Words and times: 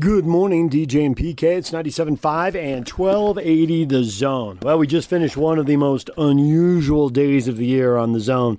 Good 0.00 0.24
morning, 0.24 0.70
DJ 0.70 1.04
and 1.04 1.14
PK. 1.14 1.42
It's 1.42 1.72
97.5 1.72 2.54
and 2.54 2.88
1280 2.88 3.84
The 3.84 4.02
Zone. 4.02 4.58
Well, 4.62 4.78
we 4.78 4.86
just 4.86 5.10
finished 5.10 5.36
one 5.36 5.58
of 5.58 5.66
the 5.66 5.76
most 5.76 6.08
unusual 6.16 7.10
days 7.10 7.48
of 7.48 7.58
the 7.58 7.66
year 7.66 7.98
on 7.98 8.14
The 8.14 8.20
Zone. 8.20 8.58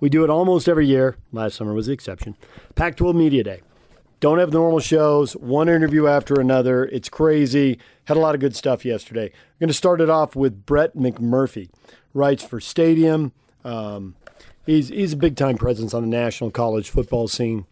We 0.00 0.10
do 0.10 0.22
it 0.22 0.28
almost 0.28 0.68
every 0.68 0.86
year. 0.86 1.16
Last 1.32 1.56
summer 1.56 1.72
was 1.72 1.86
the 1.86 1.94
exception. 1.94 2.36
Pac 2.74 2.96
12 2.96 3.16
Media 3.16 3.42
Day. 3.42 3.62
Don't 4.20 4.38
have 4.38 4.52
normal 4.52 4.80
shows, 4.80 5.32
one 5.32 5.70
interview 5.70 6.08
after 6.08 6.38
another. 6.38 6.84
It's 6.84 7.08
crazy. 7.08 7.78
Had 8.04 8.18
a 8.18 8.20
lot 8.20 8.34
of 8.34 8.42
good 8.42 8.54
stuff 8.54 8.84
yesterday. 8.84 9.28
I'm 9.28 9.58
going 9.60 9.68
to 9.68 9.74
start 9.74 10.02
it 10.02 10.10
off 10.10 10.36
with 10.36 10.66
Brett 10.66 10.94
McMurphy. 10.94 11.70
Writes 12.12 12.44
for 12.44 12.60
Stadium. 12.60 13.32
Um, 13.64 14.14
he's, 14.66 14.88
he's 14.88 15.14
a 15.14 15.16
big 15.16 15.36
time 15.36 15.56
presence 15.56 15.94
on 15.94 16.02
the 16.02 16.08
national 16.08 16.50
college 16.50 16.90
football 16.90 17.28
scene. 17.28 17.64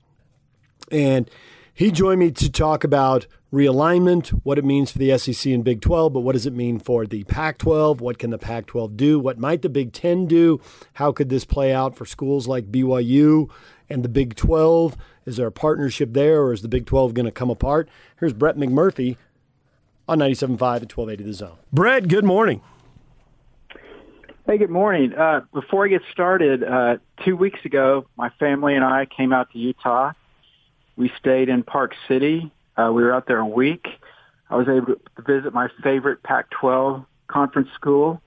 And 0.90 1.30
he 1.74 1.90
joined 1.90 2.20
me 2.20 2.30
to 2.32 2.50
talk 2.50 2.84
about 2.84 3.26
realignment, 3.52 4.28
what 4.44 4.58
it 4.58 4.64
means 4.64 4.90
for 4.90 4.98
the 4.98 5.16
SEC 5.18 5.52
and 5.52 5.64
Big 5.64 5.80
12, 5.80 6.12
but 6.12 6.20
what 6.20 6.32
does 6.32 6.46
it 6.46 6.52
mean 6.52 6.78
for 6.78 7.06
the 7.06 7.24
Pac 7.24 7.58
12? 7.58 8.00
What 8.00 8.18
can 8.18 8.30
the 8.30 8.38
Pac 8.38 8.66
12 8.66 8.96
do? 8.96 9.18
What 9.18 9.38
might 9.38 9.62
the 9.62 9.68
Big 9.68 9.92
10 9.92 10.26
do? 10.26 10.60
How 10.94 11.12
could 11.12 11.28
this 11.28 11.44
play 11.44 11.72
out 11.72 11.96
for 11.96 12.06
schools 12.06 12.46
like 12.46 12.70
BYU 12.70 13.50
and 13.88 14.04
the 14.04 14.08
Big 14.08 14.36
12? 14.36 14.96
Is 15.26 15.36
there 15.36 15.46
a 15.46 15.52
partnership 15.52 16.12
there, 16.12 16.42
or 16.42 16.52
is 16.52 16.62
the 16.62 16.68
Big 16.68 16.86
12 16.86 17.14
going 17.14 17.26
to 17.26 17.32
come 17.32 17.50
apart? 17.50 17.88
Here's 18.18 18.32
Brett 18.32 18.56
McMurphy 18.56 19.16
on 20.08 20.18
97.5 20.18 20.52
at 20.52 20.96
1280 20.96 21.24
The 21.24 21.32
Zone. 21.32 21.56
Brett, 21.72 22.08
good 22.08 22.24
morning. 22.24 22.62
Hey, 24.46 24.58
good 24.58 24.70
morning. 24.70 25.14
Uh, 25.14 25.42
before 25.52 25.84
I 25.84 25.88
get 25.88 26.02
started, 26.10 26.64
uh, 26.64 26.96
two 27.24 27.36
weeks 27.36 27.60
ago, 27.64 28.06
my 28.16 28.30
family 28.30 28.74
and 28.74 28.84
I 28.84 29.06
came 29.06 29.32
out 29.32 29.52
to 29.52 29.58
Utah 29.58 30.12
we 31.00 31.10
stayed 31.18 31.48
in 31.48 31.62
Park 31.62 31.94
City. 32.06 32.52
Uh, 32.76 32.92
we 32.92 33.02
were 33.02 33.14
out 33.14 33.26
there 33.26 33.38
a 33.38 33.46
week. 33.46 33.86
I 34.50 34.56
was 34.56 34.68
able 34.68 34.96
to 34.96 35.22
visit 35.26 35.54
my 35.54 35.68
favorite 35.82 36.22
Pac-12 36.22 37.06
conference 37.26 37.70
school 37.74 38.20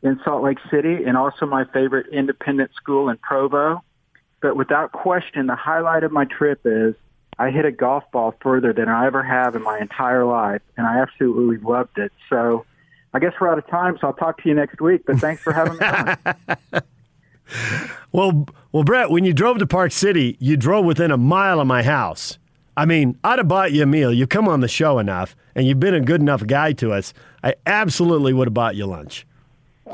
in 0.00 0.20
Salt 0.24 0.44
Lake 0.44 0.58
City 0.70 1.02
and 1.04 1.16
also 1.16 1.46
my 1.46 1.64
favorite 1.64 2.06
independent 2.12 2.70
school 2.76 3.08
in 3.08 3.16
Provo. 3.16 3.82
But 4.40 4.56
without 4.56 4.92
question, 4.92 5.48
the 5.48 5.56
highlight 5.56 6.04
of 6.04 6.12
my 6.12 6.26
trip 6.26 6.60
is 6.64 6.94
I 7.40 7.50
hit 7.50 7.64
a 7.64 7.72
golf 7.72 8.04
ball 8.12 8.36
further 8.40 8.72
than 8.72 8.88
I 8.88 9.06
ever 9.06 9.24
have 9.24 9.56
in 9.56 9.62
my 9.64 9.80
entire 9.80 10.24
life, 10.24 10.62
and 10.76 10.86
I 10.86 10.98
absolutely 11.00 11.56
loved 11.56 11.98
it. 11.98 12.12
So 12.28 12.66
I 13.12 13.18
guess 13.18 13.32
we're 13.40 13.48
out 13.48 13.58
of 13.58 13.66
time, 13.66 13.98
so 14.00 14.06
I'll 14.06 14.12
talk 14.12 14.40
to 14.44 14.48
you 14.48 14.54
next 14.54 14.80
week. 14.80 15.02
But 15.06 15.18
thanks 15.18 15.42
for 15.42 15.52
having 15.52 15.76
me 15.76 15.86
on. 15.86 16.82
well, 18.12 18.46
well, 18.72 18.84
Brett, 18.84 19.10
when 19.10 19.24
you 19.24 19.32
drove 19.32 19.58
to 19.58 19.66
Park 19.66 19.92
City, 19.92 20.36
you 20.40 20.56
drove 20.56 20.84
within 20.84 21.10
a 21.10 21.16
mile 21.16 21.60
of 21.60 21.66
my 21.66 21.82
house. 21.82 22.38
I 22.76 22.86
mean, 22.86 23.18
I'd 23.24 23.38
have 23.38 23.48
bought 23.48 23.72
you 23.72 23.82
a 23.82 23.86
meal. 23.86 24.12
You 24.12 24.26
come 24.26 24.48
on 24.48 24.60
the 24.60 24.68
show 24.68 24.98
enough, 24.98 25.36
and 25.54 25.66
you've 25.66 25.80
been 25.80 25.94
a 25.94 26.00
good 26.00 26.20
enough 26.20 26.46
guy 26.46 26.72
to 26.74 26.92
us. 26.92 27.12
I 27.42 27.54
absolutely 27.66 28.32
would 28.32 28.46
have 28.46 28.54
bought 28.54 28.76
you 28.76 28.86
lunch. 28.86 29.26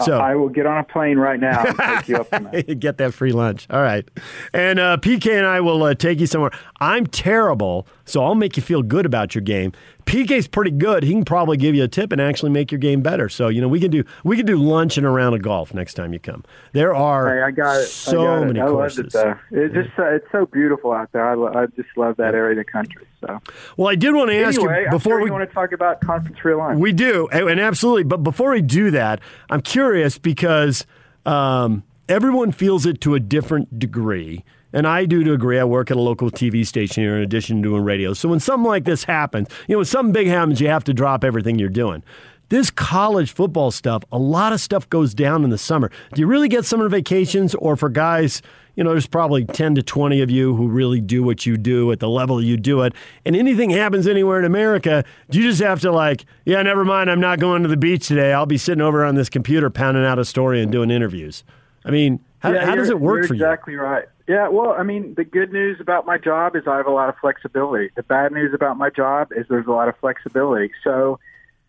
So 0.04 0.18
I 0.18 0.34
will 0.34 0.48
get 0.50 0.66
on 0.66 0.78
a 0.78 0.84
plane 0.84 1.18
right 1.18 1.40
now 1.40 1.64
and 1.64 1.78
take 1.78 2.08
you 2.08 2.16
up 2.16 2.30
that. 2.30 2.78
get 2.78 2.98
that 2.98 3.14
free 3.14 3.32
lunch. 3.32 3.66
All 3.70 3.80
right. 3.80 4.06
And 4.52 4.78
uh, 4.78 4.98
PK 4.98 5.36
and 5.36 5.46
I 5.46 5.60
will 5.60 5.82
uh, 5.82 5.94
take 5.94 6.20
you 6.20 6.26
somewhere. 6.26 6.50
I'm 6.80 7.06
terrible, 7.06 7.86
so 8.06 8.24
I'll 8.24 8.34
make 8.34 8.56
you 8.56 8.62
feel 8.62 8.82
good 8.82 9.04
about 9.04 9.34
your 9.34 9.42
game. 9.42 9.72
PK's 10.06 10.46
pretty 10.46 10.70
good. 10.70 11.02
He 11.02 11.12
can 11.12 11.24
probably 11.24 11.56
give 11.56 11.74
you 11.74 11.82
a 11.82 11.88
tip 11.88 12.12
and 12.12 12.20
actually 12.20 12.52
make 12.52 12.70
your 12.70 12.78
game 12.78 13.02
better. 13.02 13.28
So 13.28 13.48
you 13.48 13.60
know 13.60 13.68
we 13.68 13.80
can 13.80 13.90
do 13.90 14.04
we 14.24 14.36
can 14.36 14.46
do 14.46 14.56
lunch 14.56 14.96
and 14.96 15.06
a 15.06 15.10
round 15.10 15.34
of 15.34 15.42
golf 15.42 15.74
next 15.74 15.94
time 15.94 16.12
you 16.12 16.20
come. 16.20 16.44
There 16.72 16.94
are 16.94 17.36
hey, 17.36 17.42
I 17.42 17.50
got 17.50 17.80
it. 17.80 17.86
so 17.86 18.22
I 18.22 18.38
got 18.38 18.46
many 18.46 18.60
I 18.60 18.66
courses. 18.68 19.14
It, 19.14 19.36
it's 19.50 19.74
just 19.74 19.98
uh, 19.98 20.14
it's 20.14 20.26
so 20.32 20.46
beautiful 20.46 20.92
out 20.92 21.10
there. 21.12 21.28
I, 21.28 21.34
lo- 21.34 21.52
I 21.52 21.66
just 21.66 21.88
love 21.96 22.16
that 22.16 22.34
area 22.34 22.58
of 22.58 22.64
the 22.64 22.70
country. 22.70 23.06
So 23.20 23.40
well, 23.76 23.88
I 23.88 23.96
did 23.96 24.14
want 24.14 24.30
to 24.30 24.36
ask 24.36 24.58
anyway, 24.58 24.84
you 24.84 24.90
before 24.90 25.14
sure 25.14 25.24
we 25.24 25.30
want 25.30 25.48
to 25.48 25.52
talk 25.52 25.72
about 25.72 26.00
conference 26.00 26.38
realignment. 26.38 26.78
We 26.78 26.92
do, 26.92 27.28
and 27.28 27.58
absolutely. 27.58 28.04
But 28.04 28.22
before 28.22 28.52
we 28.52 28.62
do 28.62 28.92
that, 28.92 29.20
I'm 29.50 29.60
curious 29.60 30.18
because 30.18 30.86
um, 31.24 31.82
everyone 32.08 32.52
feels 32.52 32.86
it 32.86 33.00
to 33.02 33.14
a 33.14 33.20
different 33.20 33.78
degree. 33.78 34.44
And 34.76 34.86
I 34.86 35.06
do 35.06 35.24
to 35.24 35.32
agree. 35.32 35.58
I 35.58 35.64
work 35.64 35.90
at 35.90 35.96
a 35.96 36.00
local 36.00 36.30
TV 36.30 36.66
station 36.66 37.02
here 37.02 37.16
in 37.16 37.22
addition 37.22 37.62
to 37.62 37.70
doing 37.70 37.82
radio. 37.82 38.12
So 38.12 38.28
when 38.28 38.40
something 38.40 38.68
like 38.68 38.84
this 38.84 39.04
happens, 39.04 39.48
you 39.66 39.72
know, 39.72 39.78
when 39.78 39.86
something 39.86 40.12
big 40.12 40.26
happens, 40.26 40.60
you 40.60 40.68
have 40.68 40.84
to 40.84 40.92
drop 40.92 41.24
everything 41.24 41.58
you're 41.58 41.70
doing. 41.70 42.04
This 42.50 42.70
college 42.70 43.32
football 43.32 43.70
stuff, 43.70 44.02
a 44.12 44.18
lot 44.18 44.52
of 44.52 44.60
stuff 44.60 44.86
goes 44.90 45.14
down 45.14 45.44
in 45.44 45.50
the 45.50 45.56
summer. 45.56 45.90
Do 46.12 46.20
you 46.20 46.26
really 46.26 46.50
get 46.50 46.66
summer 46.66 46.90
vacations? 46.90 47.54
Or 47.54 47.74
for 47.74 47.88
guys, 47.88 48.42
you 48.74 48.84
know, 48.84 48.90
there's 48.90 49.06
probably 49.06 49.46
10 49.46 49.76
to 49.76 49.82
20 49.82 50.20
of 50.20 50.30
you 50.30 50.54
who 50.54 50.68
really 50.68 51.00
do 51.00 51.22
what 51.22 51.46
you 51.46 51.56
do 51.56 51.90
at 51.90 51.98
the 51.98 52.10
level 52.10 52.42
you 52.42 52.58
do 52.58 52.82
it. 52.82 52.92
And 53.24 53.34
anything 53.34 53.70
happens 53.70 54.06
anywhere 54.06 54.38
in 54.38 54.44
America, 54.44 55.04
do 55.30 55.40
you 55.40 55.48
just 55.48 55.62
have 55.62 55.80
to, 55.80 55.90
like, 55.90 56.26
yeah, 56.44 56.60
never 56.60 56.84
mind, 56.84 57.10
I'm 57.10 57.18
not 57.18 57.40
going 57.40 57.62
to 57.62 57.68
the 57.68 57.78
beach 57.78 58.08
today. 58.08 58.34
I'll 58.34 58.44
be 58.44 58.58
sitting 58.58 58.82
over 58.82 59.06
on 59.06 59.14
this 59.14 59.30
computer 59.30 59.70
pounding 59.70 60.04
out 60.04 60.18
a 60.18 60.24
story 60.26 60.60
and 60.60 60.70
doing 60.70 60.90
interviews. 60.90 61.44
I 61.86 61.90
mean, 61.90 62.20
how, 62.40 62.52
yeah, 62.52 62.66
how 62.66 62.74
does 62.74 62.90
it 62.90 63.00
work 63.00 63.26
for 63.26 63.32
exactly 63.32 63.72
you? 63.72 63.80
Exactly 63.80 64.02
right. 64.02 64.04
Yeah, 64.28 64.48
well, 64.48 64.72
I 64.72 64.82
mean, 64.82 65.14
the 65.14 65.24
good 65.24 65.52
news 65.52 65.80
about 65.80 66.04
my 66.04 66.18
job 66.18 66.56
is 66.56 66.64
I 66.66 66.76
have 66.76 66.86
a 66.86 66.92
lot 66.92 67.08
of 67.08 67.14
flexibility. 67.20 67.90
The 67.94 68.02
bad 68.02 68.32
news 68.32 68.52
about 68.52 68.76
my 68.76 68.90
job 68.90 69.28
is 69.36 69.46
there's 69.48 69.68
a 69.68 69.70
lot 69.70 69.88
of 69.88 69.96
flexibility. 69.98 70.72
So, 70.82 71.20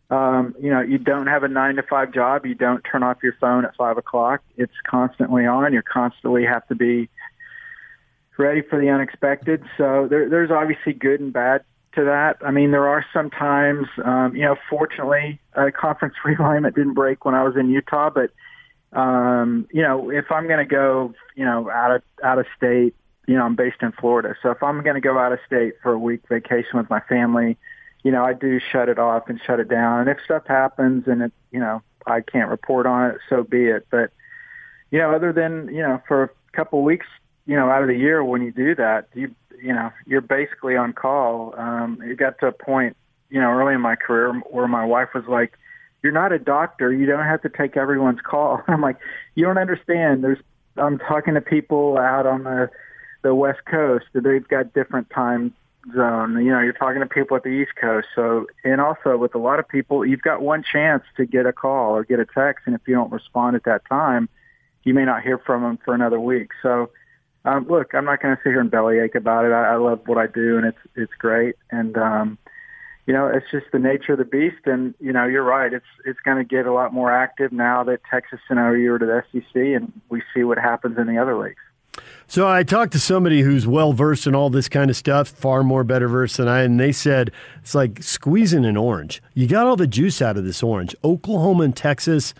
um, 0.09 0.55
you 0.59 0.71
know, 0.71 0.81
you 0.81 0.97
don't 0.97 1.27
have 1.27 1.43
a 1.43 1.47
nine 1.47 1.75
to 1.75 1.83
five 1.83 2.11
job. 2.13 2.47
You 2.47 2.55
don't 2.55 2.81
turn 2.81 3.03
off 3.03 3.17
your 3.21 3.35
phone 3.39 3.63
at 3.63 3.75
five 3.75 3.97
o'clock. 3.97 4.41
It's 4.55 4.73
constantly 4.89 5.45
on. 5.45 5.71
You 5.73 5.83
constantly 5.83 6.45
have 6.45 6.67
to 6.69 6.75
be 6.75 7.09
ready 8.37 8.63
for 8.63 8.79
the 8.79 8.89
unexpected. 8.89 9.63
So 9.77 10.07
there, 10.09 10.27
there's 10.27 10.49
obviously 10.49 10.93
good 10.93 11.19
and 11.19 11.31
bad 11.31 11.63
to 11.93 12.05
that. 12.05 12.37
I 12.41 12.49
mean, 12.49 12.71
there 12.71 12.87
are 12.87 13.05
some 13.13 13.29
times, 13.29 13.87
um, 14.03 14.35
you 14.35 14.43
know, 14.43 14.55
fortunately, 14.67 15.39
uh, 15.55 15.69
conference 15.79 16.15
realignment 16.25 16.73
didn't 16.73 16.95
break 16.95 17.23
when 17.23 17.35
I 17.35 17.43
was 17.43 17.55
in 17.55 17.69
Utah, 17.69 18.09
but 18.09 18.31
um, 18.93 19.67
you 19.71 19.81
know, 19.81 20.09
if 20.09 20.31
I'm 20.31 20.47
going 20.47 20.59
to 20.59 20.65
go, 20.65 21.13
you 21.35 21.45
know, 21.45 21.69
out 21.69 21.95
of 21.95 22.01
out 22.23 22.39
of 22.39 22.45
state, 22.55 22.95
you 23.27 23.35
know, 23.35 23.43
I'm 23.43 23.55
based 23.55 23.81
in 23.81 23.91
Florida, 23.91 24.35
so 24.41 24.51
if 24.51 24.63
I'm 24.63 24.81
going 24.83 24.95
to 24.95 25.01
go 25.01 25.17
out 25.17 25.33
of 25.33 25.39
state 25.45 25.73
for 25.83 25.91
a 25.91 25.99
week 25.99 26.21
vacation 26.29 26.77
with 26.77 26.89
my 26.89 27.01
family, 27.01 27.57
you 28.03 28.11
know, 28.11 28.23
I 28.23 28.33
do 28.33 28.59
shut 28.59 28.89
it 28.89 28.99
off 28.99 29.27
and 29.27 29.39
shut 29.45 29.59
it 29.59 29.67
down. 29.67 30.01
And 30.01 30.09
if 30.09 30.17
stuff 30.23 30.43
happens 30.47 31.07
and 31.07 31.23
it, 31.23 31.33
you 31.51 31.59
know, 31.59 31.81
I 32.05 32.21
can't 32.21 32.49
report 32.49 32.85
on 32.85 33.11
it, 33.11 33.17
so 33.29 33.43
be 33.43 33.65
it. 33.65 33.87
But 33.91 34.11
you 34.91 34.99
know, 34.99 35.13
other 35.13 35.33
than 35.33 35.67
you 35.73 35.81
know, 35.81 36.01
for 36.07 36.23
a 36.23 36.29
couple 36.53 36.81
weeks, 36.83 37.07
you 37.45 37.55
know, 37.55 37.69
out 37.69 37.81
of 37.81 37.87
the 37.87 37.97
year 37.97 38.23
when 38.23 38.41
you 38.41 38.51
do 38.51 38.75
that, 38.75 39.09
you 39.13 39.35
you 39.61 39.73
know, 39.73 39.91
you're 40.05 40.21
basically 40.21 40.75
on 40.75 40.93
call. 40.93 41.53
Um, 41.57 41.99
it 42.01 42.17
got 42.17 42.39
to 42.39 42.47
a 42.47 42.51
point, 42.51 42.95
you 43.29 43.41
know, 43.41 43.49
early 43.49 43.73
in 43.73 43.81
my 43.81 43.95
career 43.95 44.33
where 44.51 44.67
my 44.67 44.85
wife 44.85 45.09
was 45.13 45.25
like 45.27 45.57
you're 46.03 46.13
not 46.13 46.31
a 46.31 46.39
doctor. 46.39 46.93
You 46.93 47.05
don't 47.05 47.25
have 47.25 47.41
to 47.41 47.49
take 47.49 47.77
everyone's 47.77 48.21
call. 48.21 48.61
I'm 48.67 48.81
like, 48.81 48.97
you 49.35 49.45
don't 49.45 49.57
understand. 49.57 50.23
There's, 50.23 50.39
I'm 50.77 50.99
talking 50.99 51.33
to 51.33 51.41
people 51.41 51.97
out 51.97 52.25
on 52.25 52.43
the, 52.43 52.69
the 53.23 53.33
West 53.33 53.65
Coast. 53.65 54.05
They've 54.13 54.47
got 54.47 54.73
different 54.73 55.09
time 55.09 55.53
zone. 55.95 56.43
You 56.43 56.51
know, 56.51 56.59
you're 56.59 56.73
talking 56.73 57.01
to 57.01 57.07
people 57.07 57.37
at 57.37 57.43
the 57.43 57.49
East 57.49 57.71
Coast. 57.79 58.07
So, 58.15 58.47
and 58.63 58.81
also 58.81 59.17
with 59.17 59.35
a 59.35 59.39
lot 59.39 59.59
of 59.59 59.67
people, 59.67 60.05
you've 60.05 60.21
got 60.21 60.41
one 60.41 60.63
chance 60.63 61.03
to 61.17 61.25
get 61.25 61.45
a 61.45 61.53
call 61.53 61.95
or 61.95 62.03
get 62.03 62.19
a 62.19 62.25
text. 62.25 62.63
And 62.65 62.75
if 62.75 62.81
you 62.87 62.93
don't 62.93 63.11
respond 63.11 63.55
at 63.55 63.63
that 63.63 63.83
time, 63.89 64.29
you 64.83 64.93
may 64.93 65.05
not 65.05 65.23
hear 65.23 65.37
from 65.37 65.63
them 65.63 65.79
for 65.83 65.93
another 65.93 66.19
week. 66.19 66.51
So, 66.61 66.91
um, 67.45 67.67
look, 67.67 67.93
I'm 67.93 68.05
not 68.05 68.21
going 68.21 68.35
to 68.35 68.41
sit 68.43 68.49
here 68.49 68.59
and 68.59 68.71
bellyache 68.71 69.15
about 69.15 69.45
it. 69.45 69.51
I, 69.51 69.73
I 69.73 69.75
love 69.75 70.01
what 70.05 70.17
I 70.17 70.27
do, 70.27 70.57
and 70.57 70.65
it's 70.65 70.77
it's 70.95 71.13
great. 71.17 71.55
And 71.71 71.97
um, 71.97 72.37
you 73.07 73.13
know, 73.13 73.27
it's 73.27 73.45
just 73.51 73.65
the 73.71 73.79
nature 73.79 74.11
of 74.11 74.19
the 74.19 74.25
beast. 74.25 74.65
And 74.65 74.93
you 74.99 75.11
know, 75.11 75.25
you're 75.25 75.43
right. 75.43 75.73
It's 75.73 75.85
it's 76.05 76.19
going 76.19 76.37
to 76.37 76.43
get 76.43 76.67
a 76.67 76.73
lot 76.73 76.93
more 76.93 77.11
active 77.11 77.51
now 77.51 77.83
that 77.85 78.01
Texas 78.11 78.39
sent 78.47 78.59
over 78.59 78.99
to 78.99 79.05
the 79.05 79.23
SEC, 79.31 79.55
and 79.55 79.91
we 80.09 80.21
see 80.35 80.43
what 80.43 80.59
happens 80.59 80.97
in 80.99 81.07
the 81.07 81.17
other 81.17 81.35
leagues. 81.35 81.61
So 82.27 82.47
I 82.47 82.63
talked 82.63 82.91
to 82.91 82.99
somebody 82.99 83.41
who's 83.41 83.65
well 83.65 83.93
versed 83.93 84.27
in 84.27 84.35
all 84.35 84.49
this 84.49 84.67
kind 84.67 84.89
of 84.89 84.97
stuff, 84.97 85.29
far 85.29 85.63
more 85.63 85.83
better 85.83 86.07
versed 86.07 86.37
than 86.37 86.47
I, 86.47 86.61
and 86.61 86.79
they 86.79 86.91
said 86.91 87.31
it's 87.61 87.73
like 87.73 88.03
squeezing 88.03 88.65
an 88.65 88.77
orange. 88.77 89.21
You 89.33 89.47
got 89.47 89.65
all 89.65 89.77
the 89.77 89.87
juice 89.87 90.21
out 90.21 90.37
of 90.37 90.43
this 90.43 90.61
orange. 90.61 90.93
Oklahoma 91.03 91.63
and 91.63 91.75
Texas, 91.75 92.33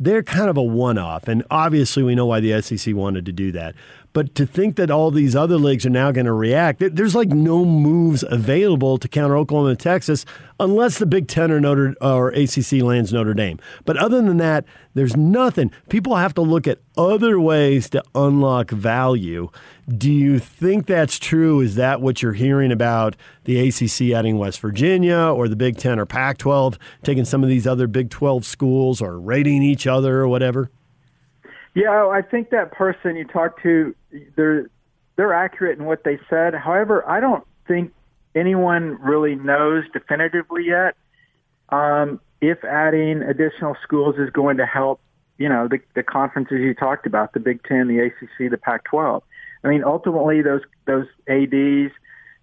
they're 0.00 0.22
kind 0.22 0.48
of 0.48 0.56
a 0.56 0.62
one-off, 0.62 1.28
and 1.28 1.44
obviously 1.50 2.02
we 2.02 2.14
know 2.14 2.26
why 2.26 2.40
the 2.40 2.60
SEC 2.62 2.94
wanted 2.94 3.26
to 3.26 3.32
do 3.32 3.52
that. 3.52 3.74
But 4.16 4.34
to 4.36 4.46
think 4.46 4.76
that 4.76 4.90
all 4.90 5.10
these 5.10 5.36
other 5.36 5.58
leagues 5.58 5.84
are 5.84 5.90
now 5.90 6.10
going 6.10 6.24
to 6.24 6.32
react, 6.32 6.80
there's 6.80 7.14
like 7.14 7.28
no 7.28 7.66
moves 7.66 8.24
available 8.26 8.96
to 8.96 9.08
counter 9.08 9.36
Oklahoma 9.36 9.68
and 9.68 9.78
Texas 9.78 10.24
unless 10.58 10.96
the 10.96 11.04
Big 11.04 11.28
Ten 11.28 11.52
or 11.52 11.60
Notre 11.60 11.94
or 12.00 12.30
ACC 12.30 12.80
lands 12.80 13.12
Notre 13.12 13.34
Dame. 13.34 13.58
But 13.84 13.98
other 13.98 14.22
than 14.22 14.38
that, 14.38 14.64
there's 14.94 15.18
nothing. 15.18 15.70
People 15.90 16.16
have 16.16 16.32
to 16.36 16.40
look 16.40 16.66
at 16.66 16.78
other 16.96 17.38
ways 17.38 17.90
to 17.90 18.02
unlock 18.14 18.70
value. 18.70 19.50
Do 19.86 20.10
you 20.10 20.38
think 20.38 20.86
that's 20.86 21.18
true? 21.18 21.60
Is 21.60 21.74
that 21.74 22.00
what 22.00 22.22
you're 22.22 22.32
hearing 22.32 22.72
about 22.72 23.16
the 23.44 23.68
ACC 23.68 24.16
adding 24.16 24.38
West 24.38 24.60
Virginia 24.60 25.18
or 25.18 25.46
the 25.46 25.56
Big 25.56 25.76
Ten 25.76 25.98
or 25.98 26.06
Pac 26.06 26.38
12 26.38 26.78
taking 27.02 27.26
some 27.26 27.42
of 27.42 27.50
these 27.50 27.66
other 27.66 27.86
Big 27.86 28.08
12 28.08 28.46
schools 28.46 29.02
or 29.02 29.20
rating 29.20 29.62
each 29.62 29.86
other 29.86 30.20
or 30.20 30.28
whatever? 30.28 30.70
Yeah, 31.76 32.08
I 32.08 32.22
think 32.22 32.48
that 32.50 32.72
person 32.72 33.16
you 33.16 33.26
talked 33.26 33.62
to, 33.62 33.94
they're 34.36 34.70
they're 35.16 35.32
accurate 35.32 35.78
in 35.78 35.84
what 35.84 36.04
they 36.04 36.18
said. 36.28 36.54
However, 36.54 37.08
I 37.08 37.20
don't 37.20 37.44
think 37.66 37.92
anyone 38.34 38.98
really 39.00 39.34
knows 39.34 39.84
definitively 39.92 40.66
yet 40.66 40.94
um, 41.70 42.20
if 42.40 42.62
adding 42.64 43.22
additional 43.22 43.76
schools 43.82 44.16
is 44.18 44.30
going 44.30 44.58
to 44.58 44.66
help, 44.66 45.00
you 45.38 45.48
know, 45.48 45.68
the, 45.68 45.78
the 45.94 46.02
conferences 46.02 46.58
you 46.60 46.74
talked 46.74 47.06
about, 47.06 47.32
the 47.32 47.40
Big 47.40 47.62
Ten, 47.64 47.88
the 47.88 47.98
ACC, 47.98 48.50
the 48.50 48.58
Pac-12. 48.58 49.22
I 49.64 49.68
mean, 49.68 49.82
ultimately, 49.84 50.42
those 50.42 50.60
those 50.84 51.06
ads, 51.28 51.92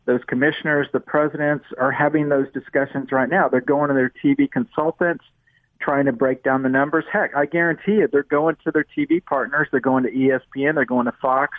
those 0.05 0.21
commissioners, 0.27 0.87
the 0.91 0.99
presidents 0.99 1.65
are 1.77 1.91
having 1.91 2.29
those 2.29 2.51
discussions 2.53 3.11
right 3.11 3.29
now. 3.29 3.47
They're 3.47 3.61
going 3.61 3.89
to 3.89 3.93
their 3.93 4.11
TV 4.23 4.51
consultants, 4.51 5.23
trying 5.83 6.05
to 6.05 6.11
break 6.11 6.43
down 6.43 6.63
the 6.63 6.69
numbers. 6.69 7.05
Heck, 7.11 7.35
I 7.35 7.45
guarantee 7.45 7.93
you, 7.93 8.07
they're 8.11 8.23
going 8.23 8.55
to 8.63 8.71
their 8.71 8.85
TV 8.97 9.23
partners. 9.23 9.67
They're 9.71 9.79
going 9.79 10.03
to 10.03 10.11
ESPN. 10.11 10.75
They're 10.75 10.85
going 10.85 11.05
to 11.05 11.13
Fox, 11.21 11.57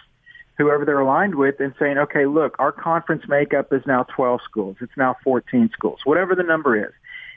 whoever 0.57 0.85
they're 0.85 1.01
aligned 1.01 1.35
with, 1.35 1.61
and 1.61 1.75
saying, 1.79 1.99
okay, 1.99 2.27
look, 2.27 2.57
our 2.59 2.73
conference 2.73 3.25
makeup 3.29 3.73
is 3.73 3.83
now 3.87 4.05
12 4.05 4.41
schools. 4.45 4.77
It's 4.81 4.97
now 4.97 5.17
14 5.23 5.71
schools, 5.73 6.01
whatever 6.05 6.35
the 6.35 6.43
number 6.43 6.77
is. 6.77 6.93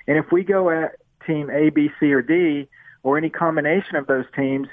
And 0.07 0.17
if 0.17 0.31
we 0.31 0.43
go 0.43 0.69
at 0.69 0.95
team 1.25 1.49
A, 1.49 1.69
B, 1.69 1.89
C, 1.99 2.13
or 2.13 2.21
D, 2.21 2.67
or 3.03 3.17
any 3.17 3.29
combination 3.29 3.95
of 3.95 4.07
those 4.07 4.25
teams, 4.35 4.67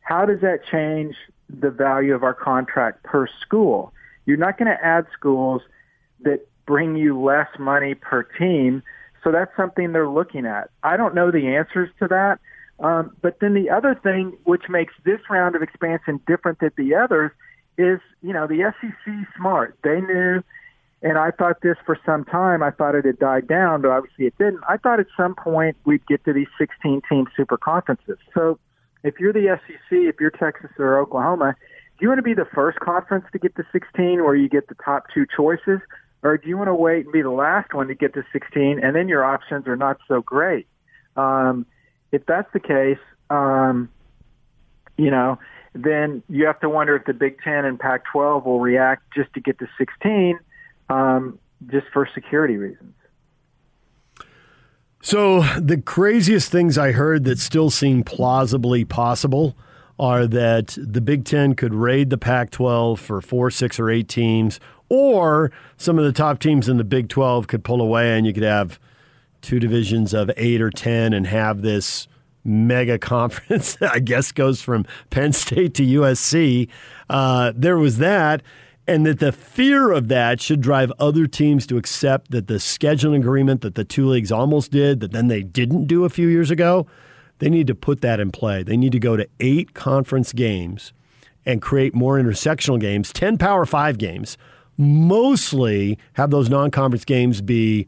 how 0.00 0.24
does 0.24 0.40
that 0.40 0.60
change 0.70 1.16
the 1.48 1.70
value 1.70 2.14
of 2.14 2.22
our 2.22 2.34
contract 2.34 3.02
per 3.02 3.26
school? 3.40 3.92
You're 4.24 4.36
not 4.36 4.58
going 4.58 4.68
to 4.68 4.84
add 4.84 5.06
schools 5.12 5.62
that 6.20 6.46
bring 6.66 6.96
you 6.96 7.20
less 7.20 7.48
money 7.58 7.94
per 7.94 8.22
team. 8.22 8.82
So 9.26 9.32
that's 9.32 9.50
something 9.56 9.90
they're 9.90 10.08
looking 10.08 10.46
at. 10.46 10.70
I 10.84 10.96
don't 10.96 11.12
know 11.12 11.32
the 11.32 11.48
answers 11.48 11.90
to 11.98 12.06
that. 12.06 12.38
Um, 12.78 13.10
but 13.22 13.40
then 13.40 13.54
the 13.54 13.70
other 13.70 13.98
thing 14.00 14.38
which 14.44 14.68
makes 14.68 14.94
this 15.04 15.18
round 15.28 15.56
of 15.56 15.62
expansion 15.62 16.20
different 16.28 16.60
than 16.60 16.70
the 16.76 16.94
others 16.94 17.32
is, 17.76 17.98
you 18.22 18.32
know, 18.32 18.46
the 18.46 18.72
SEC 18.80 19.14
smart. 19.36 19.76
They 19.82 20.00
knew 20.00 20.44
and 21.02 21.18
I 21.18 21.32
thought 21.32 21.60
this 21.60 21.76
for 21.84 21.98
some 22.06 22.24
time. 22.24 22.62
I 22.62 22.70
thought 22.70 22.94
it 22.94 23.04
had 23.04 23.18
died 23.18 23.48
down, 23.48 23.82
but 23.82 23.90
obviously 23.90 24.26
it 24.26 24.38
didn't. 24.38 24.60
I 24.68 24.76
thought 24.76 25.00
at 25.00 25.06
some 25.16 25.34
point 25.34 25.76
we'd 25.84 26.06
get 26.06 26.24
to 26.26 26.32
these 26.32 26.46
16 26.56 27.02
team 27.08 27.26
super 27.36 27.56
conferences. 27.56 28.18
So 28.32 28.60
if 29.02 29.18
you're 29.18 29.32
the 29.32 29.58
SEC, 29.66 29.90
if 29.90 30.20
you're 30.20 30.30
Texas 30.30 30.70
or 30.78 31.00
Oklahoma, 31.00 31.56
do 31.98 32.02
you 32.02 32.08
want 32.08 32.18
to 32.18 32.22
be 32.22 32.34
the 32.34 32.46
first 32.54 32.78
conference 32.78 33.24
to 33.32 33.40
get 33.40 33.56
to 33.56 33.64
16 33.72 34.22
where 34.22 34.36
you 34.36 34.48
get 34.48 34.68
the 34.68 34.76
top 34.84 35.06
two 35.12 35.26
choices? 35.36 35.80
Or 36.22 36.36
do 36.38 36.48
you 36.48 36.56
want 36.56 36.68
to 36.68 36.74
wait 36.74 37.04
and 37.04 37.12
be 37.12 37.22
the 37.22 37.30
last 37.30 37.72
one 37.72 37.88
to 37.88 37.94
get 37.94 38.14
to 38.14 38.24
16 38.32 38.80
and 38.82 38.96
then 38.96 39.08
your 39.08 39.24
options 39.24 39.66
are 39.66 39.76
not 39.76 39.98
so 40.08 40.22
great? 40.22 40.66
Um, 41.16 41.66
if 42.12 42.24
that's 42.26 42.50
the 42.52 42.60
case, 42.60 42.98
um, 43.30 43.88
you 44.96 45.10
know, 45.10 45.38
then 45.74 46.22
you 46.28 46.46
have 46.46 46.60
to 46.60 46.68
wonder 46.68 46.96
if 46.96 47.04
the 47.04 47.12
Big 47.12 47.40
Ten 47.42 47.64
and 47.64 47.78
Pac-12 47.78 48.44
will 48.44 48.60
react 48.60 49.02
just 49.14 49.32
to 49.34 49.40
get 49.40 49.58
to 49.58 49.68
16 49.78 50.38
um, 50.88 51.38
just 51.70 51.86
for 51.92 52.08
security 52.14 52.56
reasons. 52.56 52.94
So 55.02 55.42
the 55.60 55.80
craziest 55.80 56.50
things 56.50 56.76
I 56.76 56.92
heard 56.92 57.24
that 57.24 57.38
still 57.38 57.70
seem 57.70 58.02
plausibly 58.02 58.84
possible 58.84 59.56
are 59.98 60.26
that 60.26 60.76
the 60.80 61.00
Big 61.00 61.24
Ten 61.24 61.54
could 61.54 61.74
raid 61.74 62.10
the 62.10 62.18
Pac 62.18 62.50
12 62.50 62.98
for 62.98 63.20
four, 63.20 63.50
six, 63.50 63.78
or 63.78 63.88
eight 63.88 64.08
teams, 64.08 64.60
or 64.88 65.50
some 65.76 65.98
of 65.98 66.04
the 66.04 66.12
top 66.12 66.38
teams 66.38 66.68
in 66.68 66.76
the 66.76 66.84
Big 66.84 67.08
12 67.08 67.46
could 67.46 67.64
pull 67.64 67.80
away 67.80 68.16
and 68.16 68.26
you 68.26 68.32
could 68.32 68.42
have 68.42 68.78
two 69.42 69.58
divisions 69.58 70.14
of 70.14 70.30
eight 70.36 70.60
or 70.60 70.70
10 70.70 71.12
and 71.12 71.26
have 71.26 71.62
this 71.62 72.08
mega 72.44 72.98
conference, 72.98 73.76
I 73.80 73.98
guess, 73.98 74.32
goes 74.32 74.62
from 74.62 74.86
Penn 75.10 75.32
State 75.32 75.74
to 75.74 75.82
USC. 75.84 76.68
Uh, 77.08 77.52
there 77.54 77.78
was 77.78 77.98
that 77.98 78.42
and 78.88 79.04
that 79.04 79.18
the 79.18 79.32
fear 79.32 79.90
of 79.90 80.08
that 80.08 80.40
should 80.40 80.60
drive 80.60 80.92
other 80.98 81.26
teams 81.26 81.66
to 81.66 81.76
accept 81.76 82.30
that 82.30 82.46
the 82.46 82.54
scheduling 82.54 83.16
agreement 83.16 83.60
that 83.62 83.74
the 83.74 83.84
two 83.84 84.06
leagues 84.06 84.30
almost 84.30 84.70
did, 84.70 85.00
that 85.00 85.12
then 85.12 85.26
they 85.26 85.42
didn't 85.42 85.86
do 85.86 86.04
a 86.04 86.08
few 86.08 86.28
years 86.28 86.50
ago, 86.50 86.86
they 87.38 87.50
need 87.50 87.66
to 87.66 87.74
put 87.74 88.00
that 88.00 88.20
in 88.20 88.30
play. 88.30 88.62
They 88.62 88.76
need 88.76 88.92
to 88.92 89.00
go 89.00 89.16
to 89.16 89.28
eight 89.40 89.74
conference 89.74 90.32
games 90.32 90.92
and 91.44 91.60
create 91.60 91.94
more 91.94 92.16
intersectional 92.16 92.80
games, 92.80 93.12
10 93.12 93.38
Power 93.38 93.66
Five 93.66 93.98
games, 93.98 94.38
mostly 94.76 95.98
have 96.14 96.30
those 96.30 96.48
non 96.48 96.70
conference 96.70 97.04
games 97.04 97.40
be 97.40 97.86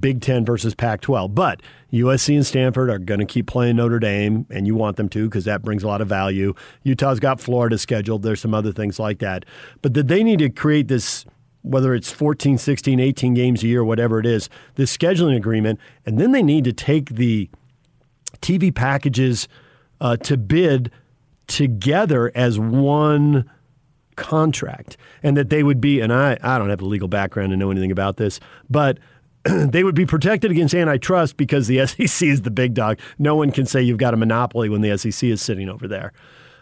Big 0.00 0.20
Ten 0.20 0.44
versus 0.44 0.74
Pac 0.74 1.00
12. 1.02 1.34
But 1.34 1.60
USC 1.92 2.34
and 2.34 2.46
Stanford 2.46 2.90
are 2.90 2.98
going 2.98 3.20
to 3.20 3.26
keep 3.26 3.46
playing 3.46 3.76
Notre 3.76 3.98
Dame, 3.98 4.46
and 4.50 4.66
you 4.66 4.74
want 4.74 4.96
them 4.96 5.08
to 5.10 5.28
because 5.28 5.44
that 5.44 5.62
brings 5.62 5.82
a 5.82 5.86
lot 5.86 6.00
of 6.00 6.08
value. 6.08 6.54
Utah's 6.82 7.20
got 7.20 7.40
Florida 7.40 7.78
scheduled. 7.78 8.22
There's 8.22 8.40
some 8.40 8.54
other 8.54 8.72
things 8.72 8.98
like 8.98 9.18
that. 9.18 9.44
But 9.82 9.94
that 9.94 10.08
they 10.08 10.22
need 10.22 10.38
to 10.38 10.48
create 10.48 10.88
this, 10.88 11.24
whether 11.62 11.94
it's 11.94 12.10
14, 12.10 12.58
16, 12.58 12.98
18 12.98 13.34
games 13.34 13.62
a 13.62 13.66
year, 13.66 13.84
whatever 13.84 14.18
it 14.18 14.26
is, 14.26 14.48
this 14.76 14.96
scheduling 14.96 15.36
agreement. 15.36 15.78
And 16.06 16.18
then 16.18 16.32
they 16.32 16.42
need 16.42 16.64
to 16.64 16.72
take 16.72 17.10
the 17.10 17.50
TV 18.40 18.74
packages 18.74 19.48
uh, 20.00 20.16
to 20.18 20.36
bid 20.36 20.90
together 21.46 22.32
as 22.34 22.58
one 22.58 23.50
contract 24.16 24.96
and 25.22 25.36
that 25.36 25.50
they 25.50 25.62
would 25.62 25.80
be 25.80 26.00
and 26.00 26.12
I, 26.12 26.38
I 26.42 26.58
don't 26.58 26.70
have 26.70 26.78
the 26.78 26.86
legal 26.86 27.08
background 27.08 27.50
to 27.50 27.56
know 27.56 27.70
anything 27.70 27.90
about 27.90 28.16
this 28.16 28.40
but 28.68 28.98
they 29.44 29.84
would 29.84 29.94
be 29.94 30.06
protected 30.06 30.50
against 30.50 30.74
antitrust 30.74 31.36
because 31.36 31.66
the 31.66 31.86
SEC 31.86 32.28
is 32.28 32.42
the 32.42 32.50
big 32.50 32.74
dog. 32.74 32.98
No 33.18 33.36
one 33.36 33.50
can 33.50 33.66
say 33.66 33.82
you've 33.82 33.98
got 33.98 34.14
a 34.14 34.16
monopoly 34.16 34.68
when 34.68 34.80
the 34.80 34.96
SEC 34.96 35.28
is 35.28 35.42
sitting 35.42 35.68
over 35.68 35.86
there. 35.86 36.12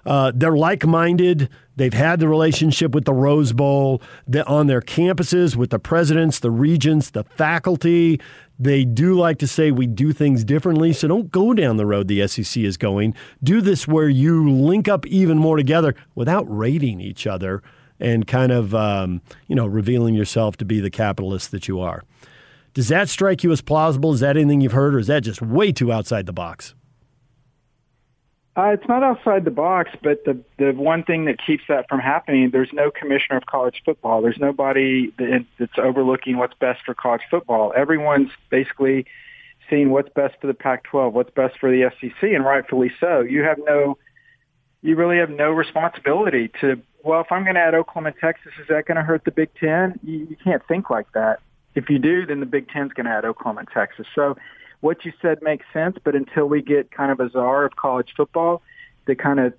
Uh, 0.04 0.32
they're 0.34 0.56
like 0.56 0.84
minded. 0.84 1.49
They've 1.76 1.94
had 1.94 2.19
the 2.19 2.28
relationship 2.28 2.93
with 2.93 3.04
the 3.04 3.12
Rose 3.12 3.52
Bowl 3.52 4.02
on 4.46 4.66
their 4.66 4.81
campuses 4.81 5.54
with 5.54 5.70
the 5.70 5.78
presidents, 5.78 6.40
the 6.40 6.50
regents, 6.50 7.10
the 7.10 7.22
faculty. 7.22 8.20
They 8.62 8.85
do 8.85 9.14
like 9.14 9.38
to 9.38 9.49
say 9.49 9.73
we 9.73 9.88
do 9.88 10.12
things 10.12 10.44
differently. 10.44 10.93
So 10.93 11.09
don't 11.09 11.32
go 11.32 11.53
down 11.53 11.79
the 11.79 11.87
road 11.87 12.06
the 12.06 12.29
SEC 12.29 12.62
is 12.62 12.76
going. 12.76 13.12
Do 13.43 13.61
this 13.61 13.88
where 13.88 14.09
you 14.09 14.49
link 14.49 14.87
up 14.87 15.05
even 15.06 15.37
more 15.37 15.56
together 15.56 15.97
without 16.14 16.44
rating 16.49 17.00
each 17.00 17.26
other 17.26 17.61
and 17.99 18.25
kind 18.25 18.53
of 18.53 18.73
um, 18.73 19.20
you 19.49 19.56
know 19.56 19.67
revealing 19.67 20.14
yourself 20.14 20.56
to 20.59 20.64
be 20.64 20.79
the 20.79 20.91
capitalist 20.91 21.50
that 21.50 21.67
you 21.67 21.81
are. 21.81 22.05
Does 22.73 22.87
that 22.87 23.09
strike 23.09 23.43
you 23.43 23.50
as 23.50 23.61
plausible? 23.61 24.12
Is 24.12 24.20
that 24.20 24.37
anything 24.37 24.61
you've 24.61 24.73
heard, 24.73 24.94
or 24.94 25.00
is 25.00 25.09
that 25.09 25.25
just 25.25 25.43
way 25.43 25.73
too 25.73 25.93
outside 25.93 26.26
the 26.26 26.32
box? 26.32 26.76
Uh, 28.54 28.69
it's 28.75 28.87
not 28.87 29.02
outside 29.02 29.46
the 29.46 29.50
box, 29.50 29.90
but 30.02 30.22
the 30.26 30.38
the 30.58 30.72
one 30.72 31.02
thing 31.02 31.25
that 31.25 31.38
keeps 31.44 31.64
that 31.69 31.88
from 31.88 32.00
happening, 32.00 32.50
there's 32.50 32.72
no 32.72 32.90
commissioner 32.90 33.38
of 33.38 33.46
college 33.46 33.81
football. 33.82 34.20
There's 34.20 34.38
nobody 34.38 35.10
that, 35.16 35.46
that's 35.58 35.78
overlooking 35.78 36.37
what's 36.37 36.52
best 36.54 36.82
for 36.84 36.93
college 36.93 37.22
football. 37.31 37.72
Everyone's 37.75 38.31
basically 38.50 39.06
seeing 39.71 39.88
what's 39.88 40.11
best 40.11 40.35
for 40.38 40.49
the 40.49 40.54
Pac-12, 40.54 41.12
what's 41.12 41.30
best 41.30 41.59
for 41.59 41.71
the 41.71 41.90
SEC, 41.99 42.23
and 42.23 42.44
rightfully 42.44 42.92
so. 43.00 43.21
You 43.21 43.42
have 43.42 43.59
no, 43.64 43.97
you 44.82 44.97
really 44.97 45.16
have 45.16 45.30
no 45.30 45.50
responsibility 45.50 46.50
to. 46.61 46.78
Well, 47.02 47.23
if 47.23 47.32
I'm 47.32 47.44
going 47.44 47.54
to 47.54 47.61
add 47.61 47.75
Oklahoma, 47.75 48.12
Texas, 48.21 48.52
is 48.61 48.68
that 48.68 48.87
going 48.87 48.97
to 48.97 49.02
hurt 49.02 49.25
the 49.25 49.32
Big 49.32 49.49
Ten? 49.59 49.99
You, 50.04 50.26
you 50.30 50.37
can't 50.44 50.62
think 50.68 50.90
like 50.90 51.11
that. 51.14 51.40
If 51.75 51.88
you 51.88 51.99
do, 51.99 52.26
then 52.26 52.40
the 52.40 52.47
Big 52.47 52.68
Ten's 52.68 52.92
going 52.92 53.06
to 53.06 53.12
add 53.12 53.25
Oklahoma 53.25 53.64
Texas. 53.73 54.06
So 54.14 54.37
what 54.82 55.04
you 55.04 55.12
said 55.22 55.40
makes 55.42 55.64
sense, 55.72 55.96
but 56.02 56.14
until 56.14 56.46
we 56.46 56.60
get 56.60 56.90
kind 56.90 57.12
of 57.12 57.20
a 57.20 57.30
czar 57.30 57.64
of 57.64 57.76
college 57.76 58.12
football 58.16 58.62
that 59.06 59.18
kind 59.18 59.38
of 59.40 59.54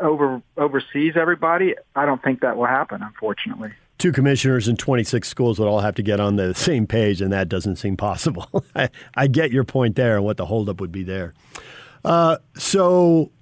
over 0.00 0.42
oversees 0.56 1.14
everybody, 1.16 1.74
I 1.96 2.06
don't 2.06 2.22
think 2.22 2.40
that 2.40 2.56
will 2.56 2.66
happen, 2.66 3.02
unfortunately. 3.02 3.72
Two 3.96 4.12
commissioners 4.12 4.68
and 4.68 4.78
26 4.78 5.26
schools 5.26 5.58
would 5.58 5.66
all 5.66 5.80
have 5.80 5.94
to 5.94 6.02
get 6.02 6.20
on 6.20 6.36
the 6.36 6.54
same 6.54 6.86
page, 6.86 7.22
and 7.22 7.32
that 7.32 7.48
doesn't 7.48 7.76
seem 7.76 7.96
possible. 7.96 8.64
I, 8.76 8.90
I, 9.16 9.26
get 9.28 9.50
your 9.50 9.64
point 9.64 9.96
there 9.96 10.16
and 10.16 10.24
what 10.24 10.36
the 10.36 10.46
holdup 10.46 10.78
would 10.80 10.92
be 10.92 11.04
there. 11.04 11.32
Uh, 12.04 12.36
so 12.54 13.32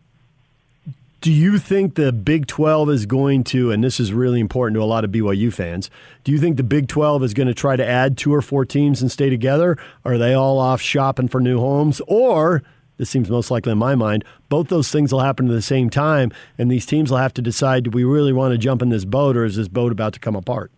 do 1.22 1.30
you 1.30 1.56
think 1.56 1.94
the 1.94 2.12
Big 2.12 2.48
12 2.48 2.90
is 2.90 3.06
going 3.06 3.44
to, 3.44 3.70
and 3.70 3.82
this 3.82 4.00
is 4.00 4.12
really 4.12 4.40
important 4.40 4.74
to 4.74 4.82
a 4.82 4.84
lot 4.84 5.04
of 5.04 5.12
BYU 5.12 5.52
fans, 5.52 5.88
do 6.24 6.32
you 6.32 6.38
think 6.38 6.56
the 6.56 6.64
Big 6.64 6.88
12 6.88 7.22
is 7.22 7.32
going 7.32 7.46
to 7.46 7.54
try 7.54 7.76
to 7.76 7.86
add 7.86 8.18
two 8.18 8.34
or 8.34 8.42
four 8.42 8.64
teams 8.64 9.00
and 9.00 9.10
stay 9.10 9.30
together? 9.30 9.78
Are 10.04 10.18
they 10.18 10.34
all 10.34 10.58
off 10.58 10.80
shopping 10.80 11.28
for 11.28 11.40
new 11.40 11.60
homes? 11.60 12.02
Or, 12.08 12.64
this 12.96 13.08
seems 13.08 13.30
most 13.30 13.52
likely 13.52 13.70
in 13.70 13.78
my 13.78 13.94
mind, 13.94 14.24
both 14.48 14.66
those 14.66 14.90
things 14.90 15.12
will 15.12 15.20
happen 15.20 15.46
at 15.46 15.52
the 15.52 15.62
same 15.62 15.90
time, 15.90 16.32
and 16.58 16.68
these 16.68 16.84
teams 16.84 17.08
will 17.08 17.18
have 17.18 17.34
to 17.34 17.42
decide 17.42 17.84
do 17.84 17.90
we 17.90 18.02
really 18.02 18.32
want 18.32 18.50
to 18.50 18.58
jump 18.58 18.82
in 18.82 18.88
this 18.88 19.04
boat, 19.04 19.36
or 19.36 19.44
is 19.44 19.54
this 19.54 19.68
boat 19.68 19.92
about 19.92 20.14
to 20.14 20.20
come 20.20 20.34
apart? 20.34 20.72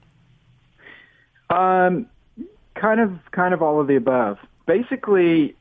Um, 1.48 2.04
kind 2.74 3.00
of, 3.00 3.18
kind 3.30 3.54
of 3.54 3.62
all 3.62 3.80
of 3.80 3.86
the 3.86 3.96
above. 3.96 4.36
Basically, 4.66 5.56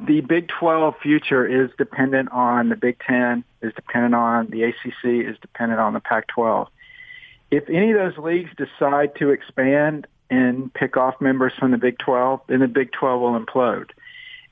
the 0.00 0.20
Big 0.20 0.48
12 0.48 0.94
future 1.02 1.46
is 1.46 1.70
dependent 1.78 2.30
on 2.32 2.68
the 2.68 2.76
Big 2.76 2.98
10, 3.06 3.44
is 3.62 3.72
dependent 3.74 4.14
on 4.14 4.48
the 4.48 4.64
ACC, 4.64 5.28
is 5.28 5.36
dependent 5.40 5.80
on 5.80 5.94
the 5.94 6.00
Pac-12. 6.00 6.68
If 7.50 7.68
any 7.68 7.92
of 7.92 7.98
those 7.98 8.18
leagues 8.18 8.50
decide 8.56 9.14
to 9.16 9.30
expand 9.30 10.06
and 10.30 10.72
pick 10.74 10.96
off 10.96 11.20
members 11.20 11.52
from 11.58 11.70
the 11.70 11.78
Big 11.78 11.98
12, 11.98 12.40
then 12.48 12.60
the 12.60 12.68
Big 12.68 12.90
12 12.92 13.20
will 13.20 13.38
implode. 13.38 13.90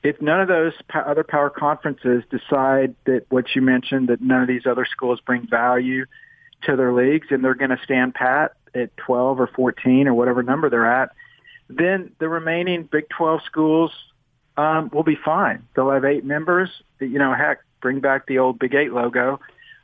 If 0.03 0.21
none 0.21 0.41
of 0.41 0.47
those 0.47 0.73
other 0.93 1.23
power 1.23 1.49
conferences 1.49 2.23
decide 2.29 2.95
that 3.05 3.25
what 3.29 3.45
you 3.55 3.61
mentioned, 3.61 4.09
that 4.09 4.21
none 4.21 4.41
of 4.41 4.47
these 4.47 4.65
other 4.65 4.85
schools 4.85 5.19
bring 5.25 5.47
value 5.47 6.05
to 6.63 6.75
their 6.75 6.93
leagues 6.93 7.27
and 7.29 7.43
they're 7.43 7.55
going 7.55 7.69
to 7.69 7.79
stand 7.83 8.13
pat 8.13 8.53
at 8.75 8.95
12 8.97 9.39
or 9.39 9.47
14 9.47 10.07
or 10.07 10.13
whatever 10.13 10.43
number 10.43 10.69
they're 10.69 10.89
at, 10.89 11.11
then 11.69 12.11
the 12.19 12.27
remaining 12.27 12.83
Big 12.83 13.09
12 13.09 13.41
schools 13.45 13.91
um, 14.57 14.89
we'll 14.93 15.03
be 15.03 15.17
fine. 15.23 15.63
They'll 15.75 15.91
have 15.91 16.05
eight 16.05 16.23
members. 16.23 16.69
You 16.99 17.19
know, 17.19 17.33
heck, 17.33 17.59
bring 17.81 17.99
back 17.99 18.27
the 18.27 18.39
old 18.39 18.59
Big 18.59 18.75
Eight 18.75 18.93
logo. 18.93 19.39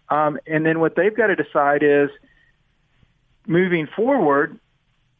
Um, 0.10 0.40
and 0.48 0.66
then 0.66 0.80
what 0.80 0.96
they've 0.96 1.16
got 1.16 1.28
to 1.28 1.36
decide 1.36 1.84
is 1.84 2.10
moving 3.46 3.88
forward, 3.96 4.60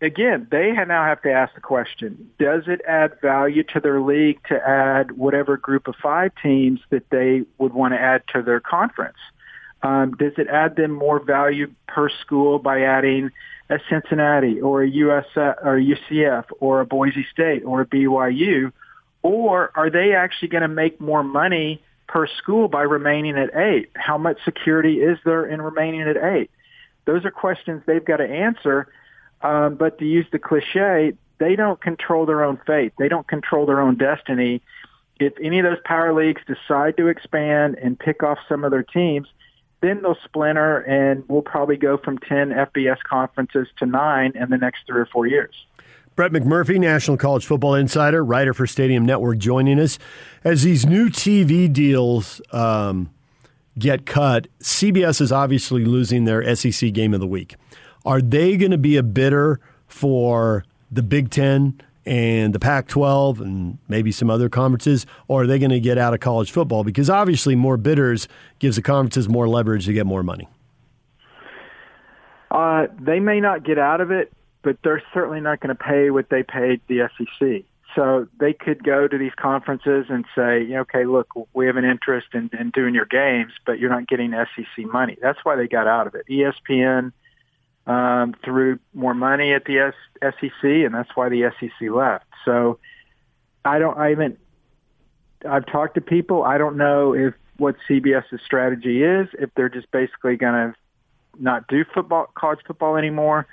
again, 0.02 0.48
they 0.50 0.72
now 0.72 1.06
have 1.06 1.22
to 1.24 1.32
ask 1.32 1.54
the 1.56 1.62
question, 1.62 2.32
does 2.40 2.64
it 2.68 2.82
add 2.88 3.20
value 3.22 3.64
to 3.74 3.80
their 3.80 4.02
league 4.02 4.40
to 4.50 4.56
add 4.56 5.12
whatever 5.12 5.58
group 5.58 5.88
of 5.88 5.96
five 6.02 6.32
teams 6.42 6.80
that 6.90 7.10
they 7.10 7.44
would 7.58 7.74
want 7.74 7.94
to 7.94 8.00
add 8.00 8.24
to 8.34 8.42
their 8.42 8.60
conference? 8.60 9.18
Um, 9.82 10.16
does 10.18 10.34
it 10.38 10.48
add 10.48 10.76
them 10.76 10.92
more 10.92 11.20
value 11.20 11.72
per 11.88 12.10
school 12.10 12.60
by 12.60 12.82
adding 12.82 13.32
a 13.70 13.80
Cincinnati 13.90 14.60
or 14.60 14.84
a 14.84 14.90
US 14.90 15.26
or 15.36 15.80
UCF 15.80 16.46
or 16.60 16.82
a 16.82 16.86
Boise 16.86 17.26
State 17.32 17.64
or 17.64 17.82
a 17.82 17.86
BYU? 17.86 18.72
Or 19.22 19.72
are 19.76 19.90
they 19.90 20.14
actually 20.14 20.50
going 20.50 20.62
to 20.62 20.68
make 20.68 21.00
more 21.02 21.24
money 21.24 21.82
per 22.08 22.28
school 22.28 22.68
by 22.68 22.84
remaining 22.84 23.38
at 23.38 23.56
eight? 23.56 23.92
How 23.96 24.18
much 24.18 24.38
security 24.46 25.02
is 25.02 25.18
there 25.26 25.46
in 25.46 25.62
remaining 25.62 26.02
at 26.02 26.18
eight? 26.18 26.52
Those 27.06 27.26
are 27.26 27.32
questions 27.32 27.84
they've 27.86 28.04
got 28.04 28.18
to 28.18 28.28
answer. 28.28 28.88
Um, 29.42 29.76
but 29.76 30.00
to 30.00 30.06
use 30.06 30.26
the 30.32 30.40
cliche, 30.40 31.14
they 31.40 31.56
don't 31.56 31.82
control 31.82 32.26
their 32.26 32.44
own 32.44 32.60
fate. 32.68 32.94
They 33.00 33.08
don't 33.08 33.28
control 33.28 33.66
their 33.66 33.80
own 33.80 33.96
destiny. 33.96 34.62
If 35.20 35.34
any 35.42 35.60
of 35.60 35.66
those 35.66 35.80
power 35.86 36.14
leagues 36.14 36.42
decide 36.46 36.98
to 36.98 37.08
expand 37.08 37.78
and 37.82 37.98
pick 37.98 38.24
off 38.24 38.38
some 38.48 38.64
of 38.64 38.72
their 38.72 38.84
teams, 38.84 39.28
then 39.82 40.02
they'll 40.02 40.18
splinter 40.26 40.80
and 40.80 41.24
we'll 41.28 41.42
probably 41.42 41.78
go 41.78 41.98
from 41.98 42.18
10 42.18 42.50
FBS 42.50 42.98
conferences 43.04 43.68
to 43.78 43.86
nine 43.86 44.34
in 44.36 44.50
the 44.50 44.58
next 44.58 44.82
three 44.86 45.00
or 45.00 45.06
four 45.06 45.26
years. 45.26 45.56
Brett 46.20 46.34
McMurphy, 46.34 46.78
National 46.78 47.16
College 47.16 47.46
Football 47.46 47.76
Insider, 47.76 48.26
writer 48.26 48.54
for 48.54 48.68
Stadium 48.68 49.06
Network, 49.06 49.38
joining 49.38 49.80
us. 49.80 49.98
As 50.44 50.64
these 50.64 50.86
new 50.86 51.08
TV 51.08 51.72
deals 51.72 52.42
um, 52.52 53.10
get 53.78 54.06
cut, 54.06 54.50
CBS 54.60 55.22
is 55.22 55.32
obviously 55.32 55.86
losing 55.86 56.26
their 56.26 56.54
SEC 56.58 56.92
game 56.92 57.14
of 57.14 57.22
the 57.22 57.26
week. 57.26 57.56
Are 58.04 58.22
they 58.22 58.58
going 58.58 58.72
to 58.72 58.78
be 58.78 58.98
a 58.98 59.02
bidder 59.02 59.62
for 59.88 60.66
the 60.92 61.02
Big 61.02 61.30
Ten 61.30 61.80
and 62.06 62.54
the 62.54 62.60
Pac 62.60 62.90
12 62.90 63.40
and 63.40 63.78
maybe 63.88 64.12
some 64.12 64.30
other 64.30 64.50
conferences, 64.50 65.06
or 65.30 65.44
are 65.44 65.48
they 65.48 65.58
going 65.58 65.72
to 65.72 65.80
get 65.80 65.98
out 65.98 66.14
of 66.14 66.20
college 66.20 66.52
football? 66.52 66.84
Because 66.84 67.10
obviously, 67.10 67.56
more 67.56 67.78
bidders 67.78 68.28
gives 68.60 68.76
the 68.76 68.82
conferences 68.82 69.30
more 69.30 69.48
leverage 69.48 69.86
to 69.86 69.94
get 69.94 70.06
more 70.06 70.24
money. 70.24 70.50
Uh, 72.52 72.88
they 73.00 73.22
may 73.22 73.40
not 73.40 73.64
get 73.64 73.80
out 73.80 74.02
of 74.02 74.12
it, 74.12 74.34
but 74.62 74.78
they're 74.84 75.04
certainly 75.14 75.42
not 75.42 75.60
going 75.60 75.76
to 75.76 75.84
pay 75.84 76.10
what 76.10 76.30
they 76.30 76.44
paid 76.44 76.82
the 76.88 77.10
SEC. 77.18 77.64
So 77.96 78.28
they 78.40 78.54
could 78.54 78.84
go 78.84 79.08
to 79.08 79.18
these 79.18 79.32
conferences 79.36 80.06
and 80.10 80.26
say, 80.36 80.76
okay, 80.78 81.06
look, 81.06 81.28
we 81.54 81.66
have 81.66 81.76
an 81.76 81.86
interest 81.86 82.28
in, 82.34 82.50
in 82.58 82.70
doing 82.70 82.94
your 82.94 83.06
games, 83.06 83.52
but 83.66 83.80
you're 83.80 83.90
not 83.90 84.08
getting 84.08 84.32
SEC 84.32 84.86
money. 84.86 85.18
That's 85.22 85.40
why 85.44 85.56
they 85.56 85.68
got 85.68 85.88
out 85.88 86.06
of 86.06 86.16
it. 86.16 86.26
ESPN 86.30 87.12
um, 87.88 88.36
threw 88.46 88.78
more 88.94 89.16
money 89.16 89.54
at 89.54 89.66
the 89.66 89.80
S- 89.80 90.34
SEC, 90.40 90.64
and 90.64 90.94
that's 90.94 91.10
why 91.16 91.30
the 91.30 91.52
SEC 91.60 91.90
left. 91.90 92.26
So 92.46 92.80
I 93.66 93.80
don't. 93.80 93.98
I 93.98 94.10
haven't. 94.10 94.38
I've 95.48 95.66
talked 95.66 95.96
to 95.96 96.02
people. 96.02 96.44
I 96.44 96.60
don't 96.60 96.78
know 96.78 97.16
if 97.16 97.34
what 97.58 97.76
CBS's 97.90 98.42
strategy 98.46 99.04
is. 99.04 99.28
If 99.34 99.50
they're 99.56 99.70
just 99.70 99.90
basically 99.92 100.36
going 100.36 100.54
to 100.54 100.76
not 101.40 101.68
do 101.68 101.84
football, 101.94 102.28
college 102.36 102.60
football 102.68 102.98
anymore 102.98 103.48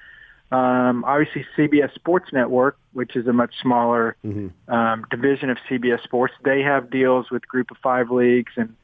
um, 0.53 1.05
obviously, 1.05 1.45
CBS 1.57 1.93
Sports 1.95 2.33
Network, 2.33 2.79
which 2.93 3.17
is 3.17 3.27
a 3.27 3.33
much 3.33 3.53
smaller 3.61 4.17
mm-hmm. 4.25 4.73
um, 4.73 5.05
division 5.11 5.51
of 5.51 5.59
CBS 5.69 6.03
Sports, 6.05 6.35
they 6.45 6.63
have 6.63 6.91
deals 6.91 7.31
with 7.31 7.47
Group 7.49 7.71
of 7.73 7.79
Five 7.83 8.11
leagues 8.11 8.53
and 8.57 8.77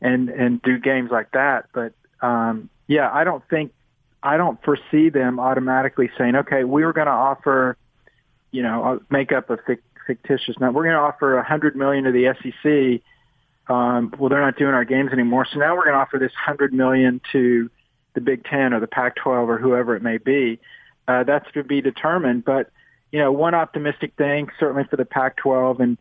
and 0.00 0.30
and 0.30 0.60
do 0.62 0.78
games 0.78 1.10
like 1.12 1.30
that. 1.32 1.66
But 1.72 1.92
um, 2.22 2.68
yeah, 2.88 3.08
I 3.12 3.22
don't 3.22 3.46
think 3.48 3.72
I 4.22 4.36
don't 4.36 4.62
foresee 4.64 5.10
them 5.10 5.38
automatically 5.38 6.10
saying, 6.18 6.34
okay, 6.34 6.64
we 6.64 6.84
were 6.84 6.92
going 6.92 7.06
to 7.06 7.12
offer, 7.12 7.76
you 8.50 8.62
know, 8.62 8.82
I'll 8.82 9.00
make 9.10 9.30
up 9.30 9.48
a 9.48 9.58
fictitious 10.06 10.58
number. 10.58 10.76
We're 10.76 10.84
going 10.84 10.96
to 10.96 11.00
offer 11.00 11.38
a 11.38 11.44
hundred 11.44 11.76
million 11.76 12.04
to 12.04 12.12
the 12.12 12.34
SEC. 12.42 13.02
Um, 13.72 14.12
well, 14.18 14.28
they're 14.28 14.40
not 14.40 14.56
doing 14.56 14.74
our 14.74 14.84
games 14.84 15.12
anymore, 15.12 15.46
so 15.50 15.60
now 15.60 15.76
we're 15.76 15.84
going 15.84 15.94
to 15.94 16.00
offer 16.00 16.18
this 16.18 16.32
hundred 16.32 16.72
million 16.72 17.20
to 17.30 17.70
the 18.14 18.20
Big 18.20 18.44
Ten 18.44 18.74
or 18.74 18.80
the 18.80 18.88
Pac-12 18.88 19.46
or 19.46 19.58
whoever 19.58 19.94
it 19.94 20.02
may 20.02 20.18
be. 20.18 20.58
Uh, 21.10 21.24
that's 21.24 21.50
to 21.52 21.64
be 21.64 21.80
determined. 21.80 22.44
But 22.44 22.70
you 23.10 23.18
know, 23.18 23.32
one 23.32 23.54
optimistic 23.54 24.12
thing 24.16 24.48
certainly 24.60 24.84
for 24.84 24.96
the 24.96 25.04
Pac-12 25.04 25.80
and 25.80 25.98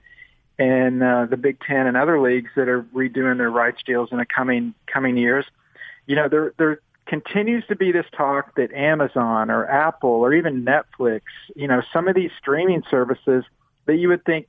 and 0.59 1.01
uh, 1.01 1.25
the 1.25 1.37
Big 1.37 1.59
Ten 1.61 1.87
and 1.87 1.97
other 1.97 2.21
leagues 2.21 2.51
that 2.55 2.67
are 2.67 2.83
redoing 2.93 3.37
their 3.37 3.49
rights 3.49 3.81
deals 3.83 4.09
in 4.11 4.19
the 4.19 4.25
coming 4.25 4.75
coming 4.85 5.17
years. 5.17 5.45
You 6.05 6.15
know, 6.15 6.27
there 6.29 6.53
there 6.59 6.79
continues 7.07 7.65
to 7.69 7.75
be 7.75 7.91
this 7.91 8.05
talk 8.15 8.55
that 8.55 8.71
Amazon 8.71 9.49
or 9.49 9.65
Apple 9.65 10.11
or 10.11 10.31
even 10.31 10.63
Netflix, 10.63 11.21
you 11.55 11.67
know, 11.67 11.81
some 11.91 12.07
of 12.07 12.13
these 12.13 12.29
streaming 12.37 12.83
services 12.91 13.43
that 13.87 13.95
you 13.95 14.09
would 14.09 14.23
think 14.25 14.45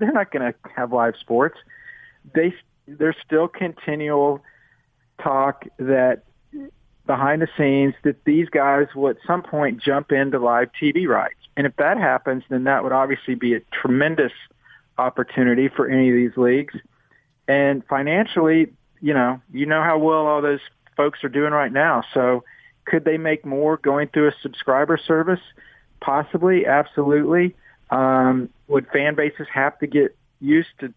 they're 0.00 0.10
not 0.10 0.32
going 0.32 0.52
to 0.52 0.58
have 0.74 0.92
live 0.92 1.14
sports. 1.20 1.58
They 2.34 2.52
there's 2.88 3.16
still 3.24 3.46
continual 3.46 4.42
talk 5.22 5.64
that 5.78 6.24
behind 7.06 7.42
the 7.42 7.48
scenes 7.56 7.94
that 8.02 8.24
these 8.24 8.48
guys 8.48 8.86
will 8.94 9.08
at 9.08 9.16
some 9.26 9.42
point 9.42 9.80
jump 9.80 10.12
into 10.12 10.38
live 10.38 10.70
TV 10.80 11.06
rights. 11.06 11.38
And 11.56 11.66
if 11.66 11.76
that 11.76 11.98
happens, 11.98 12.44
then 12.48 12.64
that 12.64 12.82
would 12.82 12.92
obviously 12.92 13.34
be 13.34 13.54
a 13.54 13.60
tremendous 13.72 14.32
opportunity 14.98 15.68
for 15.68 15.88
any 15.88 16.10
of 16.10 16.14
these 16.14 16.36
leagues. 16.36 16.74
And 17.48 17.84
financially, 17.86 18.72
you 19.00 19.14
know, 19.14 19.40
you 19.52 19.66
know 19.66 19.82
how 19.82 19.98
well 19.98 20.26
all 20.26 20.42
those 20.42 20.60
folks 20.96 21.22
are 21.22 21.28
doing 21.28 21.52
right 21.52 21.72
now. 21.72 22.02
So 22.12 22.44
could 22.84 23.04
they 23.04 23.18
make 23.18 23.44
more 23.44 23.76
going 23.76 24.08
through 24.08 24.28
a 24.28 24.34
subscriber 24.42 24.98
service? 24.98 25.40
Possibly, 26.00 26.66
absolutely. 26.66 27.54
Um, 27.90 28.50
would 28.68 28.88
fan 28.88 29.14
bases 29.14 29.46
have 29.52 29.78
to 29.78 29.86
get 29.86 30.16
used 30.40 30.68
to, 30.80 30.92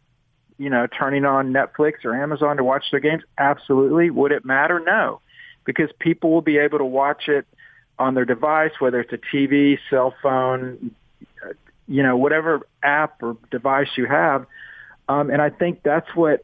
you 0.58 0.70
know, 0.70 0.88
turning 0.88 1.24
on 1.24 1.54
Netflix 1.54 2.04
or 2.04 2.16
Amazon 2.16 2.58
to 2.58 2.64
watch 2.64 2.86
their 2.92 3.00
games? 3.00 3.24
Absolutely. 3.38 4.10
Would 4.10 4.32
it 4.32 4.44
matter? 4.44 4.80
No 4.80 5.22
because 5.70 5.92
people 6.00 6.32
will 6.32 6.42
be 6.42 6.58
able 6.58 6.80
to 6.80 6.84
watch 6.84 7.28
it 7.28 7.46
on 8.00 8.16
their 8.16 8.26
device, 8.26 8.72
whether 8.80 9.00
it's 9.00 9.14
a 9.14 9.20
TV, 9.20 9.78
cell 9.88 10.16
phone, 10.24 10.96
you 11.88 12.02
know, 12.02 12.18
whatever 12.18 12.66
app 12.82 13.22
or 13.22 13.38
device 13.52 13.90
you 13.96 14.08
have. 14.08 14.48
Um, 15.08 15.30
and 15.30 15.40
I 15.40 15.52
think 15.52 15.84
that's 15.84 16.08
what 16.16 16.44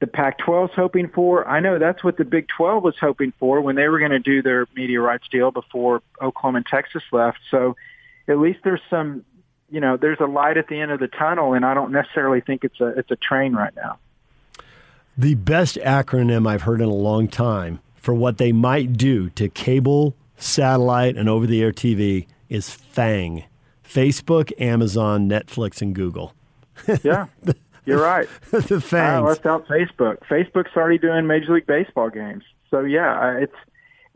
the 0.00 0.08
Pac-12 0.08 0.70
is 0.70 0.74
hoping 0.74 1.08
for. 1.08 1.46
I 1.46 1.60
know 1.60 1.78
that's 1.78 2.02
what 2.02 2.16
the 2.16 2.24
Big 2.24 2.48
12 2.48 2.82
was 2.82 2.96
hoping 3.00 3.32
for 3.38 3.60
when 3.60 3.76
they 3.76 3.86
were 3.86 4.00
going 4.00 4.10
to 4.10 4.18
do 4.18 4.42
their 4.42 4.66
media 4.74 5.00
rights 5.00 5.28
deal 5.30 5.52
before 5.52 6.02
Oklahoma 6.20 6.56
and 6.56 6.66
Texas 6.66 7.04
left. 7.12 7.38
So 7.48 7.76
at 8.26 8.40
least 8.40 8.58
there's 8.64 8.82
some, 8.90 9.24
you 9.70 9.78
know, 9.78 9.96
there's 9.96 10.18
a 10.18 10.26
light 10.26 10.56
at 10.56 10.66
the 10.66 10.80
end 10.80 10.90
of 10.90 10.98
the 10.98 11.06
tunnel, 11.06 11.54
and 11.54 11.64
I 11.64 11.74
don't 11.74 11.92
necessarily 11.92 12.40
think 12.40 12.64
it's 12.64 12.80
a 12.80 12.88
it's 12.98 13.12
a 13.12 13.16
train 13.16 13.52
right 13.52 13.74
now. 13.76 13.98
The 15.16 15.36
best 15.36 15.76
acronym 15.76 16.48
I've 16.48 16.62
heard 16.62 16.80
in 16.80 16.88
a 16.88 16.94
long 16.94 17.28
time 17.28 17.78
for 18.02 18.12
what 18.12 18.36
they 18.38 18.52
might 18.52 18.94
do 18.94 19.30
to 19.30 19.48
cable, 19.48 20.14
satellite, 20.36 21.16
and 21.16 21.28
over 21.28 21.46
the 21.46 21.62
air 21.62 21.72
TV 21.72 22.26
is 22.48 22.68
FANG 22.68 23.44
Facebook, 23.84 24.52
Amazon, 24.60 25.28
Netflix, 25.28 25.80
and 25.80 25.94
Google. 25.94 26.34
yeah. 27.02 27.26
You're 27.84 28.00
right. 28.02 28.28
the 28.50 28.80
fangs. 28.80 29.22
Uh, 29.22 29.22
left 29.22 29.46
out 29.46 29.66
Facebook. 29.68 30.18
Facebook's 30.28 30.76
already 30.76 30.98
doing 30.98 31.26
Major 31.26 31.54
League 31.54 31.66
Baseball 31.66 32.10
games. 32.10 32.44
So 32.70 32.80
yeah, 32.80 33.36
it's 33.36 33.54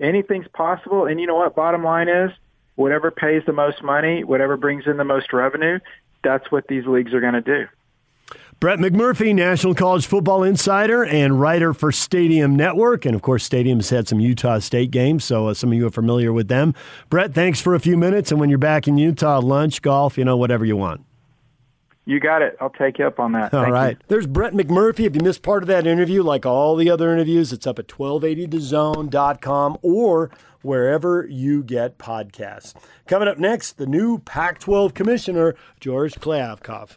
anything's 0.00 0.48
possible. 0.48 1.06
And 1.06 1.20
you 1.20 1.26
know 1.26 1.36
what? 1.36 1.54
Bottom 1.54 1.84
line 1.84 2.08
is, 2.08 2.30
whatever 2.76 3.10
pays 3.10 3.42
the 3.46 3.52
most 3.52 3.82
money, 3.82 4.24
whatever 4.24 4.56
brings 4.56 4.86
in 4.86 4.96
the 4.96 5.04
most 5.04 5.32
revenue, 5.32 5.78
that's 6.24 6.50
what 6.50 6.66
these 6.68 6.86
leagues 6.86 7.12
are 7.12 7.20
going 7.20 7.34
to 7.34 7.40
do. 7.40 7.66
Brett 8.58 8.78
McMurphy, 8.78 9.34
National 9.34 9.74
College 9.74 10.06
Football 10.06 10.42
Insider 10.42 11.04
and 11.04 11.38
writer 11.38 11.74
for 11.74 11.92
Stadium 11.92 12.56
Network. 12.56 13.04
And 13.04 13.14
of 13.14 13.20
course, 13.20 13.44
Stadium's 13.44 13.90
had 13.90 14.08
some 14.08 14.18
Utah 14.18 14.60
State 14.60 14.90
games, 14.90 15.24
so 15.26 15.48
uh, 15.48 15.54
some 15.54 15.72
of 15.72 15.78
you 15.78 15.86
are 15.86 15.90
familiar 15.90 16.32
with 16.32 16.48
them. 16.48 16.72
Brett, 17.10 17.34
thanks 17.34 17.60
for 17.60 17.74
a 17.74 17.80
few 17.80 17.98
minutes. 17.98 18.30
And 18.30 18.40
when 18.40 18.48
you're 18.48 18.58
back 18.58 18.88
in 18.88 18.96
Utah, 18.96 19.40
lunch, 19.40 19.82
golf, 19.82 20.16
you 20.16 20.24
know, 20.24 20.38
whatever 20.38 20.64
you 20.64 20.74
want. 20.74 21.02
You 22.06 22.18
got 22.18 22.40
it. 22.40 22.56
I'll 22.58 22.70
take 22.70 22.98
you 22.98 23.06
up 23.06 23.20
on 23.20 23.32
that. 23.32 23.52
All 23.52 23.64
Thank 23.64 23.74
right. 23.74 23.96
You. 23.98 24.04
There's 24.08 24.26
Brett 24.26 24.54
McMurphy. 24.54 25.04
If 25.04 25.14
you 25.14 25.20
missed 25.20 25.42
part 25.42 25.62
of 25.62 25.66
that 25.66 25.86
interview, 25.86 26.22
like 26.22 26.46
all 26.46 26.76
the 26.76 26.88
other 26.88 27.12
interviews, 27.12 27.52
it's 27.52 27.66
up 27.66 27.78
at 27.78 27.88
1280thezone.com 27.88 29.78
or 29.82 30.30
wherever 30.62 31.26
you 31.28 31.62
get 31.62 31.98
podcasts. 31.98 32.74
Coming 33.06 33.28
up 33.28 33.38
next, 33.38 33.72
the 33.76 33.86
new 33.86 34.18
Pac 34.20 34.60
12 34.60 34.94
commissioner, 34.94 35.56
George 35.78 36.14
Kliavkoff. 36.14 36.96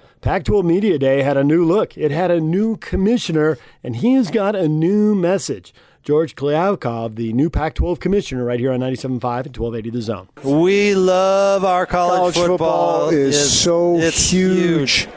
Pac 0.21 0.43
12 0.43 0.63
Media 0.63 0.99
Day 0.99 1.23
had 1.23 1.35
a 1.35 1.43
new 1.43 1.65
look. 1.65 1.97
It 1.97 2.11
had 2.11 2.29
a 2.29 2.39
new 2.39 2.77
commissioner, 2.77 3.57
and 3.83 3.95
he 3.95 4.13
has 4.13 4.29
got 4.29 4.55
a 4.55 4.67
new 4.67 5.15
message. 5.15 5.73
George 6.03 6.35
Kliavkoff, 6.35 7.15
the 7.15 7.33
new 7.33 7.49
Pac 7.49 7.73
12 7.75 7.99
commissioner, 7.99 8.45
right 8.45 8.59
here 8.59 8.71
on 8.71 8.81
97.5 8.81 9.45
and 9.47 9.57
1280 9.57 9.89
The 9.89 10.01
Zone. 10.01 10.29
We 10.43 10.93
love 10.93 11.65
our 11.65 11.87
college, 11.87 12.35
college 12.35 12.49
football, 12.49 13.09
is 13.09 13.35
It's- 13.35 13.49
so 13.59 13.97
it's 13.97 14.29
huge. 14.31 15.07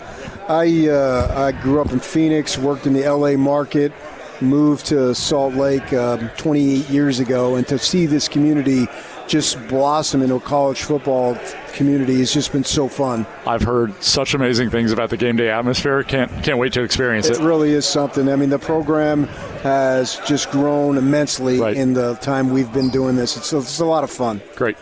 I 0.48 0.88
uh, 0.88 1.34
I 1.36 1.52
grew 1.52 1.80
up 1.80 1.90
in 1.90 2.00
Phoenix, 2.00 2.56
worked 2.58 2.86
in 2.86 2.92
the 2.94 3.06
LA 3.10 3.32
market, 3.36 3.92
moved 4.42 4.84
to 4.86 5.14
Salt 5.14 5.54
Lake 5.54 5.90
um, 5.94 6.28
28 6.36 6.88
years 6.90 7.18
ago, 7.18 7.54
and 7.56 7.66
to 7.68 7.78
see 7.78 8.04
this 8.04 8.28
community 8.28 8.86
just 9.26 9.58
blossom 9.68 10.22
into 10.22 10.34
a 10.36 10.40
college 10.40 10.82
football 10.82 11.36
community 11.72 12.18
has 12.18 12.32
just 12.32 12.52
been 12.52 12.62
so 12.64 12.86
fun. 12.88 13.26
I've 13.46 13.62
heard 13.62 14.00
such 14.02 14.34
amazing 14.34 14.70
things 14.70 14.92
about 14.92 15.10
the 15.10 15.16
game 15.16 15.36
day 15.36 15.50
atmosphere. 15.50 16.02
Can't 16.04 16.30
can't 16.44 16.58
wait 16.58 16.72
to 16.74 16.82
experience 16.82 17.28
It 17.28 17.38
it. 17.40 17.42
really 17.42 17.72
is 17.72 17.84
something. 17.86 18.28
I 18.28 18.36
mean, 18.36 18.50
the 18.50 18.58
program 18.58 19.24
has 19.62 20.20
just 20.26 20.50
grown 20.50 20.98
immensely 20.98 21.58
Right. 21.60 21.76
in 21.76 21.94
the 21.94 22.14
time 22.16 22.50
we've 22.50 22.72
been 22.72 22.90
doing 22.90 23.16
this. 23.16 23.36
It's, 23.36 23.52
it's 23.52 23.80
a 23.80 23.84
lot 23.84 24.04
of 24.04 24.10
fun. 24.10 24.40
Great. 24.56 24.76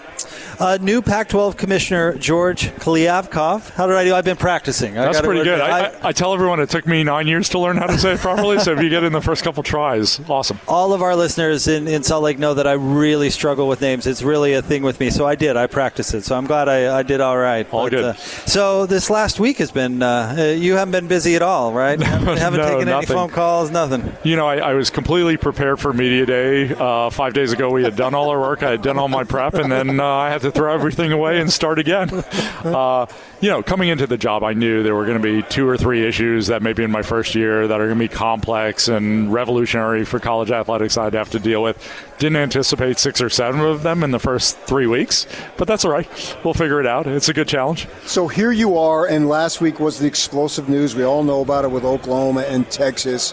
Uh, 0.59 0.79
new 0.81 1.03
Pac-12 1.03 1.57
Commissioner 1.57 2.15
George 2.15 2.69
Kliavkoff. 2.77 3.71
How 3.71 3.87
did 3.87 3.97
I 3.97 4.05
do? 4.05 4.15
I've 4.15 4.25
been 4.25 4.37
practicing. 4.37 4.99
I 4.99 5.05
That's 5.07 5.21
pretty 5.21 5.45
good. 5.45 5.61
I, 5.61 5.87
I, 5.87 6.09
I 6.09 6.13
tell 6.13 6.35
everyone 6.35 6.61
it 6.61 6.71
took 6.71 6.87
me 6.87 7.03
nine 7.05 7.27
years 7.27 7.49
to 7.51 7.59
learn 7.59 7.77
how 7.77 7.87
to 7.87 7.99
say 7.99 8.13
it 8.15 8.21
properly. 8.21 8.59
so 8.59 8.73
if 8.73 8.83
you 8.83 8.89
get 8.89 9.05
in 9.05 9.13
the 9.13 9.21
first 9.21 9.45
couple 9.45 9.63
tries, 9.63 10.21
awesome. 10.29 10.59
all 10.69 10.93
of 10.93 11.03
our 11.03 11.17
listeners 11.17 11.69
in, 11.69 11.89
in 11.89 12.03
Salt 12.03 12.23
Lake 12.23 12.39
know 12.39 12.55
that 12.55 12.67
I 12.67 12.73
really 12.73 13.31
struggle 13.31 13.69
with 13.69 13.81
names. 13.81 14.07
It's 14.07 14.23
really 14.23 14.53
a 14.55 14.63
thing 14.63 14.83
with 14.83 15.01
me. 15.01 15.11
So 15.11 15.27
I 15.27 15.35
did. 15.35 15.57
I 15.57 15.67
practiced 15.67 16.15
it. 16.15 16.25
So 16.25 16.37
I'm 16.37 16.47
glad 16.47 16.69
I, 16.69 16.99
I 16.99 17.03
did 17.03 17.21
all 17.21 17.39
right. 17.39 17.71
All 17.73 17.89
good. 17.89 18.05
uh, 18.05 18.15
so 18.15 18.87
this 18.87 19.11
last 19.11 19.41
week 19.41 19.59
has 19.59 19.71
been, 19.71 20.03
uh, 20.03 20.35
uh, 20.39 20.43
you 20.45 20.75
haven't 20.77 20.93
been 20.93 21.09
busy 21.09 21.35
at 21.37 21.43
all, 21.43 21.73
right? 21.73 22.01
haven't 22.03 22.37
haven't 22.39 22.61
No, 22.61 22.69
taken 22.69 22.89
any 22.89 23.07
phone 23.07 23.31
calls, 23.31 23.71
nothing. 23.71 24.13
You 24.23 24.37
know, 24.37 24.47
I, 24.47 24.57
I 24.59 24.75
was 24.75 24.91
completely 24.91 25.37
prepared 25.37 25.81
for 25.81 25.93
media 25.93 26.27
day. 26.27 26.75
Uh, 26.75 27.11
five 27.11 27.35
days 27.35 27.53
ago, 27.53 27.71
we 27.71 27.83
had 27.83 27.97
done 27.97 28.15
all 28.15 28.31
our 28.31 28.41
work. 28.41 28.63
I 28.63 28.73
had 28.73 28.83
done 28.83 28.99
all 28.99 29.09
my 29.09 29.25
prep, 29.25 29.55
and 29.55 29.71
then 29.71 30.01
uh, 30.01 30.05
I 30.13 30.31
had 30.31 30.43
to 30.43 30.51
throw 30.51 30.73
everything 30.73 31.13
away 31.13 31.41
and 31.41 31.53
start 31.53 31.79
again. 31.79 32.25
Uh, 32.63 33.07
you 33.41 33.51
know, 33.51 33.61
coming 33.61 33.89
into 33.89 34.07
the 34.07 34.17
job, 34.17 34.45
I 34.45 34.53
knew 34.53 34.85
there 34.85 34.95
were 34.95 35.05
going 35.05 35.21
to 35.21 35.23
be 35.23 35.43
two 35.43 35.69
or 35.69 35.77
three 35.77 36.07
issues 36.07 36.47
that 36.47 36.63
maybe 36.63 36.85
in 36.85 36.93
my 36.93 37.03
first 37.03 37.35
year 37.35 37.67
that 37.67 37.81
are 37.81 37.87
going 37.87 37.99
to 37.99 38.05
be 38.05 38.09
complex 38.09 38.87
and 38.87 39.33
revolutionary 39.33 40.05
for 40.05 40.21
college 40.21 40.53
athletics 40.53 40.97
I'd 40.97 41.15
have 41.15 41.31
to 41.31 41.41
deal 41.41 41.61
with. 41.61 41.77
Didn't 42.19 42.37
anticipate 42.37 43.01
six 43.01 43.21
or 43.21 43.29
seven 43.29 43.61
of 43.63 43.83
them 43.83 44.05
in 44.05 44.13
the 44.13 44.21
first 44.21 44.59
three 44.61 44.87
weeks, 44.87 45.27
but 45.57 45.67
that's 45.67 45.85
all 45.85 45.91
right. 45.91 46.09
We'll 46.45 46.55
figure 46.55 46.79
it 46.79 46.87
out. 46.87 47.09
It's 47.09 47.29
a 47.29 47.35
good 47.35 47.49
challenge. 47.49 47.89
So 48.05 48.29
here 48.29 48.53
you 48.53 48.79
are, 48.79 49.07
and 49.07 49.29
last 49.29 49.61
week 49.61 49.81
was 49.81 49.99
the 49.99 50.07
explosive 50.07 50.69
news. 50.69 50.95
We 50.95 51.03
all 51.03 51.25
know 51.25 51.41
about 51.41 51.65
it 51.65 51.71
with 51.73 51.85
Oklahoma 51.85 52.43
and 52.43 52.71
Texas. 52.71 53.33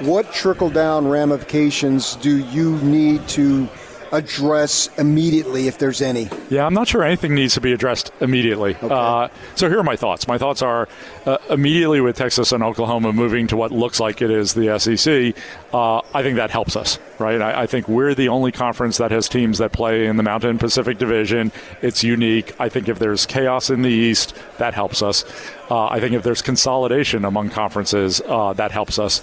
What 0.00 0.32
trickle 0.32 0.70
down 0.70 1.06
ramifications 1.06 2.16
do 2.16 2.38
you 2.46 2.78
need 2.78 3.28
to 3.28 3.68
address 4.12 4.88
immediately, 4.98 5.66
if 5.68 5.78
there's 5.78 6.02
any? 6.02 6.28
Yeah, 6.50 6.66
I'm 6.66 6.74
not 6.74 6.86
sure 6.86 7.02
anything 7.02 7.34
needs 7.34 7.54
to 7.54 7.60
be 7.60 7.72
addressed 7.72 8.12
immediately. 8.20 8.76
Uh, 8.80 9.28
so 9.54 9.68
here 9.68 9.78
are 9.78 9.84
my 9.84 9.96
thoughts. 9.96 10.28
My 10.28 10.38
thoughts 10.38 10.60
are 10.60 10.86
uh, 11.24 11.38
immediately 11.48 12.00
with 12.00 12.16
Texas 12.16 12.52
and 12.52 12.62
Oklahoma 12.62 13.12
moving 13.12 13.46
to 13.48 13.56
what 13.56 13.72
looks 13.72 14.00
like 14.00 14.20
it 14.20 14.30
is 14.30 14.52
the 14.54 14.78
SEC. 14.78 15.34
Uh, 15.72 16.02
I 16.14 16.22
think 16.22 16.36
that 16.36 16.50
helps 16.50 16.76
us, 16.76 16.98
right? 17.18 17.40
I, 17.40 17.62
I 17.62 17.66
think 17.66 17.88
we're 17.88 18.14
the 18.14 18.28
only 18.28 18.52
conference 18.52 18.98
that 18.98 19.10
has 19.10 19.28
teams 19.28 19.58
that 19.58 19.72
play 19.72 20.06
in 20.06 20.18
the 20.18 20.22
Mountain 20.22 20.58
Pacific 20.58 20.98
Division. 20.98 21.50
It's 21.80 22.04
unique. 22.04 22.54
I 22.60 22.68
think 22.68 22.88
if 22.88 22.98
there's 22.98 23.24
chaos 23.24 23.70
in 23.70 23.82
the 23.82 23.90
East, 23.90 24.36
that 24.58 24.74
helps 24.74 25.02
us. 25.02 25.24
Uh, 25.70 25.86
I 25.86 26.00
think 26.00 26.12
if 26.12 26.22
there's 26.22 26.42
consolidation 26.42 27.24
among 27.24 27.48
conferences, 27.48 28.20
uh, 28.26 28.52
that 28.54 28.72
helps 28.72 28.98
us. 28.98 29.22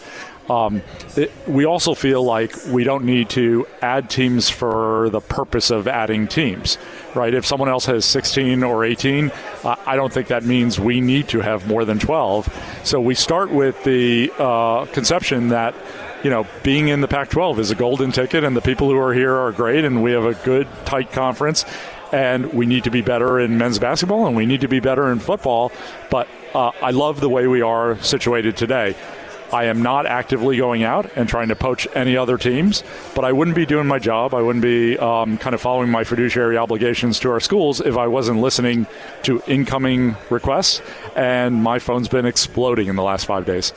Um, 0.49 0.81
it, 1.15 1.31
we 1.47 1.65
also 1.65 1.93
feel 1.93 2.23
like 2.23 2.55
we 2.67 2.83
don't 2.83 3.05
need 3.05 3.29
to 3.31 3.67
add 3.81 4.09
teams 4.09 4.49
for 4.49 5.09
the 5.09 5.21
purpose 5.21 5.69
of 5.69 5.87
adding 5.87 6.27
teams, 6.27 6.77
right? 7.13 7.33
If 7.33 7.45
someone 7.45 7.69
else 7.69 7.85
has 7.85 8.05
16 8.05 8.63
or 8.63 8.83
18, 8.83 9.31
uh, 9.63 9.75
I 9.85 9.95
don't 9.95 10.11
think 10.11 10.27
that 10.27 10.43
means 10.43 10.79
we 10.79 11.01
need 11.01 11.27
to 11.29 11.41
have 11.41 11.67
more 11.67 11.85
than 11.85 11.99
12. 11.99 12.81
So 12.83 12.99
we 12.99 13.13
start 13.13 13.51
with 13.51 13.83
the 13.83 14.31
uh, 14.39 14.85
conception 14.87 15.49
that 15.49 15.75
you 16.23 16.29
know, 16.29 16.45
being 16.63 16.89
in 16.89 17.01
the 17.01 17.07
Pac 17.07 17.29
12 17.29 17.59
is 17.59 17.71
a 17.71 17.75
golden 17.75 18.11
ticket, 18.11 18.43
and 18.43 18.55
the 18.55 18.61
people 18.61 18.89
who 18.89 18.97
are 18.97 19.13
here 19.13 19.33
are 19.33 19.51
great, 19.51 19.85
and 19.85 20.03
we 20.03 20.11
have 20.11 20.25
a 20.25 20.33
good, 20.33 20.67
tight 20.85 21.11
conference. 21.11 21.65
And 22.11 22.53
we 22.53 22.65
need 22.65 22.85
to 22.85 22.91
be 22.91 23.01
better 23.01 23.39
in 23.39 23.57
men's 23.57 23.77
basketball, 23.77 24.25
and 24.25 24.35
we 24.35 24.47
need 24.47 24.61
to 24.61 24.67
be 24.67 24.79
better 24.79 25.11
in 25.11 25.19
football. 25.19 25.71
But 26.09 26.27
uh, 26.55 26.71
I 26.81 26.89
love 26.89 27.19
the 27.19 27.29
way 27.29 27.45
we 27.45 27.61
are 27.61 28.01
situated 28.01 28.57
today. 28.57 28.95
I 29.51 29.65
am 29.65 29.81
not 29.81 30.05
actively 30.05 30.57
going 30.57 30.83
out 30.83 31.11
and 31.15 31.27
trying 31.27 31.47
to 31.47 31.55
poach 31.55 31.87
any 31.95 32.15
other 32.15 32.37
teams, 32.37 32.83
but 33.15 33.25
I 33.25 33.31
wouldn't 33.31 33.55
be 33.55 33.65
doing 33.65 33.87
my 33.87 33.99
job. 33.99 34.33
I 34.33 34.41
wouldn't 34.41 34.61
be 34.61 34.97
um, 34.97 35.37
kind 35.37 35.53
of 35.53 35.61
following 35.61 35.89
my 35.89 36.03
fiduciary 36.03 36.57
obligations 36.57 37.19
to 37.21 37.31
our 37.31 37.39
schools 37.39 37.81
if 37.81 37.97
I 37.97 38.07
wasn't 38.07 38.41
listening 38.41 38.85
to 39.23 39.41
incoming 39.47 40.15
requests. 40.29 40.81
And 41.15 41.63
my 41.63 41.79
phone's 41.79 42.07
been 42.07 42.25
exploding 42.25 42.87
in 42.87 42.95
the 42.95 43.03
last 43.03 43.25
five 43.25 43.45
days. 43.45 43.73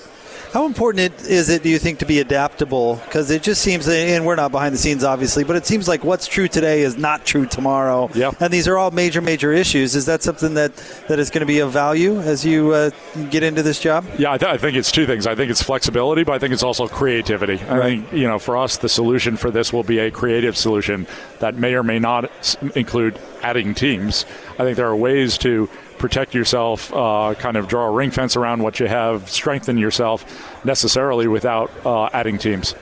How 0.52 0.66
important 0.66 1.00
it, 1.00 1.30
is 1.30 1.48
it, 1.48 1.62
do 1.62 1.70
you 1.70 1.78
think, 1.78 2.00
to 2.00 2.04
be 2.04 2.20
adaptable? 2.20 2.96
Because 3.06 3.30
it 3.30 3.42
just 3.42 3.62
seems, 3.62 3.88
and 3.88 4.26
we're 4.26 4.36
not 4.36 4.52
behind 4.52 4.74
the 4.74 4.78
scenes, 4.78 5.02
obviously, 5.02 5.44
but 5.44 5.56
it 5.56 5.64
seems 5.64 5.88
like 5.88 6.04
what's 6.04 6.26
true 6.26 6.46
today 6.46 6.82
is 6.82 6.98
not 6.98 7.24
true 7.24 7.46
tomorrow. 7.46 8.10
Yep. 8.14 8.34
And 8.38 8.52
these 8.52 8.68
are 8.68 8.76
all 8.76 8.90
major, 8.90 9.22
major 9.22 9.50
issues. 9.50 9.96
Is 9.96 10.04
that 10.04 10.22
something 10.22 10.52
that, 10.52 10.76
that 11.08 11.18
is 11.18 11.30
going 11.30 11.40
to 11.40 11.46
be 11.46 11.60
of 11.60 11.72
value 11.72 12.20
as 12.20 12.44
you 12.44 12.72
uh, 12.72 12.90
get 13.30 13.42
into 13.42 13.62
this 13.62 13.80
job? 13.80 14.04
Yeah, 14.18 14.32
I, 14.32 14.36
th- 14.36 14.52
I 14.52 14.58
think 14.58 14.76
it's 14.76 14.92
two 14.92 15.06
things. 15.06 15.26
I 15.26 15.34
think 15.34 15.50
it's 15.50 15.62
flexibility, 15.62 16.22
but 16.22 16.32
I 16.32 16.38
think 16.38 16.52
it's 16.52 16.62
also 16.62 16.86
creativity. 16.86 17.54
I 17.54 17.80
think, 17.80 18.12
you 18.12 18.28
know, 18.28 18.38
for 18.38 18.58
us, 18.58 18.76
the 18.76 18.90
solution 18.90 19.38
for 19.38 19.50
this 19.50 19.72
will 19.72 19.84
be 19.84 20.00
a 20.00 20.10
creative 20.10 20.58
solution 20.58 21.06
that 21.38 21.54
may 21.54 21.72
or 21.72 21.82
may 21.82 21.98
not 21.98 22.30
include 22.76 23.18
adding 23.42 23.74
teams. 23.74 24.26
I 24.58 24.64
think 24.64 24.76
there 24.76 24.88
are 24.88 24.96
ways 24.96 25.38
to 25.38 25.70
protect 26.02 26.34
yourself, 26.34 26.92
uh, 26.92 27.32
kind 27.38 27.56
of 27.56 27.68
draw 27.68 27.86
a 27.86 27.90
ring 27.90 28.10
fence 28.10 28.34
around 28.36 28.60
what 28.60 28.80
you 28.80 28.88
have, 28.88 29.30
strengthen 29.30 29.78
yourself 29.78 30.64
necessarily 30.64 31.28
without 31.28 31.70
uh, 31.86 32.10
adding 32.12 32.38
teams. 32.38 32.74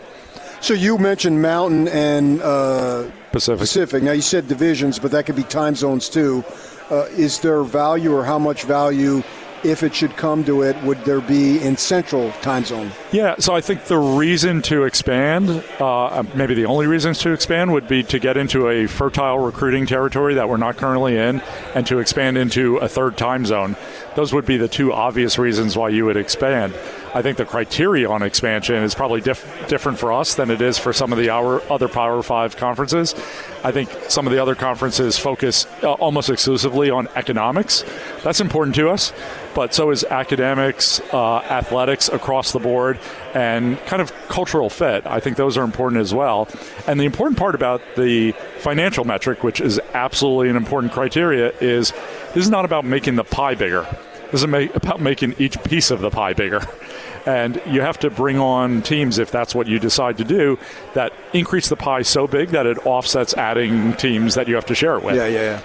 So 0.63 0.73
you 0.73 0.97
mentioned 0.97 1.41
Mountain 1.43 1.89
and 1.89 2.41
uh, 2.41 3.11
Pacific. 3.31 3.61
Pacific. 3.61 4.03
Now 4.03 4.13
you 4.13 4.23
said 4.23 4.49
divisions, 4.49 4.99
but 4.99 5.11
that 5.11 5.27
could 5.27 5.37
be 5.37 5.43
time 5.43 5.75
zones 5.75 6.09
too. 6.09 6.43
Uh, 6.91 7.05
is 7.13 7.39
there 7.41 7.63
value, 7.63 8.13
or 8.13 8.25
how 8.25 8.39
much 8.39 8.65
value, 8.65 9.23
if 9.65 9.83
it 9.83 9.95
should 9.95 10.17
come 10.17 10.45
to 10.45 10.63
it, 10.63 10.81
would 10.83 11.05
there 11.05 11.21
be 11.21 11.61
in 11.61 11.77
Central 11.77 12.31
time 12.43 12.65
zone? 12.65 12.91
Yeah, 13.13 13.37
so 13.39 13.55
I 13.55 13.61
think 13.61 13.85
the 13.85 13.99
reason 13.99 14.63
to 14.63 14.85
expand, 14.85 15.65
uh, 15.81 16.23
maybe 16.35 16.55
the 16.55 16.67
only 16.67 16.87
reasons 16.87 17.19
to 17.21 17.33
expand, 17.33 17.73
would 17.73 17.89
be 17.89 18.03
to 18.05 18.19
get 18.19 18.37
into 18.37 18.69
a 18.69 18.87
fertile 18.87 19.39
recruiting 19.39 19.87
territory 19.87 20.35
that 20.35 20.49
we're 20.49 20.57
not 20.57 20.77
currently 20.77 21.17
in, 21.17 21.41
and 21.75 21.87
to 21.87 21.99
expand 21.99 22.39
into 22.39 22.77
a 22.79 22.89
third 22.89 23.17
time 23.17 23.45
zone. 23.47 23.77
Those 24.15 24.33
would 24.33 24.47
be 24.47 24.57
the 24.57 24.69
two 24.69 24.93
obvious 24.93 25.39
reasons 25.39 25.77
why 25.77 25.91
you 25.91 26.05
would 26.05 26.17
expand. 26.17 26.75
I 27.15 27.23
think 27.23 27.39
the 27.39 27.45
criteria 27.45 28.09
on 28.09 28.23
expansion 28.23 28.77
is 28.77 28.95
probably 28.95 29.21
diff- 29.21 29.69
different 29.69 29.99
for 29.99 30.13
us 30.13 30.35
than 30.35 30.51
it 30.51 30.61
is 30.61 30.79
for 30.79 30.93
some 30.93 31.13
of 31.13 31.19
the 31.19 31.31
our 31.31 31.61
other 31.71 31.89
Power 31.89 32.23
Five 32.23 32.57
conferences. 32.57 33.15
I 33.65 33.73
think 33.73 33.91
some 34.09 34.27
of 34.27 34.33
the 34.33 34.41
other 34.41 34.55
conferences 34.55 35.19
focus 35.19 35.67
uh, 35.83 35.93
almost 35.95 36.31
exclusively 36.31 36.91
on 36.91 37.09
economics. 37.17 37.85
That's 38.23 38.41
important 38.41 38.77
to 38.77 38.91
us, 38.91 39.13
but 39.55 39.75
so 39.75 39.91
is 39.91 40.05
academics, 40.05 41.01
uh, 41.13 41.39
athletics 41.39 42.09
across 42.09 42.53
the 42.53 42.61
board, 42.61 42.99
and 43.35 43.79
kind 43.87 44.01
of 44.01 44.13
cultural 44.29 44.71
fit. 44.71 45.07
I 45.07 45.21
think 45.21 45.37
those 45.37 45.57
are 45.57 45.65
important 45.65 46.01
as 46.01 46.15
well. 46.15 46.49
And 46.87 46.99
the 46.99 47.05
important 47.05 47.39
part 47.39 47.55
about 47.55 47.83
the 47.97 48.33
financial 48.59 49.05
metric, 49.05 49.43
which 49.43 49.61
is 49.61 49.81
absolutely 49.95 50.49
an 50.49 50.57
important 50.57 50.93
criteria, 50.93 51.53
is 51.61 51.93
this 52.35 52.45
is 52.45 52.51
not 52.51 52.65
about 52.65 52.85
making 52.85 53.17
the 53.17 53.25
pie 53.25 53.55
bigger 53.55 53.87
This 54.31 54.43
is 54.43 54.45
about 54.45 55.01
making 55.01 55.35
each 55.39 55.63
piece 55.65 55.91
of 55.91 56.01
the 56.01 56.11
pie 56.11 56.33
bigger. 56.33 56.61
And 57.27 57.61
you 57.67 57.83
have 57.83 57.99
to 57.99 58.11
bring 58.11 58.39
on 58.39 58.81
teams 58.83 59.19
if 59.19 59.31
that's 59.31 59.55
what 59.55 59.67
you 59.67 59.79
decide 59.79 60.17
to 60.19 60.25
do 60.25 60.59
that 60.95 61.13
increase 61.33 61.69
the 61.69 61.77
pie 61.77 62.03
so 62.03 62.27
big 62.27 62.51
that 62.51 62.65
it 62.67 62.87
offsets 62.87 63.35
adding 63.35 63.95
teams 63.95 64.37
that 64.37 64.49
you 64.49 64.55
have 64.55 64.67
to 64.67 64.75
share 64.75 64.97
it 64.97 65.03
with. 65.05 65.17
Yeah, 65.17 65.27
yeah, 65.27 65.43
yeah. 65.43 65.63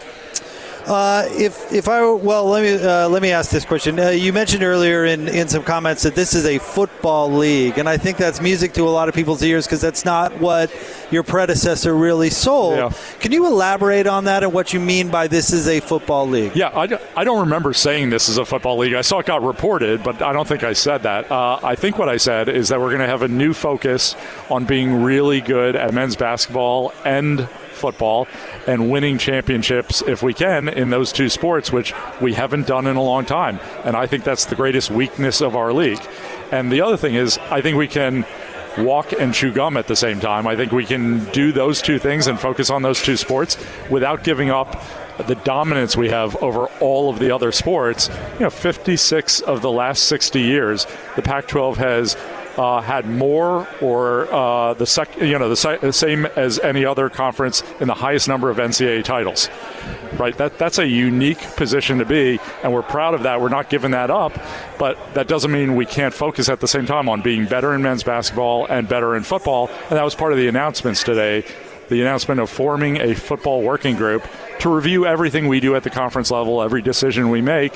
Uh, 0.86 1.26
if 1.32 1.72
if 1.74 1.88
I 1.88 2.00
well, 2.12 2.46
let 2.46 2.62
me 2.64 2.86
uh, 2.86 3.10
let 3.10 3.22
me 3.22 3.32
ask 3.32 3.50
this 3.50 3.66
question. 3.66 4.00
Uh, 4.00 4.10
you 4.10 4.32
mentioned 4.32 4.64
earlier 4.64 5.06
in, 5.06 5.28
in 5.28 5.48
some 5.48 5.64
comments 5.64 6.04
that 6.04 6.14
this 6.14 6.36
is 6.36 6.46
a 6.46 6.60
football 6.60 7.32
league, 7.32 7.80
and 7.80 7.90
I 7.90 7.98
think 7.98 8.18
that's 8.18 8.40
music 8.40 8.74
to 8.74 8.84
a 8.84 8.90
lot 8.90 9.10
of 9.10 9.16
people's 9.16 9.42
ears 9.42 9.66
because 9.66 9.82
that's 9.82 10.06
not 10.06 10.40
what 10.40 10.72
your 11.10 11.24
predecessor 11.24 11.96
really 11.96 12.30
sold. 12.30 12.78
Yeah. 12.78 12.92
Can 13.20 13.32
you 13.32 13.48
elaborate 13.48 14.06
on 14.06 14.26
that 14.26 14.44
and 14.44 14.54
what 14.54 14.74
you 14.74 14.80
mean 14.80 15.10
by 15.10 15.28
this 15.28 15.52
is 15.52 15.68
a 15.68 15.80
football 15.80 16.28
league? 16.28 16.56
Yeah, 16.56 16.70
I, 16.70 17.00
I 17.20 17.24
don't 17.24 17.40
remember 17.40 17.74
saying 17.74 18.12
this 18.12 18.30
is 18.30 18.38
a 18.38 18.46
football 18.46 18.78
league. 18.78 18.94
I 18.94 19.02
saw 19.02 19.20
it 19.20 19.26
got 19.26 19.42
reported, 19.42 20.04
but 20.04 20.22
I 20.22 20.34
don't 20.34 20.48
think 20.48 20.64
I 20.64 20.74
said 20.74 21.02
that. 21.04 21.32
Uh, 21.32 21.60
I 21.64 21.76
think 21.76 21.98
what 21.98 22.10
I 22.10 22.18
said 22.18 22.48
is 22.48 22.70
that 22.70 22.80
we're 22.80 22.90
going 22.90 23.02
to 23.02 23.08
have 23.08 23.24
a 23.24 23.28
new 23.28 23.54
focus 23.54 24.16
on 24.52 24.66
being 24.66 25.02
really 25.02 25.42
good 25.42 25.76
at 25.76 25.94
men's 25.96 26.16
basketball 26.16 26.94
and 27.04 27.48
football 27.76 28.28
and 28.68 28.90
winning 28.90 29.18
championships 29.18 30.02
if 30.02 30.24
we 30.24 30.34
can 30.34 30.68
in 30.68 30.90
those 30.90 31.12
two 31.12 31.30
sports, 31.30 31.72
which 31.72 31.94
we 32.22 32.34
haven't 32.34 32.68
done 32.68 32.88
in 32.88 32.96
a 32.96 33.04
long 33.04 33.26
time. 33.26 33.60
And 33.84 33.96
I 33.96 34.08
think 34.08 34.24
that's 34.24 34.46
the 34.46 34.56
greatest 34.56 34.90
weakness 34.90 35.42
of 35.42 35.56
our 35.56 35.74
league. 35.74 36.02
And 36.52 36.72
the 36.72 36.82
other 36.82 36.98
thing 36.98 37.16
is, 37.16 37.38
I 37.38 37.62
think 37.62 37.78
we 37.78 37.88
can 37.88 38.26
walk 38.78 39.14
and 39.14 39.34
chew 39.34 39.52
gum 39.52 39.78
at 39.78 39.88
the 39.88 39.96
same 39.96 40.20
time. 40.20 40.48
I 40.48 40.56
think 40.56 40.72
we 40.72 40.86
can 40.86 41.24
do 41.32 41.52
those 41.52 41.82
two 41.82 42.00
things 42.00 42.28
and 42.28 42.40
focus 42.40 42.70
on 42.70 42.82
those 42.82 43.02
two 43.02 43.18
sports 43.18 43.58
without 43.90 44.24
giving 44.24 44.50
up 44.50 44.82
the 45.28 45.36
dominance 45.36 45.96
we 45.96 46.10
have 46.10 46.36
over 46.38 46.66
all 46.82 47.10
of 47.10 47.20
the 47.20 47.34
other 47.34 47.52
sports. 47.52 48.10
You 48.34 48.42
know, 48.42 48.50
56 48.50 49.42
of 49.42 49.62
the 49.62 49.72
last 49.72 50.04
60 50.04 50.42
years, 50.42 50.86
the 51.16 51.22
Pac 51.22 51.48
12 51.48 51.78
has 51.78 52.18
uh, 52.58 52.82
had 52.82 53.08
more 53.08 53.68
or 53.82 54.32
uh, 54.34 54.74
the 54.74 54.86
sec- 54.86 55.18
you 55.20 55.38
know 55.38 55.50
the 55.50 55.92
same 55.92 56.26
as 56.26 56.60
any 56.60 56.86
other 56.86 57.10
conference 57.10 57.64
in 57.80 57.88
the 57.88 57.94
highest 57.94 58.28
number 58.28 58.50
of 58.50 58.58
NCAA 58.58 59.04
titles. 59.04 59.50
Right, 60.18 60.38
that 60.38 60.58
that's 60.58 60.78
a 60.78 60.88
unique 60.88 61.42
position 61.58 61.98
to 61.98 62.06
be, 62.06 62.40
and 62.64 62.74
we're 62.74 62.84
proud 62.84 63.14
of 63.14 63.24
that. 63.24 63.42
We're 63.42 63.50
not 63.50 63.70
giving 63.70 63.92
that 63.92 64.10
up, 64.10 64.34
but 64.80 64.98
that 65.14 65.28
doesn't 65.28 65.52
mean 65.52 65.76
we 65.76 65.86
can't 65.86 66.14
focus 66.14 66.48
at 66.48 66.62
the 66.62 66.68
same 66.68 66.86
time 66.86 67.10
on 67.10 67.22
being 67.22 67.46
better 67.46 67.74
in 67.74 67.82
men's 67.82 68.04
basketball 68.04 68.66
and 68.68 68.88
better 68.88 69.16
in 69.16 69.24
football. 69.24 69.70
And 69.90 69.98
that 69.98 70.04
was 70.04 70.16
part 70.16 70.32
of 70.32 70.38
the 70.38 70.48
announcements 70.48 71.04
today. 71.04 71.46
The 71.90 72.02
announcement 72.02 72.40
of 72.40 72.50
forming 72.50 72.98
a 72.98 73.14
football 73.14 73.62
working 73.62 73.96
group 73.96 74.26
to 74.60 74.74
review 74.74 75.06
everything 75.06 75.48
we 75.48 75.60
do 75.60 75.76
at 75.76 75.84
the 75.84 75.90
conference 75.90 76.32
level, 76.32 76.62
every 76.62 76.82
decision 76.82 77.30
we 77.30 77.42
make, 77.42 77.74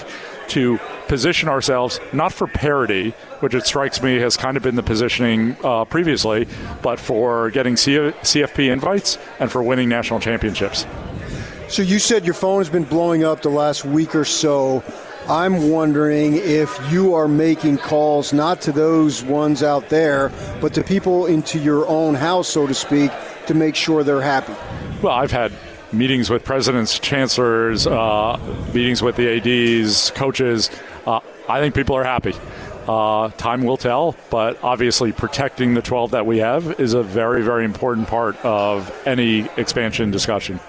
to 0.49 0.79
position 1.07 1.49
ourselves 1.49 1.99
not 2.13 2.33
for 2.33 2.47
parity, 2.47 3.11
which 3.39 3.53
it 3.53 3.65
strikes 3.65 4.01
me 4.01 4.17
has 4.17 4.37
kind 4.37 4.57
of 4.57 4.63
been 4.63 4.75
the 4.75 4.83
positioning 4.83 5.55
uh, 5.63 5.85
previously, 5.85 6.47
but 6.81 6.99
for 6.99 7.49
getting 7.51 7.75
C- 7.77 7.93
CFP 7.93 8.71
invites 8.71 9.17
and 9.39 9.51
for 9.51 9.63
winning 9.63 9.89
national 9.89 10.19
championships. 10.19 10.85
So 11.67 11.83
you 11.83 11.99
said 11.99 12.25
your 12.25 12.33
phone 12.33 12.59
has 12.59 12.69
been 12.69 12.83
blowing 12.83 13.23
up 13.23 13.41
the 13.43 13.49
last 13.49 13.85
week 13.85 14.15
or 14.15 14.25
so. 14.25 14.83
I'm 15.27 15.69
wondering 15.69 16.33
if 16.35 16.91
you 16.91 17.13
are 17.13 17.27
making 17.27 17.77
calls 17.77 18.33
not 18.33 18.61
to 18.61 18.71
those 18.71 19.23
ones 19.23 19.61
out 19.61 19.89
there, 19.89 20.31
but 20.59 20.73
to 20.73 20.83
people 20.83 21.27
into 21.27 21.59
your 21.59 21.87
own 21.87 22.15
house, 22.15 22.47
so 22.47 22.65
to 22.65 22.73
speak, 22.73 23.11
to 23.45 23.53
make 23.53 23.75
sure 23.75 24.03
they're 24.03 24.21
happy. 24.21 24.55
Well, 25.03 25.13
I've 25.13 25.31
had 25.31 25.51
meetings 25.91 26.29
with 26.29 26.43
presidents, 26.43 26.99
chancellors, 26.99 27.87
uh, 27.87 28.39
meetings 28.73 29.01
with 29.01 29.15
the 29.15 29.83
ADs, 29.83 30.11
coaches. 30.11 30.69
Uh, 31.05 31.19
I 31.47 31.59
think 31.59 31.75
people 31.75 31.95
are 31.95 32.03
happy. 32.03 32.33
Uh, 32.87 33.29
time 33.37 33.63
will 33.63 33.77
tell, 33.77 34.15
but 34.29 34.57
obviously 34.63 35.11
protecting 35.11 35.75
the 35.75 35.81
12 35.81 36.11
that 36.11 36.25
we 36.25 36.39
have 36.39 36.79
is 36.79 36.93
a 36.93 37.03
very, 37.03 37.43
very 37.43 37.63
important 37.63 38.07
part 38.07 38.43
of 38.43 38.91
any 39.05 39.47
expansion 39.57 40.09
discussion. 40.09 40.59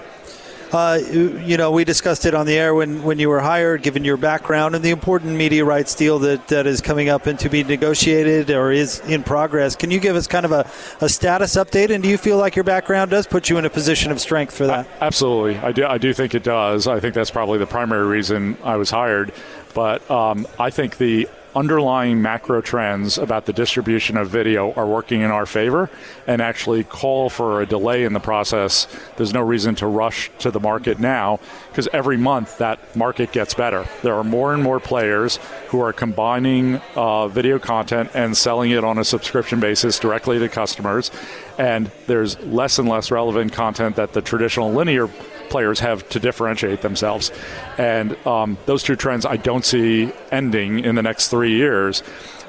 Uh, 0.72 1.00
you 1.10 1.56
know, 1.56 1.72
we 1.72 1.84
discussed 1.84 2.24
it 2.26 2.34
on 2.34 2.46
the 2.46 2.56
air 2.56 2.74
when, 2.74 3.02
when 3.02 3.18
you 3.18 3.28
were 3.28 3.40
hired, 3.40 3.82
given 3.82 4.04
your 4.04 4.16
background 4.16 4.74
and 4.74 4.84
the 4.84 4.90
important 4.90 5.36
media 5.36 5.64
rights 5.64 5.94
deal 5.94 6.18
that, 6.20 6.46
that 6.48 6.66
is 6.66 6.80
coming 6.80 7.08
up 7.08 7.26
and 7.26 7.38
to 7.40 7.48
be 7.48 7.64
negotiated 7.64 8.50
or 8.50 8.70
is 8.70 9.00
in 9.00 9.22
progress. 9.22 9.74
Can 9.74 9.90
you 9.90 9.98
give 9.98 10.14
us 10.14 10.26
kind 10.26 10.44
of 10.44 10.52
a, 10.52 10.70
a 11.00 11.08
status 11.08 11.56
update? 11.56 11.90
And 11.90 12.02
do 12.02 12.08
you 12.08 12.16
feel 12.16 12.36
like 12.36 12.54
your 12.54 12.64
background 12.64 13.10
does 13.10 13.26
put 13.26 13.50
you 13.50 13.58
in 13.58 13.64
a 13.64 13.70
position 13.70 14.12
of 14.12 14.20
strength 14.20 14.56
for 14.56 14.66
that? 14.66 14.86
absolutely. 15.00 15.58
I 15.58 15.72
do, 15.72 15.86
I 15.86 15.98
do 15.98 16.12
think 16.14 16.34
it 16.34 16.44
does. 16.44 16.86
I 16.86 17.00
think 17.00 17.14
that's 17.14 17.30
probably 17.30 17.58
the 17.58 17.66
primary 17.66 18.06
reason 18.06 18.56
I 18.62 18.76
was 18.76 18.90
hired. 18.90 19.32
But 19.74 20.08
um, 20.10 20.46
I 20.58 20.70
think 20.70 20.98
the 20.98 21.28
underlying 21.54 22.22
macro 22.22 22.60
trends 22.60 23.18
about 23.18 23.46
the 23.46 23.52
distribution 23.52 24.16
of 24.16 24.28
video 24.28 24.72
are 24.74 24.86
working 24.86 25.20
in 25.20 25.30
our 25.30 25.46
favor 25.46 25.90
and 26.26 26.40
actually 26.40 26.84
call 26.84 27.30
for 27.30 27.62
a 27.62 27.66
delay 27.66 28.04
in 28.04 28.12
the 28.12 28.20
process. 28.20 28.86
There's 29.16 29.32
no 29.32 29.42
reason 29.42 29.74
to 29.76 29.86
rush 29.86 30.30
to 30.38 30.50
the 30.50 30.60
market 30.60 30.98
now 30.98 31.40
because 31.68 31.88
every 31.92 32.16
month 32.16 32.58
that 32.58 32.94
market 32.96 33.32
gets 33.32 33.54
better. 33.54 33.86
There 34.02 34.14
are 34.14 34.24
more 34.24 34.54
and 34.54 34.62
more 34.62 34.80
players 34.80 35.38
who 35.68 35.80
are 35.80 35.92
combining 35.92 36.76
uh, 36.94 37.28
video 37.28 37.58
content 37.58 38.10
and 38.14 38.36
selling 38.36 38.70
it 38.70 38.84
on 38.84 38.98
a 38.98 39.04
subscription 39.04 39.60
basis 39.60 39.98
directly 39.98 40.38
to 40.38 40.48
customers. 40.48 41.10
And 41.58 41.90
there's 42.06 42.38
less 42.40 42.78
and 42.78 42.88
less 42.88 43.10
relevant 43.10 43.52
content 43.52 43.96
that 43.96 44.12
the 44.12 44.22
traditional 44.22 44.72
linear 44.72 45.08
players 45.50 45.80
have 45.80 46.08
to 46.10 46.20
differentiate 46.20 46.80
themselves. 46.80 47.30
And 47.76 48.16
um, 48.26 48.56
those 48.66 48.82
two 48.82 48.96
trends 48.96 49.26
I 49.26 49.36
don't 49.36 49.64
see 49.64 50.12
ending 50.30 50.84
in 50.84 50.94
the 50.94 51.02
next 51.02 51.28
three 51.28 51.54
years. 51.54 52.02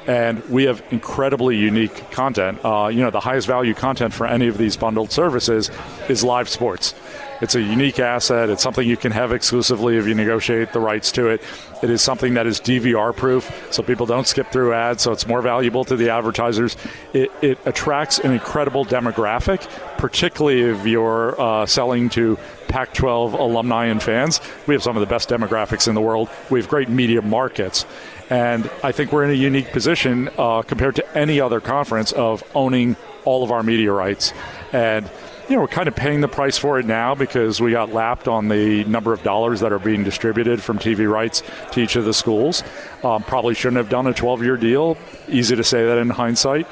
And 0.08 0.44
we 0.50 0.64
have 0.64 0.82
incredibly 0.92 1.58
unique 1.58 2.12
content. 2.12 2.64
Uh, 2.64 2.88
you 2.88 3.02
know, 3.02 3.12
the 3.12 3.20
highest 3.20 3.48
value 3.48 3.76
content 3.76 4.14
for 4.14 4.26
any 4.26 4.48
of 4.48 4.58
these 4.58 4.76
bundled 4.76 5.12
services 5.12 5.70
is 6.10 6.24
live 6.24 6.50
sports. 6.50 6.96
It's 7.42 7.56
a 7.56 7.62
unique 7.62 8.00
asset. 8.00 8.50
It's 8.50 8.62
something 8.62 8.88
you 8.88 8.98
can 8.98 9.12
have 9.12 9.32
exclusively 9.32 9.98
if 9.98 10.06
you 10.06 10.14
negotiate 10.14 10.74
the 10.74 10.80
rights 10.80 11.12
to 11.14 11.28
it. 11.28 11.42
It 11.82 11.90
is 11.90 12.04
something 12.04 12.36
that 12.36 12.46
is 12.46 12.60
DVR 12.60 13.16
proof, 13.16 13.52
so 13.72 13.82
people 13.82 14.06
don't 14.06 14.28
skip 14.28 14.52
through 14.52 14.74
ads, 14.74 15.02
so 15.02 15.12
it's 15.12 15.26
more 15.26 15.42
valuable 15.42 15.84
to 15.86 15.96
the 15.96 16.12
advertisers. 16.12 16.78
It, 17.14 17.32
it 17.42 17.58
attracts 17.66 18.20
an 18.20 18.32
incredible 18.32 18.86
demographic, 18.86 19.68
particularly 19.98 20.62
if 20.62 20.86
you're 20.86 21.40
uh, 21.42 21.66
selling 21.66 22.10
to 22.10 22.38
Pac 22.68 22.94
12 22.94 23.34
alumni 23.34 23.86
and 23.86 24.02
fans. 24.04 24.40
We 24.68 24.76
have 24.76 24.84
some 24.84 24.96
of 24.96 25.02
the 25.02 25.08
best 25.08 25.28
demographics 25.28 25.88
in 25.88 25.96
the 25.96 26.02
world. 26.02 26.30
We 26.52 26.60
have 26.60 26.70
great 26.70 26.90
media 26.90 27.24
markets. 27.24 27.88
And 28.30 28.70
I 28.84 28.92
think 28.92 29.12
we're 29.12 29.24
in 29.24 29.32
a 29.32 29.34
unique 29.34 29.72
position 29.72 30.30
uh, 30.38 30.62
compared 30.62 30.96
to 30.98 31.18
any 31.18 31.42
other 31.42 31.60
conference 31.60 32.12
of 32.12 32.44
owning 32.54 32.96
all 33.26 33.44
of 33.44 33.52
our 33.52 33.64
media 33.64 33.92
rights. 33.92 34.32
And 34.72 35.10
you 35.52 35.58
know, 35.58 35.64
we're 35.64 35.68
kind 35.68 35.90
of 35.90 35.96
paying 35.98 36.22
the 36.22 36.30
price 36.30 36.58
for 36.58 36.80
it 36.80 36.86
now 36.86 37.14
because 37.14 37.60
we 37.60 37.72
got 37.72 37.92
lapped 37.92 38.30
on 38.30 38.48
the 38.48 38.86
number 38.86 39.12
of 39.12 39.22
dollars 39.22 39.60
that 39.60 39.74
are 39.74 39.80
being 39.80 40.02
distributed 40.02 40.64
from 40.64 40.80
TV 40.80 41.12
rights 41.12 41.44
to 41.74 41.82
each 41.82 41.98
of 41.98 42.06
the 42.06 42.14
schools. 42.14 42.64
Um, 43.04 43.22
probably 43.24 43.54
shouldn't 43.54 43.76
have 43.76 43.90
done 43.90 44.08
a 44.08 44.14
12 44.14 44.44
year 44.44 44.56
deal. 44.56 44.98
Easy 45.28 45.58
to 45.58 45.64
say 45.66 45.86
that 45.86 45.98
in 45.98 46.10
hindsight. 46.10 46.68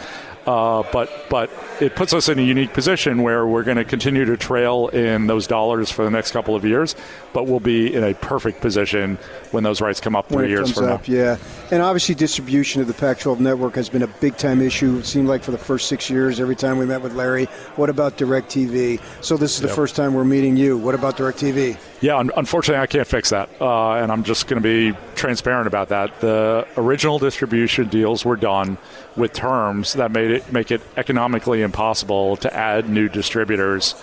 Uh, 0.49 0.81
but 0.91 1.11
but 1.29 1.47
it 1.79 1.95
puts 1.95 2.11
us 2.11 2.27
in 2.27 2.39
a 2.39 2.41
unique 2.41 2.73
position 2.73 3.21
where 3.21 3.45
we're 3.45 3.61
going 3.61 3.77
to 3.77 3.85
continue 3.85 4.25
to 4.25 4.35
trail 4.35 4.87
in 4.87 5.27
those 5.27 5.45
dollars 5.45 5.91
for 5.91 6.03
the 6.03 6.09
next 6.09 6.31
couple 6.31 6.55
of 6.55 6.65
years, 6.65 6.95
but 7.33 7.45
we'll 7.45 7.59
be 7.59 7.93
in 7.93 8.03
a 8.03 8.15
perfect 8.15 8.59
position 8.59 9.19
when 9.51 9.63
those 9.63 9.79
rights 9.79 9.99
come 9.99 10.15
up 10.15 10.27
three 10.27 10.49
years 10.49 10.71
from 10.71 10.85
up, 10.85 11.07
now. 11.07 11.13
Yeah, 11.13 11.37
and 11.69 11.83
obviously 11.83 12.15
distribution 12.15 12.81
of 12.81 12.87
the 12.87 12.95
Pac-12 12.95 13.39
network 13.39 13.75
has 13.75 13.89
been 13.89 14.01
a 14.01 14.07
big 14.07 14.37
time 14.37 14.59
issue. 14.59 14.97
It 14.97 15.05
seemed 15.05 15.27
like 15.27 15.43
for 15.43 15.51
the 15.51 15.59
first 15.59 15.87
six 15.87 16.09
years, 16.09 16.39
every 16.39 16.55
time 16.55 16.79
we 16.79 16.87
met 16.87 17.03
with 17.03 17.13
Larry, 17.13 17.45
what 17.75 17.91
about 17.91 18.17
DirecTV? 18.17 18.99
So 19.21 19.37
this 19.37 19.53
is 19.53 19.61
the 19.61 19.67
yep. 19.67 19.75
first 19.75 19.95
time 19.95 20.15
we're 20.15 20.25
meeting 20.25 20.57
you. 20.57 20.79
What 20.79 20.95
about 20.95 21.15
DirecTV? 21.15 21.77
Yeah, 22.01 22.17
un- 22.17 22.31
unfortunately, 22.35 22.81
I 22.81 22.87
can't 22.87 23.07
fix 23.07 23.29
that, 23.29 23.49
uh, 23.61 23.93
and 23.95 24.11
I'm 24.11 24.23
just 24.23 24.47
going 24.47 24.59
to 24.59 24.67
be 24.67 24.97
transparent 25.13 25.67
about 25.67 25.89
that. 25.89 26.21
The 26.21 26.65
original 26.75 27.19
distribution 27.19 27.87
deals 27.89 28.25
were 28.25 28.37
done 28.37 28.79
with 29.19 29.33
terms 29.33 29.93
that 29.93 30.11
made 30.11 30.31
it 30.31 30.51
make 30.51 30.71
it 30.71 30.81
economically 30.97 31.61
impossible 31.61 32.37
to 32.37 32.53
add 32.53 32.89
new 32.89 33.07
distributors 33.09 33.93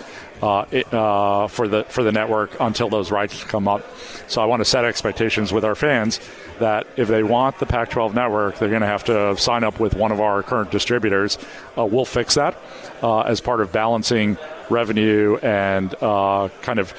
uh, 0.41 0.65
it, 0.71 0.91
uh, 0.93 1.47
for 1.47 1.67
the 1.67 1.83
for 1.85 2.03
the 2.03 2.11
network 2.11 2.55
until 2.59 2.89
those 2.89 3.11
rights 3.11 3.43
come 3.43 3.67
up. 3.67 3.83
So 4.27 4.41
I 4.41 4.45
want 4.45 4.61
to 4.61 4.65
set 4.65 4.85
expectations 4.85 5.51
with 5.51 5.65
our 5.65 5.75
fans 5.75 6.19
that 6.59 6.87
if 6.95 7.07
they 7.07 7.23
want 7.23 7.59
the 7.59 7.65
Pac-12 7.65 8.13
network, 8.13 8.57
they're 8.57 8.69
going 8.69 8.81
to 8.81 8.87
have 8.87 9.03
to 9.05 9.37
sign 9.37 9.63
up 9.63 9.79
with 9.79 9.95
one 9.95 10.11
of 10.11 10.19
our 10.19 10.43
current 10.43 10.71
distributors. 10.71 11.37
Uh, 11.77 11.85
we'll 11.85 12.05
fix 12.05 12.35
that 12.35 12.57
uh, 13.01 13.21
as 13.21 13.41
part 13.41 13.61
of 13.61 13.71
balancing 13.71 14.37
revenue 14.69 15.37
and 15.41 15.95
uh, 16.01 16.49
kind 16.61 16.79
of 16.79 16.93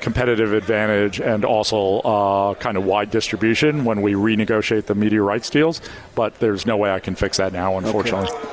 competitive 0.00 0.52
advantage 0.52 1.20
and 1.20 1.44
also 1.44 2.00
uh, 2.00 2.54
kind 2.54 2.76
of 2.76 2.84
wide 2.84 3.10
distribution 3.10 3.84
when 3.84 4.02
we 4.02 4.14
renegotiate 4.14 4.86
the 4.86 4.94
media 4.94 5.22
rights 5.22 5.50
deals. 5.50 5.80
But 6.14 6.38
there's 6.38 6.66
no 6.66 6.76
way 6.76 6.90
I 6.90 7.00
can 7.00 7.14
fix 7.14 7.36
that 7.38 7.52
now, 7.52 7.76
unfortunately. 7.78 8.28
Okay. 8.30 8.48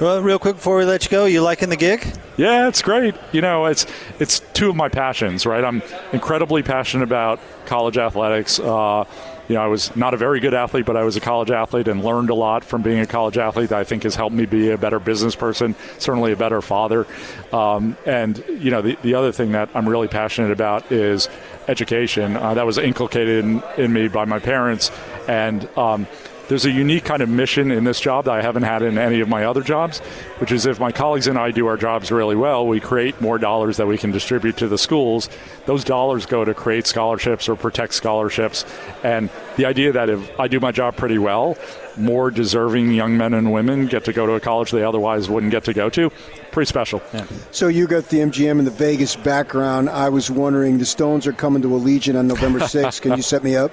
Well, 0.00 0.22
real 0.22 0.38
quick 0.38 0.56
before 0.56 0.78
we 0.78 0.86
let 0.86 1.04
you 1.04 1.10
go, 1.10 1.26
you 1.26 1.42
liking 1.42 1.68
the 1.68 1.76
gig? 1.76 2.06
Yeah, 2.38 2.68
it's 2.68 2.80
great. 2.80 3.14
You 3.32 3.42
know, 3.42 3.66
it's 3.66 3.84
it's 4.18 4.40
two 4.54 4.70
of 4.70 4.76
my 4.76 4.88
passions, 4.88 5.44
right? 5.44 5.62
I'm 5.62 5.82
incredibly 6.12 6.62
passionate 6.62 7.04
about 7.04 7.38
college 7.66 7.98
athletics. 7.98 8.58
Uh, 8.58 9.04
you 9.50 9.56
know, 9.56 9.62
I 9.62 9.66
was 9.66 9.96
not 9.96 10.14
a 10.14 10.16
very 10.16 10.38
good 10.38 10.54
athlete, 10.54 10.86
but 10.86 10.96
I 10.96 11.02
was 11.02 11.16
a 11.16 11.20
college 11.20 11.50
athlete 11.50 11.88
and 11.88 12.04
learned 12.04 12.30
a 12.30 12.36
lot 12.36 12.62
from 12.62 12.82
being 12.82 13.00
a 13.00 13.06
college 13.06 13.36
athlete 13.36 13.70
that 13.70 13.80
I 13.80 13.82
think 13.82 14.04
has 14.04 14.14
helped 14.14 14.36
me 14.36 14.46
be 14.46 14.70
a 14.70 14.78
better 14.78 15.00
business 15.00 15.34
person, 15.34 15.74
certainly 15.98 16.30
a 16.30 16.36
better 16.36 16.62
father. 16.62 17.04
Um, 17.52 17.96
and, 18.06 18.38
you 18.46 18.70
know, 18.70 18.80
the, 18.80 18.96
the 19.02 19.14
other 19.14 19.32
thing 19.32 19.50
that 19.50 19.68
I'm 19.74 19.88
really 19.88 20.06
passionate 20.06 20.52
about 20.52 20.92
is 20.92 21.28
education. 21.66 22.36
Uh, 22.36 22.54
that 22.54 22.64
was 22.64 22.78
inculcated 22.78 23.44
in, 23.44 23.60
in, 23.76 23.92
me 23.92 24.06
by 24.06 24.24
my 24.24 24.38
parents. 24.38 24.92
And, 25.26 25.68
um, 25.76 26.06
there's 26.50 26.64
a 26.64 26.70
unique 26.70 27.04
kind 27.04 27.22
of 27.22 27.28
mission 27.28 27.70
in 27.70 27.84
this 27.84 28.00
job 28.00 28.24
that 28.24 28.32
I 28.32 28.42
haven't 28.42 28.64
had 28.64 28.82
in 28.82 28.98
any 28.98 29.20
of 29.20 29.28
my 29.28 29.44
other 29.44 29.62
jobs, 29.62 30.00
which 30.38 30.50
is 30.50 30.66
if 30.66 30.80
my 30.80 30.90
colleagues 30.90 31.28
and 31.28 31.38
I 31.38 31.52
do 31.52 31.68
our 31.68 31.76
jobs 31.76 32.10
really 32.10 32.34
well, 32.34 32.66
we 32.66 32.80
create 32.80 33.20
more 33.20 33.38
dollars 33.38 33.76
that 33.76 33.86
we 33.86 33.96
can 33.96 34.10
distribute 34.10 34.56
to 34.56 34.66
the 34.66 34.76
schools. 34.76 35.28
Those 35.66 35.84
dollars 35.84 36.26
go 36.26 36.44
to 36.44 36.52
create 36.52 36.88
scholarships 36.88 37.48
or 37.48 37.54
protect 37.54 37.94
scholarships. 37.94 38.66
And 39.04 39.30
the 39.58 39.66
idea 39.66 39.92
that 39.92 40.10
if 40.10 40.40
I 40.40 40.48
do 40.48 40.58
my 40.58 40.72
job 40.72 40.96
pretty 40.96 41.18
well, 41.18 41.56
more 41.96 42.30
deserving 42.30 42.92
young 42.92 43.16
men 43.16 43.34
and 43.34 43.52
women 43.52 43.86
get 43.86 44.04
to 44.04 44.12
go 44.12 44.26
to 44.26 44.32
a 44.34 44.40
college 44.40 44.70
they 44.70 44.82
otherwise 44.84 45.28
wouldn't 45.28 45.52
get 45.52 45.64
to 45.64 45.72
go 45.72 45.90
to. 45.90 46.10
Pretty 46.52 46.68
special. 46.68 47.02
Yeah. 47.14 47.26
So 47.52 47.68
you 47.68 47.86
got 47.86 48.08
the 48.08 48.18
MGM 48.18 48.58
and 48.58 48.66
the 48.66 48.72
Vegas 48.72 49.14
background. 49.16 49.88
I 49.88 50.08
was 50.08 50.30
wondering, 50.30 50.78
the 50.78 50.86
Stones 50.86 51.26
are 51.26 51.32
coming 51.32 51.62
to 51.62 51.68
Allegiant 51.68 52.18
on 52.18 52.26
November 52.26 52.58
6th. 52.60 53.00
Can 53.02 53.16
you 53.16 53.22
set 53.22 53.44
me 53.44 53.56
up? 53.56 53.70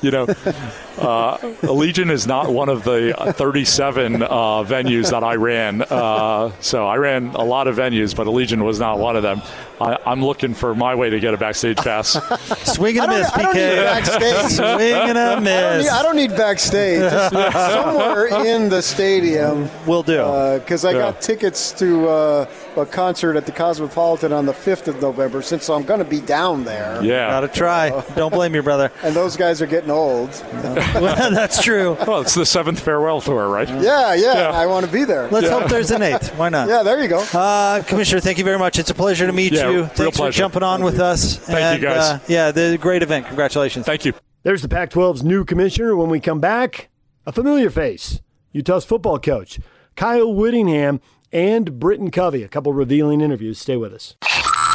You 0.00 0.10
know, 0.10 0.22
uh, 0.24 1.38
Allegiant 1.62 2.10
is 2.10 2.26
not 2.26 2.50
one 2.50 2.68
of 2.68 2.84
the 2.84 3.14
37 3.36 4.22
uh, 4.22 4.26
venues 4.62 5.10
that 5.10 5.24
I 5.24 5.34
ran. 5.36 5.82
Uh, 5.82 6.52
so 6.60 6.86
I 6.86 6.96
ran 6.96 7.28
a 7.34 7.44
lot 7.44 7.68
of 7.68 7.76
venues, 7.76 8.14
but 8.14 8.26
Allegiant 8.26 8.62
was 8.62 8.78
not 8.78 8.98
one 8.98 9.16
of 9.16 9.22
them. 9.22 9.40
I, 9.80 10.12
am 10.12 10.24
looking 10.24 10.54
for 10.54 10.74
my 10.74 10.94
way 10.94 11.10
to 11.10 11.18
get 11.18 11.34
a 11.34 11.36
backstage 11.36 11.78
pass. 11.78 12.12
Swing 12.74 12.98
and 12.98 13.10
a 13.10 13.18
miss, 13.18 13.30
PK. 13.30 13.38
I 13.38 13.42
don't 13.42 13.54
need 13.54 13.76
backstage. 13.76 14.52
Swing 14.52 15.10
and 15.10 15.18
a 15.18 15.40
miss. 15.40 15.50
I 15.50 15.62
don't 15.62 15.78
need, 15.78 15.88
I 15.88 16.02
don't 16.02 16.16
need 16.16 16.30
backstage. 16.30 17.12
somewhere 17.52 18.26
in 18.46 18.68
the 18.68 18.82
stadium 18.82 19.68
will 19.86 20.02
do. 20.02 20.18
Because 20.58 20.84
uh, 20.84 20.88
I 20.88 20.92
yeah. 20.92 20.98
got 20.98 21.20
tickets 21.20 21.72
to 21.72 22.08
uh, 22.08 22.46
a 22.76 22.86
concert 22.86 23.36
at 23.36 23.46
the 23.46 23.52
Cosmopolitan 23.52 24.32
on 24.32 24.46
the 24.46 24.52
5th 24.52 24.88
of 24.88 25.00
November. 25.00 25.42
Since 25.42 25.68
I'm 25.68 25.84
going 25.84 25.98
to 25.98 26.04
be 26.04 26.20
down 26.20 26.64
there, 26.64 27.02
yeah, 27.02 27.28
gotta 27.28 27.48
try. 27.48 27.90
don't 28.14 28.32
blame 28.32 28.54
your 28.54 28.62
brother. 28.62 28.90
And 29.04 29.14
those 29.14 29.36
guys 29.36 29.60
are 29.60 29.66
getting 29.66 29.90
old. 29.90 30.30
well, 30.52 31.30
that's 31.30 31.62
true. 31.62 31.94
Well, 32.06 32.22
it's 32.22 32.34
the 32.34 32.46
seventh 32.46 32.80
farewell 32.80 33.20
tour, 33.20 33.48
right? 33.48 33.68
Yeah, 33.68 34.14
yeah. 34.14 34.34
yeah. 34.34 34.50
I 34.50 34.66
want 34.66 34.86
to 34.86 34.90
be 34.90 35.04
there. 35.04 35.28
Let's 35.28 35.46
yeah. 35.46 35.60
hope 35.60 35.68
there's 35.68 35.90
an 35.90 36.00
eighth. 36.00 36.30
Why 36.38 36.48
not? 36.48 36.68
Yeah, 36.68 36.82
there 36.82 37.02
you 37.02 37.08
go. 37.08 37.18
Uh, 37.34 37.82
Commissioner, 37.82 38.20
thank 38.20 38.38
you 38.38 38.44
very 38.44 38.58
much. 38.58 38.78
It's 38.78 38.88
a 38.88 38.94
pleasure 38.94 39.26
to 39.26 39.32
meet 39.32 39.52
yeah, 39.52 39.70
you. 39.70 39.86
Thanks 39.86 40.16
for 40.16 40.30
jumping 40.30 40.62
on 40.62 40.80
thank 40.80 40.84
with 40.86 40.96
you. 40.96 41.04
us. 41.04 41.36
Thank 41.36 41.58
and, 41.58 41.82
you, 41.82 41.88
guys. 41.88 42.02
Uh, 42.02 42.18
yeah, 42.28 42.50
the 42.50 42.78
great 42.80 43.02
event. 43.02 43.26
Congratulations. 43.26 43.84
Thank 43.84 44.06
you. 44.06 44.14
There's 44.42 44.62
the 44.62 44.68
Pac 44.68 44.90
12's 44.90 45.22
new 45.22 45.44
commissioner. 45.44 45.96
When 45.96 46.08
we 46.08 46.20
come 46.20 46.40
back, 46.40 46.88
a 47.26 47.32
familiar 47.32 47.70
face, 47.70 48.20
Utah's 48.52 48.84
football 48.84 49.18
coach, 49.18 49.58
Kyle 49.96 50.32
Whittingham, 50.32 51.00
and 51.32 51.78
Britton 51.78 52.10
Covey. 52.10 52.42
A 52.42 52.48
couple 52.48 52.72
revealing 52.72 53.20
interviews. 53.20 53.58
Stay 53.58 53.76
with 53.76 53.92
us. 53.92 54.14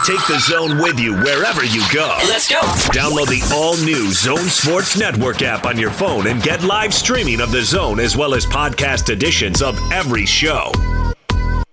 Take 0.05 0.25
the 0.27 0.39
zone 0.39 0.77
with 0.77 0.99
you 0.99 1.13
wherever 1.15 1.63
you 1.63 1.83
go. 1.93 2.17
Let's 2.27 2.47
go. 2.47 2.59
Download 2.91 3.27
the 3.27 3.47
all 3.53 3.75
new 3.77 4.11
Zone 4.11 4.49
Sports 4.49 4.97
Network 4.97 5.41
app 5.41 5.65
on 5.65 5.77
your 5.77 5.91
phone 5.91 6.27
and 6.27 6.41
get 6.41 6.63
live 6.63 6.93
streaming 6.93 7.41
of 7.41 7.51
the 7.51 7.61
zone 7.61 7.99
as 7.99 8.15
well 8.17 8.33
as 8.33 8.45
podcast 8.45 9.09
editions 9.09 9.61
of 9.61 9.77
every 9.91 10.25
show. 10.25 10.71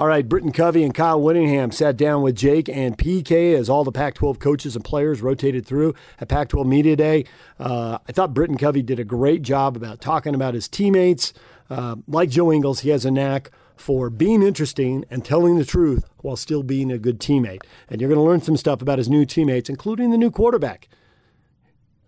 All 0.00 0.06
right, 0.06 0.26
Britton 0.26 0.50
Covey 0.50 0.82
and 0.82 0.94
Kyle 0.94 1.20
Whittingham 1.20 1.72
sat 1.72 1.98
down 1.98 2.22
with 2.22 2.34
Jake 2.34 2.70
and 2.70 2.96
PK 2.96 3.52
as 3.54 3.68
all 3.68 3.84
the 3.84 3.92
Pac 3.92 4.14
12 4.14 4.38
coaches 4.38 4.74
and 4.74 4.82
players 4.82 5.20
rotated 5.20 5.66
through 5.66 5.94
at 6.18 6.26
Pac 6.26 6.48
12 6.48 6.66
Media 6.66 6.96
Day. 6.96 7.26
Uh, 7.58 7.98
I 8.08 8.12
thought 8.12 8.32
Britton 8.32 8.56
Covey 8.56 8.80
did 8.80 8.98
a 8.98 9.04
great 9.04 9.42
job 9.42 9.76
about 9.76 10.00
talking 10.00 10.34
about 10.34 10.54
his 10.54 10.68
teammates. 10.68 11.34
Uh, 11.68 11.96
like 12.08 12.30
Joe 12.30 12.50
Ingles, 12.50 12.80
he 12.80 12.88
has 12.88 13.04
a 13.04 13.10
knack 13.10 13.50
for 13.76 14.08
being 14.08 14.42
interesting 14.42 15.04
and 15.10 15.22
telling 15.22 15.58
the 15.58 15.66
truth 15.66 16.06
while 16.20 16.36
still 16.36 16.62
being 16.62 16.90
a 16.90 16.96
good 16.96 17.20
teammate. 17.20 17.60
And 17.90 18.00
you're 18.00 18.08
going 18.08 18.16
to 18.16 18.24
learn 18.24 18.40
some 18.40 18.56
stuff 18.56 18.80
about 18.80 18.96
his 18.96 19.10
new 19.10 19.26
teammates, 19.26 19.68
including 19.68 20.12
the 20.12 20.16
new 20.16 20.30
quarterback. 20.30 20.88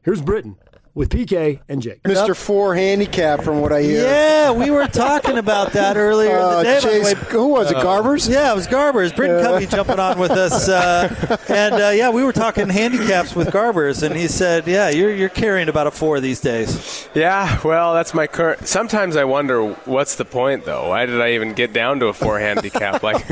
Here's 0.01 0.23
Britton 0.23 0.57
with 0.95 1.09
PK 1.09 1.61
and 1.69 1.81
Jake. 1.81 2.03
Mr. 2.03 2.37
Four 2.37 2.75
handicap, 2.75 3.43
from 3.43 3.61
what 3.61 3.73
I 3.73 3.83
hear. 3.83 4.05
Yeah, 4.05 4.53
we 4.53 4.71
were 4.71 4.87
talking 4.87 5.39
about 5.39 5.73
that 5.73 5.97
earlier 5.97 6.39
uh, 6.39 6.59
in 6.59 6.65
the 6.65 6.71
uh, 6.71 6.81
day. 6.81 6.81
Chase, 6.81 7.13
who 7.31 7.49
was 7.49 7.71
it? 7.71 7.77
Uh, 7.77 7.85
Garbers? 7.85 8.31
Yeah, 8.31 8.53
it 8.53 8.55
was 8.55 8.67
Garbers. 8.67 9.15
Britton 9.15 9.39
yeah. 9.39 9.45
Covey 9.45 9.67
jumping 9.67 9.99
on 9.99 10.19
with 10.19 10.33
us, 10.33 10.69
uh, 10.69 11.39
and 11.49 11.75
uh, 11.75 11.91
yeah, 11.91 12.11
we 12.11 12.23
were 12.23 12.33
talking 12.33 12.69
handicaps 12.69 13.35
with 13.35 13.49
Garbers, 13.49 14.03
and 14.03 14.15
he 14.15 14.29
said, 14.29 14.67
"Yeah, 14.67 14.91
you're 14.91 15.15
you're 15.15 15.29
carrying 15.29 15.69
about 15.69 15.87
a 15.87 15.91
four 15.91 16.21
these 16.21 16.41
days." 16.41 17.09
Yeah, 17.15 17.61
well, 17.65 17.95
that's 17.95 18.15
my 18.15 18.27
current. 18.27 18.67
Sometimes 18.67 19.17
I 19.17 19.25
wonder 19.25 19.73
what's 19.85 20.17
the 20.17 20.25
point 20.25 20.65
though. 20.65 20.89
Why 20.89 21.07
did 21.07 21.21
I 21.21 21.33
even 21.33 21.55
get 21.55 21.73
down 21.73 22.01
to 22.01 22.07
a 22.07 22.13
four 22.13 22.39
handicap? 22.39 22.93
Like, 23.03 23.27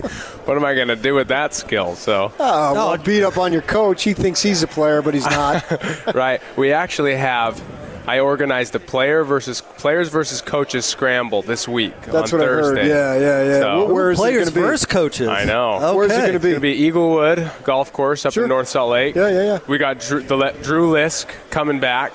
what 0.46 0.56
am 0.56 0.64
I 0.64 0.74
going 0.74 0.88
to 0.88 0.96
do 0.96 1.14
with 1.14 1.28
that 1.28 1.54
skill? 1.54 1.94
So, 1.94 2.32
oh, 2.40 2.74
well, 2.74 2.98
beat 2.98 3.22
up 3.22 3.38
on 3.38 3.52
your 3.52 3.62
coach. 3.62 4.02
He 4.02 4.14
thinks 4.14 4.42
he's 4.42 4.62
a 4.62 4.66
player, 4.66 5.00
but 5.00 5.14
he's 5.14 5.26
not. 5.26 6.14
right. 6.14 6.40
We 6.56 6.72
actually 6.72 7.14
have 7.14 7.49
have 7.50 7.80
I 8.06 8.18
organized 8.18 8.72
the 8.72 8.80
player 8.80 9.24
versus 9.24 9.60
players 9.60 10.08
versus 10.08 10.40
coaches 10.40 10.84
scramble 10.84 11.42
this 11.42 11.68
week. 11.68 11.94
That's 12.02 12.32
what 12.32 12.40
Thursday. 12.40 12.80
I 12.80 12.84
heard. 12.84 12.88
Yeah, 12.88 13.14
yeah, 13.14 13.44
yeah. 13.44 13.60
So, 13.60 13.92
Where 13.92 14.10
is 14.10 14.18
players 14.18 14.48
it 14.48 14.54
versus 14.54 14.86
coaches. 14.86 15.28
I 15.28 15.44
know. 15.44 15.74
Okay. 15.74 15.96
Where's 15.96 16.12
it 16.12 16.16
going 16.16 16.32
to 16.32 16.40
be? 16.40 16.50
It's 16.50 16.60
going 16.60 16.74
to 16.74 16.80
be 16.80 16.90
Eaglewood 16.90 17.64
Golf 17.64 17.92
Course 17.92 18.24
up 18.26 18.32
sure. 18.32 18.44
in 18.44 18.48
North 18.48 18.68
Salt 18.68 18.90
Lake. 18.90 19.14
Yeah, 19.14 19.28
yeah, 19.28 19.42
yeah. 19.42 19.58
We 19.68 19.78
got 19.78 20.00
Drew, 20.00 20.22
the, 20.22 20.56
Drew 20.62 20.90
Lisk 20.90 21.28
coming 21.50 21.78
back, 21.78 22.12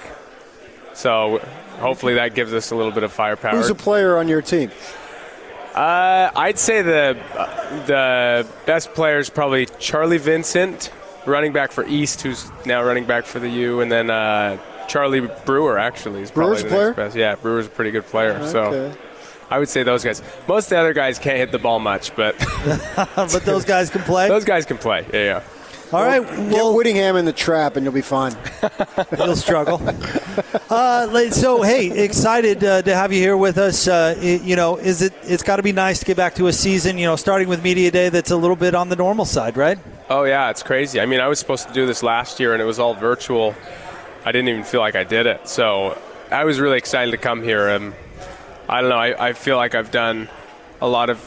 so 0.93 1.37
hopefully 1.79 2.15
that 2.15 2.33
gives 2.33 2.51
us 2.51 2.71
a 2.71 2.75
little 2.75 2.91
bit 2.91 3.03
of 3.03 3.13
firepower. 3.13 3.55
Who's 3.55 3.69
a 3.69 3.75
player 3.75 4.17
on 4.17 4.27
your 4.27 4.41
team? 4.41 4.71
Uh, 5.73 6.31
I'd 6.35 6.57
say 6.57 6.81
the 6.81 7.17
uh, 7.37 7.85
the 7.85 8.47
best 8.65 8.93
player 8.93 9.19
is 9.19 9.29
probably 9.29 9.67
Charlie 9.79 10.17
Vincent, 10.17 10.91
running 11.25 11.53
back 11.53 11.71
for 11.71 11.85
East, 11.85 12.21
who's 12.21 12.49
now 12.65 12.83
running 12.83 13.05
back 13.05 13.25
for 13.25 13.39
the 13.39 13.49
U, 13.49 13.81
and 13.81 13.91
then. 13.91 14.09
Uh, 14.09 14.57
Charlie 14.87 15.21
Brewer 15.45 15.77
actually 15.77 16.21
is 16.21 16.31
Brewer's 16.31 16.61
probably 16.61 16.69
the 16.69 16.75
player. 16.75 16.93
Best. 16.93 17.15
Yeah, 17.15 17.35
Brewer's 17.35 17.67
a 17.67 17.69
pretty 17.69 17.91
good 17.91 18.05
player. 18.05 18.31
Okay. 18.31 18.51
So 18.51 18.95
I 19.49 19.59
would 19.59 19.69
say 19.69 19.83
those 19.83 20.03
guys. 20.03 20.21
Most 20.47 20.65
of 20.65 20.69
the 20.71 20.77
other 20.79 20.93
guys 20.93 21.19
can't 21.19 21.37
hit 21.37 21.51
the 21.51 21.59
ball 21.59 21.79
much, 21.79 22.15
but 22.15 22.37
but 23.15 23.43
those 23.43 23.65
guys 23.65 23.89
can 23.89 24.01
play. 24.01 24.27
Those 24.27 24.45
guys 24.45 24.65
can 24.65 24.77
play. 24.77 25.05
Yeah, 25.13 25.23
yeah. 25.23 25.43
All 25.93 26.03
right, 26.03 26.19
well, 26.19 26.49
get 26.49 26.75
Whittingham 26.75 27.15
in 27.15 27.25
the 27.25 27.31
trap, 27.31 27.75
and 27.75 27.85
you'll 27.85 27.93
be 27.93 28.01
fine. 28.01 28.35
You'll 29.17 29.35
struggle. 29.35 29.79
Uh, 30.67 31.29
so, 31.29 31.61
hey, 31.61 32.03
excited 32.03 32.63
uh, 32.63 32.81
to 32.81 32.95
have 32.95 33.13
you 33.13 33.19
here 33.19 33.37
with 33.37 33.59
us. 33.59 33.87
Uh, 33.87 34.15
it, 34.17 34.41
you 34.41 34.55
know, 34.55 34.77
is 34.77 35.03
it? 35.03 35.13
It's 35.21 35.43
got 35.43 35.57
to 35.57 35.63
be 35.63 35.71
nice 35.71 35.99
to 35.99 36.05
get 36.05 36.17
back 36.17 36.33
to 36.35 36.47
a 36.47 36.53
season. 36.53 36.97
You 36.97 37.05
know, 37.05 37.15
starting 37.15 37.47
with 37.47 37.63
media 37.63 37.91
day, 37.91 38.09
that's 38.09 38.31
a 38.31 38.35
little 38.35 38.55
bit 38.55 38.73
on 38.73 38.89
the 38.89 38.95
normal 38.95 39.25
side, 39.25 39.57
right? 39.57 39.77
Oh 40.09 40.23
yeah, 40.23 40.49
it's 40.49 40.63
crazy. 40.63 40.99
I 40.99 41.05
mean, 41.05 41.19
I 41.19 41.27
was 41.27 41.37
supposed 41.37 41.67
to 41.67 41.73
do 41.73 41.85
this 41.85 42.01
last 42.01 42.39
year, 42.39 42.53
and 42.53 42.61
it 42.61 42.65
was 42.65 42.79
all 42.79 42.95
virtual. 42.95 43.55
I 44.25 44.31
didn't 44.31 44.49
even 44.49 44.63
feel 44.63 44.81
like 44.81 44.95
I 44.95 45.03
did 45.03 45.27
it. 45.27 45.47
So 45.47 46.01
I 46.31 46.43
was 46.43 46.59
really 46.59 46.77
excited 46.77 47.11
to 47.11 47.17
come 47.17 47.43
here. 47.43 47.69
And 47.69 47.93
I 48.67 48.81
don't 48.81 48.89
know, 48.89 48.97
I, 48.97 49.29
I 49.29 49.33
feel 49.33 49.57
like 49.57 49.75
I've 49.75 49.91
done 49.91 50.27
a 50.81 50.87
lot 50.87 51.09
of 51.09 51.19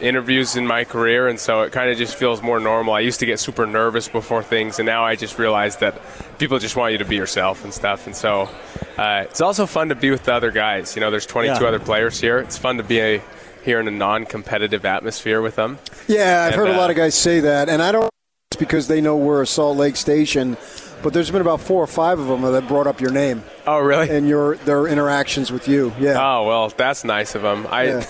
interviews 0.00 0.56
in 0.56 0.66
my 0.66 0.84
career, 0.84 1.28
and 1.28 1.38
so 1.38 1.62
it 1.62 1.72
kind 1.72 1.90
of 1.90 1.98
just 1.98 2.16
feels 2.16 2.42
more 2.42 2.60
normal. 2.60 2.94
I 2.94 3.00
used 3.00 3.20
to 3.20 3.26
get 3.26 3.40
super 3.40 3.66
nervous 3.66 4.08
before 4.08 4.42
things, 4.42 4.78
and 4.78 4.86
now 4.86 5.04
I 5.04 5.16
just 5.16 5.38
realize 5.38 5.76
that 5.78 6.00
people 6.38 6.58
just 6.58 6.76
want 6.76 6.92
you 6.92 6.98
to 6.98 7.04
be 7.04 7.16
yourself 7.16 7.64
and 7.64 7.72
stuff. 7.72 8.06
And 8.06 8.14
so 8.14 8.48
uh, 8.96 9.24
it's 9.28 9.40
also 9.40 9.66
fun 9.66 9.88
to 9.88 9.94
be 9.94 10.10
with 10.10 10.24
the 10.24 10.32
other 10.32 10.50
guys. 10.50 10.94
You 10.94 11.00
know, 11.00 11.10
there's 11.10 11.26
22 11.26 11.60
yeah. 11.60 11.68
other 11.68 11.80
players 11.80 12.20
here. 12.20 12.38
It's 12.38 12.56
fun 12.58 12.76
to 12.76 12.82
be 12.82 13.00
a, 13.00 13.22
here 13.64 13.80
in 13.80 13.88
a 13.88 13.92
non-competitive 13.92 14.84
atmosphere 14.84 15.42
with 15.42 15.56
them. 15.56 15.78
Yeah, 16.06 16.44
I've 16.44 16.52
and, 16.52 16.54
heard 16.54 16.68
uh, 16.68 16.74
a 16.74 16.78
lot 16.78 16.90
of 16.90 16.96
guys 16.96 17.14
say 17.14 17.40
that, 17.40 17.68
and 17.68 17.82
I 17.82 17.92
don't. 17.92 18.10
It's 18.50 18.58
because 18.58 18.88
they 18.88 19.00
know 19.00 19.16
we're 19.16 19.42
a 19.42 19.46
Salt 19.46 19.76
Lake 19.76 19.96
station 19.96 20.56
but 21.02 21.12
there's 21.12 21.30
been 21.30 21.40
about 21.40 21.60
four 21.60 21.82
or 21.82 21.86
five 21.86 22.18
of 22.18 22.26
them 22.26 22.42
that 22.42 22.68
brought 22.68 22.86
up 22.86 23.00
your 23.00 23.10
name. 23.10 23.42
Oh, 23.66 23.78
really? 23.78 24.08
And 24.10 24.28
your 24.28 24.56
their 24.56 24.86
interactions 24.86 25.52
with 25.52 25.68
you. 25.68 25.92
Yeah. 25.98 26.16
Oh 26.18 26.46
well, 26.46 26.68
that's 26.68 27.04
nice 27.04 27.34
of 27.34 27.42
them. 27.42 27.66
I, 27.70 27.84
yeah, 27.84 28.06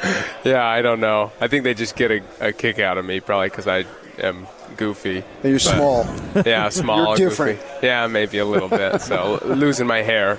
yeah 0.44 0.64
I 0.66 0.82
don't 0.82 1.00
know. 1.00 1.32
I 1.40 1.48
think 1.48 1.64
they 1.64 1.74
just 1.74 1.96
get 1.96 2.10
a, 2.10 2.22
a 2.40 2.52
kick 2.52 2.78
out 2.78 2.98
of 2.98 3.04
me, 3.04 3.20
probably 3.20 3.48
because 3.48 3.66
I 3.66 3.84
am 4.18 4.46
goofy. 4.82 5.18
And 5.18 5.24
you're 5.50 5.58
small. 5.58 6.06
Yeah, 6.44 6.68
small. 6.68 7.16
you're 7.18 7.30
different. 7.30 7.60
Goofy. 7.60 7.86
Yeah, 7.86 8.06
maybe 8.08 8.38
a 8.38 8.44
little 8.44 8.68
bit. 8.68 9.00
So 9.00 9.40
losing 9.44 9.86
my 9.86 10.02
hair 10.02 10.36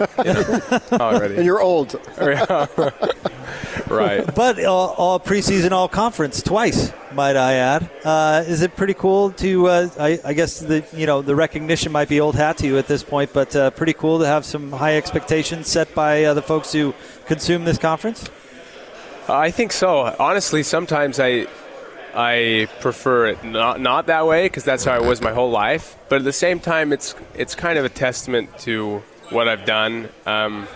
already. 0.91 1.35
And 1.35 1.45
you're 1.45 1.61
old. 1.61 1.99
Right. 3.87 4.25
but 4.33 4.63
all, 4.63 4.95
all 4.97 5.19
preseason, 5.19 5.71
all 5.71 5.87
conference 5.87 6.41
twice, 6.41 6.91
might 7.11 7.35
I 7.35 7.53
add. 7.53 7.89
Uh, 8.03 8.43
is 8.47 8.61
it 8.61 8.75
pretty 8.75 8.95
cool 8.95 9.31
to? 9.31 9.67
Uh, 9.67 9.89
I, 9.99 10.19
I, 10.23 10.33
guess 10.33 10.59
the 10.59 10.83
you 10.93 11.05
know 11.05 11.21
the 11.21 11.35
recognition 11.35 11.91
might 11.91 12.09
be 12.09 12.19
old 12.19 12.35
hat 12.35 12.57
to 12.59 12.65
you 12.65 12.77
at 12.79 12.87
this 12.87 13.03
point, 13.03 13.31
but 13.33 13.55
uh, 13.55 13.69
pretty 13.71 13.93
cool 13.93 14.19
to 14.19 14.25
have 14.25 14.45
some 14.45 14.71
high 14.71 14.97
expectations 14.97 15.67
set 15.67 15.93
by 15.93 16.23
uh, 16.23 16.33
the 16.33 16.41
folks 16.41 16.71
who 16.71 16.95
consume 17.25 17.65
this 17.65 17.77
conference. 17.77 18.27
I 19.27 19.51
think 19.51 19.71
so. 19.71 20.15
Honestly, 20.17 20.63
sometimes 20.63 21.19
I 21.19 21.47
I 22.15 22.67
prefer 22.79 23.27
it 23.27 23.43
not 23.43 23.79
not 23.79 24.07
that 24.07 24.25
way 24.27 24.45
because 24.45 24.63
that's 24.63 24.85
how 24.85 24.93
I 24.93 24.99
was 24.99 25.21
my 25.21 25.33
whole 25.33 25.51
life. 25.51 25.95
But 26.09 26.17
at 26.17 26.23
the 26.23 26.33
same 26.33 26.59
time, 26.59 26.93
it's 26.93 27.15
it's 27.35 27.55
kind 27.55 27.79
of 27.79 27.85
a 27.85 27.89
testament 27.89 28.57
to 28.59 29.01
what 29.29 29.47
I've 29.47 29.65
done. 29.65 30.09
Um, 30.25 30.67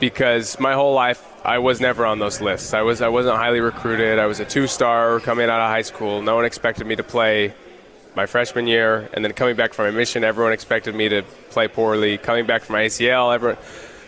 because 0.00 0.60
my 0.60 0.74
whole 0.74 0.94
life 0.94 1.24
I 1.44 1.58
was 1.58 1.80
never 1.80 2.04
on 2.04 2.18
those 2.18 2.40
lists. 2.40 2.74
I 2.74 2.82
was 2.82 3.00
I 3.00 3.08
wasn't 3.08 3.36
highly 3.36 3.60
recruited. 3.60 4.18
I 4.18 4.26
was 4.26 4.40
a 4.40 4.44
two-star 4.44 5.20
coming 5.20 5.48
out 5.48 5.60
of 5.60 5.70
high 5.70 5.82
school. 5.82 6.20
No 6.22 6.36
one 6.36 6.44
expected 6.44 6.86
me 6.86 6.96
to 6.96 7.04
play 7.04 7.54
my 8.14 8.26
freshman 8.26 8.66
year, 8.66 9.08
and 9.12 9.24
then 9.24 9.32
coming 9.32 9.54
back 9.54 9.72
from 9.72 9.86
my 9.86 9.90
mission, 9.92 10.24
everyone 10.24 10.52
expected 10.52 10.94
me 10.94 11.08
to 11.08 11.22
play 11.50 11.68
poorly. 11.68 12.18
Coming 12.18 12.46
back 12.46 12.62
from 12.62 12.74
my 12.74 12.82
ACL, 12.82 13.32
everyone. 13.32 13.58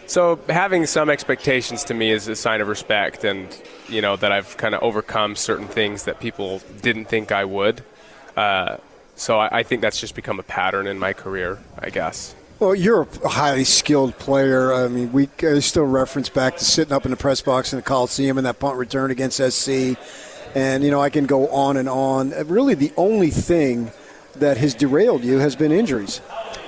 So 0.06 0.40
having 0.48 0.86
some 0.86 1.08
expectations 1.08 1.84
to 1.84 1.94
me 1.94 2.10
is 2.10 2.26
a 2.26 2.34
sign 2.34 2.60
of 2.60 2.68
respect, 2.68 3.22
and 3.24 3.48
you 3.90 4.00
know 4.00 4.16
that 4.16 4.32
I've 4.32 4.56
kind 4.56 4.74
of 4.74 4.82
overcome 4.82 5.36
certain 5.36 5.68
things 5.68 6.04
that 6.04 6.20
people 6.20 6.62
didn't 6.82 7.06
think 7.06 7.32
I 7.32 7.44
would. 7.44 7.82
Uh, 8.36 8.76
so 9.16 9.38
I, 9.38 9.58
I 9.58 9.62
think 9.62 9.82
that's 9.82 10.00
just 10.00 10.14
become 10.14 10.38
a 10.38 10.42
pattern 10.42 10.86
in 10.86 10.98
my 10.98 11.12
career, 11.12 11.58
I 11.78 11.90
guess. 11.90 12.34
Well, 12.60 12.74
you're 12.74 13.08
a 13.24 13.28
highly 13.28 13.64
skilled 13.64 14.18
player. 14.18 14.74
I 14.74 14.88
mean, 14.88 15.12
we 15.12 15.28
still 15.60 15.84
reference 15.84 16.28
back 16.28 16.58
to 16.58 16.64
sitting 16.64 16.92
up 16.92 17.06
in 17.06 17.10
the 17.10 17.16
press 17.16 17.40
box 17.40 17.72
in 17.72 17.78
the 17.78 17.82
Coliseum 17.82 18.36
and 18.36 18.46
that 18.46 18.58
punt 18.58 18.76
return 18.76 19.10
against 19.10 19.38
SC. 19.38 19.96
And, 20.54 20.84
you 20.84 20.90
know, 20.90 21.00
I 21.00 21.08
can 21.08 21.24
go 21.24 21.48
on 21.48 21.78
and 21.78 21.88
on. 21.88 22.30
Really, 22.48 22.74
the 22.74 22.92
only 22.98 23.30
thing 23.30 23.92
that 24.36 24.58
has 24.58 24.74
derailed 24.74 25.24
you 25.24 25.38
has 25.38 25.56
been 25.56 25.72
injuries. 25.72 26.20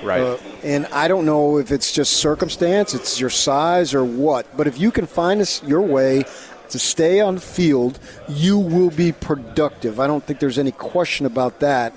Right. 0.03 0.21
Uh, 0.21 0.37
and 0.63 0.87
I 0.87 1.07
don't 1.07 1.25
know 1.25 1.59
if 1.59 1.71
it's 1.71 1.91
just 1.91 2.13
circumstance, 2.13 2.93
it's 2.93 3.19
your 3.19 3.29
size, 3.29 3.93
or 3.93 4.03
what. 4.03 4.57
But 4.57 4.65
if 4.67 4.79
you 4.79 4.89
can 4.89 5.05
find 5.05 5.61
your 5.65 5.81
way 5.81 6.23
to 6.73 6.79
stay 6.79 7.19
on 7.19 7.39
field, 7.39 7.99
you 8.27 8.57
will 8.57 8.91
be 8.91 9.11
productive. 9.11 9.99
I 9.99 10.07
don't 10.07 10.23
think 10.23 10.39
there's 10.39 10.59
any 10.59 10.71
question 10.71 11.25
about 11.25 11.61
that. 11.61 11.93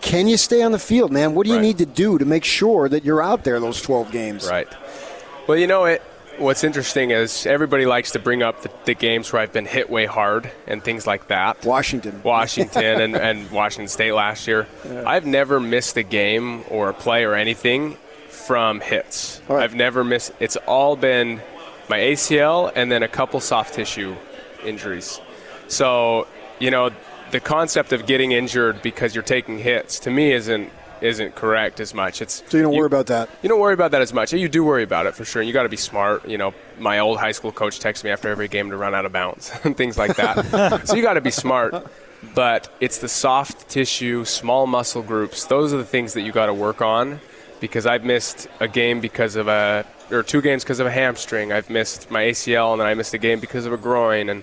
Can 0.00 0.26
you 0.26 0.36
stay 0.36 0.62
on 0.62 0.72
the 0.72 0.78
field, 0.78 1.12
man? 1.12 1.34
What 1.34 1.44
do 1.44 1.50
you 1.50 1.58
right. 1.58 1.62
need 1.62 1.78
to 1.78 1.86
do 1.86 2.18
to 2.18 2.24
make 2.24 2.44
sure 2.44 2.88
that 2.88 3.04
you're 3.04 3.22
out 3.22 3.44
there 3.44 3.60
those 3.60 3.80
12 3.82 4.10
games? 4.10 4.48
Right. 4.48 4.66
Well, 5.46 5.58
you 5.58 5.66
know, 5.66 5.84
it, 5.84 6.02
what's 6.38 6.64
interesting 6.64 7.10
is 7.10 7.44
everybody 7.44 7.84
likes 7.84 8.12
to 8.12 8.18
bring 8.18 8.42
up 8.42 8.62
the, 8.62 8.70
the, 8.86 8.94
games 8.94 9.30
where 9.30 9.42
I've 9.42 9.52
been 9.52 9.66
hit 9.66 9.90
way 9.90 10.06
hard 10.06 10.50
and 10.66 10.82
things 10.82 11.06
like 11.06 11.28
that. 11.28 11.64
Washington. 11.66 12.22
Washington 12.22 13.00
and, 13.02 13.16
and 13.28 13.50
Washington 13.50 13.88
State 13.88 14.12
last 14.12 14.48
year. 14.48 14.66
Yeah. 14.86 15.04
I've 15.06 15.26
never 15.26 15.60
missed 15.60 15.98
a 15.98 16.02
game 16.02 16.64
or 16.70 16.88
a 16.88 16.94
play 16.94 17.24
or 17.24 17.34
anything 17.34 17.98
from 18.28 18.80
hits. 18.80 19.42
Right. 19.48 19.62
I've 19.62 19.74
never 19.74 20.02
missed. 20.02 20.32
It's 20.40 20.56
all 20.56 20.96
been 20.96 21.42
my 21.90 21.98
ACL 21.98 22.72
and 22.74 22.90
then 22.90 23.02
a 23.02 23.08
couple 23.08 23.40
soft 23.40 23.74
tissue 23.74 24.16
injuries. 24.64 25.20
So, 25.68 26.26
you 26.58 26.70
know, 26.70 26.90
the 27.32 27.40
concept 27.40 27.92
of 27.92 28.06
getting 28.06 28.32
injured 28.32 28.80
because 28.80 29.14
you're 29.14 29.24
taking 29.24 29.58
hits 29.58 30.00
to 30.00 30.10
me 30.10 30.32
isn't 30.32 30.72
isn't 31.00 31.34
correct 31.34 31.80
as 31.80 31.94
much. 31.94 32.20
It's 32.20 32.42
so 32.46 32.58
you 32.58 32.62
don't 32.62 32.72
you, 32.72 32.78
worry 32.78 32.86
about 32.86 33.06
that. 33.06 33.30
You 33.42 33.48
don't 33.48 33.60
worry 33.60 33.72
about 33.72 33.92
that 33.92 34.02
as 34.02 34.12
much. 34.12 34.34
You 34.34 34.48
do 34.48 34.62
worry 34.62 34.82
about 34.82 35.06
it 35.06 35.14
for 35.14 35.24
sure. 35.24 35.40
You 35.40 35.52
got 35.52 35.62
to 35.62 35.70
be 35.70 35.78
smart. 35.78 36.28
You 36.28 36.36
know, 36.36 36.54
my 36.78 36.98
old 36.98 37.18
high 37.18 37.32
school 37.32 37.52
coach 37.52 37.80
texts 37.80 38.04
me 38.04 38.10
after 38.10 38.28
every 38.28 38.48
game 38.48 38.70
to 38.70 38.76
run 38.76 38.94
out 38.94 39.06
of 39.06 39.12
bounds 39.12 39.50
and 39.64 39.76
things 39.76 39.96
like 39.96 40.16
that. 40.16 40.82
so 40.86 40.94
you 40.94 41.02
got 41.02 41.14
to 41.14 41.20
be 41.20 41.30
smart. 41.30 41.74
But 42.34 42.70
it's 42.80 42.98
the 42.98 43.08
soft 43.08 43.70
tissue, 43.70 44.26
small 44.26 44.66
muscle 44.66 45.02
groups. 45.02 45.46
Those 45.46 45.72
are 45.72 45.78
the 45.78 45.86
things 45.86 46.12
that 46.12 46.20
you 46.20 46.32
got 46.32 46.46
to 46.46 46.54
work 46.54 46.82
on. 46.82 47.20
Because 47.60 47.84
I've 47.84 48.04
missed 48.04 48.48
a 48.58 48.68
game 48.68 49.00
because 49.00 49.36
of 49.36 49.46
a 49.46 49.84
or 50.12 50.22
two 50.22 50.40
games 50.40 50.64
because 50.64 50.80
of 50.80 50.86
a 50.86 50.90
hamstring. 50.90 51.52
I've 51.52 51.70
missed 51.70 52.10
my 52.10 52.24
ACL 52.24 52.72
and 52.72 52.80
then 52.80 52.86
I 52.86 52.94
missed 52.94 53.14
a 53.14 53.18
game 53.18 53.40
because 53.40 53.66
of 53.66 53.72
a 53.72 53.76
groin 53.76 54.28
and 54.28 54.42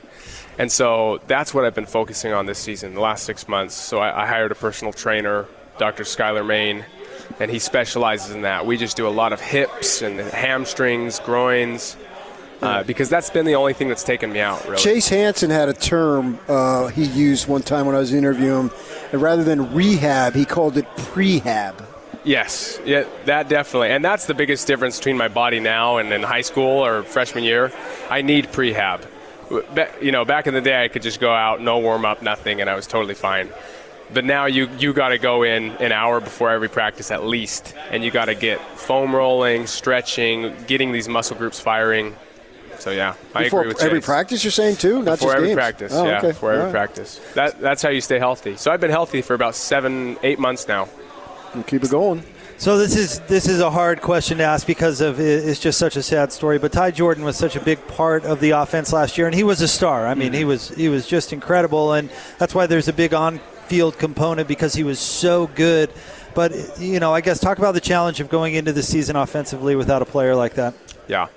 and 0.60 0.72
so 0.72 1.20
that's 1.28 1.54
what 1.54 1.66
I've 1.66 1.76
been 1.76 1.86
focusing 1.86 2.34
on 2.34 2.48
this 2.48 2.58
season, 2.58 2.96
the 2.96 3.00
last 3.00 3.26
six 3.26 3.48
months. 3.48 3.76
So 3.76 4.00
I, 4.00 4.24
I 4.24 4.26
hired 4.26 4.52
a 4.52 4.56
personal 4.56 4.92
trainer, 4.92 5.46
Dr. 5.78 6.04
Skylar 6.04 6.46
Main, 6.46 6.84
and 7.40 7.52
he 7.52 7.60
specializes 7.60 8.34
in 8.34 8.42
that. 8.42 8.66
We 8.66 8.78
just 8.78 8.98
do 8.98 9.08
a 9.08 9.10
lot 9.10 9.34
of 9.34 9.40
hips 9.40 10.02
and 10.02 10.20
hamstrings, 10.20 11.20
groins. 11.20 11.96
Uh, 12.60 12.82
because 12.82 13.08
that's 13.08 13.30
been 13.30 13.46
the 13.46 13.54
only 13.54 13.74
thing 13.74 13.88
that's 13.88 14.04
taken 14.04 14.34
me 14.34 14.40
out. 14.40 14.64
Really. 14.66 14.82
Chase 14.82 15.10
Hansen 15.10 15.52
had 15.52 15.70
a 15.70 15.74
term 15.74 16.40
uh, 16.48 16.88
he 16.88 17.04
used 17.04 17.48
one 17.48 17.62
time 17.62 17.86
when 17.86 17.96
I 17.96 18.00
was 18.00 18.12
interviewing 18.12 18.70
him, 18.70 18.72
and 19.12 19.22
rather 19.22 19.44
than 19.44 19.76
rehab, 19.76 20.34
he 20.34 20.44
called 20.44 20.76
it 20.76 20.88
prehab. 20.96 21.76
Yes, 22.28 22.80
yeah, 22.86 23.06
that 23.26 23.48
definitely, 23.48 23.92
and 23.92 24.04
that's 24.04 24.26
the 24.26 24.34
biggest 24.34 24.68
difference 24.68 24.98
between 24.98 25.18
my 25.18 25.30
body 25.30 25.60
now 25.60 25.98
and 25.98 26.12
in 26.12 26.24
high 26.24 26.42
school 26.42 26.86
or 26.86 27.04
freshman 27.04 27.44
year. 27.44 27.72
I 28.10 28.22
need 28.22 28.48
prehab 28.48 29.06
you 30.02 30.12
know, 30.12 30.26
back 30.26 30.48
in 30.48 30.54
the 30.54 30.62
day, 30.62 30.84
I 30.84 30.88
could 30.88 31.02
just 31.02 31.20
go 31.20 31.32
out, 31.32 31.62
no 31.62 31.80
warm 31.80 32.06
up, 32.06 32.22
nothing, 32.22 32.62
and 32.62 32.70
I 32.70 32.76
was 32.76 32.88
totally 32.88 33.13
fine. 33.13 33.50
But 34.13 34.24
now 34.24 34.46
you 34.46 34.70
you 34.80 34.94
got 34.94 35.10
to 35.10 35.18
go 35.18 35.44
in 35.44 35.72
an 35.78 35.92
hour 35.92 36.22
before 36.22 36.50
every 36.52 36.70
practice 36.70 37.12
at 37.12 37.26
least, 37.26 37.76
and 37.92 38.04
you 38.04 38.12
got 38.12 38.26
to 38.26 38.36
get 38.36 38.62
foam 38.78 39.13
rolling, 39.13 39.68
stretching, 39.68 40.56
getting 40.66 40.94
these 40.94 41.10
muscle 41.10 41.36
groups 41.36 41.60
firing. 41.60 42.16
So 42.80 42.92
yeah, 42.92 43.16
I 43.34 43.44
before 43.44 43.62
agree 43.62 43.74
with 43.74 43.84
every 43.84 44.00
Chase. 44.00 44.06
practice. 44.06 44.44
You're 44.46 44.52
saying 44.52 44.78
too, 44.78 45.04
not 45.04 45.20
before 45.20 45.30
just 45.30 45.36
every 45.36 45.48
games. 45.50 45.58
practice. 45.58 45.94
Oh, 45.94 46.06
yeah, 46.06 46.20
okay. 46.20 46.28
before 46.30 46.54
every 46.54 46.66
right. 46.66 46.72
practice. 46.72 47.20
That 47.34 47.60
that's 47.60 47.82
how 47.82 47.90
you 47.90 48.00
stay 48.00 48.20
healthy. 48.20 48.56
So 48.56 48.72
I've 48.72 48.80
been 48.80 48.92
healthy 48.92 49.22
for 49.22 49.34
about 49.34 49.56
seven, 49.56 50.18
eight 50.24 50.40
months 50.40 50.70
now. 50.70 50.88
And 51.54 51.66
keep 51.66 51.84
it 51.84 51.92
going. 51.92 52.24
So 52.60 52.80
this 52.80 52.96
is 52.96 53.20
this 53.22 53.48
is 53.48 53.60
a 53.60 53.70
hard 53.70 54.02
question 54.02 54.40
to 54.40 54.44
ask 54.44 54.66
because 54.66 55.00
of 55.00 55.20
it's 55.20 55.60
just 55.60 55.78
such 55.78 55.96
a 55.96 56.02
sad 56.02 56.32
story. 56.32 56.58
But 56.58 56.72
Ty 56.72 56.92
Jordan 56.92 57.24
was 57.24 57.38
such 57.38 57.56
a 57.56 57.60
big 57.60 57.86
part 57.88 58.26
of 58.26 58.40
the 58.40 58.52
offense 58.52 58.92
last 58.92 59.16
year, 59.16 59.28
and 59.28 59.36
he 59.36 59.44
was 59.44 59.62
a 59.62 59.68
star. 59.68 60.08
I 60.08 60.16
mean, 60.16 60.34
he 60.34 60.40
mm-hmm. 60.40 60.50
was 60.50 60.70
he 60.70 60.90
was 60.90 61.06
just 61.08 61.34
incredible, 61.34 61.94
and 61.94 62.10
that's 62.40 62.56
why 62.56 62.66
there's 62.66 62.88
a 62.88 62.94
big 62.94 63.14
on-field 63.14 64.00
component 64.00 64.48
because 64.48 64.74
he 64.74 64.84
was 64.84 65.00
so 65.00 65.48
good. 65.48 65.92
But 66.34 66.80
you 66.80 67.00
know, 67.00 67.14
I 67.14 67.22
guess 67.22 67.40
talk 67.40 67.60
about 67.60 67.76
the 67.76 67.82
challenge 67.82 68.20
of 68.20 68.28
going 68.28 68.56
into 68.56 68.74
the 68.74 68.84
season 68.84 69.16
offensively 69.16 69.76
without 69.76 70.02
a 70.02 70.06
player 70.06 70.36
like 70.36 70.56
that. 70.56 70.74
Yeah. 71.08 71.28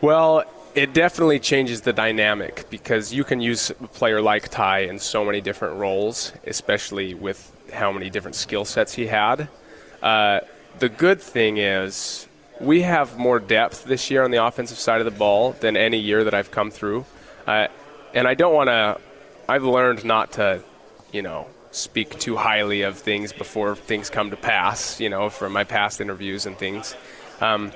Well, 0.00 0.44
it 0.74 0.92
definitely 0.92 1.38
changes 1.38 1.82
the 1.82 1.92
dynamic 1.92 2.66
because 2.68 3.12
you 3.12 3.22
can 3.22 3.40
use 3.40 3.70
a 3.70 3.74
player 3.74 4.20
like 4.20 4.48
Ty 4.48 4.80
in 4.80 4.98
so 4.98 5.24
many 5.24 5.40
different 5.40 5.76
roles, 5.76 6.32
especially 6.46 7.14
with 7.14 7.49
how 7.72 7.92
many 7.92 8.10
different 8.10 8.34
skill 8.34 8.64
sets 8.64 8.94
he 8.94 9.06
had. 9.06 9.48
Uh, 10.02 10.40
the 10.78 10.88
good 10.88 11.20
thing 11.20 11.56
is 11.58 12.26
we 12.60 12.82
have 12.82 13.16
more 13.18 13.38
depth 13.38 13.84
this 13.84 14.10
year 14.10 14.22
on 14.22 14.30
the 14.30 14.44
offensive 14.44 14.78
side 14.78 15.00
of 15.00 15.04
the 15.04 15.18
ball 15.18 15.52
than 15.52 15.76
any 15.76 15.98
year 15.98 16.24
that 16.24 16.34
I've 16.34 16.50
come 16.50 16.70
through. 16.70 17.04
Uh, 17.46 17.68
and 18.14 18.28
I 18.28 18.34
don't 18.34 18.54
want 18.54 18.68
to, 18.68 19.00
I've 19.48 19.64
learned 19.64 20.04
not 20.04 20.32
to, 20.32 20.62
you 21.12 21.22
know, 21.22 21.46
speak 21.70 22.18
too 22.18 22.36
highly 22.36 22.82
of 22.82 22.98
things 22.98 23.32
before 23.32 23.76
things 23.76 24.10
come 24.10 24.30
to 24.30 24.36
pass, 24.36 25.00
you 25.00 25.08
know, 25.08 25.30
from 25.30 25.52
my 25.52 25.64
past 25.64 26.00
interviews 26.00 26.46
and 26.46 26.58
things. 26.58 26.94
Um, 27.40 27.72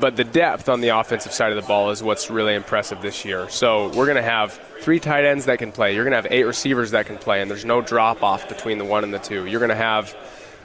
but 0.00 0.16
the 0.16 0.24
depth 0.24 0.68
on 0.68 0.80
the 0.80 0.88
offensive 0.88 1.32
side 1.32 1.50
of 1.50 1.56
the 1.56 1.66
ball 1.66 1.90
is 1.90 2.02
what's 2.02 2.30
really 2.30 2.54
impressive 2.54 3.00
this 3.00 3.24
year. 3.24 3.48
So 3.48 3.88
we're 3.88 4.06
going 4.06 4.16
to 4.16 4.22
have 4.22 4.60
three 4.80 5.00
tight 5.00 5.24
ends 5.24 5.46
that 5.46 5.58
can 5.58 5.72
play. 5.72 5.94
You're 5.94 6.04
going 6.04 6.12
to 6.12 6.22
have 6.22 6.32
eight 6.32 6.44
receivers 6.44 6.92
that 6.92 7.06
can 7.06 7.18
play, 7.18 7.42
and 7.42 7.50
there's 7.50 7.64
no 7.64 7.80
drop 7.80 8.22
off 8.22 8.48
between 8.48 8.78
the 8.78 8.84
one 8.84 9.04
and 9.04 9.12
the 9.12 9.18
two. 9.18 9.46
You're 9.46 9.60
going 9.60 9.70
to 9.70 9.74
have 9.74 10.16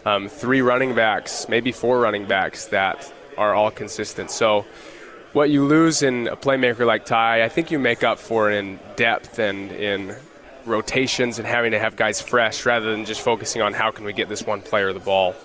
um, 0.05 0.27
three 0.27 0.61
running 0.61 0.95
backs, 0.95 1.47
maybe 1.49 1.71
four 1.71 1.99
running 1.99 2.25
backs 2.25 2.67
that 2.67 3.11
are 3.37 3.53
all 3.53 3.71
consistent. 3.71 4.31
So 4.31 4.65
what 5.33 5.49
you 5.49 5.65
lose 5.65 6.03
in 6.03 6.27
a 6.27 6.35
playmaker 6.35 6.85
like 6.85 7.05
Ty, 7.05 7.43
I 7.43 7.49
think 7.49 7.71
you 7.71 7.79
make 7.79 8.03
up 8.03 8.19
for 8.19 8.51
in 8.51 8.79
depth 8.95 9.39
and 9.39 9.71
in 9.71 10.15
rotations 10.65 11.39
and 11.39 11.47
having 11.47 11.71
to 11.71 11.79
have 11.79 11.95
guys 11.95 12.21
fresh 12.21 12.65
rather 12.65 12.91
than 12.91 13.05
just 13.05 13.21
focusing 13.21 13.61
on 13.61 13.73
how 13.73 13.91
can 13.91 14.05
we 14.05 14.13
get 14.13 14.29
this 14.29 14.45
one 14.45 14.61
player 14.61 14.93
the 14.93 14.99
ball. 14.99 15.35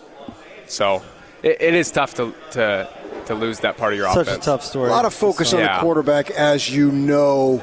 So 0.67 1.03
it, 1.43 1.61
it 1.61 1.75
is 1.75 1.91
tough 1.91 2.15
to, 2.15 2.35
to 2.53 2.89
to 3.27 3.35
lose 3.35 3.61
that 3.61 3.77
part 3.77 3.93
of 3.93 3.99
your 3.99 4.11
Such 4.13 4.27
offense. 4.27 4.47
a 4.47 4.51
tough 4.51 4.65
story. 4.65 4.89
A 4.89 4.93
lot 4.93 5.05
of 5.05 5.13
focus 5.13 5.53
on 5.53 5.61
yeah. 5.61 5.77
the 5.77 5.83
quarterback, 5.83 6.31
as 6.31 6.71
you 6.71 6.91
know. 6.91 7.63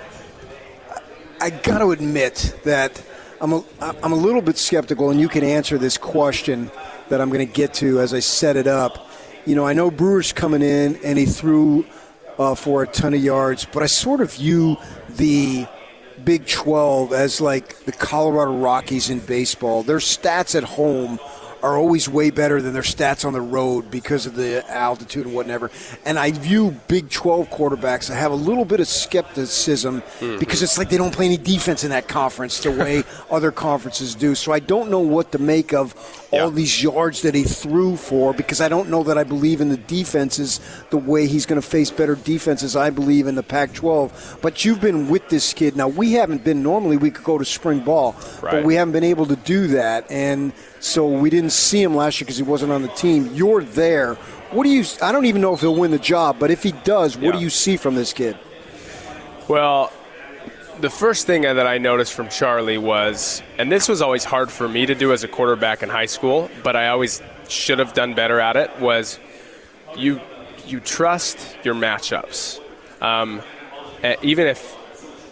I 1.45 1.51
got 1.51 1.77
to 1.77 1.91
admit 1.91 2.59
that 2.63 2.99
I'm 3.39 3.53
a, 3.53 3.63
I'm 3.79 4.13
a 4.13 4.15
little 4.15 4.41
bit 4.41 4.57
skeptical, 4.57 5.11
and 5.11 5.21
you 5.21 5.29
can 5.29 5.43
answer 5.43 5.77
this 5.77 5.95
question 5.95 6.71
that 7.09 7.21
I'm 7.21 7.29
going 7.29 7.45
to 7.45 7.53
get 7.53 7.75
to 7.75 7.99
as 7.99 8.15
I 8.15 8.19
set 8.19 8.55
it 8.55 8.65
up. 8.65 9.07
You 9.45 9.53
know, 9.53 9.63
I 9.63 9.73
know 9.73 9.91
Brewer's 9.91 10.33
coming 10.33 10.63
in 10.63 10.95
and 11.03 11.19
he 11.19 11.27
threw 11.27 11.85
uh, 12.39 12.55
for 12.55 12.81
a 12.81 12.87
ton 12.87 13.13
of 13.13 13.23
yards, 13.23 13.67
but 13.71 13.83
I 13.83 13.85
sort 13.85 14.21
of 14.21 14.33
view 14.33 14.77
the 15.07 15.67
Big 16.23 16.47
12 16.47 17.13
as 17.13 17.39
like 17.39 17.77
the 17.85 17.91
Colorado 17.91 18.57
Rockies 18.57 19.11
in 19.11 19.19
baseball. 19.19 19.83
Their 19.83 19.97
stats 19.97 20.55
at 20.55 20.63
home 20.63 21.19
are 21.65 21.77
always 21.79 22.07
way 22.07 22.29
better 22.29 22.61
than 22.61 22.73
their 22.73 22.83
stats 22.83 23.25
on 23.25 23.33
the 23.33 23.41
road 23.41 23.89
because 23.89 24.27
of 24.27 24.35
the 24.35 24.63
altitude 24.69 25.25
and 25.25 25.33
whatever. 25.33 25.71
And 26.05 26.19
I 26.19 26.29
view 26.31 26.79
Big 26.87 27.09
12 27.09 27.49
quarterbacks. 27.49 28.11
I 28.11 28.13
have 28.13 28.31
a 28.31 28.35
little 28.35 28.65
bit 28.65 28.79
of 28.79 28.87
skepticism 28.87 30.01
mm-hmm. 30.01 30.37
because 30.37 30.61
it's 30.61 30.77
like 30.77 30.89
they 30.89 30.97
don't 30.97 31.13
play 31.13 31.25
any 31.25 31.37
defense 31.37 31.83
in 31.83 31.89
that 31.89 32.07
conference 32.07 32.59
the 32.59 32.69
way 32.69 33.03
other 33.31 33.51
conferences 33.51 34.13
do. 34.13 34.35
So 34.35 34.51
I 34.51 34.59
don't 34.59 34.91
know 34.91 34.99
what 34.99 35.31
to 35.31 35.39
make 35.39 35.73
of 35.73 35.95
all 36.35 36.49
yeah. 36.49 36.55
these 36.55 36.83
yards 36.83 37.21
that 37.21 37.33
he 37.33 37.43
threw 37.43 37.95
for 37.95 38.33
because 38.33 38.61
I 38.61 38.67
don't 38.67 38.89
know 38.89 39.03
that 39.03 39.17
I 39.17 39.23
believe 39.23 39.61
in 39.61 39.69
the 39.69 39.77
defenses 39.77 40.59
the 40.89 40.97
way 40.97 41.27
he's 41.27 41.45
going 41.45 41.61
to 41.61 41.67
face 41.67 41.91
better 41.91 42.15
defenses. 42.15 42.75
I 42.75 42.89
believe 42.89 43.27
in 43.27 43.35
the 43.35 43.43
Pac-12. 43.43 44.41
But 44.41 44.65
you've 44.65 44.81
been 44.81 45.07
with 45.09 45.29
this 45.29 45.53
kid 45.53 45.75
now. 45.75 45.87
We 45.87 46.13
haven't 46.13 46.43
been. 46.43 46.61
Normally 46.61 46.97
we 46.97 47.11
could 47.11 47.23
go 47.23 47.37
to 47.37 47.45
spring 47.45 47.79
ball, 47.79 48.15
right. 48.41 48.51
but 48.51 48.65
we 48.65 48.75
haven't 48.75 48.93
been 48.93 49.03
able 49.03 49.25
to 49.27 49.35
do 49.35 49.67
that, 49.67 50.09
and 50.11 50.51
so 50.79 51.07
we 51.07 51.29
didn't 51.29 51.51
see 51.51 51.81
him 51.81 51.95
last 51.95 52.19
year 52.19 52.25
because 52.25 52.37
he 52.37 52.43
wasn't 52.43 52.71
on 52.71 52.81
the 52.81 52.89
team. 52.89 53.33
You're 53.33 53.63
there. 53.63 54.15
What 54.51 54.63
do 54.63 54.69
you? 54.69 54.83
I 55.01 55.11
don't 55.11 55.25
even 55.25 55.41
know 55.41 55.53
if 55.53 55.61
he'll 55.61 55.75
win 55.75 55.91
the 55.91 55.99
job, 55.99 56.37
but 56.39 56.51
if 56.51 56.63
he 56.63 56.71
does, 56.71 57.17
what 57.17 57.25
yeah. 57.25 57.31
do 57.33 57.39
you 57.39 57.49
see 57.49 57.77
from 57.77 57.95
this 57.95 58.13
kid? 58.13 58.37
Well, 59.47 59.91
the 60.79 60.89
first 60.89 61.25
thing 61.27 61.43
that 61.43 61.65
I 61.65 61.77
noticed 61.77 62.13
from 62.13 62.29
Charlie 62.29 62.77
was, 62.77 63.41
and 63.57 63.71
this 63.71 63.87
was 63.87 64.01
always 64.01 64.23
hard 64.23 64.51
for 64.51 64.67
me 64.67 64.85
to 64.85 64.95
do 64.95 65.13
as 65.13 65.23
a 65.23 65.27
quarterback 65.27 65.83
in 65.83 65.89
high 65.89 66.05
school, 66.05 66.49
but 66.63 66.75
I 66.75 66.89
always 66.89 67.21
should 67.47 67.79
have 67.79 67.93
done 67.93 68.13
better 68.13 68.39
at 68.39 68.55
it. 68.57 68.79
Was 68.79 69.19
you 69.95 70.21
you 70.65 70.79
trust 70.79 71.57
your 71.63 71.75
matchups, 71.75 72.59
um, 73.01 73.41
even 74.21 74.47
if 74.47 74.75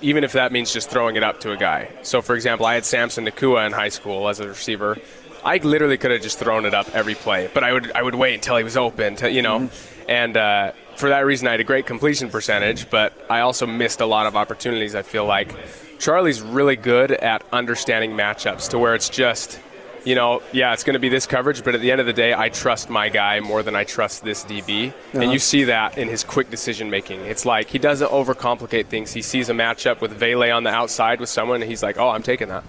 even 0.02 0.24
if 0.24 0.34
that 0.34 0.52
means 0.52 0.74
just 0.74 0.90
throwing 0.90 1.16
it 1.16 1.24
up 1.24 1.40
to 1.42 1.52
a 1.52 1.58
guy. 1.58 1.90
So, 2.02 2.22
for 2.22 2.36
example, 2.36 2.66
I 2.66 2.76
had 2.76 2.86
Samson 2.86 3.26
Nakua 3.26 3.66
in 3.66 3.72
high 3.72 3.90
school 3.90 4.28
as 4.28 4.40
a 4.40 4.48
receiver. 4.48 4.98
I 5.46 5.58
literally 5.58 5.98
could 5.98 6.12
have 6.12 6.22
just 6.22 6.40
thrown 6.40 6.66
it 6.66 6.74
up 6.74 6.90
every 6.94 7.16
play, 7.16 7.50
but 7.54 7.64
I 7.64 7.74
would 7.74 7.92
I 7.92 8.02
would 8.02 8.16
wait 8.16 8.36
until 8.36 8.58
he 8.58 8.64
was 8.64 8.78
open, 8.78 9.16
to, 9.18 9.32
you 9.32 9.42
know, 9.42 9.60
mm-hmm. 9.60 10.10
and. 10.10 10.38
Uh, 10.38 10.72
for 11.04 11.10
that 11.10 11.26
reason, 11.26 11.50
I 11.50 11.52
had 11.52 11.60
a 11.60 11.66
great 11.66 11.86
completion 11.86 12.30
percentage, 12.30 12.90
but 12.90 13.12
I 13.30 13.42
also 13.42 13.68
missed 13.68 14.00
a 14.00 14.06
lot 14.06 14.26
of 14.26 14.38
opportunities. 14.38 14.96
I 14.96 15.02
feel 15.02 15.26
like 15.26 15.54
Charlie's 16.00 16.42
really 16.42 16.78
good 16.78 17.12
at 17.12 17.44
understanding 17.52 18.12
matchups 18.12 18.70
to 18.70 18.80
where 18.80 18.96
it's 18.96 19.10
just, 19.10 19.60
you 20.06 20.16
know, 20.16 20.42
yeah, 20.54 20.72
it's 20.72 20.86
going 20.86 20.94
to 20.94 21.02
be 21.02 21.10
this 21.10 21.28
coverage, 21.28 21.62
but 21.66 21.76
at 21.76 21.82
the 21.82 21.92
end 21.92 22.00
of 22.00 22.08
the 22.08 22.14
day, 22.14 22.34
I 22.34 22.48
trust 22.48 22.90
my 22.90 23.10
guy 23.10 23.42
more 23.42 23.64
than 23.64 23.76
I 23.76 23.84
trust 23.84 24.24
this 24.24 24.46
DB. 24.46 24.92
Uh-huh. 24.92 25.20
And 25.20 25.34
you 25.34 25.40
see 25.40 25.66
that 25.66 25.98
in 25.98 26.08
his 26.08 26.24
quick 26.24 26.50
decision 26.50 26.90
making. 26.90 27.20
It's 27.26 27.46
like 27.46 27.68
he 27.68 27.80
doesn't 27.80 28.10
overcomplicate 28.10 28.86
things. 28.86 29.12
He 29.12 29.22
sees 29.22 29.50
a 29.50 29.54
matchup 29.54 30.00
with 30.00 30.14
Vele 30.14 30.54
on 30.54 30.64
the 30.64 30.70
outside 30.70 31.20
with 31.20 31.28
someone, 31.28 31.62
and 31.62 31.70
he's 31.70 31.84
like, 31.84 31.98
oh, 31.98 32.12
I'm 32.12 32.24
taking 32.24 32.48
that. 32.48 32.64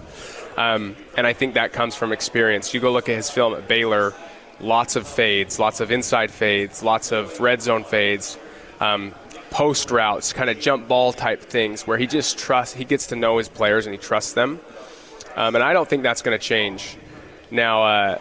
Um, 0.57 0.97
and 1.17 1.25
I 1.25 1.31
think 1.31 1.53
that 1.53 1.71
comes 1.71 1.95
from 1.95 2.11
experience. 2.11 2.73
You 2.73 2.81
go 2.81 2.91
look 2.91 3.07
at 3.07 3.15
his 3.15 3.29
film 3.29 3.53
at 3.53 3.69
Baylor 3.69 4.13
lots 4.59 4.95
of 4.95 5.07
fades, 5.07 5.59
lots 5.59 5.79
of 5.79 5.91
inside 5.91 6.31
fades, 6.31 6.83
lots 6.83 7.11
of 7.11 7.39
red 7.39 7.61
zone 7.61 7.83
fades, 7.83 8.37
um, 8.79 9.13
post 9.49 9.91
routes, 9.91 10.33
kind 10.33 10.49
of 10.49 10.59
jump 10.59 10.87
ball 10.87 11.13
type 11.13 11.41
things 11.41 11.87
where 11.87 11.97
he 11.97 12.07
just 12.07 12.37
trusts, 12.37 12.75
he 12.75 12.83
gets 12.83 13.07
to 13.07 13.15
know 13.15 13.37
his 13.37 13.47
players 13.47 13.85
and 13.85 13.93
he 13.93 13.99
trusts 13.99 14.33
them. 14.33 14.59
Um, 15.35 15.55
and 15.55 15.63
I 15.63 15.73
don't 15.73 15.87
think 15.87 16.03
that's 16.03 16.21
going 16.21 16.37
to 16.37 16.43
change. 16.43 16.97
Now, 17.51 17.83
uh, 17.83 18.17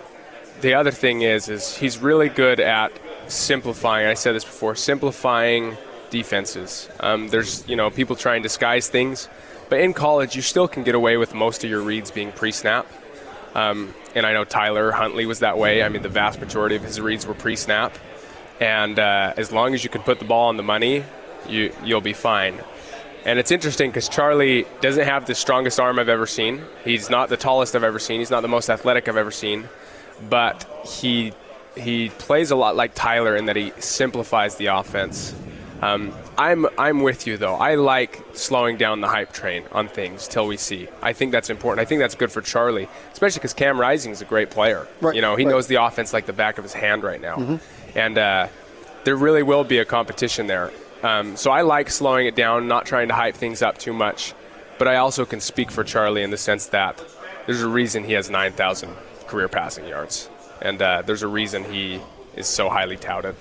the 0.60 0.74
other 0.74 0.90
thing 0.90 1.22
is, 1.22 1.48
is 1.48 1.76
he's 1.76 1.98
really 1.98 2.28
good 2.28 2.60
at 2.60 2.92
simplifying. 3.28 4.06
I 4.06 4.14
said 4.14 4.34
this 4.34 4.44
before, 4.44 4.74
simplifying 4.74 5.76
defenses. 6.10 6.88
Um, 7.00 7.28
there's 7.28 7.66
you 7.68 7.76
know 7.76 7.90
people 7.90 8.16
try 8.16 8.36
and 8.36 8.42
disguise 8.42 8.88
things, 8.88 9.28
but 9.68 9.80
in 9.80 9.92
college 9.92 10.36
you 10.36 10.42
still 10.42 10.68
can 10.68 10.82
get 10.84 10.94
away 10.94 11.16
with 11.16 11.34
most 11.34 11.64
of 11.64 11.70
your 11.70 11.80
reads 11.80 12.10
being 12.10 12.32
pre-snap. 12.32 12.86
Um, 13.54 13.94
and 14.14 14.24
I 14.26 14.32
know 14.32 14.44
Tyler 14.44 14.92
Huntley 14.92 15.26
was 15.26 15.40
that 15.40 15.58
way. 15.58 15.82
I 15.82 15.88
mean, 15.88 16.02
the 16.02 16.08
vast 16.08 16.40
majority 16.40 16.76
of 16.76 16.82
his 16.82 17.00
reads 17.00 17.26
were 17.26 17.34
pre-snap, 17.34 17.96
and 18.60 18.98
uh, 18.98 19.34
as 19.36 19.52
long 19.52 19.74
as 19.74 19.84
you 19.84 19.90
can 19.90 20.02
put 20.02 20.18
the 20.18 20.24
ball 20.24 20.48
on 20.48 20.56
the 20.56 20.62
money, 20.62 21.04
you 21.48 21.72
you'll 21.84 22.00
be 22.00 22.12
fine. 22.12 22.60
And 23.24 23.38
it's 23.38 23.50
interesting 23.50 23.90
because 23.90 24.08
Charlie 24.08 24.66
doesn't 24.82 25.04
have 25.04 25.26
the 25.26 25.34
strongest 25.34 25.80
arm 25.80 25.98
I've 25.98 26.10
ever 26.10 26.26
seen. 26.26 26.62
He's 26.84 27.08
not 27.08 27.30
the 27.30 27.38
tallest 27.38 27.74
I've 27.74 27.82
ever 27.82 27.98
seen. 27.98 28.18
He's 28.18 28.30
not 28.30 28.42
the 28.42 28.48
most 28.48 28.68
athletic 28.68 29.08
I've 29.08 29.16
ever 29.16 29.30
seen, 29.30 29.68
but 30.28 30.66
he 30.86 31.32
he 31.76 32.10
plays 32.10 32.50
a 32.50 32.56
lot 32.56 32.76
like 32.76 32.94
Tyler 32.94 33.34
in 33.36 33.46
that 33.46 33.56
he 33.56 33.72
simplifies 33.78 34.56
the 34.56 34.66
offense. 34.66 35.34
Um, 35.84 36.14
I'm 36.38 36.66
I'm 36.78 37.02
with 37.02 37.26
you 37.26 37.36
though. 37.36 37.56
I 37.56 37.74
like 37.74 38.24
slowing 38.32 38.78
down 38.78 39.02
the 39.02 39.08
hype 39.08 39.32
train 39.32 39.64
on 39.70 39.88
things 39.88 40.26
till 40.26 40.46
we 40.46 40.56
see. 40.56 40.88
I 41.02 41.12
think 41.12 41.30
that's 41.30 41.50
important. 41.50 41.80
I 41.80 41.84
think 41.84 42.00
that's 42.00 42.14
good 42.14 42.32
for 42.32 42.40
Charlie, 42.40 42.88
especially 43.12 43.40
because 43.40 43.52
Cam 43.52 43.78
Rising 43.78 44.10
is 44.10 44.22
a 44.22 44.24
great 44.24 44.50
player. 44.50 44.88
Right, 45.02 45.14
you 45.14 45.20
know, 45.20 45.36
he 45.36 45.44
right. 45.44 45.50
knows 45.50 45.66
the 45.66 45.76
offense 45.76 46.14
like 46.14 46.24
the 46.24 46.32
back 46.32 46.56
of 46.56 46.64
his 46.64 46.72
hand 46.72 47.02
right 47.02 47.20
now, 47.20 47.36
mm-hmm. 47.36 47.98
and 47.98 48.16
uh, 48.16 48.48
there 49.04 49.16
really 49.16 49.42
will 49.42 49.62
be 49.64 49.78
a 49.78 49.84
competition 49.84 50.46
there. 50.46 50.72
Um, 51.02 51.36
so 51.36 51.50
I 51.50 51.60
like 51.60 51.90
slowing 51.90 52.26
it 52.26 52.34
down, 52.34 52.66
not 52.66 52.86
trying 52.86 53.08
to 53.08 53.14
hype 53.14 53.34
things 53.34 53.60
up 53.60 53.76
too 53.76 53.92
much. 53.92 54.32
But 54.78 54.88
I 54.88 54.96
also 54.96 55.26
can 55.26 55.40
speak 55.40 55.70
for 55.70 55.84
Charlie 55.84 56.22
in 56.22 56.30
the 56.30 56.38
sense 56.38 56.66
that 56.68 57.04
there's 57.46 57.62
a 57.62 57.68
reason 57.68 58.04
he 58.04 58.14
has 58.14 58.30
9,000 58.30 58.90
career 59.26 59.48
passing 59.48 59.86
yards, 59.86 60.30
and 60.62 60.80
uh, 60.80 61.02
there's 61.02 61.22
a 61.22 61.28
reason 61.28 61.62
he 61.64 62.00
is 62.34 62.46
so 62.46 62.70
highly 62.70 62.96
touted. 62.96 63.36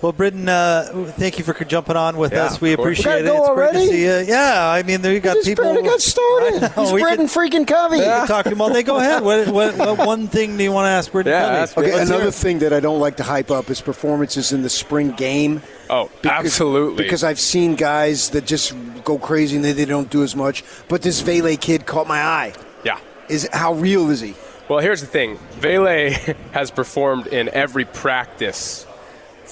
Well, 0.00 0.12
Britton, 0.12 0.48
uh, 0.48 1.12
thank 1.16 1.38
you 1.38 1.44
for 1.44 1.52
jumping 1.64 1.96
on 1.96 2.16
with 2.16 2.32
yeah, 2.32 2.44
us. 2.44 2.60
We 2.60 2.72
appreciate 2.72 3.24
it. 3.24 3.26
It's 3.26 3.34
already? 3.34 3.78
great 3.78 3.84
to 3.84 3.90
see 3.90 4.02
you. 4.02 4.32
Yeah, 4.32 4.70
I 4.70 4.84
mean, 4.84 5.02
there 5.02 5.12
you 5.12 5.18
got 5.18 5.34
just 5.34 5.48
people. 5.48 5.64
Barely 5.64 5.82
got 5.82 6.00
started. 6.00 6.72
He's 6.76 6.92
Britton 6.92 7.26
freaking 7.26 7.66
Covey. 7.66 7.98
Yeah. 7.98 8.24
Talk 8.26 8.44
to 8.44 8.52
him 8.52 8.60
all 8.60 8.72
day. 8.72 8.84
Go 8.84 8.98
ahead. 8.98 9.24
What, 9.24 9.48
what, 9.48 9.76
what, 9.76 9.98
one 10.06 10.28
thing 10.28 10.56
do 10.56 10.62
you 10.62 10.70
want 10.70 10.86
to 10.86 10.90
ask 10.90 11.10
Britton 11.10 11.32
yeah, 11.32 11.66
Covey? 11.66 11.88
Okay, 11.88 12.00
another 12.00 12.30
thing 12.30 12.60
that 12.60 12.72
I 12.72 12.78
don't 12.78 13.00
like 13.00 13.16
to 13.16 13.24
hype 13.24 13.50
up 13.50 13.70
is 13.70 13.80
performances 13.80 14.52
in 14.52 14.62
the 14.62 14.70
spring 14.70 15.10
game. 15.12 15.62
Oh, 15.90 16.08
because, 16.22 16.46
absolutely. 16.46 17.02
Because 17.02 17.24
I've 17.24 17.40
seen 17.40 17.74
guys 17.74 18.30
that 18.30 18.46
just 18.46 18.76
go 19.02 19.18
crazy 19.18 19.56
and 19.56 19.64
they, 19.64 19.72
they 19.72 19.84
don't 19.84 20.10
do 20.10 20.22
as 20.22 20.36
much. 20.36 20.62
But 20.86 21.02
this 21.02 21.22
Vele 21.22 21.56
kid 21.56 21.86
caught 21.86 22.06
my 22.06 22.22
eye. 22.22 22.52
Yeah. 22.84 23.00
Is 23.28 23.48
how 23.52 23.74
real 23.74 24.10
is 24.10 24.20
he? 24.20 24.34
Well, 24.68 24.78
here's 24.78 25.00
the 25.00 25.08
thing. 25.08 25.38
Vele 25.54 26.10
has 26.52 26.70
performed 26.70 27.26
in 27.26 27.48
every 27.48 27.84
practice 27.84 28.86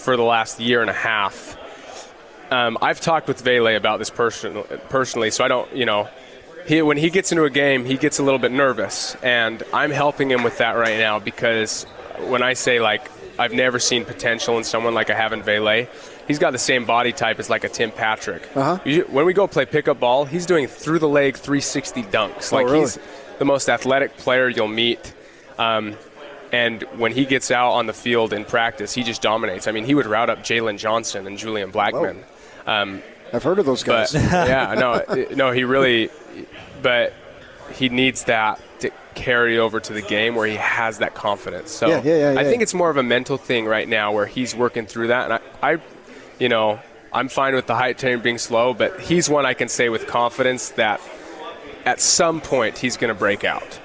for 0.07 0.17
the 0.17 0.23
last 0.23 0.61
year 0.61 0.83
and 0.83 0.89
a 0.89 0.93
half. 0.93 1.59
Um, 2.53 2.79
I've 2.81 3.01
talked 3.01 3.27
with 3.27 3.41
Vele 3.41 3.75
about 3.77 3.99
this 3.99 4.09
person, 4.09 4.63
personally, 4.89 5.33
so 5.33 5.45
I 5.45 5.49
don't, 5.49 5.75
you 5.75 5.85
know, 5.85 6.09
he, 6.65 6.81
when 6.81 6.97
he 6.97 7.11
gets 7.11 7.33
into 7.33 7.43
a 7.43 7.51
game, 7.51 7.85
he 7.85 7.97
gets 7.97 8.21
a 8.21 8.23
little 8.23 8.39
bit 8.39 8.53
nervous, 8.53 9.17
and 9.17 9.65
I'm 9.73 9.91
helping 9.91 10.31
him 10.31 10.45
with 10.45 10.59
that 10.59 10.77
right 10.77 10.97
now 10.97 11.19
because 11.19 11.89
when 12.29 12.41
I 12.41 12.53
say 12.53 12.79
like 12.79 13.11
I've 13.37 13.53
never 13.53 13.81
seen 13.81 14.05
potential 14.05 14.57
in 14.59 14.63
someone 14.63 14.95
like 14.95 15.11
I 15.11 15.15
have 15.17 15.33
in 15.33 15.43
Vele, 15.43 15.89
he's 16.29 16.39
got 16.39 16.53
the 16.53 16.59
same 16.59 16.85
body 16.85 17.11
type 17.11 17.41
as 17.41 17.51
like 17.51 17.65
a 17.65 17.69
Tim 17.69 17.91
Patrick. 17.91 18.49
Uh-huh. 18.57 18.79
When 19.09 19.27
we 19.27 19.33
go 19.33 19.49
play 19.49 19.67
pickup 19.67 19.99
ball, 19.99 20.25
he's 20.25 20.47
doing 20.47 20.69
through 20.69 21.01
the 21.01 21.09
leg 21.09 21.37
360 21.37 22.05
dunks. 22.05 22.53
Oh, 22.53 22.57
like 22.57 22.67
really? 22.67 22.81
he's 22.83 22.99
the 23.41 23.45
most 23.45 23.69
athletic 23.69 24.17
player 24.19 24.49
you'll 24.49 24.69
meet. 24.69 25.13
Um, 25.59 25.97
and 26.53 26.83
when 26.97 27.13
he 27.13 27.25
gets 27.25 27.51
out 27.51 27.73
on 27.73 27.87
the 27.87 27.93
field 27.93 28.33
in 28.33 28.45
practice, 28.45 28.95
he 28.95 29.03
just 29.03 29.23
dominates. 29.23 29.67
I 29.67 29.73
mean, 29.73 29.85
he 29.85 29.95
would 29.95 30.07
route 30.07 30.31
up 30.31 30.39
Jaylon 30.41 30.79
Johnson 30.79 31.27
and 31.27 31.39
Julian 31.39 31.73
Blackmon. 31.73 32.23
Um, 32.67 33.03
I've 33.33 33.43
heard 33.43 33.59
of 33.59 33.67
those 33.67 33.83
guys. 33.83 34.13
But, 34.13 34.23
yeah, 34.49 34.75
no, 34.75 35.27
no, 35.35 35.51
he 35.51 35.65
really, 35.65 36.11
but 36.83 37.13
he 37.75 37.89
needs 37.89 38.25
that 38.25 38.61
to 38.81 38.91
carry 39.15 39.59
over 39.59 39.81
to 39.81 39.93
the 39.93 40.03
game 40.03 40.35
where 40.35 40.47
he 40.47 40.57
has 40.57 40.99
that 40.99 41.15
confidence. 41.15 41.73
So 41.73 41.89
yeah, 41.89 42.03
yeah, 42.05 42.33
yeah, 42.33 42.41
I 42.41 42.45
think 42.45 42.63
it's 42.63 42.75
more 42.75 42.91
of 42.91 42.97
a 42.97 43.03
mental 43.03 43.37
thing 43.37 43.67
right 43.67 43.89
now 43.89 44.13
where 44.13 44.27
he's 44.27 44.55
working 44.55 44.87
through 44.87 45.09
that. 45.09 45.31
And 45.31 45.33
I, 45.63 45.73
I 45.73 45.79
you 46.39 46.49
know, 46.49 46.81
I'm 47.13 47.29
fine 47.29 47.55
with 47.55 47.67
the 47.67 47.75
height 47.75 47.99
train 47.99 48.21
being 48.21 48.39
slow, 48.39 48.75
but 48.75 49.01
he's 49.01 49.29
one 49.29 49.47
I 49.47 49.55
can 49.55 49.69
say 49.69 49.89
with 49.89 50.07
confidence 50.07 50.71
that 50.71 51.01
at 51.85 52.01
some 52.01 52.41
point 52.41 52.79
he's 52.79 52.97
going 52.97 53.13
to 53.13 53.19
break 53.19 53.45
out 53.45 53.81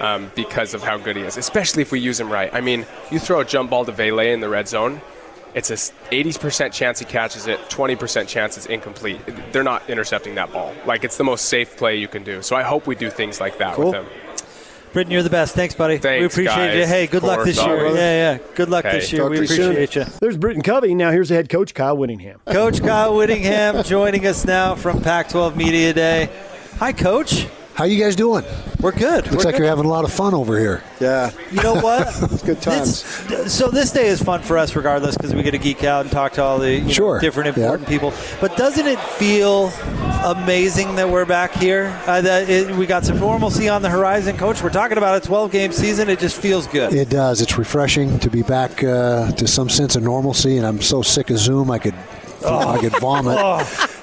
um, 0.00 0.30
because 0.34 0.74
of 0.74 0.82
how 0.82 0.96
good 0.98 1.16
he 1.16 1.22
is, 1.22 1.36
especially 1.36 1.82
if 1.82 1.92
we 1.92 2.00
use 2.00 2.20
him 2.20 2.30
right. 2.30 2.52
I 2.54 2.60
mean, 2.60 2.86
you 3.10 3.18
throw 3.18 3.40
a 3.40 3.44
jump 3.44 3.70
ball 3.70 3.84
to 3.84 3.92
Vele 3.92 4.20
in 4.20 4.40
the 4.40 4.48
red 4.48 4.68
zone, 4.68 5.00
it's 5.54 5.70
a 5.70 5.74
80% 5.74 6.72
chance 6.72 6.98
he 6.98 7.06
catches 7.06 7.46
it, 7.46 7.58
20% 7.70 8.28
chance 8.28 8.58
it's 8.58 8.66
incomplete. 8.66 9.20
They're 9.52 9.62
not 9.62 9.88
intercepting 9.88 10.34
that 10.34 10.52
ball. 10.52 10.74
Like, 10.84 11.02
it's 11.02 11.16
the 11.16 11.24
most 11.24 11.46
safe 11.46 11.76
play 11.78 11.96
you 11.96 12.08
can 12.08 12.24
do. 12.24 12.42
So 12.42 12.54
I 12.56 12.62
hope 12.62 12.86
we 12.86 12.94
do 12.94 13.08
things 13.08 13.40
like 13.40 13.56
that 13.58 13.74
cool. 13.74 13.86
with 13.86 13.94
him. 13.94 14.06
Britton, 14.92 15.12
you're 15.12 15.22
the 15.22 15.30
best. 15.30 15.54
Thanks, 15.54 15.74
buddy. 15.74 15.98
Thanks, 15.98 16.20
we 16.20 16.26
appreciate 16.26 16.68
guys. 16.68 16.76
you. 16.76 16.86
Hey, 16.86 17.06
good 17.06 17.22
luck 17.22 17.44
this 17.44 17.56
year. 17.56 17.80
Always. 17.86 17.96
Yeah, 17.96 18.32
yeah. 18.32 18.38
Good 18.54 18.70
luck 18.70 18.84
Okay. 18.84 18.98
this 18.98 19.12
year. 19.12 19.28
We 19.28 19.36
to 19.36 19.42
you 19.42 19.48
soon. 19.48 19.72
appreciate 19.72 19.94
you. 19.94 20.12
There's 20.20 20.36
Britton 20.38 20.62
Covey. 20.62 20.94
Now 20.94 21.10
here's 21.10 21.28
the 21.28 21.34
head 21.34 21.48
coach, 21.48 21.74
Kyle 21.74 21.96
Whittingham. 21.96 22.40
Coach 22.46 22.80
Kyle 22.80 23.14
Whittingham 23.14 23.82
joining 23.82 24.26
us 24.26 24.44
now 24.44 24.74
from 24.74 25.02
Pac 25.02 25.28
12 25.28 25.56
Media 25.56 25.92
Day. 25.92 26.30
Hi, 26.78 26.92
Coach. 26.92 27.46
How 27.76 27.84
you 27.84 28.02
guys 28.02 28.16
doing? 28.16 28.42
We're 28.80 28.92
good. 28.92 29.24
Looks 29.30 29.30
We're 29.30 29.36
like 29.36 29.54
good. 29.54 29.58
you're 29.58 29.68
having 29.68 29.84
a 29.84 29.88
lot 29.88 30.06
of 30.06 30.12
fun 30.12 30.32
over 30.32 30.58
here. 30.58 30.82
Yeah. 30.98 31.30
You 31.50 31.62
know 31.62 31.74
what? 31.74 32.08
it's 32.32 32.42
good 32.42 32.62
times. 32.62 33.02
This, 33.26 33.52
so 33.52 33.68
this 33.68 33.92
day 33.92 34.06
is 34.06 34.22
fun 34.22 34.40
for 34.40 34.56
us, 34.56 34.74
regardless, 34.74 35.14
because 35.14 35.34
we 35.34 35.42
get 35.42 35.50
to 35.50 35.58
geek 35.58 35.84
out 35.84 36.06
and 36.06 36.10
talk 36.10 36.32
to 36.34 36.42
all 36.42 36.58
the 36.58 36.72
you 36.76 36.80
know, 36.84 36.88
Sure. 36.90 37.20
different 37.20 37.54
Yeah. 37.54 37.64
important 37.64 37.86
people. 37.86 38.14
But 38.40 38.56
doesn't 38.56 38.86
it 38.86 38.98
feel 38.98 39.68
amazing 40.24 40.94
that 40.96 41.10
we're 41.10 41.26
back 41.26 41.52
here? 41.52 41.94
Uh, 42.06 42.22
that 42.22 42.48
it, 42.48 42.74
we 42.76 42.86
got 42.86 43.04
some 43.04 43.20
normalcy 43.20 43.68
on 43.68 43.82
the 43.82 43.90
horizon, 43.90 44.38
Coach. 44.38 44.62
We're 44.62 44.70
talking 44.70 44.96
about 44.96 45.22
a 45.22 45.26
12 45.26 45.50
game 45.52 45.70
season. 45.72 46.08
It 46.08 46.18
just 46.18 46.40
feels 46.40 46.66
good. 46.66 46.94
It 46.94 47.10
does. 47.10 47.42
It's 47.42 47.58
refreshing 47.58 48.18
to 48.20 48.30
be 48.30 48.40
back 48.42 48.82
uh, 48.82 49.32
to 49.32 49.46
some 49.46 49.68
sense 49.68 49.96
of 49.96 50.02
normalcy, 50.02 50.56
and 50.56 50.66
I'm 50.66 50.80
so 50.80 51.02
sick 51.02 51.28
of 51.28 51.36
Zoom 51.36 51.70
I 51.70 51.78
could 51.78 51.94
I 52.44 52.78
could 52.80 52.96
vomit. 53.00 53.38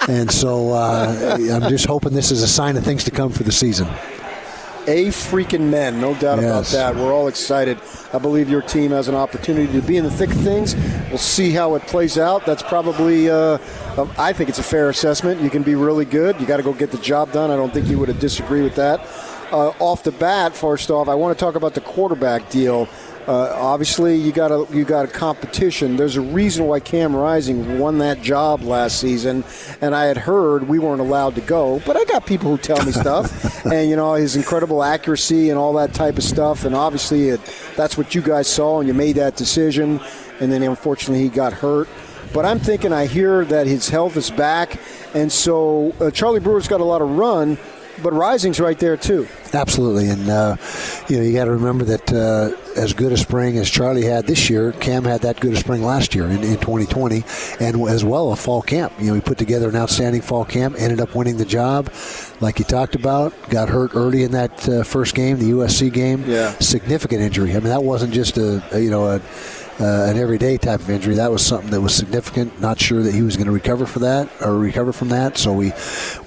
And 0.09 0.29
so 0.31 0.71
uh, 0.71 1.37
I'm 1.39 1.69
just 1.69 1.85
hoping 1.85 2.13
this 2.13 2.31
is 2.31 2.41
a 2.43 2.47
sign 2.47 2.75
of 2.77 2.83
things 2.83 3.03
to 3.05 3.11
come 3.11 3.31
for 3.31 3.43
the 3.43 3.51
season. 3.51 3.87
A 4.85 5.07
freaking 5.07 5.69
men, 5.69 6.01
no 6.01 6.13
doubt 6.13 6.41
Yes. 6.41 6.73
about 6.73 6.93
that. 6.93 6.95
We're 7.01 7.13
all 7.13 7.29
excited. 7.29 7.77
I 8.11 8.17
believe 8.17 8.49
your 8.49 8.61
team 8.61 8.91
has 8.91 9.07
an 9.07 9.15
opportunity 9.15 9.71
to 9.71 9.81
be 9.81 9.95
in 9.95 10.03
the 10.03 10.11
thick 10.11 10.29
of 10.29 10.41
things. 10.41 10.75
We'll 11.07 11.17
see 11.17 11.51
how 11.51 11.75
it 11.75 11.83
plays 11.83 12.17
out. 12.17 12.45
That's 12.45 12.61
probably, 12.63 13.29
uh, 13.29 13.59
uh, 13.95 14.07
I 14.17 14.33
think 14.33 14.49
it's 14.49 14.59
a 14.59 14.63
fair 14.63 14.89
assessment. 14.89 15.39
You 15.41 15.49
can 15.49 15.63
be 15.63 15.75
really 15.75 16.03
good. 16.03 16.37
You 16.41 16.45
got 16.45 16.57
to 16.57 16.63
go 16.63 16.73
get 16.73 16.91
the 16.91 16.97
job 16.97 17.31
done. 17.31 17.49
I 17.49 17.55
don't 17.55 17.73
think 17.73 17.87
you 17.87 17.97
would 17.97 18.09
have 18.09 18.19
disagreed 18.19 18.63
with 18.65 18.75
that. 18.75 18.99
Uh, 19.53 19.71
off 19.77 20.01
the 20.01 20.11
bat, 20.11 20.55
first 20.55 20.89
off, 20.89 21.07
I 21.07 21.13
want 21.13 21.37
to 21.37 21.45
talk 21.45 21.53
about 21.53 21.75
the 21.75 21.81
quarterback 21.81 22.49
deal. 22.49 22.89
Uh, 23.27 23.53
obviously, 23.55 24.15
you 24.15 24.31
got 24.31 24.51
a 24.51 24.65
you 24.75 24.83
got 24.83 25.05
a 25.05 25.07
competition. 25.07 25.95
There's 25.95 26.15
a 26.15 26.21
reason 26.21 26.65
why 26.65 26.79
Cam 26.79 27.15
Rising 27.15 27.77
won 27.77 27.99
that 27.99 28.19
job 28.23 28.63
last 28.63 28.99
season, 28.99 29.43
and 29.79 29.93
I 29.93 30.05
had 30.05 30.17
heard 30.17 30.67
we 30.67 30.79
weren't 30.79 31.01
allowed 31.01 31.35
to 31.35 31.41
go, 31.41 31.79
but 31.85 31.95
I 31.95 32.03
got 32.05 32.25
people 32.25 32.49
who 32.49 32.57
tell 32.57 32.83
me 32.83 32.91
stuff, 33.03 33.63
and 33.65 33.87
you 33.87 33.95
know 33.95 34.15
his 34.15 34.35
incredible 34.35 34.83
accuracy 34.83 35.51
and 35.51 35.59
all 35.59 35.73
that 35.73 35.93
type 35.93 36.17
of 36.17 36.23
stuff, 36.23 36.65
and 36.65 36.73
obviously 36.73 37.29
it, 37.29 37.39
that's 37.75 37.95
what 37.95 38.15
you 38.15 38.23
guys 38.23 38.47
saw, 38.47 38.79
and 38.79 38.87
you 38.87 38.95
made 38.95 39.17
that 39.17 39.35
decision, 39.35 40.01
and 40.39 40.51
then 40.51 40.63
unfortunately 40.63 41.21
he 41.21 41.29
got 41.29 41.53
hurt. 41.53 41.87
But 42.33 42.45
I'm 42.45 42.57
thinking 42.57 42.91
I 42.91 43.05
hear 43.05 43.45
that 43.45 43.67
his 43.67 43.87
health 43.87 44.17
is 44.17 44.31
back, 44.31 44.79
and 45.13 45.31
so 45.31 45.93
uh, 45.99 46.09
Charlie 46.09 46.39
Brewer's 46.39 46.67
got 46.67 46.81
a 46.81 46.83
lot 46.83 47.03
of 47.03 47.11
run, 47.11 47.59
but 48.01 48.13
Rising's 48.13 48.59
right 48.59 48.77
there 48.77 48.97
too. 48.97 49.27
Absolutely, 49.53 50.09
and 50.09 50.29
uh, 50.29 50.55
you 51.07 51.17
know 51.17 51.23
you 51.23 51.33
got 51.33 51.45
to 51.45 51.51
remember 51.51 51.85
that 51.85 52.11
uh, 52.11 52.55
as 52.79 52.93
good 52.93 53.11
a 53.11 53.17
spring 53.17 53.57
as 53.57 53.69
Charlie 53.69 54.05
had 54.05 54.25
this 54.25 54.49
year, 54.49 54.71
Cam 54.73 55.03
had 55.03 55.21
that 55.21 55.39
good 55.39 55.53
a 55.53 55.57
spring 55.57 55.83
last 55.83 56.15
year 56.15 56.25
in, 56.25 56.43
in 56.43 56.57
2020, 56.59 57.23
and 57.59 57.87
as 57.89 58.03
well 58.03 58.31
a 58.31 58.35
fall 58.35 58.61
camp. 58.61 58.93
You 58.99 59.07
know, 59.07 59.13
he 59.13 59.21
put 59.21 59.37
together 59.37 59.69
an 59.69 59.75
outstanding 59.75 60.21
fall 60.21 60.45
camp, 60.45 60.75
ended 60.79 60.99
up 60.99 61.15
winning 61.15 61.37
the 61.37 61.45
job, 61.45 61.91
like 62.41 62.59
you 62.59 62.65
talked 62.65 62.95
about. 62.95 63.33
Got 63.49 63.69
hurt 63.69 63.95
early 63.95 64.23
in 64.23 64.31
that 64.31 64.67
uh, 64.67 64.83
first 64.83 65.15
game, 65.15 65.37
the 65.37 65.51
USC 65.51 65.91
game. 65.91 66.23
Yeah. 66.25 66.51
significant 66.59 67.21
injury. 67.21 67.51
I 67.51 67.55
mean, 67.55 67.63
that 67.65 67.83
wasn't 67.83 68.13
just 68.13 68.37
a, 68.37 68.63
a 68.75 68.79
you 68.79 68.89
know 68.89 69.05
a 69.07 69.21
uh, 69.79 70.05
an 70.09 70.17
everyday 70.17 70.57
type 70.57 70.79
of 70.79 70.89
injury. 70.89 71.15
That 71.15 71.31
was 71.31 71.45
something 71.45 71.71
that 71.71 71.81
was 71.81 71.95
significant. 71.95 72.59
Not 72.61 72.79
sure 72.79 73.01
that 73.01 73.13
he 73.13 73.21
was 73.21 73.35
going 73.35 73.47
to 73.47 73.51
recover 73.51 73.85
for 73.85 73.99
that 73.99 74.29
or 74.41 74.57
recover 74.57 74.93
from 74.93 75.09
that. 75.09 75.37
So 75.37 75.53
we 75.53 75.73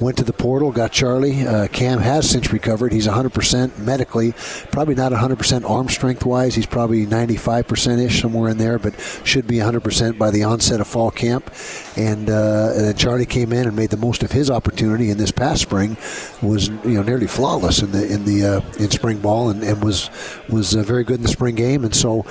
went 0.01 0.17
to 0.19 0.25
the 0.25 0.33
portal, 0.33 0.73
got 0.73 0.93
Charlie. 0.93 1.47
Uh, 1.47 1.69
Cam 1.69 1.99
has 2.01 2.29
since 2.29 2.53
recovered. 2.53 2.93
He's 2.93 3.07
100% 3.07 3.79
medically, 3.79 4.33
probably 4.73 4.95
not 4.95 5.13
100% 5.13 5.69
arm 5.69 5.89
strength 5.89 6.25
wise. 6.25 6.55
He's 6.55 6.67
probably 6.67 7.07
95% 7.07 8.05
ish, 8.05 8.21
somewhere 8.21 8.51
in 8.51 8.59
there, 8.59 8.79
but 8.79 8.95
should 9.25 9.47
be 9.47 9.57
100% 9.57 10.19
by 10.19 10.31
the 10.31 10.43
onset 10.43 10.81
of 10.81 10.87
fall 10.87 11.11
camp. 11.11 11.53
And, 11.97 12.29
uh, 12.29 12.73
and 12.75 12.99
Charlie 12.99 13.27
came 13.27 13.53
in 13.53 13.67
and 13.67 13.77
made 13.77 13.91
the 13.91 13.97
most 13.97 14.23
of 14.23 14.33
his 14.33 14.51
opportunity 14.51 15.11
in 15.11 15.19
this 15.19 15.31
past 15.31 15.63
spring. 15.63 15.97
Was 16.43 16.69
you 16.69 16.95
know 16.95 17.03
nearly 17.03 17.27
flawless 17.27 17.83
in 17.83 17.93
the 17.93 18.07
in 18.13 18.25
the 18.25 18.45
uh, 18.45 18.61
in 18.79 18.91
spring 18.91 19.19
ball 19.19 19.51
and, 19.51 19.63
and 19.63 19.83
was 19.83 20.11
was 20.49 20.75
uh, 20.75 20.83
very 20.83 21.05
good 21.05 21.17
in 21.17 21.23
the 21.23 21.29
spring 21.29 21.55
game. 21.55 21.85
And 21.85 21.95
so. 21.95 22.27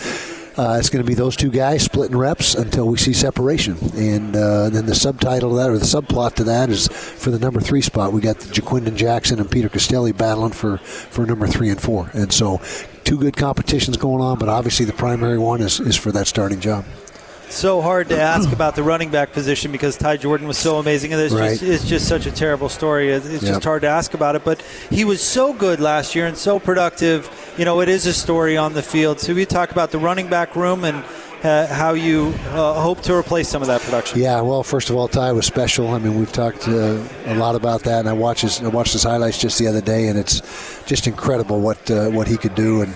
Uh, 0.57 0.77
it's 0.79 0.89
going 0.89 1.03
to 1.03 1.07
be 1.07 1.13
those 1.13 1.35
two 1.35 1.51
guys 1.51 1.83
splitting 1.83 2.17
reps 2.17 2.55
until 2.55 2.87
we 2.87 2.97
see 2.97 3.11
separation. 3.11 3.77
And 3.95 4.35
uh, 4.35 4.69
then 4.69 4.85
the 4.85 4.95
subtitle 4.95 5.49
to 5.49 5.55
that, 5.57 5.69
or 5.69 5.77
the 5.77 5.85
subplot 5.85 6.35
to 6.35 6.45
that, 6.45 6.69
is 6.69 6.87
for 6.87 7.29
the 7.29 7.39
number 7.39 7.59
three 7.59 7.81
spot. 7.81 8.13
We 8.13 8.21
got 8.21 8.37
Jaquindon 8.37 8.95
Jackson 8.95 9.39
and 9.39 9.51
Peter 9.51 9.67
Costelli 9.67 10.15
battling 10.15 10.53
for, 10.53 10.77
for 10.77 11.25
number 11.25 11.45
three 11.47 11.69
and 11.69 11.81
four. 11.81 12.09
And 12.13 12.31
so, 12.31 12.61
two 13.03 13.17
good 13.17 13.35
competitions 13.35 13.97
going 13.97 14.21
on, 14.21 14.39
but 14.39 14.47
obviously 14.49 14.85
the 14.85 14.93
primary 14.93 15.37
one 15.37 15.61
is, 15.61 15.79
is 15.79 15.95
for 15.97 16.11
that 16.13 16.27
starting 16.27 16.59
job. 16.59 16.85
So 17.49 17.81
hard 17.81 18.09
to 18.09 18.19
ask 18.19 18.51
about 18.51 18.75
the 18.75 18.83
running 18.83 19.09
back 19.09 19.31
position 19.31 19.71
because 19.71 19.97
Ty 19.97 20.17
Jordan 20.17 20.47
was 20.47 20.57
so 20.57 20.77
amazing, 20.79 21.13
and 21.13 21.21
it's, 21.21 21.33
Right. 21.33 21.51
just, 21.51 21.63
it's 21.63 21.85
just 21.85 22.07
such 22.07 22.25
a 22.25 22.31
terrible 22.31 22.69
story. 22.69 23.09
It's, 23.11 23.25
it's 23.25 23.43
Yep. 23.43 23.53
just 23.53 23.63
hard 23.63 23.81
to 23.83 23.87
ask 23.87 24.13
about 24.13 24.35
it. 24.35 24.43
But 24.43 24.61
he 24.89 25.05
was 25.05 25.21
so 25.21 25.53
good 25.53 25.79
last 25.79 26.15
year 26.15 26.25
and 26.27 26.37
so 26.37 26.59
productive. 26.59 27.29
You 27.57 27.65
know, 27.65 27.81
it 27.81 27.89
is 27.89 28.05
a 28.05 28.13
story 28.13 28.57
on 28.57 28.73
the 28.73 28.81
field. 28.83 29.19
So 29.19 29.33
we 29.33 29.45
talk 29.45 29.71
about 29.71 29.91
the 29.91 29.99
running 29.99 30.27
back 30.27 30.55
room 30.55 30.83
and 30.83 31.03
uh, 31.43 31.67
how 31.67 31.93
you 31.93 32.33
uh, 32.53 32.73
hope 32.73 33.01
to 33.03 33.13
replace 33.13 33.47
some 33.47 33.61
of 33.61 33.67
that 33.67 33.79
production. 33.81 34.19
Yeah, 34.19 34.41
well, 34.41 34.63
first 34.63 34.89
of 34.89 34.95
all, 34.95 35.07
Ty 35.07 35.31
was 35.33 35.45
special. 35.45 35.89
I 35.89 35.99
mean, 35.99 36.17
we've 36.17 36.31
talked 36.31 36.67
uh, 36.67 36.97
a 37.27 37.35
lot 37.35 37.55
about 37.55 37.83
that, 37.83 37.99
and 37.99 38.09
I 38.09 38.13
watched 38.13 38.41
his 38.41 38.61
I 38.63 38.67
watched 38.69 38.93
his 38.93 39.03
highlights 39.03 39.37
just 39.37 39.59
the 39.59 39.67
other 39.67 39.81
day, 39.81 40.07
and 40.07 40.17
it's 40.17 40.41
just 40.87 41.05
incredible 41.05 41.59
what 41.59 41.91
uh, 41.91 42.09
what 42.09 42.27
he 42.27 42.37
could 42.37 42.55
do, 42.55 42.81
and 42.81 42.95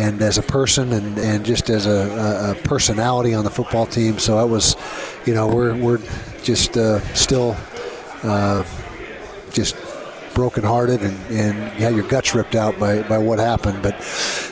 and 0.00 0.22
as 0.22 0.38
a 0.38 0.42
person, 0.42 0.92
and, 0.92 1.18
and 1.18 1.44
just 1.44 1.70
as 1.70 1.86
a, 1.86 2.56
a- 2.56 2.68
personality 2.68 3.34
on 3.34 3.44
the 3.44 3.50
football 3.50 3.86
team. 3.86 4.18
So 4.18 4.36
that 4.36 4.48
was, 4.48 4.76
you 5.26 5.34
know, 5.34 5.46
we're 5.48 5.74
we're 5.76 6.00
just 6.42 6.76
uh, 6.76 7.00
still 7.14 7.56
uh, 8.22 8.64
just 9.52 9.76
brokenhearted 10.34 11.02
and, 11.02 11.16
and 11.30 11.56
you 11.78 11.84
had 11.84 11.94
your 11.94 12.06
guts 12.08 12.34
ripped 12.34 12.54
out 12.54 12.78
by, 12.78 13.02
by 13.02 13.18
what 13.18 13.38
happened. 13.38 13.82
But 13.82 13.94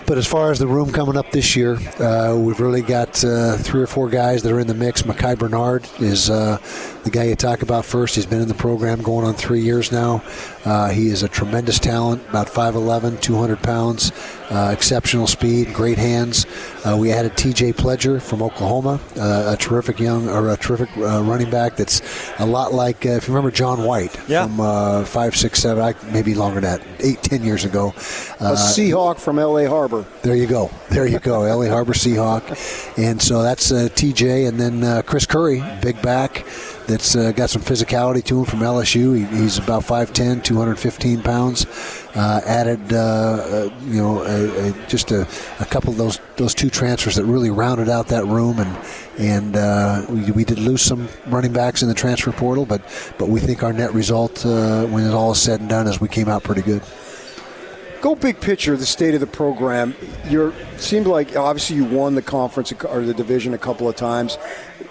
but 0.09 0.17
as 0.19 0.27
far 0.27 0.51
as 0.51 0.59
the 0.59 0.67
room 0.67 0.91
coming 0.91 1.17
up 1.19 1.31
this 1.33 1.55
year, 1.55 1.77
uh, 2.01 2.35
we've 2.37 2.61
really 2.61 2.81
got 2.83 3.23
uh, 3.25 3.57
three 3.59 3.83
or 3.83 3.87
four 3.87 4.09
guys 4.09 4.43
that 4.43 4.51
are 4.53 4.59
in 4.59 4.67
the 4.67 4.75
mix. 4.75 5.05
Micah 5.05 5.37
Bernard 5.37 5.87
is 6.01 6.31
uh, 6.31 6.57
the 7.05 7.11
guy 7.11 7.25
you 7.25 7.37
talk 7.37 7.61
about 7.63 7.85
first. 7.85 8.15
He's 8.15 8.25
been 8.27 8.41
in 8.41 8.49
the 8.49 8.55
program 8.55 9.03
going 9.03 9.27
on 9.27 9.35
three 9.35 9.61
years 9.61 9.93
now. 9.93 10.23
Uh, 10.65 10.89
he 10.89 11.09
is 11.09 11.23
a 11.23 11.29
tremendous 11.29 11.79
talent, 11.79 12.27
about 12.29 12.47
5'11", 12.47 13.21
200 13.21 13.63
pounds, 13.63 14.13
uh, 14.51 14.71
exceptional 14.73 15.27
speed, 15.27 15.73
great 15.73 15.97
hands. 15.99 16.47
Uh, 16.85 16.97
we 16.99 17.13
added 17.13 17.37
T.J. 17.37 17.73
Pledger 17.75 18.21
from 18.21 18.43
Oklahoma, 18.43 19.01
uh, 19.17 19.55
a 19.55 19.57
terrific 19.59 19.99
young 19.99 20.29
or 20.29 20.51
a 20.51 20.57
terrific 20.57 20.89
uh, 20.99 21.23
running 21.23 21.51
back 21.51 21.77
that's 21.77 22.01
a 22.41 22.47
lot 22.47 22.73
like 22.73 23.05
uh, 23.07 23.11
if 23.11 23.29
you 23.29 23.35
remember 23.35 23.51
John 23.55 23.85
White 23.85 24.19
Yeah. 24.29 24.47
from 24.47 24.61
uh, 24.61 25.05
five, 25.05 25.37
six, 25.37 25.61
seven, 25.61 25.83
I- 25.83 25.95
maybe 26.13 26.35
longer 26.35 26.61
than 26.61 26.79
that, 26.81 26.87
eight, 27.01 27.23
ten 27.23 27.43
years 27.43 27.65
ago. 27.65 27.89
A 28.41 28.53
Seahawk 28.55 29.19
from 29.19 29.39
L.A. 29.39 29.67
Harbor. 29.69 29.98
There 30.23 30.37
you 30.37 30.47
go. 30.47 30.71
There 30.91 31.07
you 31.07 31.19
go. 31.19 31.41
LA 31.41 31.69
Harbor 31.69 31.93
Seahawk. 31.93 32.99
And 32.99 33.21
so 33.21 33.43
that's 33.43 33.71
uh, 33.71 33.89
TJ. 33.93 34.49
And 34.49 34.59
then 34.59 34.85
uh, 34.85 35.03
Chris 35.03 35.27
Curry, 35.27 35.63
big 35.81 36.01
back, 36.03 36.45
that's 36.87 37.15
uh, 37.15 37.33
got 37.33 37.51
some 37.51 37.63
physicality 37.63 38.25
to 38.25 38.39
him 38.41 38.45
from 38.45 38.61
LSU. 38.61 39.17
He, 39.17 39.25
he's 39.37 39.59
about 39.59 39.83
5'10, 39.83 40.43
215 40.43 41.23
pounds. 41.23 41.67
Uh, 42.15 42.41
added, 42.47 42.93
uh, 42.93 42.97
uh, 42.97 43.71
you 43.85 44.01
know, 44.03 44.23
a, 44.23 44.71
a, 44.71 44.87
just 44.89 45.11
a, 45.13 45.29
a 45.61 45.65
couple 45.67 45.91
of 45.93 45.99
those 45.99 46.19
those 46.37 46.55
two 46.55 46.71
transfers 46.71 47.17
that 47.17 47.25
really 47.25 47.51
rounded 47.51 47.89
out 47.89 48.09
that 48.09 48.25
room. 48.25 48.59
And 48.59 49.55
and 49.55 50.09
we, 50.09 50.31
we 50.33 50.45
did 50.45 50.59
lose 50.59 50.83
some 50.83 51.09
running 51.27 51.53
backs 51.53 51.83
in 51.83 51.89
the 51.89 51.95
transfer 51.95 52.33
portal, 52.33 52.65
but 52.65 52.83
but 53.19 53.29
we 53.29 53.39
think 53.39 53.63
our 53.63 53.73
net 53.73 53.93
result, 53.93 54.45
when 54.45 55.05
it 55.05 55.13
all 55.13 55.33
is 55.33 55.43
said 55.43 55.61
and 55.61 55.69
done, 55.69 55.87
is 55.87 56.01
we 56.01 56.09
came 56.09 56.29
out 56.29 56.43
pretty 56.43 56.63
good. 56.63 56.83
Go 58.01 58.15
big 58.15 58.41
picture, 58.41 58.77
the 58.77 58.87
state 58.87 59.15
of 59.15 59.21
the 59.21 59.27
program. 59.27 59.95
You're 60.29 60.53
seemed 60.77 61.09
like 61.09 61.37
obviously 61.37 61.77
you 61.77 61.85
won 61.85 62.15
the 62.15 62.23
conference 62.23 62.73
or 62.85 63.03
the 63.03 63.15
division 63.15 63.55
a 63.55 63.59
couple 63.59 63.89
of 63.89 63.97
times. 63.97 64.39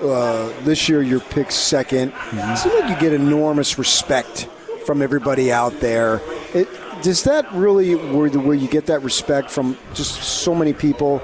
Uh, 0.02 0.52
this 0.64 0.90
year 0.90 1.02
you're 1.02 1.22
picked 1.22 1.52
2nd 1.52 2.14
It 2.34 2.58
seems 2.58 2.76
like 2.76 2.90
you 2.90 3.00
get 3.00 3.14
enormous 3.14 3.80
respect 3.80 4.50
from 4.86 5.02
everybody 5.02 5.52
out 5.52 5.80
there. 5.80 6.22
It, 6.54 6.68
does 7.02 7.24
that 7.24 7.52
really 7.54 7.96
where, 7.96 8.30
the, 8.30 8.40
where 8.40 8.56
you 8.56 8.68
get 8.68 8.88
that 8.88 9.04
respect 9.04 9.50
from 9.50 9.78
just 9.94 10.22
so 10.22 10.54
many 10.54 10.74
people? 10.74 11.22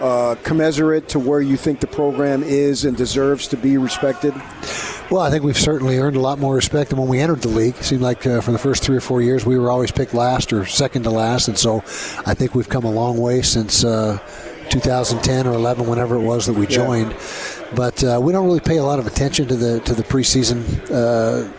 Uh, 0.00 0.34
commensurate 0.42 1.08
to 1.08 1.18
where 1.18 1.40
you 1.40 1.56
think 1.56 1.80
the 1.80 1.86
program 1.86 2.42
is 2.42 2.84
and 2.84 2.96
deserves 2.96 3.48
to 3.48 3.56
be 3.56 3.78
respected? 3.78 4.34
Well, 5.10 5.22
I 5.22 5.30
think 5.30 5.44
we've 5.44 5.56
certainly 5.56 5.98
earned 5.98 6.16
a 6.16 6.20
lot 6.20 6.38
more 6.38 6.54
respect 6.54 6.90
than 6.90 6.98
when 6.98 7.08
we 7.08 7.20
entered 7.20 7.40
the 7.40 7.48
league. 7.48 7.76
It 7.78 7.84
seemed 7.84 8.02
like 8.02 8.26
uh, 8.26 8.40
for 8.40 8.52
the 8.52 8.58
first 8.58 8.82
three 8.82 8.96
or 8.96 9.00
four 9.00 9.22
years 9.22 9.46
we 9.46 9.56
were 9.56 9.70
always 9.70 9.92
picked 9.92 10.12
last 10.14 10.52
or 10.52 10.66
second 10.66 11.04
to 11.04 11.10
last, 11.10 11.48
and 11.48 11.56
so 11.56 11.78
I 12.26 12.34
think 12.34 12.54
we've 12.54 12.68
come 12.68 12.84
a 12.84 12.90
long 12.90 13.16
way 13.16 13.40
since 13.40 13.84
uh, 13.84 14.18
2010 14.68 15.46
or 15.46 15.54
11, 15.54 15.86
whenever 15.86 16.16
it 16.16 16.22
was 16.22 16.46
that 16.46 16.54
we 16.54 16.66
joined. 16.66 17.14
But 17.74 18.02
uh, 18.02 18.20
we 18.20 18.32
don't 18.32 18.46
really 18.46 18.60
pay 18.60 18.78
a 18.78 18.84
lot 18.84 18.98
of 18.98 19.06
attention 19.06 19.48
to 19.48 19.56
the 19.56 19.80
to 19.80 19.94
the 19.94 20.02
preseason. 20.02 20.62
Uh, 20.90 21.52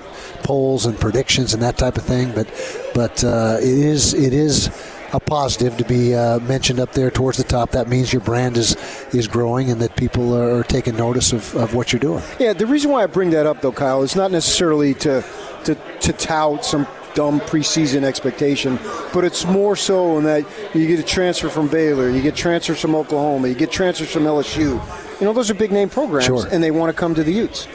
polls 0.43 0.85
and 0.85 0.97
predictions 0.99 1.53
and 1.53 1.61
that 1.61 1.77
type 1.77 1.97
of 1.97 2.03
thing 2.03 2.31
but 2.33 2.47
but 2.93 3.21
uh, 3.23 3.57
it 3.59 3.67
is 3.67 4.13
it 4.13 4.33
is 4.33 4.69
a 5.13 5.19
positive 5.19 5.77
to 5.77 5.85
be 5.85 6.13
uh, 6.13 6.39
mentioned 6.41 6.79
up 6.79 6.91
there 6.93 7.09
towards 7.09 7.37
the 7.37 7.43
top 7.43 7.71
that 7.71 7.87
means 7.87 8.11
your 8.11 8.21
brand 8.21 8.57
is 8.57 8.75
is 9.13 9.27
growing 9.27 9.71
and 9.71 9.81
that 9.81 9.95
people 9.95 10.35
are 10.35 10.63
taking 10.63 10.95
notice 10.97 11.31
of, 11.33 11.55
of 11.55 11.73
what 11.73 11.93
you're 11.93 11.99
doing 11.99 12.23
Yeah, 12.39 12.53
the 12.53 12.65
reason 12.65 12.91
why 12.91 13.03
I 13.03 13.07
bring 13.07 13.29
that 13.31 13.45
up, 13.45 13.61
though, 13.61 13.71
Kyle, 13.71 14.03
is 14.03 14.15
not 14.15 14.31
necessarily 14.31 14.93
to 14.95 15.23
to, 15.65 15.75
to 16.01 16.13
tout 16.13 16.63
some 16.65 16.87
dumb 17.13 17.39
preseason 17.41 18.03
expectation, 18.03 18.77
but 19.13 19.23
it's 19.25 19.43
more 19.45 19.75
so 19.75 20.17
in 20.19 20.23
that 20.25 20.45
you 20.75 20.85
get 20.87 20.99
a 20.99 21.03
transfer 21.03 21.49
from 21.49 21.67
Baylor, 21.67 22.09
you 22.11 22.21
get 22.21 22.35
transfers 22.35 22.79
from 22.79 22.93
Oklahoma, 22.95 23.47
you 23.47 23.55
get 23.55 23.71
transfers 23.71 24.11
from 24.11 24.23
LSU. 24.23 24.79
You 25.19 25.25
know, 25.25 25.33
those 25.33 25.49
are 25.49 25.55
big 25.55 25.71
name 25.71 25.89
programs, 25.89 26.25
Sure. 26.25 26.45
and 26.51 26.63
they 26.63 26.69
want 26.69 26.89
to 26.95 26.99
come 26.99 27.15
to 27.15 27.23
the 27.23 27.33
Utes. 27.33 27.67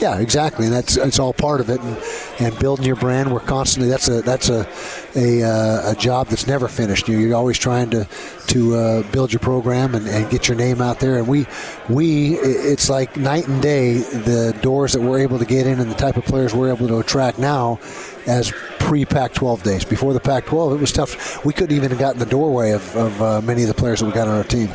Yeah, 0.00 0.18
exactly, 0.18 0.64
and 0.64 0.74
that's 0.74 0.96
it's 0.96 1.18
all 1.18 1.34
part 1.34 1.60
of 1.60 1.68
it, 1.68 1.78
and, 1.78 1.98
and 2.40 2.58
building 2.58 2.86
your 2.86 2.96
brand. 2.96 3.30
We're 3.30 3.40
constantly 3.40 3.90
that's 3.90 4.08
a 4.08 4.22
that's 4.22 4.48
a 4.48 4.66
a, 5.14 5.42
uh, 5.42 5.92
a 5.92 5.94
job 5.94 6.28
that's 6.28 6.46
never 6.46 6.68
finished. 6.68 7.06
You- 7.06 7.18
You're 7.18 7.36
always 7.36 7.58
trying 7.58 7.90
to 7.90 8.08
to 8.46 8.76
uh, 8.76 9.02
build 9.12 9.30
your 9.30 9.40
program 9.40 9.94
and, 9.94 10.06
and 10.08 10.30
get 10.30 10.48
your 10.48 10.56
name 10.56 10.80
out 10.80 11.00
there. 11.00 11.18
And 11.18 11.28
we 11.28 11.46
we 11.90 12.36
it's 12.38 12.88
like 12.88 13.18
night 13.18 13.46
and 13.46 13.60
day 13.60 13.98
the 13.98 14.56
doors 14.62 14.94
that 14.94 15.02
we're 15.02 15.18
able 15.18 15.38
to 15.38 15.44
get 15.44 15.66
in 15.66 15.78
and 15.80 15.90
the 15.90 15.94
type 15.96 16.16
of 16.16 16.24
players 16.24 16.54
we're 16.54 16.72
able 16.74 16.88
to 16.88 16.98
attract 17.00 17.38
now 17.38 17.78
as 18.26 18.50
pre 18.78 19.04
Pac-12 19.04 19.62
days. 19.62 19.84
Before 19.84 20.14
the 20.14 20.20
Pac-12, 20.20 20.76
it 20.76 20.80
was 20.80 20.92
tough. 20.92 21.44
We 21.44 21.52
couldn't 21.52 21.76
even 21.76 21.90
have 21.90 21.98
gotten 21.98 22.18
the 22.18 22.26
doorway 22.26 22.70
of, 22.70 22.96
of 22.96 23.20
uh, 23.22 23.40
many 23.42 23.62
of 23.62 23.68
the 23.68 23.74
players 23.74 24.00
that 24.00 24.06
we 24.06 24.12
got 24.12 24.28
on 24.28 24.36
our 24.36 24.44
team. 24.44 24.70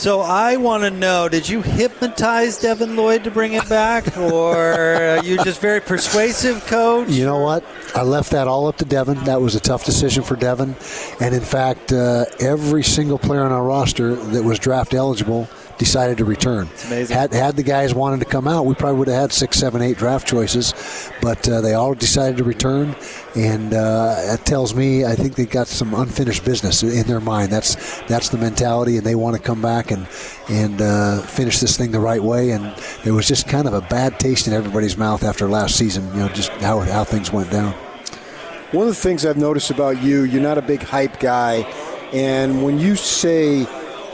So 0.00 0.22
I 0.22 0.56
want 0.56 0.82
to 0.84 0.90
know: 0.90 1.28
Did 1.28 1.46
you 1.46 1.60
hypnotize 1.60 2.58
Devin 2.58 2.96
Lloyd 2.96 3.22
to 3.24 3.30
bring 3.30 3.52
it 3.52 3.68
back, 3.68 4.16
or 4.16 4.56
are 4.56 5.22
you 5.22 5.36
just 5.44 5.60
very 5.60 5.82
persuasive, 5.82 6.64
Coach? 6.68 7.10
You 7.10 7.26
know 7.26 7.40
what? 7.40 7.62
I 7.94 8.00
left 8.00 8.30
that 8.30 8.48
all 8.48 8.66
up 8.66 8.78
to 8.78 8.86
Devin. 8.86 9.24
That 9.24 9.42
was 9.42 9.56
a 9.56 9.60
tough 9.60 9.84
decision 9.84 10.22
for 10.22 10.36
Devin. 10.36 10.74
And 11.20 11.34
in 11.34 11.42
fact, 11.42 11.92
uh, 11.92 12.24
every 12.40 12.82
single 12.82 13.18
player 13.18 13.42
on 13.42 13.52
our 13.52 13.62
roster 13.62 14.14
that 14.14 14.42
was 14.42 14.58
draft 14.58 14.94
eligible 14.94 15.50
decided 15.80 16.18
to 16.18 16.26
return. 16.26 16.68
amazing. 16.86 17.16
Had, 17.16 17.32
had 17.32 17.56
the 17.56 17.62
guys 17.62 17.94
wanted 17.94 18.20
to 18.20 18.26
come 18.26 18.46
out, 18.46 18.66
we 18.66 18.74
probably 18.74 18.98
would 18.98 19.08
have 19.08 19.16
had 19.16 19.32
six, 19.32 19.58
seven, 19.58 19.80
eight 19.80 19.96
draft 19.96 20.28
choices. 20.28 20.74
But 21.22 21.48
uh, 21.48 21.62
they 21.62 21.72
all 21.72 21.94
decided 21.94 22.36
to 22.36 22.44
return. 22.44 22.94
And 23.34 23.72
uh, 23.72 24.14
that 24.26 24.44
tells 24.44 24.74
me 24.74 25.06
I 25.06 25.14
think 25.14 25.36
they 25.36 25.46
got 25.46 25.68
some 25.68 25.94
unfinished 25.94 26.44
business 26.44 26.82
in 26.82 27.06
their 27.06 27.20
mind. 27.20 27.50
That's 27.50 28.00
that's 28.02 28.28
the 28.28 28.36
mentality, 28.36 28.98
and 28.98 29.06
they 29.06 29.14
want 29.14 29.36
to 29.36 29.42
come 29.42 29.62
back 29.62 29.90
and 29.90 30.06
and 30.50 30.82
uh, 30.82 31.22
finish 31.22 31.60
this 31.60 31.78
thing 31.78 31.92
the 31.92 32.00
right 32.00 32.22
way. 32.22 32.50
And 32.50 32.76
there 33.02 33.14
was 33.14 33.26
just 33.26 33.48
kind 33.48 33.66
of 33.66 33.72
a 33.72 33.80
bad 33.80 34.20
taste 34.20 34.48
in 34.48 34.52
everybody's 34.52 34.98
mouth 34.98 35.24
after 35.24 35.48
last 35.48 35.76
season. 35.76 36.06
You 36.08 36.20
know, 36.20 36.28
just 36.28 36.50
how 36.60 36.80
how 36.80 37.04
things 37.04 37.32
went 37.32 37.50
down. 37.50 37.72
One 38.72 38.86
of 38.86 38.94
the 38.94 39.00
things 39.00 39.24
I've 39.24 39.38
noticed 39.38 39.70
about 39.70 40.02
you, 40.02 40.24
you're 40.24 40.42
not 40.42 40.58
a 40.58 40.62
big 40.62 40.82
hype 40.82 41.18
guy, 41.18 41.62
and 42.12 42.62
when 42.62 42.78
you 42.78 42.96
say 42.96 43.66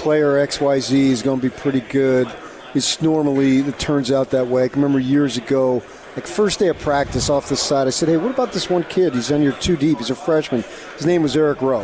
player 0.07 0.35
XYZ 0.47 0.93
is 0.93 1.21
going 1.21 1.41
to 1.41 1.51
be 1.51 1.53
pretty 1.53 1.81
good, 1.81 2.33
it's 2.77 3.03
normally 3.03 3.59
it 3.59 3.77
turns 3.81 4.13
out 4.13 4.31
that 4.31 4.47
way. 4.47 4.63
I 4.63 4.69
can 4.69 4.81
remember 4.81 5.01
years 5.01 5.37
ago, 5.37 5.83
like 6.15 6.29
first 6.29 6.61
day 6.61 6.69
of 6.69 6.79
practice 6.79 7.29
off 7.29 7.49
the 7.49 7.57
side, 7.57 7.89
I 7.89 7.91
said, 7.91 8.09
"Hey, 8.09 8.17
what 8.17 8.31
about 8.31 8.53
this 8.53 8.71
one 8.71 8.85
kid? 8.85 9.15
He's 9.15 9.33
on 9.33 9.43
your 9.43 9.55
two 9.55 9.77
deep. 9.77 9.99
He's 9.99 10.11
a 10.11 10.15
freshman. 10.15 10.63
His 10.97 11.07
name 11.07 11.25
was 11.25 11.37
Eric 11.37 11.61
Rowe." 11.61 11.83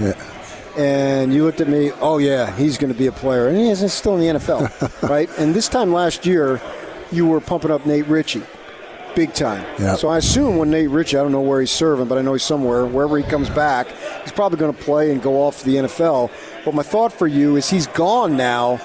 And 0.79 1.35
you 1.35 1.43
looked 1.43 1.61
at 1.61 1.66
me, 1.66 1.91
oh 2.01 2.18
yeah, 2.18 2.57
he's 2.57 2.79
going 2.79 2.93
to 2.93 2.99
be 2.99 3.09
a 3.09 3.12
player, 3.12 3.49
and 3.49 3.59
he's 3.59 3.93
still 3.93 4.16
in 4.16 4.20
the 4.20 4.39
NFL, 4.39 5.03
right? 5.11 5.29
And 5.37 5.53
this 5.53 5.68
time 5.68 5.93
last 5.93 6.25
year, 6.25 6.62
you 7.11 7.27
were 7.27 7.41
pumping 7.41 7.73
up 7.73 7.85
Nate 7.87 8.07
Ritchie, 8.07 8.45
big 9.16 9.35
time. 9.35 9.66
Yeah. 9.81 9.97
So 9.97 10.09
I 10.09 10.18
assume 10.18 10.59
when 10.59 10.70
Nate 10.70 10.89
Ritchie, 10.91 11.18
I 11.18 11.23
don't 11.23 11.33
know 11.33 11.41
where 11.41 11.61
he's 11.61 11.73
serving, 11.73 12.07
but 12.07 12.18
I 12.18 12.23
know 12.23 12.35
he's 12.35 12.45
somewhere. 12.45 12.87
Wherever 12.87 13.18
he 13.18 13.25
comes 13.25 13.51
back, 13.51 13.89
he's 14.23 14.33
probably 14.33 14.59
going 14.59 14.73
to 14.73 14.81
play 14.81 15.11
and 15.11 15.20
go 15.20 15.43
off 15.43 15.59
to 15.59 15.64
the 15.64 15.75
NFL. 15.75 16.31
But 16.65 16.75
my 16.75 16.83
thought 16.83 17.13
for 17.13 17.27
you 17.27 17.57
is 17.57 17.69
he's 17.69 17.87
gone 17.89 18.37
now. 18.37 18.81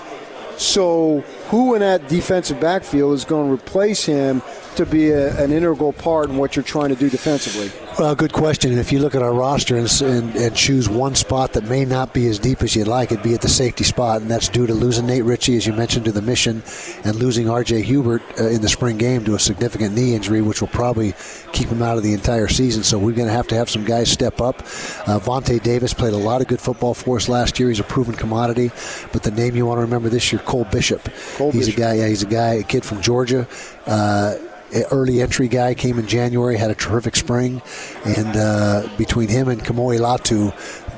So 0.57 1.23
who 1.49 1.73
in 1.75 1.81
that 1.81 2.07
defensive 2.07 2.59
backfield 2.59 3.13
is 3.13 3.25
going 3.25 3.47
to 3.47 3.53
replace 3.53 4.03
him 4.05 4.41
to 4.75 4.85
be 4.85 5.09
a, 5.09 5.35
an 5.43 5.51
integral 5.51 5.91
part 5.91 6.29
in 6.29 6.37
what 6.37 6.55
you're 6.55 6.63
trying 6.63 6.89
to 6.89 6.95
do 6.95 7.09
defensively? 7.09 7.71
Well, 7.97 8.13
good 8.13 8.31
question. 8.31 8.71
And 8.71 8.79
if 8.79 8.91
you 8.91 8.99
look 8.99 9.15
at 9.15 9.23
our 9.23 9.33
roster 9.33 9.75
and, 9.75 10.01
and, 10.01 10.35
and 10.35 10.55
choose 10.55 10.87
one 10.87 11.15
spot 11.15 11.53
that 11.53 11.63
may 11.63 11.83
not 11.83 12.13
be 12.13 12.27
as 12.27 12.37
deep 12.37 12.61
as 12.61 12.75
you'd 12.75 12.87
like, 12.87 13.11
it'd 13.11 13.23
be 13.23 13.33
at 13.33 13.41
the 13.41 13.49
safety 13.49 13.83
spot, 13.83 14.21
and 14.21 14.29
that's 14.29 14.49
due 14.49 14.67
to 14.67 14.73
losing 14.73 15.07
Nate 15.07 15.23
Ritchie, 15.23 15.57
as 15.57 15.65
you 15.65 15.73
mentioned, 15.73 16.05
to 16.05 16.11
the 16.11 16.21
mission, 16.21 16.61
and 17.03 17.15
losing 17.15 17.49
R.J. 17.49 17.81
Hubert 17.81 18.21
uh, 18.39 18.49
in 18.49 18.61
the 18.61 18.69
spring 18.69 18.97
game 18.97 19.25
to 19.25 19.33
a 19.33 19.39
significant 19.39 19.95
knee 19.95 20.13
injury, 20.13 20.43
which 20.43 20.61
will 20.61 20.67
probably 20.67 21.15
keep 21.53 21.69
him 21.69 21.81
out 21.81 21.97
of 21.97 22.03
the 22.03 22.13
entire 22.13 22.47
season. 22.47 22.83
So 22.83 22.99
we're 22.99 23.15
going 23.15 23.27
to 23.27 23.33
have 23.33 23.47
to 23.47 23.55
have 23.55 23.67
some 23.67 23.83
guys 23.83 24.11
step 24.11 24.41
up. 24.41 24.59
Uh, 24.59 25.19
Vonte 25.19 25.63
Davis 25.63 25.93
played 25.93 26.13
a 26.13 26.17
lot 26.17 26.41
of 26.41 26.47
good 26.47 26.61
football 26.61 26.93
for 26.93 27.17
us 27.17 27.27
last 27.27 27.59
year. 27.59 27.69
He's 27.69 27.79
a 27.79 27.83
proven 27.83 28.13
commodity. 28.13 28.69
But 29.11 29.23
the 29.23 29.31
name 29.31 29.55
you 29.55 29.65
want 29.65 29.79
to 29.79 29.81
remember 29.81 30.09
this 30.09 30.31
year, 30.31 30.39
Cole 30.43 30.65
Bishop. 30.65 31.09
Cole 31.37 31.51
he's 31.51 31.67
Bishop. 31.67 31.77
a 31.79 31.81
guy. 31.81 31.93
Yeah, 31.95 32.07
he's 32.07 32.23
a 32.23 32.27
guy, 32.27 32.53
a 32.55 32.63
kid 32.63 32.83
from 32.83 33.01
Georgia. 33.01 33.47
Uh, 33.85 34.35
early 34.91 35.21
entry 35.21 35.47
guy 35.47 35.73
came 35.73 35.97
in 35.99 36.07
January, 36.07 36.57
had 36.57 36.71
a 36.71 36.75
terrific 36.75 37.15
spring, 37.15 37.61
and 38.05 38.35
uh, 38.35 38.87
between 38.97 39.29
him 39.29 39.47
and 39.47 39.63
Kamoi 39.63 39.99
Latu, 39.99 40.51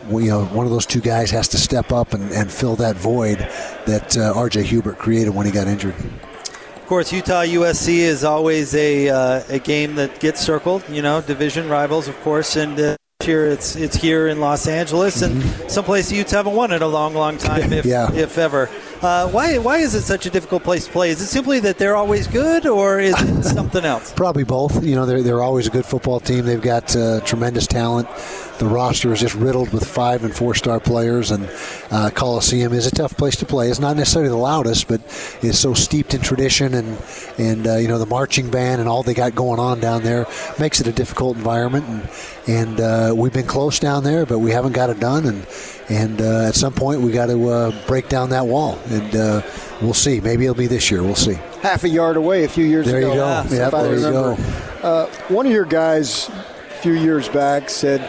we, 0.10 0.24
you 0.26 0.30
know, 0.32 0.46
one 0.46 0.66
of 0.66 0.72
those 0.72 0.86
two 0.88 1.02
guys 1.02 1.30
has 1.32 1.48
to 1.50 1.58
step 1.58 1.92
up 1.92 2.14
and, 2.14 2.32
and 2.32 2.52
fill 2.52 2.76
that 2.78 2.96
void 2.96 3.38
that 3.86 4.18
uh, 4.18 4.34
R.J. 4.36 4.64
Hubert 4.64 4.98
created 4.98 5.30
when 5.36 5.46
he 5.46 5.52
got 5.52 5.68
injured. 5.68 5.94
Of 5.96 6.86
course, 6.88 7.14
Utah 7.14 7.44
USC 7.44 7.98
is 7.98 8.24
always 8.24 8.74
a 8.74 9.10
uh, 9.10 9.44
a 9.50 9.60
game 9.60 9.94
that 9.96 10.20
gets 10.20 10.40
circled. 10.42 10.84
You 10.90 11.04
know, 11.04 11.22
division 11.22 11.70
rivals, 11.70 12.08
of 12.08 12.20
course, 12.22 12.56
and. 12.56 12.80
Uh, 12.80 12.96
here 13.22 13.48
it's 13.48 13.76
it's 13.76 13.98
here 13.98 14.30
in 14.30 14.40
Los 14.40 14.66
Angeles 14.66 15.22
and 15.22 15.44
someplace 15.70 16.08
the 16.10 16.16
Utes 16.16 16.32
haven't 16.32 16.56
won 16.56 16.72
in 16.72 16.82
a 16.82 16.88
long, 16.88 17.14
long 17.14 17.38
time, 17.38 17.74
if 17.74 17.86
Yeah. 17.96 18.10
if 18.14 18.38
ever. 18.38 18.70
Uh, 19.02 19.30
why 19.30 19.58
why 19.58 19.78
is 19.78 19.96
it 19.96 20.02
such 20.02 20.26
a 20.26 20.30
difficult 20.30 20.62
place 20.64 20.86
to 20.86 20.92
play? 20.92 21.10
Is 21.10 21.22
it 21.22 21.28
simply 21.28 21.62
that 21.62 21.78
they're 21.78 21.96
always 21.96 22.28
good, 22.28 22.68
or 22.68 23.00
is 23.00 23.16
it 23.18 23.44
something 23.56 23.86
else? 23.86 24.12
Probably 24.12 24.44
both. 24.44 24.84
You 24.84 24.96
know, 24.96 25.06
they're, 25.06 25.24
they're 25.24 25.42
always 25.42 25.68
a 25.68 25.70
good 25.70 25.86
football 25.86 26.20
team. 26.20 26.46
They've 26.46 26.62
got 26.62 26.94
uh, 26.96 27.22
tremendous 27.22 27.66
talent. 27.66 28.10
The 28.58 28.66
roster 28.66 29.14
is 29.14 29.22
just 29.22 29.36
riddled 29.36 29.72
with 29.72 29.88
five 29.88 30.26
and 30.26 30.36
four 30.36 30.54
star 30.54 30.82
players, 30.82 31.32
and 31.32 31.50
uh, 31.92 32.10
Coliseum 32.14 32.74
is 32.74 32.88
a 32.88 32.92
tough 32.92 33.16
place 33.16 33.38
to 33.38 33.46
play. 33.46 33.70
It's 33.70 33.80
not 33.80 33.96
necessarily 33.96 34.30
the 34.30 34.36
loudest, 34.36 34.90
but 34.90 35.00
it's 35.42 35.58
so 35.58 35.74
steeped 35.74 36.14
in 36.14 36.20
tradition 36.20 36.74
and 36.74 37.02
and 37.38 37.68
uh, 37.68 37.76
you 37.78 37.88
know 37.88 38.00
the 38.00 38.06
marching 38.06 38.52
band 38.52 38.82
and 38.82 38.90
all 38.90 39.02
they 39.02 39.14
got 39.14 39.34
going 39.34 39.62
on 39.62 39.80
down 39.80 40.04
there 40.04 40.28
makes 40.60 40.82
it 40.82 40.88
a 40.88 40.92
difficult 40.92 41.38
environment. 41.38 41.86
And 41.88 42.10
and 42.50 42.80
uh, 42.82 43.14
we've 43.16 43.32
been 43.32 43.48
close 43.48 43.80
down 43.80 44.04
there, 44.04 44.26
but 44.26 44.40
we 44.40 44.52
haven't 44.52 44.74
got 44.74 44.90
it 44.90 45.00
done. 45.00 45.26
And 45.26 45.48
and 45.90 46.22
uh, 46.22 46.48
at 46.48 46.56
some 46.56 46.74
point 46.74 47.02
we 47.02 47.12
got 47.12 47.28
to 47.28 47.50
uh, 47.50 47.88
break 47.88 48.10
down 48.10 48.30
that 48.30 48.46
wall, 48.46 48.78
and 48.90 49.16
uh, 49.16 49.42
we'll 49.82 49.94
see. 49.94 50.20
Maybe 50.22 50.46
it'll 50.46 50.56
be 50.56 50.68
this 50.68 50.90
year. 50.92 51.02
We'll 51.04 51.16
see. 51.16 51.36
Half 51.62 51.84
a 51.84 51.90
yard 51.90 52.16
away 52.18 52.44
a 52.44 52.48
few 52.50 52.66
years 52.66 52.86
There 52.86 52.98
ago. 52.98 53.10
you 53.10 53.16
go. 53.16 53.42
if 53.46 53.52
Yep, 53.52 53.74
I 53.74 53.84
there 53.84 53.98
you 53.98 54.06
remember. 54.06 54.42
Uh, 54.82 55.06
one 55.28 55.46
of 55.46 55.52
your 55.52 55.66
guys 55.66 56.30
a 56.30 56.82
few 56.82 56.94
years 56.94 57.28
back 57.28 57.70
said, 57.70 58.08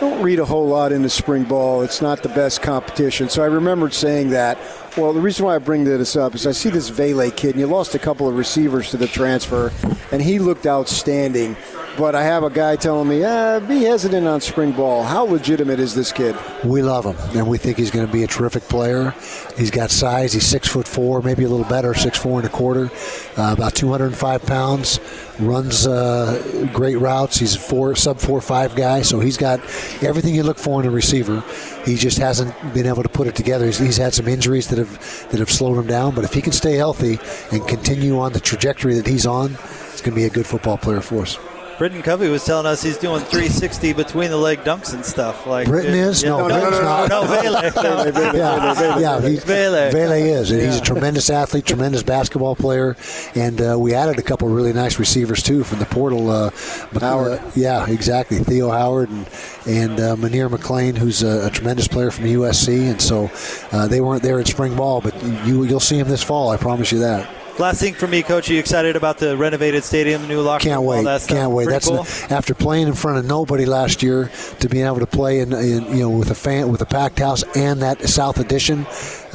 don't 0.00 0.22
read 0.22 0.38
a 0.38 0.44
whole 0.44 0.66
lot 0.66 0.92
into 0.92 1.08
spring 1.10 1.44
ball. 1.44 1.82
It's 1.82 2.00
not 2.02 2.22
the 2.22 2.28
best 2.30 2.62
competition. 2.62 3.28
So 3.28 3.42
I 3.42 3.46
remembered 3.46 3.92
saying 3.94 4.30
that. 4.30 4.58
Well, 4.96 5.12
the 5.12 5.20
reason 5.20 5.44
why 5.44 5.54
I 5.54 5.58
bring 5.58 5.84
this 5.84 6.16
up 6.16 6.34
is 6.34 6.46
I 6.46 6.52
see 6.52 6.70
this 6.70 6.88
Vele 6.88 7.30
kid, 7.30 7.50
and 7.50 7.60
you 7.60 7.66
lost 7.66 7.94
a 7.94 7.98
couple 7.98 8.26
of 8.28 8.36
receivers 8.36 8.90
to 8.90 8.96
the 8.96 9.06
transfer, 9.06 9.72
and 10.10 10.22
he 10.22 10.38
looked 10.38 10.66
outstanding. 10.66 11.54
But 11.98 12.14
I 12.14 12.24
have 12.24 12.42
a 12.42 12.50
guy 12.50 12.76
telling 12.76 13.08
me, 13.08 13.20
be 13.66 13.84
hesitant 13.84 14.26
on 14.26 14.42
spring 14.42 14.72
ball. 14.72 15.02
How 15.02 15.24
legitimate 15.24 15.80
is 15.80 15.94
this 15.94 16.12
kid? 16.12 16.36
We 16.62 16.82
love 16.82 17.06
him, 17.06 17.16
and 17.34 17.48
we 17.48 17.56
think 17.56 17.78
he's 17.78 17.90
going 17.90 18.06
to 18.06 18.12
be 18.12 18.22
a 18.22 18.26
terrific 18.26 18.64
player. 18.64 19.14
He's 19.56 19.70
got 19.70 19.90
size. 19.90 20.34
He's 20.34 20.44
six 20.44 20.68
foot 20.68 20.86
four, 20.86 21.22
maybe 21.22 21.44
a 21.44 21.48
little 21.48 21.64
better, 21.64 21.94
six 21.94 22.18
four 22.18 22.38
and 22.38 22.46
a 22.46 22.50
quarter, 22.50 22.90
uh, 23.38 23.54
about 23.56 23.74
205 23.74 24.44
pounds. 24.44 25.00
Runs 25.38 25.86
uh, 25.86 26.68
great 26.74 26.96
routes. 26.96 27.38
He's 27.38 27.56
a 27.56 27.58
four 27.58 27.96
sub 27.96 28.18
four 28.18 28.42
five 28.42 28.76
guy, 28.76 29.00
so 29.00 29.18
he's 29.18 29.38
got 29.38 29.60
everything 30.02 30.34
you 30.34 30.42
look 30.42 30.58
for 30.58 30.80
in 30.80 30.86
a 30.86 30.90
receiver. 30.90 31.42
He 31.86 31.96
just 31.96 32.18
hasn't 32.18 32.54
been 32.74 32.86
able 32.86 33.04
to 33.04 33.08
put 33.08 33.26
it 33.26 33.34
together. 33.34 33.64
He's, 33.64 33.78
he's 33.78 33.96
had 33.96 34.12
some 34.12 34.28
injuries 34.28 34.68
that 34.68 34.78
have 34.78 35.30
that 35.30 35.38
have 35.38 35.50
slowed 35.50 35.78
him 35.78 35.86
down, 35.86 36.14
but 36.14 36.24
if 36.24 36.34
he 36.34 36.42
can 36.42 36.52
stay 36.52 36.74
healthy 36.74 37.18
and 37.52 37.66
continue 37.66 38.18
on 38.18 38.34
the 38.34 38.40
trajectory 38.40 38.94
that 38.94 39.06
he's 39.06 39.24
on, 39.24 39.50
he's 39.92 40.02
going 40.02 40.12
to 40.12 40.20
be 40.20 40.24
a 40.24 40.30
good 40.30 40.46
football 40.46 40.76
player 40.76 41.00
for 41.00 41.22
us. 41.22 41.38
Britton 41.78 42.00
Covey 42.02 42.28
was 42.30 42.42
telling 42.42 42.64
us 42.64 42.82
he's 42.82 42.96
doing 42.96 43.20
360 43.20 43.92
between 43.92 44.30
the 44.30 44.36
leg 44.36 44.60
dunks 44.60 44.94
and 44.94 45.04
stuff. 45.04 45.46
Like 45.46 45.68
Britton 45.68 45.92
is? 45.94 46.22
Yeah, 46.22 46.30
No, 46.30 46.48
no, 46.48 46.54
Britton's 46.54 46.78
no, 46.78 46.82
not. 46.82 47.08
no, 47.10 47.24
Vele. 47.26 47.52
No. 47.52 48.32
yeah, 48.34 48.98
yeah, 48.98 49.20
he, 49.28 49.36
Vele. 49.40 49.90
Vele 49.92 50.12
is, 50.12 50.50
and 50.50 50.62
he's 50.62 50.78
a 50.78 50.80
tremendous 50.80 51.28
athlete, 51.28 51.66
tremendous 51.66 52.02
basketball 52.02 52.56
player, 52.56 52.96
and 53.34 53.60
uh, 53.60 53.76
we 53.78 53.92
added 53.92 54.18
a 54.18 54.22
couple 54.22 54.48
really 54.48 54.72
nice 54.72 54.98
receivers 54.98 55.42
too 55.42 55.64
from 55.64 55.78
the 55.78 55.84
portal. 55.86 56.30
Uh, 56.30 56.50
Mc- 56.92 57.02
Howard. 57.02 57.32
uh, 57.40 57.50
yeah, 57.54 57.86
exactly. 57.90 58.38
Theo 58.38 58.70
Howard 58.70 59.10
and 59.10 59.26
and 59.66 60.00
uh, 60.00 60.16
Munir 60.16 60.48
McClain, 60.48 60.96
who's 60.96 61.22
a, 61.22 61.46
a 61.48 61.50
tremendous 61.50 61.88
player 61.88 62.10
from 62.10 62.24
USC, 62.24 62.90
and 62.90 63.02
so 63.02 63.30
uh, 63.76 63.86
they 63.86 64.00
weren't 64.00 64.22
there 64.22 64.40
at 64.40 64.46
spring 64.48 64.74
ball, 64.76 65.02
but 65.02 65.14
you 65.44 65.64
you'll 65.64 65.78
see 65.80 65.98
him 65.98 66.08
this 66.08 66.22
fall. 66.22 66.48
I 66.50 66.56
promise 66.56 66.90
you 66.90 67.00
that. 67.00 67.28
Last 67.58 67.80
thing 67.80 67.94
for 67.94 68.06
me, 68.06 68.22
Coach, 68.22 68.50
are 68.50 68.52
you 68.52 68.58
excited 68.58 68.96
about 68.96 69.16
the 69.16 69.34
renovated 69.34 69.82
stadium, 69.82 70.20
the 70.20 70.28
new 70.28 70.42
locker 70.42 70.64
Can't 70.64 70.80
room, 70.80 71.04
wait! 71.06 71.26
Can't 71.26 71.52
wait! 71.52 71.64
Pretty 71.64 71.86
That's 71.86 71.88
cool. 71.88 72.36
after 72.36 72.52
playing 72.52 72.86
in 72.86 72.92
front 72.94 73.16
of 73.18 73.24
nobody 73.24 73.64
last 73.64 74.02
year 74.02 74.30
to 74.60 74.68
being 74.68 74.84
able 74.84 75.00
to 75.00 75.06
play 75.06 75.40
in, 75.40 75.54
in 75.54 75.86
you 75.86 76.00
know 76.00 76.10
with 76.10 76.30
a 76.30 76.34
fan 76.34 76.70
with 76.70 76.82
a 76.82 76.86
packed 76.86 77.18
house 77.18 77.44
and 77.56 77.80
that 77.80 78.06
South 78.08 78.38
Edition. 78.38 78.86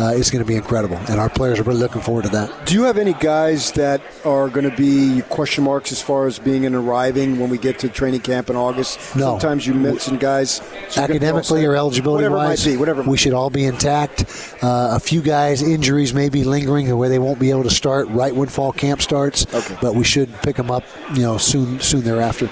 Uh, 0.02 0.12
is 0.14 0.32
going 0.32 0.44
to 0.44 0.48
be 0.48 0.56
incredible, 0.56 0.98
and 1.10 1.20
our 1.20 1.30
players 1.30 1.60
are 1.60 1.64
really 1.64 1.80
looking 1.80 2.02
forward 2.02 2.24
to 2.24 2.30
that. 2.30 2.66
Do 2.66 2.74
you 2.74 2.84
have 2.84 2.98
any 2.98 3.14
guys 3.14 3.72
that 3.74 4.02
are 4.26 4.50
going 4.50 4.68
to 4.70 4.76
be 4.76 5.22
question 5.30 5.64
marks 5.64 5.92
as 5.92 6.02
far 6.02 6.26
as 6.26 6.40
being 6.40 6.66
and 6.66 6.76
arriving 6.76 7.40
when 7.40 7.50
we 7.50 7.60
get 7.60 7.78
to 7.80 7.90
training 7.90 8.22
camp 8.22 8.50
in 8.50 8.56
August? 8.56 9.16
No. 9.16 9.38
Sometimes 9.38 9.68
you 9.68 9.76
mention 9.76 10.18
guys 10.18 10.62
so 10.90 11.02
academically 11.02 11.66
or 11.66 11.76
eligibility 11.76 12.24
whatever 12.24 12.36
wise, 12.36 12.66
might 12.66 12.72
be, 12.72 12.78
whatever 12.78 13.04
we 13.04 13.18
should 13.18 13.34
all 13.34 13.52
be 13.52 13.66
intact. 13.66 14.26
Uh, 14.64 14.90
a 14.94 15.00
few 15.00 15.22
guys 15.22 15.62
injuries 15.62 16.14
may 16.14 16.30
be 16.30 16.44
lingering 16.44 16.96
where 16.98 17.10
they 17.10 17.20
won't 17.20 17.40
be 17.40 17.52
able 17.52 17.64
to 17.64 17.70
start 17.70 18.08
right 18.10 18.36
when 18.36 18.50
fall 18.50 18.72
camp 18.72 19.02
starts. 19.02 19.46
Okay. 19.54 19.78
but 19.82 19.94
we 19.94 20.04
should 20.04 20.34
pick 20.42 20.56
them 20.56 20.72
up, 20.72 20.84
you 21.14 21.22
know, 21.22 21.38
soon 21.38 21.80
soon 21.80 22.02
thereafter. 22.02 22.50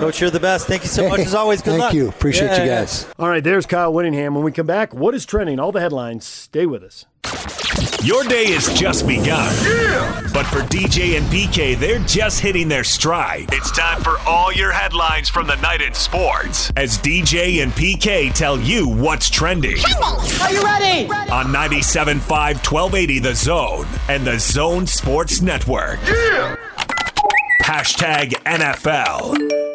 Coach, 0.00 0.20
you're 0.20 0.30
the 0.30 0.40
best. 0.40 0.66
Thank 0.66 0.82
you 0.82 0.88
so 0.88 1.08
much. 1.08 1.20
As 1.20 1.34
always, 1.34 1.62
good 1.62 1.72
luck. 1.78 1.78
Thank 1.78 1.82
luck. 1.84 1.94
you. 1.94 2.08
Appreciate 2.08 2.48
Yeah, 2.48 2.62
you 2.62 2.68
yeah. 2.70 2.80
guys. 2.80 3.06
All 3.18 3.28
right, 3.28 3.42
there's 3.42 3.66
Kyle 3.66 3.92
Whittingham. 3.92 4.34
When 4.34 4.44
we 4.44 4.52
come 4.52 4.66
back, 4.66 4.94
what 4.94 5.14
is 5.14 5.24
trending? 5.24 5.58
All 5.58 5.72
the 5.72 5.80
headlines. 5.80 6.24
Stay 6.26 6.66
with 6.66 6.82
us. 6.82 7.06
Your 8.02 8.22
day 8.24 8.52
has 8.52 8.70
just 8.78 9.06
begun. 9.06 9.50
Yeah! 9.64 10.20
But 10.34 10.44
for 10.46 10.58
DJ 10.60 11.16
and 11.16 11.24
PK, 11.28 11.74
they're 11.78 12.00
just 12.00 12.38
hitting 12.40 12.68
their 12.68 12.84
stride. 12.84 13.46
It's 13.50 13.70
time 13.70 14.02
for 14.02 14.18
all 14.26 14.52
your 14.52 14.72
headlines 14.72 15.30
from 15.30 15.46
the 15.46 15.54
night 15.56 15.80
in 15.80 15.94
sports 15.94 16.70
as 16.76 16.98
DJ 16.98 17.62
and 17.62 17.72
PK 17.72 18.30
tell 18.34 18.60
you 18.60 18.88
what's 18.88 19.30
trending. 19.30 19.78
Are 20.42 20.52
you 20.52 20.62
ready? 20.62 21.08
On 21.30 21.46
97.5 21.46 22.20
1280 22.28 23.18
The 23.20 23.34
Zone 23.34 23.86
and 24.10 24.26
the 24.26 24.38
Zone 24.38 24.86
Sports 24.86 25.40
Network. 25.40 25.98
Yeah! 26.06 26.56
Hashtag 27.62 28.32
NFL. 28.44 29.73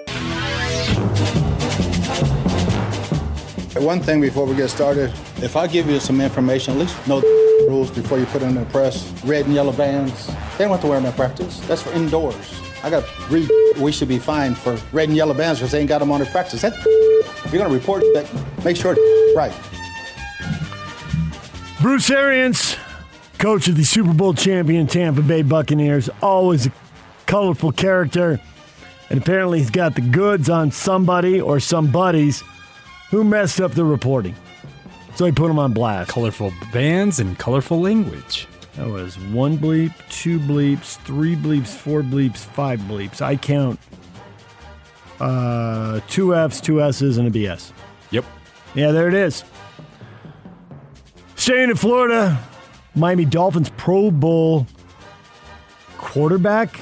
One 3.80 4.02
thing 4.02 4.20
before 4.20 4.46
we 4.46 4.58
get 4.58 4.68
started, 4.68 5.10
if 5.38 5.56
I 5.56 5.66
give 5.66 5.90
you 5.90 6.02
some 6.02 6.20
information, 6.20 6.74
at 6.74 6.80
least 6.82 7.08
know 7.08 7.22
the 7.22 7.66
rules 7.70 7.90
before 7.90 8.20
you 8.20 8.26
put 8.26 8.42
in 8.42 8.56
the 8.56 8.66
press. 8.66 9.10
Red 9.24 9.46
and 9.46 9.56
yellow 9.56 9.72
bands, 9.72 10.28
they 10.58 10.66
don't 10.66 10.72
have 10.72 10.82
to 10.82 10.88
wear 10.88 11.00
them 11.00 11.06
in 11.06 11.14
practice. 11.14 11.62
That's 11.62 11.82
for 11.82 11.92
indoors. 11.94 12.62
I 12.84 12.90
got 12.90 13.06
to 13.08 13.24
read. 13.28 13.50
We 13.80 13.94
should 13.94 14.10
be 14.10 14.20
fined 14.20 14.58
for 14.58 14.78
red 14.92 15.08
and 15.08 15.16
yellow 15.16 15.34
bands 15.34 15.60
because 15.60 15.72
they 15.72 15.80
ain't 15.80 15.88
got 15.88 16.00
them 16.00 16.12
on 16.12 16.20
their 16.20 16.30
practice. 16.30 16.62
That 16.62 16.74
if 16.76 17.54
you're 17.54 17.64
going 17.64 17.72
to 17.72 17.78
report 17.78 18.04
that, 18.14 18.30
make 18.66 18.76
sure 18.76 18.96
it's 18.98 19.36
right. 19.38 19.54
Bruce 21.82 22.10
Arians, 22.10 22.76
coach 23.38 23.70
of 23.70 23.78
the 23.78 23.86
Super 23.86 24.14
Bowl 24.14 24.34
champion 24.34 24.88
Tampa 24.88 25.22
Bay 25.22 25.42
Buccaneers, 25.42 26.10
always 26.22 26.68
a 26.68 26.74
colorful 27.28 27.72
character. 27.72 28.42
And 29.10 29.22
apparently 29.22 29.60
he's 29.60 29.70
got 29.70 29.96
the 29.96 30.02
goods 30.02 30.50
on 30.50 30.72
somebody 30.72 31.40
or 31.40 31.62
some 31.62 31.92
buddies 31.92 32.44
who 33.10 33.24
messed 33.24 33.60
up 33.60 33.74
the 33.74 33.86
reporting. 33.86 34.36
So 35.16 35.26
he 35.26 35.32
put 35.32 35.50
him 35.50 35.60
on 35.60 35.74
blast. 35.74 36.10
Colorful 36.12 36.54
bands 36.72 37.20
and 37.20 37.38
colorful 37.38 37.82
language. 37.82 38.48
That 38.76 38.88
was 38.88 39.20
one 39.20 39.58
bleep, 39.58 39.94
two 40.10 40.40
bleeps, 40.40 40.98
three 41.00 41.36
bleeps, 41.36 41.68
four 41.68 42.02
bleeps, 42.02 42.38
five 42.38 42.80
bleeps. 42.82 43.22
I 43.22 43.36
count 43.36 43.80
uh, 45.20 46.00
two 46.08 46.36
F's, 46.36 46.62
two 46.62 46.82
S's, 46.82 47.18
and 47.18 47.28
a 47.28 47.32
BS. 47.32 47.74
Yep. 48.12 48.26
Yeah, 48.76 48.92
there 48.92 49.08
it 49.08 49.14
is. 49.14 49.44
Staying 51.36 51.70
in 51.70 51.76
Florida, 51.76 52.42
Miami 52.96 53.26
Dolphins 53.26 53.72
Pro 53.76 54.12
Bowl 54.12 54.66
quarterback. 55.98 56.80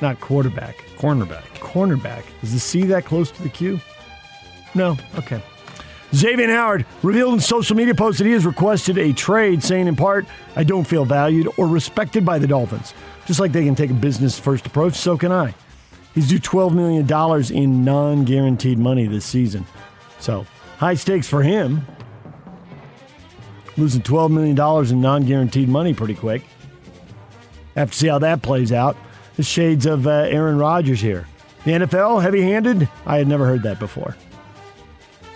Not 0.00 0.20
quarterback. 0.20 0.76
Cornerback. 0.98 1.44
Cornerback. 1.54 2.24
Is 2.42 2.52
the 2.52 2.60
C 2.60 2.82
that 2.84 3.04
close 3.04 3.30
to 3.30 3.42
the 3.42 3.48
Q? 3.48 3.80
No. 4.76 4.96
Okay. 5.16 5.42
Xavier 6.14 6.48
Howard 6.50 6.86
revealed 7.02 7.34
in 7.34 7.40
social 7.40 7.76
media 7.76 7.94
post 7.94 8.18
that 8.18 8.26
he 8.26 8.32
has 8.32 8.46
requested 8.46 8.96
a 8.98 9.12
trade, 9.12 9.62
saying 9.62 9.86
in 9.86 9.96
part, 9.96 10.26
I 10.54 10.64
don't 10.64 10.84
feel 10.84 11.04
valued 11.04 11.48
or 11.56 11.66
respected 11.66 12.24
by 12.24 12.38
the 12.38 12.46
Dolphins. 12.46 12.94
Just 13.26 13.40
like 13.40 13.52
they 13.52 13.64
can 13.64 13.74
take 13.74 13.90
a 13.90 13.94
business 13.94 14.38
first 14.38 14.66
approach, 14.66 14.94
so 14.94 15.18
can 15.18 15.32
I. 15.32 15.54
He's 16.14 16.28
due 16.28 16.38
$12 16.38 16.74
million 16.74 17.52
in 17.52 17.84
non 17.84 18.24
guaranteed 18.24 18.78
money 18.78 19.06
this 19.06 19.24
season. 19.24 19.66
So, 20.18 20.46
high 20.78 20.94
stakes 20.94 21.28
for 21.28 21.42
him. 21.42 21.86
Losing 23.76 24.00
$12 24.00 24.30
million 24.30 24.90
in 24.92 25.00
non 25.00 25.26
guaranteed 25.26 25.68
money 25.68 25.92
pretty 25.92 26.14
quick. 26.14 26.42
Have 27.74 27.90
to 27.90 27.96
see 27.96 28.08
how 28.08 28.18
that 28.20 28.42
plays 28.42 28.72
out. 28.72 28.96
The 29.36 29.42
shades 29.42 29.84
of 29.84 30.06
uh, 30.06 30.10
Aaron 30.10 30.56
Rodgers 30.56 31.00
here. 31.00 31.26
The 31.64 31.72
NFL, 31.72 32.22
heavy 32.22 32.42
handed? 32.42 32.88
I 33.04 33.18
had 33.18 33.28
never 33.28 33.44
heard 33.44 33.64
that 33.64 33.78
before. 33.78 34.16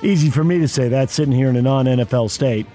Easy 0.03 0.31
for 0.31 0.43
me 0.43 0.59
to 0.59 0.69
say 0.69 0.89
that 0.89 1.11
sitting 1.11 1.33
here 1.33 1.49
in 1.49 1.57
a 1.57 1.63
non 1.63 1.85
NFL 1.85 2.31
state. 2.31 2.67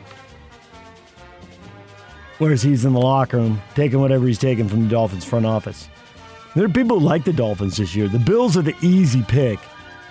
Whereas 2.37 2.61
he's 2.61 2.85
in 2.85 2.93
the 2.93 2.99
locker 2.99 3.37
room 3.37 3.61
taking 3.75 3.99
whatever 3.99 4.27
he's 4.27 4.37
taking 4.37 4.67
from 4.67 4.83
the 4.83 4.89
Dolphins 4.89 5.25
front 5.25 5.45
office. 5.45 5.87
There 6.55 6.65
are 6.65 6.69
people 6.69 6.99
who 6.99 7.05
like 7.05 7.23
the 7.23 7.33
Dolphins 7.33 7.77
this 7.77 7.95
year. 7.95 8.07
The 8.07 8.19
Bills 8.19 8.55
are 8.57 8.61
the 8.61 8.75
easy 8.81 9.23
pick 9.23 9.59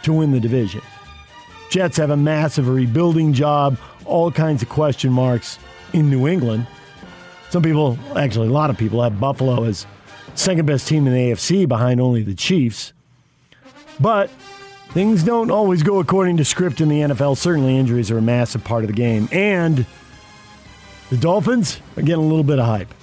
to 0.02 0.12
win 0.12 0.32
the 0.32 0.40
division. 0.40 0.82
Jets 1.70 1.96
have 1.96 2.10
a 2.10 2.16
massive 2.16 2.68
rebuilding 2.68 3.32
job, 3.32 3.78
all 4.04 4.30
kinds 4.30 4.62
of 4.62 4.68
question 4.68 5.12
marks 5.12 5.58
in 5.92 6.10
New 6.10 6.26
England. 6.26 6.66
Some 7.50 7.62
people, 7.62 7.98
actually, 8.16 8.48
a 8.48 8.52
lot 8.52 8.70
of 8.70 8.76
people, 8.76 9.02
have 9.02 9.20
Buffalo 9.20 9.64
as 9.64 9.86
second 10.34 10.66
best 10.66 10.88
team 10.88 11.06
in 11.06 11.14
the 11.14 11.32
AFC 11.32 11.68
behind 11.68 12.00
only 12.00 12.22
the 12.22 12.34
Chiefs. 12.34 12.92
But 14.00 14.30
things 14.94 15.24
don't 15.24 15.50
always 15.50 15.82
go 15.82 15.98
according 15.98 16.38
to 16.38 16.44
script 16.44 16.80
in 16.80 16.88
the 16.88 17.00
NFL. 17.00 17.36
Certainly, 17.36 17.76
injuries 17.76 18.10
are 18.10 18.18
a 18.18 18.22
massive 18.22 18.64
part 18.64 18.84
of 18.84 18.88
the 18.88 18.94
game. 18.94 19.28
And 19.32 19.84
the 21.10 21.16
Dolphins 21.16 21.80
are 21.96 22.02
getting 22.02 22.24
a 22.24 22.26
little 22.26 22.44
bit 22.44 22.58
of 22.58 22.64
hype. 22.64 22.94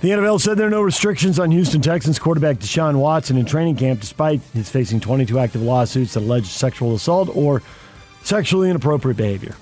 The 0.00 0.10
NFL 0.10 0.40
said 0.40 0.56
there 0.56 0.66
are 0.66 0.70
no 0.70 0.82
restrictions 0.82 1.38
on 1.38 1.50
Houston 1.50 1.82
Texans 1.82 2.18
quarterback 2.18 2.56
Deshaun 2.56 2.96
Watson 2.96 3.36
in 3.36 3.44
training 3.44 3.76
camp, 3.76 4.00
despite 4.00 4.40
his 4.54 4.68
facing 4.68 4.98
22 4.98 5.38
active 5.38 5.62
lawsuits 5.62 6.14
that 6.14 6.20
allege 6.20 6.46
sexual 6.46 6.94
assault 6.94 7.28
or 7.34 7.62
sexually 8.22 8.70
inappropriate 8.70 9.16
behavior. 9.16 9.54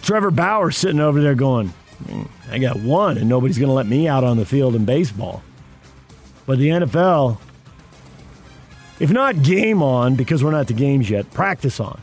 Trevor 0.00 0.30
Bauer 0.30 0.70
sitting 0.70 1.00
over 1.00 1.20
there 1.20 1.34
going, 1.34 1.74
"Mm, 2.06 2.28
I 2.50 2.58
got 2.58 2.76
one, 2.80 3.18
and 3.18 3.28
nobody's 3.28 3.58
going 3.58 3.68
to 3.68 3.74
let 3.74 3.86
me 3.86 4.08
out 4.08 4.24
on 4.24 4.36
the 4.38 4.46
field 4.46 4.74
in 4.74 4.84
baseball. 4.84 5.42
But 6.48 6.58
the 6.58 6.68
NFL, 6.68 7.36
if 9.00 9.10
not 9.10 9.42
game 9.42 9.82
on, 9.82 10.14
because 10.14 10.42
we're 10.42 10.50
not 10.50 10.66
to 10.68 10.72
games 10.72 11.10
yet, 11.10 11.30
practice 11.30 11.78
on. 11.78 12.00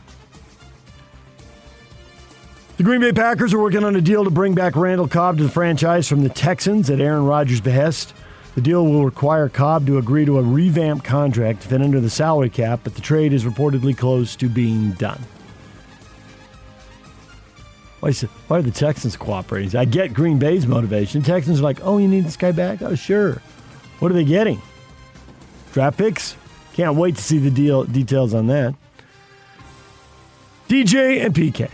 The 2.76 2.84
Green 2.84 3.00
Bay 3.00 3.10
Packers 3.10 3.52
are 3.52 3.58
working 3.58 3.82
on 3.82 3.96
a 3.96 4.00
deal 4.00 4.22
to 4.22 4.30
bring 4.30 4.54
back 4.54 4.76
Randall 4.76 5.08
Cobb 5.08 5.38
to 5.38 5.42
the 5.42 5.50
franchise 5.50 6.06
from 6.06 6.22
the 6.22 6.28
Texans 6.28 6.88
at 6.90 7.00
Aaron 7.00 7.24
Rodgers' 7.24 7.60
behest. 7.60 8.14
The 8.54 8.60
deal 8.60 8.86
will 8.86 9.04
require 9.04 9.48
Cobb 9.48 9.84
to 9.88 9.98
agree 9.98 10.24
to 10.24 10.38
a 10.38 10.42
revamped 10.42 11.04
contract 11.04 11.62
to 11.62 11.68
fit 11.68 11.82
under 11.82 12.00
the 12.00 12.08
salary 12.08 12.48
cap, 12.48 12.82
but 12.84 12.94
the 12.94 13.00
trade 13.00 13.32
is 13.32 13.44
reportedly 13.44 13.98
close 13.98 14.36
to 14.36 14.48
being 14.48 14.92
done. 14.92 15.20
Why, 17.98 18.12
why 18.46 18.58
are 18.58 18.62
the 18.62 18.70
Texans 18.70 19.16
cooperating? 19.16 19.76
I 19.76 19.86
get 19.86 20.14
Green 20.14 20.38
Bay's 20.38 20.68
motivation. 20.68 21.22
Texans 21.24 21.58
are 21.58 21.64
like, 21.64 21.80
oh, 21.82 21.98
you 21.98 22.06
need 22.06 22.24
this 22.24 22.36
guy 22.36 22.52
back? 22.52 22.80
Oh, 22.80 22.94
sure. 22.94 23.42
What 23.98 24.10
are 24.10 24.14
they 24.14 24.24
getting? 24.24 24.60
Draft 25.72 25.98
picks? 25.98 26.36
Can't 26.74 26.96
wait 26.96 27.16
to 27.16 27.22
see 27.22 27.38
the 27.38 27.50
deal 27.50 27.84
details 27.84 28.34
on 28.34 28.46
that. 28.48 28.74
DJ 30.68 31.24
and 31.24 31.34
PK. 31.34 31.70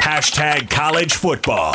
Hashtag 0.00 0.68
college 0.68 1.14
football. 1.14 1.72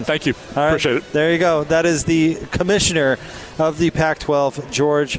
Thank 0.00 0.26
you. 0.26 0.34
All 0.50 0.56
right, 0.56 0.68
Appreciate 0.68 0.96
it. 0.96 1.12
There 1.12 1.32
you 1.32 1.38
go. 1.38 1.64
That 1.64 1.86
is 1.86 2.04
the 2.04 2.34
commissioner 2.50 3.18
of 3.58 3.78
the 3.78 3.90
Pac-12, 3.90 4.70
George. 4.70 5.18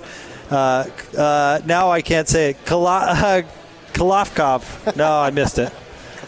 Uh, 0.51 0.85
uh, 1.17 1.61
now 1.65 1.89
I 1.89 2.01
can't 2.01 2.27
say 2.27 2.51
it. 2.51 2.65
Kala- 2.65 3.07
uh, 3.07 3.41
Kalafkov. 3.93 4.95
No, 4.95 5.19
I 5.19 5.31
missed 5.31 5.57
it. 5.57 5.73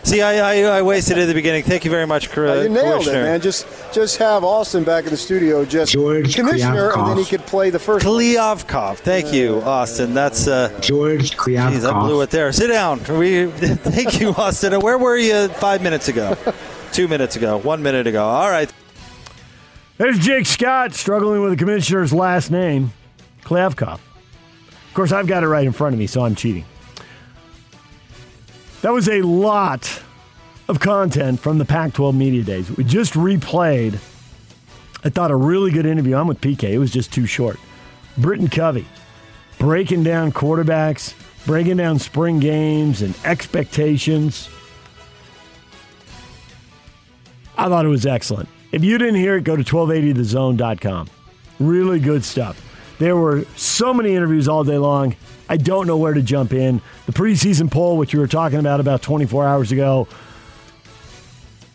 See, 0.08 0.22
I, 0.22 0.62
I, 0.64 0.78
I 0.78 0.82
wasted 0.84 1.18
it 1.18 1.24
at 1.24 1.26
the 1.26 1.34
beginning. 1.34 1.64
Thank 1.64 1.84
you 1.84 1.92
very 1.92 2.08
much, 2.08 2.32
Cor- 2.32 2.48
Uh, 2.48 2.62
you 2.62 2.70
nailed 2.70 3.06
it, 3.10 3.12
man. 3.12 3.42
Just 3.42 3.68
just 3.94 4.16
have 4.20 4.46
Austin 4.46 4.86
back 4.86 5.04
in 5.04 5.10
the 5.10 5.18
studio, 5.18 5.66
just 5.66 5.92
George 5.92 6.34
commissioner, 6.34 6.92
and 6.96 7.08
then 7.10 7.18
he 7.18 7.26
could 7.26 7.46
play 7.46 7.72
the 7.72 7.80
first. 7.80 8.06
Kliavkoff. 8.06 9.00
Thank 9.00 9.34
you, 9.34 9.62
Austin. 9.64 10.14
That's 10.14 10.48
uh, 10.48 10.70
George 10.80 11.32
Jeez, 11.32 11.60
I 11.60 11.70
blew 12.00 12.20
Kliavkoff. 12.20 12.24
it 12.24 12.30
there. 12.30 12.52
Sit 12.54 12.68
down. 12.68 13.00
We 13.20 13.48
thank 13.52 14.22
you, 14.22 14.30
Austin. 14.30 14.72
And 14.72 14.82
Where 14.82 14.98
were 14.98 15.18
you 15.18 15.50
five 15.50 15.82
minutes 15.84 16.08
ago? 16.08 16.38
Two 16.94 17.10
minutes 17.10 17.36
ago. 17.36 17.58
One 17.58 17.84
minute 17.84 18.08
ago. 18.08 18.24
All 18.26 18.50
right. 18.50 18.72
There's 19.98 20.20
Jake 20.20 20.46
Scott 20.46 20.94
struggling 20.94 21.42
with 21.42 21.52
the 21.52 21.58
commissioner's 21.58 22.14
last 22.14 22.50
name, 22.50 22.94
Kliavkoff. 23.44 23.96
Of 24.00 24.94
course, 24.94 25.12
I've 25.12 25.28
got 25.28 25.44
it 25.44 25.48
right 25.48 25.66
in 25.66 25.74
front 25.74 25.94
of 25.96 26.00
me, 26.00 26.08
so 26.08 26.24
I'm 26.24 26.34
cheating. 26.34 26.64
That 28.82 28.94
was 28.94 29.10
a 29.10 29.22
lot 29.22 30.02
of 30.68 30.80
content 30.80 31.40
from 31.40 31.58
the 31.58 31.66
Pac 31.66 31.94
12 31.94 32.14
Media 32.16 32.44
Days. 32.44 32.70
We 32.76 32.84
just 32.84 33.14
replayed, 33.14 33.96
I 35.04 35.10
thought, 35.10 35.32
a 35.32 35.36
really 35.36 35.72
good 35.72 35.86
interview. 35.86 36.16
I'm 36.16 36.28
with 36.28 36.42
PK, 36.42 36.64
it 36.72 36.78
was 36.78 36.92
just 36.92 37.12
too 37.14 37.26
short. 37.26 37.58
Britton 38.18 38.48
Covey. 38.48 38.86
breaking 39.60 40.04
down 40.04 40.32
quarterbacks, 40.32 41.14
breaking 41.46 41.78
down 41.78 42.00
spring 42.00 42.40
games 42.40 43.02
and 43.02 43.16
expectations. 43.26 44.50
I 47.58 47.68
thought 47.68 47.86
it 47.86 47.90
was 47.90 48.06
excellent. 48.06 48.50
If 48.72 48.84
you 48.84 48.98
didn't 48.98 49.16
hear 49.16 49.38
it, 49.38 49.44
go 49.44 49.56
to 49.56 49.64
1280thezone.com. 49.64 51.08
Really 51.60 52.00
good 52.00 52.24
stuff. 52.24 52.62
There 53.00 53.16
were 53.16 53.46
so 53.56 53.94
many 53.94 54.14
interviews 54.14 54.48
all 54.48 54.64
day 54.64 54.78
long. 54.78 55.16
I 55.50 55.58
don't 55.58 55.88
know 55.88 55.98
where 55.98 56.14
to 56.14 56.22
jump 56.22 56.54
in. 56.54 56.82
The 57.06 57.12
preseason 57.14 57.72
poll, 57.72 57.98
which 57.98 58.14
you 58.14 58.20
were 58.20 58.28
talking 58.28 58.60
about 58.60 58.80
about 58.80 59.02
24 59.02 59.48
hours 59.48 59.72
ago, 59.72 60.08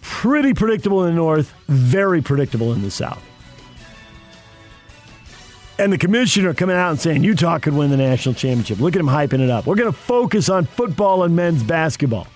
pretty 0.01 0.55
predictable 0.55 1.05
in 1.05 1.11
the 1.11 1.17
North, 1.17 1.53
very 1.69 2.23
predictable 2.23 2.73
in 2.73 2.83
the 2.83 2.91
South. 2.91 3.23
And 5.79 5.93
the 5.93 5.99
commissioner 5.99 6.55
coming 6.55 6.77
out 6.77 6.91
and 6.91 7.01
saying 7.01 7.25
Utah 7.25 7.59
could 7.59 7.75
win 7.75 7.91
the 7.91 7.97
national 7.97 8.35
championship. 8.35 8.79
Look 8.79 8.95
at 8.95 9.01
him 9.01 9.07
hyping 9.07 9.41
it 9.41 9.51
up. 9.51 9.67
We're 9.67 9.75
going 9.75 9.91
to 9.91 9.99
focus 9.99 10.49
on 10.49 10.67
football 10.67 11.25
and 11.25 11.35
men's 11.35 11.63
basketball. 11.63 12.29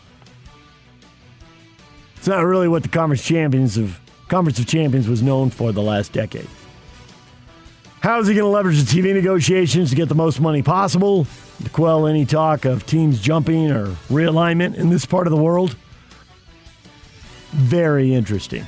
It's 2.17 2.27
not 2.27 2.45
really 2.45 2.67
what 2.67 2.83
the 2.83 2.89
conference 2.89 3.25
champions 3.25 3.77
of 3.77 4.01
Conference 4.29 4.59
of 4.59 4.67
Champions 4.67 5.07
was 5.09 5.23
known 5.23 5.51
for 5.51 5.71
the 5.71 5.83
last 5.83 6.13
decade. 6.13 6.49
How 8.01 8.21
is 8.21 8.29
he 8.29 8.35
going 8.35 8.45
to 8.45 8.51
leverage 8.51 8.83
the 8.83 9.03
TV 9.03 9.15
negotiations 9.15 9.91
to 9.91 9.97
get 9.97 10.09
the 10.09 10.15
most 10.15 10.41
money 10.41 10.63
possible? 10.63 11.27
To 11.65 11.71
quell 11.71 12.07
any 12.07 12.25
talk 12.25 12.65
of 12.65 12.87
teams 12.87 13.21
jumping 13.21 13.71
or 13.71 13.87
realignment 14.09 14.77
in 14.77 14.91
this 14.91 15.07
part 15.07 15.27
of 15.27 15.31
the 15.31 15.43
world? 15.43 15.75
Very 17.53 18.15
interesting. 18.15 18.67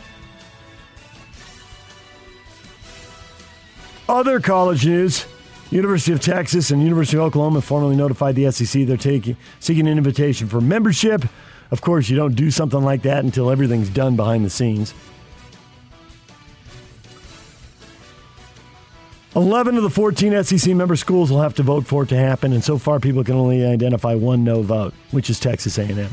Other 4.08 4.40
college 4.40 4.86
news 4.86 5.26
University 5.70 6.12
of 6.12 6.20
Texas 6.20 6.70
and 6.70 6.82
University 6.82 7.18
of 7.18 7.24
Oklahoma 7.24 7.60
formally 7.60 7.94
notified 7.94 8.34
the 8.34 8.50
SEC 8.50 8.86
they're 8.86 8.96
taking, 8.96 9.36
seeking 9.60 9.86
an 9.86 9.98
invitation 9.98 10.48
for 10.48 10.62
membership. 10.62 11.26
Of 11.70 11.82
course, 11.82 12.08
you 12.08 12.16
don't 12.16 12.34
do 12.34 12.50
something 12.50 12.82
like 12.82 13.02
that 13.02 13.22
until 13.22 13.50
everything's 13.50 13.90
done 13.90 14.16
behind 14.16 14.46
the 14.46 14.50
scenes. 14.50 14.94
11 19.38 19.76
of 19.76 19.84
the 19.84 19.90
14 19.90 20.42
SEC 20.42 20.74
member 20.74 20.96
schools 20.96 21.30
will 21.30 21.40
have 21.40 21.54
to 21.54 21.62
vote 21.62 21.86
for 21.86 22.02
it 22.02 22.08
to 22.08 22.16
happen, 22.16 22.52
and 22.52 22.64
so 22.64 22.76
far 22.76 22.98
people 22.98 23.22
can 23.22 23.36
only 23.36 23.64
identify 23.64 24.12
one 24.12 24.42
no 24.42 24.62
vote, 24.62 24.92
which 25.12 25.30
is 25.30 25.38
Texas 25.38 25.78
A&M. 25.78 25.96
I 25.96 26.08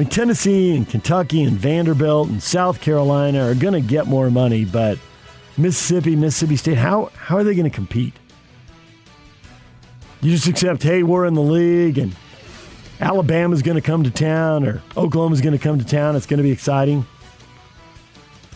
mean, 0.00 0.08
Tennessee 0.08 0.76
and 0.76 0.88
Kentucky 0.88 1.42
and 1.42 1.56
Vanderbilt 1.56 2.28
and 2.28 2.40
South 2.40 2.80
Carolina 2.80 3.44
are 3.44 3.56
going 3.56 3.74
to 3.74 3.80
get 3.80 4.06
more 4.06 4.30
money, 4.30 4.64
but 4.64 5.00
Mississippi, 5.58 6.14
Mississippi 6.14 6.54
State, 6.54 6.78
how, 6.78 7.10
how 7.16 7.38
are 7.38 7.44
they 7.44 7.56
going 7.56 7.68
to 7.68 7.74
compete? 7.74 8.14
You 10.20 10.30
just 10.30 10.46
accept, 10.46 10.84
hey, 10.84 11.02
we're 11.02 11.26
in 11.26 11.34
the 11.34 11.42
league 11.42 11.98
and 11.98 12.14
Alabama's 13.00 13.62
going 13.62 13.74
to 13.74 13.80
come 13.80 14.04
to 14.04 14.12
town 14.12 14.64
or 14.64 14.80
Oklahoma's 14.96 15.40
going 15.40 15.58
to 15.58 15.62
come 15.62 15.80
to 15.80 15.84
town. 15.84 16.14
It's 16.14 16.26
going 16.26 16.38
to 16.38 16.44
be 16.44 16.52
exciting. 16.52 17.04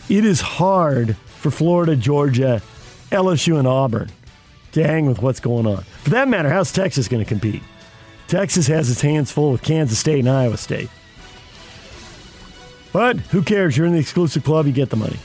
It 0.07 0.23
is 0.23 0.39
hard 0.39 1.17
for 1.45 1.51
Florida, 1.51 1.95
Georgia, 1.95 2.59
LSU, 3.11 3.59
and 3.59 3.67
Auburn 3.67 4.09
to 4.71 4.83
hang 4.83 5.05
with 5.05 5.21
what's 5.21 5.39
going 5.39 5.67
on. 5.67 5.83
For 6.01 6.09
that 6.09 6.27
matter, 6.27 6.49
how's 6.49 6.71
Texas 6.71 7.07
going 7.07 7.23
to 7.23 7.29
compete? 7.29 7.61
Texas 8.27 8.65
has 8.65 8.89
its 8.89 9.01
hands 9.01 9.31
full 9.31 9.51
with 9.51 9.61
Kansas 9.61 9.99
State 9.99 10.21
and 10.21 10.29
Iowa 10.29 10.57
State. 10.57 10.89
But 12.91 13.17
who 13.17 13.43
cares? 13.43 13.77
You're 13.77 13.85
in 13.85 13.93
the 13.93 13.99
exclusive 13.99 14.43
club, 14.43 14.65
you 14.65 14.71
get 14.71 14.89
the 14.89 14.95
money. 14.95 15.19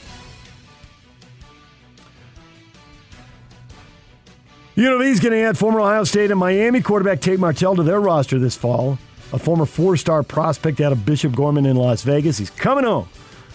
UNLV 4.75 5.05
is 5.07 5.19
going 5.19 5.33
to 5.33 5.39
add 5.39 5.57
former 5.57 5.81
Ohio 5.81 6.03
State 6.03 6.29
and 6.29 6.39
Miami 6.39 6.81
quarterback 6.81 7.19
Tate 7.19 7.39
Martell 7.39 7.75
to 7.75 7.81
their 7.81 7.99
roster 7.99 8.37
this 8.37 8.55
fall. 8.55 8.99
A 9.33 9.39
former 9.39 9.65
four 9.65 9.97
star 9.97 10.21
prospect 10.21 10.81
out 10.81 10.91
of 10.91 11.03
Bishop 11.03 11.35
Gorman 11.35 11.65
in 11.65 11.77
Las 11.77 12.03
Vegas. 12.03 12.37
He's 12.37 12.51
coming 12.51 12.83
home. 12.83 13.09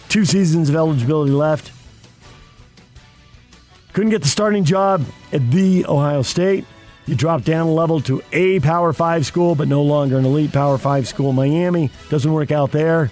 Two 0.09 0.25
seasons 0.25 0.67
of 0.67 0.75
eligibility 0.75 1.31
left. 1.31 1.71
Couldn't 3.97 4.11
get 4.11 4.21
the 4.21 4.27
starting 4.27 4.63
job 4.63 5.03
at 5.33 5.49
the 5.49 5.83
Ohio 5.87 6.21
State. 6.21 6.65
You 7.07 7.15
drop 7.15 7.41
down 7.41 7.65
a 7.65 7.71
level 7.71 7.99
to 8.01 8.21
a 8.31 8.59
Power 8.59 8.93
5 8.93 9.25
school, 9.25 9.55
but 9.55 9.67
no 9.67 9.81
longer 9.81 10.19
an 10.19 10.25
elite 10.25 10.53
Power 10.53 10.77
5 10.77 11.07
school. 11.07 11.33
Miami 11.33 11.89
doesn't 12.11 12.31
work 12.31 12.51
out 12.51 12.71
there. 12.71 13.09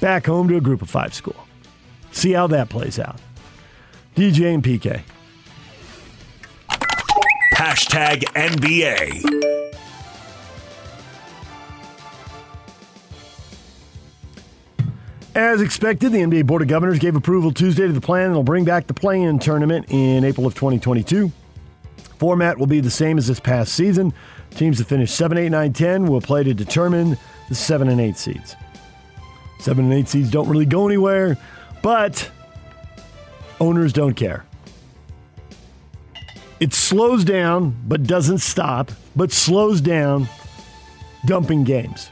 Back 0.00 0.26
home 0.26 0.46
to 0.46 0.58
a 0.58 0.60
group 0.60 0.80
of 0.80 0.88
five 0.88 1.12
school. 1.12 1.34
See 2.12 2.30
how 2.30 2.46
that 2.46 2.68
plays 2.68 3.00
out. 3.00 3.20
DJ 4.14 4.54
and 4.54 4.62
PK. 4.62 5.02
Hashtag 7.56 8.22
NBA. 8.36 9.65
As 15.36 15.60
expected, 15.60 16.12
the 16.12 16.22
NBA 16.22 16.46
Board 16.46 16.62
of 16.62 16.68
Governors 16.68 16.98
gave 16.98 17.14
approval 17.14 17.52
Tuesday 17.52 17.86
to 17.86 17.92
the 17.92 18.00
plan 18.00 18.30
that 18.30 18.36
will 18.36 18.42
bring 18.42 18.64
back 18.64 18.86
the 18.86 18.94
play 18.94 19.20
in 19.20 19.38
tournament 19.38 19.84
in 19.90 20.24
April 20.24 20.46
of 20.46 20.54
2022. 20.54 21.30
Format 22.18 22.58
will 22.58 22.66
be 22.66 22.80
the 22.80 22.88
same 22.88 23.18
as 23.18 23.26
this 23.26 23.38
past 23.38 23.74
season. 23.74 24.14
Teams 24.52 24.78
that 24.78 24.86
finish 24.86 25.10
7, 25.12 25.36
8, 25.36 25.50
9, 25.50 25.72
10 25.74 26.06
will 26.06 26.22
play 26.22 26.42
to 26.42 26.54
determine 26.54 27.18
the 27.50 27.54
7 27.54 27.86
and 27.86 28.00
8 28.00 28.16
seeds. 28.16 28.56
7 29.60 29.84
and 29.84 29.92
8 29.92 30.08
seeds 30.08 30.30
don't 30.30 30.48
really 30.48 30.64
go 30.64 30.86
anywhere, 30.86 31.36
but 31.82 32.30
owners 33.60 33.92
don't 33.92 34.14
care. 34.14 34.46
It 36.60 36.72
slows 36.72 37.24
down, 37.24 37.76
but 37.86 38.04
doesn't 38.04 38.38
stop, 38.38 38.90
but 39.14 39.30
slows 39.32 39.82
down 39.82 40.30
dumping 41.26 41.64
games. 41.64 42.08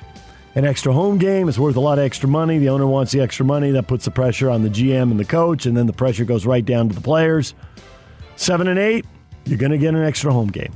An 0.56 0.64
extra 0.64 0.92
home 0.92 1.18
game 1.18 1.48
is 1.48 1.58
worth 1.58 1.74
a 1.74 1.80
lot 1.80 1.98
of 1.98 2.04
extra 2.04 2.28
money. 2.28 2.58
The 2.58 2.68
owner 2.68 2.86
wants 2.86 3.10
the 3.10 3.20
extra 3.20 3.44
money. 3.44 3.72
That 3.72 3.88
puts 3.88 4.04
the 4.04 4.12
pressure 4.12 4.48
on 4.48 4.62
the 4.62 4.68
GM 4.68 5.10
and 5.10 5.18
the 5.18 5.24
coach, 5.24 5.66
and 5.66 5.76
then 5.76 5.86
the 5.86 5.92
pressure 5.92 6.24
goes 6.24 6.46
right 6.46 6.64
down 6.64 6.88
to 6.88 6.94
the 6.94 7.00
players. 7.00 7.54
Seven 8.36 8.68
and 8.68 8.78
eight, 8.78 9.04
you're 9.46 9.58
going 9.58 9.72
to 9.72 9.78
get 9.78 9.94
an 9.94 10.04
extra 10.04 10.32
home 10.32 10.48
game. 10.48 10.72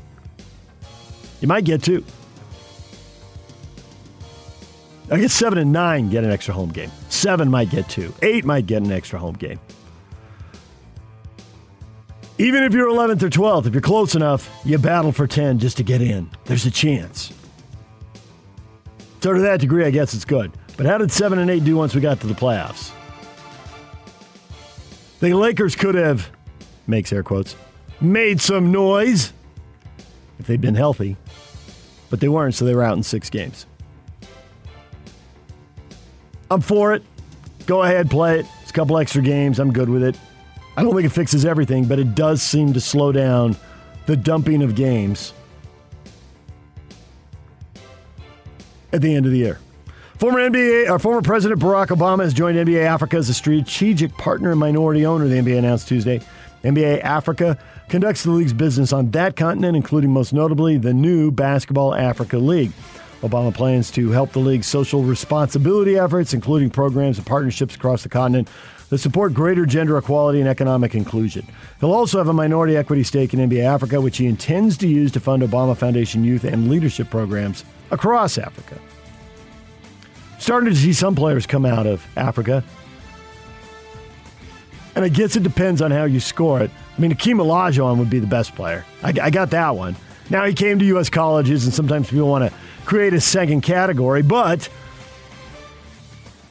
You 1.41 1.47
might 1.47 1.65
get 1.65 1.83
two. 1.83 2.05
I 5.11 5.19
guess 5.19 5.33
seven 5.33 5.59
and 5.59 5.73
nine 5.73 6.11
get 6.11 6.25
an 6.25 6.31
extra 6.31 6.53
home 6.53 6.71
game. 6.71 6.91
Seven 7.09 7.49
might 7.49 7.71
get 7.71 7.89
two. 7.89 8.13
Eight 8.21 8.45
might 8.45 8.67
get 8.67 8.83
an 8.83 8.91
extra 8.91 9.19
home 9.19 9.35
game. 9.35 9.61
Even 12.37 12.63
if 12.63 12.73
you're 12.73 12.89
11th 12.89 13.23
or 13.23 13.31
12th, 13.31 13.67
if 13.67 13.73
you're 13.73 13.81
close 13.81 14.15
enough, 14.15 14.49
you 14.65 14.79
battle 14.79 15.11
for 15.11 15.27
10 15.27 15.59
just 15.59 15.77
to 15.79 15.83
get 15.83 16.01
in. 16.01 16.31
There's 16.45 16.67
a 16.67 16.71
chance. 16.71 17.33
So 19.21 19.33
to 19.33 19.41
that 19.41 19.61
degree, 19.61 19.85
I 19.85 19.91
guess 19.91 20.15
it's 20.15 20.25
good. 20.25 20.53
But 20.77 20.87
how 20.87 20.99
did 20.99 21.11
seven 21.11 21.39
and 21.39 21.51
eight 21.51 21.65
do 21.65 21.77
once 21.77 21.95
we 21.95 22.01
got 22.01 22.21
to 22.21 22.27
the 22.27 22.35
playoffs? 22.35 22.93
The 25.21 25.35
Lakers 25.35 25.75
could 25.75 25.97
have, 25.97 26.31
makes 26.87 27.13
air 27.13 27.25
quotes, 27.25 27.57
made 28.01 28.41
some 28.41 28.71
noise 28.71 29.33
if 30.39 30.47
they'd 30.47 30.61
been 30.61 30.77
healthy, 30.77 31.17
but 32.11 32.21
they 32.21 32.29
weren't, 32.29 32.55
so 32.55 32.65
they 32.65 32.75
were 32.75 32.85
out 32.85 32.97
in 32.97 33.03
six 33.03 33.29
games. 33.29 33.67
I'm 36.51 36.61
for 36.61 36.95
it. 36.95 37.03
Go 37.67 37.83
ahead, 37.83 38.09
play 38.09 38.39
it. 38.39 38.47
It's 38.63 38.71
a 38.71 38.75
couple 38.75 38.97
extra 38.99 39.21
games. 39.21 39.59
I'm 39.59 39.73
good 39.73 39.89
with 39.89 40.05
it. 40.05 40.17
I 40.77 40.83
don't 40.85 40.95
think 40.95 41.07
it 41.07 41.13
fixes 41.13 41.45
everything, 41.45 41.87
but 41.87 41.99
it 41.99 42.15
does 42.15 42.41
seem 42.41 42.73
to 42.75 42.81
slow 42.81 43.11
down 43.11 43.57
the 44.07 44.17
dumping 44.17 44.63
of 44.63 44.77
games 44.77 45.33
at 48.93 49.03
the 49.03 49.15
end 49.15 49.27
of 49.27 49.33
the 49.33 49.39
year. 49.39 49.59
Former 50.19 50.41
NBA, 50.41 50.89
our 50.89 50.97
uh, 50.97 50.99
former 50.99 51.23
President 51.23 51.61
Barack 51.61 51.89
Obama 51.89 52.25
has 52.25 52.35
joined 52.35 52.59
NBA 52.59 52.85
Africa 52.85 53.17
as 53.17 53.29
a 53.29 53.35
strategic 53.35 54.13
partner 54.19 54.51
and 54.51 54.59
minority 54.59 55.07
owner. 55.07 55.29
The 55.29 55.37
NBA 55.37 55.59
announced 55.59 55.87
Tuesday. 55.87 56.21
NBA 56.65 57.03
Africa 57.03 57.57
conducts 57.89 58.25
the 58.25 58.33
league's 58.33 58.53
business 58.53 58.93
on 58.93 59.13
that 59.13 59.37
continent, 59.37 59.77
including 59.77 60.13
most 60.13 60.33
notably 60.33 60.77
the 60.77 60.93
new 60.93 61.31
Basketball 61.31 61.95
Africa 61.95 62.37
League. 62.37 62.73
Obama 63.23 63.55
plans 63.55 63.91
to 63.93 64.11
help 64.11 64.33
the 64.33 64.39
league's 64.41 64.67
social 64.67 65.03
responsibility 65.03 65.97
efforts, 65.97 66.35
including 66.35 66.71
programs 66.71 67.19
and 67.19 67.27
partnerships 67.27 67.77
across 67.77 68.03
the 68.03 68.09
continent 68.09 68.49
that 68.91 68.99
support 68.99 69.35
greater 69.35 69.67
gender 69.67 69.99
equality 69.99 70.41
and 70.41 70.49
economic 70.49 70.95
inclusion. 70.95 71.47
He'll 71.81 71.93
also 71.93 72.19
have 72.19 72.29
a 72.29 72.33
minority 72.33 72.77
equity 72.77 73.03
stake 73.03 73.35
in 73.35 73.41
NBA 73.41 73.65
Africa, 73.65 74.01
which 74.01 74.17
he 74.17 74.27
intends 74.27 74.77
to 74.79 74.89
use 74.89 75.13
to 75.13 75.21
fund 75.21 75.43
Obama 75.43 75.77
Foundation 75.77 76.25
youth 76.25 76.45
and 76.45 76.71
leadership 76.71 77.11
programs 77.11 77.65
across 77.91 78.39
Africa. 78.39 78.79
Starting 80.39 80.71
to 80.71 80.77
see 80.77 80.93
some 80.93 81.15
players 81.15 81.47
come 81.47 81.67
out 81.67 81.87
of 81.87 82.07
Africa. 82.17 82.65
And 84.95 85.05
I 85.05 85.09
guess 85.09 85.37
it 85.37 85.43
depends 85.43 85.83
on 85.83 85.91
how 85.91 86.05
you 86.05 86.21
score 86.21 86.61
it. 86.61 86.71
I 86.97 87.01
mean, 87.01 87.13
Akeem 87.13 87.37
Olajuwon 87.37 87.99
would 87.99 88.11
be 88.11 88.19
the 88.19 88.27
best 88.27 88.55
player. 88.55 88.85
I, 89.03 89.13
I 89.23 89.31
got 89.31 89.51
that 89.51 89.77
one. 89.77 89.97
Now 90.31 90.45
he 90.45 90.53
came 90.53 90.79
to 90.79 90.85
U.S. 90.87 91.09
colleges, 91.09 91.65
and 91.65 91.73
sometimes 91.73 92.11
people 92.11 92.29
want 92.29 92.51
to 92.51 92.57
create 92.85 93.15
a 93.15 93.21
second 93.21 93.63
category. 93.63 94.23
But 94.23 94.69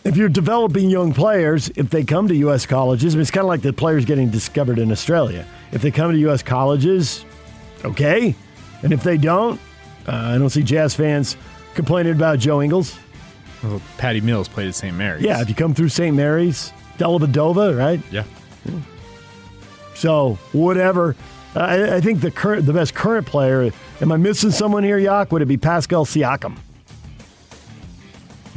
if 0.07 0.17
you're 0.17 0.29
developing 0.29 0.89
young 0.89 1.13
players, 1.13 1.69
if 1.75 1.89
they 1.89 2.03
come 2.03 2.27
to 2.27 2.35
U.S. 2.35 2.65
colleges, 2.65 3.13
I 3.13 3.17
mean, 3.17 3.21
it's 3.21 3.31
kind 3.31 3.43
of 3.43 3.49
like 3.49 3.61
the 3.61 3.73
players 3.73 4.05
getting 4.05 4.29
discovered 4.29 4.79
in 4.79 4.91
Australia. 4.91 5.45
If 5.71 5.81
they 5.81 5.91
come 5.91 6.11
to 6.11 6.17
U.S. 6.19 6.41
colleges, 6.41 7.25
Okay. 7.83 8.35
And 8.83 8.93
if 8.93 9.03
they 9.03 9.17
don't, 9.17 9.59
uh, 10.07 10.11
I 10.11 10.37
don't 10.37 10.49
see 10.49 10.63
Jazz 10.63 10.95
fans 10.95 11.37
complaining 11.73 12.13
about 12.13 12.39
Joe 12.39 12.61
Ingles. 12.61 12.97
Well, 13.63 13.81
Patty 13.97 14.21
Mills 14.21 14.47
played 14.47 14.67
at 14.67 14.75
St. 14.75 14.95
Mary's. 14.95 15.23
Yeah, 15.23 15.41
if 15.41 15.49
you 15.49 15.55
come 15.55 15.73
through 15.73 15.89
St. 15.89 16.15
Mary's, 16.15 16.71
Dellavedova, 16.97 17.77
right? 17.77 17.99
Yeah. 18.11 18.23
So 19.95 20.37
whatever. 20.51 21.15
I, 21.55 21.95
I 21.95 22.01
think 22.01 22.21
the 22.21 22.29
current, 22.29 22.67
the 22.67 22.73
best 22.73 22.93
current 22.93 23.25
player. 23.25 23.71
Am 23.99 24.11
I 24.11 24.17
missing 24.17 24.51
someone 24.51 24.83
here, 24.83 24.99
Yak? 24.99 25.31
Would 25.31 25.41
it 25.41 25.47
be 25.47 25.57
Pascal 25.57 26.05
Siakam? 26.05 26.57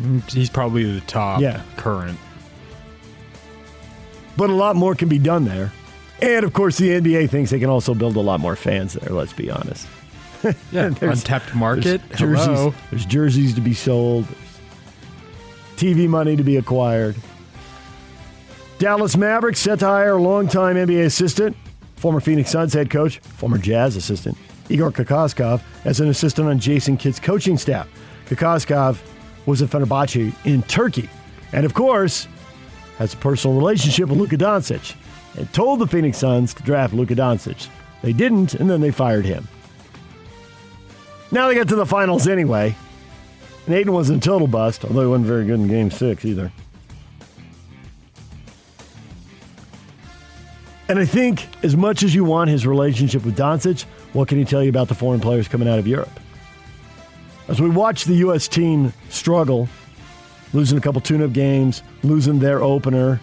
Mm, 0.01 0.31
He's 0.33 0.51
probably 0.51 0.91
the 0.91 1.01
top 1.03 1.41
Yeah. 1.41 1.61
current. 1.77 2.19
But 4.37 4.51
a 4.51 4.55
lot 4.55 4.77
more 4.77 4.95
can 4.95 5.09
be 5.09 5.19
done 5.19 5.45
there. 5.45 5.73
And 6.23 6.45
of 6.45 6.53
course, 6.53 6.79
the 6.79 6.91
NBA 6.91 7.29
thinks 7.31 7.51
they 7.51 7.59
can 7.59 7.71
also 7.71 7.95
build 7.95 8.17
a 8.17 8.21
lot 8.21 8.41
more 8.41 8.57
fans 8.57 8.95
there. 8.95 9.11
Let's 9.15 9.33
be 9.33 9.51
honest. 9.51 9.87
Yeah, 10.73 10.89
There's- 10.89 11.21
untapped 11.21 11.55
market. 11.55 12.01
There's 12.09 12.19
jerseys, 12.21 12.47
Hello. 12.47 12.75
there's 12.91 13.05
jerseys 13.05 13.55
to 13.57 13.61
be 13.61 13.75
sold. 13.75 14.25
TV 15.77 16.09
money 16.09 16.35
to 16.37 16.43
be 16.43 16.57
acquired. 16.57 17.15
Dallas 18.79 19.19
Mavericks 19.19 19.61
set 19.61 19.81
to 19.81 19.87
hire 19.87 20.19
longtime 20.19 20.77
NBA 20.77 21.05
assistant, 21.05 21.55
former 21.97 22.21
Phoenix 22.21 22.51
Suns 22.51 22.73
head 22.73 22.89
coach, 22.89 23.19
former 23.19 23.59
Jazz 23.59 23.97
assistant, 23.97 24.39
Igor 24.71 24.93
Kokoskov, 24.93 25.61
as 25.85 26.01
an 26.01 26.09
assistant 26.09 26.49
on 26.49 26.59
Jason 26.59 26.97
Kidd's 26.97 27.21
coaching 27.21 27.59
staff. 27.59 27.87
Kokoskov 28.27 28.97
was 29.51 29.63
at 29.63 29.69
Fenerbahce 29.69 30.35
in 30.45 30.63
Turkey. 30.63 31.09
And 31.53 31.67
of 31.67 31.75
course, 31.75 32.27
has 32.99 33.15
a 33.15 33.17
personal 33.17 33.57
relationship 33.57 34.09
with 34.09 34.19
Luka 34.19 34.37
Doncic 34.37 34.95
and 35.37 35.53
told 35.53 35.81
the 35.81 35.87
Phoenix 35.87 36.19
Suns 36.19 36.55
to 36.55 36.63
draft 36.63 36.95
Luka 36.95 37.15
Doncic. 37.15 37.69
They 38.03 38.13
didn't, 38.13 38.55
and 38.55 38.71
then 38.71 38.81
they 38.81 38.91
fired 38.91 39.25
him. 39.25 39.47
Now 41.31 41.49
they 41.49 41.55
got 41.55 41.69
to 41.69 41.77
the 41.77 41.87
finals 41.87 42.27
anyway. 42.27 42.75
And 43.67 43.75
Ayton 43.75 43.93
wasn't 43.93 44.25
a 44.25 44.29
total 44.29 44.47
bust, 44.47 44.85
although 44.85 45.03
he 45.03 45.07
wasn't 45.07 45.27
very 45.27 45.45
good 45.45 45.61
in 45.61 45.69
game 45.69 45.91
six 45.91 46.25
either. 46.25 46.51
And 50.89 50.99
I 50.99 51.05
think 51.05 51.47
as 51.65 51.77
much 51.77 52.03
as 52.03 52.15
you 52.15 52.25
want 52.25 52.51
his 52.51 52.67
relationship 52.67 53.25
with 53.25 53.37
Doncic, 53.37 53.85
what 54.13 54.27
can 54.27 54.39
he 54.39 54.45
tell 54.45 54.63
you 54.63 54.71
about 54.71 54.89
the 54.89 54.95
foreign 54.95 55.21
players 55.21 55.47
coming 55.47 55.69
out 55.69 55.79
of 55.79 55.87
Europe? 55.87 56.19
As 57.51 57.61
we 57.61 57.69
watch 57.69 58.05
the 58.05 58.15
U.S. 58.15 58.47
team 58.47 58.93
struggle, 59.09 59.69
losing 60.53 60.79
a 60.79 60.81
couple 60.81 61.01
tune 61.01 61.21
up 61.21 61.33
games, 61.33 61.83
losing 62.05 62.39
their 62.39 62.63
opener, 62.63 63.21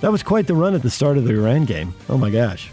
that 0.00 0.10
was 0.10 0.22
quite 0.22 0.46
the 0.46 0.54
run 0.54 0.74
at 0.74 0.80
the 0.80 0.88
start 0.88 1.18
of 1.18 1.24
the 1.24 1.34
Iran 1.34 1.66
game. 1.66 1.94
Oh 2.08 2.16
my 2.16 2.30
gosh. 2.30 2.70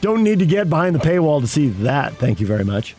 Don't 0.00 0.22
need 0.22 0.38
to 0.38 0.46
get 0.46 0.70
behind 0.70 0.94
the 0.94 1.00
paywall 1.00 1.40
to 1.40 1.48
see 1.48 1.68
that. 1.68 2.14
Thank 2.14 2.38
you 2.38 2.46
very 2.46 2.64
much. 2.64 2.94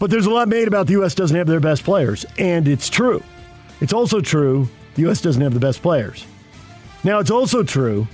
But 0.00 0.10
there's 0.10 0.26
a 0.26 0.30
lot 0.30 0.48
made 0.48 0.66
about 0.66 0.88
the 0.88 0.94
U.S. 0.94 1.14
doesn't 1.14 1.36
have 1.36 1.46
their 1.46 1.60
best 1.60 1.84
players, 1.84 2.26
and 2.36 2.66
it's 2.66 2.90
true. 2.90 3.22
It's 3.80 3.92
also 3.92 4.20
true 4.20 4.68
the 4.96 5.02
U.S. 5.02 5.20
doesn't 5.20 5.42
have 5.42 5.54
the 5.54 5.60
best 5.60 5.80
players. 5.80 6.26
Now, 7.04 7.20
it's 7.20 7.30
also 7.30 7.62
true 7.62 8.08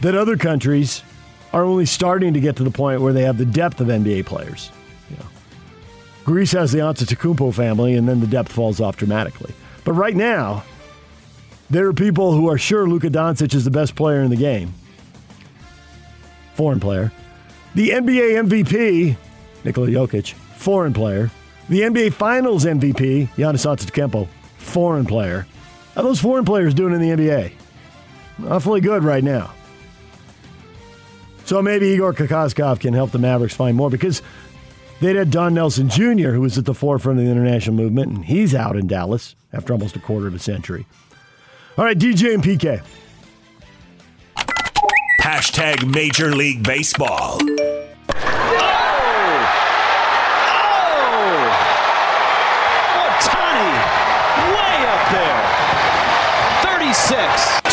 that 0.00 0.16
other 0.16 0.36
countries 0.36 1.04
are 1.52 1.64
only 1.64 1.86
starting 1.86 2.34
to 2.34 2.40
get 2.40 2.56
to 2.56 2.64
the 2.64 2.70
point 2.70 3.00
where 3.00 3.12
they 3.12 3.22
have 3.22 3.38
the 3.38 3.44
depth 3.44 3.80
of 3.80 3.88
NBA 3.88 4.26
players. 4.26 4.70
Greece 6.24 6.52
has 6.52 6.70
the 6.70 6.78
Antetokounmpo 6.78 7.52
family, 7.52 7.94
and 7.94 8.08
then 8.08 8.20
the 8.20 8.26
depth 8.26 8.52
falls 8.52 8.80
off 8.80 8.96
dramatically. 8.96 9.52
But 9.84 9.94
right 9.94 10.14
now, 10.14 10.62
there 11.68 11.86
are 11.88 11.92
people 11.92 12.32
who 12.32 12.48
are 12.48 12.58
sure 12.58 12.88
Luka 12.88 13.08
Doncic 13.08 13.54
is 13.54 13.64
the 13.64 13.70
best 13.70 13.96
player 13.96 14.22
in 14.22 14.30
the 14.30 14.36
game, 14.36 14.72
foreign 16.54 16.78
player. 16.78 17.10
The 17.74 17.90
NBA 17.90 18.46
MVP, 18.46 19.16
Nikola 19.64 19.88
Jokic, 19.88 20.32
foreign 20.32 20.92
player. 20.92 21.30
The 21.68 21.80
NBA 21.80 22.12
Finals 22.12 22.66
MVP, 22.66 23.28
Giannis 23.30 23.66
Antetokounmpo, 23.66 24.28
foreign 24.58 25.06
player. 25.06 25.46
How 25.94 26.02
those 26.02 26.20
foreign 26.20 26.44
players 26.44 26.74
doing 26.74 26.94
in 26.94 27.00
the 27.00 27.10
NBA? 27.10 27.52
Awfully 28.48 28.80
good 28.80 29.02
right 29.02 29.24
now. 29.24 29.52
So 31.52 31.60
maybe 31.60 31.88
Igor 31.88 32.14
Kokoskov 32.14 32.80
can 32.80 32.94
help 32.94 33.10
the 33.10 33.18
Mavericks 33.18 33.54
find 33.54 33.76
more 33.76 33.90
because 33.90 34.22
they'd 35.02 35.16
had 35.16 35.30
Don 35.30 35.52
Nelson 35.52 35.90
Jr., 35.90 36.30
who 36.30 36.40
was 36.40 36.56
at 36.56 36.64
the 36.64 36.72
forefront 36.72 37.18
of 37.18 37.26
the 37.26 37.30
international 37.30 37.76
movement, 37.76 38.10
and 38.10 38.24
he's 38.24 38.54
out 38.54 38.74
in 38.74 38.86
Dallas 38.86 39.36
after 39.52 39.74
almost 39.74 39.94
a 39.94 39.98
quarter 39.98 40.26
of 40.26 40.34
a 40.34 40.38
century. 40.38 40.86
All 41.76 41.84
right, 41.84 41.98
DJ 41.98 42.32
and 42.32 42.42
PK. 42.42 42.82
Hashtag 45.20 45.94
Major 45.94 46.34
League 46.34 46.62
Baseball. 46.62 47.38
Ohtani, 52.96 54.02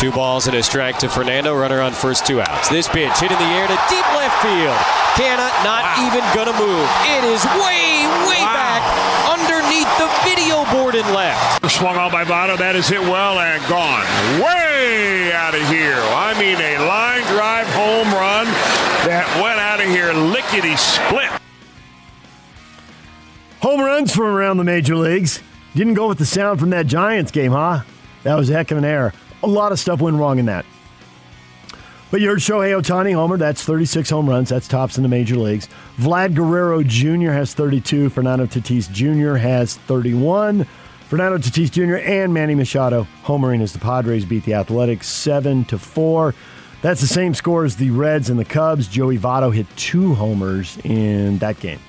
Two 0.00 0.10
balls 0.12 0.46
and 0.46 0.56
a 0.56 0.62
strike 0.62 0.98
to 0.98 1.08
Fernando. 1.08 1.54
Runner 1.54 1.80
on 1.80 1.92
first 1.92 2.26
two 2.26 2.40
outs. 2.40 2.68
This 2.68 2.88
pitch 2.88 3.12
hit 3.18 3.30
in 3.30 3.38
the 3.38 3.44
air 3.44 3.66
to 3.66 3.78
deep 3.88 4.06
left 4.16 4.42
field. 4.42 4.76
Cannot 5.16 5.52
not 5.64 5.84
even 6.00 6.24
gonna 6.34 6.56
move. 6.56 6.88
It 7.04 7.24
is 7.24 7.44
way, 7.60 8.08
way 8.24 8.40
back 8.40 8.80
underneath 9.28 9.90
the 9.98 10.08
video 10.24 10.64
board 10.72 10.94
and 10.94 11.06
left. 11.14 11.70
Swung 11.70 11.96
on 11.96 12.10
by 12.10 12.24
Votto. 12.24 12.56
That 12.56 12.76
is 12.76 12.88
hit 12.88 13.00
well 13.00 13.38
and 13.38 13.60
gone. 13.68 14.06
Way 14.40 15.32
out 15.32 15.54
of 15.54 15.68
here. 15.68 16.00
I 16.16 16.32
mean, 16.38 16.56
a 16.56 16.78
line 16.86 17.22
drive 17.28 17.66
home 17.76 18.08
run 18.14 18.46
that 19.04 19.28
went 19.42 19.60
out 19.60 19.80
of 19.80 19.86
here 19.86 20.12
lickety 20.12 20.76
split. 20.76 21.30
Home 23.60 23.80
runs 23.80 24.14
from 24.14 24.26
around 24.26 24.56
the 24.56 24.64
major 24.64 24.96
leagues. 24.96 25.42
Didn't 25.74 25.94
go 25.94 26.08
with 26.08 26.18
the 26.18 26.26
sound 26.26 26.58
from 26.58 26.70
that 26.70 26.86
Giants 26.86 27.30
game, 27.30 27.52
huh? 27.52 27.82
That 28.22 28.36
was 28.36 28.48
a 28.50 28.54
heck 28.54 28.70
of 28.70 28.78
an 28.78 28.84
error. 28.84 29.12
A 29.42 29.46
lot 29.46 29.72
of 29.72 29.78
stuff 29.78 30.00
went 30.00 30.16
wrong 30.16 30.38
in 30.38 30.46
that. 30.46 30.64
But 32.10 32.20
you 32.20 32.28
heard 32.28 32.38
Shohei 32.38 32.78
Ohtani 32.80 33.14
homer. 33.14 33.36
That's 33.36 33.62
36 33.62 34.10
home 34.10 34.28
runs. 34.28 34.48
That's 34.48 34.66
tops 34.66 34.96
in 34.96 35.04
the 35.04 35.08
major 35.08 35.36
leagues. 35.36 35.68
Vlad 35.96 36.34
Guerrero 36.34 36.82
Jr. 36.82 37.30
has 37.30 37.54
32. 37.54 38.10
Fernando 38.10 38.46
Tatis 38.46 38.90
Jr. 38.90 39.36
has 39.36 39.76
31. 39.76 40.66
Fernando 41.08 41.38
Tatis 41.38 41.70
Jr. 41.70 41.96
and 41.96 42.34
Manny 42.34 42.54
Machado 42.54 43.06
homering 43.24 43.62
as 43.62 43.72
the 43.72 43.78
Padres 43.78 44.24
beat 44.24 44.44
the 44.44 44.54
Athletics 44.54 45.08
7 45.08 45.64
to 45.66 45.78
4. 45.78 46.34
That's 46.82 47.00
the 47.00 47.06
same 47.06 47.34
score 47.34 47.64
as 47.64 47.76
the 47.76 47.90
Reds 47.90 48.30
and 48.30 48.38
the 48.38 48.44
Cubs. 48.44 48.88
Joey 48.88 49.18
Votto 49.18 49.54
hit 49.54 49.66
two 49.76 50.14
homers 50.14 50.78
in 50.78 51.38
that 51.38 51.60
game. 51.60 51.80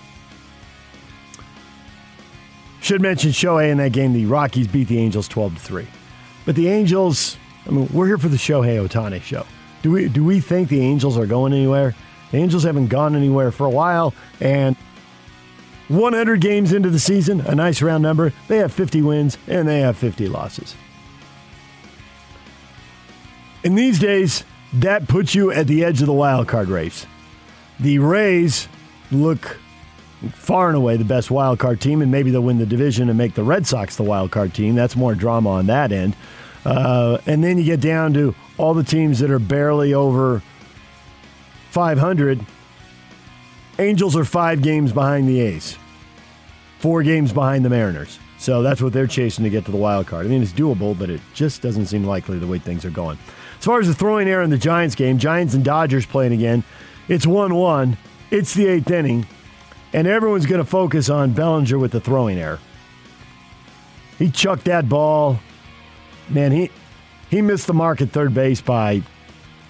Should 2.82 3.02
mention 3.02 3.32
Shohei 3.32 3.72
in 3.72 3.78
that 3.78 3.91
game. 3.91 4.14
The 4.14 4.26
Rockies 4.26 4.68
beat 4.68 4.88
the 4.88 4.99
Angels 4.99 5.28
12 5.28 5.56
to 5.56 5.62
3. 5.62 5.88
But 6.45 6.56
the 6.56 6.68
Angels, 6.68 7.38
I 7.66 7.70
mean, 7.70 7.89
we're 7.93 8.07
here 8.07 8.18
for 8.18 8.30
the 8.30 8.38
Shohei 8.38 8.86
Ohtani 8.86 9.22
show. 9.22 9.45
Do 9.82 9.91
we 9.91 10.09
do 10.09 10.24
we 10.24 10.39
think 10.39 10.70
the 10.70 10.82
Angels 10.82 11.18
are 11.18 11.26
going 11.26 11.53
anywhere? 11.53 11.95
The 12.32 12.38
Angels 12.38 12.64
haven't 12.64 12.88
gone 12.88 13.16
anywhere 13.16 13.51
for 13.51 13.66
a 13.66 13.70
while, 13.70 14.14
and 14.39 14.76
100 15.91 16.39
games 16.39 16.72
into 16.72 16.89
the 16.89 16.99
season, 16.99 17.41
a 17.41 17.53
nice 17.53 17.82
round 17.82 18.01
number. 18.01 18.32
They 18.47 18.57
have 18.57 18.72
50 18.72 19.01
wins 19.01 19.38
and 19.47 19.68
they 19.68 19.82
have 19.82 19.97
50 19.97 20.30
losses. 20.30 20.74
In 23.64 23.76
these 23.76 23.99
days, 23.99 24.43
that 24.74 25.07
puts 25.07 25.36
you 25.36 25.51
at 25.51 25.68
the 25.68 25.84
edge 25.84 25.99
of 25.99 26.07
the 26.07 26.14
wild 26.14 26.47
card 26.47 26.70
race. 26.70 27.05
The 27.80 27.99
Rays 27.99 28.68
look 29.12 29.59
far 30.34 30.68
and 30.68 30.78
away 30.78 30.97
the 30.97 31.03
best 31.03 31.30
wild 31.30 31.59
card 31.59 31.82
team, 31.82 32.01
and 32.01 32.12
maybe 32.12 32.32
they'll 32.32 32.41
win 32.41 32.57
the 32.57 32.66
division 32.66 33.09
and 33.09 33.18
make 33.18 33.34
the 33.34 33.43
Red 33.43 33.68
Sox 33.68 33.95
the 33.95 34.03
wild 34.03 34.32
card 34.32 34.53
team. 34.53 34.76
That's 34.76 34.95
more 34.95 35.14
drama 35.14 35.49
on 35.49 35.66
that 35.68 35.91
end. 35.91 36.16
Uh, 36.66 37.18
and 37.26 37.43
then 37.43 37.57
you 37.57 37.64
get 37.64 37.82
down 37.82 38.14
to 38.14 38.36
all 38.57 38.74
the 38.74 38.84
teams 38.84 39.20
that 39.20 39.32
are 39.32 39.39
barely 39.39 39.93
over 39.93 40.41
500. 41.72 42.45
Angels 43.80 44.16
are 44.16 44.26
five 44.26 44.62
games 44.62 44.91
behind 44.91 45.28
the 45.28 45.39
A's, 45.39 45.78
four 46.80 47.01
games 47.01 47.34
behind 47.34 47.66
the 47.66 47.70
Mariners. 47.70 48.20
So 48.38 48.62
that's 48.62 48.82
what 48.82 48.91
they're 48.91 49.07
chasing 49.07 49.43
to 49.43 49.49
get 49.49 49.66
to 49.66 49.72
the 49.72 49.78
wild 49.78 50.07
card. 50.07 50.26
I 50.26 50.30
mean, 50.30 50.41
it's 50.41 50.51
doable, 50.51 50.97
but 50.97 51.09
it 51.09 51.22
just 51.34 51.62
doesn't 51.62 51.86
seem 51.86 52.03
likely 52.03 52.39
the 52.39 52.47
way 52.47 52.59
things 52.59 52.84
are 52.86 52.89
going. 52.89 53.18
As 53.59 53.66
far 53.66 53.80
as 53.80 53.88
the 53.88 53.93
throwing 53.93 54.28
error 54.28 54.41
in 54.41 54.49
the 54.49 54.57
Giants 54.57 54.95
game, 54.95 55.20
Giants 55.20 55.53
and 55.53 55.64
Dodgers 55.64 56.05
playing 56.05 56.34
again. 56.34 56.64
It's 57.07 57.28
1 57.28 57.53
1. 57.53 57.97
It's 58.32 58.53
the 58.53 58.66
eighth 58.68 58.89
inning, 58.89 59.28
and 59.93 60.07
everyone's 60.07 60.45
going 60.45 60.64
to 60.64 60.68
focus 60.68 61.09
on 61.09 61.34
Bellinger 61.34 61.78
with 61.78 61.91
the 61.91 61.99
throwing 61.99 62.39
error. 62.39 62.59
He 64.18 64.32
chucked 64.32 64.66
that 64.66 64.88
ball. 64.88 65.39
Man, 66.30 66.52
he 66.52 66.72
he 67.30 67.42
missed 67.42 67.68
the 67.68 67.74
mark 67.74 68.02
at 68.02 68.12
third 68.12 68.34
base 68.34 68.62
by 68.62 69.02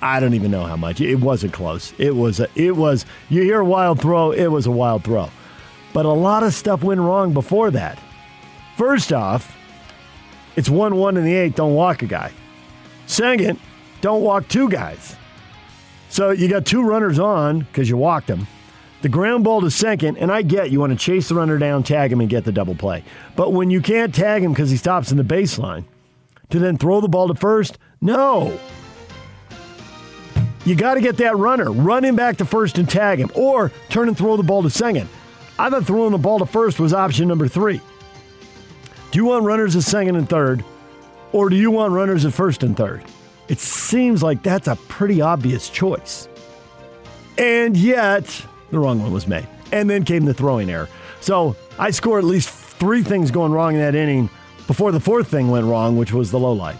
I 0.01 0.19
don't 0.19 0.33
even 0.33 0.51
know 0.51 0.65
how 0.65 0.77
much. 0.77 0.99
It 0.99 1.15
wasn't 1.15 1.53
close. 1.53 1.93
It 1.97 2.15
was 2.15 2.39
a, 2.39 2.47
it 2.55 2.75
was 2.75 3.05
you 3.29 3.43
hear 3.43 3.59
a 3.59 3.65
wild 3.65 4.01
throw, 4.01 4.31
it 4.31 4.47
was 4.47 4.65
a 4.65 4.71
wild 4.71 5.03
throw. 5.03 5.29
But 5.93 6.05
a 6.05 6.09
lot 6.09 6.43
of 6.43 6.53
stuff 6.53 6.83
went 6.83 7.01
wrong 7.01 7.33
before 7.33 7.71
that. 7.71 7.99
First 8.77 9.13
off, 9.13 9.55
it's 10.55 10.69
1-1 10.69 11.17
in 11.17 11.23
the 11.23 11.33
8th, 11.33 11.55
don't 11.55 11.75
walk 11.75 12.01
a 12.01 12.07
guy. 12.07 12.31
Second, 13.05 13.59
don't 13.99 14.23
walk 14.23 14.47
two 14.47 14.69
guys. 14.69 15.15
So 16.09 16.31
you 16.31 16.47
got 16.47 16.65
two 16.65 16.81
runners 16.81 17.19
on 17.19 17.59
because 17.59 17.89
you 17.89 17.97
walked 17.97 18.27
them. 18.27 18.47
The 19.01 19.09
ground 19.09 19.43
ball 19.43 19.61
to 19.61 19.71
second, 19.71 20.17
and 20.17 20.31
I 20.31 20.41
get 20.43 20.71
you 20.71 20.79
want 20.79 20.91
to 20.91 20.97
chase 20.97 21.29
the 21.29 21.35
runner 21.35 21.57
down, 21.57 21.83
tag 21.83 22.11
him, 22.11 22.21
and 22.21 22.29
get 22.29 22.43
the 22.43 22.51
double 22.51 22.75
play. 22.75 23.03
But 23.35 23.51
when 23.51 23.71
you 23.71 23.81
can't 23.81 24.13
tag 24.13 24.43
him 24.43 24.53
because 24.53 24.69
he 24.69 24.77
stops 24.77 25.11
in 25.11 25.17
the 25.17 25.23
baseline, 25.23 25.85
to 26.51 26.59
then 26.59 26.77
throw 26.77 27.01
the 27.01 27.07
ball 27.07 27.27
to 27.27 27.35
first, 27.35 27.77
no. 27.99 28.59
You 30.65 30.75
got 30.75 30.93
to 30.93 31.01
get 31.01 31.17
that 31.17 31.37
runner, 31.37 31.71
run 31.71 32.05
him 32.05 32.15
back 32.15 32.37
to 32.37 32.45
first 32.45 32.77
and 32.77 32.87
tag 32.87 33.19
him, 33.19 33.31
or 33.33 33.71
turn 33.89 34.07
and 34.07 34.17
throw 34.17 34.37
the 34.37 34.43
ball 34.43 34.61
to 34.63 34.69
second. 34.69 35.09
I 35.57 35.69
thought 35.69 35.85
throwing 35.85 36.11
the 36.11 36.17
ball 36.17 36.39
to 36.39 36.45
first 36.45 36.79
was 36.79 36.93
option 36.93 37.27
number 37.27 37.47
three. 37.47 37.81
Do 39.11 39.19
you 39.19 39.25
want 39.25 39.43
runners 39.43 39.75
at 39.75 39.83
second 39.83 40.15
and 40.15 40.29
third, 40.29 40.63
or 41.31 41.49
do 41.49 41.55
you 41.55 41.71
want 41.71 41.93
runners 41.93 42.25
at 42.25 42.33
first 42.33 42.63
and 42.63 42.77
third? 42.77 43.03
It 43.47 43.59
seems 43.59 44.23
like 44.23 44.43
that's 44.43 44.67
a 44.67 44.75
pretty 44.87 45.21
obvious 45.21 45.69
choice. 45.69 46.29
And 47.37 47.75
yet, 47.75 48.45
the 48.69 48.79
wrong 48.79 49.01
one 49.01 49.11
was 49.11 49.27
made. 49.27 49.47
And 49.71 49.89
then 49.89 50.05
came 50.05 50.25
the 50.25 50.33
throwing 50.33 50.69
error. 50.69 50.89
So 51.21 51.55
I 51.79 51.91
score 51.91 52.17
at 52.17 52.23
least 52.23 52.49
three 52.49 53.03
things 53.03 53.31
going 53.31 53.51
wrong 53.51 53.73
in 53.73 53.79
that 53.79 53.95
inning 53.95 54.29
before 54.71 54.93
the 54.93 55.01
fourth 55.01 55.27
thing 55.27 55.49
went 55.49 55.65
wrong, 55.65 55.97
which 55.97 56.13
was 56.13 56.31
the 56.31 56.39
low 56.39 56.53
light. 56.53 56.77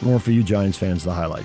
More 0.00 0.18
for 0.18 0.32
you 0.32 0.42
Giants 0.42 0.76
fans, 0.76 1.04
the 1.04 1.12
highlight. 1.12 1.44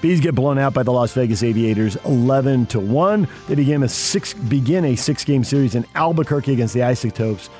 Bees 0.00 0.20
get 0.20 0.34
blown 0.34 0.56
out 0.56 0.72
by 0.72 0.82
the 0.82 0.90
Las 0.90 1.12
Vegas 1.12 1.42
Aviators 1.42 1.96
11 1.96 2.64
to 2.68 2.80
1. 2.80 3.28
They 3.46 3.54
begin 3.54 3.82
a 3.82 3.88
six 3.90 4.32
begin 4.32 4.86
a 4.86 4.96
six-game 4.96 5.44
series 5.44 5.74
in 5.74 5.84
Albuquerque 5.94 6.54
against 6.54 6.72
the 6.72 6.82
Isotopes 6.82 7.50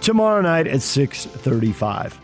tomorrow 0.00 0.40
night 0.40 0.66
at 0.66 0.80
6:35. 0.80 2.14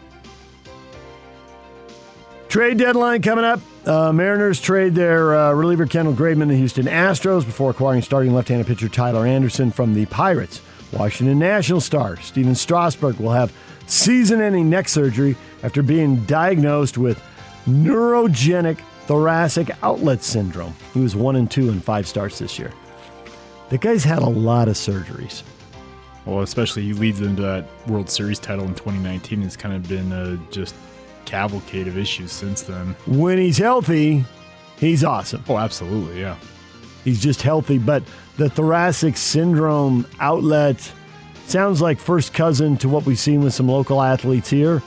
Trade 2.49 2.79
deadline 2.79 3.21
coming 3.21 3.45
up. 3.45 3.61
Uh, 3.85 4.11
Mariners 4.11 4.59
trade 4.59 4.95
their 4.95 5.37
uh, 5.37 5.53
reliever 5.53 5.85
Kendall 5.85 6.15
Graveman 6.15 6.49
to 6.49 6.57
Houston 6.57 6.87
Astros 6.87 7.45
before 7.45 7.69
acquiring 7.69 8.01
starting 8.01 8.33
left-handed 8.33 8.67
pitcher 8.67 8.89
Tyler 8.89 9.27
Anderson 9.27 9.71
from 9.71 9.93
the 9.93 10.07
Pirates. 10.07 10.63
Washington 10.93 11.39
National 11.39 11.81
star 11.81 12.17
Stephen 12.17 12.55
Strasburg 12.55 13.19
will 13.19 13.33
have 13.33 13.53
season-ending 13.87 14.69
neck 14.69 14.89
surgery 14.89 15.37
after 15.63 15.83
being 15.83 16.25
diagnosed 16.25 16.99
with 16.99 17.23
neurogenic 17.67 18.79
thoracic 19.07 19.71
outlet 19.83 20.23
syndrome. 20.23 20.75
He 20.95 21.01
was 21.01 21.15
one 21.17 21.37
and 21.37 21.51
two 21.51 21.69
in 21.69 21.81
five 21.81 22.07
starts 22.07 22.39
this 22.39 22.59
year. 22.59 22.73
The 23.69 23.79
guy's 23.79 24.05
had 24.05 24.21
a 24.21 24.29
lot 24.29 24.69
of 24.69 24.75
surgeries. 24.75 25.43
Well, 26.25 26.43
especially 26.43 26.83
he 26.83 26.93
leads 26.93 27.21
into 27.21 27.43
that 27.43 27.67
World 27.89 28.09
Series 28.09 28.39
title 28.39 28.65
in 28.65 28.75
2019. 28.75 29.43
It's 29.43 29.57
kind 29.57 29.75
of 29.75 29.89
been 29.89 30.13
a 30.13 30.37
just 30.53 30.75
cavalcade 31.25 31.89
of 31.89 31.99
issues 31.99 32.33
since 32.33 32.63
then. 32.63 32.95
When 33.07 33.39
he's 33.39 33.59
healthy, 33.59 34.25
he's 34.79 35.03
awesome. 35.03 35.45
Oh, 35.49 35.59
absolutely, 35.59 36.21
yeah. 36.21 36.37
He's 37.05 37.21
just 37.21 37.43
healthy, 37.43 37.79
but 37.79 38.05
the 38.37 38.49
thoracic 38.49 39.17
syndrome 39.17 40.07
outlet 40.21 40.93
sounds 41.53 41.81
like 41.81 41.99
first 41.99 42.33
cousin 42.35 42.77
to 42.79 42.89
what 42.89 43.05
we've 43.07 43.19
seen 43.19 43.43
with 43.43 43.55
some 43.55 43.69
local 43.69 44.03
athletes 44.03 44.49
here. 44.51 44.83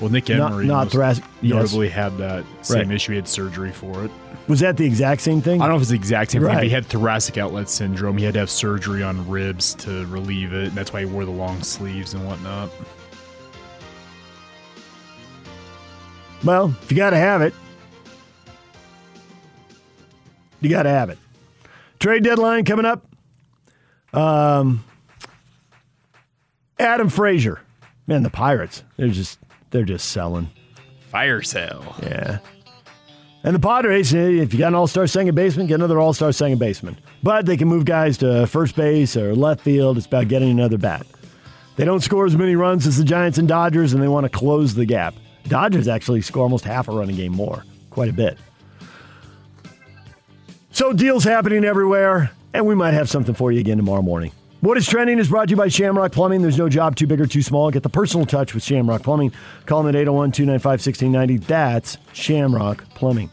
Well, 0.00 0.10
Nick 0.10 0.28
Not- 0.30 0.52
Emery 0.52 0.66
not 0.66 0.84
most 0.84 0.92
thoracic- 0.94 1.24
yes. 1.42 1.54
notably 1.54 1.88
had 1.90 2.16
that 2.18 2.44
same 2.62 2.88
Right. 2.88 2.92
issue. 2.96 3.12
He 3.12 3.16
had 3.16 3.28
surgery 3.28 3.70
for 3.70 4.04
it. 4.04 4.10
Was 4.48 4.60
that 4.60 4.78
the 4.78 4.84
exact 4.86 5.20
same 5.20 5.42
thing? 5.42 5.60
I 5.60 5.64
don't 5.66 5.72
know 5.72 5.76
if 5.76 5.82
it's 5.82 5.90
the 5.90 5.96
exact 5.96 6.30
same 6.30 6.40
thing. 6.40 6.48
Right. 6.48 6.54
But 6.56 6.64
he 6.64 6.70
had 6.70 6.86
thoracic 6.86 7.36
outlet 7.38 7.68
syndrome. 7.68 8.16
He 8.16 8.24
had 8.24 8.32
to 8.34 8.40
have 8.40 8.50
surgery 8.50 9.02
on 9.02 9.28
ribs 9.28 9.74
to 9.74 10.06
relieve 10.06 10.54
it. 10.54 10.68
And 10.68 10.72
that's 10.72 10.92
why 10.92 11.00
he 11.00 11.06
wore 11.06 11.24
the 11.26 11.30
long 11.30 11.62
sleeves 11.62 12.14
and 12.14 12.26
whatnot. 12.26 12.70
Well, 16.42 16.74
if 16.82 16.90
you 16.90 16.96
got 16.96 17.10
to 17.10 17.18
have 17.18 17.42
it, 17.42 17.54
you 20.62 20.70
got 20.70 20.84
to 20.84 20.88
have 20.90 21.10
it. 21.10 21.18
Trade 21.98 22.24
deadline 22.24 22.64
coming 22.64 22.86
up. 22.86 23.06
Um, 24.14 24.82
Adam 26.80 27.10
Frazier, 27.10 27.60
man, 28.06 28.22
the 28.22 28.30
Pirates, 28.30 28.82
they're 28.96 29.08
just 29.08 29.38
they're 29.70 29.84
just 29.84 30.10
selling. 30.10 30.48
Fire 31.10 31.42
sale. 31.42 31.94
Yeah. 32.02 32.38
And 33.42 33.54
the 33.54 33.60
Padres, 33.60 34.12
if 34.12 34.52
you 34.52 34.58
got 34.58 34.68
an 34.68 34.74
all-star 34.74 35.06
second 35.06 35.34
baseman, 35.34 35.66
get 35.66 35.76
another 35.76 35.98
all-star 35.98 36.30
second 36.32 36.58
baseman. 36.58 36.98
But 37.22 37.46
they 37.46 37.56
can 37.56 37.68
move 37.68 37.84
guys 37.84 38.18
to 38.18 38.46
first 38.46 38.76
base 38.76 39.16
or 39.16 39.34
left 39.34 39.62
field. 39.62 39.96
It's 39.96 40.06
about 40.06 40.28
getting 40.28 40.50
another 40.50 40.76
bat. 40.78 41.06
They 41.76 41.84
don't 41.84 42.00
score 42.00 42.26
as 42.26 42.36
many 42.36 42.54
runs 42.56 42.86
as 42.86 42.98
the 42.98 43.04
Giants 43.04 43.38
and 43.38 43.48
Dodgers, 43.48 43.92
and 43.94 44.02
they 44.02 44.08
want 44.08 44.24
to 44.24 44.30
close 44.30 44.74
the 44.74 44.84
gap. 44.84 45.14
Dodgers 45.44 45.88
actually 45.88 46.20
score 46.20 46.42
almost 46.42 46.64
half 46.64 46.88
a 46.88 46.92
running 46.92 47.16
game 47.16 47.32
more, 47.32 47.64
quite 47.90 48.10
a 48.10 48.12
bit. 48.12 48.38
So 50.70 50.92
deals 50.92 51.24
happening 51.24 51.64
everywhere, 51.64 52.30
and 52.52 52.66
we 52.66 52.74
might 52.74 52.92
have 52.92 53.08
something 53.08 53.34
for 53.34 53.50
you 53.52 53.60
again 53.60 53.78
tomorrow 53.78 54.02
morning. 54.02 54.32
What 54.60 54.76
is 54.76 54.86
trending 54.86 55.18
is 55.18 55.30
brought 55.30 55.46
to 55.46 55.52
you 55.52 55.56
by 55.56 55.68
Shamrock 55.68 56.12
Plumbing. 56.12 56.42
There's 56.42 56.58
no 56.58 56.68
job 56.68 56.94
too 56.94 57.06
big 57.06 57.18
or 57.18 57.26
too 57.26 57.40
small. 57.40 57.70
Get 57.70 57.82
the 57.82 57.88
personal 57.88 58.26
touch 58.26 58.52
with 58.52 58.62
Shamrock 58.62 59.02
Plumbing. 59.02 59.32
Call 59.64 59.82
them 59.82 59.88
at 59.88 59.98
801 59.98 60.32
295 60.32 60.70
1690. 60.72 61.36
That's 61.46 61.96
Shamrock 62.12 62.84
Plumbing. 62.90 63.30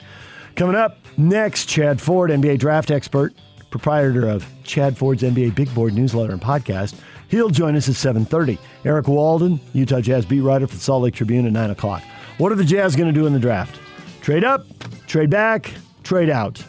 Coming 0.56 0.78
up 0.78 1.00
next, 1.18 1.66
Chad 1.66 2.00
Ford, 2.00 2.30
NBA 2.32 2.60
draft 2.60 2.92
expert, 2.92 3.34
proprietor 3.70 4.26
of 4.26 4.48
Chad 4.64 4.98
Ford's 4.98 5.22
NBA 5.22 5.54
Big 5.54 5.74
Board 5.76 5.94
newsletter 5.94 6.32
and 6.32 6.42
podcast. 6.42 6.98
He'll 7.28 7.50
join 7.50 7.76
us 7.76 7.90
at 7.90 7.96
7.30. 7.96 8.58
Eric 8.86 9.10
Walden, 9.10 9.60
Utah 9.74 10.00
Jazz 10.00 10.26
beat 10.26 10.40
writer 10.40 10.66
for 10.66 10.76
the 10.76 10.82
Salt 10.82 11.04
Lake 11.04 11.14
Tribune 11.14 11.46
at 11.46 11.52
9 11.52 11.72
o'clock. 11.72 12.04
What 12.38 12.54
are 12.54 12.56
the 12.56 12.64
Jazz 12.64 12.96
going 12.96 13.14
to 13.14 13.20
do 13.20 13.28
in 13.28 13.34
the 13.34 13.40
draft? 13.40 13.78
Trade 14.22 14.46
up, 14.46 14.66
trade 15.08 15.30
back, 15.30 15.74
trade 16.04 16.30
out. 16.30 16.64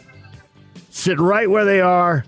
Sit 0.89 1.17
right 1.17 1.49
where 1.49 1.63
they 1.63 1.79
are 1.79 2.25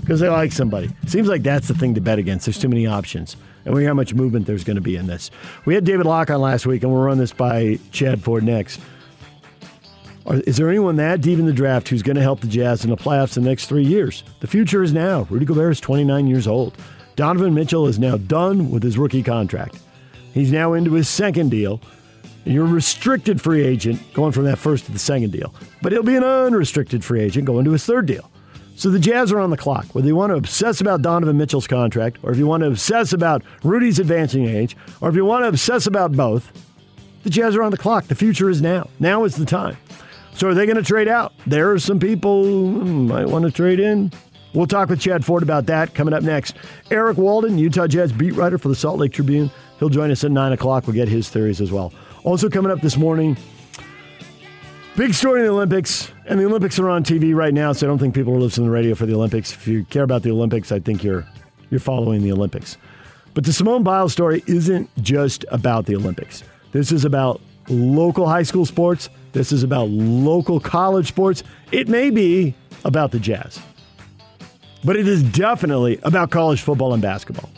because 0.00 0.20
they 0.20 0.28
like 0.28 0.52
somebody. 0.52 0.90
Seems 1.06 1.28
like 1.28 1.42
that's 1.42 1.68
the 1.68 1.74
thing 1.74 1.94
to 1.94 2.00
bet 2.00 2.18
against. 2.18 2.46
There's 2.46 2.58
too 2.58 2.68
many 2.68 2.86
options. 2.86 3.36
And 3.64 3.74
we 3.74 3.82
hear 3.82 3.90
how 3.90 3.94
much 3.94 4.14
movement 4.14 4.46
there's 4.46 4.64
going 4.64 4.76
to 4.76 4.82
be 4.82 4.96
in 4.96 5.06
this. 5.06 5.30
We 5.64 5.74
had 5.74 5.84
David 5.84 6.06
Locke 6.06 6.30
on 6.30 6.40
last 6.40 6.66
week, 6.66 6.82
and 6.82 6.92
we'll 6.92 7.02
run 7.02 7.18
this 7.18 7.32
by 7.32 7.78
Chad 7.90 8.22
Ford 8.22 8.44
next. 8.44 8.80
Is 10.26 10.58
there 10.58 10.68
anyone 10.68 10.96
that 10.96 11.20
deep 11.22 11.38
in 11.38 11.46
the 11.46 11.52
draft 11.52 11.88
who's 11.88 12.02
going 12.02 12.16
to 12.16 12.22
help 12.22 12.40
the 12.40 12.48
Jazz 12.48 12.84
in 12.84 12.90
the 12.90 12.96
playoffs 12.96 13.34
the 13.34 13.40
next 13.40 13.66
three 13.66 13.84
years? 13.84 14.24
The 14.40 14.46
future 14.46 14.82
is 14.82 14.92
now. 14.92 15.26
Rudy 15.30 15.46
Gobert 15.46 15.72
is 15.72 15.80
29 15.80 16.26
years 16.26 16.46
old. 16.46 16.76
Donovan 17.16 17.54
Mitchell 17.54 17.86
is 17.86 17.98
now 17.98 18.16
done 18.16 18.70
with 18.70 18.82
his 18.82 18.98
rookie 18.98 19.22
contract. 19.22 19.78
He's 20.34 20.52
now 20.52 20.74
into 20.74 20.92
his 20.92 21.08
second 21.08 21.50
deal. 21.50 21.80
And 22.44 22.54
You're 22.54 22.66
a 22.66 22.70
restricted 22.70 23.40
free 23.40 23.64
agent 23.64 24.00
going 24.12 24.32
from 24.32 24.44
that 24.44 24.58
first 24.58 24.86
to 24.86 24.92
the 24.92 24.98
second 24.98 25.32
deal. 25.32 25.54
But 25.82 25.92
he'll 25.92 26.02
be 26.02 26.16
an 26.16 26.24
unrestricted 26.24 27.04
free 27.04 27.20
agent 27.20 27.46
going 27.46 27.64
to 27.64 27.72
his 27.72 27.84
third 27.84 28.06
deal. 28.06 28.30
So 28.78 28.90
the 28.90 29.00
Jazz 29.00 29.32
are 29.32 29.40
on 29.40 29.50
the 29.50 29.56
clock. 29.56 29.86
Whether 29.92 30.06
you 30.06 30.14
want 30.14 30.30
to 30.30 30.36
obsess 30.36 30.80
about 30.80 31.02
Donovan 31.02 31.36
Mitchell's 31.36 31.66
contract, 31.66 32.18
or 32.22 32.30
if 32.30 32.38
you 32.38 32.46
want 32.46 32.62
to 32.62 32.68
obsess 32.68 33.12
about 33.12 33.42
Rudy's 33.64 33.98
advancing 33.98 34.46
age, 34.46 34.76
or 35.00 35.08
if 35.08 35.16
you 35.16 35.24
want 35.24 35.42
to 35.42 35.48
obsess 35.48 35.88
about 35.88 36.12
both, 36.12 36.52
the 37.24 37.30
Jazz 37.30 37.56
are 37.56 37.64
on 37.64 37.72
the 37.72 37.76
clock. 37.76 38.04
The 38.04 38.14
future 38.14 38.48
is 38.48 38.62
now. 38.62 38.88
Now 39.00 39.24
is 39.24 39.34
the 39.34 39.44
time. 39.44 39.76
So 40.34 40.46
are 40.46 40.54
they 40.54 40.64
going 40.64 40.76
to 40.76 40.84
trade 40.84 41.08
out? 41.08 41.32
There 41.44 41.72
are 41.72 41.80
some 41.80 41.98
people 41.98 42.44
who 42.44 42.84
might 42.84 43.26
want 43.26 43.46
to 43.46 43.50
trade 43.50 43.80
in. 43.80 44.12
We'll 44.54 44.68
talk 44.68 44.90
with 44.90 45.00
Chad 45.00 45.24
Ford 45.24 45.42
about 45.42 45.66
that 45.66 45.94
coming 45.94 46.14
up 46.14 46.22
next. 46.22 46.54
Eric 46.92 47.18
Walden, 47.18 47.58
Utah 47.58 47.88
Jazz 47.88 48.12
beat 48.12 48.34
writer 48.34 48.58
for 48.58 48.68
the 48.68 48.76
Salt 48.76 49.00
Lake 49.00 49.12
Tribune. 49.12 49.50
He'll 49.80 49.88
join 49.88 50.12
us 50.12 50.22
at 50.22 50.30
9 50.30 50.52
o'clock. 50.52 50.86
We'll 50.86 50.94
get 50.94 51.08
his 51.08 51.28
theories 51.28 51.60
as 51.60 51.72
well. 51.72 51.92
Also 52.22 52.48
coming 52.48 52.70
up 52.70 52.80
this 52.80 52.96
morning, 52.96 53.36
big 54.98 55.14
story 55.14 55.40
in 55.40 55.46
the 55.46 55.52
Olympics. 55.52 56.10
And 56.26 56.40
the 56.40 56.44
Olympics 56.44 56.78
are 56.80 56.90
on 56.90 57.04
TV 57.04 57.32
right 57.32 57.54
now, 57.54 57.72
so 57.72 57.86
I 57.86 57.88
don't 57.88 58.00
think 58.00 58.14
people 58.14 58.34
are 58.34 58.40
listening 58.40 58.66
to 58.66 58.70
the 58.70 58.74
radio 58.74 58.94
for 58.96 59.06
the 59.06 59.14
Olympics. 59.14 59.52
If 59.52 59.68
you 59.68 59.84
care 59.84 60.02
about 60.02 60.24
the 60.24 60.32
Olympics, 60.32 60.72
I 60.72 60.80
think 60.80 61.04
you're 61.04 61.26
you're 61.70 61.80
following 61.80 62.22
the 62.22 62.32
Olympics. 62.32 62.76
But 63.32 63.44
the 63.44 63.52
Simone 63.52 63.84
Biles 63.84 64.12
story 64.12 64.42
isn't 64.46 64.90
just 65.02 65.44
about 65.50 65.86
the 65.86 65.94
Olympics. 65.94 66.42
This 66.72 66.90
is 66.90 67.04
about 67.04 67.40
local 67.68 68.26
high 68.26 68.42
school 68.42 68.66
sports. 68.66 69.08
This 69.32 69.52
is 69.52 69.62
about 69.62 69.88
local 69.90 70.58
college 70.58 71.08
sports. 71.08 71.44
It 71.70 71.88
may 71.88 72.10
be 72.10 72.54
about 72.84 73.12
the 73.12 73.20
Jazz. 73.20 73.60
But 74.82 74.96
it 74.96 75.06
is 75.06 75.22
definitely 75.22 76.00
about 76.02 76.30
college 76.30 76.62
football 76.62 76.92
and 76.92 77.02
basketball. 77.02 77.50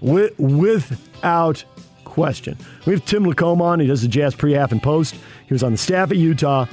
With, 0.00 0.38
without 0.38 1.64
question. 2.04 2.56
We 2.86 2.94
have 2.94 3.04
Tim 3.04 3.24
Lacombe 3.24 3.60
on. 3.60 3.80
He 3.80 3.86
does 3.86 4.02
the 4.02 4.08
Jazz 4.08 4.34
pre, 4.34 4.52
half, 4.52 4.72
and 4.72 4.82
post. 4.82 5.14
He 5.46 5.54
was 5.54 5.62
on 5.62 5.72
the 5.72 5.78
staff 5.78 6.10
at 6.10 6.16
Utah 6.16 6.66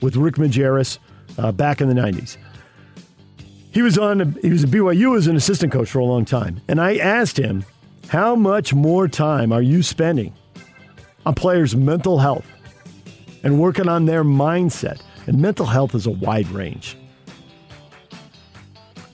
with 0.00 0.16
Rick 0.16 0.36
Majerus 0.36 0.98
uh, 1.38 1.52
back 1.52 1.80
in 1.80 1.88
the 1.88 1.94
90s. 1.94 2.36
He 3.70 3.82
was 3.82 3.98
on. 3.98 4.38
He 4.40 4.50
was 4.50 4.64
at 4.64 4.70
BYU 4.70 5.18
as 5.18 5.26
an 5.26 5.36
assistant 5.36 5.70
coach 5.70 5.90
for 5.90 5.98
a 5.98 6.04
long 6.04 6.24
time, 6.24 6.62
and 6.66 6.80
I 6.80 6.96
asked 6.96 7.38
him, 7.38 7.62
"How 8.08 8.34
much 8.34 8.72
more 8.72 9.06
time 9.06 9.52
are 9.52 9.60
you 9.60 9.82
spending 9.82 10.32
on 11.26 11.34
players' 11.34 11.76
mental 11.76 12.18
health 12.18 12.46
and 13.42 13.60
working 13.60 13.86
on 13.86 14.06
their 14.06 14.24
mindset?" 14.24 15.02
And 15.26 15.42
mental 15.42 15.66
health 15.66 15.94
is 15.94 16.06
a 16.06 16.10
wide 16.10 16.48
range 16.48 16.96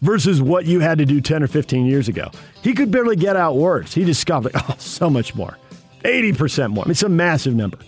versus 0.01 0.41
what 0.41 0.67
you 0.67 0.79
had 0.79 0.99
to 0.99 1.07
do 1.07 1.21
10 1.21 1.43
or 1.43 1.49
15 1.49 1.87
years 1.87 2.09
ago. 2.09 2.31
He 2.63 2.75
could 2.75 2.91
barely 2.91 3.17
get 3.17 3.35
out 3.35 3.57
words. 3.57 3.95
He 3.95 4.05
just 4.05 4.21
discovered 4.21 4.53
oh, 4.69 4.77
so 4.79 5.11
much 5.11 5.35
more, 5.35 5.57
80% 6.05 6.71
more. 6.71 6.85
I 6.85 6.87
mean, 6.87 6.91
it's 6.93 7.03
a 7.03 7.09
massive 7.09 7.55
number. 7.55 7.79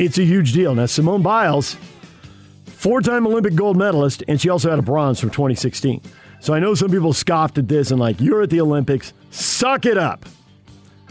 It's 0.00 0.16
a 0.16 0.24
huge 0.24 0.54
deal. 0.54 0.74
Now, 0.74 0.86
Simone 0.86 1.20
Biles 1.20 1.76
four 2.64 3.02
time 3.02 3.26
Olympic 3.26 3.54
gold 3.54 3.76
medalist, 3.76 4.24
and 4.28 4.40
she 4.40 4.48
also 4.48 4.70
had 4.70 4.78
a 4.78 4.82
bronze 4.82 5.20
from 5.20 5.28
2016. 5.28 6.00
So 6.40 6.54
I 6.54 6.58
know 6.58 6.74
some 6.74 6.90
people 6.90 7.12
scoffed 7.12 7.58
at 7.58 7.68
this 7.68 7.90
and, 7.90 8.00
like, 8.00 8.18
you're 8.18 8.40
at 8.40 8.48
the 8.48 8.62
Olympics, 8.62 9.12
suck 9.28 9.84
it 9.84 9.98
up. 9.98 10.24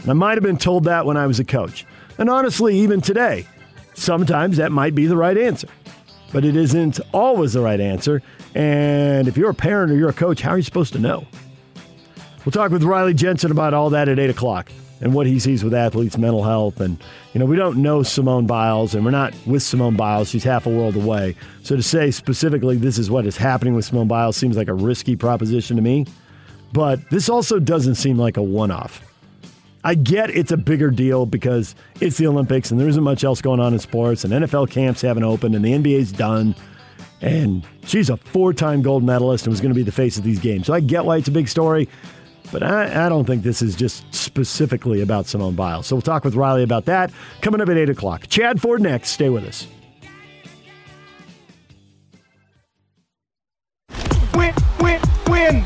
And 0.00 0.10
I 0.10 0.14
might 0.14 0.34
have 0.34 0.42
been 0.42 0.56
told 0.56 0.84
that 0.84 1.06
when 1.06 1.16
I 1.16 1.28
was 1.28 1.38
a 1.38 1.44
coach. 1.44 1.86
And 2.18 2.28
honestly, 2.28 2.80
even 2.80 3.00
today, 3.00 3.46
sometimes 3.94 4.56
that 4.56 4.72
might 4.72 4.96
be 4.96 5.06
the 5.06 5.16
right 5.16 5.38
answer. 5.38 5.68
But 6.32 6.44
it 6.44 6.56
isn't 6.56 6.98
always 7.14 7.52
the 7.52 7.60
right 7.60 7.80
answer. 7.80 8.22
And 8.56 9.28
if 9.28 9.36
you're 9.36 9.50
a 9.50 9.54
parent 9.54 9.92
or 9.92 9.94
you're 9.94 10.10
a 10.10 10.12
coach, 10.12 10.42
how 10.42 10.50
are 10.50 10.56
you 10.56 10.64
supposed 10.64 10.94
to 10.94 10.98
know? 10.98 11.28
We'll 12.44 12.50
talk 12.50 12.72
with 12.72 12.82
Riley 12.82 13.14
Jensen 13.14 13.52
about 13.52 13.72
all 13.72 13.90
that 13.90 14.08
at 14.08 14.18
8 14.18 14.30
o'clock 14.30 14.72
and 15.00 15.14
what 15.14 15.26
he 15.26 15.38
sees 15.38 15.64
with 15.64 15.74
athletes' 15.74 16.18
mental 16.18 16.42
health. 16.42 16.80
And, 16.80 17.02
you 17.32 17.40
know, 17.40 17.46
we 17.46 17.56
don't 17.56 17.78
know 17.78 18.02
Simone 18.02 18.46
Biles, 18.46 18.94
and 18.94 19.04
we're 19.04 19.10
not 19.10 19.34
with 19.46 19.62
Simone 19.62 19.96
Biles. 19.96 20.30
She's 20.30 20.44
half 20.44 20.66
a 20.66 20.70
world 20.70 20.96
away. 20.96 21.36
So 21.62 21.76
to 21.76 21.82
say 21.82 22.10
specifically 22.10 22.76
this 22.76 22.98
is 22.98 23.10
what 23.10 23.26
is 23.26 23.36
happening 23.36 23.74
with 23.74 23.84
Simone 23.84 24.08
Biles 24.08 24.36
seems 24.36 24.56
like 24.56 24.68
a 24.68 24.74
risky 24.74 25.16
proposition 25.16 25.76
to 25.76 25.82
me. 25.82 26.06
But 26.72 27.08
this 27.10 27.28
also 27.28 27.58
doesn't 27.58 27.96
seem 27.96 28.16
like 28.16 28.36
a 28.36 28.42
one 28.42 28.70
off. 28.70 29.02
I 29.82 29.94
get 29.94 30.30
it's 30.30 30.52
a 30.52 30.58
bigger 30.58 30.90
deal 30.90 31.24
because 31.24 31.74
it's 32.00 32.18
the 32.18 32.26
Olympics 32.26 32.70
and 32.70 32.78
there 32.78 32.88
isn't 32.88 33.02
much 33.02 33.24
else 33.24 33.40
going 33.40 33.60
on 33.60 33.72
in 33.72 33.78
sports, 33.78 34.24
and 34.24 34.32
NFL 34.32 34.70
camps 34.70 35.00
haven't 35.00 35.24
opened, 35.24 35.54
and 35.54 35.64
the 35.64 35.72
NBA's 35.72 36.12
done. 36.12 36.54
And 37.22 37.66
she's 37.84 38.08
a 38.10 38.16
four 38.16 38.52
time 38.52 38.82
gold 38.82 39.04
medalist 39.04 39.46
and 39.46 39.52
was 39.52 39.60
going 39.60 39.72
to 39.72 39.78
be 39.78 39.82
the 39.82 39.92
face 39.92 40.16
of 40.16 40.24
these 40.24 40.38
games. 40.38 40.66
So 40.66 40.74
I 40.74 40.80
get 40.80 41.04
why 41.04 41.16
it's 41.16 41.28
a 41.28 41.32
big 41.32 41.48
story. 41.48 41.88
But 42.52 42.62
I, 42.62 43.06
I, 43.06 43.08
don't 43.08 43.24
think 43.24 43.42
this 43.42 43.62
is 43.62 43.76
just 43.76 44.04
specifically 44.14 45.00
about 45.00 45.26
Simone 45.26 45.54
Biles. 45.54 45.86
So 45.86 45.96
we'll 45.96 46.02
talk 46.02 46.24
with 46.24 46.34
Riley 46.34 46.62
about 46.62 46.86
that 46.86 47.12
coming 47.40 47.60
up 47.60 47.68
at 47.68 47.76
8 47.76 47.90
o'clock. 47.90 48.26
Chad 48.28 48.60
Ford 48.60 48.80
next. 48.80 49.10
Stay 49.10 49.28
with 49.28 49.44
us. 49.44 49.66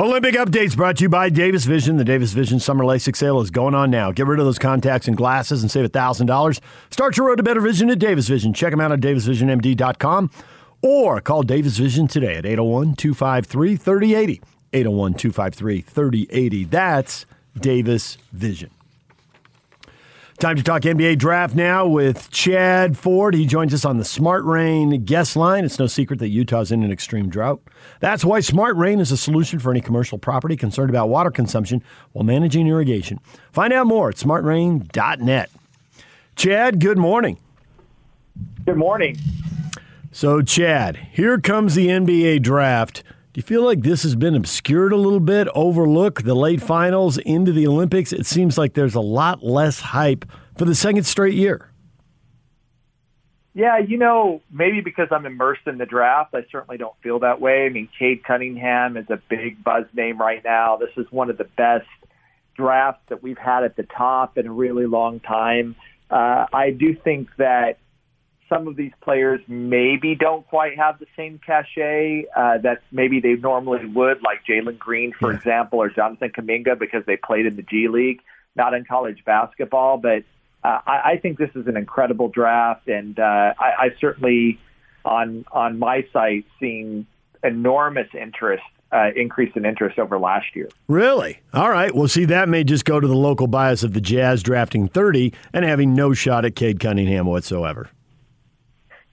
Olympic 0.00 0.36
updates 0.36 0.76
brought 0.76 0.96
to 0.98 1.02
you 1.02 1.08
by 1.08 1.28
Davis 1.28 1.64
Vision. 1.64 1.96
The 1.96 2.04
Davis 2.04 2.32
Vision 2.32 2.60
Summer 2.60 2.84
LASIK 2.84 3.16
sale 3.16 3.40
is 3.40 3.50
going 3.50 3.74
on 3.74 3.90
now. 3.90 4.12
Get 4.12 4.28
rid 4.28 4.38
of 4.38 4.46
those 4.46 4.56
contacts 4.56 5.08
and 5.08 5.16
glasses 5.16 5.62
and 5.62 5.72
save 5.72 5.90
$1,000. 5.90 6.60
Start 6.90 7.16
your 7.16 7.26
road 7.26 7.38
to 7.38 7.42
better 7.42 7.60
vision 7.60 7.90
at 7.90 7.98
Davis 7.98 8.28
Vision. 8.28 8.54
Check 8.54 8.70
them 8.70 8.80
out 8.80 8.92
at 8.92 9.00
davisvisionmd.com 9.00 10.30
or 10.82 11.20
call 11.20 11.42
Davis 11.42 11.78
Vision 11.78 12.06
today 12.06 12.36
at 12.36 12.46
801 12.46 12.94
253 12.94 13.74
3080. 13.74 14.40
801 14.72 15.14
253 15.14 15.80
3080. 15.80 16.64
That's 16.64 17.26
Davis 17.58 18.18
Vision. 18.32 18.70
Time 20.38 20.54
to 20.54 20.62
talk 20.62 20.82
NBA 20.82 21.18
draft 21.18 21.56
now 21.56 21.84
with 21.84 22.30
Chad 22.30 22.96
Ford. 22.96 23.34
He 23.34 23.44
joins 23.44 23.74
us 23.74 23.84
on 23.84 23.98
the 23.98 24.04
Smart 24.04 24.44
Rain 24.44 25.04
guest 25.04 25.34
line. 25.34 25.64
It's 25.64 25.80
no 25.80 25.88
secret 25.88 26.20
that 26.20 26.28
Utah's 26.28 26.70
in 26.70 26.84
an 26.84 26.92
extreme 26.92 27.28
drought. 27.28 27.60
That's 27.98 28.24
why 28.24 28.38
Smart 28.38 28.76
Rain 28.76 29.00
is 29.00 29.10
a 29.10 29.16
solution 29.16 29.58
for 29.58 29.72
any 29.72 29.80
commercial 29.80 30.16
property 30.16 30.54
concerned 30.54 30.90
about 30.90 31.08
water 31.08 31.32
consumption 31.32 31.82
while 32.12 32.22
managing 32.22 32.68
irrigation. 32.68 33.18
Find 33.50 33.72
out 33.72 33.88
more 33.88 34.10
at 34.10 34.14
smartrain.net. 34.14 35.50
Chad, 36.36 36.78
good 36.78 36.98
morning. 36.98 37.40
Good 38.64 38.76
morning. 38.76 39.16
So, 40.12 40.40
Chad, 40.40 41.08
here 41.10 41.40
comes 41.40 41.74
the 41.74 41.88
NBA 41.88 42.42
draft. 42.42 43.02
Do 43.32 43.38
you 43.38 43.42
feel 43.42 43.62
like 43.62 43.82
this 43.82 44.04
has 44.04 44.16
been 44.16 44.34
obscured 44.34 44.92
a 44.92 44.96
little 44.96 45.20
bit, 45.20 45.48
overlooked 45.54 46.24
the 46.24 46.34
late 46.34 46.62
finals 46.62 47.18
into 47.18 47.52
the 47.52 47.66
Olympics? 47.66 48.10
It 48.12 48.24
seems 48.24 48.56
like 48.56 48.72
there's 48.72 48.94
a 48.94 49.00
lot 49.00 49.42
less 49.42 49.80
hype 49.80 50.24
for 50.56 50.64
the 50.64 50.74
second 50.74 51.04
straight 51.04 51.34
year. 51.34 51.70
Yeah, 53.52 53.78
you 53.78 53.98
know, 53.98 54.40
maybe 54.50 54.80
because 54.80 55.08
I'm 55.10 55.26
immersed 55.26 55.66
in 55.66 55.78
the 55.78 55.84
draft, 55.84 56.34
I 56.34 56.46
certainly 56.50 56.78
don't 56.78 56.94
feel 57.02 57.18
that 57.18 57.40
way. 57.40 57.66
I 57.66 57.68
mean, 57.68 57.88
Cade 57.98 58.24
Cunningham 58.24 58.96
is 58.96 59.10
a 59.10 59.20
big 59.28 59.62
buzz 59.62 59.84
name 59.92 60.18
right 60.18 60.42
now. 60.42 60.76
This 60.76 60.90
is 60.96 61.10
one 61.10 61.28
of 61.28 61.36
the 61.36 61.44
best 61.44 61.88
drafts 62.56 63.02
that 63.08 63.22
we've 63.22 63.38
had 63.38 63.64
at 63.64 63.76
the 63.76 63.82
top 63.82 64.38
in 64.38 64.46
a 64.46 64.52
really 64.52 64.86
long 64.86 65.20
time. 65.20 65.76
Uh, 66.10 66.46
I 66.52 66.70
do 66.70 66.94
think 66.94 67.28
that 67.36 67.78
some 68.48 68.66
of 68.68 68.76
these 68.76 68.92
players 69.00 69.40
maybe 69.46 70.14
don't 70.14 70.46
quite 70.46 70.76
have 70.78 70.98
the 70.98 71.06
same 71.16 71.38
cachet 71.44 72.26
uh, 72.36 72.58
that 72.58 72.82
maybe 72.90 73.20
they 73.20 73.34
normally 73.34 73.86
would, 73.86 74.22
like 74.22 74.44
Jalen 74.48 74.78
Green, 74.78 75.12
for 75.12 75.30
yeah. 75.32 75.38
example, 75.38 75.80
or 75.80 75.90
Jonathan 75.90 76.30
Kuminga, 76.30 76.78
because 76.78 77.04
they 77.06 77.16
played 77.16 77.46
in 77.46 77.56
the 77.56 77.62
G 77.62 77.88
League, 77.88 78.20
not 78.56 78.74
in 78.74 78.84
college 78.84 79.24
basketball. 79.24 79.98
But 79.98 80.24
uh, 80.64 80.80
I, 80.86 81.12
I 81.12 81.18
think 81.20 81.38
this 81.38 81.50
is 81.54 81.66
an 81.66 81.76
incredible 81.76 82.28
draft, 82.28 82.88
and 82.88 83.18
uh, 83.18 83.54
I, 83.58 83.72
I 83.78 83.88
certainly 84.00 84.58
on 85.04 85.44
on 85.52 85.78
my 85.78 86.06
site 86.12 86.46
seen 86.60 87.06
enormous 87.44 88.08
interest 88.14 88.64
uh, 88.90 89.10
increase 89.14 89.52
in 89.54 89.64
interest 89.64 89.98
over 89.98 90.18
last 90.18 90.46
year. 90.54 90.68
Really? 90.88 91.40
All 91.52 91.70
right. 91.70 91.94
Well, 91.94 92.08
see, 92.08 92.24
that 92.26 92.48
may 92.48 92.64
just 92.64 92.84
go 92.84 92.98
to 93.00 93.06
the 93.06 93.16
local 93.16 93.46
bias 93.46 93.82
of 93.82 93.92
the 93.92 94.00
Jazz 94.00 94.42
drafting 94.42 94.88
30 94.88 95.32
and 95.52 95.64
having 95.64 95.94
no 95.94 96.14
shot 96.14 96.44
at 96.44 96.56
Cade 96.56 96.80
Cunningham 96.80 97.26
whatsoever. 97.26 97.90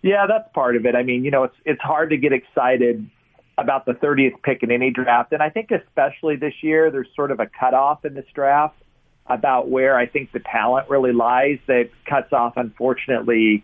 Yeah, 0.06 0.28
that's 0.28 0.48
part 0.54 0.76
of 0.76 0.86
it. 0.86 0.94
I 0.94 1.02
mean, 1.02 1.26
you 1.26 1.32
know, 1.32 1.46
it's 1.46 1.56
it's 1.66 1.82
hard 1.82 2.12
to 2.12 2.18
get 2.18 2.32
excited 2.32 3.10
about 3.58 3.88
the 3.88 3.94
30th 3.94 4.40
pick 4.44 4.62
in 4.62 4.70
any 4.70 4.92
draft, 4.92 5.32
and 5.32 5.42
I 5.42 5.50
think 5.50 5.72
especially 5.72 6.36
this 6.36 6.54
year, 6.62 6.92
there's 6.92 7.08
sort 7.16 7.32
of 7.32 7.40
a 7.40 7.48
cutoff 7.48 8.06
in 8.06 8.14
this 8.14 8.28
draft 8.36 8.78
about 9.26 9.68
where 9.68 9.98
I 9.98 10.06
think 10.06 10.32
the 10.32 10.42
talent 10.42 10.92
really 10.92 11.12
lies. 11.12 11.58
That 11.66 11.90
cuts 12.08 12.32
off, 12.34 12.54
unfortunately, 12.56 13.64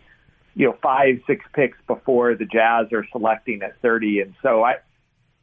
you 0.56 0.66
know, 0.66 0.76
five, 0.82 1.20
six 1.28 1.44
picks 1.54 1.78
before 1.86 2.34
the 2.34 2.44
Jazz 2.44 2.92
are 2.92 3.06
selecting 3.12 3.62
at 3.62 3.80
30, 3.80 4.22
and 4.22 4.34
so 4.42 4.64
I, 4.64 4.78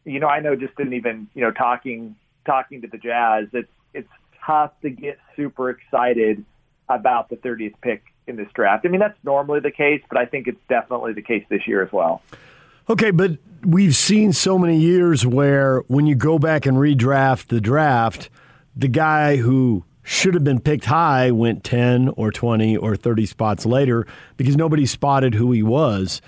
you 0.04 0.20
know, 0.20 0.28
I 0.28 0.42
know 0.42 0.58
just 0.58 0.78
in 0.82 0.92
even 0.92 1.30
you 1.34 1.44
know 1.44 1.52
talking 1.52 2.18
talking 2.46 2.82
to 2.82 2.90
the 2.90 2.98
Jazz, 2.98 3.46
it's 3.54 3.72
it's 3.94 4.12
tough 4.46 4.74
to 4.82 4.90
get 4.90 5.18
super 5.38 5.70
excited 5.70 6.44
about 6.90 7.30
the 7.30 7.38
30th 7.38 7.76
pick 7.82 8.04
in 8.30 8.36
this 8.36 8.48
draft. 8.54 8.86
I 8.86 8.90
mean, 8.90 9.00
that's 9.00 9.18
normally 9.24 9.60
the 9.60 9.72
case, 9.72 10.02
but 10.08 10.18
I 10.18 10.26
think 10.26 10.48
it's 10.48 10.62
definitely 10.70 11.14
the 11.14 11.22
case 11.22 11.44
this 11.50 11.68
year 11.68 11.84
as 11.84 11.92
well. 11.92 12.22
Okay, 12.90 13.12
but 13.12 13.32
we've 13.66 13.96
seen 13.96 14.34
so 14.34 14.58
many 14.58 14.78
years 14.78 15.26
where 15.26 15.80
when 15.88 16.06
you 16.08 16.16
go 16.16 16.40
back 16.40 16.66
and 16.66 16.78
redraft 16.78 17.48
the 17.48 17.60
draft, 17.62 18.30
the 18.76 18.88
guy 18.88 19.38
who 19.38 19.84
should 20.02 20.34
have 20.34 20.44
been 20.44 20.60
picked 20.60 20.86
high 20.86 21.30
went 21.30 21.64
10 21.64 22.10
or 22.10 22.32
20 22.32 22.78
or 22.78 22.96
30 22.96 23.26
spots 23.28 23.66
later 23.66 24.08
because 24.38 24.56
nobody 24.56 24.86
spotted 24.86 25.36
who 25.36 25.52
he 25.52 25.62
was. 25.62 26.22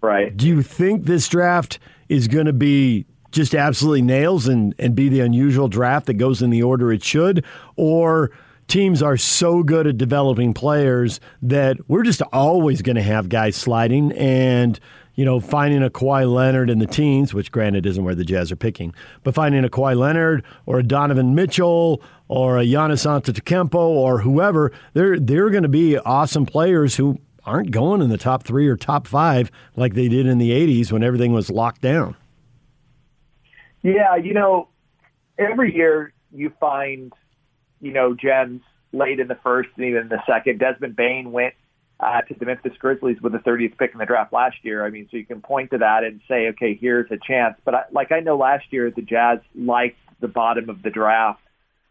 Right. 0.00 0.34
Do 0.34 0.46
you 0.46 0.62
think 0.62 1.04
this 1.04 1.28
draft 1.28 1.78
is 2.08 2.28
going 2.28 2.46
to 2.46 2.52
be 2.52 3.04
just 3.30 3.54
absolutely 3.54 4.00
nails 4.00 4.48
and, 4.48 4.74
and 4.78 4.94
be 4.94 5.10
the 5.10 5.20
unusual 5.20 5.68
draft 5.68 6.06
that 6.06 6.14
goes 6.14 6.40
in 6.40 6.48
the 6.48 6.62
order 6.62 6.90
it 6.90 7.04
should? 7.04 7.44
Or 7.76 8.30
teams 8.68 9.02
are 9.02 9.16
so 9.16 9.62
good 9.62 9.86
at 9.86 9.98
developing 9.98 10.54
players 10.54 11.20
that 11.42 11.76
we're 11.88 12.04
just 12.04 12.22
always 12.32 12.82
going 12.82 12.96
to 12.96 13.02
have 13.02 13.28
guys 13.28 13.56
sliding 13.56 14.12
and 14.12 14.78
you 15.18 15.24
know, 15.24 15.40
finding 15.40 15.82
a 15.82 15.90
Kawhi 15.90 16.32
Leonard 16.32 16.70
in 16.70 16.78
the 16.78 16.86
teens, 16.86 17.34
which 17.34 17.50
granted 17.50 17.86
isn't 17.86 18.04
where 18.04 18.14
the 18.14 18.24
Jazz 18.24 18.52
are 18.52 18.56
picking, 18.56 18.94
but 19.24 19.34
finding 19.34 19.64
a 19.64 19.68
Kawhi 19.68 19.96
Leonard 19.96 20.44
or 20.64 20.78
a 20.78 20.82
Donovan 20.84 21.34
Mitchell 21.34 22.00
or 22.28 22.56
a 22.56 22.62
Giannis 22.62 23.04
Antetokounmpo 23.04 23.74
or 23.74 24.20
whoever, 24.20 24.70
they're 24.92 25.18
they're 25.18 25.50
going 25.50 25.64
to 25.64 25.68
be 25.68 25.98
awesome 25.98 26.46
players 26.46 26.94
who 26.94 27.18
aren't 27.44 27.72
going 27.72 28.00
in 28.00 28.10
the 28.10 28.16
top 28.16 28.44
three 28.44 28.68
or 28.68 28.76
top 28.76 29.08
five 29.08 29.50
like 29.74 29.94
they 29.94 30.06
did 30.06 30.24
in 30.24 30.38
the 30.38 30.52
'80s 30.52 30.92
when 30.92 31.02
everything 31.02 31.32
was 31.32 31.50
locked 31.50 31.80
down. 31.80 32.14
Yeah, 33.82 34.14
you 34.14 34.34
know, 34.34 34.68
every 35.36 35.74
year 35.74 36.12
you 36.30 36.52
find 36.60 37.12
you 37.80 37.92
know, 37.92 38.14
gems 38.14 38.62
late 38.92 39.20
in 39.20 39.28
the 39.28 39.38
first 39.42 39.68
and 39.76 39.86
even 39.86 40.08
the 40.08 40.22
second. 40.26 40.58
Desmond 40.58 40.96
Bane 40.96 41.32
went 41.32 41.54
uh, 42.00 42.20
to 42.22 42.34
the 42.34 42.46
Memphis 42.46 42.72
Grizzlies 42.78 43.20
with 43.20 43.32
the 43.32 43.38
30th 43.38 43.76
pick 43.78 43.92
in 43.92 43.98
the 43.98 44.06
draft 44.06 44.32
last 44.32 44.56
year. 44.62 44.84
I 44.84 44.90
mean, 44.90 45.08
so 45.10 45.16
you 45.16 45.26
can 45.26 45.40
point 45.40 45.70
to 45.70 45.78
that 45.78 46.04
and 46.04 46.20
say, 46.28 46.48
okay, 46.48 46.78
here's 46.80 47.10
a 47.10 47.18
chance. 47.18 47.56
But 47.64 47.74
I, 47.74 47.82
like 47.92 48.12
I 48.12 48.20
know 48.20 48.36
last 48.36 48.66
year, 48.70 48.90
the 48.90 49.02
Jazz 49.02 49.38
liked 49.54 49.98
the 50.20 50.28
bottom 50.28 50.68
of 50.68 50.82
the 50.82 50.90
draft 50.90 51.40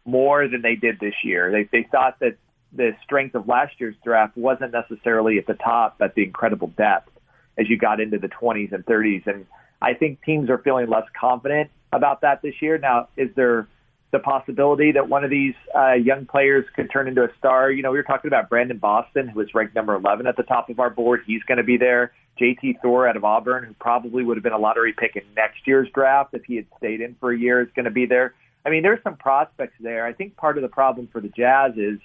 more 0.04 0.48
than 0.48 0.62
they 0.62 0.74
did 0.74 0.98
this 1.00 1.14
year. 1.22 1.50
They 1.52 1.68
they 1.70 1.86
thought 1.90 2.18
that 2.20 2.36
the 2.72 2.92
strength 3.04 3.34
of 3.34 3.48
last 3.48 3.74
year's 3.78 3.96
draft 4.04 4.36
wasn't 4.36 4.72
necessarily 4.72 5.38
at 5.38 5.46
the 5.46 5.54
top, 5.54 5.96
but 5.98 6.14
the 6.14 6.22
incredible 6.22 6.68
depth 6.68 7.10
as 7.58 7.68
you 7.68 7.76
got 7.76 8.00
into 8.00 8.18
the 8.18 8.28
20s 8.28 8.72
and 8.72 8.84
30s. 8.84 9.26
And 9.26 9.46
I 9.82 9.94
think 9.94 10.22
teams 10.22 10.48
are 10.48 10.58
feeling 10.58 10.88
less 10.88 11.06
confident 11.18 11.70
about 11.92 12.20
that 12.20 12.42
this 12.42 12.54
year. 12.60 12.78
Now, 12.78 13.08
is 13.16 13.30
there 13.34 13.68
the 14.10 14.18
possibility 14.18 14.92
that 14.92 15.08
one 15.08 15.24
of 15.24 15.30
these 15.30 15.54
uh, 15.76 15.92
young 15.92 16.26
players 16.26 16.64
could 16.74 16.90
turn 16.90 17.08
into 17.08 17.22
a 17.22 17.28
star? 17.38 17.70
You 17.70 17.82
know, 17.82 17.90
we 17.90 17.98
were 17.98 18.04
talking 18.04 18.28
about 18.28 18.48
Brandon 18.48 18.78
Boston, 18.78 19.28
who 19.28 19.38
was 19.38 19.52
ranked 19.54 19.74
number 19.74 19.94
11 19.94 20.26
at 20.26 20.36
the 20.36 20.42
top 20.42 20.70
of 20.70 20.80
our 20.80 20.90
board. 20.90 21.22
He's 21.26 21.42
going 21.42 21.58
to 21.58 21.64
be 21.64 21.76
there. 21.76 22.12
JT 22.40 22.80
Thor 22.82 23.08
out 23.08 23.16
of 23.16 23.24
Auburn, 23.24 23.64
who 23.64 23.74
probably 23.74 24.24
would 24.24 24.36
have 24.36 24.44
been 24.44 24.52
a 24.52 24.58
lottery 24.58 24.94
pick 24.96 25.16
in 25.16 25.22
next 25.36 25.66
year's 25.66 25.88
draft 25.92 26.34
if 26.34 26.44
he 26.44 26.56
had 26.56 26.66
stayed 26.78 27.00
in 27.00 27.16
for 27.20 27.32
a 27.32 27.38
year, 27.38 27.60
is 27.60 27.68
going 27.74 27.84
to 27.84 27.90
be 27.90 28.06
there. 28.06 28.34
I 28.64 28.70
mean, 28.70 28.82
there's 28.82 29.02
some 29.02 29.16
prospects 29.16 29.74
there. 29.80 30.06
I 30.06 30.12
think 30.12 30.36
part 30.36 30.56
of 30.56 30.62
the 30.62 30.68
problem 30.68 31.08
for 31.10 31.20
the 31.20 31.28
Jazz 31.28 31.72
is 31.76 31.98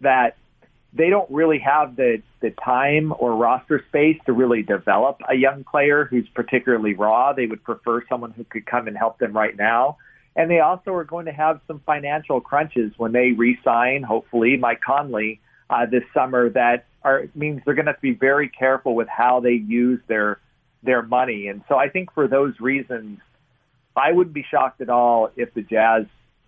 that 0.00 0.36
they 0.92 1.08
don't 1.08 1.30
really 1.30 1.58
have 1.58 1.96
the, 1.96 2.22
the 2.40 2.50
time 2.50 3.12
or 3.18 3.36
roster 3.36 3.84
space 3.88 4.18
to 4.26 4.32
really 4.32 4.62
develop 4.62 5.20
a 5.28 5.34
young 5.34 5.62
player 5.62 6.04
who's 6.04 6.28
particularly 6.34 6.94
raw. 6.94 7.32
They 7.32 7.46
would 7.46 7.62
prefer 7.62 8.04
someone 8.08 8.32
who 8.32 8.44
could 8.44 8.66
come 8.66 8.88
and 8.88 8.96
help 8.96 9.18
them 9.18 9.32
right 9.32 9.56
now. 9.56 9.98
And 10.36 10.50
they 10.50 10.60
also 10.60 10.92
are 10.92 11.04
going 11.04 11.26
to 11.26 11.32
have 11.32 11.60
some 11.66 11.80
financial 11.84 12.40
crunches 12.40 12.92
when 12.96 13.12
they 13.12 13.32
re-sign, 13.32 14.02
hopefully, 14.02 14.56
Mike 14.56 14.80
Conley 14.80 15.40
uh, 15.68 15.86
this 15.86 16.04
summer. 16.14 16.48
That 16.50 16.86
are 17.02 17.24
means 17.34 17.62
they're 17.64 17.74
going 17.74 17.86
to 17.86 17.92
have 17.92 18.00
to 18.00 18.02
be 18.02 18.14
very 18.14 18.48
careful 18.48 18.94
with 18.94 19.08
how 19.08 19.40
they 19.40 19.52
use 19.52 20.00
their 20.06 20.38
their 20.82 21.02
money. 21.02 21.48
And 21.48 21.62
so 21.68 21.76
I 21.76 21.88
think 21.88 22.12
for 22.12 22.28
those 22.28 22.58
reasons, 22.60 23.18
I 23.96 24.12
wouldn't 24.12 24.34
be 24.34 24.46
shocked 24.48 24.80
at 24.80 24.88
all 24.88 25.30
if 25.36 25.52
the 25.54 25.62
Jazz 25.62 26.06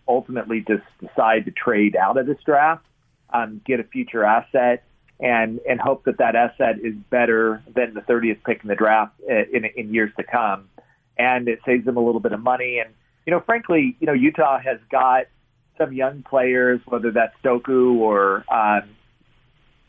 ultimately 0.09 0.64
just 0.66 0.84
decide 1.00 1.44
to 1.44 1.50
trade 1.50 1.96
out 1.96 2.16
of 2.16 2.26
this 2.26 2.38
draft, 2.44 2.84
um, 3.32 3.60
get 3.64 3.80
a 3.80 3.84
future 3.84 4.24
asset, 4.24 4.84
and 5.20 5.60
and 5.68 5.80
hope 5.80 6.04
that 6.04 6.18
that 6.18 6.34
asset 6.34 6.76
is 6.82 6.94
better 7.10 7.62
than 7.74 7.94
the 7.94 8.00
30th 8.00 8.38
pick 8.44 8.60
in 8.62 8.68
the 8.68 8.74
draft 8.74 9.14
uh, 9.30 9.44
in, 9.52 9.64
in 9.76 9.94
years 9.94 10.10
to 10.16 10.24
come, 10.24 10.68
and 11.16 11.48
it 11.48 11.60
saves 11.64 11.84
them 11.84 11.96
a 11.96 12.04
little 12.04 12.20
bit 12.20 12.32
of 12.32 12.40
money. 12.40 12.78
And 12.84 12.94
you 13.27 13.31
know, 13.31 13.40
frankly, 13.40 13.97
you 14.01 14.07
know, 14.07 14.12
Utah 14.12 14.59
has 14.59 14.78
got 14.90 15.27
some 15.78 15.93
young 15.93 16.23
players, 16.23 16.81
whether 16.86 17.11
that's 17.11 17.35
Doku 17.44 17.97
or 17.97 18.44
um, 18.53 18.89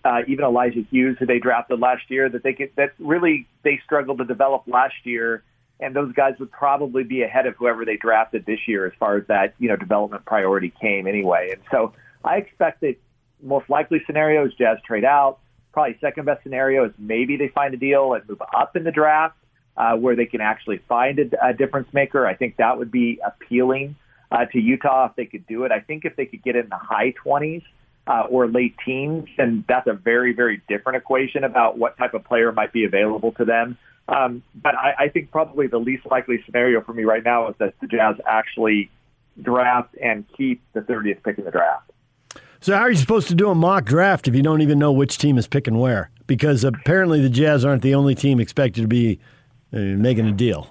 uh, 0.05 0.21
even 0.27 0.45
Elijah 0.45 0.81
Hughes, 0.89 1.17
who 1.19 1.25
they 1.25 1.39
drafted 1.39 1.79
last 1.79 2.03
year, 2.09 2.29
that 2.29 2.43
they 2.43 2.53
could, 2.53 2.71
that 2.75 2.93
really 2.99 3.47
they 3.63 3.79
struggled 3.83 4.19
to 4.19 4.25
develop 4.25 4.63
last 4.67 4.95
year, 5.03 5.43
and 5.79 5.95
those 5.95 6.13
guys 6.13 6.33
would 6.39 6.51
probably 6.51 7.03
be 7.03 7.23
ahead 7.23 7.45
of 7.47 7.55
whoever 7.55 7.85
they 7.85 7.97
drafted 7.97 8.45
this 8.45 8.59
year 8.67 8.85
as 8.85 8.93
far 8.99 9.17
as 9.17 9.27
that 9.27 9.55
you 9.59 9.69
know 9.69 9.75
development 9.75 10.25
priority 10.25 10.71
came 10.81 11.07
anyway. 11.07 11.49
And 11.53 11.61
so 11.71 11.93
I 12.23 12.37
expect 12.37 12.81
that 12.81 12.95
most 13.41 13.69
likely 13.69 14.01
scenario 14.05 14.45
is 14.45 14.53
Jazz 14.53 14.77
trade 14.85 15.05
out. 15.05 15.39
Probably 15.73 15.97
second 15.99 16.25
best 16.25 16.43
scenario 16.43 16.85
is 16.85 16.91
maybe 16.99 17.35
they 17.35 17.47
find 17.47 17.73
a 17.73 17.77
deal 17.77 18.13
and 18.13 18.27
move 18.29 18.41
up 18.55 18.75
in 18.75 18.83
the 18.83 18.91
draft 18.91 19.35
uh, 19.77 19.95
where 19.95 20.15
they 20.15 20.25
can 20.25 20.41
actually 20.41 20.77
find 20.87 21.19
a, 21.19 21.47
a 21.47 21.53
difference 21.53 21.87
maker. 21.93 22.25
I 22.27 22.35
think 22.35 22.57
that 22.57 22.77
would 22.77 22.91
be 22.91 23.19
appealing 23.25 23.95
uh, 24.31 24.45
to 24.45 24.59
Utah 24.59 25.07
if 25.07 25.15
they 25.15 25.25
could 25.25 25.45
do 25.47 25.63
it. 25.63 25.71
I 25.71 25.79
think 25.79 26.05
if 26.05 26.15
they 26.15 26.25
could 26.25 26.43
get 26.43 26.55
in 26.55 26.69
the 26.69 26.77
high 26.77 27.13
20s 27.25 27.63
uh, 28.07 28.27
or 28.29 28.47
late 28.47 28.75
teens, 28.85 29.27
then 29.37 29.63
that's 29.67 29.87
a 29.87 29.93
very, 29.93 30.33
very 30.33 30.61
different 30.67 30.97
equation 30.97 31.43
about 31.43 31.77
what 31.77 31.97
type 31.97 32.13
of 32.13 32.23
player 32.23 32.51
might 32.51 32.73
be 32.73 32.83
available 32.83 33.31
to 33.33 33.45
them. 33.45 33.77
Um, 34.07 34.43
but 34.55 34.75
I, 34.75 34.93
I 34.99 35.09
think 35.09 35.31
probably 35.31 35.67
the 35.67 35.77
least 35.77 36.05
likely 36.05 36.43
scenario 36.45 36.81
for 36.81 36.93
me 36.93 37.03
right 37.03 37.23
now 37.23 37.47
is 37.49 37.55
that 37.59 37.73
the 37.79 37.87
Jazz 37.87 38.15
actually 38.27 38.89
draft 39.41 39.95
and 40.01 40.25
keep 40.35 40.61
the 40.73 40.81
30th 40.81 41.23
pick 41.23 41.37
in 41.37 41.45
the 41.45 41.51
draft. 41.51 41.89
So 42.59 42.75
how 42.75 42.81
are 42.81 42.91
you 42.91 42.97
supposed 42.97 43.27
to 43.29 43.35
do 43.35 43.49
a 43.49 43.55
mock 43.55 43.85
draft 43.85 44.27
if 44.27 44.35
you 44.35 44.41
don't 44.41 44.61
even 44.61 44.79
know 44.79 44.91
which 44.91 45.17
team 45.17 45.37
is 45.37 45.47
picking 45.47 45.77
where? 45.77 46.11
Because 46.27 46.63
apparently 46.63 47.21
the 47.21 47.29
Jazz 47.29 47.65
aren't 47.65 47.81
the 47.81 47.95
only 47.95 48.15
team 48.15 48.39
expected 48.39 48.81
to 48.81 48.87
be 48.87 49.19
making 49.73 50.27
a 50.27 50.31
deal. 50.31 50.69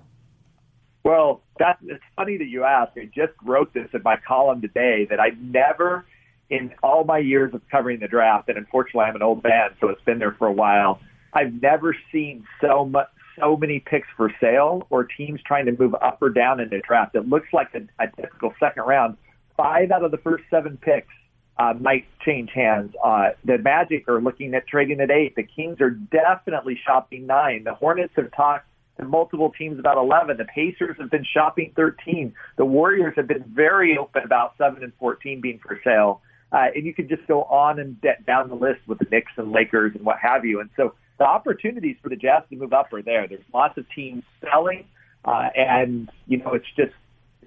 Well, 1.05 1.43
that, 1.59 1.79
it's 1.83 2.03
funny 2.17 2.37
that 2.39 2.47
you 2.47 2.65
ask. 2.65 2.93
I 2.97 3.07
just 3.07 3.33
wrote 3.45 3.75
this 3.75 3.89
in 3.93 4.03
my 4.03 4.17
column 4.17 4.61
today 4.61 5.07
that 5.11 5.19
I 5.19 5.31
never, 5.41 6.05
in 6.49 6.73
all 6.83 7.05
my 7.05 7.19
years 7.19 7.53
of 7.55 7.63
covering 7.71 8.01
the 8.01 8.09
draft, 8.09 8.49
and 8.49 8.57
unfortunately 8.57 9.05
I'm 9.05 9.17
an 9.17 9.23
old 9.23 9.43
man, 9.43 9.71
so 9.81 9.89
it's 9.89 10.03
been 10.03 10.19
there 10.19 10.33
for 10.33 10.47
a 10.47 10.53
while. 10.53 11.01
I've 11.33 11.61
never 11.61 11.97
seen 12.13 12.47
so 12.61 12.85
much, 12.85 13.09
so 13.39 13.57
many 13.57 13.81
picks 13.81 14.09
for 14.17 14.33
sale 14.41 14.87
or 14.91 15.05
teams 15.05 15.41
trying 15.45 15.67
to 15.67 15.73
move 15.73 15.95
up 15.95 16.19
or 16.21 16.29
down 16.29 16.61
in 16.61 16.69
the 16.69 16.81
draft. 16.87 17.15
It 17.17 17.29
looks 17.29 17.49
like 17.53 17.75
a, 17.75 17.81
a 18.03 18.09
typical 18.15 18.55
second 18.61 18.85
round. 18.85 19.17
Five 19.57 19.91
out 19.91 20.05
of 20.05 20.11
the 20.11 20.19
first 20.19 20.45
seven 20.51 20.77
picks 20.77 21.09
uh, 21.57 21.75
might 21.81 22.07
change 22.25 22.51
hands. 22.55 22.95
Uh, 23.03 23.31
the 23.45 23.59
Magic 23.59 24.09
are 24.09 24.21
looking 24.21 24.55
at 24.55 24.67
trading 24.69 25.01
at 25.01 25.11
eight. 25.11 25.35
The 25.35 25.43
Kings 25.43 25.81
are 25.81 25.91
definitely 25.91 26.79
shopping 26.87 27.27
nine. 27.27 27.65
The 27.65 27.75
Hornets 27.75 28.13
have 28.17 28.31
talked 28.33 28.67
to 28.99 29.05
multiple 29.05 29.53
teams 29.57 29.79
about 29.79 29.97
11. 29.99 30.37
The 30.37 30.45
Pacers 30.45 30.97
have 30.99 31.11
been 31.11 31.25
shopping 31.25 31.73
13. 31.77 32.35
The 32.57 32.65
Warriors 32.65 33.15
have 33.17 33.27
been 33.27 33.45
very 33.45 33.97
open 33.97 34.23
about 34.25 34.55
7 34.59 34.83
and 34.83 34.93
14 34.99 35.41
being 35.41 35.59
for 35.59 35.81
sale. 35.83 36.21
Uh, 36.53 36.67
and 36.75 36.85
you 36.85 36.93
could 36.93 37.09
just 37.09 37.27
go 37.27 37.45
on 37.45 37.79
and 37.79 37.97
down 38.27 38.49
the 38.49 38.55
list 38.55 38.81
with 38.87 38.99
the 38.99 39.07
Knicks 39.11 39.33
and 39.37 39.53
Lakers 39.53 39.95
and 39.95 40.05
what 40.05 40.19
have 40.19 40.45
you. 40.45 40.61
And 40.61 40.69
so 40.77 40.95
the 41.19 41.25
opportunities 41.25 41.97
for 42.03 42.09
the 42.09 42.17
Jazz 42.17 42.43
to 42.51 42.57
move 42.57 42.73
up 42.73 42.93
are 42.93 43.01
there. 43.01 43.27
There's 43.27 43.45
lots 43.55 43.79
of 43.79 43.87
teams 43.95 44.25
selling, 44.43 44.85
uh, 45.25 45.49
and 45.55 46.11
you 46.27 46.39
know 46.39 46.53
it's 46.53 46.67
just 46.77 46.93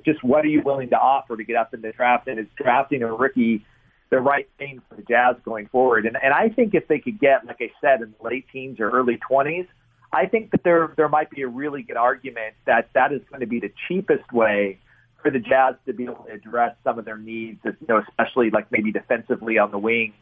just 0.06 0.24
what 0.24 0.46
are 0.46 0.48
you 0.48 0.62
willing 0.62 0.90
to 0.90 0.98
offer 0.98 1.36
to 1.36 1.44
get 1.44 1.56
up 1.56 1.74
in 1.74 1.82
the 1.82 1.92
draft? 1.92 2.28
And 2.28 2.40
is 2.40 2.48
drafting 2.56 3.04
a 3.04 3.14
rookie 3.14 3.66
the 4.12 4.20
right 4.20 4.48
thing 4.58 4.82
for 4.88 4.96
the 4.96 5.02
Jazz 5.02 5.36
going 5.44 5.68
forward? 5.68 6.06
And 6.06 6.18
and 6.22 6.34
I 6.34 6.50
think 6.50 6.74
if 6.74 6.88
they 6.88 7.00
could 7.00 7.20
get, 7.20 7.46
like 7.46 7.58
I 7.60 7.72
said, 7.82 8.02
in 8.02 8.16
the 8.18 8.28
late 8.28 8.46
teens 8.52 8.80
or 8.80 8.90
early 8.90 9.20
20s, 9.30 9.68
I 10.12 10.28
think 10.28 10.52
that 10.52 10.64
there 10.64 10.94
there 10.96 11.10
might 11.10 11.30
be 11.30 11.42
a 11.42 11.48
really 11.48 11.84
good 11.84 11.98
argument 11.98 12.56
that 12.66 12.90
that 12.94 13.12
is 13.12 13.22
going 13.30 13.42
to 13.42 13.48
be 13.48 13.60
the 13.60 13.72
cheapest 13.88 14.32
way 14.32 14.80
for 15.22 15.32
the 15.32 15.40
Jazz 15.40 15.76
to 15.88 15.94
be 15.94 16.04
able 16.04 16.24
to 16.26 16.32
address 16.32 16.76
some 16.84 17.00
of 17.00 17.06
their 17.06 17.18
needs, 17.18 17.60
you 17.64 17.74
know, 17.90 18.02
especially 18.08 18.52
like 18.52 18.72
maybe 18.72 18.92
defensively 18.92 19.58
on 19.58 19.72
the 19.72 19.80
wings, 19.80 20.14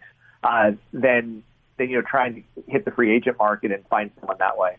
uh, 0.43 0.71
than 0.93 1.43
than 1.77 1.89
you 1.89 1.97
know 1.97 2.03
trying 2.09 2.35
to 2.35 2.63
hit 2.67 2.85
the 2.85 2.91
free 2.91 3.15
agent 3.15 3.37
market 3.37 3.71
and 3.71 3.85
find 3.87 4.11
someone 4.19 4.37
that 4.39 4.57
way. 4.57 4.77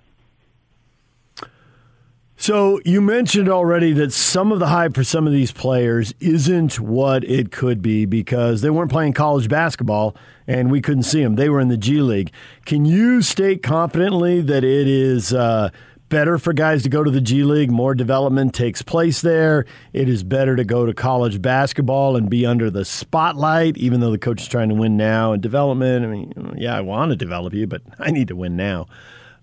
So 2.44 2.78
you 2.84 3.00
mentioned 3.00 3.48
already 3.48 3.94
that 3.94 4.12
some 4.12 4.52
of 4.52 4.58
the 4.58 4.66
hype 4.66 4.94
for 4.94 5.02
some 5.02 5.26
of 5.26 5.32
these 5.32 5.50
players 5.50 6.12
isn't 6.20 6.78
what 6.78 7.24
it 7.24 7.50
could 7.50 7.80
be 7.80 8.04
because 8.04 8.60
they 8.60 8.68
weren't 8.68 8.90
playing 8.90 9.14
college 9.14 9.48
basketball 9.48 10.14
and 10.46 10.70
we 10.70 10.82
couldn't 10.82 11.04
see 11.04 11.22
them. 11.22 11.36
They 11.36 11.48
were 11.48 11.58
in 11.58 11.68
the 11.68 11.78
G 11.78 12.02
League. 12.02 12.32
Can 12.66 12.84
you 12.84 13.22
state 13.22 13.62
confidently 13.62 14.42
that 14.42 14.62
it 14.62 14.86
is 14.86 15.32
uh, 15.32 15.70
better 16.10 16.36
for 16.36 16.52
guys 16.52 16.82
to 16.82 16.90
go 16.90 17.02
to 17.02 17.10
the 17.10 17.22
G 17.22 17.44
League? 17.44 17.70
More 17.70 17.94
development 17.94 18.52
takes 18.52 18.82
place 18.82 19.22
there. 19.22 19.64
It 19.94 20.10
is 20.10 20.22
better 20.22 20.54
to 20.54 20.64
go 20.64 20.84
to 20.84 20.92
college 20.92 21.40
basketball 21.40 22.14
and 22.14 22.28
be 22.28 22.44
under 22.44 22.70
the 22.70 22.84
spotlight, 22.84 23.78
even 23.78 24.00
though 24.00 24.10
the 24.10 24.18
coach 24.18 24.42
is 24.42 24.48
trying 24.48 24.68
to 24.68 24.74
win 24.74 24.98
now 24.98 25.32
and 25.32 25.42
development. 25.42 26.04
I 26.04 26.08
mean, 26.08 26.56
yeah, 26.58 26.76
I 26.76 26.82
want 26.82 27.08
to 27.08 27.16
develop 27.16 27.54
you, 27.54 27.66
but 27.66 27.80
I 27.98 28.10
need 28.10 28.28
to 28.28 28.36
win 28.36 28.54
now. 28.54 28.86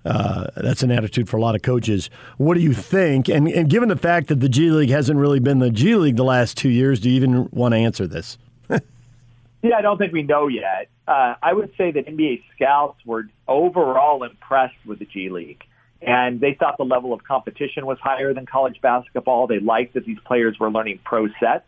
Uh, 0.04 0.48
that's 0.56 0.82
an 0.84 0.92
attitude 0.92 1.30
for 1.30 1.38
a 1.38 1.42
lot 1.42 1.56
of 1.56 1.62
coaches. 1.62 2.10
What 2.38 2.56
do 2.56 2.62
you 2.62 2.74
think? 2.74 3.30
And, 3.30 3.48
and 3.48 3.70
given 3.70 3.90
the 3.90 3.96
fact 3.96 4.28
that 4.30 4.40
the 4.40 4.50
G 4.50 4.72
League 4.72 4.90
hasn't 4.90 5.20
really 5.20 5.40
been 5.40 5.60
the 5.60 5.70
G 5.70 5.96
League 5.96 6.16
the 6.16 6.24
last 6.24 6.58
two 6.58 6.70
years, 6.70 7.00
do 7.00 7.10
you 7.10 7.16
even 7.16 7.50
want 7.52 7.74
to 7.74 7.78
answer 7.78 8.08
this? 8.08 8.38
yeah, 8.70 9.76
I 9.78 9.82
don't 9.82 9.98
think 9.98 10.12
we 10.12 10.24
know 10.24 10.48
yet. 10.48 10.90
Uh, 11.08 11.36
I 11.42 11.54
would 11.54 11.72
say 11.78 11.92
that 11.92 12.08
NBA 12.08 12.44
scouts 12.56 13.00
were 13.06 13.28
overall 13.48 14.24
impressed 14.24 14.78
with 14.86 15.00
the 15.00 15.06
G 15.06 15.30
League. 15.30 15.64
And 16.02 16.40
they 16.40 16.56
thought 16.56 16.78
the 16.78 16.84
level 16.84 17.14
of 17.14 17.24
competition 17.24 17.86
was 17.86 18.00
higher 18.02 18.34
than 18.34 18.48
college 18.48 18.82
basketball. 18.82 19.46
They 19.46 19.60
liked 19.60 19.94
that 19.94 20.06
these 20.06 20.18
players 20.26 20.58
were 20.60 20.72
learning 20.72 21.00
pro 21.04 21.28
sets 21.40 21.66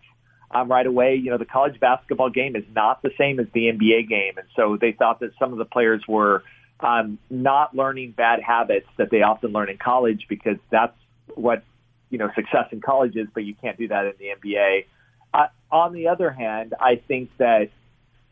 um, 0.50 0.72
right 0.72 0.88
away. 0.88 1.16
You 1.16 1.30
know, 1.30 1.38
the 1.38 1.46
college 1.46 1.80
basketball 1.80 2.32
game 2.32 2.56
is 2.56 2.64
not 2.74 3.04
the 3.04 3.12
same 3.18 3.40
as 3.40 3.46
the 3.54 3.66
NBA 3.66 4.10
game. 4.10 4.38
And 4.38 4.48
so 4.56 4.76
they 4.80 4.92
thought 4.92 5.20
that 5.20 5.32
some 5.38 5.52
of 5.52 5.60
the 5.60 5.66
players 5.66 6.04
were 6.08 6.44
um, 6.80 7.18
not 7.30 7.76
learning 7.76 8.12
bad 8.12 8.42
habits 8.42 8.88
that 8.98 9.10
they 9.10 9.22
often 9.22 9.52
learn 9.52 9.70
in 9.70 9.78
college 9.78 10.26
because 10.28 10.58
that's 10.70 10.98
what 11.36 11.64
you 12.10 12.18
know 12.18 12.30
success 12.36 12.68
in 12.72 12.82
college 12.82 13.16
is, 13.16 13.28
but 13.34 13.44
you 13.44 13.56
can't 13.56 13.78
do 13.78 13.88
that 13.88 14.06
in 14.06 14.14
the 14.20 14.50
NBA. 14.50 14.86
Uh, 15.34 15.48
on 15.72 15.94
the 15.94 16.10
other 16.10 16.30
hand, 16.30 16.74
I 16.80 16.98
think 17.08 17.32
that, 17.38 17.70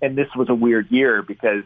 and 0.02 0.16
this 0.16 0.28
was 0.36 0.50
a 0.50 0.54
weird 0.54 0.92
year 0.92 1.24
because, 1.24 1.64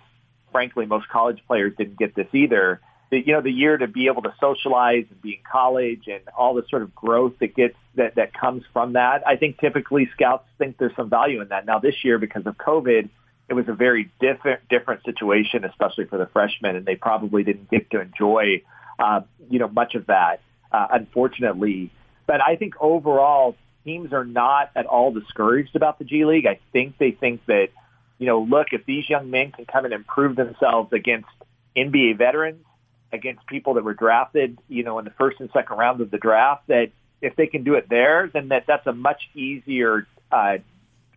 frankly, 0.52 0.86
most 0.86 1.10
college 1.10 1.42
players 1.46 1.74
didn't 1.78 1.98
get 1.98 2.16
this 2.16 2.28
either. 2.34 2.80
The, 3.12 3.20
you 3.20 3.34
know, 3.34 3.42
the 3.42 3.52
year 3.52 3.78
to 3.78 3.88
be 3.88 4.08
able 4.08 4.22
to 4.22 4.34
socialize 4.40 5.06
and 5.10 5.22
be 5.22 5.34
in 5.34 5.40
college 5.50 6.08
and 6.08 6.22
all 6.38 6.54
the 6.54 6.64
sort 6.70 6.82
of 6.82 6.96
growth 6.96 7.34
that 7.40 7.54
gets 7.54 7.76
that 7.96 8.16
that 8.16 8.34
comes 8.34 8.64
from 8.72 8.94
that. 8.94 9.28
I 9.28 9.36
think 9.36 9.60
typically 9.60 10.10
scouts 10.14 10.48
think 10.58 10.78
there's 10.78 10.96
some 10.96 11.10
value 11.10 11.42
in 11.42 11.50
that. 11.50 11.66
Now 11.66 11.80
this 11.80 12.04
year, 12.04 12.18
because 12.18 12.46
of 12.46 12.58
COVID, 12.58 13.10
it 13.48 13.54
was 13.54 13.68
a 13.68 13.74
very 13.74 14.12
different 14.20 14.68
different 14.70 15.04
situation, 15.04 15.64
especially 15.66 16.06
for 16.06 16.18
the 16.18 16.26
freshmen, 16.28 16.76
and 16.76 16.86
they 16.86 16.96
probably 16.96 17.44
didn't 17.44 17.70
get 17.70 17.90
to 17.92 18.02
enjoy 18.02 18.62
uh, 19.00 19.22
you 19.50 19.60
know 19.60 19.68
much 19.68 19.96
of 19.96 20.08
that, 20.08 20.42
uh, 20.72 20.88
unfortunately. 20.92 21.92
But 22.28 22.42
I 22.42 22.56
think 22.56 22.74
overall, 22.80 23.56
teams 23.84 24.14
are 24.14 24.26
not 24.26 24.72
at 24.76 24.86
all 24.86 25.12
discouraged 25.12 25.76
about 25.76 26.00
the 26.00 26.06
G 26.06 26.26
League. 26.26 26.48
I 26.48 26.60
think 26.74 26.98
they 26.98 27.12
think 27.12 27.46
that 27.46 27.70
you 28.18 28.28
know, 28.28 28.42
look, 28.42 28.68
if 28.72 28.86
these 28.86 29.10
young 29.10 29.30
men 29.30 29.52
can 29.52 29.66
come 29.66 29.86
and 29.86 29.94
improve 29.94 30.36
themselves 30.36 30.94
against 30.94 31.28
NBA 31.76 32.18
veterans, 32.18 32.64
against 33.12 33.46
people 33.48 33.76
that 33.76 33.84
were 33.84 33.94
drafted, 33.94 34.58
you 34.68 34.84
know, 34.84 35.00
in 35.00 35.06
the 35.06 35.12
first 35.12 35.40
and 35.40 35.50
second 35.54 35.78
round 35.78 36.02
of 36.02 36.12
the 36.12 36.18
draft, 36.18 36.68
that 36.68 36.92
if 37.22 37.36
they 37.36 37.48
can 37.48 37.64
do 37.64 37.76
it 37.76 37.90
there, 37.90 38.30
then 38.34 38.50
that 38.50 38.66
that's 38.68 38.88
a 38.88 38.94
much 38.94 39.30
easier 39.36 40.08
uh, 40.32 40.58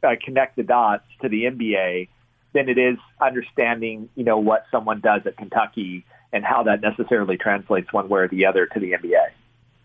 uh, 0.03 0.15
connect 0.23 0.57
the 0.57 0.63
dots 0.63 1.05
to 1.23 1.29
the 1.29 1.45
NBA 1.45 2.09
than 2.55 2.69
it 2.69 2.79
is 2.79 2.97
understanding, 3.21 4.09
you 4.15 4.25
know, 4.25 4.39
what 4.39 4.65
someone 4.71 5.01
does 5.01 5.23
at 5.27 5.37
Kentucky 5.37 6.05
and 6.33 6.45
how 6.45 6.63
that 6.65 6.81
necessarily 6.81 7.37
translates 7.37 7.93
one 7.93 8.09
way 8.09 8.21
or 8.21 8.29
the 8.29 8.47
other 8.47 8.67
to 8.67 8.81
the 8.81 8.93
NBA. 8.93 9.27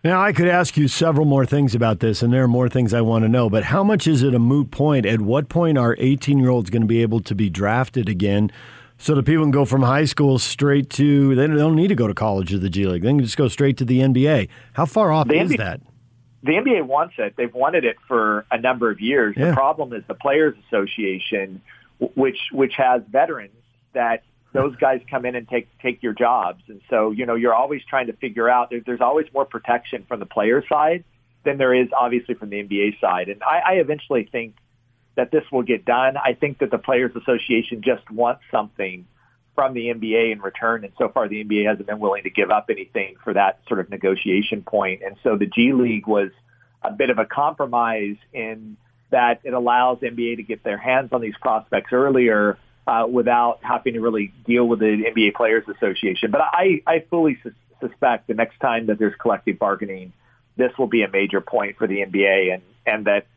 Now, 0.03 0.22
I 0.22 0.34
could 0.34 0.49
ask 0.49 0.76
you 0.76 0.90
several 0.90 1.26
more 1.26 1.45
things 1.45 1.73
about 1.73 2.02
this, 2.02 2.22
and 2.22 2.34
there 2.34 2.44
are 2.44 2.48
more 2.48 2.68
things 2.68 2.94
I 2.94 2.99
want 2.99 3.23
to 3.23 3.30
know, 3.30 3.49
but 3.49 3.64
how 3.64 3.84
much 3.85 4.06
is 4.06 4.22
it 4.22 4.35
a 4.35 4.40
moot 4.40 4.69
point? 4.69 5.06
At 5.06 5.22
what 5.22 5.48
point 5.48 5.77
are 5.77 5.95
18 5.98 6.40
year 6.40 6.49
olds 6.49 6.69
going 6.69 6.81
to 6.81 6.88
be 6.88 7.02
able 7.02 7.22
to 7.22 7.34
be 7.35 7.49
drafted 7.49 8.10
again 8.10 8.52
so 8.98 9.15
that 9.15 9.23
people 9.23 9.44
can 9.45 9.52
go 9.52 9.64
from 9.64 9.81
high 9.81 10.06
school 10.06 10.40
straight 10.40 10.90
to, 10.91 11.35
they 11.35 11.48
don't 11.48 11.76
need 11.76 11.88
to 11.88 11.95
go 11.95 12.07
to 12.07 12.14
college 12.14 12.53
or 12.53 12.57
the 12.57 12.69
G 12.69 12.85
League. 12.85 13.02
They 13.02 13.10
can 13.10 13.19
just 13.22 13.38
go 13.38 13.48
straight 13.48 13.77
to 13.77 13.85
the 13.85 13.99
NBA. 13.99 14.49
How 14.73 14.85
far 14.85 15.11
off 15.11 15.27
The 15.30 15.40
is 15.40 15.52
NBA 15.52 15.57
that? 15.57 15.81
the 16.44 16.52
NBA 16.52 16.85
wants 16.85 17.14
it. 17.18 17.35
They've 17.38 17.53
wanted 17.53 17.85
it 17.85 17.95
for 18.07 18.45
a 18.52 18.60
number 18.60 18.91
of 18.91 18.99
years. 18.99 19.35
Yeah. 19.38 19.48
The 19.52 19.53
problem 19.53 19.94
is 19.94 20.03
the 20.07 20.14
Players 20.14 20.56
Association, 20.68 21.61
which 22.16 22.40
which 22.52 22.74
has 22.78 23.02
veterans 23.10 23.54
that 23.94 24.24
those 24.54 24.76
guys 24.76 25.02
come 25.10 25.26
in 25.26 25.36
and 25.36 25.48
take 25.48 25.68
take 25.80 26.04
your 26.04 26.14
jobs, 26.14 26.64
and 26.68 26.82
so 26.90 27.12
you 27.12 27.26
know 27.26 27.36
you're 27.36 27.54
always 27.54 27.82
trying 27.90 28.08
to 28.08 28.14
figure 28.14 28.50
out. 28.50 28.70
There, 28.70 28.82
there's 28.86 29.02
always 29.02 29.28
more 29.34 29.46
protection 29.46 30.06
from 30.08 30.20
the 30.20 30.26
player 30.26 30.64
side 30.68 31.04
than 31.44 31.58
there 31.58 31.74
is 31.74 31.90
obviously 31.98 32.36
from 32.36 32.50
the 32.50 32.64
NBA 32.64 33.00
side, 33.00 33.30
and 33.30 33.42
I, 33.44 33.60
I 33.60 33.74
eventually 33.74 34.28
think 34.32 34.56
that 35.16 35.32
this 35.32 35.44
will 35.52 35.64
get 35.64 35.86
done. 35.86 36.18
I 36.18 36.34
think 36.34 36.60
that 36.60 36.72
the 36.72 36.78
Players 36.78 37.12
Association 37.16 37.82
just 37.84 38.10
wants 38.10 38.42
something 38.52 39.06
from 39.56 39.74
the 39.74 39.88
NBA 39.88 40.32
in 40.32 40.42
return. 40.42 40.84
And 40.84 40.94
so 40.98 41.10
far, 41.10 41.28
the 41.28 41.44
NBA 41.44 41.68
hasn't 41.68 41.88
been 41.88 42.00
willing 42.00 42.24
to 42.24 42.30
give 42.30 42.50
up 42.50 42.68
anything 42.70 43.16
for 43.24 43.34
that 43.34 43.60
sort 43.68 43.80
of 43.80 43.90
negotiation 43.90 44.64
point. 44.64 45.02
And 45.06 45.16
so 45.24 45.38
the 45.38 45.46
G 45.46 45.74
League 45.74 46.08
was 46.08 46.32
a 46.82 46.92
bit 46.92 47.10
of 47.10 47.20
a 47.20 47.26
compromise 47.26 48.16
in 48.34 48.78
that 49.14 49.41
it 49.44 49.53
allows 49.53 49.99
NBA 49.99 50.38
to 50.38 50.44
get 50.44 50.64
their 50.64 50.77
hands 50.77 51.10
on 51.14 51.22
these 51.22 51.35
prospects 51.40 51.94
earlier 51.94 52.57
uh, 52.88 53.06
without 53.10 53.60
having 53.61 53.94
to 53.94 54.02
really 54.02 54.34
deal 54.45 54.68
with 54.68 54.80
the 54.80 55.06
NBA 55.15 55.35
Players 55.35 55.64
Association. 55.68 56.31
But 56.31 56.41
I, 56.41 56.81
I 56.85 57.06
fully 57.10 57.38
sus- 57.44 57.53
suspect 57.80 58.27
the 58.27 58.34
next 58.34 58.60
time 58.60 58.88
that 58.88 58.99
there's 58.99 59.15
collective 59.19 59.60
bargaining, 59.60 60.14
this 60.57 60.72
will 60.77 60.88
be 60.88 61.03
a 61.03 61.10
major 61.10 61.41
point 61.41 61.77
for 61.77 61.88
the 61.88 61.99
NBA 61.99 62.53
and, 62.56 62.64
and 62.85 63.06
that 63.06 63.27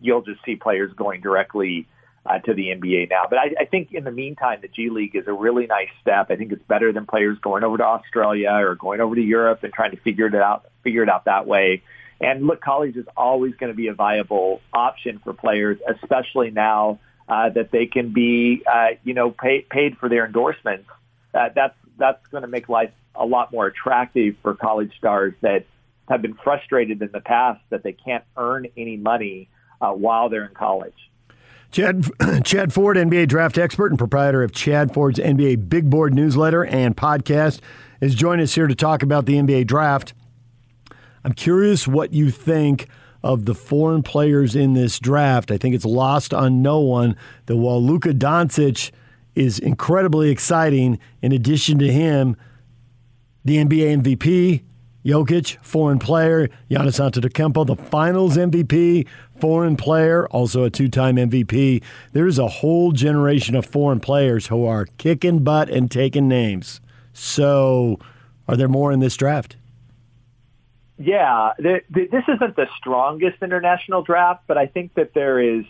you'll 0.00 0.22
just 0.22 0.44
see 0.44 0.56
players 0.56 0.92
going 0.94 1.20
directly 1.20 1.86
uh, 2.26 2.38
to 2.38 2.54
the 2.54 2.68
NBA 2.68 3.10
now. 3.10 3.26
But 3.28 3.38
I, 3.38 3.54
I 3.60 3.64
think 3.66 3.92
in 3.92 4.04
the 4.04 4.10
meantime, 4.10 4.60
the 4.62 4.68
G 4.68 4.90
League 4.90 5.14
is 5.14 5.26
a 5.26 5.32
really 5.32 5.66
nice 5.66 5.88
step. 6.00 6.30
I 6.30 6.36
think 6.36 6.52
it's 6.52 6.62
better 6.64 6.92
than 6.92 7.06
players 7.06 7.38
going 7.38 7.64
over 7.64 7.76
to 7.78 7.84
Australia 7.84 8.50
or 8.50 8.74
going 8.74 9.00
over 9.00 9.14
to 9.14 9.22
Europe 9.22 9.62
and 9.62 9.72
trying 9.72 9.90
to 9.92 9.96
figure 9.98 10.26
it 10.26 10.34
out, 10.34 10.66
figure 10.82 11.02
it 11.02 11.08
out 11.08 11.26
that 11.26 11.46
way. 11.46 11.82
And 12.20 12.46
look, 12.46 12.60
college 12.60 12.96
is 12.96 13.06
always 13.16 13.54
going 13.54 13.72
to 13.72 13.76
be 13.76 13.88
a 13.88 13.94
viable 13.94 14.60
option 14.72 15.20
for 15.24 15.32
players, 15.32 15.78
especially 15.88 16.50
now 16.50 17.00
uh, 17.28 17.48
that 17.50 17.70
they 17.70 17.86
can 17.86 18.12
be, 18.12 18.62
uh, 18.70 18.88
you 19.04 19.14
know, 19.14 19.30
pay, 19.30 19.62
paid 19.70 19.96
for 19.98 20.08
their 20.08 20.26
endorsements. 20.26 20.88
Uh, 21.32 21.48
that's 21.54 21.76
that's 21.96 22.26
going 22.28 22.42
to 22.42 22.48
make 22.48 22.68
life 22.68 22.90
a 23.14 23.24
lot 23.24 23.52
more 23.52 23.66
attractive 23.66 24.34
for 24.42 24.54
college 24.54 24.92
stars 24.98 25.34
that 25.42 25.66
have 26.08 26.22
been 26.22 26.34
frustrated 26.34 27.00
in 27.00 27.10
the 27.12 27.20
past 27.20 27.60
that 27.70 27.82
they 27.82 27.92
can't 27.92 28.24
earn 28.36 28.66
any 28.76 28.96
money 28.96 29.48
uh, 29.80 29.90
while 29.90 30.28
they're 30.28 30.46
in 30.46 30.54
college. 30.54 30.94
Chad, 31.70 32.04
Chad 32.44 32.72
Ford, 32.72 32.96
NBA 32.96 33.28
draft 33.28 33.58
expert 33.58 33.92
and 33.92 33.98
proprietor 33.98 34.42
of 34.42 34.52
Chad 34.52 34.92
Ford's 34.92 35.18
NBA 35.18 35.68
Big 35.68 35.88
Board 35.88 36.14
newsletter 36.14 36.64
and 36.64 36.96
podcast, 36.96 37.60
is 38.00 38.14
joining 38.14 38.42
us 38.42 38.54
here 38.54 38.66
to 38.66 38.74
talk 38.74 39.02
about 39.02 39.26
the 39.26 39.34
NBA 39.34 39.66
draft. 39.66 40.14
I'm 41.24 41.32
curious 41.32 41.86
what 41.86 42.12
you 42.12 42.30
think 42.30 42.88
of 43.22 43.44
the 43.44 43.54
foreign 43.54 44.02
players 44.02 44.56
in 44.56 44.72
this 44.72 44.98
draft. 44.98 45.50
I 45.50 45.58
think 45.58 45.74
it's 45.74 45.84
lost 45.84 46.32
on 46.32 46.62
no 46.62 46.80
one 46.80 47.16
that 47.46 47.56
while 47.56 47.82
Luka 47.82 48.14
Doncic 48.14 48.90
is 49.34 49.58
incredibly 49.58 50.30
exciting, 50.30 50.98
in 51.22 51.32
addition 51.32 51.78
to 51.78 51.92
him, 51.92 52.36
the 53.44 53.56
NBA 53.56 54.02
MVP, 54.02 54.62
Jokic, 55.04 55.56
foreign 55.62 55.98
player, 55.98 56.48
Giannis 56.70 57.00
Antetokounmpo, 57.00 57.66
the 57.66 57.76
Finals 57.76 58.36
MVP, 58.36 59.06
foreign 59.40 59.76
player, 59.76 60.28
also 60.28 60.64
a 60.64 60.70
two-time 60.70 61.16
MVP. 61.16 61.82
There's 62.12 62.38
a 62.38 62.48
whole 62.48 62.92
generation 62.92 63.54
of 63.54 63.64
foreign 63.64 64.00
players 64.00 64.48
who 64.48 64.66
are 64.66 64.86
kicking 64.98 65.42
butt 65.42 65.70
and 65.70 65.90
taking 65.90 66.28
names. 66.28 66.80
So, 67.12 67.98
are 68.46 68.56
there 68.56 68.68
more 68.68 68.92
in 68.92 69.00
this 69.00 69.16
draft? 69.16 69.56
Yeah, 71.02 71.54
the, 71.56 71.80
the, 71.88 72.08
this 72.08 72.24
isn't 72.28 72.56
the 72.56 72.66
strongest 72.76 73.42
international 73.42 74.02
draft, 74.02 74.42
but 74.46 74.58
I 74.58 74.66
think 74.66 74.92
that 74.96 75.14
there 75.14 75.40
is 75.40 75.64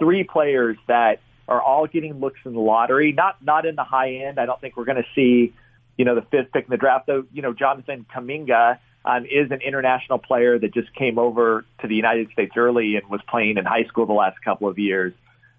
three 0.00 0.24
players 0.24 0.76
that 0.88 1.20
are 1.46 1.62
all 1.62 1.86
getting 1.86 2.18
looks 2.18 2.40
in 2.44 2.54
the 2.54 2.60
lottery. 2.60 3.12
Not 3.12 3.36
not 3.40 3.66
in 3.66 3.76
the 3.76 3.84
high 3.84 4.14
end. 4.14 4.40
I 4.40 4.46
don't 4.46 4.60
think 4.60 4.76
we're 4.76 4.84
going 4.84 5.00
to 5.00 5.06
see, 5.14 5.54
you 5.96 6.04
know, 6.04 6.16
the 6.16 6.22
fifth 6.22 6.52
pick 6.52 6.64
in 6.64 6.70
the 6.70 6.76
draft. 6.76 7.06
Though, 7.06 7.24
you 7.32 7.40
know, 7.40 7.52
Jonathan 7.52 8.04
Kuminga 8.12 8.78
um, 9.04 9.24
is 9.26 9.52
an 9.52 9.60
international 9.60 10.18
player 10.18 10.58
that 10.58 10.74
just 10.74 10.92
came 10.92 11.20
over 11.20 11.64
to 11.80 11.86
the 11.86 11.94
United 11.94 12.32
States 12.32 12.56
early 12.56 12.96
and 12.96 13.08
was 13.08 13.20
playing 13.28 13.58
in 13.58 13.64
high 13.64 13.84
school 13.84 14.06
the 14.06 14.12
last 14.12 14.42
couple 14.42 14.66
of 14.66 14.76
years. 14.76 15.12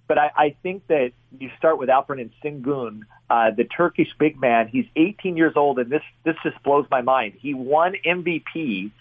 But 0.09 0.17
I, 0.17 0.31
I 0.35 0.55
think 0.61 0.87
that 0.87 1.13
you 1.39 1.49
start 1.57 1.79
with 1.79 1.87
Alperen 1.87 2.29
Sengun, 2.43 3.03
uh, 3.29 3.51
the 3.51 3.63
Turkish 3.63 4.09
big 4.19 4.37
man. 4.37 4.67
He's 4.67 4.87
18 4.97 5.37
years 5.37 5.53
old, 5.55 5.79
and 5.79 5.89
this 5.89 6.03
this 6.25 6.35
just 6.43 6.61
blows 6.63 6.85
my 6.91 7.01
mind. 7.01 7.35
He 7.39 7.53
won 7.53 7.95
MVP 8.05 8.91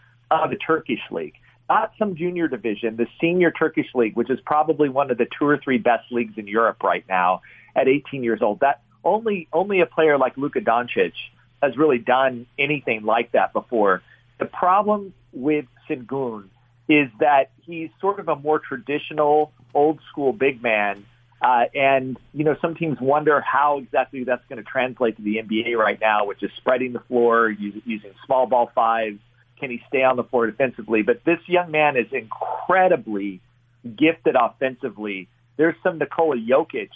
of 0.43 0.51
the 0.51 0.57
Turkish 0.57 1.01
league, 1.11 1.35
not 1.69 1.93
some 1.99 2.17
junior 2.17 2.49
division, 2.49 2.97
the 2.97 3.07
senior 3.21 3.51
Turkish 3.51 3.87
league, 3.95 4.17
which 4.17 4.31
is 4.31 4.41
probably 4.45 4.89
one 4.89 5.11
of 5.11 5.19
the 5.19 5.27
two 5.39 5.47
or 5.47 5.59
three 5.59 5.79
best 5.79 6.11
leagues 6.11 6.35
in 6.37 6.49
Europe 6.49 6.83
right 6.83 7.05
now. 7.09 7.43
At 7.77 7.89
18 7.89 8.23
years 8.23 8.41
old, 8.41 8.61
that 8.61 8.83
only 9.05 9.49
only 9.53 9.81
a 9.81 9.87
player 9.87 10.17
like 10.17 10.37
Luka 10.37 10.61
Doncic 10.61 11.13
has 11.63 11.77
really 11.77 11.99
done 11.99 12.47
anything 12.59 13.05
like 13.05 13.33
that 13.33 13.53
before. 13.53 14.03
The 14.39 14.45
problem 14.47 15.15
with 15.33 15.67
Sengun 15.89 16.49
is 16.89 17.09
that 17.21 17.51
he's 17.63 17.91
sort 18.01 18.21
of 18.21 18.29
a 18.29 18.37
more 18.37 18.59
traditional, 18.59 19.53
old 19.73 20.01
school 20.11 20.33
big 20.33 20.63
man. 20.63 21.05
Uh, 21.41 21.65
and, 21.75 22.19
you 22.33 22.45
know, 22.45 22.57
some 22.61 22.75
teams 22.75 22.99
wonder 23.01 23.41
how 23.41 23.79
exactly 23.79 24.25
that's 24.25 24.45
going 24.49 24.63
to 24.63 24.69
translate 24.69 25.17
to 25.17 25.23
the 25.23 25.37
NBA 25.37 25.77
right 25.77 26.01
now, 26.01 26.27
which 26.27 26.43
is 26.43 26.51
spreading 26.57 26.93
the 26.93 27.01
floor, 27.01 27.51
using, 27.51 27.83
using 27.85 28.13
small 28.25 28.47
ball 28.47 28.71
fives. 28.75 29.19
Can 29.59 29.71
he 29.71 29.83
stay 29.89 30.03
on 30.03 30.17
the 30.17 30.25
floor 30.25 30.47
defensively? 30.47 31.03
But 31.03 31.25
this 31.25 31.39
young 31.47 31.71
man 31.71 31.97
is 31.97 32.07
incredibly 32.13 33.41
gifted 33.97 34.37
offensively. 34.37 35.29
There's 35.57 35.77
some 35.83 35.99
Nikola 35.99 36.37
Jokic 36.37 36.91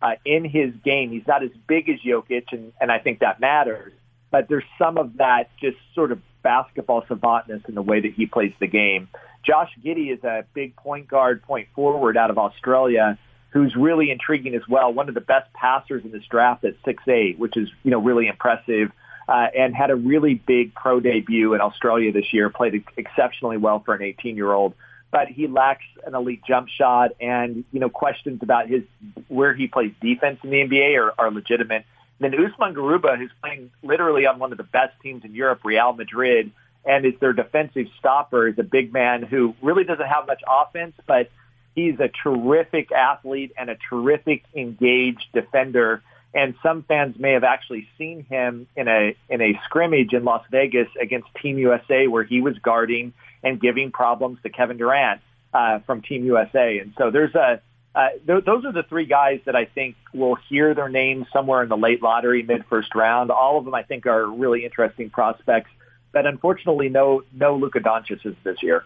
uh, 0.00 0.14
in 0.24 0.44
his 0.44 0.74
game. 0.84 1.10
He's 1.10 1.26
not 1.26 1.42
as 1.42 1.50
big 1.66 1.88
as 1.88 2.00
Jokic, 2.00 2.52
and, 2.52 2.72
and 2.80 2.90
I 2.90 2.98
think 2.98 3.20
that 3.20 3.40
matters. 3.40 3.92
But 4.30 4.48
there's 4.48 4.64
some 4.78 4.98
of 4.98 5.18
that 5.18 5.50
just 5.60 5.76
sort 5.94 6.12
of 6.12 6.20
basketball 6.42 7.02
savantness 7.02 7.68
in 7.68 7.74
the 7.74 7.82
way 7.82 8.00
that 8.00 8.12
he 8.12 8.26
plays 8.26 8.52
the 8.58 8.66
game. 8.66 9.08
Josh 9.44 9.70
Giddey 9.84 10.12
is 10.12 10.22
a 10.24 10.44
big 10.54 10.76
point 10.76 11.08
guard, 11.08 11.42
point 11.42 11.68
forward 11.74 12.16
out 12.16 12.30
of 12.30 12.38
Australia 12.38 13.18
who's 13.52 13.76
really 13.76 14.10
intriguing 14.10 14.54
as 14.54 14.66
well. 14.66 14.92
One 14.92 15.08
of 15.08 15.14
the 15.14 15.20
best 15.20 15.52
passers 15.52 16.04
in 16.04 16.10
this 16.10 16.24
draft 16.24 16.64
at 16.64 16.82
6'8", 16.84 17.36
which 17.38 17.56
is, 17.56 17.68
you 17.82 17.90
know, 17.90 18.00
really 18.00 18.26
impressive. 18.26 18.90
Uh, 19.28 19.46
and 19.56 19.74
had 19.74 19.90
a 19.90 19.94
really 19.94 20.34
big 20.34 20.74
pro 20.74 20.98
debut 20.98 21.54
in 21.54 21.60
Australia 21.60 22.10
this 22.10 22.32
year, 22.32 22.50
played 22.50 22.84
exceptionally 22.96 23.56
well 23.56 23.80
for 23.80 23.94
an 23.94 24.00
18-year-old. 24.00 24.74
But 25.12 25.28
he 25.28 25.46
lacks 25.46 25.84
an 26.04 26.14
elite 26.14 26.42
jump 26.46 26.68
shot, 26.68 27.12
and 27.20 27.64
you 27.70 27.80
know 27.80 27.88
questions 27.88 28.42
about 28.42 28.68
his 28.68 28.82
where 29.28 29.54
he 29.54 29.68
plays 29.68 29.92
defense 30.00 30.40
in 30.42 30.50
the 30.50 30.56
NBA 30.56 30.98
are, 30.98 31.14
are 31.18 31.30
legitimate. 31.30 31.84
And 32.20 32.32
then 32.32 32.44
Usman 32.44 32.74
Garuba, 32.74 33.18
who's 33.18 33.30
playing 33.42 33.70
literally 33.82 34.26
on 34.26 34.38
one 34.38 34.52
of 34.52 34.58
the 34.58 34.64
best 34.64 34.94
teams 35.02 35.24
in 35.24 35.34
Europe, 35.34 35.60
Real 35.64 35.92
Madrid, 35.92 36.50
and 36.84 37.04
is 37.04 37.14
their 37.20 37.32
defensive 37.32 37.86
stopper, 37.98 38.48
is 38.48 38.58
a 38.58 38.64
big 38.64 38.92
man 38.92 39.22
who 39.22 39.54
really 39.62 39.84
doesn't 39.84 40.06
have 40.06 40.26
much 40.26 40.42
offense, 40.48 40.94
but 41.06 41.30
he's 41.74 41.98
a 42.00 42.10
terrific 42.22 42.92
athlete 42.92 43.52
and 43.56 43.70
a 43.70 43.76
terrific 43.88 44.44
engaged 44.54 45.26
defender 45.32 46.02
and 46.34 46.54
some 46.62 46.82
fans 46.82 47.16
may 47.18 47.32
have 47.32 47.44
actually 47.44 47.88
seen 47.98 48.24
him 48.24 48.66
in 48.76 48.88
a 48.88 49.16
in 49.28 49.40
a 49.40 49.60
scrimmage 49.64 50.12
in 50.12 50.24
Las 50.24 50.44
Vegas 50.50 50.88
against 51.00 51.28
Team 51.40 51.58
USA, 51.58 52.06
where 52.06 52.24
he 52.24 52.40
was 52.40 52.58
guarding 52.58 53.12
and 53.42 53.60
giving 53.60 53.90
problems 53.90 54.38
to 54.42 54.50
Kevin 54.50 54.76
Durant 54.78 55.20
uh, 55.52 55.80
from 55.80 56.02
Team 56.02 56.24
USA. 56.24 56.78
And 56.78 56.94
so 56.96 57.10
there's 57.10 57.34
a 57.34 57.60
uh, 57.94 58.08
th- 58.26 58.44
those 58.44 58.64
are 58.64 58.72
the 58.72 58.84
three 58.84 59.04
guys 59.04 59.40
that 59.44 59.54
I 59.54 59.66
think 59.66 59.96
will 60.14 60.36
hear 60.48 60.74
their 60.74 60.88
names 60.88 61.26
somewhere 61.32 61.62
in 61.62 61.68
the 61.68 61.76
late 61.76 62.02
lottery, 62.02 62.42
mid 62.42 62.64
first 62.66 62.94
round. 62.94 63.30
All 63.30 63.58
of 63.58 63.64
them, 63.66 63.74
I 63.74 63.82
think, 63.82 64.06
are 64.06 64.26
really 64.26 64.64
interesting 64.64 65.10
prospects. 65.10 65.70
But 66.12 66.26
unfortunately, 66.26 66.88
no 66.88 67.22
no 67.32 67.56
Luka 67.56 67.80
Doncic 67.80 68.36
this 68.42 68.62
year. 68.62 68.84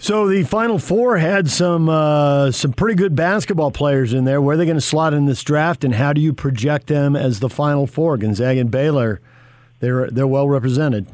So 0.00 0.26
the 0.28 0.42
Final 0.44 0.78
Four 0.78 1.18
had 1.18 1.48
some 1.50 1.88
uh, 1.88 2.50
some 2.50 2.72
pretty 2.72 2.96
good 2.96 3.14
basketball 3.14 3.70
players 3.70 4.12
in 4.12 4.24
there. 4.24 4.40
Where 4.40 4.54
are 4.54 4.56
they 4.56 4.64
going 4.64 4.76
to 4.76 4.80
slot 4.80 5.14
in 5.14 5.26
this 5.26 5.42
draft, 5.44 5.84
and 5.84 5.94
how 5.94 6.12
do 6.12 6.20
you 6.20 6.32
project 6.32 6.86
them 6.86 7.14
as 7.14 7.40
the 7.40 7.50
Final 7.50 7.86
Four? 7.86 8.16
Gonzaga 8.16 8.60
and 8.60 8.70
Baylor 8.70 9.20
they're 9.80 10.10
they're 10.10 10.26
well 10.26 10.48
represented. 10.48 11.06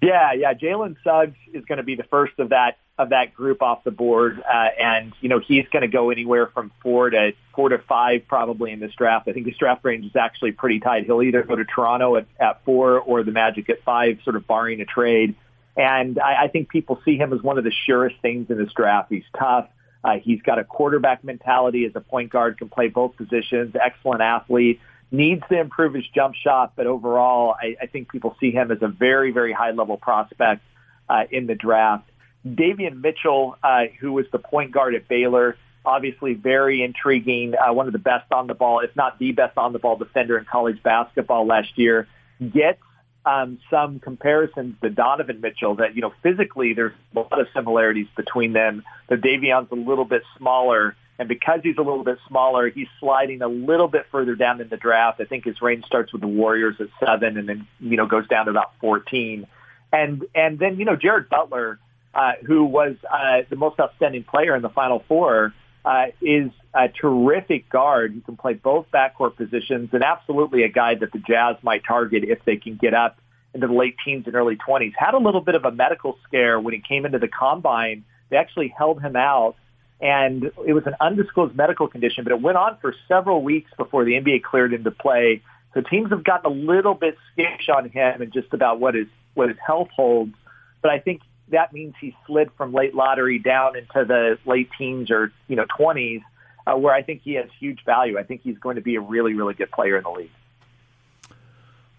Yeah, 0.00 0.32
yeah. 0.32 0.54
Jalen 0.54 0.96
Suggs 1.02 1.36
is 1.52 1.64
going 1.64 1.78
to 1.78 1.82
be 1.82 1.96
the 1.96 2.04
first 2.04 2.38
of 2.38 2.48
that 2.50 2.78
of 2.96 3.10
that 3.10 3.34
group 3.34 3.62
off 3.62 3.84
the 3.84 3.90
board, 3.92 4.42
uh, 4.42 4.68
and 4.80 5.12
you 5.20 5.28
know 5.28 5.40
he's 5.40 5.66
going 5.68 5.82
to 5.82 5.88
go 5.88 6.10
anywhere 6.10 6.46
from 6.46 6.72
four 6.82 7.10
to 7.10 7.32
four 7.54 7.68
to 7.68 7.78
five 7.78 8.26
probably 8.26 8.72
in 8.72 8.80
this 8.80 8.92
draft. 8.94 9.28
I 9.28 9.32
think 9.32 9.46
this 9.46 9.56
draft 9.56 9.84
range 9.84 10.06
is 10.06 10.16
actually 10.16 10.52
pretty 10.52 10.80
tight. 10.80 11.04
He'll 11.04 11.22
either 11.22 11.42
go 11.42 11.56
to 11.56 11.64
Toronto 11.64 12.16
at, 12.16 12.26
at 12.40 12.64
four 12.64 13.00
or 13.00 13.22
the 13.22 13.32
Magic 13.32 13.68
at 13.68 13.82
five, 13.82 14.20
sort 14.22 14.36
of 14.36 14.46
barring 14.46 14.80
a 14.80 14.84
trade. 14.84 15.34
And 15.76 16.18
I, 16.18 16.44
I 16.44 16.48
think 16.48 16.68
people 16.68 17.00
see 17.04 17.16
him 17.16 17.32
as 17.32 17.42
one 17.42 17.58
of 17.58 17.64
the 17.64 17.72
surest 17.86 18.16
things 18.20 18.50
in 18.50 18.58
this 18.58 18.72
draft. 18.74 19.10
He's 19.10 19.24
tough. 19.38 19.68
Uh, 20.02 20.18
he's 20.22 20.42
got 20.42 20.58
a 20.58 20.64
quarterback 20.64 21.24
mentality 21.24 21.84
as 21.84 21.92
a 21.94 22.00
point 22.00 22.30
guard, 22.30 22.58
can 22.58 22.68
play 22.68 22.88
both 22.88 23.16
positions, 23.16 23.74
excellent 23.80 24.22
athlete, 24.22 24.80
needs 25.10 25.42
to 25.48 25.58
improve 25.58 25.94
his 25.94 26.04
jump 26.14 26.34
shot, 26.34 26.72
but 26.76 26.86
overall, 26.86 27.54
I, 27.60 27.76
I 27.82 27.86
think 27.86 28.10
people 28.10 28.36
see 28.40 28.50
him 28.50 28.70
as 28.70 28.78
a 28.82 28.88
very, 28.88 29.32
very 29.32 29.52
high 29.52 29.70
level 29.72 29.96
prospect 29.96 30.62
uh, 31.08 31.24
in 31.30 31.46
the 31.46 31.54
draft. 31.54 32.08
Davion 32.46 33.00
Mitchell, 33.00 33.56
uh, 33.62 33.84
who 34.00 34.12
was 34.12 34.26
the 34.30 34.38
point 34.38 34.70
guard 34.70 34.94
at 34.94 35.08
Baylor, 35.08 35.56
obviously 35.84 36.34
very 36.34 36.82
intriguing, 36.82 37.54
uh, 37.54 37.72
one 37.72 37.86
of 37.86 37.92
the 37.92 37.98
best 37.98 38.30
on 38.32 38.46
the 38.46 38.54
ball, 38.54 38.80
if 38.80 38.94
not 38.94 39.18
the 39.18 39.32
best 39.32 39.56
on 39.56 39.72
the 39.72 39.78
ball 39.78 39.96
defender 39.96 40.38
in 40.38 40.44
college 40.44 40.82
basketball 40.82 41.46
last 41.46 41.76
year, 41.76 42.06
gets 42.40 42.80
um, 43.24 43.58
some 43.70 44.00
comparisons 44.00 44.76
to 44.82 44.90
Donovan 44.90 45.40
Mitchell 45.40 45.76
that, 45.76 45.94
you 45.94 46.02
know, 46.02 46.12
physically 46.22 46.72
there's 46.74 46.94
a 47.14 47.20
lot 47.20 47.40
of 47.40 47.48
similarities 47.54 48.06
between 48.16 48.52
them. 48.52 48.82
The 49.08 49.16
Davion's 49.16 49.68
a 49.70 49.74
little 49.74 50.04
bit 50.04 50.22
smaller, 50.36 50.96
and 51.18 51.28
because 51.28 51.60
he's 51.62 51.76
a 51.76 51.82
little 51.82 52.04
bit 52.04 52.18
smaller, 52.28 52.68
he's 52.68 52.86
sliding 53.00 53.42
a 53.42 53.48
little 53.48 53.88
bit 53.88 54.06
further 54.10 54.34
down 54.34 54.60
in 54.60 54.68
the 54.68 54.76
draft. 54.76 55.20
I 55.20 55.24
think 55.24 55.44
his 55.44 55.60
range 55.60 55.84
starts 55.84 56.12
with 56.12 56.22
the 56.22 56.28
Warriors 56.28 56.76
at 56.80 56.88
seven 57.04 57.36
and 57.36 57.48
then, 57.48 57.66
you 57.80 57.96
know, 57.96 58.06
goes 58.06 58.28
down 58.28 58.46
to 58.46 58.50
about 58.50 58.72
14. 58.80 59.46
And, 59.92 60.24
and 60.34 60.58
then, 60.58 60.78
you 60.78 60.84
know, 60.84 60.96
Jared 60.96 61.28
Butler, 61.28 61.78
uh, 62.14 62.32
who 62.46 62.64
was 62.64 62.96
uh, 63.10 63.42
the 63.50 63.56
most 63.56 63.80
outstanding 63.80 64.24
player 64.24 64.54
in 64.54 64.62
the 64.62 64.68
Final 64.68 65.04
Four, 65.08 65.52
uh, 65.88 66.08
is 66.20 66.50
a 66.74 66.88
terrific 66.88 67.70
guard 67.70 68.12
who 68.12 68.20
can 68.20 68.36
play 68.36 68.52
both 68.52 68.86
backcourt 68.92 69.36
positions 69.36 69.88
and 69.92 70.04
absolutely 70.04 70.62
a 70.62 70.68
guy 70.68 70.94
that 70.94 71.12
the 71.12 71.18
Jazz 71.18 71.56
might 71.62 71.82
target 71.82 72.24
if 72.24 72.44
they 72.44 72.56
can 72.56 72.76
get 72.76 72.92
up 72.92 73.18
into 73.54 73.66
the 73.66 73.72
late 73.72 73.96
teens 74.04 74.24
and 74.26 74.34
early 74.34 74.56
20s. 74.56 74.92
Had 74.98 75.14
a 75.14 75.18
little 75.18 75.40
bit 75.40 75.54
of 75.54 75.64
a 75.64 75.70
medical 75.70 76.18
scare 76.26 76.60
when 76.60 76.74
he 76.74 76.80
came 76.86 77.06
into 77.06 77.18
the 77.18 77.26
combine. 77.26 78.04
They 78.28 78.36
actually 78.36 78.68
held 78.68 79.00
him 79.00 79.16
out, 79.16 79.56
and 79.98 80.44
it 80.66 80.74
was 80.74 80.84
an 80.84 80.94
undisclosed 81.00 81.56
medical 81.56 81.88
condition, 81.88 82.22
but 82.22 82.34
it 82.34 82.42
went 82.42 82.58
on 82.58 82.76
for 82.82 82.94
several 83.08 83.42
weeks 83.42 83.70
before 83.78 84.04
the 84.04 84.12
NBA 84.12 84.42
cleared 84.42 84.74
him 84.74 84.84
to 84.84 84.90
play. 84.90 85.40
So 85.72 85.80
teams 85.80 86.10
have 86.10 86.22
gotten 86.22 86.52
a 86.52 86.54
little 86.54 86.94
bit 86.94 87.16
skittish 87.32 87.70
on 87.74 87.88
him 87.88 88.20
and 88.20 88.30
just 88.30 88.52
about 88.52 88.78
what 88.78 88.94
his 88.94 89.06
what 89.32 89.48
his 89.48 89.58
health 89.66 89.88
holds. 89.96 90.34
But 90.82 90.90
I 90.90 90.98
think 90.98 91.22
that 91.50 91.72
means 91.72 91.94
he 92.00 92.16
slid 92.26 92.50
from 92.56 92.72
late 92.72 92.94
lottery 92.94 93.38
down 93.38 93.76
into 93.76 94.04
the 94.04 94.38
late 94.44 94.68
teens 94.76 95.10
or 95.10 95.32
you 95.48 95.56
know 95.56 95.66
20s, 95.78 96.22
uh, 96.66 96.76
where 96.76 96.94
I 96.94 97.02
think 97.02 97.22
he 97.22 97.34
has 97.34 97.46
huge 97.58 97.84
value. 97.84 98.18
I 98.18 98.22
think 98.22 98.42
he's 98.42 98.58
going 98.58 98.76
to 98.76 98.82
be 98.82 98.96
a 98.96 99.00
really 99.00 99.34
really 99.34 99.54
good 99.54 99.70
player 99.70 99.96
in 99.96 100.04
the 100.04 100.10
league. 100.10 100.30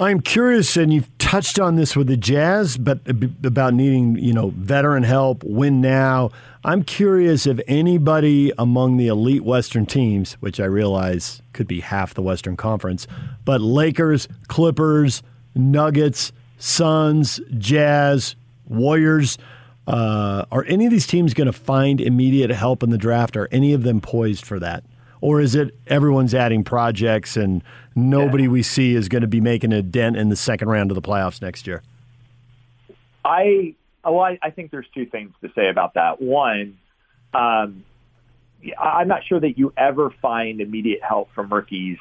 I'm 0.02 0.22
curious, 0.22 0.78
and 0.78 0.94
you've 0.94 1.16
touched 1.18 1.60
on 1.60 1.76
this 1.76 1.94
with 1.94 2.08
the 2.08 2.16
Jazz, 2.16 2.78
but 2.78 3.02
about 3.44 3.74
needing 3.74 4.16
you 4.16 4.34
know 4.34 4.54
veteran 4.56 5.04
help, 5.04 5.44
win 5.44 5.82
now. 5.82 6.32
I'm 6.64 6.84
curious 6.84 7.46
if 7.46 7.60
anybody 7.68 8.54
among 8.58 8.96
the 8.96 9.08
elite 9.08 9.44
Western 9.44 9.86
teams, 9.86 10.34
which 10.36 10.60
I 10.60 10.66
realize 10.66 11.42
could 11.52 11.68
be 11.68 11.82
half 11.82 12.14
the 12.14 12.22
Western 12.22 12.56
Conference, 12.56 13.08
but 13.44 13.60
Lakers, 13.60 14.30
Clippers, 14.48 15.22
Nuggets, 15.54 16.32
Suns, 16.58 17.42
Jazz, 17.58 18.36
Warriors. 18.70 19.38
Uh, 19.88 20.46
are 20.52 20.64
any 20.68 20.86
of 20.86 20.92
these 20.92 21.08
teams 21.08 21.34
going 21.34 21.48
to 21.48 21.54
find 21.54 22.00
immediate 22.00 22.52
help 22.52 22.84
in 22.84 22.92
the 22.92 22.98
draft? 22.98 23.36
Are 23.36 23.48
any 23.52 23.74
of 23.74 23.84
them 23.84 24.00
poised 24.00 24.46
for 24.46 24.60
that? 24.60 24.84
Or 25.22 25.42
is 25.42 25.56
it 25.56 25.76
everyone's 25.88 26.34
adding 26.34 26.64
projects 26.64 27.36
and 27.36 27.64
nobody 27.96 28.44
yeah. 28.44 28.50
we 28.50 28.64
see 28.64 28.96
is 28.96 29.10
going 29.10 29.24
to 29.24 29.28
be 29.28 29.42
making 29.42 29.74
a 29.74 29.82
dent 29.82 30.16
in 30.16 30.30
the 30.30 30.36
second 30.36 30.70
round 30.70 30.92
of 30.92 30.96
the 30.96 31.02
playoffs 31.02 31.42
next 31.42 31.68
year? 31.68 31.82
I 33.26 33.76
well, 34.04 34.22
I, 34.22 34.40
I 34.42 34.50
think 34.52 34.72
there's 34.72 34.88
two 34.94 35.06
things 35.06 35.34
to 35.42 35.52
say 35.56 35.70
about 35.70 35.96
that. 35.96 36.22
One, 36.22 36.78
um, 37.34 37.84
I'm 38.80 39.08
not 39.08 39.26
sure 39.26 39.40
that 39.40 39.58
you 39.58 39.74
ever 39.76 40.10
find 40.22 40.62
immediate 40.62 41.04
help 41.04 41.32
from 41.34 41.50
rookies 41.52 41.98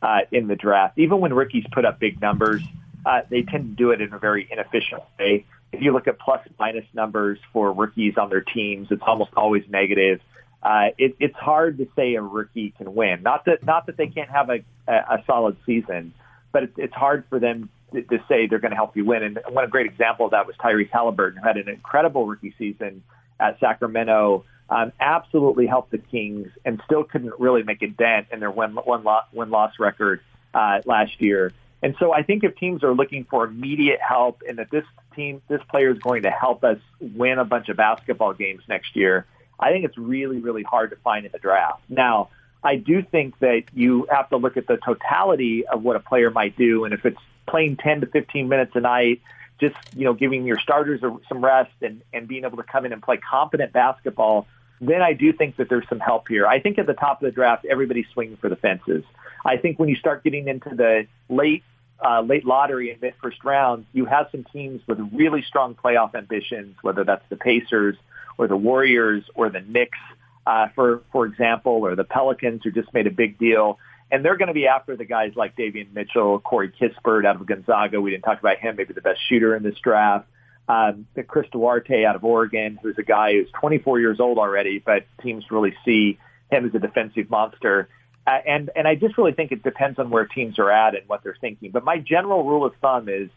uh, 0.00 0.20
in 0.30 0.46
the 0.46 0.56
draft. 0.56 0.98
Even 0.98 1.20
when 1.20 1.32
rookies 1.34 1.64
put 1.72 1.84
up 1.84 1.98
big 1.98 2.20
numbers, 2.20 2.62
uh, 3.04 3.20
they 3.28 3.42
tend 3.42 3.76
to 3.76 3.76
do 3.76 3.90
it 3.90 4.00
in 4.00 4.12
a 4.12 4.18
very 4.18 4.48
inefficient 4.50 5.02
way 5.18 5.44
if 5.72 5.80
you 5.80 5.92
look 5.92 6.06
at 6.06 6.18
plus 6.18 6.46
minus 6.58 6.84
numbers 6.92 7.38
for 7.52 7.72
rookies 7.72 8.14
on 8.18 8.28
their 8.28 8.42
teams, 8.42 8.88
it's 8.90 9.02
almost 9.06 9.30
always 9.36 9.64
negative. 9.68 10.20
Uh, 10.62 10.88
it, 10.98 11.16
it's 11.18 11.36
hard 11.36 11.78
to 11.78 11.88
say 11.96 12.14
a 12.14 12.22
rookie 12.22 12.72
can 12.76 12.94
win. 12.94 13.22
Not 13.22 13.46
that 13.46 13.64
not 13.64 13.86
that 13.86 13.96
they 13.96 14.06
can't 14.06 14.30
have 14.30 14.48
a, 14.48 14.60
a, 14.86 15.24
solid 15.26 15.56
season, 15.66 16.14
but 16.52 16.64
it's, 16.64 16.74
it's 16.76 16.94
hard 16.94 17.24
for 17.28 17.40
them 17.40 17.68
to, 17.92 18.02
to 18.02 18.18
say 18.28 18.46
they're 18.46 18.60
going 18.60 18.70
to 18.70 18.76
help 18.76 18.96
you 18.96 19.04
win. 19.04 19.24
And 19.24 19.40
one 19.50 19.68
great 19.70 19.86
example 19.86 20.26
of 20.26 20.30
that 20.32 20.46
was 20.46 20.54
Tyrese 20.56 20.90
Haliburton, 20.90 21.38
who 21.40 21.46
had 21.46 21.56
an 21.56 21.68
incredible 21.68 22.26
rookie 22.26 22.54
season 22.58 23.02
at 23.40 23.58
Sacramento. 23.58 24.44
Um, 24.70 24.92
absolutely 25.00 25.66
helped 25.66 25.90
the 25.90 25.98
Kings, 25.98 26.48
and 26.64 26.80
still 26.86 27.04
couldn't 27.04 27.34
really 27.38 27.62
make 27.62 27.82
a 27.82 27.88
dent 27.88 28.28
in 28.32 28.40
their 28.40 28.50
win 28.50 28.78
win, 28.86 29.04
win 29.32 29.50
loss 29.50 29.72
record 29.80 30.20
uh, 30.54 30.80
last 30.84 31.20
year. 31.20 31.52
And 31.82 31.96
so 31.98 32.12
I 32.12 32.22
think 32.22 32.44
if 32.44 32.56
teams 32.56 32.84
are 32.84 32.94
looking 32.94 33.24
for 33.24 33.44
immediate 33.44 34.00
help 34.00 34.42
and 34.48 34.58
that 34.58 34.70
this 34.70 34.84
team, 35.14 35.42
this 35.48 35.60
player 35.70 35.90
is 35.90 35.98
going 35.98 36.22
to 36.22 36.30
help 36.30 36.64
us 36.64 36.78
win 37.00 37.38
a 37.38 37.44
bunch 37.44 37.68
of 37.68 37.76
basketball 37.76 38.32
games 38.32 38.62
next 38.68 38.96
year, 38.96 39.26
I 39.58 39.70
think 39.70 39.84
it's 39.84 39.96
really, 39.96 40.38
really 40.38 40.62
hard 40.62 40.90
to 40.90 40.96
find 40.96 41.24
in 41.24 41.32
the 41.32 41.38
draft. 41.38 41.82
Now, 41.88 42.30
I 42.64 42.76
do 42.76 43.02
think 43.02 43.38
that 43.40 43.64
you 43.74 44.06
have 44.10 44.28
to 44.30 44.36
look 44.36 44.56
at 44.56 44.66
the 44.66 44.76
totality 44.76 45.66
of 45.66 45.82
what 45.82 45.96
a 45.96 46.00
player 46.00 46.30
might 46.30 46.56
do. 46.56 46.84
And 46.84 46.94
if 46.94 47.04
it's 47.04 47.18
playing 47.46 47.76
10 47.76 48.02
to 48.02 48.06
15 48.06 48.48
minutes 48.48 48.72
a 48.74 48.80
night, 48.80 49.20
just, 49.60 49.76
you 49.96 50.04
know, 50.04 50.14
giving 50.14 50.44
your 50.44 50.58
starters 50.58 51.00
some 51.28 51.44
rest 51.44 51.72
and, 51.80 52.02
and 52.12 52.26
being 52.26 52.44
able 52.44 52.56
to 52.56 52.62
come 52.64 52.84
in 52.84 52.92
and 52.92 53.02
play 53.02 53.16
competent 53.18 53.72
basketball, 53.72 54.46
then 54.80 55.00
I 55.00 55.12
do 55.12 55.32
think 55.32 55.56
that 55.56 55.68
there's 55.68 55.88
some 55.88 56.00
help 56.00 56.28
here. 56.28 56.46
I 56.46 56.60
think 56.60 56.78
at 56.78 56.86
the 56.86 56.94
top 56.94 57.22
of 57.22 57.26
the 57.26 57.32
draft, 57.32 57.64
everybody's 57.64 58.06
swinging 58.12 58.36
for 58.36 58.48
the 58.48 58.56
fences. 58.56 59.04
I 59.44 59.56
think 59.56 59.78
when 59.78 59.88
you 59.88 59.96
start 59.96 60.24
getting 60.24 60.48
into 60.48 60.70
the 60.74 61.06
late 61.28 61.62
uh, 62.04 62.20
late 62.20 62.44
lottery 62.44 62.90
and 62.90 63.00
mid 63.00 63.14
first 63.22 63.44
round, 63.44 63.86
you 63.92 64.04
have 64.06 64.26
some 64.30 64.44
teams 64.52 64.80
with 64.86 64.98
really 65.12 65.42
strong 65.42 65.74
playoff 65.74 66.14
ambitions, 66.14 66.76
whether 66.82 67.04
that's 67.04 67.24
the 67.28 67.36
Pacers 67.36 67.96
or 68.38 68.48
the 68.48 68.56
Warriors 68.56 69.24
or 69.34 69.50
the 69.50 69.60
Knicks, 69.60 69.98
uh, 70.46 70.68
for 70.74 71.02
for 71.12 71.26
example, 71.26 71.72
or 71.72 71.94
the 71.94 72.04
Pelicans 72.04 72.62
who 72.64 72.70
just 72.70 72.92
made 72.92 73.06
a 73.06 73.10
big 73.10 73.38
deal. 73.38 73.78
And 74.10 74.22
they're 74.22 74.36
going 74.36 74.48
to 74.48 74.54
be 74.54 74.66
after 74.66 74.94
the 74.94 75.06
guys 75.06 75.32
like 75.36 75.56
Davion 75.56 75.94
Mitchell, 75.94 76.38
Corey 76.40 76.70
Kispert 76.78 77.24
out 77.24 77.36
of 77.36 77.46
Gonzaga. 77.46 77.98
We 77.98 78.10
didn't 78.10 78.24
talk 78.24 78.40
about 78.40 78.58
him, 78.58 78.76
maybe 78.76 78.92
the 78.92 79.00
best 79.00 79.20
shooter 79.26 79.56
in 79.56 79.62
this 79.62 79.78
draft. 79.82 80.26
Um, 80.68 81.06
Chris 81.26 81.46
Duarte 81.50 82.04
out 82.04 82.14
of 82.14 82.24
Oregon, 82.24 82.78
who's 82.82 82.96
a 82.98 83.02
guy 83.02 83.32
who's 83.32 83.48
24 83.58 84.00
years 84.00 84.20
old 84.20 84.38
already, 84.38 84.78
but 84.78 85.06
teams 85.22 85.44
really 85.50 85.74
see 85.84 86.18
him 86.50 86.66
as 86.66 86.74
a 86.74 86.78
defensive 86.78 87.30
monster. 87.30 87.88
Uh, 88.26 88.38
and 88.46 88.70
and 88.76 88.86
I 88.86 88.94
just 88.94 89.18
really 89.18 89.32
think 89.32 89.50
it 89.52 89.62
depends 89.62 89.98
on 89.98 90.10
where 90.10 90.26
teams 90.26 90.58
are 90.58 90.70
at 90.70 90.94
and 90.94 91.08
what 91.08 91.24
they're 91.24 91.36
thinking. 91.40 91.70
But 91.70 91.84
my 91.84 91.98
general 91.98 92.44
rule 92.44 92.64
of 92.64 92.74
thumb 92.80 93.08
is 93.08 93.30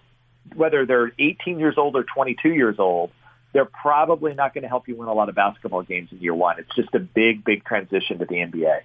whether 0.53 0.85
they're 0.85 1.11
18 1.17 1.59
years 1.59 1.75
old 1.77 1.95
or 1.95 2.03
22 2.03 2.49
years 2.49 2.75
old, 2.77 3.11
they're 3.53 3.65
probably 3.65 4.33
not 4.33 4.53
going 4.53 4.61
to 4.61 4.67
help 4.67 4.87
you 4.87 4.95
win 4.95 5.07
a 5.07 5.13
lot 5.13 5.29
of 5.29 5.35
basketball 5.35 5.81
games 5.81 6.09
in 6.11 6.19
year 6.19 6.35
one. 6.35 6.59
It's 6.59 6.75
just 6.75 6.93
a 6.93 6.99
big, 6.99 7.43
big 7.43 7.63
transition 7.63 8.19
to 8.19 8.25
the 8.25 8.35
NBA. 8.35 8.81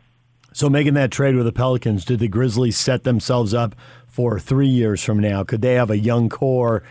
So 0.52 0.70
making 0.70 0.94
that 0.94 1.10
trade 1.10 1.36
with 1.36 1.44
the 1.44 1.52
Pelicans, 1.52 2.04
did 2.04 2.18
the 2.18 2.28
Grizzlies 2.28 2.76
set 2.76 3.04
themselves 3.04 3.52
up 3.52 3.74
for 4.06 4.38
three 4.38 4.68
years 4.68 5.02
from 5.02 5.18
now? 5.18 5.44
Could 5.44 5.62
they 5.62 5.74
have 5.74 5.90
a 5.90 5.98
young 5.98 6.28
core? 6.28 6.82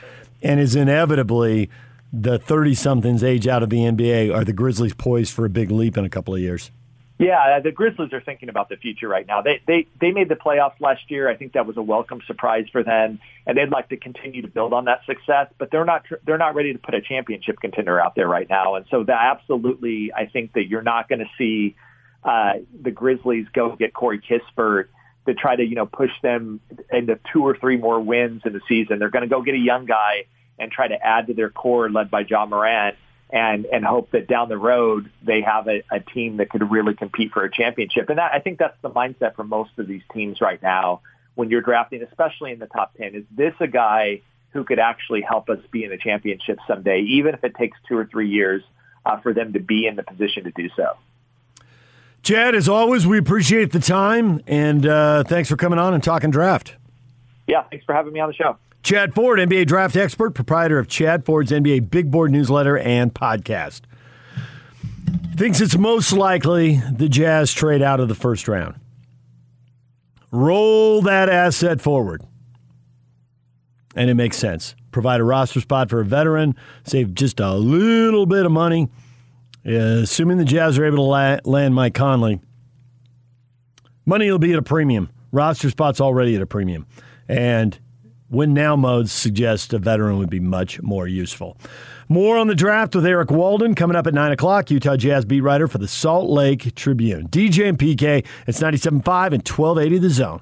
And 0.42 0.60
is 0.60 0.76
inevitably 0.76 1.70
the 2.14 2.40
30 2.40 2.76
somethings 2.76 3.24
age 3.24 3.48
out 3.48 3.64
of 3.64 3.70
the 3.70 3.80
NBA? 3.80 4.34
Are 4.34 4.46
the 4.46 4.54
Grizzlies 4.54 4.94
poised 4.94 5.34
for 5.34 5.46
a 5.46 5.50
big 5.50 5.72
leap 5.72 5.98
in 5.98 6.06
a 6.06 6.10
couple 6.10 6.34
of 6.34 6.40
years? 6.40 6.72
Yeah, 7.20 7.60
the 7.60 7.74
Grizzlies 7.74 8.14
are 8.14 8.22
thinking 8.22 8.48
about 8.48 8.70
the 8.70 8.78
future 8.78 9.10
right 9.10 9.28
now. 9.28 9.42
They 9.42 9.62
they 9.68 9.88
they 10.00 10.12
made 10.12 10.30
the 10.30 10.36
playoffs 10.36 10.80
last 10.80 11.12
year. 11.12 11.28
I 11.30 11.36
think 11.36 11.52
that 11.52 11.66
was 11.66 11.76
a 11.76 11.82
welcome 11.82 12.22
surprise 12.26 12.66
for 12.72 12.82
them, 12.82 13.20
and 13.46 13.58
they'd 13.58 13.70
like 13.70 13.90
to 13.90 13.98
continue 13.98 14.42
to 14.42 14.48
build 14.48 14.72
on 14.72 14.86
that 14.86 15.02
success. 15.06 15.48
But 15.58 15.70
they're 15.70 15.84
not 15.84 16.06
they're 16.26 16.38
not 16.38 16.56
ready 16.56 16.72
to 16.72 16.80
put 16.80 16.96
a 16.96 17.02
championship 17.02 17.60
contender 17.60 18.00
out 18.00 18.16
there 18.16 18.28
right 18.30 18.50
now. 18.50 18.76
And 18.76 18.86
so 18.90 19.04
that 19.04 19.20
absolutely, 19.34 20.14
I 20.16 20.28
think 20.28 20.54
that 20.54 20.68
you're 20.70 20.82
not 20.82 21.10
going 21.10 21.20
to 21.20 21.30
see 21.38 21.76
uh, 22.24 22.54
the 22.82 22.92
Grizzlies 22.92 23.48
go 23.54 23.76
get 23.76 23.94
Corey 23.94 24.22
Kispert 24.22 24.86
to 25.28 25.34
try 25.34 25.58
to 25.58 25.64
you 25.64 25.76
know 25.76 25.88
push 25.88 26.12
them 26.24 26.62
into 26.90 27.20
two 27.34 27.46
or 27.46 27.58
three 27.58 27.76
more 27.76 28.00
wins 28.00 28.44
in 28.46 28.54
the 28.54 28.62
season. 28.70 28.98
They're 28.98 29.10
going 29.10 29.24
to 29.24 29.30
go 29.30 29.42
get 29.42 29.56
a 29.56 29.60
young 29.60 29.86
guy 29.86 30.24
and 30.58 30.72
try 30.72 30.88
to 30.88 30.96
add 30.96 31.28
to 31.28 31.34
their 31.34 31.50
core 31.50 31.90
led 31.90 32.10
by 32.10 32.22
Ja 32.22 32.46
Morant 32.46 32.96
and 33.30 33.66
and 33.66 33.86
hope 33.86 34.12
that 34.12 34.28
down 34.28 34.50
the 34.50 34.58
road 34.58 35.12
they 35.22 35.42
have 35.42 35.68
a, 35.68 35.84
a 35.92 36.00
team 36.00 36.38
that 36.38 36.50
could 36.50 36.70
really 36.72 36.96
compete 36.96 37.32
for 37.32 37.44
a 37.44 37.52
championship. 37.52 38.10
And 38.10 38.18
that, 38.18 38.32
I 38.34 38.40
think 38.40 38.58
that's 38.58 38.78
the 38.82 38.90
mindset 38.90 39.36
for 39.36 39.44
most 39.44 39.72
of 39.78 39.88
these 39.88 40.02
teams 40.14 40.42
right 40.42 40.62
now, 40.62 41.02
when 41.36 41.50
you're 41.50 41.62
drafting, 41.62 42.02
especially 42.02 42.52
in 42.52 42.60
the 42.60 42.68
top 42.68 42.96
10. 42.96 43.16
Is 43.16 43.24
this 43.32 43.54
a 43.60 43.68
guy 43.68 44.22
who 44.52 44.64
could 44.64 44.80
actually 44.80 45.22
help 45.22 45.50
us 45.50 45.60
be 45.72 45.84
in 45.84 45.92
the 45.92 45.98
championship 45.98 46.58
someday, 46.68 47.02
even 47.02 47.36
if 47.36 47.44
it 47.44 47.56
takes 47.56 47.78
two 47.88 47.98
or 47.98 48.06
three 48.06 48.30
years 48.30 48.64
uh, 49.06 49.20
for 49.20 49.34
them 49.34 49.54
to 49.54 49.60
be 49.60 49.86
in 49.86 49.96
the 49.96 50.04
position 50.04 50.46
to 50.46 50.52
do 50.52 50.70
so? 50.76 50.98
Chad, 52.24 52.56
as 52.56 52.68
always, 52.68 53.08
we 53.08 53.18
appreciate 53.18 53.72
the 53.72 53.80
time, 53.80 54.42
and 54.46 54.86
uh, 54.86 55.24
thanks 55.24 55.50
for 55.50 55.56
coming 55.56 55.80
on 55.80 55.94
and 55.94 56.04
talking 56.04 56.32
draft. 56.32 56.76
Yeah, 57.48 57.64
thanks 57.64 57.86
for 57.86 57.94
having 57.94 58.12
me 58.12 58.20
on 58.20 58.30
the 58.30 58.36
show. 58.36 58.58
Chad 58.84 59.14
Ford, 59.14 59.40
NBA 59.40 59.68
draft 59.68 59.96
expert, 59.96 60.32
proprietor 60.32 60.80
of 60.80 60.88
Chad 60.88 61.26
Ford's 61.26 61.52
NBA 61.52 61.90
Big 61.90 62.10
Board 62.10 62.32
newsletter 62.32 62.78
and 62.78 63.14
podcast. 63.14 63.82
Thinks 65.36 65.62
it's 65.62 65.78
most 65.78 66.12
likely 66.14 66.82
the 66.92 67.10
Jazz 67.10 67.54
trade 67.54 67.82
out 67.82 68.00
of 68.00 68.08
the 68.08 68.16
first 68.16 68.48
round. 68.48 68.76
Roll 70.32 71.02
that 71.02 71.30
asset 71.30 71.82
forward. 71.82 72.24
And 73.96 74.10
it 74.10 74.16
makes 74.16 74.38
sense. 74.38 74.76
Provide 74.92 75.20
a 75.20 75.24
roster 75.24 75.60
spot 75.60 75.90
for 75.90 76.00
a 76.00 76.06
veteran, 76.06 76.56
save 76.84 77.14
just 77.14 77.40
a 77.40 77.54
little 77.54 78.26
bit 78.26 78.46
of 78.46 78.52
money. 78.52 78.90
Assuming 79.66 80.38
the 80.38 80.46
Jazz 80.46 80.78
are 80.78 80.86
able 80.86 80.98
to 80.98 81.02
la- 81.04 81.38
land 81.44 81.76
Mike 81.76 81.94
Conley, 81.94 82.40
money 84.06 84.32
will 84.32 84.40
be 84.40 84.54
at 84.54 84.60
a 84.60 84.64
premium. 84.64 85.10
Roster 85.32 85.70
spots 85.70 86.00
already 86.02 86.36
at 86.36 86.42
a 86.42 86.48
premium. 86.48 86.88
And 87.28 87.78
win 88.30 88.54
now 88.54 88.76
modes 88.76 89.12
suggest 89.12 89.74
a 89.74 89.80
veteran 89.80 90.18
would 90.18 90.30
be 90.30 90.40
much 90.40 90.82
more 90.82 91.08
useful. 91.08 91.58
More 92.08 92.38
on 92.38 92.48
the 92.48 92.56
draft 92.56 92.96
with 92.96 93.06
Eric 93.06 93.32
Walden 93.32 93.76
coming 93.76 93.96
up 93.96 94.08
at 94.08 94.14
9 94.14 94.32
o'clock. 94.32 94.72
Utah 94.72 94.98
Jazz 94.98 95.26
beat 95.26 95.42
writer 95.42 95.68
for 95.68 95.78
the 95.78 95.88
Salt 95.88 96.30
Lake 96.30 96.74
Tribune. 96.76 97.28
DJ 97.28 97.70
and 97.70 97.78
PK, 97.78 98.26
it's 98.48 98.60
97.5 98.60 98.94
and 99.34 99.48
1280 99.48 99.98
The 100.00 100.10
Zone. 100.10 100.42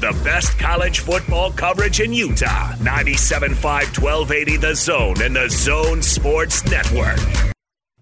the 0.01 0.19
best 0.23 0.57
college 0.57 0.99
football 0.99 1.51
coverage 1.51 2.01
in 2.01 2.11
Utah. 2.11 2.73
97.5 2.79 4.01
1280 4.01 4.57
The 4.57 4.75
Zone 4.75 5.21
and 5.21 5.35
the 5.35 5.47
Zone 5.47 6.01
Sports 6.01 6.65
Network. 6.65 7.19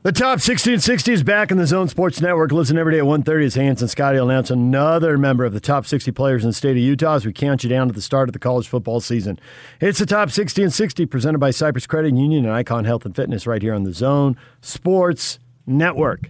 The 0.02 0.14
top 0.14 0.40
60 0.40 0.76
and 0.76 0.82
60 0.82 1.12
is 1.12 1.24
back 1.24 1.52
in 1.52 1.58
the 1.58 1.68
Zone 1.68 1.90
Sports 1.90 2.22
Network. 2.22 2.54
Listen 2.54 2.78
every 2.78 2.94
day 2.94 3.00
at 3.00 3.04
1.30 3.04 3.46
as 3.46 3.56
Hans 3.56 3.82
and 3.82 3.92
Scotty 3.92 4.18
announce 4.18 4.50
another 4.50 5.18
member 5.18 5.44
of 5.44 5.52
the 5.52 5.60
top 5.60 5.86
60 5.86 6.10
players 6.14 6.46
in 6.46 6.52
the 6.52 6.54
state 6.54 6.72
of 6.72 6.78
Utah 6.78 7.16
as 7.16 7.26
we 7.26 7.34
count 7.34 7.66
you 7.66 7.70
down 7.70 7.90
to 7.90 7.94
the 7.94 8.02
start 8.02 8.30
of 8.30 8.34
the 8.34 8.40
college 8.40 8.70
football 8.70 9.02
season. 9.02 9.38
It's 9.82 10.00
the 10.00 10.06
top 10.06 10.32
60 10.32 10.64
and 10.64 10.74
60 10.74 11.06
presented 11.06 11.40
by 11.40 11.52
Cyprus 11.52 11.86
Credit 11.86 12.16
Union 12.16 12.46
and 12.46 12.54
Icon 12.54 12.86
Health 12.86 13.04
and 13.04 13.14
Fitness 13.14 13.46
right 13.46 13.62
here 13.62 13.74
on 13.74 13.84
the 13.84 13.92
Zone 13.92 14.38
Sports 14.62 15.38
Network. 15.68 16.30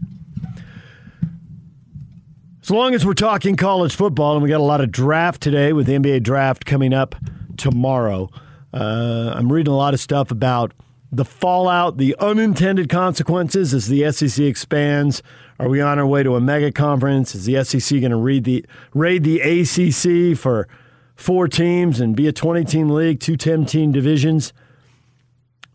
As 2.69 2.71
long 2.71 2.93
as 2.93 3.03
we're 3.03 3.15
talking 3.15 3.55
college 3.55 3.95
football, 3.95 4.35
and 4.35 4.43
we 4.43 4.49
got 4.49 4.59
a 4.59 4.63
lot 4.63 4.79
of 4.79 4.91
draft 4.91 5.41
today 5.41 5.73
with 5.73 5.87
the 5.87 5.93
NBA 5.93 6.21
draft 6.21 6.67
coming 6.67 6.93
up 6.93 7.15
tomorrow, 7.57 8.29
uh, 8.71 9.33
I'm 9.35 9.51
reading 9.51 9.73
a 9.73 9.75
lot 9.75 9.95
of 9.95 9.99
stuff 9.99 10.29
about 10.29 10.75
the 11.11 11.25
fallout, 11.25 11.97
the 11.97 12.15
unintended 12.19 12.87
consequences 12.87 13.73
as 13.73 13.87
the 13.87 14.11
SEC 14.11 14.45
expands. 14.45 15.23
Are 15.57 15.67
we 15.67 15.81
on 15.81 15.97
our 15.97 16.05
way 16.05 16.21
to 16.21 16.35
a 16.35 16.39
mega 16.39 16.71
conference? 16.71 17.33
Is 17.33 17.45
the 17.45 17.63
SEC 17.63 18.01
going 18.01 18.11
to 18.11 18.17
raid 18.17 18.43
the 18.43 18.63
raid 18.93 19.23
the 19.23 19.39
ACC 19.41 20.37
for 20.37 20.67
four 21.15 21.47
teams 21.47 21.99
and 21.99 22.15
be 22.15 22.27
a 22.27 22.31
20 22.31 22.65
team 22.65 22.91
league, 22.91 23.19
two 23.19 23.35
10 23.35 23.65
team 23.65 23.91
divisions? 23.91 24.53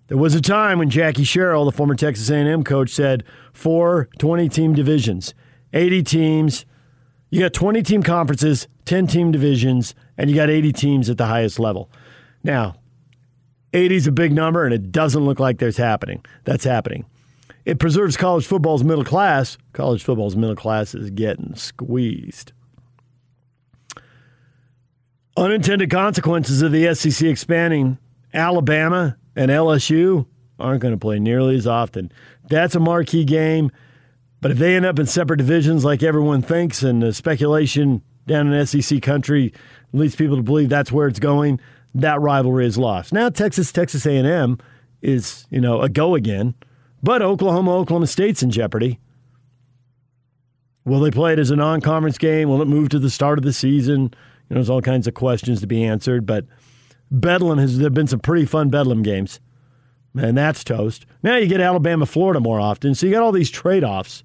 There 0.07 0.17
was 0.17 0.37
a 0.37 0.41
time 0.41 0.79
when 0.79 0.91
Jackie 0.91 1.25
Sherrill, 1.25 1.65
the 1.65 1.73
former 1.73 1.97
Texas 1.97 2.31
A&M 2.31 2.63
coach, 2.63 2.91
said 2.91 3.25
four 3.53 4.09
20 4.21 4.49
team 4.49 4.75
divisions, 4.77 5.35
80 5.73 6.03
teams. 6.05 6.67
You 7.35 7.41
got 7.41 7.53
20 7.53 7.83
team 7.83 8.05
conferences, 8.05 8.69
10 8.85 9.09
team 9.09 9.33
divisions, 9.33 9.97
and 10.17 10.31
you 10.31 10.37
got 10.37 10.51
80 10.51 10.71
teams 10.71 11.11
at 11.11 11.19
the 11.19 11.27
highest 11.27 11.59
level. 11.59 11.91
Now, 12.45 12.77
80 13.73 13.97
is 13.97 14.07
a 14.07 14.13
big 14.13 14.31
number, 14.31 14.65
and 14.65 14.73
it 14.73 14.93
doesn't 14.93 15.25
look 15.25 15.41
like 15.41 15.59
there's 15.59 15.77
happening. 15.77 16.25
That's 16.45 16.63
happening. 16.63 17.07
It 17.65 17.81
preserves 17.81 18.17
college 18.17 18.47
football's 18.47 18.85
middle 18.85 19.05
class. 19.05 19.59
College 19.73 20.05
football's 20.05 20.37
middle 20.37 20.55
class 20.55 20.95
is 20.95 21.11
getting 21.11 21.57
squeezed. 21.57 22.53
Unintended 25.37 25.91
consequences 25.91 26.63
of 26.63 26.71
the 26.71 26.95
SEC 26.95 27.27
expanding. 27.27 27.99
Alabama 28.33 29.17
and 29.35 29.51
LSU 29.51 30.25
aren't 30.61 30.83
going 30.83 30.95
to 30.95 31.01
play 31.01 31.19
nearly 31.19 31.57
as 31.57 31.67
often. 31.67 32.13
That's 32.49 32.77
a 32.77 32.81
marquee 32.81 33.25
game. 33.25 33.73
But 34.45 34.51
if 34.51 34.59
they 34.59 34.77
end 34.77 34.85
up 34.85 34.99
in 34.99 35.07
separate 35.07 35.39
divisions 35.39 35.87
like 35.87 36.03
everyone 36.03 36.43
thinks, 36.43 36.83
and 36.83 37.03
the 37.03 37.15
speculation 37.15 38.03
down 38.27 38.53
in 38.53 38.67
SEC 38.67 39.01
country 39.01 39.55
leads 39.95 40.17
people 40.17 40.37
to 40.37 40.43
believe 40.43 40.69
that's 40.69 40.93
where 40.93 41.09
it's 41.09 41.19
going, 41.19 41.59
that 41.95 42.21
rivalry 42.21 42.67
is 42.67 42.77
lost. 42.77 43.11
Now 43.11 43.31
Texas 43.31 43.73
Texas 43.73 44.05
A&M 44.05 44.59
is, 45.01 45.47
you 45.49 45.63
know, 45.63 45.81
a 45.81 45.89
go 45.89 46.15
again, 46.15 46.55
but 47.03 47.23
Oklahoma 47.23 47.75
Oklahoma 47.75 48.07
State's 48.07 48.43
in 48.43 48.51
jeopardy. 48.51 49.01
Will 50.85 51.01
they 51.01 51.11
play 51.11 51.33
it 51.33 51.39
as 51.39 51.51
a 51.51 51.57
non-conference 51.57 52.19
game? 52.19 52.51
Will 52.51 52.61
it 52.61 52.69
move 52.69 52.91
to 52.91 52.99
the 52.99 53.09
start 53.09 53.39
of 53.39 53.45
the 53.45 53.53
season? 53.55 54.03
You 54.03 54.11
know, 54.51 54.57
there's 54.57 54.69
all 54.69 54.83
kinds 54.83 55.07
of 55.07 55.15
questions 55.15 55.63
to 55.63 55.67
be 55.67 55.83
answered, 55.83 56.27
but 56.27 56.45
Bedlam 57.11 57.57
has 57.57 57.79
there've 57.79 57.95
been 57.95 58.09
some 58.09 58.21
pretty 58.21 58.45
fun 58.45 58.69
Bedlam 58.69 59.03
games. 59.03 59.41
And 60.15 60.37
that's 60.37 60.63
toast. 60.65 61.07
Now 61.23 61.37
you 61.37 61.47
get 61.47 61.63
Alabama, 61.63 62.05
Florida 62.05 62.41
more 62.41 62.61
often, 62.61 62.95
so 62.95 63.07
you 63.07 63.13
got 63.13 63.23
all 63.23 63.33
these 63.33 63.51
trade-offs. 63.51 64.23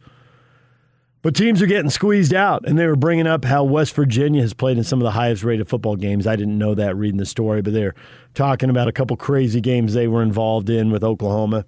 But 1.21 1.35
teams 1.35 1.61
are 1.61 1.67
getting 1.67 1.89
squeezed 1.89 2.33
out, 2.33 2.65
and 2.65 2.79
they 2.79 2.85
were 2.87 2.95
bringing 2.95 3.27
up 3.27 3.43
how 3.43 3.65
West 3.65 3.93
Virginia 3.93 4.41
has 4.41 4.53
played 4.53 4.77
in 4.77 4.85
some 4.85 4.99
of 4.99 5.03
the 5.03 5.11
highest 5.11 5.43
rated 5.43 5.67
football 5.67 5.97
games. 5.97 6.25
I 6.25 6.37
didn't 6.37 6.57
know 6.57 6.73
that 6.75 6.95
reading 6.95 7.17
the 7.17 7.25
story, 7.25 7.61
but 7.61 7.73
they're 7.73 7.95
talking 8.35 8.69
about 8.69 8.87
a 8.87 8.93
couple 8.93 9.17
crazy 9.17 9.59
games 9.59 9.93
they 9.93 10.07
were 10.07 10.23
involved 10.23 10.69
in 10.69 10.91
with 10.91 11.03
Oklahoma. 11.03 11.65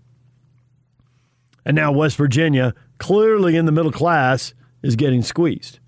And 1.66 1.76
now 1.76 1.92
West 1.92 2.16
Virginia, 2.16 2.74
clearly 2.98 3.58
in 3.58 3.66
the 3.66 3.74
middle 3.74 3.92
class, 3.92 4.54
is 4.82 4.96
getting 4.96 5.22
squeezed. 5.22 5.80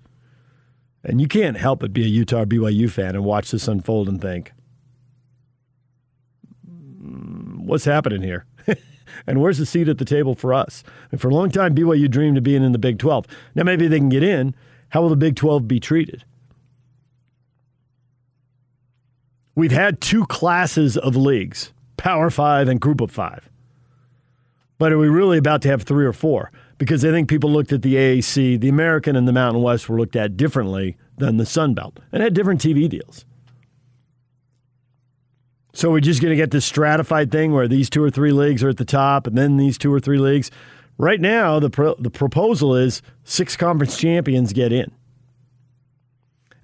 And 1.02 1.20
you 1.20 1.26
can't 1.26 1.56
help 1.56 1.80
but 1.80 1.92
be 1.92 2.04
a 2.04 2.08
Utah 2.08 2.44
BYU 2.44 2.90
fan 2.90 3.14
and 3.14 3.24
watch 3.24 3.50
this 3.50 3.66
unfold 3.66 4.08
and 4.08 4.20
think, 4.20 4.52
hmm, 6.66 7.64
what's 7.64 7.86
happening 7.86 8.22
here? 8.22 8.44
and 9.26 9.40
where's 9.40 9.58
the 9.58 9.66
seat 9.66 9.88
at 9.88 9.98
the 9.98 10.04
table 10.04 10.34
for 10.34 10.54
us? 10.54 10.84
And 11.10 11.20
for 11.20 11.28
a 11.28 11.34
long 11.34 11.50
time, 11.50 11.74
BYU 11.74 12.10
dreamed 12.10 12.38
of 12.38 12.44
being 12.44 12.62
in 12.62 12.72
the 12.72 12.78
Big 12.78 12.98
12. 12.98 13.26
Now, 13.54 13.62
maybe 13.62 13.86
they 13.86 13.98
can 13.98 14.08
get 14.08 14.22
in. 14.22 14.54
How 14.90 15.02
will 15.02 15.08
the 15.08 15.16
Big 15.16 15.36
12 15.36 15.66
be 15.66 15.80
treated? 15.80 16.24
We've 19.54 19.72
had 19.72 20.00
two 20.00 20.26
classes 20.26 20.96
of 20.96 21.14
leagues 21.16 21.72
Power 21.96 22.30
Five 22.30 22.68
and 22.68 22.80
Group 22.80 23.00
of 23.00 23.10
Five. 23.10 23.48
But 24.78 24.92
are 24.92 24.98
we 24.98 25.08
really 25.08 25.38
about 25.38 25.62
to 25.62 25.68
have 25.68 25.82
three 25.82 26.04
or 26.04 26.12
four? 26.12 26.50
Because 26.78 27.04
I 27.04 27.10
think 27.10 27.28
people 27.28 27.50
looked 27.50 27.72
at 27.72 27.82
the 27.82 27.94
AAC, 27.94 28.60
the 28.60 28.68
American 28.68 29.14
and 29.14 29.28
the 29.28 29.32
Mountain 29.32 29.62
West 29.62 29.88
were 29.88 29.98
looked 29.98 30.16
at 30.16 30.36
differently 30.36 30.96
than 31.16 31.36
the 31.36 31.46
Sun 31.46 31.74
Belt 31.74 32.00
and 32.12 32.22
had 32.22 32.34
different 32.34 32.60
TV 32.60 32.88
deals. 32.88 33.24
So 35.74 35.90
we're 35.90 35.98
just 35.98 36.22
going 36.22 36.30
to 36.30 36.36
get 36.36 36.52
this 36.52 36.64
stratified 36.64 37.32
thing 37.32 37.52
where 37.52 37.66
these 37.66 37.90
two 37.90 38.02
or 38.02 38.08
three 38.08 38.30
leagues 38.30 38.62
are 38.62 38.68
at 38.68 38.76
the 38.76 38.84
top, 38.84 39.26
and 39.26 39.36
then 39.36 39.56
these 39.56 39.76
two 39.76 39.92
or 39.92 39.98
three 39.98 40.18
leagues. 40.18 40.52
Right 40.98 41.20
now, 41.20 41.58
the 41.58 41.68
pro- 41.68 41.96
the 41.96 42.10
proposal 42.10 42.76
is 42.76 43.02
six 43.24 43.56
conference 43.56 43.98
champions 43.98 44.52
get 44.52 44.72
in, 44.72 44.92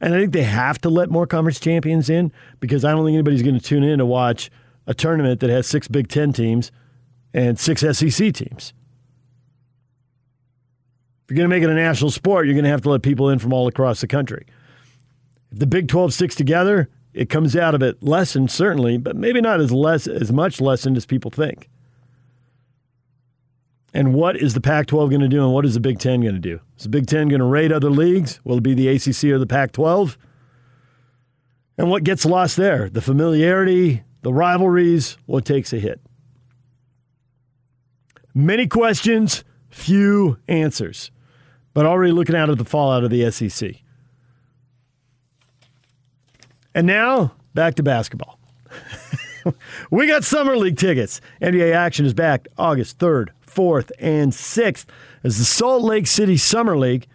and 0.00 0.14
I 0.14 0.20
think 0.20 0.32
they 0.32 0.44
have 0.44 0.80
to 0.82 0.88
let 0.88 1.10
more 1.10 1.26
conference 1.26 1.58
champions 1.58 2.08
in 2.08 2.30
because 2.60 2.84
I 2.84 2.92
don't 2.92 3.04
think 3.04 3.14
anybody's 3.14 3.42
going 3.42 3.58
to 3.58 3.60
tune 3.60 3.82
in 3.82 3.98
to 3.98 4.06
watch 4.06 4.48
a 4.86 4.94
tournament 4.94 5.40
that 5.40 5.50
has 5.50 5.66
six 5.66 5.88
Big 5.88 6.06
Ten 6.06 6.32
teams 6.32 6.70
and 7.34 7.58
six 7.58 7.80
SEC 7.80 8.32
teams. 8.32 8.72
If 11.24 11.30
you're 11.30 11.36
going 11.36 11.50
to 11.50 11.56
make 11.56 11.64
it 11.64 11.70
a 11.70 11.74
national 11.74 12.12
sport, 12.12 12.46
you're 12.46 12.54
going 12.54 12.64
to 12.64 12.70
have 12.70 12.82
to 12.82 12.90
let 12.90 13.02
people 13.02 13.28
in 13.28 13.40
from 13.40 13.52
all 13.52 13.66
across 13.66 14.00
the 14.00 14.06
country. 14.06 14.46
If 15.50 15.58
the 15.58 15.66
Big 15.66 15.88
12 15.88 16.14
sticks 16.14 16.36
together, 16.36 16.88
it 17.12 17.28
comes 17.28 17.56
out 17.56 17.74
of 17.74 17.82
it 17.82 18.02
lessened 18.02 18.50
certainly, 18.50 18.96
but 18.98 19.16
maybe 19.16 19.40
not 19.40 19.60
as 19.60 19.72
less 19.72 20.06
as 20.06 20.32
much 20.32 20.60
lessened 20.60 20.96
as 20.96 21.06
people 21.06 21.30
think. 21.30 21.68
And 23.92 24.14
what 24.14 24.36
is 24.36 24.54
the 24.54 24.60
Pac-12 24.60 25.10
going 25.10 25.20
to 25.20 25.28
do, 25.28 25.42
and 25.42 25.52
what 25.52 25.64
is 25.64 25.74
the 25.74 25.80
Big 25.80 25.98
Ten 25.98 26.20
going 26.20 26.34
to 26.34 26.40
do? 26.40 26.60
Is 26.78 26.84
the 26.84 26.90
Big 26.90 27.06
Ten 27.06 27.28
going 27.28 27.40
to 27.40 27.46
raid 27.46 27.72
other 27.72 27.90
leagues? 27.90 28.40
Will 28.44 28.58
it 28.58 28.62
be 28.62 28.74
the 28.74 28.88
ACC 28.88 29.24
or 29.24 29.38
the 29.38 29.46
Pac-12? 29.46 30.16
And 31.76 31.90
what 31.90 32.04
gets 32.04 32.24
lost 32.24 32.56
there? 32.56 32.88
The 32.88 33.00
familiarity, 33.00 34.04
the 34.22 34.32
rivalries, 34.32 35.16
what 35.26 35.44
takes 35.44 35.72
a 35.72 35.78
hit? 35.78 36.00
Many 38.32 38.68
questions, 38.68 39.42
few 39.70 40.38
answers, 40.46 41.10
but 41.74 41.84
already 41.84 42.12
looking 42.12 42.36
out 42.36 42.50
at 42.50 42.58
the 42.58 42.64
fallout 42.64 43.02
of 43.02 43.10
the 43.10 43.28
SEC. 43.30 43.76
And 46.74 46.86
now, 46.86 47.32
back 47.54 47.76
to 47.76 47.82
basketball. 47.82 48.38
we 49.90 50.06
got 50.06 50.24
Summer 50.24 50.56
League 50.56 50.76
tickets. 50.76 51.20
NBA 51.42 51.74
action 51.74 52.06
is 52.06 52.14
back 52.14 52.46
August 52.56 52.98
3rd, 52.98 53.30
4th, 53.46 53.90
and 53.98 54.32
6th 54.32 54.86
as 55.24 55.38
the 55.38 55.44
Salt 55.44 55.82
Lake 55.82 56.06
City 56.06 56.36
Summer 56.36 56.78
League 56.78 57.08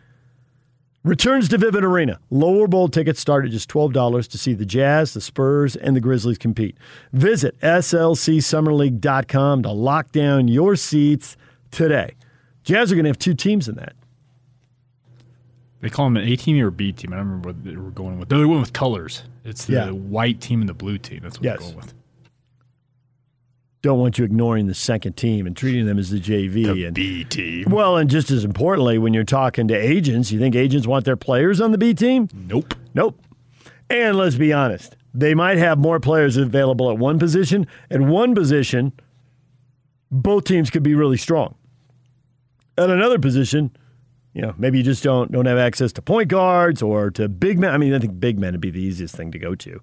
returns 1.04 1.48
to 1.50 1.58
Vivint 1.58 1.84
Arena. 1.84 2.20
Lower 2.30 2.68
bowl 2.68 2.90
tickets 2.90 3.22
start 3.22 3.46
at 3.46 3.52
just 3.52 3.70
$12 3.70 4.28
to 4.28 4.38
see 4.38 4.54
the 4.54 4.66
Jazz, 4.66 5.14
the 5.14 5.22
Spurs, 5.22 5.76
and 5.76 5.96
the 5.96 6.02
Grizzlies 6.02 6.38
compete. 6.38 6.78
Visit 7.14 7.60
slcsummerleague.com 7.62 9.64
to 9.64 9.72
lock 9.72 10.12
down 10.12 10.48
your 10.48 10.76
seats 10.76 11.38
today. 11.72 12.16
Jazz 12.64 12.92
are 12.92 12.96
going 12.96 13.06
to 13.06 13.10
have 13.10 13.20
two 13.20 13.36
teams 13.36 13.70
in 13.70 13.76
that. 13.76 13.94
They 15.86 15.92
call 15.92 16.08
them 16.08 16.18
an 16.18 16.28
A 16.28 16.36
team 16.36 16.60
or 16.66 16.72
B 16.72 16.92
team. 16.92 17.14
I 17.14 17.18
don't 17.18 17.28
remember 17.28 17.50
what 17.50 17.64
they 17.64 17.76
were 17.76 17.92
going 17.92 18.18
with. 18.18 18.30
They 18.30 18.44
went 18.44 18.60
with 18.60 18.74
colors. 18.74 19.22
It's 19.44 19.66
the 19.66 19.74
Yeah. 19.74 19.92
white 19.92 20.42
team 20.42 20.62
and 20.62 20.68
the 20.68 20.74
blue 20.74 20.98
team. 20.98 21.20
That's 21.22 21.38
what 21.38 21.44
Yes. 21.44 21.60
they're 21.60 21.68
going 21.74 21.76
with. 21.76 21.94
Don't 23.84 24.00
want 24.00 24.18
you 24.18 24.26
ignoring 24.26 24.66
the 24.66 24.74
second 24.74 25.16
team 25.16 25.46
and 25.46 25.56
treating 25.56 25.86
them 25.86 26.00
as 26.00 26.10
the 26.10 26.20
JV 26.20 26.64
The 26.74 26.86
and 26.86 26.96
B 26.96 27.24
team. 27.24 27.66
Well, 27.70 27.98
and 27.98 28.10
just 28.10 28.32
as 28.32 28.44
importantly, 28.44 28.98
when 28.98 29.14
you're 29.14 29.24
talking 29.24 29.68
to 29.68 29.76
agents, 29.76 30.32
you 30.32 30.40
think 30.40 30.56
agents 30.56 30.88
want 30.88 31.06
their 31.06 31.16
players 31.16 31.62
on 31.62 31.72
the 31.72 31.78
B 31.78 31.94
team? 31.94 32.30
Nope. 32.34 32.74
Nope. 32.96 33.22
And 33.88 34.18
let's 34.18 34.38
be 34.38 34.52
honest, 34.52 34.96
they 35.14 35.36
might 35.36 35.60
have 35.60 35.78
more 35.78 36.00
players 36.00 36.36
available 36.36 36.90
at 36.90 36.98
one 36.98 37.20
position. 37.20 37.68
At 37.92 38.02
one 38.02 38.34
position, 38.34 38.92
both 40.10 40.46
teams 40.46 40.72
could 40.72 40.82
be 40.82 40.96
really 40.96 41.18
strong. 41.18 41.54
At 42.76 42.90
another 42.90 43.20
position, 43.20 43.70
you 44.36 44.42
know, 44.42 44.54
maybe 44.58 44.78
you 44.78 44.84
just 44.84 45.02
don't 45.02 45.32
don't 45.32 45.46
have 45.46 45.58
access 45.58 45.94
to 45.94 46.02
point 46.02 46.28
guards 46.28 46.82
or 46.82 47.10
to 47.12 47.30
big 47.30 47.58
men. 47.58 47.72
I 47.74 47.78
mean, 47.78 47.94
I 47.94 48.00
think 48.00 48.20
big 48.20 48.38
men 48.38 48.52
would 48.52 48.62
be 48.62 48.70
the 48.70 48.82
easiest 48.82 49.16
thing 49.16 49.32
to 49.32 49.40
go 49.40 49.56
to. 49.56 49.82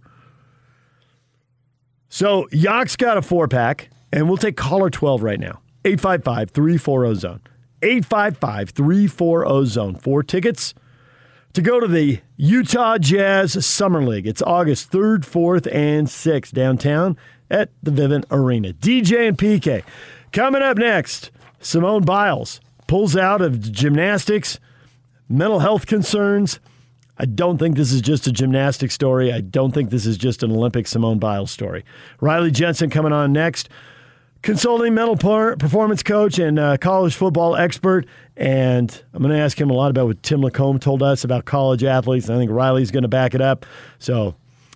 So 2.10 2.46
Yock's 2.52 2.94
got 2.94 3.16
a 3.16 3.22
four 3.22 3.48
pack, 3.48 3.88
and 4.12 4.28
we'll 4.28 4.36
take 4.36 4.58
caller 4.58 4.90
12 4.90 5.22
right 5.22 5.40
now. 5.40 5.62
855 5.86 6.50
340 6.50 7.14
zone. 7.14 7.40
855 7.82 8.70
340 8.70 9.64
zone. 9.64 9.94
Four 9.96 10.22
tickets 10.22 10.74
to 11.54 11.62
go 11.62 11.80
to 11.80 11.86
the 11.86 12.20
Utah 12.36 12.98
Jazz 12.98 13.64
Summer 13.64 14.02
League. 14.02 14.26
It's 14.26 14.42
August 14.42 14.92
3rd, 14.92 15.20
4th, 15.20 15.74
and 15.74 16.06
6th 16.06 16.52
downtown 16.52 17.16
at 17.50 17.70
the 17.82 17.90
Vivint 17.90 18.26
Arena. 18.30 18.74
DJ 18.74 19.28
and 19.28 19.38
PK. 19.38 19.82
Coming 20.30 20.60
up 20.60 20.76
next, 20.76 21.30
Simone 21.58 22.04
Biles 22.04 22.60
pulls 22.92 23.16
out 23.16 23.40
of 23.40 23.72
gymnastics, 23.72 24.60
mental 25.26 25.60
health 25.60 25.86
concerns. 25.86 26.60
I 27.16 27.24
don't 27.24 27.56
think 27.56 27.74
this 27.74 27.90
is 27.90 28.02
just 28.02 28.26
a 28.26 28.32
gymnastics 28.32 28.92
story. 28.92 29.32
I 29.32 29.40
don't 29.40 29.72
think 29.72 29.88
this 29.88 30.04
is 30.04 30.18
just 30.18 30.42
an 30.42 30.52
Olympic 30.52 30.86
Simone 30.86 31.18
Biles 31.18 31.50
story. 31.50 31.86
Riley 32.20 32.50
Jensen 32.50 32.90
coming 32.90 33.14
on 33.14 33.32
next 33.32 33.70
consulting 34.42 34.92
mental 34.92 35.16
performance 35.56 36.02
coach 36.02 36.38
and 36.38 36.58
uh, 36.58 36.76
college 36.76 37.14
football 37.14 37.56
expert. 37.56 38.06
And 38.36 39.02
I'm 39.14 39.22
going 39.22 39.34
to 39.34 39.40
ask 39.40 39.58
him 39.58 39.70
a 39.70 39.72
lot 39.72 39.90
about 39.90 40.08
what 40.08 40.22
Tim 40.22 40.42
Lacombe 40.42 40.78
told 40.78 41.02
us 41.02 41.24
about 41.24 41.46
college 41.46 41.82
athletes. 41.82 42.28
I 42.28 42.36
think 42.36 42.50
Riley's 42.50 42.90
going 42.90 43.04
to 43.04 43.08
back 43.08 43.34
it 43.34 43.40
up. 43.40 43.64
So 44.00 44.34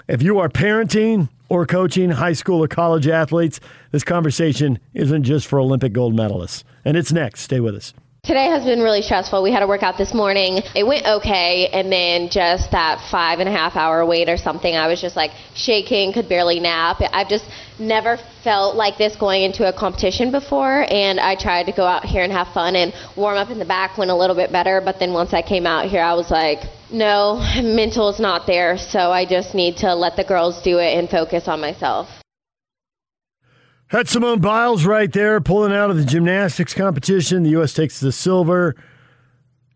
if 0.08 0.22
you 0.22 0.38
are 0.38 0.48
parenting 0.48 1.28
or 1.50 1.66
coaching 1.66 2.08
high 2.08 2.32
school 2.32 2.64
or 2.64 2.68
college 2.68 3.08
athletes, 3.08 3.60
this 3.90 4.04
conversation 4.04 4.78
isn't 4.94 5.24
just 5.24 5.46
for 5.46 5.60
Olympic 5.60 5.92
gold 5.92 6.16
medalists. 6.16 6.64
And 6.82 6.96
it's 6.96 7.12
next. 7.12 7.42
Stay 7.42 7.60
with 7.60 7.74
us. 7.74 7.92
Today 8.26 8.46
has 8.46 8.64
been 8.64 8.80
really 8.80 9.02
stressful. 9.02 9.40
We 9.40 9.52
had 9.52 9.62
a 9.62 9.68
workout 9.68 9.96
this 9.96 10.12
morning. 10.12 10.60
It 10.74 10.84
went 10.84 11.06
okay, 11.06 11.68
and 11.68 11.92
then 11.92 12.28
just 12.28 12.72
that 12.72 13.00
five 13.08 13.38
and 13.38 13.48
a 13.48 13.52
half 13.52 13.76
hour 13.76 14.04
wait 14.04 14.28
or 14.28 14.36
something, 14.36 14.74
I 14.74 14.88
was 14.88 15.00
just 15.00 15.14
like 15.14 15.30
shaking, 15.54 16.12
could 16.12 16.28
barely 16.28 16.58
nap. 16.58 17.00
I've 17.12 17.28
just 17.28 17.44
never 17.78 18.18
felt 18.42 18.74
like 18.74 18.98
this 18.98 19.14
going 19.14 19.42
into 19.42 19.68
a 19.68 19.72
competition 19.72 20.32
before, 20.32 20.92
and 20.92 21.20
I 21.20 21.36
tried 21.36 21.66
to 21.66 21.72
go 21.72 21.86
out 21.86 22.04
here 22.04 22.24
and 22.24 22.32
have 22.32 22.48
fun 22.48 22.74
and 22.74 22.92
warm 23.14 23.36
up 23.36 23.50
in 23.50 23.60
the 23.60 23.64
back 23.64 23.96
went 23.96 24.10
a 24.10 24.16
little 24.16 24.34
bit 24.34 24.50
better, 24.50 24.82
but 24.84 24.98
then 24.98 25.12
once 25.12 25.32
I 25.32 25.42
came 25.42 25.64
out 25.64 25.88
here, 25.88 26.02
I 26.02 26.14
was 26.14 26.28
like, 26.28 26.64
no, 26.90 27.36
mental 27.62 28.08
is 28.08 28.18
not 28.18 28.48
there, 28.48 28.76
so 28.76 29.12
I 29.12 29.24
just 29.24 29.54
need 29.54 29.76
to 29.76 29.94
let 29.94 30.16
the 30.16 30.24
girls 30.24 30.60
do 30.62 30.78
it 30.78 30.98
and 30.98 31.08
focus 31.08 31.46
on 31.46 31.60
myself. 31.60 32.08
Had 33.88 34.08
Simone 34.08 34.40
Biles 34.40 34.84
right 34.84 35.12
there 35.12 35.40
pulling 35.40 35.72
out 35.72 35.90
of 35.90 35.96
the 35.96 36.04
gymnastics 36.04 36.74
competition. 36.74 37.44
The 37.44 37.50
U.S. 37.50 37.72
takes 37.72 38.00
the 38.00 38.10
silver. 38.10 38.74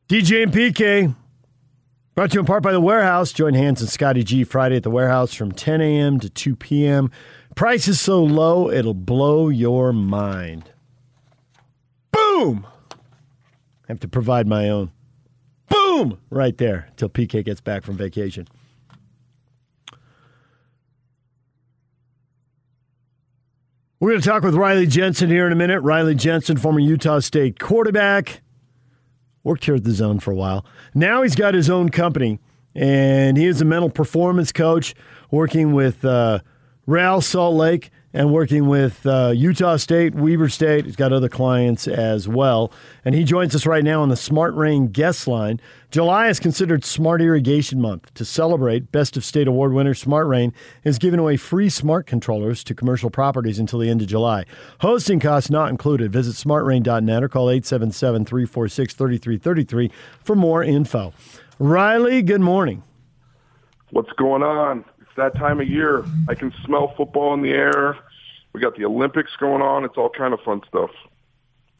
DJ 0.08 0.42
and 0.42 0.52
PK 0.52 1.14
brought 2.16 2.30
to 2.30 2.34
you 2.34 2.40
in 2.40 2.46
part 2.46 2.64
by 2.64 2.72
The 2.72 2.80
Warehouse. 2.80 3.32
Join 3.32 3.54
Hans 3.54 3.80
and 3.80 3.88
Scotty 3.88 4.24
G 4.24 4.42
Friday 4.42 4.76
at 4.76 4.82
The 4.82 4.90
Warehouse 4.90 5.32
from 5.32 5.52
10 5.52 5.80
a.m. 5.80 6.18
to 6.18 6.28
2 6.28 6.56
p.m. 6.56 7.12
Price 7.54 7.86
is 7.86 8.00
so 8.00 8.22
low, 8.22 8.68
it'll 8.68 8.94
blow 8.94 9.48
your 9.48 9.92
mind. 9.92 10.72
Boom! 12.10 12.66
I 12.90 12.96
have 13.88 14.00
to 14.00 14.08
provide 14.08 14.48
my 14.48 14.68
own. 14.68 14.90
Boom! 15.68 16.18
Right 16.30 16.58
there 16.58 16.86
until 16.90 17.10
PK 17.10 17.44
gets 17.44 17.60
back 17.60 17.84
from 17.84 17.96
vacation. 17.96 18.48
We're 24.00 24.12
going 24.12 24.22
to 24.22 24.26
talk 24.26 24.44
with 24.44 24.54
Riley 24.54 24.86
Jensen 24.86 25.28
here 25.28 25.44
in 25.44 25.52
a 25.52 25.56
minute. 25.56 25.80
Riley 25.80 26.14
Jensen, 26.14 26.56
former 26.56 26.80
Utah 26.80 27.18
State 27.18 27.60
quarterback, 27.60 28.40
worked 29.44 29.66
here 29.66 29.74
at 29.74 29.84
the 29.84 29.90
Zone 29.90 30.20
for 30.20 30.30
a 30.30 30.34
while. 30.34 30.64
Now 30.94 31.20
he's 31.20 31.34
got 31.34 31.52
his 31.52 31.68
own 31.68 31.90
company, 31.90 32.38
and 32.74 33.36
he 33.36 33.44
is 33.44 33.60
a 33.60 33.66
mental 33.66 33.90
performance 33.90 34.52
coach 34.52 34.94
working 35.30 35.74
with 35.74 36.02
uh, 36.02 36.38
Salt 36.88 37.56
Lake 37.56 37.90
and 38.12 38.32
working 38.32 38.66
with 38.66 39.06
uh, 39.06 39.32
Utah 39.34 39.76
State, 39.76 40.14
Weber 40.14 40.48
State. 40.48 40.84
He's 40.84 40.96
got 40.96 41.12
other 41.12 41.28
clients 41.28 41.86
as 41.86 42.26
well. 42.26 42.72
And 43.04 43.14
he 43.14 43.24
joins 43.24 43.54
us 43.54 43.66
right 43.66 43.84
now 43.84 44.02
on 44.02 44.08
the 44.08 44.16
Smart 44.16 44.54
Rain 44.54 44.88
guest 44.88 45.28
line. 45.28 45.60
July 45.90 46.28
is 46.28 46.40
considered 46.40 46.84
Smart 46.84 47.22
Irrigation 47.22 47.80
Month. 47.80 48.12
To 48.14 48.24
celebrate, 48.24 48.90
Best 48.92 49.16
of 49.16 49.24
State 49.24 49.48
Award 49.48 49.72
winner 49.72 49.94
Smart 49.94 50.26
Rain 50.26 50.52
is 50.84 50.98
giving 50.98 51.20
away 51.20 51.36
free 51.36 51.68
smart 51.68 52.06
controllers 52.06 52.64
to 52.64 52.74
commercial 52.74 53.10
properties 53.10 53.58
until 53.58 53.78
the 53.78 53.88
end 53.88 54.02
of 54.02 54.08
July. 54.08 54.44
Hosting 54.80 55.20
costs 55.20 55.50
not 55.50 55.70
included. 55.70 56.12
Visit 56.12 56.34
smartrain.net 56.34 57.22
or 57.22 57.28
call 57.28 57.50
877 57.50 58.24
346 58.24 58.94
3333 58.94 59.90
for 60.24 60.34
more 60.34 60.62
info. 60.64 61.12
Riley, 61.58 62.22
good 62.22 62.40
morning. 62.40 62.82
What's 63.90 64.12
going 64.12 64.42
on? 64.42 64.84
That 65.20 65.34
time 65.34 65.60
of 65.60 65.68
year. 65.68 66.02
I 66.30 66.34
can 66.34 66.50
smell 66.64 66.94
football 66.96 67.34
in 67.34 67.42
the 67.42 67.50
air. 67.50 67.94
We 68.54 68.60
got 68.60 68.74
the 68.74 68.86
Olympics 68.86 69.30
going 69.38 69.60
on. 69.60 69.84
It's 69.84 69.98
all 69.98 70.08
kind 70.08 70.32
of 70.32 70.40
fun 70.40 70.62
stuff. 70.66 70.88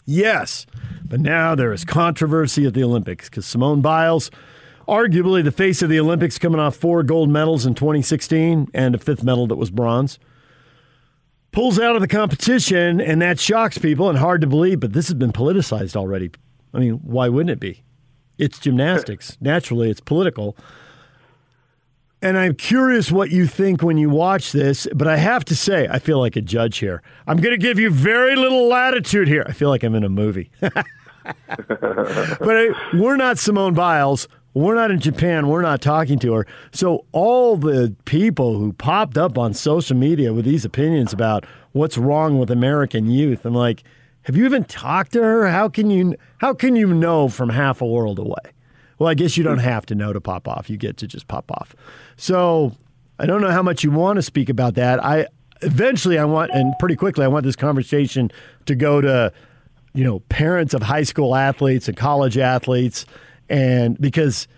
Yes, 0.04 0.66
but 1.06 1.20
now 1.20 1.54
there 1.54 1.72
is 1.72 1.86
controversy 1.86 2.66
at 2.66 2.74
the 2.74 2.84
Olympics 2.84 3.30
because 3.30 3.46
Simone 3.46 3.80
Biles, 3.80 4.30
arguably 4.86 5.42
the 5.42 5.50
face 5.50 5.80
of 5.80 5.88
the 5.88 5.98
Olympics, 5.98 6.38
coming 6.38 6.60
off 6.60 6.76
four 6.76 7.02
gold 7.02 7.30
medals 7.30 7.64
in 7.64 7.74
2016 7.74 8.68
and 8.74 8.94
a 8.94 8.98
fifth 8.98 9.22
medal 9.22 9.46
that 9.46 9.56
was 9.56 9.70
bronze, 9.70 10.18
pulls 11.50 11.78
out 11.78 11.94
of 11.94 12.02
the 12.02 12.08
competition, 12.08 13.00
and 13.00 13.22
that 13.22 13.40
shocks 13.40 13.78
people 13.78 14.10
and 14.10 14.18
hard 14.18 14.42
to 14.42 14.46
believe, 14.46 14.80
but 14.80 14.92
this 14.92 15.08
has 15.08 15.14
been 15.14 15.32
politicized 15.32 15.96
already. 15.96 16.30
I 16.74 16.78
mean, 16.78 17.00
why 17.02 17.30
wouldn't 17.30 17.50
it 17.50 17.60
be? 17.60 17.82
It's 18.36 18.58
gymnastics. 18.58 19.38
Naturally, 19.40 19.90
it's 19.90 20.00
political. 20.00 20.58
And 22.22 22.36
I'm 22.36 22.54
curious 22.54 23.10
what 23.10 23.30
you 23.30 23.46
think 23.46 23.82
when 23.82 23.96
you 23.96 24.10
watch 24.10 24.52
this, 24.52 24.86
but 24.94 25.08
I 25.08 25.16
have 25.16 25.44
to 25.46 25.56
say, 25.56 25.88
I 25.90 25.98
feel 25.98 26.18
like 26.18 26.36
a 26.36 26.42
judge 26.42 26.78
here. 26.78 27.02
I'm 27.26 27.38
going 27.38 27.52
to 27.52 27.58
give 27.58 27.78
you 27.78 27.90
very 27.90 28.36
little 28.36 28.68
latitude 28.68 29.26
here. 29.26 29.44
I 29.48 29.52
feel 29.52 29.70
like 29.70 29.82
I'm 29.82 29.94
in 29.94 30.04
a 30.04 30.10
movie. 30.10 30.50
but 30.60 30.84
I, 31.48 32.90
we're 32.92 33.16
not 33.16 33.38
Simone 33.38 33.72
Biles. 33.72 34.28
We're 34.52 34.74
not 34.74 34.90
in 34.90 35.00
Japan. 35.00 35.48
We're 35.48 35.62
not 35.62 35.80
talking 35.80 36.18
to 36.18 36.34
her. 36.34 36.46
So 36.72 37.06
all 37.12 37.56
the 37.56 37.94
people 38.04 38.58
who 38.58 38.72
popped 38.74 39.16
up 39.16 39.38
on 39.38 39.54
social 39.54 39.96
media 39.96 40.34
with 40.34 40.44
these 40.44 40.64
opinions 40.64 41.12
about 41.12 41.46
what's 41.72 41.96
wrong 41.96 42.38
with 42.38 42.50
American 42.50 43.08
youth, 43.10 43.46
I'm 43.46 43.54
like, 43.54 43.82
have 44.22 44.36
you 44.36 44.44
even 44.44 44.64
talked 44.64 45.12
to 45.12 45.22
her? 45.22 45.48
How 45.48 45.68
can 45.68 45.88
you 45.88 46.16
how 46.38 46.52
can 46.52 46.76
you 46.76 46.92
know 46.92 47.28
from 47.28 47.48
half 47.48 47.80
a 47.80 47.86
world 47.86 48.18
away? 48.18 48.52
Well, 48.98 49.08
I 49.08 49.14
guess 49.14 49.38
you 49.38 49.44
don't 49.44 49.60
have 49.60 49.86
to 49.86 49.94
know 49.94 50.12
to 50.12 50.20
pop 50.20 50.46
off. 50.46 50.68
You 50.68 50.76
get 50.76 50.98
to 50.98 51.06
just 51.06 51.26
pop 51.26 51.50
off. 51.50 51.74
So 52.20 52.72
I 53.18 53.24
don't 53.24 53.40
know 53.40 53.50
how 53.50 53.62
much 53.62 53.82
you 53.82 53.90
want 53.90 54.16
to 54.16 54.22
speak 54.22 54.50
about 54.50 54.74
that. 54.74 55.02
I 55.02 55.26
eventually 55.62 56.18
I 56.18 56.26
want 56.26 56.50
and 56.52 56.74
pretty 56.78 56.94
quickly 56.94 57.24
I 57.24 57.28
want 57.28 57.46
this 57.46 57.56
conversation 57.56 58.30
to 58.66 58.74
go 58.74 59.00
to 59.00 59.32
you 59.94 60.04
know 60.04 60.20
parents 60.28 60.74
of 60.74 60.82
high 60.82 61.02
school 61.02 61.34
athletes 61.34 61.88
and 61.88 61.96
college 61.96 62.36
athletes 62.36 63.06
and 63.48 63.98
because 63.98 64.48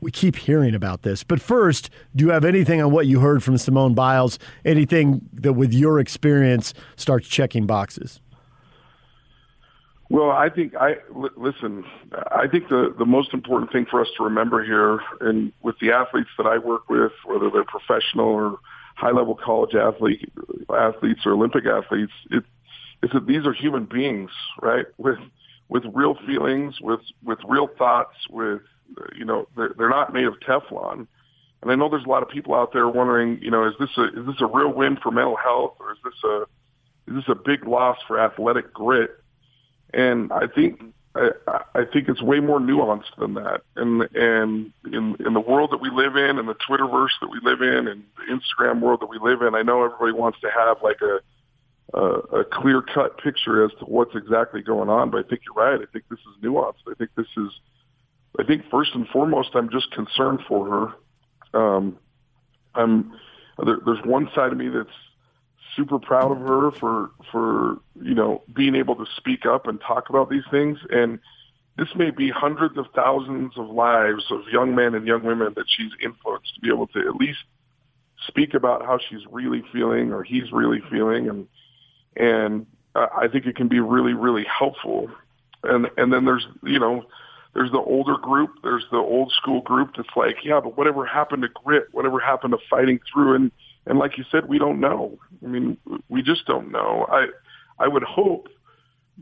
we 0.00 0.10
keep 0.10 0.36
hearing 0.36 0.74
about 0.74 1.02
this. 1.02 1.24
But 1.24 1.40
first, 1.40 1.88
do 2.14 2.26
you 2.26 2.30
have 2.32 2.44
anything 2.44 2.82
on 2.82 2.90
what 2.90 3.06
you 3.06 3.20
heard 3.20 3.42
from 3.42 3.56
Simone 3.56 3.94
Biles? 3.94 4.38
Anything 4.66 5.22
that, 5.32 5.54
with 5.54 5.72
your 5.72 5.98
experience, 5.98 6.74
starts 6.96 7.26
checking 7.28 7.66
boxes? 7.66 8.20
Well, 10.08 10.30
I 10.30 10.48
think 10.50 10.74
I 10.76 10.96
listen. 11.36 11.84
I 12.30 12.46
think 12.46 12.68
the 12.68 12.94
the 12.96 13.04
most 13.04 13.34
important 13.34 13.72
thing 13.72 13.86
for 13.90 14.00
us 14.00 14.06
to 14.16 14.24
remember 14.24 14.62
here, 14.64 15.00
and 15.20 15.52
with 15.62 15.76
the 15.80 15.90
athletes 15.90 16.30
that 16.38 16.46
I 16.46 16.58
work 16.58 16.88
with, 16.88 17.12
whether 17.24 17.50
they're 17.50 17.64
professional 17.64 18.26
or 18.26 18.58
high 18.94 19.10
level 19.10 19.34
college 19.34 19.74
athlete 19.74 20.32
athletes 20.74 21.20
or 21.26 21.32
Olympic 21.32 21.66
athletes, 21.66 22.12
it, 22.30 22.44
is 23.02 23.10
that 23.12 23.26
these 23.26 23.46
are 23.46 23.52
human 23.52 23.84
beings, 23.84 24.30
right? 24.62 24.86
With 24.96 25.18
with 25.68 25.82
real 25.92 26.16
feelings, 26.24 26.80
with 26.80 27.00
with 27.24 27.38
real 27.48 27.68
thoughts, 27.76 28.14
with 28.30 28.62
you 29.16 29.24
know 29.24 29.48
they're, 29.56 29.74
they're 29.76 29.90
not 29.90 30.12
made 30.12 30.26
of 30.26 30.34
Teflon. 30.40 31.08
And 31.62 31.72
I 31.72 31.74
know 31.74 31.88
there's 31.88 32.04
a 32.04 32.08
lot 32.08 32.22
of 32.22 32.28
people 32.28 32.54
out 32.54 32.72
there 32.72 32.86
wondering, 32.86 33.40
you 33.42 33.50
know, 33.50 33.66
is 33.66 33.74
this 33.80 33.90
a 33.96 34.04
is 34.04 34.26
this 34.26 34.40
a 34.40 34.46
real 34.46 34.72
win 34.72 34.98
for 35.02 35.10
mental 35.10 35.36
health, 35.36 35.74
or 35.80 35.92
is 35.92 35.98
this 36.04 36.14
a 36.24 36.42
is 37.08 37.16
this 37.16 37.28
a 37.28 37.34
big 37.34 37.66
loss 37.66 37.98
for 38.06 38.20
athletic 38.20 38.72
grit? 38.72 39.10
And 39.94 40.32
I 40.32 40.46
think 40.46 40.80
I, 41.14 41.30
I 41.74 41.84
think 41.84 42.08
it's 42.08 42.22
way 42.22 42.40
more 42.40 42.60
nuanced 42.60 43.16
than 43.18 43.34
that. 43.34 43.62
And 43.76 44.02
and 44.14 44.72
in 44.84 45.16
in 45.24 45.34
the 45.34 45.40
world 45.40 45.70
that 45.72 45.80
we 45.80 45.90
live 45.90 46.16
in, 46.16 46.38
and 46.38 46.48
the 46.48 46.54
Twitterverse 46.54 47.18
that 47.20 47.28
we 47.28 47.40
live 47.42 47.62
in, 47.62 47.88
and 47.88 48.04
the 48.16 48.32
Instagram 48.32 48.80
world 48.80 49.00
that 49.00 49.08
we 49.08 49.18
live 49.18 49.42
in, 49.42 49.54
I 49.54 49.62
know 49.62 49.84
everybody 49.84 50.12
wants 50.12 50.38
to 50.40 50.50
have 50.50 50.78
like 50.82 51.00
a 51.00 51.20
a, 51.94 52.40
a 52.40 52.44
clear 52.44 52.82
cut 52.82 53.18
picture 53.18 53.64
as 53.64 53.70
to 53.78 53.84
what's 53.84 54.14
exactly 54.14 54.62
going 54.62 54.88
on. 54.88 55.10
But 55.10 55.24
I 55.24 55.28
think 55.28 55.42
you're 55.46 55.54
right. 55.54 55.80
I 55.80 55.90
think 55.92 56.04
this 56.10 56.18
is 56.18 56.42
nuanced. 56.42 56.84
I 56.88 56.94
think 56.94 57.10
this 57.16 57.28
is. 57.36 57.50
I 58.38 58.44
think 58.44 58.64
first 58.70 58.90
and 58.94 59.08
foremost, 59.08 59.50
I'm 59.54 59.70
just 59.70 59.90
concerned 59.92 60.40
for 60.46 60.94
her. 61.54 61.58
Um, 61.58 61.98
I'm 62.74 63.12
there, 63.64 63.78
there's 63.84 64.04
one 64.04 64.28
side 64.34 64.52
of 64.52 64.58
me 64.58 64.68
that's 64.68 64.88
super 65.76 65.98
proud 65.98 66.32
of 66.32 66.38
her 66.38 66.70
for 66.72 67.10
for 67.30 67.78
you 68.02 68.14
know 68.14 68.42
being 68.54 68.74
able 68.74 68.96
to 68.96 69.06
speak 69.16 69.46
up 69.46 69.66
and 69.66 69.80
talk 69.80 70.08
about 70.08 70.30
these 70.30 70.44
things. 70.50 70.78
And 70.90 71.20
this 71.78 71.88
may 71.94 72.10
be 72.10 72.30
hundreds 72.30 72.78
of 72.78 72.86
thousands 72.94 73.52
of 73.56 73.68
lives 73.68 74.24
of 74.30 74.40
young 74.50 74.74
men 74.74 74.94
and 74.94 75.06
young 75.06 75.22
women 75.22 75.52
that 75.56 75.66
she's 75.68 75.92
influenced 76.02 76.54
to 76.54 76.60
be 76.60 76.68
able 76.68 76.86
to 76.88 77.00
at 77.00 77.16
least 77.16 77.40
speak 78.26 78.54
about 78.54 78.84
how 78.84 78.98
she's 78.98 79.20
really 79.30 79.62
feeling 79.72 80.12
or 80.12 80.24
he's 80.24 80.50
really 80.52 80.80
feeling. 80.90 81.28
And 81.28 81.46
and 82.16 82.66
I 82.94 83.28
think 83.30 83.46
it 83.46 83.56
can 83.56 83.68
be 83.68 83.80
really 83.80 84.14
really 84.14 84.44
helpful. 84.44 85.10
And 85.62 85.88
and 85.96 86.12
then 86.12 86.24
there's 86.24 86.46
you 86.62 86.78
know 86.78 87.04
there's 87.54 87.72
the 87.72 87.78
older 87.78 88.18
group 88.18 88.50
there's 88.62 88.84
the 88.90 88.98
old 88.98 89.32
school 89.32 89.62
group 89.62 89.96
that's 89.96 90.14
like 90.14 90.36
yeah 90.44 90.60
but 90.60 90.76
whatever 90.76 91.06
happened 91.06 91.40
to 91.40 91.48
grit 91.48 91.86
whatever 91.92 92.20
happened 92.20 92.52
to 92.52 92.58
fighting 92.68 93.00
through 93.10 93.34
and 93.34 93.50
and 93.86 93.98
like 93.98 94.18
you 94.18 94.24
said, 94.30 94.48
we 94.48 94.58
don't 94.58 94.80
know. 94.80 95.18
I 95.44 95.46
mean, 95.46 95.76
we 96.08 96.22
just 96.22 96.46
don't 96.46 96.72
know. 96.72 97.06
I 97.10 97.26
I 97.78 97.88
would 97.88 98.02
hope 98.02 98.48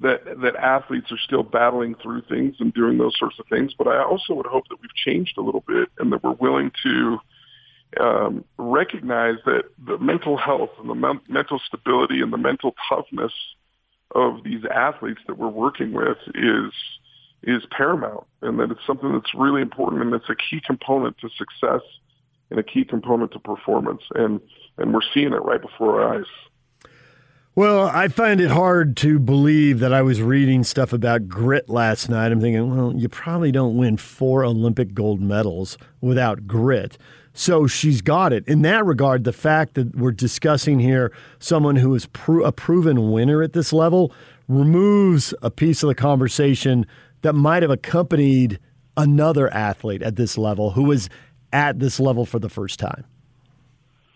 that 0.00 0.24
that 0.42 0.56
athletes 0.56 1.12
are 1.12 1.18
still 1.18 1.42
battling 1.42 1.94
through 2.02 2.22
things 2.22 2.56
and 2.58 2.72
doing 2.74 2.98
those 2.98 3.14
sorts 3.18 3.38
of 3.38 3.46
things, 3.48 3.72
but 3.76 3.86
I 3.86 4.02
also 4.02 4.34
would 4.34 4.46
hope 4.46 4.64
that 4.68 4.80
we've 4.80 4.94
changed 4.94 5.36
a 5.38 5.42
little 5.42 5.64
bit 5.66 5.88
and 5.98 6.12
that 6.12 6.24
we're 6.24 6.32
willing 6.32 6.72
to 6.82 7.18
um, 8.00 8.44
recognize 8.58 9.36
that 9.44 9.64
the 9.86 9.98
mental 9.98 10.36
health 10.36 10.70
and 10.80 10.88
the 10.88 10.94
men- 10.94 11.20
mental 11.28 11.60
stability 11.66 12.20
and 12.22 12.32
the 12.32 12.38
mental 12.38 12.74
toughness 12.88 13.32
of 14.14 14.42
these 14.44 14.64
athletes 14.74 15.20
that 15.26 15.38
we're 15.38 15.48
working 15.48 15.92
with 15.92 16.18
is 16.34 16.72
is 17.46 17.62
paramount, 17.76 18.24
and 18.40 18.58
that 18.58 18.70
it's 18.70 18.80
something 18.86 19.12
that's 19.12 19.34
really 19.34 19.60
important 19.60 20.00
and 20.00 20.14
it's 20.14 20.30
a 20.30 20.34
key 20.34 20.62
component 20.66 21.16
to 21.18 21.28
success 21.36 21.82
and 22.54 22.60
a 22.60 22.62
key 22.62 22.84
component 22.84 23.32
to 23.32 23.38
performance. 23.38 24.02
And 24.14 24.40
and 24.78 24.92
we're 24.92 25.00
seeing 25.12 25.32
it 25.32 25.42
right 25.44 25.60
before 25.60 26.00
our 26.00 26.16
eyes. 26.18 26.26
Well, 27.56 27.86
I 27.86 28.08
find 28.08 28.40
it 28.40 28.50
hard 28.50 28.96
to 28.98 29.20
believe 29.20 29.78
that 29.78 29.94
I 29.94 30.02
was 30.02 30.20
reading 30.20 30.64
stuff 30.64 30.92
about 30.92 31.28
grit 31.28 31.68
last 31.68 32.08
night. 32.08 32.32
I'm 32.32 32.40
thinking, 32.40 32.76
well, 32.76 32.92
you 32.96 33.08
probably 33.08 33.52
don't 33.52 33.76
win 33.76 33.96
four 33.96 34.44
Olympic 34.44 34.92
gold 34.92 35.20
medals 35.20 35.78
without 36.00 36.48
grit. 36.48 36.98
So 37.32 37.68
she's 37.68 38.02
got 38.02 38.32
it. 38.32 38.46
In 38.48 38.62
that 38.62 38.84
regard, 38.84 39.22
the 39.22 39.32
fact 39.32 39.74
that 39.74 39.94
we're 39.94 40.10
discussing 40.10 40.80
here 40.80 41.12
someone 41.38 41.76
who 41.76 41.94
is 41.94 42.08
a 42.44 42.52
proven 42.52 43.12
winner 43.12 43.42
at 43.42 43.52
this 43.52 43.72
level 43.72 44.12
removes 44.48 45.32
a 45.40 45.50
piece 45.50 45.84
of 45.84 45.88
the 45.88 45.94
conversation 45.94 46.86
that 47.22 47.34
might 47.34 47.62
have 47.62 47.70
accompanied 47.70 48.58
another 48.96 49.52
athlete 49.52 50.02
at 50.02 50.16
this 50.16 50.36
level 50.36 50.72
who 50.72 50.84
was 50.84 51.08
at 51.54 51.78
this 51.78 52.00
level 52.00 52.26
for 52.26 52.38
the 52.38 52.50
first 52.50 52.78
time. 52.78 53.04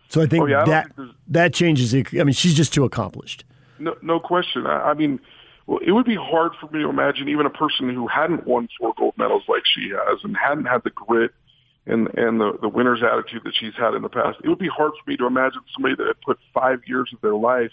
So 0.09 0.21
I 0.21 0.27
think 0.27 0.43
oh, 0.43 0.47
yeah, 0.47 0.63
I 0.63 0.67
that 0.67 0.97
think 0.97 1.11
that 1.29 1.55
changes. 1.55 1.93
The, 1.93 2.05
I 2.21 2.25
mean, 2.25 2.35
she's 2.35 2.55
just 2.55 2.75
too 2.75 2.85
accomplished. 2.85 3.45
No, 3.79 3.95
no 4.03 4.19
question. 4.19 4.67
I, 4.67 4.91
I 4.91 4.95
mean, 4.95 5.21
well, 5.67 5.79
it 5.87 5.93
would 5.93 6.07
be 6.07 6.17
hard 6.17 6.53
for 6.61 6.67
me 6.71 6.83
to 6.83 6.89
imagine 6.89 7.29
even 7.29 7.47
a 7.47 7.51
person 7.51 7.95
who 7.95 8.09
hadn't 8.09 8.47
won 8.47 8.69
four 8.79 8.93
gold 8.99 9.15
medals 9.17 9.45
like 9.49 9.63
she 9.65 9.91
has 9.91 10.19
and 10.25 10.37
hadn't 10.37 10.65
had 10.65 10.83
the 10.83 10.91
grit 10.91 11.31
and 11.87 12.09
and 12.19 12.41
the 12.41 12.59
the 12.61 12.69
winner's 12.69 13.03
attitude 13.03 13.43
that 13.45 13.55
she's 13.55 13.75
had 13.77 13.95
in 13.95 14.03
the 14.03 14.09
past. 14.09 14.39
It 14.43 14.49
would 14.49 14.59
be 14.59 14.69
hard 14.69 14.93
for 14.93 15.11
me 15.11 15.17
to 15.19 15.27
imagine 15.27 15.61
somebody 15.75 15.95
that 15.95 16.07
had 16.07 16.21
put 16.23 16.39
five 16.53 16.81
years 16.87 17.11
of 17.15 17.21
their 17.21 17.37
life 17.37 17.73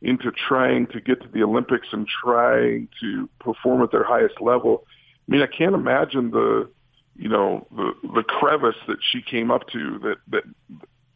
into 0.00 0.30
trying 0.30 0.86
to 0.86 1.00
get 1.00 1.20
to 1.20 1.28
the 1.28 1.42
Olympics 1.42 1.88
and 1.92 2.06
trying 2.06 2.88
to 3.00 3.28
perform 3.40 3.82
at 3.82 3.90
their 3.90 4.04
highest 4.04 4.40
level. 4.40 4.84
I 5.28 5.32
mean, 5.32 5.42
I 5.42 5.46
can't 5.46 5.74
imagine 5.74 6.30
the 6.30 6.70
you 7.18 7.28
know 7.28 7.66
the 7.76 7.92
the 8.14 8.22
crevice 8.22 8.76
that 8.86 8.98
she 9.02 9.20
came 9.20 9.50
up 9.50 9.68
to 9.68 9.98
that 9.98 10.16
that 10.28 10.44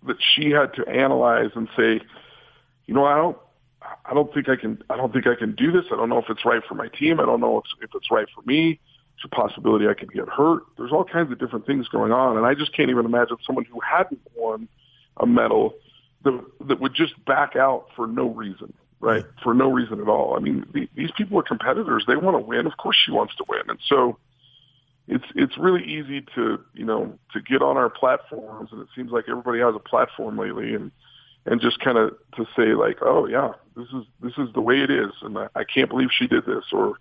that 0.06 0.16
she 0.34 0.50
had 0.50 0.74
to 0.74 0.86
analyze 0.88 1.50
and 1.54 1.68
say, 1.76 2.00
you 2.86 2.94
know, 2.94 3.04
I 3.04 3.16
don't 3.16 3.38
I 4.04 4.12
don't 4.12 4.34
think 4.34 4.48
I 4.48 4.56
can 4.56 4.82
I 4.90 4.96
don't 4.96 5.12
think 5.12 5.26
I 5.26 5.36
can 5.36 5.54
do 5.54 5.70
this. 5.70 5.84
I 5.92 5.96
don't 5.96 6.08
know 6.08 6.18
if 6.18 6.28
it's 6.28 6.44
right 6.44 6.62
for 6.68 6.74
my 6.74 6.88
team. 6.88 7.20
I 7.20 7.24
don't 7.24 7.40
know 7.40 7.58
if, 7.58 7.64
if 7.80 7.90
it's 7.94 8.10
right 8.10 8.26
for 8.34 8.42
me. 8.42 8.80
There's 9.16 9.30
a 9.32 9.34
possibility 9.34 9.86
I 9.86 9.94
could 9.94 10.12
get 10.12 10.28
hurt. 10.28 10.64
There's 10.76 10.90
all 10.90 11.04
kinds 11.04 11.30
of 11.30 11.38
different 11.38 11.66
things 11.66 11.86
going 11.88 12.10
on, 12.10 12.36
and 12.36 12.44
I 12.44 12.54
just 12.54 12.74
can't 12.74 12.90
even 12.90 13.06
imagine 13.06 13.36
someone 13.46 13.64
who 13.64 13.78
hadn't 13.80 14.20
won 14.34 14.68
a 15.18 15.26
medal 15.26 15.74
that 16.24 16.44
that 16.66 16.80
would 16.80 16.94
just 16.94 17.24
back 17.24 17.54
out 17.54 17.86
for 17.94 18.08
no 18.08 18.28
reason, 18.28 18.72
right? 18.98 19.24
For 19.44 19.54
no 19.54 19.70
reason 19.70 20.00
at 20.00 20.08
all. 20.08 20.34
I 20.36 20.40
mean, 20.40 20.66
the, 20.74 20.88
these 20.96 21.12
people 21.16 21.38
are 21.38 21.44
competitors. 21.44 22.04
They 22.08 22.16
want 22.16 22.36
to 22.36 22.42
win. 22.44 22.66
Of 22.66 22.76
course, 22.76 22.96
she 23.04 23.12
wants 23.12 23.36
to 23.36 23.44
win, 23.48 23.62
and 23.68 23.78
so 23.88 24.18
it's 25.08 25.24
it's 25.34 25.58
really 25.58 25.84
easy 25.84 26.22
to 26.34 26.60
you 26.74 26.84
know 26.84 27.18
to 27.32 27.40
get 27.40 27.62
on 27.62 27.76
our 27.76 27.90
platforms, 27.90 28.70
and 28.72 28.80
it 28.80 28.88
seems 28.94 29.10
like 29.10 29.24
everybody 29.28 29.60
has 29.60 29.74
a 29.74 29.80
platform 29.80 30.38
lately, 30.38 30.74
and 30.74 30.90
and 31.46 31.60
just 31.60 31.80
kind 31.80 31.98
of 31.98 32.16
to 32.36 32.46
say 32.56 32.74
like, 32.74 32.98
oh 33.02 33.26
yeah, 33.26 33.52
this 33.76 33.88
is 33.88 34.04
this 34.20 34.32
is 34.38 34.52
the 34.54 34.60
way 34.60 34.80
it 34.80 34.90
is, 34.90 35.12
and 35.22 35.36
I, 35.38 35.48
I 35.54 35.64
can't 35.64 35.90
believe 35.90 36.08
she 36.16 36.26
did 36.26 36.46
this, 36.46 36.64
or 36.72 36.96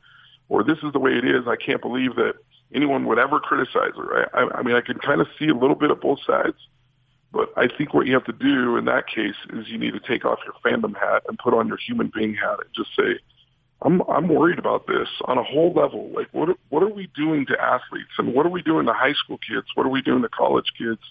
or 0.50 0.64
this 0.64 0.80
is 0.84 0.94
the 0.94 1.00
way 1.00 1.12
it 1.12 1.26
is. 1.26 1.48
I 1.48 1.56
can't 1.56 1.82
believe 1.82 2.16
that 2.16 2.34
anyone 2.74 3.06
would 3.06 3.20
ever 3.20 3.40
criticize 3.40 3.96
her. 3.96 4.28
I, 4.34 4.42
I, 4.42 4.60
I 4.60 4.64
mean, 4.64 4.76
I 4.76 4.82
can 4.82 4.98
kind 4.98 5.22
of 5.22 5.28
see 5.38 5.48
a 5.48 5.56
little 5.56 5.76
bit 5.76 5.92
of 5.92 6.02
both 6.02 6.20
sides, 6.26 6.58
but 7.32 7.50
I 7.56 7.68
think 7.68 7.94
what 7.94 8.08
you 8.08 8.14
have 8.14 8.26
to 8.26 8.34
do 8.34 8.78
in 8.78 8.86
that 8.86 9.08
case 9.08 9.36
is 9.54 9.68
you 9.70 9.78
need 9.78 9.94
to 9.94 10.00
take 10.00 10.26
off 10.26 10.40
your 10.44 10.56
fandom 10.66 10.96
hat 10.96 11.24
and 11.28 11.38
put 11.38 11.54
on 11.54 11.68
your 11.68 11.78
human 11.78 12.12
being 12.14 12.34
hat 12.34 12.60
and 12.60 12.70
just 12.76 12.90
say, 12.96 13.20
I'm 13.82 14.02
I'm 14.04 14.28
worried 14.28 14.60
about 14.60 14.86
this 14.88 15.08
on 15.26 15.38
a 15.38 15.44
whole 15.44 15.74
level. 15.74 16.12
Like, 16.14 16.28
what 16.32 16.50
what 16.70 16.84
are 16.84 16.90
we 16.90 17.10
doing 17.16 17.46
to 17.48 17.60
athletes, 17.60 18.12
and 18.18 18.34
what 18.34 18.46
are 18.46 18.50
we 18.50 18.62
doing 18.62 18.86
to 18.86 18.94
high 18.94 19.14
school 19.14 19.40
kids? 19.40 19.68
What 19.76 19.86
are 19.86 19.90
we 19.90 20.02
doing 20.02 20.22
to 20.22 20.30
college 20.30 20.72
kids? 20.78 21.02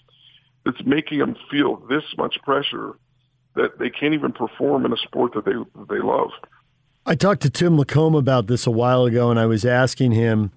That's 0.63 0.83
making 0.85 1.19
them 1.19 1.35
feel 1.49 1.77
this 1.89 2.03
much 2.17 2.37
pressure 2.43 2.93
that 3.55 3.79
they 3.79 3.89
can't 3.89 4.13
even 4.13 4.31
perform 4.31 4.85
in 4.85 4.93
a 4.93 4.97
sport 4.97 5.33
that 5.33 5.45
they 5.45 5.51
that 5.51 5.89
they 5.89 5.99
love. 5.99 6.29
I 7.05 7.15
talked 7.15 7.41
to 7.41 7.49
Tim 7.49 7.77
Lacombe 7.77 8.15
about 8.15 8.47
this 8.47 8.67
a 8.67 8.71
while 8.71 9.05
ago, 9.05 9.31
and 9.31 9.39
I 9.39 9.47
was 9.47 9.65
asking 9.65 10.11
him 10.11 10.51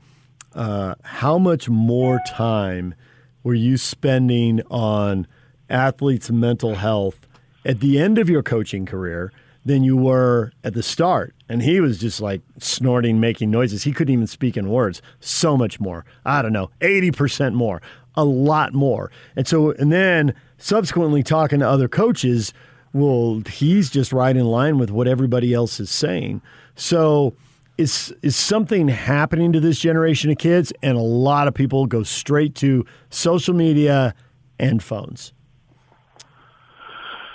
uh, 0.54 0.94
how 1.02 1.38
much 1.38 1.68
more 1.68 2.20
time 2.28 2.94
were 3.42 3.54
you 3.54 3.76
spending 3.76 4.60
on 4.70 5.26
athletes' 5.68 6.30
mental 6.30 6.76
health 6.76 7.26
at 7.64 7.80
the 7.80 7.98
end 7.98 8.18
of 8.18 8.28
your 8.28 8.42
coaching 8.42 8.86
career 8.86 9.32
than 9.64 9.82
you 9.82 9.96
were 9.96 10.52
at 10.62 10.74
the 10.74 10.82
start. 10.82 11.34
And 11.48 11.62
he 11.62 11.80
was 11.80 11.98
just 11.98 12.20
like 12.20 12.42
snorting, 12.58 13.20
making 13.20 13.50
noises. 13.50 13.84
He 13.84 13.92
couldn't 13.92 14.12
even 14.12 14.26
speak 14.26 14.56
in 14.56 14.68
words. 14.68 15.00
So 15.20 15.56
much 15.56 15.80
more. 15.80 16.04
I 16.24 16.42
don't 16.42 16.52
know, 16.52 16.70
80% 16.80 17.54
more, 17.54 17.80
a 18.14 18.24
lot 18.24 18.74
more. 18.74 19.10
And 19.36 19.46
so, 19.46 19.70
and 19.72 19.90
then 19.92 20.34
subsequently 20.58 21.22
talking 21.22 21.60
to 21.60 21.68
other 21.68 21.88
coaches, 21.88 22.52
well, 22.92 23.42
he's 23.48 23.90
just 23.90 24.12
right 24.12 24.36
in 24.36 24.44
line 24.46 24.78
with 24.78 24.90
what 24.90 25.08
everybody 25.08 25.52
else 25.54 25.80
is 25.80 25.90
saying. 25.90 26.42
So, 26.76 27.34
is 27.76 28.14
is 28.22 28.36
something 28.36 28.86
happening 28.86 29.52
to 29.52 29.58
this 29.58 29.80
generation 29.80 30.30
of 30.30 30.38
kids? 30.38 30.72
And 30.80 30.96
a 30.96 31.02
lot 31.02 31.48
of 31.48 31.54
people 31.54 31.86
go 31.86 32.04
straight 32.04 32.54
to 32.56 32.86
social 33.10 33.52
media 33.52 34.14
and 34.60 34.80
phones. 34.80 35.32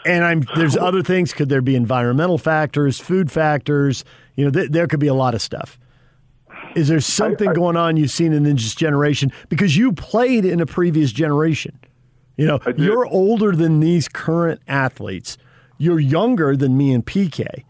And 0.10 0.24
I'm 0.24 0.42
there's 0.56 0.76
other 0.76 1.04
things. 1.04 1.34
Could 1.34 1.50
there 1.50 1.62
be 1.62 1.76
environmental 1.76 2.40
factors, 2.40 3.00
food 3.00 3.32
factors? 3.32 4.04
You 4.36 4.46
know, 4.46 4.52
th- 4.52 4.72
there 4.72 4.88
could 4.88 5.00
be 5.00 5.08
a 5.08 5.14
lot 5.14 5.36
of 5.36 5.42
stuff. 5.42 5.78
Is 6.76 6.88
there 6.88 7.00
something 7.00 7.50
I, 7.50 7.52
I, 7.52 7.54
going 7.54 7.78
on 7.78 7.96
you've 7.96 8.10
seen 8.10 8.34
in 8.34 8.44
this 8.44 8.74
generation? 8.74 9.32
Because 9.50 9.78
you 9.78 9.92
played 9.94 10.46
in 10.46 10.62
a 10.62 10.66
previous 10.66 11.12
generation. 11.12 11.80
You 12.38 12.48
know, 12.48 12.60
you're 12.78 13.06
older 13.06 13.56
than 13.56 13.82
these 13.82 14.08
current 14.08 14.62
athletes. 14.68 15.38
You're 15.78 16.00
younger 16.00 16.56
than 16.56 16.76
me 16.76 16.92
and 16.92 17.06
PK. 17.06 17.64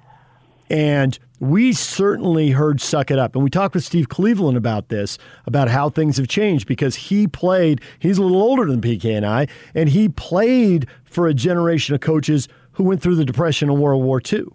And 0.70 1.20
we 1.40 1.74
certainly 1.74 2.52
heard 2.52 2.82
Suck 2.82 3.12
It 3.12 3.20
Up. 3.20 3.36
And 3.36 3.44
we 3.44 3.50
talked 3.50 3.76
with 3.76 3.84
Steve 3.84 4.10
Cleveland 4.10 4.58
about 4.58 4.90
this, 4.90 5.18
about 5.46 5.70
how 5.70 5.90
things 5.90 6.18
have 6.18 6.28
changed 6.28 6.68
because 6.68 6.96
he 6.96 7.28
played, 7.28 7.82
he's 8.00 8.18
a 8.18 8.22
little 8.22 8.42
older 8.42 8.66
than 8.66 8.82
PK 8.82 9.16
and 9.16 9.26
I, 9.26 9.48
and 9.74 9.90
he 9.90 10.10
played 10.10 10.88
for 11.06 11.28
a 11.28 11.34
generation 11.34 11.96
of 11.96 12.02
coaches 12.02 12.48
who 12.74 12.84
went 12.84 13.02
through 13.02 13.16
the 13.16 13.26
Depression 13.26 13.70
and 13.70 13.80
World 13.80 14.04
War 14.04 14.22
II, 14.32 14.46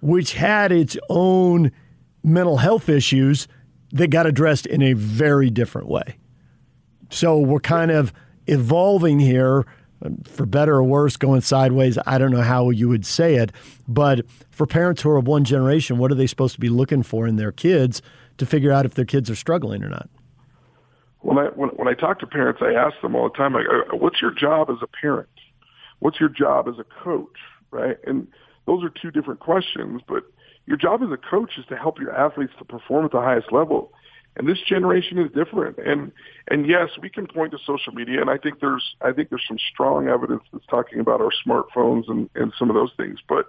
which 0.00 0.34
had 0.34 0.72
its 0.72 0.96
own 1.08 1.72
mental 2.22 2.58
health 2.58 2.88
issues 2.88 3.48
that 3.92 4.08
got 4.08 4.26
addressed 4.26 4.66
in 4.66 4.82
a 4.82 4.92
very 4.92 5.50
different 5.50 5.88
way. 5.88 6.16
So 7.10 7.38
we're 7.38 7.60
kind 7.60 7.90
of 7.90 8.12
evolving 8.46 9.18
here, 9.20 9.66
for 10.24 10.46
better 10.46 10.76
or 10.76 10.84
worse, 10.84 11.16
going 11.16 11.40
sideways. 11.40 11.98
I 12.06 12.18
don't 12.18 12.30
know 12.30 12.42
how 12.42 12.70
you 12.70 12.88
would 12.88 13.04
say 13.04 13.34
it, 13.34 13.52
but 13.88 14.20
for 14.60 14.66
parents 14.66 15.00
who 15.00 15.08
are 15.08 15.16
of 15.16 15.26
one 15.26 15.42
generation, 15.42 15.96
what 15.96 16.12
are 16.12 16.14
they 16.14 16.26
supposed 16.26 16.52
to 16.52 16.60
be 16.60 16.68
looking 16.68 17.02
for 17.02 17.26
in 17.26 17.36
their 17.36 17.50
kids 17.50 18.02
to 18.36 18.44
figure 18.44 18.70
out 18.70 18.84
if 18.84 18.92
their 18.92 19.06
kids 19.06 19.30
are 19.30 19.34
struggling 19.34 19.82
or 19.82 19.88
not? 19.88 20.10
When 21.20 21.38
I 21.38 21.46
when, 21.46 21.70
when 21.70 21.88
I 21.88 21.94
talk 21.94 22.18
to 22.18 22.26
parents, 22.26 22.60
I 22.62 22.74
ask 22.74 23.00
them 23.00 23.16
all 23.16 23.30
the 23.30 23.34
time, 23.34 23.54
like, 23.54 23.64
uh, 23.66 23.96
"What's 23.96 24.20
your 24.20 24.32
job 24.32 24.68
as 24.68 24.76
a 24.82 24.86
parent? 24.86 25.30
What's 26.00 26.20
your 26.20 26.28
job 26.28 26.68
as 26.68 26.74
a 26.78 26.84
coach?" 27.02 27.38
Right? 27.70 27.96
And 28.06 28.28
those 28.66 28.84
are 28.84 28.90
two 28.90 29.10
different 29.10 29.40
questions, 29.40 30.02
but 30.06 30.24
your 30.66 30.76
job 30.76 31.02
as 31.02 31.10
a 31.10 31.16
coach 31.16 31.52
is 31.56 31.64
to 31.70 31.76
help 31.76 31.98
your 31.98 32.14
athletes 32.14 32.52
to 32.58 32.64
perform 32.66 33.06
at 33.06 33.12
the 33.12 33.20
highest 33.22 33.50
level. 33.52 33.94
And 34.36 34.46
this 34.46 34.60
generation 34.60 35.16
is 35.16 35.32
different. 35.32 35.78
And 35.78 36.12
and 36.48 36.66
yes, 36.66 36.90
we 37.00 37.08
can 37.08 37.26
point 37.26 37.52
to 37.52 37.58
social 37.64 37.94
media, 37.94 38.20
and 38.20 38.28
I 38.28 38.36
think 38.36 38.60
there's 38.60 38.94
I 39.00 39.12
think 39.12 39.30
there's 39.30 39.46
some 39.48 39.58
strong 39.72 40.08
evidence 40.08 40.42
that's 40.52 40.66
talking 40.66 41.00
about 41.00 41.22
our 41.22 41.32
smartphones 41.46 42.10
and, 42.10 42.28
and 42.34 42.52
some 42.58 42.68
of 42.68 42.74
those 42.74 42.92
things. 42.98 43.20
But 43.26 43.46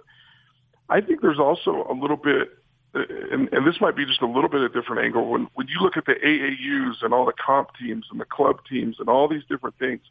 I 0.92 1.00
think 1.00 1.22
there's 1.22 1.38
also 1.38 1.86
a 1.90 1.94
little 1.94 2.16
bit, 2.16 2.50
and, 2.94 3.48
and 3.52 3.66
this 3.66 3.80
might 3.80 3.96
be 3.96 4.04
just 4.04 4.20
a 4.20 4.26
little 4.26 4.50
bit 4.50 4.60
of 4.60 4.70
a 4.70 4.74
different 4.74 5.02
angle. 5.04 5.28
When 5.28 5.48
when 5.54 5.68
you 5.68 5.80
look 5.80 5.96
at 5.96 6.04
the 6.04 6.14
AAUs 6.14 7.02
and 7.02 7.14
all 7.14 7.24
the 7.24 7.32
comp 7.32 7.70
teams 7.80 8.06
and 8.10 8.20
the 8.20 8.26
club 8.26 8.60
teams 8.68 8.96
and 8.98 9.08
all 9.08 9.26
these 9.26 9.44
different 9.48 9.78
things, 9.78 10.02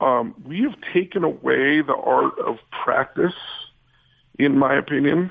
um, 0.00 0.34
we 0.44 0.60
have 0.62 0.74
taken 0.92 1.24
away 1.24 1.80
the 1.80 1.96
art 1.96 2.38
of 2.38 2.56
practice, 2.84 3.34
in 4.38 4.58
my 4.58 4.74
opinion 4.74 5.30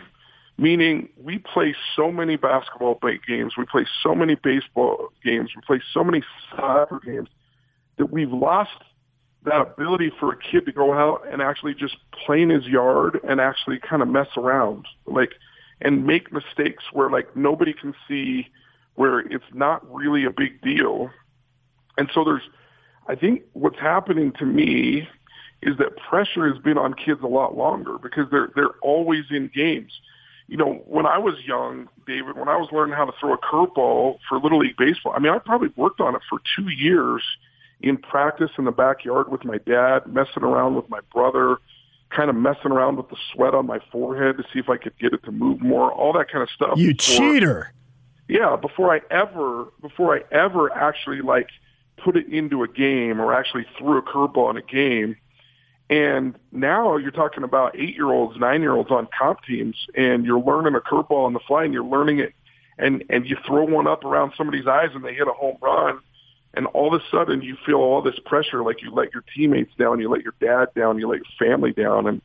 meaning 0.57 1.09
we 1.17 1.37
play 1.37 1.75
so 1.95 2.11
many 2.11 2.37
basketball 2.37 2.97
games, 3.27 3.53
we 3.57 3.65
play 3.65 3.85
so 4.01 4.15
many 4.15 4.35
baseball 4.35 5.09
games, 5.23 5.51
we 5.55 5.61
play 5.65 5.81
so 5.93 6.03
many 6.03 6.23
soccer 6.49 6.99
games 7.05 7.29
that 7.97 8.11
we've 8.11 8.31
lost 8.31 8.71
that 9.45 9.61
ability 9.61 10.11
for 10.19 10.33
a 10.33 10.37
kid 10.37 10.65
to 10.65 10.71
go 10.71 10.93
out 10.93 11.21
and 11.31 11.41
actually 11.41 11.73
just 11.73 11.97
play 12.25 12.41
in 12.41 12.49
his 12.49 12.65
yard 12.65 13.19
and 13.27 13.39
actually 13.39 13.79
kind 13.79 14.01
of 14.01 14.07
mess 14.07 14.27
around, 14.37 14.85
like, 15.05 15.33
and 15.81 16.05
make 16.05 16.31
mistakes 16.31 16.83
where 16.93 17.09
like 17.09 17.35
nobody 17.35 17.73
can 17.73 17.93
see 18.07 18.47
where 18.95 19.19
it's 19.19 19.45
not 19.53 19.85
really 19.93 20.25
a 20.25 20.31
big 20.31 20.61
deal. 20.61 21.09
And 21.97 22.09
so 22.13 22.23
there's, 22.23 22.43
I 23.07 23.15
think 23.15 23.43
what's 23.53 23.79
happening 23.79 24.31
to 24.39 24.45
me 24.45 25.07
is 25.61 25.77
that 25.77 25.97
pressure 25.97 26.51
has 26.51 26.61
been 26.61 26.77
on 26.77 26.93
kids 26.93 27.21
a 27.23 27.27
lot 27.27 27.57
longer 27.57 27.97
because 27.97 28.27
they're, 28.31 28.51
they're 28.55 28.77
always 28.81 29.25
in 29.31 29.49
games 29.53 29.91
you 30.47 30.57
know, 30.57 30.83
when 30.85 31.05
I 31.05 31.17
was 31.17 31.35
young, 31.45 31.89
David, 32.05 32.37
when 32.37 32.47
I 32.47 32.57
was 32.57 32.69
learning 32.71 32.95
how 32.95 33.05
to 33.05 33.11
throw 33.19 33.33
a 33.33 33.37
curveball 33.37 34.19
for 34.29 34.39
Little 34.39 34.59
League 34.59 34.77
Baseball, 34.77 35.13
I 35.15 35.19
mean, 35.19 35.33
I 35.33 35.39
probably 35.39 35.69
worked 35.75 35.99
on 35.99 36.15
it 36.15 36.21
for 36.29 36.39
two 36.55 36.69
years 36.69 37.23
in 37.81 37.97
practice 37.97 38.51
in 38.57 38.65
the 38.65 38.71
backyard 38.71 39.31
with 39.31 39.43
my 39.45 39.57
dad, 39.59 40.07
messing 40.07 40.43
around 40.43 40.75
with 40.75 40.89
my 40.89 40.99
brother, 41.13 41.57
kind 42.09 42.29
of 42.29 42.35
messing 42.35 42.71
around 42.71 42.97
with 42.97 43.09
the 43.09 43.17
sweat 43.33 43.53
on 43.53 43.67
my 43.67 43.79
forehead 43.91 44.37
to 44.37 44.43
see 44.53 44.59
if 44.59 44.69
I 44.69 44.77
could 44.77 44.97
get 44.97 45.13
it 45.13 45.23
to 45.23 45.31
move 45.31 45.61
more, 45.61 45.91
all 45.91 46.13
that 46.13 46.29
kind 46.31 46.43
of 46.43 46.49
stuff. 46.49 46.77
You 46.77 46.95
before, 46.95 47.17
cheater. 47.17 47.73
Yeah, 48.27 48.55
before 48.55 48.93
I 48.93 49.01
ever, 49.11 49.65
before 49.81 50.15
I 50.15 50.23
ever 50.33 50.71
actually 50.73 51.21
like 51.21 51.49
put 51.97 52.17
it 52.17 52.27
into 52.27 52.63
a 52.63 52.67
game 52.67 53.21
or 53.21 53.33
actually 53.33 53.65
threw 53.77 53.97
a 53.97 54.01
curveball 54.01 54.49
in 54.51 54.57
a 54.57 54.61
game 54.61 55.15
and 55.89 56.35
now 56.51 56.97
you're 56.97 57.11
talking 57.11 57.43
about 57.43 57.75
eight 57.77 57.95
year 57.95 58.11
olds, 58.11 58.39
nine 58.39 58.61
year 58.61 58.73
olds 58.73 58.89
on 58.89 59.07
comp 59.17 59.43
teams, 59.43 59.75
and 59.95 60.25
you're 60.25 60.39
learning 60.39 60.75
a 60.75 60.79
curveball 60.79 61.25
on 61.25 61.33
the 61.33 61.39
fly, 61.47 61.63
and 61.63 61.73
you're 61.73 61.85
learning 61.85 62.19
it, 62.19 62.33
and 62.77 63.03
and 63.09 63.25
you 63.27 63.37
throw 63.45 63.65
one 63.65 63.87
up 63.87 64.03
around 64.03 64.33
somebody's 64.35 64.65
eyes, 64.65 64.89
and 64.95 65.03
they 65.03 65.13
hit 65.13 65.27
a 65.27 65.33
home 65.33 65.57
run, 65.61 65.99
and 66.55 66.67
all 66.67 66.93
of 66.93 67.01
a 67.01 67.03
sudden 67.11 67.41
you 67.41 67.57
feel 67.65 67.77
all 67.77 68.01
this 68.01 68.19
pressure, 68.25 68.63
like 68.63 68.81
you 68.81 68.91
let 68.91 69.13
your 69.13 69.23
teammates 69.35 69.71
down, 69.77 69.99
you 69.99 70.09
let 70.09 70.23
your 70.23 70.33
dad 70.39 70.73
down, 70.75 70.97
you 70.97 71.07
let 71.07 71.17
your 71.17 71.49
family 71.49 71.71
down, 71.71 72.07
and 72.07 72.21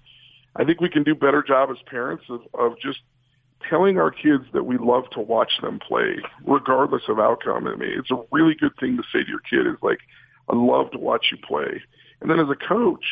I 0.56 0.64
think 0.64 0.80
we 0.80 0.88
can 0.88 1.02
do 1.02 1.14
better 1.14 1.42
job 1.42 1.70
as 1.70 1.76
parents 1.86 2.24
of, 2.28 2.40
of 2.54 2.78
just 2.80 3.00
telling 3.68 3.98
our 3.98 4.10
kids 4.10 4.44
that 4.52 4.64
we 4.64 4.78
love 4.78 5.04
to 5.10 5.20
watch 5.20 5.52
them 5.60 5.78
play, 5.78 6.16
regardless 6.46 7.02
of 7.08 7.18
outcome. 7.18 7.66
I 7.66 7.76
mean, 7.76 7.92
it's 7.98 8.10
a 8.10 8.22
really 8.32 8.54
good 8.54 8.72
thing 8.80 8.96
to 8.96 9.02
say 9.12 9.22
to 9.22 9.28
your 9.28 9.40
kid 9.40 9.66
is 9.66 9.78
like, 9.82 10.00
I 10.48 10.56
love 10.56 10.90
to 10.92 10.98
watch 10.98 11.26
you 11.30 11.38
play. 11.38 11.82
And 12.20 12.30
then 12.30 12.40
as 12.40 12.48
a 12.48 12.56
coach, 12.56 13.04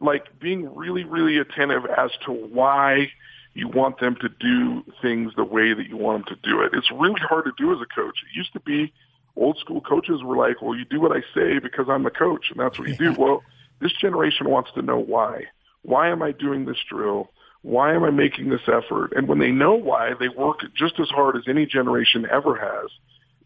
like 0.00 0.26
being 0.40 0.74
really, 0.74 1.04
really 1.04 1.38
attentive 1.38 1.84
as 1.86 2.10
to 2.26 2.32
why 2.32 3.10
you 3.54 3.68
want 3.68 3.98
them 3.98 4.16
to 4.20 4.28
do 4.28 4.84
things 5.02 5.32
the 5.36 5.44
way 5.44 5.74
that 5.74 5.88
you 5.88 5.96
want 5.96 6.26
them 6.26 6.36
to 6.36 6.48
do 6.48 6.60
it. 6.60 6.72
It's 6.74 6.90
really 6.92 7.20
hard 7.20 7.46
to 7.46 7.52
do 7.56 7.72
as 7.72 7.80
a 7.80 7.94
coach. 7.94 8.16
It 8.22 8.36
used 8.36 8.52
to 8.52 8.60
be 8.60 8.92
old 9.38 9.58
school 9.58 9.80
coaches 9.80 10.22
were 10.22 10.36
like, 10.36 10.60
well, 10.60 10.76
you 10.76 10.84
do 10.84 11.00
what 11.00 11.12
I 11.12 11.20
say 11.34 11.58
because 11.58 11.86
I'm 11.88 12.02
the 12.02 12.10
coach 12.10 12.46
and 12.50 12.60
that's 12.60 12.78
what 12.78 12.88
you 12.88 12.96
do. 12.96 13.14
Well, 13.18 13.42
this 13.80 13.92
generation 13.92 14.50
wants 14.50 14.70
to 14.74 14.82
know 14.82 14.98
why. 14.98 15.44
Why 15.82 16.08
am 16.10 16.22
I 16.22 16.32
doing 16.32 16.64
this 16.64 16.78
drill? 16.88 17.30
Why 17.62 17.94
am 17.94 18.04
I 18.04 18.10
making 18.10 18.50
this 18.50 18.66
effort? 18.66 19.12
And 19.16 19.28
when 19.28 19.38
they 19.38 19.50
know 19.50 19.74
why, 19.74 20.12
they 20.18 20.28
work 20.28 20.60
just 20.76 20.98
as 21.00 21.08
hard 21.08 21.36
as 21.36 21.42
any 21.48 21.66
generation 21.66 22.26
ever 22.30 22.56
has. 22.56 22.90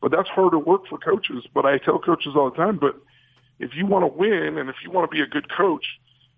But 0.00 0.10
that's 0.10 0.28
hard 0.28 0.52
to 0.52 0.58
work 0.58 0.86
for 0.88 0.98
coaches. 0.98 1.44
But 1.54 1.66
I 1.66 1.78
tell 1.78 1.98
coaches 1.98 2.32
all 2.34 2.50
the 2.50 2.56
time, 2.56 2.78
but 2.78 2.96
if 3.58 3.74
you 3.74 3.86
want 3.86 4.02
to 4.04 4.18
win 4.18 4.58
and 4.58 4.68
if 4.68 4.76
you 4.82 4.90
want 4.90 5.10
to 5.10 5.14
be 5.14 5.22
a 5.22 5.26
good 5.26 5.50
coach, 5.50 5.84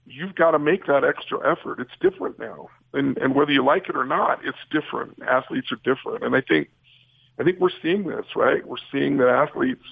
you've 0.07 0.35
got 0.35 0.53
to 0.53 0.59
make 0.59 0.87
that 0.87 1.05
extra 1.05 1.39
effort. 1.51 1.81
It's 1.81 1.91
different 2.01 2.39
now, 2.39 2.69
and 2.93 3.17
and 3.19 3.35
whether 3.35 3.53
you 3.53 3.65
like 3.65 3.89
it 3.89 3.97
or 3.97 4.05
not, 4.05 4.41
it's 4.45 4.59
different. 4.71 5.19
Athletes 5.23 5.73
are 5.73 5.81
different, 5.83 6.25
and 6.25 6.37
I 6.37 6.41
think 6.41 6.69
I 7.39 7.45
think 7.45 7.59
we're 7.59 7.71
seeing 7.83 8.05
this 8.05 8.27
right. 8.37 8.67
We're 8.67 8.77
seeing 8.93 9.17
that 9.19 9.29
athletes, 9.29 9.85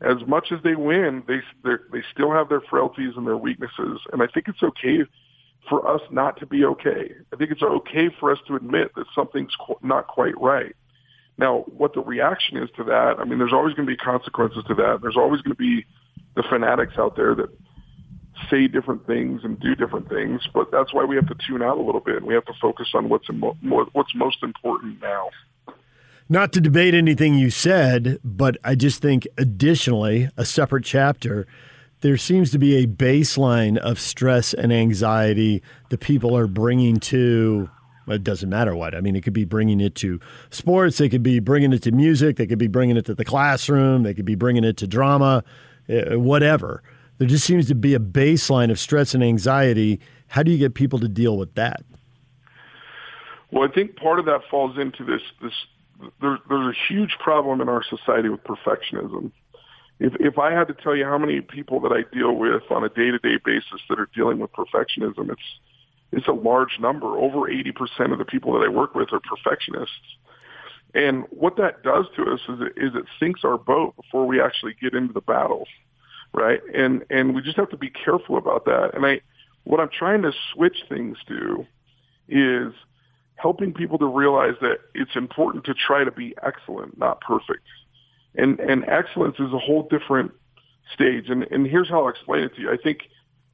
as 0.00 0.26
much 0.26 0.52
as 0.52 0.60
they 0.62 0.74
win, 0.74 1.22
they 1.26 1.40
they 1.64 2.02
still 2.12 2.32
have 2.32 2.48
their 2.48 2.62
frailties 2.62 3.12
and 3.16 3.26
their 3.26 3.36
weaknesses, 3.36 4.00
and 4.12 4.22
I 4.22 4.26
think 4.26 4.48
it's 4.48 4.62
okay 4.62 5.04
for 5.68 5.86
us 5.86 6.00
not 6.10 6.38
to 6.38 6.46
be 6.46 6.64
okay. 6.64 7.12
I 7.32 7.36
think 7.36 7.50
it's 7.50 7.62
okay 7.62 8.08
for 8.18 8.32
us 8.32 8.38
to 8.48 8.56
admit 8.56 8.94
that 8.96 9.06
something's 9.14 9.52
not 9.82 10.08
quite 10.08 10.38
right. 10.40 10.74
Now, 11.38 11.64
what 11.68 11.94
the 11.94 12.00
reaction 12.00 12.56
is 12.56 12.68
to 12.76 12.84
that, 12.84 13.16
I 13.18 13.24
mean, 13.24 13.38
there's 13.38 13.52
always 13.52 13.74
going 13.74 13.86
to 13.86 13.92
be 13.92 13.96
consequences 13.96 14.64
to 14.68 14.74
that. 14.74 14.98
There's 15.02 15.16
always 15.16 15.40
going 15.40 15.54
to 15.54 15.58
be 15.58 15.86
the 16.34 16.42
fanatics 16.42 16.94
out 16.98 17.16
there 17.16 17.34
that 17.34 17.48
say 18.50 18.66
different 18.66 19.06
things 19.06 19.42
and 19.44 19.58
do 19.60 19.74
different 19.74 20.08
things, 20.08 20.42
but 20.52 20.70
that's 20.72 20.92
why 20.92 21.04
we 21.04 21.16
have 21.16 21.28
to 21.28 21.36
tune 21.46 21.62
out 21.62 21.78
a 21.78 21.82
little 21.82 22.00
bit 22.00 22.22
we 22.24 22.34
have 22.34 22.44
to 22.46 22.54
focus 22.60 22.88
on 22.94 23.08
what's 23.08 23.28
what's 23.92 24.14
most 24.14 24.42
important 24.42 25.00
now. 25.00 25.30
Not 26.28 26.52
to 26.52 26.60
debate 26.60 26.94
anything 26.94 27.34
you 27.34 27.50
said, 27.50 28.18
but 28.24 28.56
I 28.64 28.74
just 28.74 29.02
think 29.02 29.26
additionally, 29.36 30.30
a 30.36 30.44
separate 30.44 30.84
chapter, 30.84 31.46
there 32.00 32.16
seems 32.16 32.50
to 32.50 32.58
be 32.58 32.76
a 32.76 32.86
baseline 32.86 33.76
of 33.78 34.00
stress 34.00 34.54
and 34.54 34.72
anxiety 34.72 35.62
that 35.90 36.00
people 36.00 36.36
are 36.36 36.46
bringing 36.46 36.98
to 36.98 37.70
it 38.08 38.24
doesn't 38.24 38.48
matter 38.48 38.74
what. 38.74 38.94
I 38.94 39.00
mean, 39.00 39.14
it 39.14 39.22
could 39.22 39.32
be 39.32 39.44
bringing 39.44 39.80
it 39.80 39.94
to 39.96 40.18
sports, 40.50 40.98
they 40.98 41.08
could 41.08 41.22
be 41.22 41.38
bringing 41.38 41.72
it 41.72 41.82
to 41.84 41.92
music, 41.92 42.36
they 42.36 42.46
could 42.46 42.58
be 42.58 42.66
bringing 42.66 42.96
it 42.96 43.04
to 43.06 43.14
the 43.14 43.24
classroom, 43.24 44.02
they 44.02 44.14
could 44.14 44.24
be 44.24 44.34
bringing 44.34 44.64
it 44.64 44.76
to 44.78 44.86
drama, 44.86 45.44
eh, 45.88 46.16
whatever. 46.16 46.82
There 47.18 47.28
just 47.28 47.44
seems 47.44 47.68
to 47.68 47.74
be 47.74 47.94
a 47.94 48.00
baseline 48.00 48.70
of 48.70 48.78
stress 48.80 49.14
and 49.14 49.22
anxiety. 49.22 50.00
How 50.28 50.42
do 50.42 50.50
you 50.50 50.58
get 50.58 50.74
people 50.74 50.98
to 50.98 51.08
deal 51.08 51.36
with 51.36 51.54
that? 51.54 51.84
Well, 53.52 53.68
I 53.68 53.72
think 53.72 53.96
part 53.96 54.18
of 54.18 54.24
that 54.24 54.40
falls 54.50 54.78
into 54.78 55.04
this. 55.04 55.20
This 55.40 55.52
there, 56.20 56.38
there's 56.48 56.74
a 56.74 56.92
huge 56.92 57.16
problem 57.18 57.60
in 57.60 57.68
our 57.68 57.82
society 57.82 58.28
with 58.28 58.42
perfectionism. 58.44 59.32
If 60.00 60.14
if 60.20 60.38
I 60.38 60.52
had 60.52 60.68
to 60.68 60.74
tell 60.74 60.96
you 60.96 61.04
how 61.04 61.18
many 61.18 61.40
people 61.40 61.80
that 61.80 61.92
I 61.92 62.02
deal 62.14 62.34
with 62.34 62.62
on 62.70 62.84
a 62.84 62.88
day 62.88 63.10
to 63.10 63.18
day 63.18 63.38
basis 63.44 63.80
that 63.88 63.98
are 63.98 64.08
dealing 64.14 64.38
with 64.38 64.52
perfectionism, 64.52 65.30
it's 65.30 65.58
it's 66.12 66.28
a 66.28 66.32
large 66.32 66.78
number. 66.78 67.06
Over 67.18 67.48
80% 67.50 68.12
of 68.12 68.18
the 68.18 68.24
people 68.24 68.52
that 68.52 68.66
I 68.66 68.68
work 68.68 68.94
with 68.94 69.12
are 69.12 69.20
perfectionists. 69.20 70.16
And 70.94 71.24
what 71.30 71.56
that 71.56 71.82
does 71.82 72.04
to 72.16 72.24
us 72.24 72.40
is 72.50 72.60
it, 72.60 72.72
is 72.76 72.94
it 72.94 73.06
sinks 73.18 73.40
our 73.44 73.56
boat 73.56 73.96
before 73.96 74.26
we 74.26 74.42
actually 74.42 74.74
get 74.78 74.92
into 74.92 75.14
the 75.14 75.22
battle 75.22 75.66
right? 76.32 76.60
And 76.74 77.04
and 77.10 77.34
we 77.34 77.42
just 77.42 77.56
have 77.56 77.70
to 77.70 77.76
be 77.76 77.90
careful 77.90 78.36
about 78.36 78.64
that. 78.64 78.92
And 78.94 79.04
I, 79.06 79.20
what 79.64 79.80
I'm 79.80 79.90
trying 79.90 80.22
to 80.22 80.32
switch 80.52 80.78
things 80.88 81.18
to 81.28 81.66
is 82.28 82.72
helping 83.42 83.74
people 83.74 83.98
to 83.98 84.06
realize 84.06 84.54
that 84.60 84.78
it's 84.94 85.16
important 85.16 85.64
to 85.64 85.74
try 85.74 86.04
to 86.04 86.12
be 86.12 86.34
excellent, 86.42 86.96
not 86.96 87.20
perfect. 87.20 87.66
And 88.36 88.60
and 88.60 88.84
excellence 88.88 89.36
is 89.40 89.52
a 89.52 89.58
whole 89.58 89.88
different 89.90 90.30
stage. 90.94 91.28
And 91.28 91.42
and 91.50 91.66
here's 91.66 91.88
how 91.88 92.04
I'll 92.04 92.08
explain 92.08 92.44
it 92.44 92.54
to 92.54 92.62
you. 92.62 92.70
I 92.70 92.76
think 92.82 93.00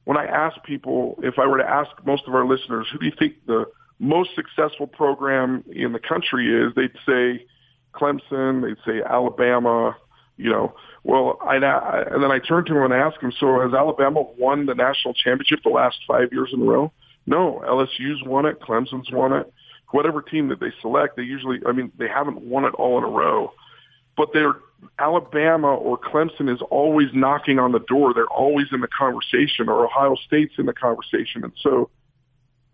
when 0.05 0.17
I 0.17 0.25
ask 0.25 0.63
people, 0.63 1.19
if 1.23 1.39
I 1.39 1.47
were 1.47 1.57
to 1.57 1.69
ask 1.69 1.89
most 2.05 2.23
of 2.27 2.35
our 2.35 2.45
listeners, 2.45 2.87
who 2.91 2.99
do 2.99 3.05
you 3.05 3.13
think 3.17 3.33
the 3.47 3.65
most 3.99 4.29
successful 4.35 4.87
program 4.87 5.63
in 5.71 5.91
the 5.91 5.99
country 5.99 6.47
is, 6.49 6.73
they'd 6.75 6.93
say 7.05 7.45
Clemson, 7.93 8.61
they'd 8.61 8.81
say 8.85 9.01
Alabama, 9.03 9.97
you 10.37 10.49
know. 10.49 10.73
Well, 11.03 11.37
I 11.41 11.55
and 11.55 12.23
then 12.23 12.31
I 12.31 12.39
turn 12.39 12.65
to 12.65 12.73
them 12.73 12.83
and 12.83 12.93
ask 12.93 13.19
them, 13.19 13.33
so 13.39 13.59
has 13.61 13.73
Alabama 13.73 14.23
won 14.37 14.65
the 14.65 14.75
national 14.75 15.13
championship 15.13 15.59
the 15.63 15.69
last 15.69 15.97
five 16.07 16.31
years 16.31 16.49
in 16.53 16.61
a 16.61 16.65
row? 16.65 16.91
No, 17.25 17.61
LSU's 17.65 18.23
won 18.25 18.45
it, 18.45 18.59
Clemson's 18.61 19.11
won 19.11 19.33
it. 19.33 19.53
Whatever 19.91 20.21
team 20.21 20.49
that 20.49 20.59
they 20.59 20.71
select, 20.81 21.15
they 21.17 21.23
usually, 21.23 21.59
I 21.65 21.71
mean, 21.71 21.91
they 21.97 22.07
haven't 22.07 22.41
won 22.41 22.65
it 22.65 22.73
all 22.75 22.97
in 22.97 23.03
a 23.03 23.07
row, 23.07 23.53
but 24.15 24.29
they're 24.33 24.55
Alabama 24.97 25.75
or 25.75 25.97
Clemson 25.97 26.53
is 26.53 26.61
always 26.69 27.09
knocking 27.13 27.59
on 27.59 27.71
the 27.71 27.79
door. 27.79 28.13
They're 28.13 28.25
always 28.27 28.67
in 28.71 28.81
the 28.81 28.87
conversation, 28.87 29.67
or 29.67 29.85
Ohio 29.85 30.15
State's 30.27 30.53
in 30.57 30.67
the 30.67 30.73
conversation, 30.73 31.43
and 31.43 31.53
so 31.61 31.89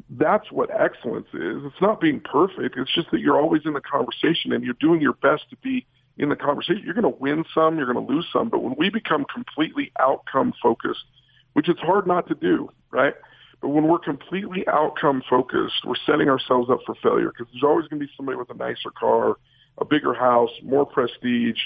that's 0.09 0.51
what 0.51 0.69
excellence 0.71 1.27
is. 1.33 1.63
It's 1.65 1.81
not 1.81 1.99
being 1.99 2.19
perfect. 2.19 2.77
It's 2.77 2.93
just 2.93 3.11
that 3.11 3.19
you're 3.19 3.39
always 3.39 3.63
in 3.65 3.73
the 3.73 3.81
conversation 3.81 4.53
and 4.53 4.63
you're 4.63 4.75
doing 4.79 5.01
your 5.01 5.13
best 5.13 5.49
to 5.49 5.55
be 5.57 5.85
in 6.17 6.29
the 6.29 6.35
conversation. 6.35 6.83
You're 6.85 6.93
going 6.93 7.11
to 7.11 7.19
win 7.19 7.43
some, 7.53 7.77
you're 7.77 7.91
going 7.91 8.05
to 8.05 8.13
lose 8.13 8.27
some, 8.31 8.49
but 8.49 8.61
when 8.61 8.75
we 8.77 8.89
become 8.89 9.25
completely 9.33 9.91
outcome 9.99 10.53
focused, 10.61 11.05
which 11.53 11.69
it's 11.69 11.79
hard 11.79 12.05
not 12.05 12.27
to 12.27 12.35
do, 12.35 12.69
right? 12.91 13.15
But 13.61 13.69
when 13.69 13.87
we're 13.87 13.99
completely 13.99 14.67
outcome 14.67 15.23
focused, 15.29 15.85
we're 15.85 15.95
setting 16.05 16.29
ourselves 16.29 16.69
up 16.69 16.79
for 16.85 16.95
failure 16.95 17.29
because 17.29 17.51
there's 17.51 17.63
always 17.63 17.87
going 17.87 17.99
to 17.99 18.05
be 18.05 18.11
somebody 18.15 18.37
with 18.37 18.49
a 18.49 18.55
nicer 18.55 18.91
car, 18.97 19.37
a 19.77 19.85
bigger 19.85 20.13
house, 20.13 20.51
more 20.63 20.85
prestige, 20.85 21.59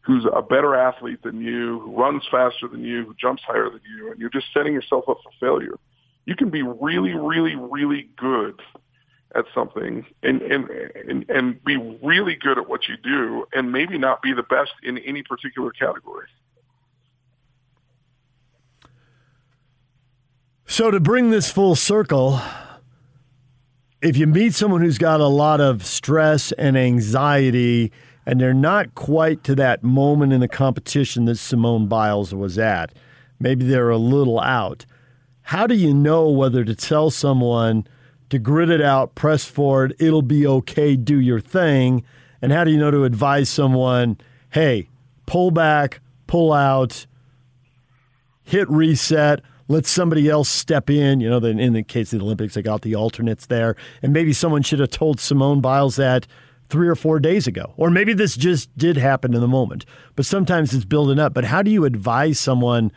who's 0.00 0.26
a 0.34 0.42
better 0.42 0.74
athlete 0.74 1.22
than 1.22 1.40
you, 1.40 1.80
who 1.80 1.96
runs 1.96 2.22
faster 2.30 2.68
than 2.68 2.82
you, 2.82 3.04
who 3.06 3.14
jumps 3.14 3.42
higher 3.46 3.70
than 3.70 3.80
you, 3.96 4.10
and 4.10 4.20
you're 4.20 4.30
just 4.30 4.46
setting 4.52 4.72
yourself 4.74 5.04
up 5.08 5.18
for 5.22 5.30
failure 5.40 5.78
you 6.26 6.34
can 6.34 6.50
be 6.50 6.62
really, 6.62 7.12
really, 7.12 7.54
really 7.54 8.08
good 8.16 8.60
at 9.34 9.44
something 9.54 10.06
and, 10.22 10.42
and, 10.42 10.68
and, 10.70 11.28
and 11.28 11.64
be 11.64 11.76
really 12.02 12.36
good 12.36 12.56
at 12.56 12.68
what 12.68 12.88
you 12.88 12.96
do 12.96 13.46
and 13.52 13.72
maybe 13.72 13.98
not 13.98 14.22
be 14.22 14.32
the 14.32 14.44
best 14.44 14.72
in 14.82 14.98
any 14.98 15.22
particular 15.22 15.70
category. 15.72 16.26
So 20.74 20.90
to 20.90 20.98
bring 20.98 21.30
this 21.30 21.52
full 21.52 21.76
circle, 21.76 22.40
if 24.02 24.16
you 24.16 24.26
meet 24.26 24.54
someone 24.54 24.80
who's 24.80 24.98
got 24.98 25.20
a 25.20 25.28
lot 25.28 25.60
of 25.60 25.86
stress 25.86 26.50
and 26.50 26.76
anxiety 26.76 27.92
and 28.26 28.40
they're 28.40 28.52
not 28.52 28.96
quite 28.96 29.44
to 29.44 29.54
that 29.54 29.84
moment 29.84 30.32
in 30.32 30.40
the 30.40 30.48
competition 30.48 31.26
that 31.26 31.36
Simone 31.36 31.86
Biles 31.86 32.34
was 32.34 32.58
at, 32.58 32.92
maybe 33.38 33.64
they're 33.64 33.90
a 33.90 33.96
little 33.96 34.40
out 34.40 34.84
how 35.42 35.68
do 35.68 35.76
you 35.76 35.94
know 35.94 36.28
whether 36.28 36.64
to 36.64 36.74
tell 36.74 37.08
someone 37.08 37.86
to 38.30 38.40
grit 38.40 38.68
it 38.68 38.82
out, 38.82 39.14
press 39.14 39.44
forward, 39.44 39.94
it'll 40.00 40.22
be 40.22 40.44
okay, 40.44 40.96
do 40.96 41.20
your 41.20 41.38
thing? 41.38 42.02
And 42.42 42.50
how 42.50 42.64
do 42.64 42.72
you 42.72 42.78
know 42.78 42.90
to 42.90 43.04
advise 43.04 43.48
someone, 43.48 44.18
hey, 44.50 44.88
pull 45.24 45.52
back, 45.52 46.00
pull 46.26 46.52
out, 46.52 47.06
hit 48.42 48.68
reset, 48.68 49.40
let 49.68 49.86
somebody 49.86 50.28
else 50.28 50.48
step 50.48 50.90
in? 50.90 51.20
You 51.20 51.30
know, 51.30 51.38
in 51.38 51.72
the 51.72 51.82
case 51.82 52.12
of 52.12 52.20
the 52.20 52.24
Olympics, 52.24 52.54
they 52.54 52.62
got 52.62 52.82
the 52.82 52.94
alternates 52.94 53.46
there. 53.46 53.76
And 54.02 54.12
maybe 54.12 54.32
someone 54.32 54.62
should 54.62 54.80
have 54.80 54.90
told 54.90 55.20
Simone 55.20 55.60
Biles 55.60 55.96
that 55.96 56.26
three 56.68 56.88
or 56.88 56.94
four 56.94 57.20
days 57.20 57.46
ago. 57.46 57.74
Or 57.76 57.90
maybe 57.90 58.12
this 58.14 58.36
just 58.36 58.76
did 58.76 58.96
happen 58.96 59.34
in 59.34 59.40
the 59.40 59.48
moment. 59.48 59.84
But 60.16 60.26
sometimes 60.26 60.72
it's 60.74 60.84
building 60.84 61.18
up. 61.18 61.34
But 61.34 61.44
how 61.44 61.62
do 61.62 61.70
you 61.70 61.84
advise 61.84 62.38
someone? 62.38 62.90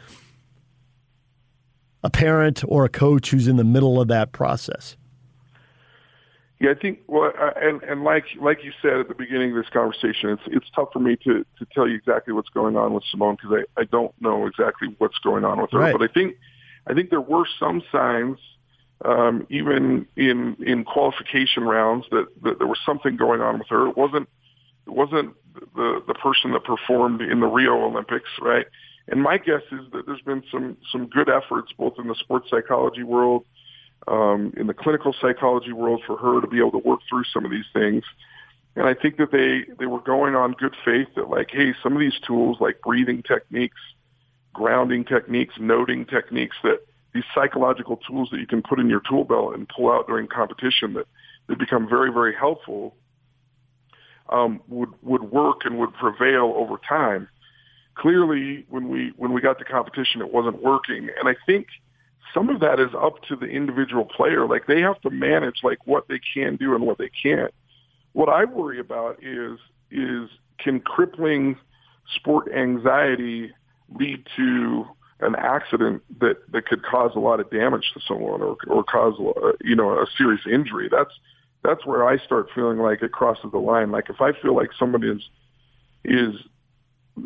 a 2.03 2.09
parent 2.09 2.63
or 2.67 2.85
a 2.85 2.89
coach 2.89 3.31
who's 3.31 3.47
in 3.47 3.57
the 3.57 3.63
middle 3.63 3.99
of 3.99 4.07
that 4.07 4.31
process? 4.31 4.95
Yeah, 6.59 6.71
I 6.71 6.73
think 6.73 6.99
well, 7.07 7.31
uh, 7.39 7.51
and 7.57 7.83
and 7.83 8.03
like 8.03 8.25
like 8.41 8.63
you 8.63 8.71
said 8.81 8.93
at 8.93 9.07
the 9.09 9.13
beginning 9.13 9.51
of 9.51 9.57
this 9.57 9.71
conversation, 9.71 10.31
it's 10.31 10.41
it's 10.47 10.65
tough 10.73 10.89
for 10.91 10.99
me 10.99 11.15
to 11.17 11.45
to 11.59 11.65
tell 11.71 11.87
you 11.87 11.95
exactly 11.95 12.33
what's 12.33 12.49
going 12.49 12.75
on 12.75 12.93
with 12.93 13.03
Simone 13.11 13.35
because 13.35 13.63
I 13.77 13.81
I 13.81 13.83
don't 13.83 14.11
know 14.21 14.47
exactly 14.47 14.95
what's 14.97 15.19
going 15.19 15.45
on 15.45 15.61
with 15.61 15.71
her. 15.71 15.79
Right. 15.79 15.91
But 15.95 16.09
I 16.09 16.11
think 16.11 16.35
I 16.89 16.93
think 16.93 17.09
there 17.09 17.21
were 17.21 17.45
some 17.59 17.81
signs, 17.91 18.37
um, 19.03 19.45
even 19.49 20.07
in 20.15 20.55
in 20.65 20.83
qualification 20.83 21.63
rounds, 21.63 22.05
that, 22.11 22.27
that 22.43 22.59
there 22.59 22.67
was 22.67 22.79
something 22.85 23.17
going 23.17 23.41
on 23.41 23.59
with 23.59 23.67
her. 23.69 23.87
It 23.87 23.97
wasn't 23.97 24.29
it 24.85 24.93
wasn't 24.93 25.35
the 25.75 26.01
the 26.07 26.13
person 26.13 26.51
that 26.53 26.63
performed 26.63 27.21
in 27.21 27.39
the 27.39 27.47
Rio 27.47 27.83
Olympics, 27.83 28.29
right? 28.41 28.65
And 29.09 29.21
my 29.21 29.37
guess 29.37 29.61
is 29.71 29.91
that 29.93 30.05
there's 30.05 30.21
been 30.21 30.43
some 30.51 30.77
some 30.91 31.07
good 31.07 31.29
efforts 31.29 31.71
both 31.77 31.93
in 31.97 32.07
the 32.07 32.15
sports 32.15 32.49
psychology 32.49 33.03
world, 33.03 33.45
um, 34.07 34.53
in 34.57 34.67
the 34.67 34.73
clinical 34.73 35.13
psychology 35.19 35.71
world 35.73 36.01
for 36.05 36.17
her 36.17 36.41
to 36.41 36.47
be 36.47 36.59
able 36.59 36.71
to 36.71 36.77
work 36.79 36.99
through 37.09 37.23
some 37.33 37.45
of 37.45 37.51
these 37.51 37.65
things. 37.73 38.03
And 38.75 38.87
I 38.87 38.93
think 38.93 39.17
that 39.17 39.31
they 39.31 39.65
they 39.79 39.85
were 39.85 40.01
going 40.01 40.35
on 40.35 40.51
good 40.53 40.75
faith 40.85 41.07
that 41.15 41.29
like, 41.29 41.49
hey, 41.51 41.73
some 41.81 41.93
of 41.93 41.99
these 41.99 42.19
tools 42.25 42.57
like 42.59 42.81
breathing 42.81 43.23
techniques, 43.23 43.79
grounding 44.57 45.05
techniques, 45.05 45.53
noting 45.59 46.03
techniques 46.03 46.55
that 46.63 46.79
these 47.13 47.23
psychological 47.33 47.97
tools 47.97 48.29
that 48.31 48.39
you 48.39 48.47
can 48.47 48.63
put 48.63 48.79
in 48.79 48.89
your 48.89 49.01
tool 49.07 49.23
belt 49.23 49.53
and 49.53 49.69
pull 49.69 49.91
out 49.91 50.07
during 50.07 50.27
competition 50.27 50.93
that 50.93 51.05
they 51.47 51.53
become 51.53 51.87
very 51.87 52.11
very 52.11 52.35
helpful 52.35 52.95
um, 54.29 54.59
would 54.67 54.89
would 55.03 55.23
work 55.23 55.61
and 55.63 55.77
would 55.77 55.93
prevail 55.93 56.53
over 56.57 56.77
time. 56.89 57.29
Clearly 57.95 58.65
when 58.69 58.89
we 58.89 59.13
when 59.15 59.31
we 59.31 59.41
got 59.41 59.59
to 59.59 59.65
competition 59.65 60.21
it 60.21 60.33
wasn't 60.33 60.61
working. 60.63 61.09
And 61.19 61.29
i 61.29 61.35
think 61.45 61.67
some 62.33 62.49
of 62.49 62.59
that 62.59 62.79
is 62.79 62.89
up 62.99 63.21
to 63.29 63.35
the 63.35 63.45
individual 63.45 64.05
player. 64.05 64.47
Like 64.47 64.65
they 64.67 64.81
have 64.81 64.99
to 65.01 65.11
manage 65.11 65.59
like 65.63 65.85
what 65.85 66.07
they 66.07 66.19
can 66.33 66.55
do 66.55 66.73
and 66.73 66.83
what 66.83 66.97
they 66.97 67.11
can't. 67.23 67.53
What 68.13 68.27
i 68.27 68.43
worry 68.43 68.79
about 68.79 69.23
is 69.23 69.59
is 69.91 70.29
can 70.59 70.79
crippling 70.79 71.57
sport 72.15 72.51
anxiety 72.51 73.53
lead 73.95 74.25
to 74.35 74.85
an 75.19 75.35
accident 75.35 76.03
that 76.19 76.37
that 76.51 76.67
could 76.67 76.83
cause 76.83 77.11
a 77.15 77.19
lot 77.19 77.39
of 77.39 77.49
damage 77.49 77.91
to 77.93 77.99
someone 78.07 78.41
or 78.41 78.57
or 78.67 78.83
cause 78.83 79.13
you 79.61 79.75
know 79.75 79.91
a 79.91 80.05
serious 80.17 80.41
injury. 80.51 80.89
That's 80.91 81.13
that's 81.63 81.85
where 81.85 82.07
i 82.07 82.17
start 82.17 82.49
feeling 82.53 82.77
like 82.77 83.01
it 83.01 83.11
crosses 83.11 83.51
the 83.51 83.57
line. 83.57 83.91
Like 83.91 84.09
if 84.09 84.21
i 84.21 84.31
feel 84.33 84.55
like 84.55 84.69
somebody 84.77 85.09
is 85.09 85.29
is 86.03 86.35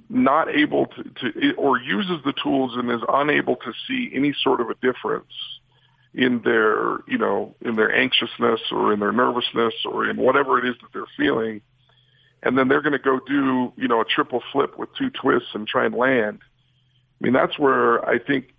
not 0.10 0.50
able 0.50 0.88
to, 0.88 1.04
to 1.04 1.54
or 1.56 1.80
uses 1.80 2.24
the 2.24 2.34
tools 2.42 2.72
and 2.76 2.90
is 2.92 3.02
unable 3.10 3.58
to 3.58 3.74
see 3.88 4.10
any 4.14 4.34
sort 4.42 4.62
of 4.62 4.70
a 4.70 4.76
difference 4.76 5.34
in 6.14 6.42
their 6.44 7.00
you 7.08 7.18
know 7.18 7.56
in 7.62 7.76
their 7.76 7.94
anxiousness 7.94 8.62
or 8.72 8.94
in 8.94 9.00
their 9.00 9.12
nervousness 9.12 9.74
or 9.86 10.10
in 10.10 10.18
whatever 10.18 10.60
it 10.60 10.66
is 10.66 10.76
that 10.82 10.88
they're 10.94 11.04
feeling 11.18 11.62
and 12.44 12.58
then 12.58 12.68
they're 12.68 12.82
going 12.82 12.92
to 12.92 13.00
go 13.00 13.20
do 13.28 13.72
you 13.78 13.88
know 13.88 14.02
a 14.02 14.06
triple 14.06 14.42
flip 14.52 14.78
with 14.78 14.90
two 14.98 15.10
twists 15.10 15.50
and 15.54 15.68
try 15.68 15.86
and 15.86 15.96
land 15.96 16.40
i 17.22 17.24
mean 17.24 17.34
that's 17.34 17.58
where 17.60 18.04
i 18.08 18.18
think 18.18 18.54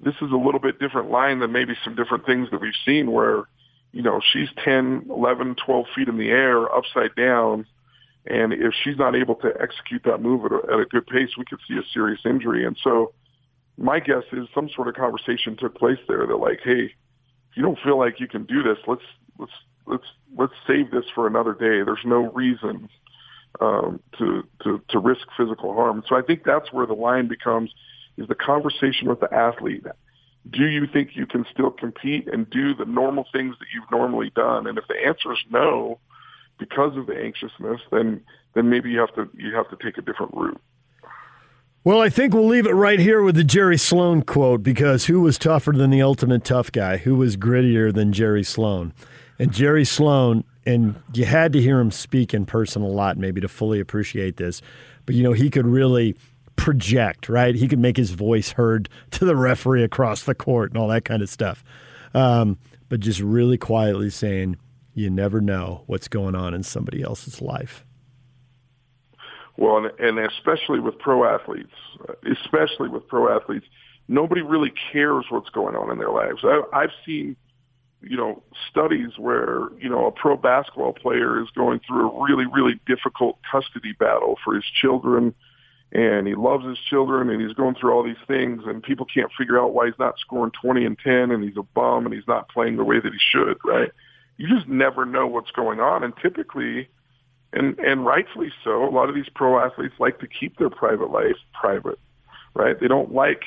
this 0.00 0.14
is 0.20 0.32
a 0.32 0.36
little 0.36 0.60
bit 0.60 0.78
different 0.78 1.10
line 1.10 1.38
than 1.38 1.52
maybe 1.52 1.74
some 1.84 1.94
different 1.94 2.26
things 2.26 2.48
that 2.50 2.60
we've 2.60 2.72
seen 2.84 3.10
where 3.10 3.44
you 3.92 4.02
know 4.02 4.20
she's 4.32 4.48
10 4.64 5.06
11 5.10 5.56
12 5.64 5.86
feet 5.94 6.08
in 6.08 6.18
the 6.18 6.28
air 6.28 6.72
upside 6.74 7.14
down 7.14 7.66
and 8.26 8.52
if 8.52 8.72
she's 8.82 8.96
not 8.96 9.16
able 9.16 9.34
to 9.36 9.52
execute 9.60 10.02
that 10.04 10.22
move 10.22 10.44
at 10.44 10.52
a, 10.52 10.72
at 10.72 10.80
a 10.80 10.84
good 10.84 11.06
pace, 11.06 11.30
we 11.36 11.44
could 11.44 11.58
see 11.66 11.76
a 11.76 11.82
serious 11.92 12.20
injury. 12.24 12.64
And 12.64 12.76
so 12.82 13.12
my 13.76 13.98
guess 13.98 14.22
is 14.32 14.46
some 14.54 14.68
sort 14.68 14.88
of 14.88 14.94
conversation 14.94 15.56
took 15.56 15.76
place 15.76 15.98
there 16.06 16.26
that 16.26 16.36
like, 16.36 16.60
hey, 16.62 16.84
if 17.50 17.56
you 17.56 17.62
don't 17.62 17.78
feel 17.82 17.98
like 17.98 18.20
you 18.20 18.28
can 18.28 18.44
do 18.44 18.62
this, 18.62 18.78
let's 18.86 19.02
let's 19.38 19.52
let's 19.86 20.04
let's 20.38 20.52
save 20.66 20.90
this 20.90 21.04
for 21.14 21.26
another 21.26 21.52
day. 21.52 21.82
There's 21.82 22.04
no 22.04 22.30
reason 22.32 22.88
um, 23.60 24.00
to 24.18 24.44
to 24.62 24.80
to 24.88 24.98
risk 24.98 25.26
physical 25.36 25.74
harm. 25.74 26.04
So 26.08 26.16
I 26.16 26.22
think 26.22 26.44
that's 26.44 26.72
where 26.72 26.86
the 26.86 26.94
line 26.94 27.26
becomes 27.26 27.72
is 28.16 28.28
the 28.28 28.34
conversation 28.34 29.08
with 29.08 29.20
the 29.20 29.32
athlete. 29.32 29.84
Do 30.50 30.64
you 30.64 30.86
think 30.86 31.10
you 31.14 31.26
can 31.26 31.46
still 31.52 31.70
compete 31.70 32.28
and 32.28 32.48
do 32.50 32.74
the 32.74 32.84
normal 32.84 33.26
things 33.32 33.56
that 33.58 33.66
you've 33.74 33.90
normally 33.90 34.30
done? 34.34 34.66
And 34.66 34.76
if 34.76 34.84
the 34.88 34.96
answer 35.06 35.32
is 35.32 35.38
no, 35.50 35.98
because 36.58 36.96
of 36.96 37.06
the 37.06 37.16
anxiousness, 37.16 37.80
then 37.90 38.22
then 38.54 38.68
maybe 38.68 38.90
you 38.90 38.98
have 38.98 39.14
to 39.14 39.28
you 39.36 39.54
have 39.54 39.68
to 39.70 39.76
take 39.82 39.98
a 39.98 40.02
different 40.02 40.34
route. 40.34 40.60
Well, 41.84 42.00
I 42.00 42.10
think 42.10 42.32
we'll 42.32 42.46
leave 42.46 42.66
it 42.66 42.74
right 42.74 43.00
here 43.00 43.22
with 43.22 43.34
the 43.34 43.42
Jerry 43.42 43.76
Sloan 43.76 44.22
quote 44.22 44.62
because 44.62 45.06
who 45.06 45.20
was 45.20 45.36
tougher 45.36 45.72
than 45.72 45.90
the 45.90 46.02
ultimate 46.02 46.44
tough 46.44 46.70
guy? 46.70 46.98
Who 46.98 47.16
was 47.16 47.36
grittier 47.36 47.92
than 47.92 48.12
Jerry 48.12 48.44
Sloan? 48.44 48.92
And 49.36 49.52
Jerry 49.52 49.84
Sloan, 49.84 50.44
and 50.64 51.02
you 51.12 51.24
had 51.24 51.52
to 51.54 51.60
hear 51.60 51.80
him 51.80 51.90
speak 51.90 52.34
in 52.34 52.46
person 52.46 52.82
a 52.82 52.86
lot 52.86 53.16
maybe 53.16 53.40
to 53.40 53.48
fully 53.48 53.80
appreciate 53.80 54.36
this, 54.36 54.62
but 55.06 55.16
you 55.16 55.24
know, 55.24 55.32
he 55.32 55.50
could 55.50 55.66
really 55.66 56.14
project, 56.56 57.28
right? 57.28 57.54
He 57.54 57.68
could 57.68 57.78
make 57.78 57.96
his 57.96 58.10
voice 58.10 58.52
heard 58.52 58.88
to 59.12 59.24
the 59.24 59.36
referee 59.36 59.84
across 59.84 60.22
the 60.22 60.34
court 60.34 60.70
and 60.70 60.78
all 60.78 60.88
that 60.88 61.04
kind 61.04 61.22
of 61.22 61.28
stuff. 61.28 61.64
Um, 62.14 62.58
but 62.88 63.00
just 63.00 63.20
really 63.20 63.56
quietly 63.56 64.10
saying, 64.10 64.56
you 64.94 65.08
never 65.08 65.40
know 65.40 65.84
what's 65.86 66.08
going 66.08 66.34
on 66.34 66.52
in 66.52 66.62
somebody 66.62 67.02
else's 67.02 67.40
life. 67.40 67.84
Well, 69.56 69.90
and, 69.98 70.18
especially 70.18 70.80
with 70.80 70.98
pro 70.98 71.24
athletes, 71.24 71.72
especially 72.30 72.88
with 72.88 73.06
pro 73.08 73.34
athletes, 73.34 73.66
nobody 74.08 74.42
really 74.42 74.72
cares 74.92 75.26
what's 75.30 75.50
going 75.50 75.76
on 75.76 75.90
in 75.90 75.98
their 75.98 76.10
lives. 76.10 76.40
I, 76.42 76.62
I've 76.72 76.90
seen, 77.04 77.36
you 78.00 78.16
know, 78.16 78.42
studies 78.70 79.18
where 79.18 79.68
you 79.78 79.88
know 79.88 80.06
a 80.06 80.10
pro 80.10 80.36
basketball 80.36 80.94
player 80.94 81.40
is 81.40 81.48
going 81.54 81.80
through 81.86 82.10
a 82.10 82.24
really, 82.24 82.46
really 82.46 82.80
difficult 82.86 83.38
custody 83.50 83.92
battle 83.92 84.38
for 84.44 84.54
his 84.54 84.64
children, 84.64 85.34
and 85.92 86.26
he 86.26 86.34
loves 86.34 86.66
his 86.66 86.78
children, 86.78 87.28
and 87.28 87.40
he's 87.40 87.54
going 87.54 87.74
through 87.74 87.92
all 87.92 88.02
these 88.02 88.16
things, 88.26 88.62
and 88.66 88.82
people 88.82 89.06
can't 89.06 89.30
figure 89.36 89.60
out 89.60 89.74
why 89.74 89.86
he's 89.86 89.98
not 89.98 90.18
scoring 90.18 90.52
20 90.60 90.84
and 90.84 90.98
10, 90.98 91.30
and 91.30 91.44
he's 91.44 91.56
a 91.56 91.62
bum, 91.62 92.06
and 92.06 92.14
he's 92.14 92.26
not 92.26 92.48
playing 92.48 92.76
the 92.76 92.84
way 92.84 92.98
that 92.98 93.12
he 93.12 93.18
should. 93.18 93.58
Right? 93.64 93.92
You 94.38 94.48
just 94.48 94.68
never 94.68 95.04
know 95.04 95.26
what's 95.26 95.50
going 95.50 95.80
on, 95.80 96.02
and 96.02 96.14
typically 96.16 96.88
and 97.52 97.78
and 97.78 98.04
rightfully 98.04 98.50
so. 98.64 98.84
A 98.84 98.90
lot 98.90 99.08
of 99.08 99.14
these 99.14 99.28
pro 99.34 99.58
athletes 99.58 99.94
like 99.98 100.18
to 100.20 100.26
keep 100.26 100.56
their 100.58 100.70
private 100.70 101.10
life 101.10 101.36
private, 101.52 101.98
right? 102.54 102.78
They 102.80 102.88
don't 102.88 103.12
like, 103.12 103.42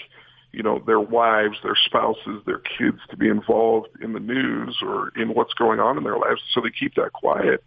you 0.52 0.64
know, 0.64 0.82
their 0.86 1.00
wives, 1.00 1.58
their 1.64 1.76
spouses, 1.76 2.44
their 2.46 2.60
kids 2.60 3.00
to 3.10 3.18
be 3.18 3.28
involved 3.28 3.90
in 4.02 4.14
the 4.14 4.20
news 4.20 4.78
or 4.82 5.12
in 5.16 5.34
what's 5.34 5.54
going 5.54 5.80
on 5.80 5.98
in 5.98 6.04
their 6.04 6.18
lives, 6.18 6.42
so 6.54 6.62
they 6.62 6.70
keep 6.70 6.96
that 6.96 7.14
quiet. 7.14 7.64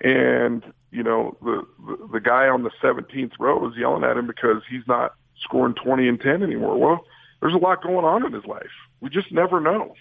And 0.00 0.62
you 0.94 1.02
know, 1.02 1.36
the 1.42 1.66
the, 1.86 2.08
the 2.14 2.20
guy 2.20 2.48
on 2.48 2.62
the 2.62 2.70
17th 2.82 3.32
row 3.38 3.68
is 3.68 3.76
yelling 3.76 4.04
at 4.04 4.16
him 4.16 4.26
because 4.26 4.62
he's 4.70 4.86
not 4.86 5.14
scoring 5.40 5.74
20 5.74 6.08
and 6.08 6.20
10 6.20 6.42
anymore. 6.42 6.78
Well, 6.78 7.04
there's 7.40 7.54
a 7.54 7.58
lot 7.58 7.82
going 7.82 8.04
on 8.04 8.24
in 8.24 8.32
his 8.32 8.44
life. 8.44 8.70
We 9.00 9.10
just 9.10 9.32
never 9.32 9.60
know. 9.60 9.94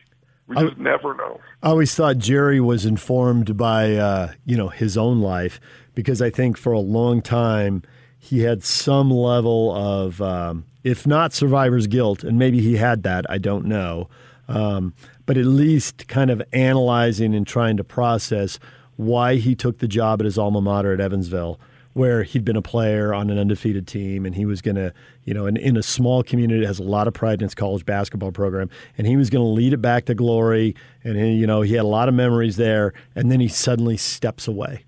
We 0.47 0.55
just 0.55 0.77
I, 0.77 0.81
never 0.81 1.15
know. 1.15 1.39
I 1.63 1.69
always 1.69 1.95
thought 1.95 2.17
Jerry 2.17 2.59
was 2.59 2.85
informed 2.85 3.57
by 3.57 3.95
uh, 3.95 4.33
you 4.45 4.55
know 4.55 4.69
his 4.69 4.97
own 4.97 5.19
life 5.19 5.59
because 5.95 6.21
I 6.21 6.29
think 6.29 6.57
for 6.57 6.73
a 6.73 6.79
long 6.79 7.21
time 7.21 7.83
he 8.17 8.39
had 8.39 8.63
some 8.63 9.11
level 9.11 9.75
of, 9.75 10.21
um, 10.21 10.63
if 10.81 11.05
not 11.05 11.33
survivor's 11.33 11.87
guilt, 11.87 12.23
and 12.23 12.39
maybe 12.39 12.61
he 12.61 12.77
had 12.77 13.03
that. 13.03 13.25
I 13.29 13.37
don't 13.37 13.65
know, 13.65 14.09
um, 14.47 14.93
but 15.25 15.37
at 15.37 15.45
least 15.45 16.07
kind 16.07 16.29
of 16.29 16.41
analyzing 16.53 17.35
and 17.35 17.45
trying 17.45 17.75
to 17.77 17.83
process 17.83 18.59
why 18.95 19.35
he 19.35 19.55
took 19.55 19.79
the 19.79 19.87
job 19.87 20.21
at 20.21 20.25
his 20.25 20.37
alma 20.37 20.61
mater 20.61 20.93
at 20.93 20.99
Evansville 20.99 21.59
where 21.93 22.23
he'd 22.23 22.43
been 22.43 22.55
a 22.55 22.61
player 22.61 23.13
on 23.13 23.29
an 23.29 23.37
undefeated 23.37 23.87
team 23.87 24.25
and 24.25 24.35
he 24.35 24.45
was 24.45 24.61
going 24.61 24.75
to, 24.75 24.91
you 25.23 25.33
know, 25.33 25.45
in, 25.45 25.55
in 25.57 25.77
a 25.77 25.83
small 25.83 26.23
community 26.23 26.61
that 26.61 26.67
has 26.67 26.79
a 26.79 26.83
lot 26.83 27.07
of 27.07 27.13
pride 27.13 27.39
in 27.39 27.45
its 27.45 27.55
college 27.55 27.85
basketball 27.85 28.31
program, 28.31 28.69
and 28.97 29.05
he 29.05 29.15
was 29.15 29.29
going 29.29 29.43
to 29.43 29.49
lead 29.49 29.73
it 29.73 29.81
back 29.81 30.05
to 30.05 30.15
glory. 30.15 30.75
And, 31.03 31.17
he, 31.17 31.33
you 31.33 31.47
know, 31.47 31.61
he 31.61 31.73
had 31.73 31.85
a 31.85 31.87
lot 31.87 32.09
of 32.09 32.15
memories 32.15 32.57
there. 32.57 32.93
And 33.15 33.31
then 33.31 33.39
he 33.39 33.47
suddenly 33.47 33.97
steps 33.97 34.47
away. 34.47 34.85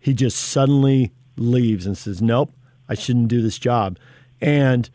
He 0.00 0.12
just 0.12 0.38
suddenly 0.38 1.12
leaves 1.36 1.86
and 1.86 1.96
says, 1.96 2.20
nope, 2.20 2.52
I 2.88 2.94
shouldn't 2.94 3.28
do 3.28 3.40
this 3.40 3.58
job. 3.58 3.98
And 4.40 4.90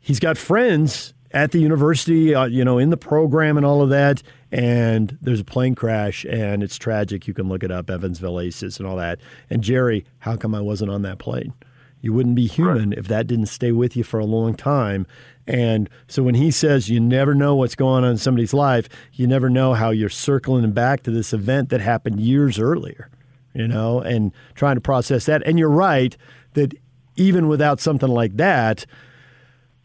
he's 0.00 0.20
got 0.20 0.36
friends 0.36 1.14
at 1.32 1.52
the 1.52 1.58
university, 1.58 2.34
uh, 2.34 2.44
you 2.44 2.64
know, 2.64 2.78
in 2.78 2.90
the 2.90 2.96
program 2.96 3.56
and 3.56 3.66
all 3.66 3.82
of 3.82 3.90
that 3.90 4.22
and 4.52 5.16
there's 5.22 5.40
a 5.40 5.44
plane 5.44 5.74
crash 5.74 6.24
and 6.26 6.62
it's 6.62 6.76
tragic. 6.76 7.26
You 7.26 7.32
can 7.32 7.48
look 7.48 7.64
it 7.64 7.70
up, 7.70 7.88
Evansville 7.88 8.38
Aces 8.38 8.78
and 8.78 8.86
all 8.86 8.96
that. 8.96 9.18
And 9.48 9.64
Jerry, 9.64 10.04
how 10.18 10.36
come 10.36 10.54
I 10.54 10.60
wasn't 10.60 10.90
on 10.90 11.02
that 11.02 11.18
plane? 11.18 11.54
You 12.02 12.12
wouldn't 12.12 12.34
be 12.34 12.46
human 12.46 12.90
right. 12.90 12.98
if 12.98 13.08
that 13.08 13.26
didn't 13.26 13.46
stay 13.46 13.72
with 13.72 13.96
you 13.96 14.04
for 14.04 14.20
a 14.20 14.26
long 14.26 14.54
time. 14.54 15.06
And 15.46 15.88
so 16.06 16.22
when 16.22 16.34
he 16.34 16.50
says 16.50 16.90
you 16.90 17.00
never 17.00 17.34
know 17.34 17.54
what's 17.54 17.74
going 17.74 18.04
on 18.04 18.10
in 18.10 18.18
somebody's 18.18 18.52
life, 18.52 18.88
you 19.14 19.26
never 19.26 19.48
know 19.48 19.72
how 19.72 19.90
you're 19.90 20.10
circling 20.10 20.70
back 20.72 21.02
to 21.04 21.10
this 21.10 21.32
event 21.32 21.70
that 21.70 21.80
happened 21.80 22.20
years 22.20 22.58
earlier, 22.58 23.08
you 23.54 23.66
know, 23.66 24.00
and 24.00 24.32
trying 24.54 24.74
to 24.74 24.80
process 24.82 25.26
that. 25.26 25.42
And 25.46 25.58
you're 25.58 25.70
right 25.70 26.14
that 26.52 26.74
even 27.16 27.48
without 27.48 27.80
something 27.80 28.10
like 28.10 28.36
that, 28.36 28.84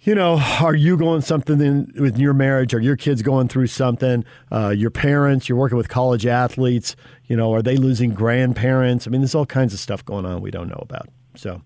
you 0.02 0.16
know, 0.16 0.40
are 0.62 0.76
you 0.76 0.98
going 0.98 1.22
something 1.22 1.60
in, 1.60 1.92
with 1.98 2.18
your 2.18 2.34
marriage? 2.34 2.74
Are 2.74 2.80
your 2.80 2.96
kids 2.96 3.22
going 3.22 3.48
through 3.48 3.68
something? 3.68 4.24
Uh, 4.52 4.70
your 4.70 4.92
parents, 4.92 5.50
you're 5.50 5.58
working 5.58 5.78
with 5.78 5.90
college 5.90 6.26
athletes. 6.26 6.96
You 7.26 7.36
know, 7.36 7.54
are 7.54 7.62
they 7.62 7.78
losing 7.78 8.14
grandparents? 8.14 9.08
I 9.08 9.10
mean, 9.10 9.22
there's 9.22 9.36
all 9.36 9.46
kinds 9.46 9.74
of 9.74 9.80
stuff 9.80 10.06
going 10.06 10.26
on 10.26 10.42
we 10.42 10.52
don't 10.52 10.70
know 10.70 10.80
about. 10.82 11.10
So, 11.36 11.62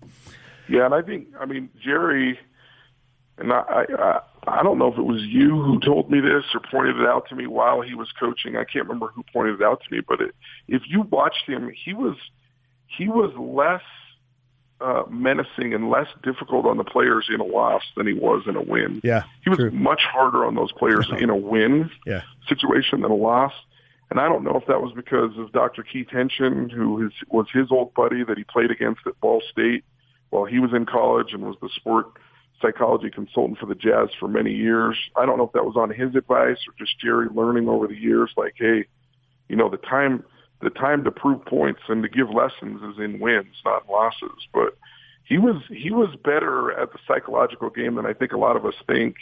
yeah, 0.68 0.84
and 0.84 0.94
I 0.94 1.02
think, 1.02 1.28
I 1.38 1.46
mean, 1.46 1.70
Jerry, 1.82 2.38
and 3.38 3.52
I, 3.52 3.86
I, 3.98 4.20
I 4.46 4.62
don't 4.62 4.78
know 4.78 4.88
if 4.88 4.98
it 4.98 5.02
was 5.02 5.22
you 5.22 5.62
who 5.62 5.80
told 5.80 6.10
me 6.10 6.20
this 6.20 6.44
or 6.54 6.60
pointed 6.70 6.98
it 6.98 7.06
out 7.06 7.28
to 7.28 7.36
me 7.36 7.46
while 7.46 7.80
he 7.80 7.94
was 7.94 8.10
coaching. 8.18 8.56
I 8.56 8.64
can't 8.64 8.86
remember 8.86 9.08
who 9.08 9.22
pointed 9.32 9.60
it 9.60 9.62
out 9.64 9.82
to 9.84 9.94
me, 9.94 10.02
but 10.06 10.20
it, 10.20 10.34
if 10.68 10.82
you 10.86 11.02
watched 11.02 11.48
him, 11.48 11.70
he 11.84 11.94
was 11.94 12.16
he 12.86 13.08
was 13.08 13.32
less 13.38 13.82
uh, 14.82 15.04
menacing 15.08 15.74
and 15.74 15.90
less 15.90 16.08
difficult 16.22 16.66
on 16.66 16.76
the 16.76 16.84
players 16.84 17.28
in 17.32 17.40
a 17.40 17.44
loss 17.44 17.82
than 17.96 18.06
he 18.06 18.12
was 18.12 18.42
in 18.46 18.56
a 18.56 18.62
win. 18.62 19.00
Yeah, 19.04 19.24
he 19.42 19.50
was 19.50 19.58
true. 19.58 19.70
much 19.70 20.02
harder 20.02 20.44
on 20.44 20.54
those 20.54 20.72
players 20.72 21.08
in 21.18 21.30
a 21.30 21.36
win 21.36 21.90
yeah. 22.06 22.22
situation 22.48 23.00
than 23.00 23.10
a 23.10 23.16
loss. 23.16 23.52
And 24.10 24.20
I 24.20 24.28
don't 24.28 24.44
know 24.44 24.58
if 24.60 24.66
that 24.66 24.82
was 24.82 24.92
because 24.94 25.38
of 25.38 25.52
Dr. 25.52 25.82
Keith 25.82 26.08
Henschen, 26.08 26.70
who 26.70 27.06
is, 27.06 27.12
was 27.30 27.46
his 27.50 27.68
old 27.70 27.94
buddy 27.94 28.22
that 28.24 28.36
he 28.36 28.44
played 28.44 28.70
against 28.70 29.00
at 29.06 29.18
Ball 29.20 29.42
State 29.50 29.84
while 30.28 30.44
he 30.44 30.58
was 30.58 30.74
in 30.74 30.84
college 30.84 31.32
and 31.32 31.42
was 31.42 31.56
the 31.62 31.70
sport 31.76 32.06
psychology 32.60 33.10
consultant 33.10 33.58
for 33.58 33.66
the 33.66 33.74
Jazz 33.74 34.10
for 34.20 34.28
many 34.28 34.52
years. 34.52 34.98
I 35.16 35.24
don't 35.24 35.38
know 35.38 35.44
if 35.44 35.52
that 35.52 35.64
was 35.64 35.76
on 35.76 35.90
his 35.90 36.14
advice 36.14 36.58
or 36.68 36.74
just 36.78 36.98
Jerry 37.00 37.28
learning 37.34 37.68
over 37.68 37.86
the 37.86 37.96
years, 37.96 38.30
like, 38.36 38.54
hey, 38.56 38.84
you 39.48 39.56
know, 39.56 39.68
the 39.68 39.78
time 39.78 40.24
the 40.62 40.70
time 40.70 41.04
to 41.04 41.10
prove 41.10 41.44
points 41.44 41.80
and 41.88 42.02
to 42.02 42.08
give 42.08 42.30
lessons 42.30 42.82
is 42.82 43.02
in 43.02 43.18
wins, 43.20 43.56
not 43.64 43.88
losses. 43.88 44.46
But 44.52 44.76
he 45.24 45.38
was 45.38 45.62
he 45.68 45.90
was 45.90 46.14
better 46.24 46.72
at 46.72 46.92
the 46.92 46.98
psychological 47.06 47.70
game 47.70 47.96
than 47.96 48.06
I 48.06 48.12
think 48.12 48.32
a 48.32 48.38
lot 48.38 48.56
of 48.56 48.64
us 48.64 48.74
think. 48.86 49.16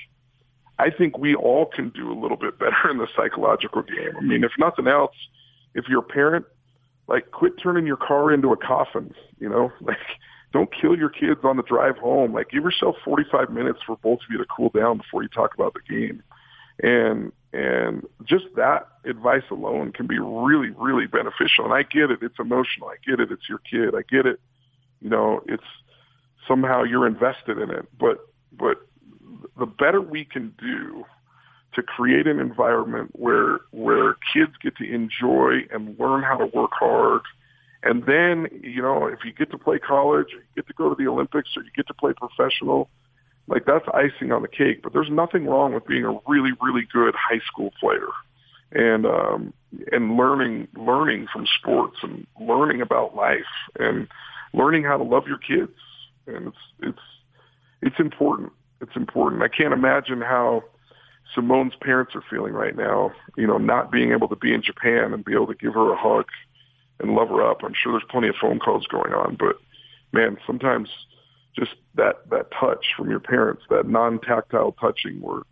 I 0.79 0.91
think 0.91 1.19
we 1.19 1.35
all 1.35 1.67
can 1.67 1.91
do 1.91 2.11
a 2.11 2.19
little 2.19 2.37
bit 2.37 2.59
better 2.59 2.77
in 2.91 2.99
the 2.99 3.09
psychological 3.17 3.83
game. 3.83 4.17
I 4.17 4.21
mean, 4.21 4.45
if 4.45 4.53
nothing 4.59 4.87
else, 4.87 5.15
if 5.75 5.87
you're 5.89 6.01
a 6.01 6.03
parent, 6.03 6.47
like 7.07 7.31
quit 7.31 7.55
turning 7.63 7.87
your 7.87 7.97
car 7.97 8.33
into 8.33 8.53
a 8.53 8.57
coffin, 8.57 9.15
you 9.39 9.49
know, 9.49 9.73
like 9.81 9.99
don't 10.53 10.71
kill 10.73 10.97
your 10.97 11.11
kids 11.11 11.41
on 11.45 11.57
the 11.57 11.63
drive 11.63 11.97
home. 11.99 12.33
Like 12.33 12.51
give 12.51 12.65
yourself 12.65 12.97
45 13.05 13.51
minutes 13.51 13.81
for 13.87 13.97
both 13.97 14.19
of 14.19 14.31
you 14.31 14.39
to 14.39 14.47
cool 14.47 14.71
down 14.71 14.99
before 14.99 15.23
you 15.23 15.29
talk 15.29 15.55
about 15.55 15.75
the 15.75 15.95
game. 15.95 16.23
And 16.83 17.33
and 17.53 18.07
just 18.25 18.45
that 18.57 18.89
advice 19.05 19.43
alone 19.51 19.93
can 19.93 20.07
be 20.07 20.19
really, 20.19 20.71
really 20.71 21.07
beneficial. 21.07 21.65
And 21.65 21.75
I 21.75 21.83
get 21.83 22.11
it. 22.11 22.21
It's 22.23 22.39
emotional. 22.39 22.89
I 22.89 22.97
get 23.05 23.19
it. 23.19 23.33
It's 23.33 23.49
your 23.49 23.59
kid. 23.59 23.95
I 23.95 24.03
get 24.09 24.27
it. 24.27 24.41
You 25.01 25.11
know, 25.11 25.43
it's 25.47 25.65
somehow 26.47 26.85
you're 26.85 27.07
invested 27.07 27.59
in 27.59 27.71
it. 27.71 27.87
But, 27.99 28.19
but 28.53 28.87
the 29.59 29.67
better 29.67 30.01
we 30.01 30.25
can 30.25 30.55
do 30.61 31.05
to 31.75 31.83
create 31.83 32.27
an 32.27 32.39
environment 32.39 33.11
where, 33.15 33.61
where 33.73 34.15
kids 34.33 34.53
get 34.63 34.77
to 34.77 34.85
enjoy 34.85 35.61
and 35.73 35.99
learn 35.99 36.23
how 36.23 36.37
to 36.37 36.47
work 36.47 36.73
hard. 36.73 37.23
And 37.83 38.05
then, 38.07 38.49
you 38.63 38.83
know, 38.83 39.07
if 39.07 39.21
you 39.25 39.33
get 39.33 39.51
to 39.53 39.59
play 39.59 39.79
college, 39.79 40.29
or 40.35 40.39
you 40.39 40.45
get 40.55 40.67
to 40.69 40.75
go 40.75 40.89
to 40.89 40.95
the 40.95 41.09
Olympics 41.09 41.51
or 41.57 41.63
you 41.63 41.71
get 41.75 41.87
to 41.89 41.95
play 41.95 42.13
professional, 42.13 42.91
like 43.51 43.67
that's 43.67 43.85
icing 43.93 44.31
on 44.33 44.43
the 44.43 44.49
cake. 44.49 44.81
But 44.83 44.93
there's 44.93 45.11
nothing 45.11 45.45
wrong 45.45 45.75
with 45.75 45.87
being 45.87 46.05
a 46.05 46.19
really, 46.27 46.53
really 46.63 46.87
good 46.91 47.15
high 47.15 47.41
school 47.47 47.73
player 47.79 48.09
and 48.73 49.05
um, 49.05 49.53
and 49.91 50.17
learning 50.17 50.69
learning 50.77 51.27
from 51.33 51.47
sports 51.59 51.97
and 52.03 52.27
learning 52.41 52.81
about 52.81 53.17
life 53.17 53.41
and 53.79 54.07
learning 54.55 54.85
how 54.85 54.97
to 54.97 55.03
love 55.03 55.27
your 55.27 55.39
kids. 55.39 55.77
And 56.27 56.47
it's 56.47 56.57
it's 56.81 57.03
it's 57.83 57.99
important. 57.99 58.53
It's 58.81 58.97
important. 58.97 59.43
I 59.43 59.49
can't 59.49 59.75
imagine 59.75 60.21
how 60.21 60.63
Simone's 61.35 61.75
parents 61.81 62.15
are 62.15 62.23
feeling 62.31 62.53
right 62.53 62.77
now. 62.77 63.11
You 63.37 63.49
know, 63.49 63.59
not 63.59 63.91
being 63.91 64.13
able 64.13 64.29
to 64.29 64.37
be 64.37 64.55
in 64.55 64.63
Japan 64.63 65.13
and 65.13 65.25
be 65.25 65.35
able 65.35 65.49
to 65.49 65.55
give 65.55 65.75
her 65.75 65.93
a 65.93 65.97
hug 65.97 66.27
and 67.01 67.15
love 67.15 67.31
her 67.31 67.43
up. 67.43 67.65
I'm 67.65 67.75
sure 67.75 67.93
there's 67.93 68.05
plenty 68.09 68.29
of 68.29 68.37
phone 68.41 68.61
calls 68.61 68.87
going 68.87 69.13
on, 69.13 69.35
but 69.35 69.57
man, 70.13 70.37
sometimes 70.47 70.89
just 71.57 71.73
that 71.95 72.29
that 72.31 72.51
touch 72.53 72.87
from 72.97 73.11
your 73.11 73.21
parents, 73.21 73.63
that 73.71 73.89
non-tactile 73.89 74.73
touching, 74.73 75.21
where 75.21 75.43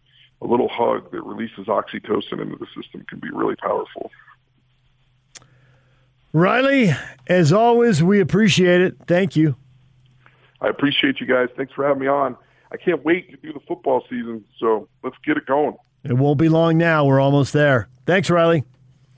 a 0.40 0.46
little 0.46 0.68
hug 0.68 1.10
that 1.10 1.22
releases 1.22 1.66
oxytocin 1.66 2.40
into 2.40 2.56
the 2.56 2.66
system 2.80 3.04
can 3.08 3.18
be 3.18 3.30
really 3.30 3.56
powerful. 3.56 4.10
Riley, 6.32 6.92
as 7.26 7.52
always, 7.52 8.02
we 8.02 8.20
appreciate 8.20 8.80
it. 8.80 8.96
Thank 9.06 9.34
you. 9.34 9.56
I 10.60 10.68
appreciate 10.68 11.20
you 11.20 11.26
guys. 11.26 11.48
Thanks 11.56 11.72
for 11.72 11.86
having 11.86 12.02
me 12.02 12.08
on. 12.08 12.36
I 12.70 12.76
can't 12.76 13.04
wait 13.04 13.30
to 13.30 13.36
do 13.38 13.52
the 13.52 13.60
football 13.66 14.04
season, 14.10 14.44
so 14.58 14.88
let's 15.02 15.16
get 15.24 15.36
it 15.36 15.46
going. 15.46 15.76
It 16.04 16.12
won't 16.12 16.38
be 16.38 16.48
long 16.48 16.76
now. 16.78 17.04
We're 17.04 17.20
almost 17.20 17.52
there. 17.52 17.88
Thanks, 18.06 18.30
Riley. 18.30 18.64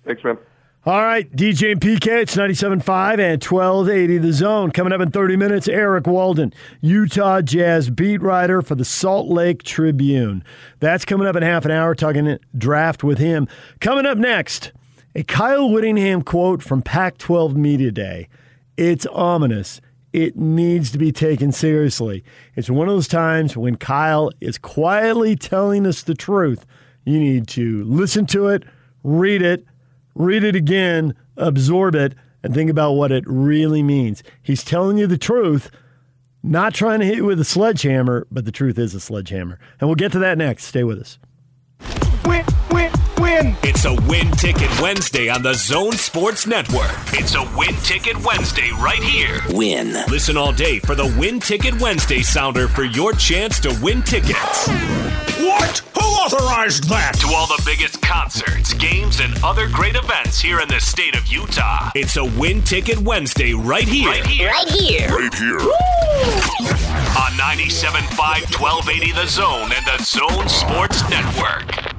Thanks, 0.05 0.23
man. 0.25 0.39
All 0.87 1.03
right, 1.03 1.31
DJ 1.37 1.73
and 1.73 1.81
PK, 1.81 2.23
it's 2.23 2.37
97.5 2.37 3.19
and 3.19 3.45
1280 3.45 4.17
The 4.17 4.33
Zone. 4.33 4.71
Coming 4.71 4.95
up 4.95 5.03
in 5.03 5.11
30 5.11 5.37
minutes, 5.37 5.69
Eric 5.69 6.07
Walden, 6.07 6.55
Utah 6.81 7.43
Jazz 7.43 7.91
beat 7.91 8.23
writer 8.23 8.63
for 8.63 8.75
the 8.75 8.85
Salt 8.87 9.29
Lake 9.29 9.63
Tribune. 9.63 10.43
That's 10.79 11.05
coming 11.05 11.27
up 11.27 11.37
in 11.37 11.43
half 11.43 11.67
an 11.67 11.71
hour, 11.71 11.95
talking 11.95 12.39
draft 12.57 13.05
with 13.05 13.19
him. 13.19 13.47
Coming 13.81 14.07
up 14.07 14.17
next, 14.17 14.73
A 15.15 15.23
Kyle 15.23 15.69
Whittingham 15.69 16.23
quote 16.23 16.63
from 16.63 16.81
Pac 16.81 17.19
12 17.19 17.55
Media 17.59 17.91
Day. 17.91 18.31
It's 18.79 19.05
ominous. 19.09 19.83
It 20.15 20.39
needs 20.39 20.91
to 20.93 20.99
be 20.99 21.13
taken 21.13 21.53
seriously. 21.53 22.25
It's 22.57 22.71
one 22.71 22.89
of 22.89 22.95
those 22.95 23.07
times 23.07 23.55
when 23.55 23.77
Kyle 23.77 24.31
is 24.41 24.57
quietly 24.57 25.37
telling 25.37 25.87
us 25.87 26.03
the 26.03 26.15
truth. 26.15 26.65
You 27.05 27.19
need 27.19 27.49
to 27.49 27.85
listen 27.85 28.25
to 28.29 28.49
it, 28.49 28.65
read 29.05 29.43
it, 29.43 29.67
read 30.15 30.45
it 30.45 30.57
again, 30.57 31.15
absorb 31.37 31.95
it, 31.95 32.15
and 32.43 32.55
think 32.55 32.71
about 32.71 32.93
what 32.93 33.13
it 33.13 33.25
really 33.27 33.83
means. 33.83 34.23
He's 34.43 34.65
telling 34.65 34.99
you 34.99 35.07
the 35.07 35.19
truth, 35.19 35.71
not 36.43 36.75
trying 36.75 37.01
to 37.01 37.07
hit 37.07 37.17
you 37.17 37.25
with 37.27 37.41
a 37.41 37.45
sledgehammer, 37.45 38.27
but 38.31 38.45
the 38.45 38.53
truth 38.53 38.79
is 38.79 38.95
a 38.95 39.01
sledgehammer. 39.01 39.59
And 39.79 39.89
we'll 39.89 39.97
get 39.97 40.13
to 40.13 40.19
that 40.21 40.39
next. 40.39 40.65
Stay 40.65 40.85
with 40.85 40.99
us. 40.99 41.19
Win, 42.25 42.45
win, 42.71 42.93
win. 43.19 43.57
It's 43.63 43.85
a 43.85 43.95
Win 44.09 44.31
Ticket 44.33 44.71
Wednesday 44.81 45.29
on 45.29 45.43
the 45.43 45.55
Zone 45.55 45.93
Sports 45.93 46.47
Network. 46.47 46.91
It's 47.13 47.35
a 47.35 47.43
Win 47.57 47.75
Ticket 47.83 48.23
Wednesday 48.25 48.71
right 48.73 49.03
here. 49.03 49.41
Win. 49.51 49.93
Listen 50.09 50.37
all 50.37 50.53
day 50.53 50.79
for 50.79 50.95
the 50.95 51.15
Win 51.19 51.41
Ticket 51.41 51.81
Wednesday 51.81 52.23
sounder 52.23 52.69
for 52.69 52.85
your 52.85 53.13
chance 53.13 53.61
to 53.61 53.79
win 53.83 54.03
tickets. 54.03 54.69
What? 55.39 55.90
Who 56.31 56.37
authorized 56.37 56.85
that? 56.85 57.15
To 57.21 57.35
all 57.35 57.47
the 57.47 57.61
biggest 57.67 58.01
concerts, 58.03 58.73
games, 58.75 59.19
and 59.21 59.35
other 59.43 59.69
great 59.69 59.97
events 59.97 60.41
here 60.41 60.61
in 60.61 60.69
the 60.69 60.79
state 60.79 61.17
of 61.17 61.27
Utah. 61.27 61.91
It's 61.97 62.17
a 62.17 62.25
Win 62.25 62.63
Ticket 62.63 62.99
Wednesday 62.99 63.53
right 63.53 63.89
here. 63.89 64.11
Right 64.11 64.27
here. 64.27 64.51
Right 64.51 64.69
here. 64.69 65.09
Right 65.09 65.35
here. 65.35 65.59
On 67.19 67.33
97.5 67.35 68.61
1280 68.61 69.13
The 69.13 69.27
Zone 69.27 69.73
and 69.73 69.85
the 69.87 70.05
Zone 70.05 70.49
Sports 70.49 71.03
Network. 71.11 71.90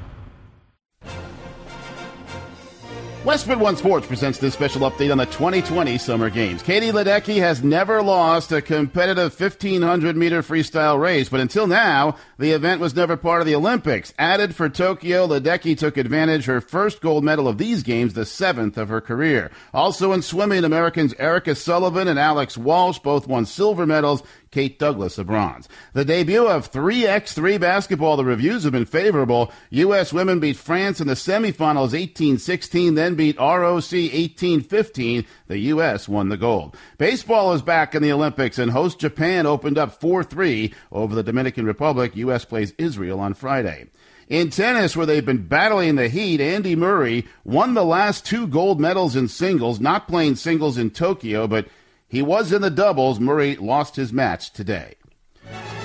Westwood 3.23 3.59
One 3.59 3.77
Sports 3.77 4.07
presents 4.07 4.39
this 4.39 4.55
special 4.55 4.81
update 4.81 5.11
on 5.11 5.19
the 5.19 5.27
2020 5.27 5.99
Summer 5.99 6.31
Games. 6.31 6.63
Katie 6.63 6.89
Ledecky 6.89 7.37
has 7.37 7.63
never 7.63 8.01
lost 8.01 8.51
a 8.51 8.63
competitive 8.63 9.39
1500 9.39 10.17
meter 10.17 10.41
freestyle 10.41 10.99
race, 10.99 11.29
but 11.29 11.39
until 11.39 11.67
now, 11.67 12.15
the 12.39 12.49
event 12.49 12.81
was 12.81 12.95
never 12.95 13.15
part 13.15 13.39
of 13.39 13.45
the 13.45 13.53
Olympics. 13.53 14.11
Added 14.17 14.55
for 14.55 14.69
Tokyo, 14.69 15.27
Ledecky 15.27 15.77
took 15.77 15.97
advantage 15.97 16.45
her 16.45 16.61
first 16.61 16.99
gold 16.99 17.23
medal 17.23 17.47
of 17.47 17.59
these 17.59 17.83
games, 17.83 18.15
the 18.15 18.25
seventh 18.25 18.75
of 18.75 18.89
her 18.89 19.01
career. 19.01 19.51
Also 19.71 20.13
in 20.13 20.23
swimming, 20.23 20.63
Americans 20.63 21.13
Erica 21.19 21.53
Sullivan 21.53 22.07
and 22.07 22.17
Alex 22.17 22.57
Walsh 22.57 22.97
both 22.97 23.27
won 23.27 23.45
silver 23.45 23.85
medals 23.85 24.23
Kate 24.51 24.77
Douglas 24.77 25.17
a 25.17 25.23
bronze. 25.23 25.69
The 25.93 26.03
debut 26.03 26.45
of 26.45 26.71
3x3 26.71 27.59
basketball, 27.59 28.17
the 28.17 28.25
reviews 28.25 28.63
have 28.63 28.73
been 28.73 28.85
favorable. 28.85 29.51
U.S. 29.69 30.11
women 30.11 30.41
beat 30.41 30.57
France 30.57 30.99
in 30.99 31.07
the 31.07 31.13
semifinals 31.13 31.91
18-16, 31.91 32.95
then 32.95 33.15
beat 33.15 33.39
ROC 33.39 33.81
18-15. 33.81 35.25
The 35.47 35.57
U.S. 35.57 36.09
won 36.09 36.27
the 36.27 36.35
gold. 36.35 36.75
Baseball 36.97 37.53
is 37.53 37.61
back 37.61 37.95
in 37.95 38.03
the 38.03 38.11
Olympics 38.11 38.59
and 38.59 38.71
host 38.71 38.99
Japan 38.99 39.45
opened 39.45 39.77
up 39.77 40.01
4-3 40.01 40.73
over 40.91 41.15
the 41.15 41.23
Dominican 41.23 41.65
Republic. 41.65 42.15
U.S. 42.17 42.43
plays 42.43 42.73
Israel 42.77 43.21
on 43.21 43.33
Friday. 43.33 43.87
In 44.27 44.49
tennis, 44.49 44.95
where 44.95 45.05
they've 45.05 45.25
been 45.25 45.45
battling 45.45 45.95
the 45.95 46.07
heat, 46.07 46.39
Andy 46.39 46.73
Murray 46.75 47.27
won 47.43 47.73
the 47.73 47.83
last 47.83 48.25
two 48.25 48.47
gold 48.47 48.79
medals 48.79 49.13
in 49.15 49.27
singles, 49.27 49.81
not 49.81 50.07
playing 50.07 50.35
singles 50.35 50.77
in 50.77 50.89
Tokyo, 50.89 51.47
but 51.47 51.67
he 52.11 52.21
was 52.21 52.51
in 52.51 52.61
the 52.61 52.69
doubles. 52.69 53.21
Murray 53.21 53.55
lost 53.55 53.95
his 53.95 54.11
match 54.11 54.51
today. 54.51 54.95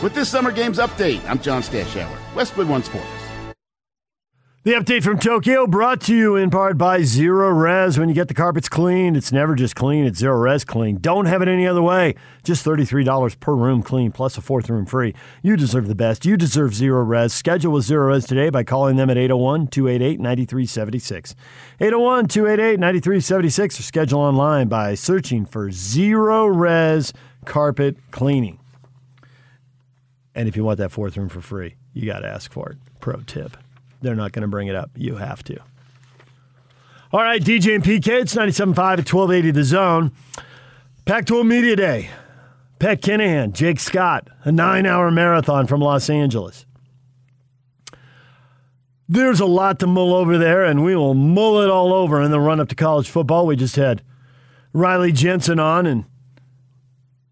With 0.03 0.13
this 0.13 0.29
Summer 0.29 0.51
Games 0.51 0.79
update, 0.79 1.25
I'm 1.29 1.41
John 1.41 1.63
Stashower, 1.63 2.35
Westwood 2.35 2.69
One 2.69 2.83
Sports. 2.83 3.16
The 4.67 4.73
update 4.73 5.05
from 5.05 5.21
Tokyo 5.21 5.69
brought 5.69 6.01
to 6.01 6.17
you 6.17 6.35
in 6.35 6.51
part 6.51 6.77
by 6.77 6.99
Zerorez. 7.03 8.01
When 8.01 8.09
you 8.09 8.17
get 8.17 8.27
the 8.27 8.35
carpets 8.35 8.69
clean, 8.69 9.15
it's 9.15 9.31
never 9.31 9.55
just 9.55 9.77
clean, 9.77 10.05
it's 10.05 10.21
Zerorez 10.21 10.67
clean. 10.67 10.97
Don't 10.97 11.27
have 11.27 11.41
it 11.41 11.47
any 11.47 11.69
other 11.69 11.83
way. 11.83 12.17
Just 12.43 12.67
$33 12.67 13.39
per 13.39 13.55
room 13.55 13.81
clean, 13.81 14.11
plus 14.11 14.37
a 14.37 14.41
fourth 14.41 14.69
room 14.69 14.85
free. 14.85 15.15
You 15.41 15.57
deserve 15.57 15.87
the 15.87 15.95
best. 15.95 16.27
You 16.27 16.37
deserve 16.37 16.73
Zerorez. 16.73 17.31
Schedule 17.31 17.75
with 17.75 17.87
Zerorez 17.87 18.27
today 18.27 18.51
by 18.51 18.65
calling 18.65 18.97
them 18.97 19.09
at 19.09 19.17
801 19.17 19.69
288 19.69 20.19
9376. 20.19 21.37
801 21.79 22.27
288 22.27 22.81
9376 22.81 23.79
or 23.79 23.83
schedule 23.85 24.19
online 24.19 24.67
by 24.67 24.97
searching 24.97 25.47
for 25.47 25.69
Zerorez 25.69 27.15
Carpet 27.45 27.99
Cleaning. 28.11 28.59
And 30.35 30.49
if 30.49 30.57
you 30.57 30.65
want 30.65 30.79
that 30.79 30.91
fourth 30.91 31.17
room 31.17 31.29
for 31.29 31.41
free, 31.41 31.77
you 31.93 32.05
got 32.05 32.19
to 32.19 32.27
ask 32.27 32.51
for 32.51 32.71
it. 32.71 32.79
Pro 32.99 33.21
tip. 33.21 33.57
They're 34.07 34.15
not 34.15 34.31
going 34.31 34.43
to 34.43 34.49
bring 34.49 34.69
it 34.69 34.77
up. 34.77 34.93
You 34.95 35.17
have 35.17 35.43
to. 35.45 35.59
All 37.13 37.21
right, 37.21 37.43
DJ 37.43 37.75
and 37.75 37.83
PK, 37.83 38.23
it's 38.23 38.37
97.5 38.37 38.79
at 38.79 39.13
1280 39.13 39.51
The 39.51 39.65
Zone. 39.65 40.13
Pac 41.05 41.27
12 41.27 41.45
Media 41.45 41.75
Day. 41.75 42.11
Pat 42.79 43.03
Kinahan, 43.03 43.53
Jake 43.53 43.81
Scott, 43.81 44.29
a 44.45 44.53
nine 44.53 44.87
hour 44.87 45.11
marathon 45.11 45.67
from 45.67 45.81
Los 45.81 46.09
Angeles. 46.09 46.67
There's 49.09 49.41
a 49.41 49.47
lot 49.47 49.81
to 49.81 49.89
mull 49.89 50.15
over 50.15 50.39
there, 50.39 50.65
and 50.65 50.85
we 50.85 50.95
will 50.95 51.15
mull 51.15 51.63
it 51.63 51.69
all 51.71 51.93
over 51.93 52.23
in 52.23 52.31
the 52.31 52.39
run 52.39 52.61
up 52.61 52.69
to 52.69 52.77
college 52.77 53.11
football. 53.11 53.45
We 53.45 53.57
just 53.57 53.75
had 53.75 54.03
Riley 54.73 55.11
Jensen 55.11 55.59
on, 55.59 55.85
and 55.85 56.05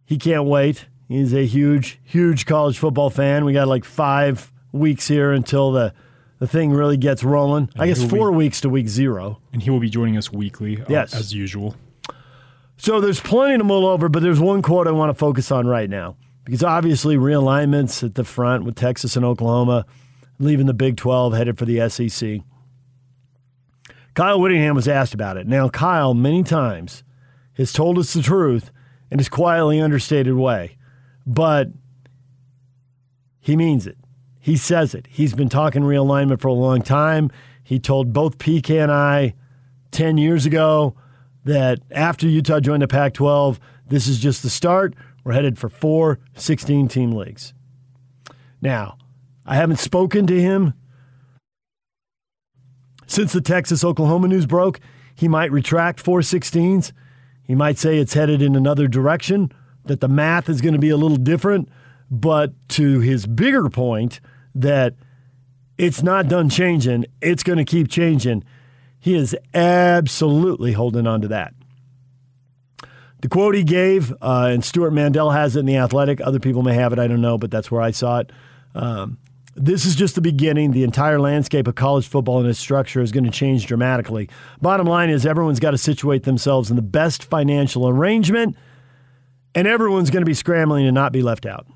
he 0.05 0.18
can't 0.18 0.44
wait. 0.44 0.86
He's 1.06 1.32
a 1.32 1.46
huge, 1.46 2.01
huge 2.02 2.46
college 2.46 2.78
football 2.78 3.10
fan. 3.10 3.44
We 3.44 3.52
got 3.52 3.68
like 3.68 3.84
five 3.84 4.51
weeks 4.72 5.06
here 5.06 5.30
until 5.30 5.70
the 5.70 5.94
the 6.39 6.47
thing 6.47 6.73
really 6.73 6.97
gets 6.97 7.23
rolling. 7.24 7.69
And 7.74 7.82
I 7.82 7.86
guess 7.86 8.02
four 8.05 8.31
be- 8.31 8.36
weeks 8.39 8.61
to 8.62 8.69
week 8.69 8.89
zero. 8.89 9.40
And 9.52 9.62
he 9.62 9.70
will 9.70 9.81
be 9.81 9.89
joining 9.90 10.16
us 10.16 10.32
weekly, 10.32 10.81
uh, 10.81 10.86
Yes. 10.89 11.15
as 11.15 11.32
usual. 11.32 11.77
So 12.77 13.01
there's 13.01 13.20
plenty 13.20 13.59
to 13.59 13.65
mull 13.65 13.86
over, 13.86 14.09
but 14.09 14.23
there's 14.23 14.40
one 14.40 14.61
quote 14.61 14.86
I 14.89 14.90
want 14.90 15.11
to 15.11 15.15
focus 15.15 15.51
on 15.52 15.66
right 15.66 15.89
now 15.89 16.16
because 16.44 16.62
obviously 16.65 17.16
realignments 17.16 18.02
at 18.02 18.15
the 18.16 18.24
front 18.24 18.65
with 18.65 18.74
Texas 18.74 19.16
and 19.16 19.24
Oklahoma 19.24 19.86
leaving 20.40 20.66
the 20.66 20.74
Big 20.74 20.97
12 20.97 21.32
headed 21.35 21.56
for 21.56 21.65
the 21.65 21.89
SEC. 21.89 22.40
Kyle 24.15 24.40
Whittingham 24.40 24.74
was 24.77 24.86
asked 24.89 25.15
about 25.15 25.36
it. 25.36 25.47
Now, 25.47 25.69
Kyle, 25.69 26.15
many 26.15 26.43
times, 26.43 27.02
has 27.55 27.73
told 27.73 27.98
us 27.98 28.12
the 28.12 28.23
truth 28.23 28.70
in 29.11 29.19
his 29.19 29.28
quietly 29.28 29.81
understated 29.81 30.35
way, 30.35 30.77
but 31.27 31.69
he 33.40 33.56
means 33.56 33.86
it. 33.86 33.97
He 34.44 34.58
says 34.58 34.94
it. 34.94 35.06
He's 35.08 35.32
been 35.32 35.48
talking 35.48 35.84
realignment 35.84 36.38
for 36.38 36.48
a 36.48 36.52
long 36.52 36.82
time. 36.82 37.30
He 37.62 37.78
told 37.78 38.12
both 38.12 38.36
PK 38.36 38.82
and 38.82 38.92
I 38.92 39.32
10 39.90 40.18
years 40.18 40.44
ago 40.44 40.94
that 41.44 41.78
after 41.90 42.28
Utah 42.28 42.60
joined 42.60 42.82
the 42.82 42.86
Pac 42.86 43.14
12, 43.14 43.58
this 43.88 44.06
is 44.06 44.18
just 44.18 44.42
the 44.42 44.50
start. 44.50 44.92
We're 45.24 45.32
headed 45.32 45.58
for 45.58 45.70
four 45.70 46.18
16 46.34 46.88
team 46.88 47.12
leagues. 47.12 47.54
Now, 48.60 48.98
I 49.46 49.56
haven't 49.56 49.78
spoken 49.78 50.26
to 50.26 50.38
him 50.38 50.74
since 53.06 53.32
the 53.32 53.40
Texas 53.40 53.82
Oklahoma 53.82 54.28
news 54.28 54.44
broke. 54.44 54.78
He 55.14 55.26
might 55.26 55.52
retract 55.52 56.00
four 56.00 56.20
16s. 56.20 56.92
He 57.44 57.54
might 57.54 57.78
say 57.78 57.96
it's 57.96 58.12
headed 58.12 58.42
in 58.42 58.56
another 58.56 58.88
direction, 58.88 59.50
that 59.86 60.02
the 60.02 60.08
math 60.08 60.50
is 60.50 60.60
going 60.60 60.74
to 60.74 60.78
be 60.78 60.90
a 60.90 60.98
little 60.98 61.16
different. 61.16 61.70
But 62.10 62.52
to 62.70 63.00
his 63.00 63.24
bigger 63.24 63.70
point, 63.70 64.20
that 64.55 64.94
it's 65.76 66.02
not 66.02 66.28
done 66.28 66.48
changing, 66.48 67.06
it's 67.20 67.43
going 67.43 67.59
to 67.59 67.64
keep 67.64 67.89
changing. 67.89 68.44
He 69.01 69.14
is 69.14 69.36
absolutely 69.52 70.72
holding 70.72 71.06
on 71.06 71.20
to 71.22 71.28
that. 71.28 71.55
The 73.20 73.28
quote 73.28 73.55
he 73.55 73.64
gave, 73.64 74.12
uh, 74.20 74.51
and 74.52 74.64
Stewart 74.64 74.93
Mandel 74.93 75.31
has 75.31 75.56
it 75.56 75.60
in 75.60 75.66
The 75.66 75.76
Athletic. 75.76 76.20
Other 76.20 76.39
people 76.39 76.62
may 76.62 76.74
have 76.74 76.93
it, 76.93 76.98
I 76.98 77.06
don't 77.06 77.22
know, 77.22 77.39
but 77.39 77.51
that's 77.51 77.70
where 77.70 77.81
I 77.81 77.90
saw 77.90 78.18
it. 78.20 78.31
Um, 78.74 79.18
this 79.56 79.86
is 79.86 79.94
just 79.94 80.14
the 80.14 80.20
beginning. 80.20 80.72
The 80.72 80.85
entire 80.85 81.18
landscape 81.18 81.66
of 81.66 81.74
college 81.74 82.06
football 82.06 82.40
and 82.40 82.48
its 82.48 82.59
structure 82.59 83.01
is 83.01 83.12
going 83.12 83.24
to 83.24 83.31
change 83.31 83.66
dramatically. 83.66 84.28
Bottom 84.60 84.86
line 84.86 85.10
is, 85.10 85.24
everyone's 85.24 85.60
got 85.60 85.70
to 85.70 85.78
situate 85.78 86.24
themselves 86.24 86.70
in 86.70 86.76
the 86.76 86.82
best 86.82 87.24
financial 87.24 87.89
arrangement, 87.89 88.56
and 89.55 89.66
everyone's 89.66 90.10
going 90.10 90.22
to 90.22 90.26
be 90.26 90.35
scrambling 90.35 90.85
to 90.85 90.93
not 90.93 91.12
be 91.12 91.22
left 91.22 91.47
out. 91.47 91.66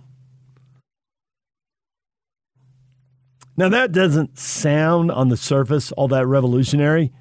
Now, 3.59 3.69
that 3.71 3.91
doesn't 3.91 4.39
sound 4.39 5.11
on 5.11 5.31
the 5.31 5.37
surface 5.37 5.91
all 5.91 6.07
that 6.09 6.29
revolutionary. 6.29 7.13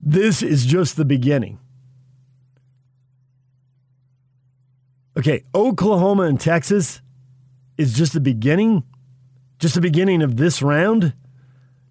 This 0.00 0.42
is 0.42 0.66
just 0.66 0.96
the 0.96 1.04
beginning. 1.04 1.60
Okay, 5.16 5.44
Oklahoma 5.54 6.24
and 6.24 6.40
Texas 6.40 7.00
is 7.78 7.94
just 7.94 8.14
the 8.14 8.20
beginning, 8.20 8.82
just 9.60 9.76
the 9.76 9.80
beginning 9.80 10.22
of 10.22 10.38
this 10.38 10.60
round, 10.60 11.14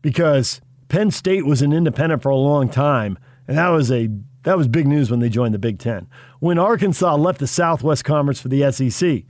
because 0.02 0.60
Penn 0.90 1.10
State 1.10 1.46
was 1.46 1.62
an 1.62 1.72
independent 1.72 2.22
for 2.22 2.30
a 2.30 2.36
long 2.36 2.68
time, 2.68 3.18
and 3.48 3.58
that 3.58 3.70
was 3.70 3.90
a 3.92 4.10
that 4.44 4.58
was 4.58 4.68
big 4.68 4.88
news 4.88 5.10
when 5.10 5.22
they 5.22 5.30
joined 5.30 5.54
the 5.54 5.60
Big 5.60 5.80
Ten. 5.80 6.10
When 6.42 6.60
Arkansas 6.60 7.16
left 7.16 7.40
the 7.40 7.48
Southwest 7.48 8.04
Conference 8.04 8.42
for 8.42 8.50
the 8.50 8.70
SEC, 8.74 9.24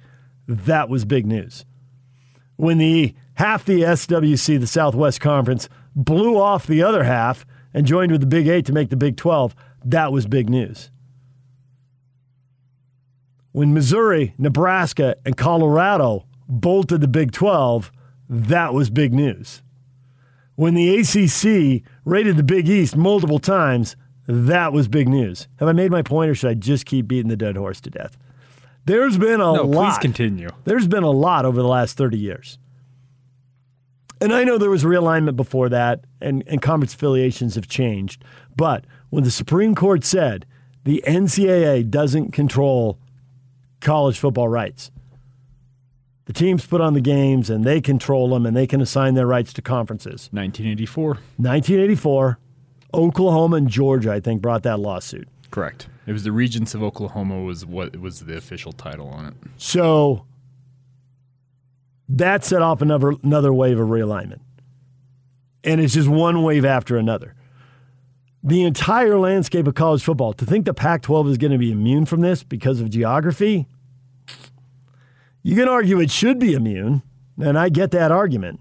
that 0.47 0.89
was 0.89 1.05
big 1.05 1.27
news. 1.27 1.65
When 2.55 2.79
the 2.79 3.13
half 3.35 3.65
the 3.65 3.81
SWC, 3.81 4.59
the 4.59 4.67
Southwest 4.67 5.19
Conference, 5.19 5.69
blew 5.95 6.37
off 6.37 6.67
the 6.67 6.83
other 6.83 7.03
half 7.03 7.45
and 7.73 7.85
joined 7.85 8.11
with 8.11 8.21
the 8.21 8.27
Big 8.27 8.47
Eight 8.47 8.65
to 8.65 8.73
make 8.73 8.89
the 8.89 8.95
Big 8.95 9.17
12, 9.17 9.55
that 9.85 10.11
was 10.11 10.27
big 10.27 10.49
news. 10.49 10.91
When 13.51 13.73
Missouri, 13.73 14.33
Nebraska, 14.37 15.15
and 15.25 15.37
Colorado 15.37 16.25
bolted 16.47 17.01
the 17.01 17.07
Big 17.07 17.31
12, 17.31 17.91
that 18.29 18.73
was 18.73 18.89
big 18.89 19.13
news. 19.13 19.61
When 20.55 20.75
the 20.75 20.99
ACC 20.99 21.83
raided 22.05 22.37
the 22.37 22.43
Big 22.43 22.69
East 22.69 22.95
multiple 22.95 23.39
times, 23.39 23.95
that 24.27 24.71
was 24.71 24.87
big 24.87 25.07
news. 25.07 25.47
Have 25.57 25.67
I 25.67 25.73
made 25.73 25.91
my 25.91 26.01
point, 26.01 26.31
or 26.31 26.35
should 26.35 26.49
I 26.49 26.53
just 26.53 26.85
keep 26.85 27.07
beating 27.07 27.29
the 27.29 27.35
dead 27.35 27.57
horse 27.57 27.81
to 27.81 27.89
death? 27.89 28.17
There's 28.85 29.17
been 29.17 29.35
a 29.35 29.53
no, 29.53 29.63
lot. 29.63 29.93
Please 29.93 29.97
continue. 29.99 30.49
There's 30.65 30.87
been 30.87 31.03
a 31.03 31.11
lot 31.11 31.45
over 31.45 31.61
the 31.61 31.67
last 31.67 31.97
30 31.97 32.17
years. 32.17 32.57
And 34.21 34.33
I 34.33 34.43
know 34.43 34.57
there 34.57 34.69
was 34.69 34.83
realignment 34.83 35.35
before 35.35 35.69
that, 35.69 36.05
and, 36.21 36.43
and 36.47 36.61
conference 36.61 36.93
affiliations 36.93 37.55
have 37.55 37.67
changed. 37.67 38.23
But 38.55 38.85
when 39.09 39.23
the 39.23 39.31
Supreme 39.31 39.75
Court 39.75 40.03
said 40.03 40.45
the 40.83 41.03
NCAA 41.05 41.89
doesn't 41.89 42.31
control 42.31 42.97
college 43.81 44.17
football 44.17 44.47
rights, 44.47 44.91
the 46.25 46.33
teams 46.33 46.65
put 46.65 46.79
on 46.79 46.93
the 46.93 47.01
games 47.01 47.49
and 47.49 47.65
they 47.65 47.81
control 47.81 48.29
them 48.29 48.45
and 48.45 48.55
they 48.55 48.67
can 48.67 48.79
assign 48.79 49.15
their 49.15 49.27
rights 49.27 49.51
to 49.53 49.61
conferences. 49.61 50.29
1984. 50.31 51.05
1984, 51.05 52.39
Oklahoma 52.93 53.57
and 53.57 53.67
Georgia, 53.67 54.11
I 54.13 54.19
think, 54.19 54.41
brought 54.41 54.63
that 54.63 54.79
lawsuit. 54.79 55.27
Correct. 55.51 55.87
It 56.05 56.13
was 56.13 56.23
the 56.23 56.31
Regents 56.31 56.73
of 56.73 56.81
Oklahoma 56.81 57.41
was 57.41 57.65
what 57.65 57.97
was 57.97 58.21
the 58.21 58.37
official 58.37 58.71
title 58.71 59.09
on 59.09 59.25
it. 59.25 59.33
So 59.57 60.25
that 62.17 62.45
set 62.45 62.61
off 62.61 62.81
another 62.81 63.13
another 63.23 63.53
wave 63.53 63.79
of 63.79 63.89
realignment. 63.89 64.39
And 65.63 65.79
it's 65.81 65.93
just 65.93 66.09
one 66.09 66.43
wave 66.43 66.65
after 66.65 66.97
another. 66.97 67.35
The 68.43 68.63
entire 68.63 69.17
landscape 69.17 69.67
of 69.67 69.75
college 69.75 70.03
football, 70.03 70.33
to 70.33 70.45
think 70.45 70.65
the 70.65 70.73
Pac 70.73 71.01
12 71.03 71.29
is 71.29 71.37
going 71.37 71.53
to 71.53 71.57
be 71.57 71.71
immune 71.71 72.05
from 72.05 72.21
this 72.21 72.43
because 72.43 72.81
of 72.81 72.89
geography, 72.89 73.67
you 75.41 75.55
can 75.55 75.69
argue 75.69 75.99
it 75.99 76.11
should 76.11 76.39
be 76.39 76.53
immune, 76.53 77.03
and 77.41 77.57
I 77.57 77.69
get 77.69 77.91
that 77.91 78.11
argument. 78.11 78.59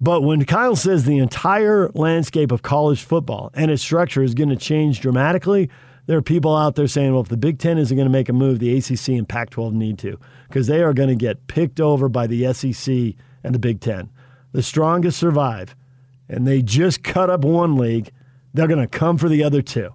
But 0.00 0.22
when 0.22 0.44
Kyle 0.44 0.76
says 0.76 1.04
the 1.04 1.18
entire 1.18 1.88
landscape 1.94 2.52
of 2.52 2.62
college 2.62 3.02
football 3.02 3.50
and 3.54 3.70
its 3.70 3.82
structure 3.82 4.22
is 4.22 4.34
going 4.34 4.48
to 4.50 4.56
change 4.56 5.00
dramatically, 5.00 5.70
there 6.06 6.18
are 6.18 6.22
people 6.22 6.56
out 6.56 6.74
there 6.74 6.88
saying, 6.88 7.12
well, 7.12 7.22
if 7.22 7.28
the 7.28 7.36
Big 7.36 7.58
Ten 7.58 7.78
isn't 7.78 7.96
going 7.96 8.06
to 8.06 8.12
make 8.12 8.28
a 8.28 8.32
move, 8.32 8.58
the 8.58 8.76
ACC 8.76 9.08
and 9.08 9.28
Pac 9.28 9.50
12 9.50 9.72
need 9.72 9.98
to, 10.00 10.18
because 10.48 10.66
they 10.66 10.82
are 10.82 10.92
going 10.92 11.08
to 11.08 11.14
get 11.14 11.46
picked 11.46 11.80
over 11.80 12.08
by 12.08 12.26
the 12.26 12.52
SEC 12.52 13.14
and 13.44 13.54
the 13.54 13.58
Big 13.58 13.80
Ten. 13.80 14.10
The 14.52 14.62
strongest 14.62 15.18
survive, 15.18 15.76
and 16.28 16.46
they 16.46 16.60
just 16.60 17.02
cut 17.02 17.30
up 17.30 17.44
one 17.44 17.76
league. 17.76 18.10
They're 18.52 18.66
going 18.68 18.80
to 18.80 18.86
come 18.86 19.16
for 19.16 19.28
the 19.28 19.44
other 19.44 19.62
two. 19.62 19.94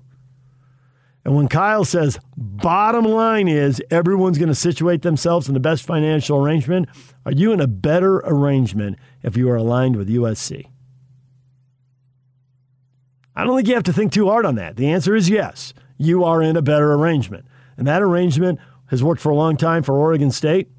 And 1.28 1.36
when 1.36 1.50
Kyle 1.50 1.84
says, 1.84 2.20
bottom 2.38 3.04
line 3.04 3.50
is 3.50 3.82
everyone's 3.92 4.38
going 4.38 4.48
to 4.48 4.56
situate 4.56 5.02
themselves 5.02 5.50
in 5.50 5.54
the 5.54 5.60
best 5.60 5.84
financial 5.84 6.38
arrangement, 6.38 6.88
are 7.26 7.34
you 7.34 7.52
in 7.52 7.60
a 7.60 7.68
better 7.68 8.20
arrangement 8.20 8.98
if 9.24 9.36
you 9.36 9.50
are 9.50 9.58
aligned 9.58 9.98
with 9.98 10.08
USC? 10.08 10.68
I 13.36 13.44
don't 13.44 13.58
think 13.58 13.68
you 13.68 13.74
have 13.74 13.84
to 13.84 13.94
think 13.94 14.14
too 14.14 14.30
hard 14.30 14.46
on 14.46 14.56
that. 14.56 14.78
The 14.78 14.90
answer 14.90 15.18
is 15.18 15.30
yes. 15.30 15.74
You 15.98 16.24
are 16.24 16.42
in 16.42 16.56
a 16.56 16.62
better 16.62 16.94
arrangement. 16.94 17.46
And 17.78 17.88
that 17.88 18.02
arrangement 18.02 18.60
has 18.88 19.04
worked 19.04 19.22
for 19.22 19.30
a 19.30 19.36
long 19.36 19.58
time 19.58 19.84
for 19.84 19.98
Oregon 19.98 20.32
State. 20.32 20.70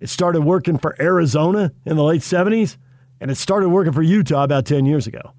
It 0.00 0.08
started 0.08 0.42
working 0.42 0.78
for 0.78 1.00
Arizona 1.00 1.72
in 1.84 1.96
the 1.96 2.04
late 2.04 2.22
70s, 2.22 2.76
and 3.20 3.30
it 3.30 3.36
started 3.36 3.68
working 3.68 3.92
for 3.92 4.02
Utah 4.02 4.44
about 4.44 4.64
10 4.64 4.86
years 4.86 5.06
ago. 5.06 5.32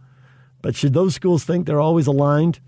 But 0.61 0.75
should 0.75 0.93
those 0.93 1.15
schools 1.15 1.43
think 1.43 1.65
they're 1.65 1.79
always 1.79 2.07
aligned 2.07 2.59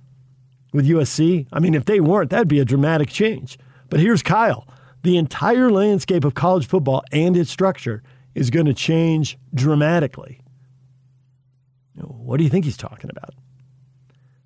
with 0.71 0.87
USC? 0.87 1.47
I 1.51 1.59
mean, 1.59 1.75
if 1.75 1.85
they 1.85 1.99
weren't, 1.99 2.29
that'd 2.29 2.47
be 2.47 2.59
a 2.59 2.65
dramatic 2.65 3.09
change. 3.09 3.57
But 3.89 3.99
here's 3.99 4.23
Kyle 4.23 4.67
the 5.03 5.17
entire 5.17 5.71
landscape 5.71 6.23
of 6.23 6.35
college 6.35 6.67
football 6.67 7.03
and 7.11 7.35
its 7.35 7.49
structure 7.49 8.03
is 8.35 8.49
going 8.49 8.67
to 8.67 8.73
change 8.73 9.37
dramatically. 9.53 10.41
What 11.95 12.37
do 12.37 12.43
you 12.43 12.49
think 12.49 12.65
he's 12.65 12.77
talking 12.77 13.09
about? 13.09 13.33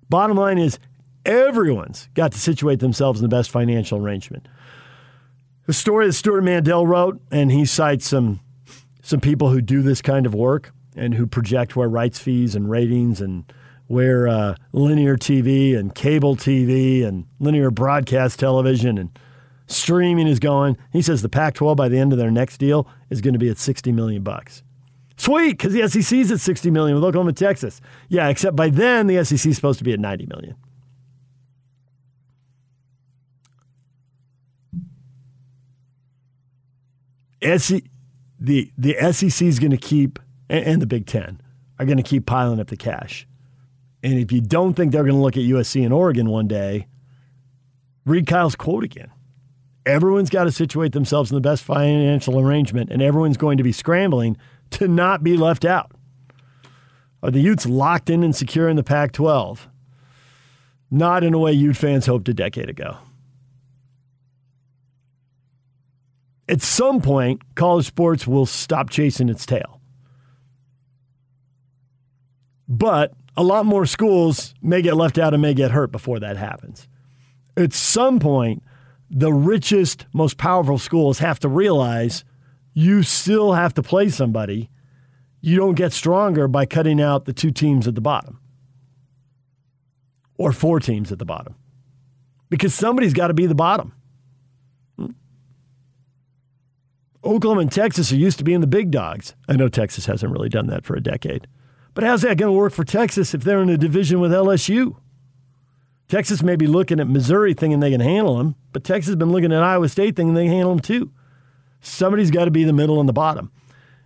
Bottom 0.08 0.36
line 0.36 0.58
is, 0.58 0.78
everyone's 1.26 2.08
got 2.14 2.32
to 2.32 2.38
situate 2.38 2.80
themselves 2.80 3.20
in 3.20 3.24
the 3.24 3.34
best 3.34 3.50
financial 3.50 3.98
arrangement. 3.98 4.48
The 5.66 5.72
story 5.72 6.06
that 6.06 6.12
Stewart 6.12 6.44
Mandel 6.44 6.86
wrote, 6.86 7.20
and 7.30 7.50
he 7.50 7.64
cites 7.64 8.06
some 8.06 8.40
some 9.02 9.20
people 9.20 9.50
who 9.50 9.60
do 9.60 9.82
this 9.82 10.02
kind 10.02 10.26
of 10.26 10.34
work 10.34 10.72
and 10.96 11.14
who 11.14 11.26
project 11.26 11.76
where 11.76 11.88
rights 11.88 12.18
fees 12.18 12.56
and 12.56 12.68
ratings 12.68 13.20
and 13.20 13.52
where 13.86 14.26
uh, 14.26 14.56
linear 14.72 15.16
TV 15.16 15.76
and 15.76 15.94
cable 15.94 16.34
TV 16.34 17.04
and 17.04 17.26
linear 17.38 17.70
broadcast 17.70 18.40
television 18.40 18.98
and 18.98 19.16
streaming 19.68 20.26
is 20.26 20.40
going. 20.40 20.76
He 20.92 21.02
says 21.02 21.22
the 21.22 21.28
Pac-12 21.28 21.76
by 21.76 21.88
the 21.88 21.98
end 21.98 22.12
of 22.12 22.18
their 22.18 22.32
next 22.32 22.58
deal 22.58 22.88
is 23.10 23.20
going 23.20 23.34
to 23.34 23.38
be 23.38 23.48
at 23.48 23.58
60 23.58 23.92
million 23.92 24.22
bucks. 24.22 24.64
Sweet, 25.16 25.52
because 25.52 25.72
the 25.72 25.88
SEC's 25.88 26.30
at 26.30 26.40
60 26.40 26.70
million 26.70 26.94
with 26.94 27.04
Oklahoma, 27.04 27.32
Texas. 27.32 27.80
Yeah, 28.08 28.28
except 28.28 28.56
by 28.56 28.68
then 28.68 29.06
the 29.06 29.24
SEC 29.24 29.46
is 29.46 29.56
supposed 29.56 29.78
to 29.78 29.84
be 29.84 29.92
at 29.92 30.00
90 30.00 30.26
million. 30.26 30.56
SEC, 37.42 37.84
the 38.38 38.72
the 38.76 38.96
SEC 39.12 39.46
is 39.46 39.58
going 39.58 39.70
to 39.70 39.76
keep, 39.76 40.18
and 40.48 40.80
the 40.80 40.86
Big 40.86 41.06
Ten 41.06 41.40
are 41.78 41.86
going 41.86 41.98
to 41.98 42.02
keep 42.02 42.26
piling 42.26 42.60
up 42.60 42.68
the 42.68 42.76
cash. 42.76 43.26
And 44.02 44.18
if 44.18 44.30
you 44.30 44.40
don't 44.40 44.74
think 44.74 44.92
they're 44.92 45.02
going 45.02 45.16
to 45.16 45.20
look 45.20 45.36
at 45.36 45.42
USC 45.42 45.84
and 45.84 45.92
Oregon 45.92 46.30
one 46.30 46.46
day, 46.46 46.86
read 48.04 48.26
Kyle's 48.26 48.56
quote 48.56 48.84
again. 48.84 49.10
Everyone's 49.84 50.30
got 50.30 50.44
to 50.44 50.52
situate 50.52 50.92
themselves 50.92 51.30
in 51.30 51.34
the 51.34 51.40
best 51.40 51.62
financial 51.62 52.40
arrangement, 52.40 52.90
and 52.90 53.00
everyone's 53.00 53.36
going 53.36 53.58
to 53.58 53.64
be 53.64 53.72
scrambling 53.72 54.36
to 54.70 54.88
not 54.88 55.22
be 55.22 55.36
left 55.36 55.64
out. 55.64 55.92
Are 57.22 57.30
the 57.30 57.40
Utes 57.40 57.66
locked 57.66 58.10
in 58.10 58.22
and 58.22 58.34
secure 58.34 58.68
in 58.68 58.76
the 58.76 58.82
Pac 58.82 59.12
12? 59.12 59.68
Not 60.90 61.24
in 61.24 61.34
a 61.34 61.38
way 61.38 61.52
Ute 61.52 61.76
fans 61.76 62.06
hoped 62.06 62.28
a 62.28 62.34
decade 62.34 62.68
ago. 62.68 62.98
At 66.48 66.62
some 66.62 67.00
point, 67.00 67.42
college 67.54 67.86
sports 67.86 68.26
will 68.26 68.46
stop 68.46 68.90
chasing 68.90 69.28
its 69.28 69.44
tail. 69.44 69.80
But 72.68 73.12
a 73.36 73.42
lot 73.42 73.66
more 73.66 73.86
schools 73.86 74.54
may 74.62 74.82
get 74.82 74.96
left 74.96 75.18
out 75.18 75.34
and 75.34 75.42
may 75.42 75.54
get 75.54 75.70
hurt 75.70 75.92
before 75.92 76.20
that 76.20 76.36
happens. 76.36 76.88
At 77.56 77.72
some 77.72 78.18
point, 78.18 78.62
the 79.10 79.32
richest, 79.32 80.06
most 80.12 80.36
powerful 80.36 80.78
schools 80.78 81.18
have 81.18 81.38
to 81.40 81.48
realize 81.48 82.24
you 82.74 83.02
still 83.02 83.52
have 83.52 83.74
to 83.74 83.82
play 83.82 84.08
somebody. 84.08 84.70
You 85.40 85.56
don't 85.56 85.74
get 85.74 85.92
stronger 85.92 86.48
by 86.48 86.66
cutting 86.66 87.00
out 87.00 87.24
the 87.24 87.32
two 87.32 87.50
teams 87.50 87.86
at 87.86 87.94
the 87.94 88.00
bottom 88.00 88.40
or 90.38 90.52
four 90.52 90.80
teams 90.80 91.12
at 91.12 91.18
the 91.18 91.24
bottom 91.24 91.54
because 92.50 92.74
somebody's 92.74 93.14
got 93.14 93.28
to 93.28 93.34
be 93.34 93.46
the 93.46 93.54
bottom. 93.54 93.92
Oklahoma 97.26 97.62
and 97.62 97.72
Texas 97.72 98.12
are 98.12 98.16
used 98.16 98.38
to 98.38 98.44
being 98.44 98.60
the 98.60 98.66
big 98.66 98.90
dogs. 98.90 99.34
I 99.48 99.56
know 99.56 99.68
Texas 99.68 100.06
hasn't 100.06 100.32
really 100.32 100.48
done 100.48 100.66
that 100.68 100.84
for 100.84 100.94
a 100.94 101.02
decade. 101.02 101.46
But 101.94 102.04
how's 102.04 102.22
that 102.22 102.36
going 102.36 102.52
to 102.52 102.58
work 102.58 102.72
for 102.72 102.84
Texas 102.84 103.34
if 103.34 103.42
they're 103.42 103.62
in 103.62 103.70
a 103.70 103.78
division 103.78 104.20
with 104.20 104.30
LSU? 104.30 104.96
Texas 106.08 106.42
may 106.42 106.54
be 106.54 106.66
looking 106.66 107.00
at 107.00 107.08
Missouri 107.08 107.52
thinking 107.54 107.80
they 107.80 107.90
can 107.90 108.00
handle 108.00 108.38
them, 108.38 108.54
but 108.72 108.84
Texas 108.84 109.08
has 109.08 109.16
been 109.16 109.30
looking 109.30 109.52
at 109.52 109.62
Iowa 109.62 109.88
State 109.88 110.14
thinking 110.14 110.34
they 110.34 110.44
can 110.44 110.52
handle 110.52 110.70
them 110.70 110.80
too. 110.80 111.10
Somebody's 111.80 112.30
got 112.30 112.44
to 112.44 112.50
be 112.50 112.64
the 112.64 112.72
middle 112.72 113.00
and 113.00 113.08
the 113.08 113.12
bottom. 113.12 113.50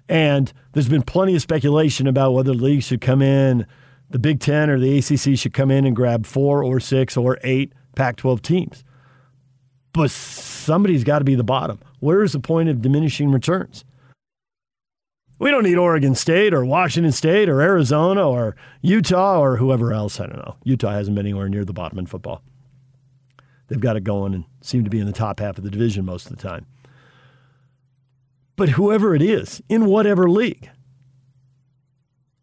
And 0.09 0.53
there's 0.73 0.89
been 0.89 1.03
plenty 1.03 1.37
of 1.37 1.43
speculation 1.43 2.07
about 2.07 2.33
whether 2.33 2.53
the 2.53 2.59
league 2.59 2.83
should 2.83 3.01
come 3.01 3.23
in, 3.23 3.67
the 4.09 4.19
Big 4.19 4.41
Ten 4.41 4.71
or 4.71 4.79
the 4.79 4.99
ACC 4.99 5.39
should 5.39 5.53
come 5.53 5.71
in 5.71 5.85
and 5.85 5.95
grab 5.95 6.27
four 6.27 6.65
or 6.65 6.81
six 6.81 7.17
or 7.17 7.39
eight 7.45 7.73
Pac 7.95 8.17
12 8.17 8.43
teams. 8.43 8.85
But 9.93 10.11
somebody's 10.11 11.05
got 11.05 11.19
to 11.21 11.25
be 11.25 11.35
the 11.35 11.45
bottom. 11.45 11.81
Where's 12.01 12.33
the 12.33 12.41
point 12.41 12.69
of 12.69 12.83
diminishing 12.83 13.31
returns? 13.31 13.85
We 15.39 15.51
don't 15.51 15.65
need 15.65 15.79
Oregon 15.79 16.15
State 16.15 16.53
or 16.53 16.65
Washington 16.65 17.13
State 17.13 17.49
or 17.49 17.63
Arizona 17.63 18.29
or 18.29 18.57
Utah 18.83 19.41
or 19.41 19.57
whoever 19.57 19.93
else. 19.93 20.21
I 20.21 20.27
don't 20.27 20.37
know. 20.37 20.57
Utah 20.65 20.91
hasn't 20.91 21.15
been 21.15 21.25
anywhere 21.25 21.49
near 21.49 21.65
the 21.65 21.73
bottom 21.73 21.99
in 21.99 22.07
football. 22.07 22.43
They've 23.69 23.81
got 23.81 23.97
it 23.97 24.05
going 24.05 24.35
and 24.35 24.45
seem 24.61 24.85
to 24.85 24.91
be 24.91 24.99
in 24.99 25.07
the 25.07 25.13
top 25.13 25.41
half 25.41 25.57
of 25.57 25.65
the 25.65 25.71
division 25.71 26.05
most 26.05 26.29
of 26.29 26.37
the 26.37 26.43
time. 26.43 26.67
But 28.57 28.71
whoever 28.71 29.15
it 29.15 29.23
is, 29.23 29.63
in 29.71 29.87
whatever 29.87 30.29
league, 30.29 30.69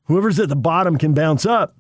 whoever's 0.06 0.40
at 0.40 0.50
the 0.50 0.56
bottom 0.56 0.98
can 0.98 1.14
bounce 1.14 1.46
up. 1.46 1.76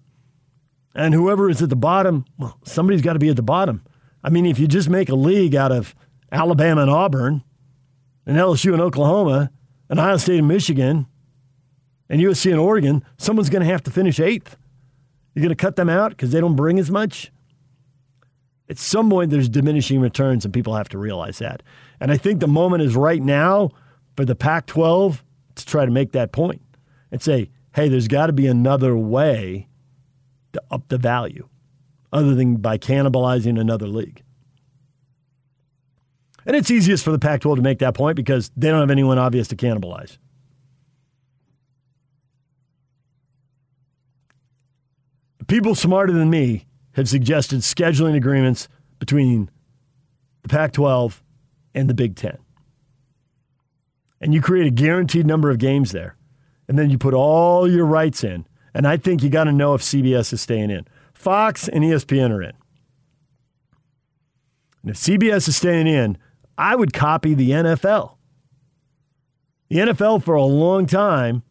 And 0.93 1.13
whoever 1.13 1.49
is 1.49 1.61
at 1.61 1.69
the 1.69 1.75
bottom, 1.75 2.25
well, 2.37 2.59
somebody's 2.63 3.01
got 3.01 3.13
to 3.13 3.19
be 3.19 3.29
at 3.29 3.35
the 3.35 3.41
bottom. 3.41 3.83
I 4.23 4.29
mean, 4.29 4.45
if 4.45 4.59
you 4.59 4.67
just 4.67 4.89
make 4.89 5.09
a 5.09 5.15
league 5.15 5.55
out 5.55 5.71
of 5.71 5.95
Alabama 6.31 6.81
and 6.81 6.91
Auburn, 6.91 7.43
and 8.27 8.37
LSU 8.37 8.73
and 8.73 8.81
Oklahoma, 8.81 9.49
and 9.89 9.99
Ohio 9.99 10.17
State 10.17 10.39
and 10.39 10.47
Michigan, 10.47 11.07
and 12.09 12.21
USC 12.21 12.51
and 12.51 12.59
Oregon, 12.59 13.03
someone's 13.17 13.49
going 13.49 13.65
to 13.65 13.71
have 13.71 13.81
to 13.83 13.91
finish 13.91 14.19
eighth. 14.19 14.57
You're 15.33 15.41
going 15.41 15.49
to 15.49 15.55
cut 15.55 15.77
them 15.77 15.89
out 15.89 16.11
because 16.11 16.31
they 16.31 16.41
don't 16.41 16.55
bring 16.55 16.77
as 16.77 16.91
much? 16.91 17.31
At 18.69 18.77
some 18.77 19.09
point, 19.09 19.31
there's 19.31 19.47
diminishing 19.47 20.01
returns, 20.01 20.43
and 20.43 20.53
people 20.53 20.75
have 20.75 20.89
to 20.89 20.97
realize 20.97 21.39
that. 21.39 21.63
And 22.01 22.11
I 22.11 22.17
think 22.17 22.41
the 22.41 22.47
moment 22.47 22.83
is 22.83 22.95
right 22.95 23.23
now 23.23 23.69
for 24.17 24.25
the 24.25 24.35
Pac 24.35 24.65
12 24.65 25.23
to 25.55 25.65
try 25.65 25.85
to 25.85 25.91
make 25.91 26.11
that 26.11 26.33
point 26.33 26.61
and 27.11 27.21
say, 27.21 27.49
hey, 27.75 27.87
there's 27.87 28.09
got 28.09 28.27
to 28.27 28.33
be 28.33 28.47
another 28.47 28.97
way 28.97 29.69
to 30.51 30.61
up 30.69 30.89
the 30.89 30.97
value 30.97 31.47
other 32.11 32.35
than 32.35 32.57
by 32.57 32.77
cannibalizing 32.77 33.59
another 33.59 33.87
league. 33.87 34.23
And 36.47 36.55
it's 36.55 36.71
easiest 36.71 37.03
for 37.03 37.11
the 37.11 37.19
Pac 37.19 37.41
12 37.41 37.57
to 37.57 37.61
make 37.61 37.79
that 37.79 37.93
point 37.93 38.15
because 38.15 38.51
they 38.55 38.69
don't 38.69 38.79
have 38.79 38.89
anyone 38.89 39.19
obvious 39.19 39.49
to 39.49 39.55
cannibalize. 39.57 40.17
People 45.47 45.75
smarter 45.75 46.13
than 46.13 46.29
me 46.29 46.65
have 46.93 47.09
suggested 47.09 47.59
scheduling 47.59 48.15
agreements 48.15 48.69
between 48.97 49.51
the 50.41 50.47
Pac 50.47 50.71
12 50.71 51.21
and 51.75 51.89
the 51.89 51.93
Big 51.93 52.15
Ten. 52.15 52.37
And 54.21 54.33
you 54.33 54.41
create 54.41 54.67
a 54.67 54.71
guaranteed 54.71 55.27
number 55.27 55.49
of 55.49 55.57
games 55.57 55.91
there. 55.91 56.15
And 56.69 56.79
then 56.79 56.89
you 56.89 56.97
put 56.97 57.13
all 57.13 57.69
your 57.69 57.85
rights 57.85 58.23
in. 58.23 58.47
And 58.73 58.87
I 58.87 58.95
think 58.95 59.21
you 59.21 59.29
got 59.29 59.45
to 59.45 59.51
know 59.51 59.73
if 59.73 59.81
CBS 59.81 60.31
is 60.31 60.41
staying 60.41 60.69
in. 60.69 60.87
Fox 61.13 61.67
and 61.67 61.83
ESPN 61.83 62.31
are 62.31 62.41
in. 62.41 62.53
And 64.81 64.91
if 64.91 64.97
CBS 64.97 65.49
is 65.49 65.57
staying 65.57 65.87
in, 65.87 66.17
I 66.57 66.75
would 66.75 66.93
copy 66.93 67.33
the 67.33 67.51
NFL. 67.51 68.15
The 69.69 69.77
NFL 69.77 70.23
for 70.23 70.35
a 70.35 70.43
long 70.43 70.85
time 70.85 71.43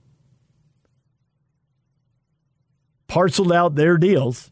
parceled 3.09 3.53
out 3.53 3.75
their 3.75 3.99
deals 3.99 4.51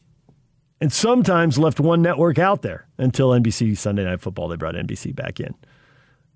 and 0.81 0.93
sometimes 0.93 1.59
left 1.59 1.81
one 1.81 2.03
network 2.03 2.39
out 2.39 2.63
there 2.63 2.87
until 2.99 3.31
NBC 3.31 3.77
Sunday 3.77 4.05
Night 4.05 4.21
Football. 4.21 4.49
They 4.49 4.57
brought 4.57 4.75
NBC 4.75 5.15
back 5.15 5.41
in. 5.41 5.55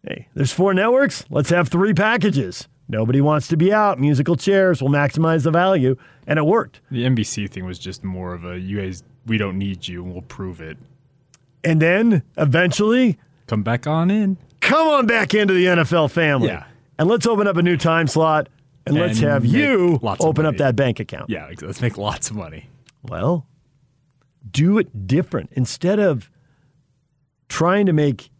Hey, 0.06 0.28
there's 0.34 0.52
four 0.52 0.72
networks. 0.74 1.24
Let's 1.28 1.50
have 1.50 1.68
three 1.68 1.92
packages. 1.92 2.68
Nobody 2.88 3.20
wants 3.20 3.48
to 3.48 3.56
be 3.56 3.72
out. 3.72 3.98
Musical 3.98 4.36
chairs 4.36 4.80
will 4.80 4.88
maximize 4.88 5.44
the 5.44 5.50
value, 5.50 5.96
and 6.26 6.38
it 6.38 6.46
worked. 6.46 6.80
The 6.90 7.04
NBC 7.04 7.50
thing 7.50 7.66
was 7.66 7.78
just 7.78 8.02
more 8.02 8.32
of 8.32 8.46
a 8.46 8.58
you 8.58 8.80
guys, 8.80 9.02
we 9.26 9.36
don't 9.36 9.58
need 9.58 9.86
you, 9.86 10.02
and 10.02 10.12
we'll 10.12 10.22
prove 10.22 10.62
it. 10.62 10.78
And 11.62 11.82
then 11.82 12.22
eventually, 12.38 13.18
come 13.48 13.62
back 13.62 13.86
on 13.86 14.10
in. 14.10 14.38
Come 14.60 14.88
on 14.88 15.06
back 15.06 15.34
into 15.34 15.54
the 15.54 15.64
NFL 15.64 16.10
family. 16.10 16.48
Yeah. 16.48 16.64
And 16.98 17.08
let's 17.08 17.26
open 17.26 17.46
up 17.46 17.56
a 17.56 17.62
new 17.62 17.76
time 17.76 18.06
slot, 18.06 18.48
and, 18.86 18.96
and 18.96 19.06
let's 19.06 19.20
have 19.20 19.44
you 19.44 19.98
open 20.02 20.46
up 20.46 20.56
that 20.56 20.76
bank 20.76 21.00
account. 21.00 21.30
Yeah, 21.30 21.50
let's 21.62 21.80
make 21.80 21.96
lots 21.96 22.30
of 22.30 22.36
money. 22.36 22.68
Well, 23.02 23.46
do 24.50 24.78
it 24.78 25.06
different 25.06 25.50
instead 25.52 25.98
of 25.98 26.30
trying 27.48 27.86
to 27.86 27.92
make 27.92 28.30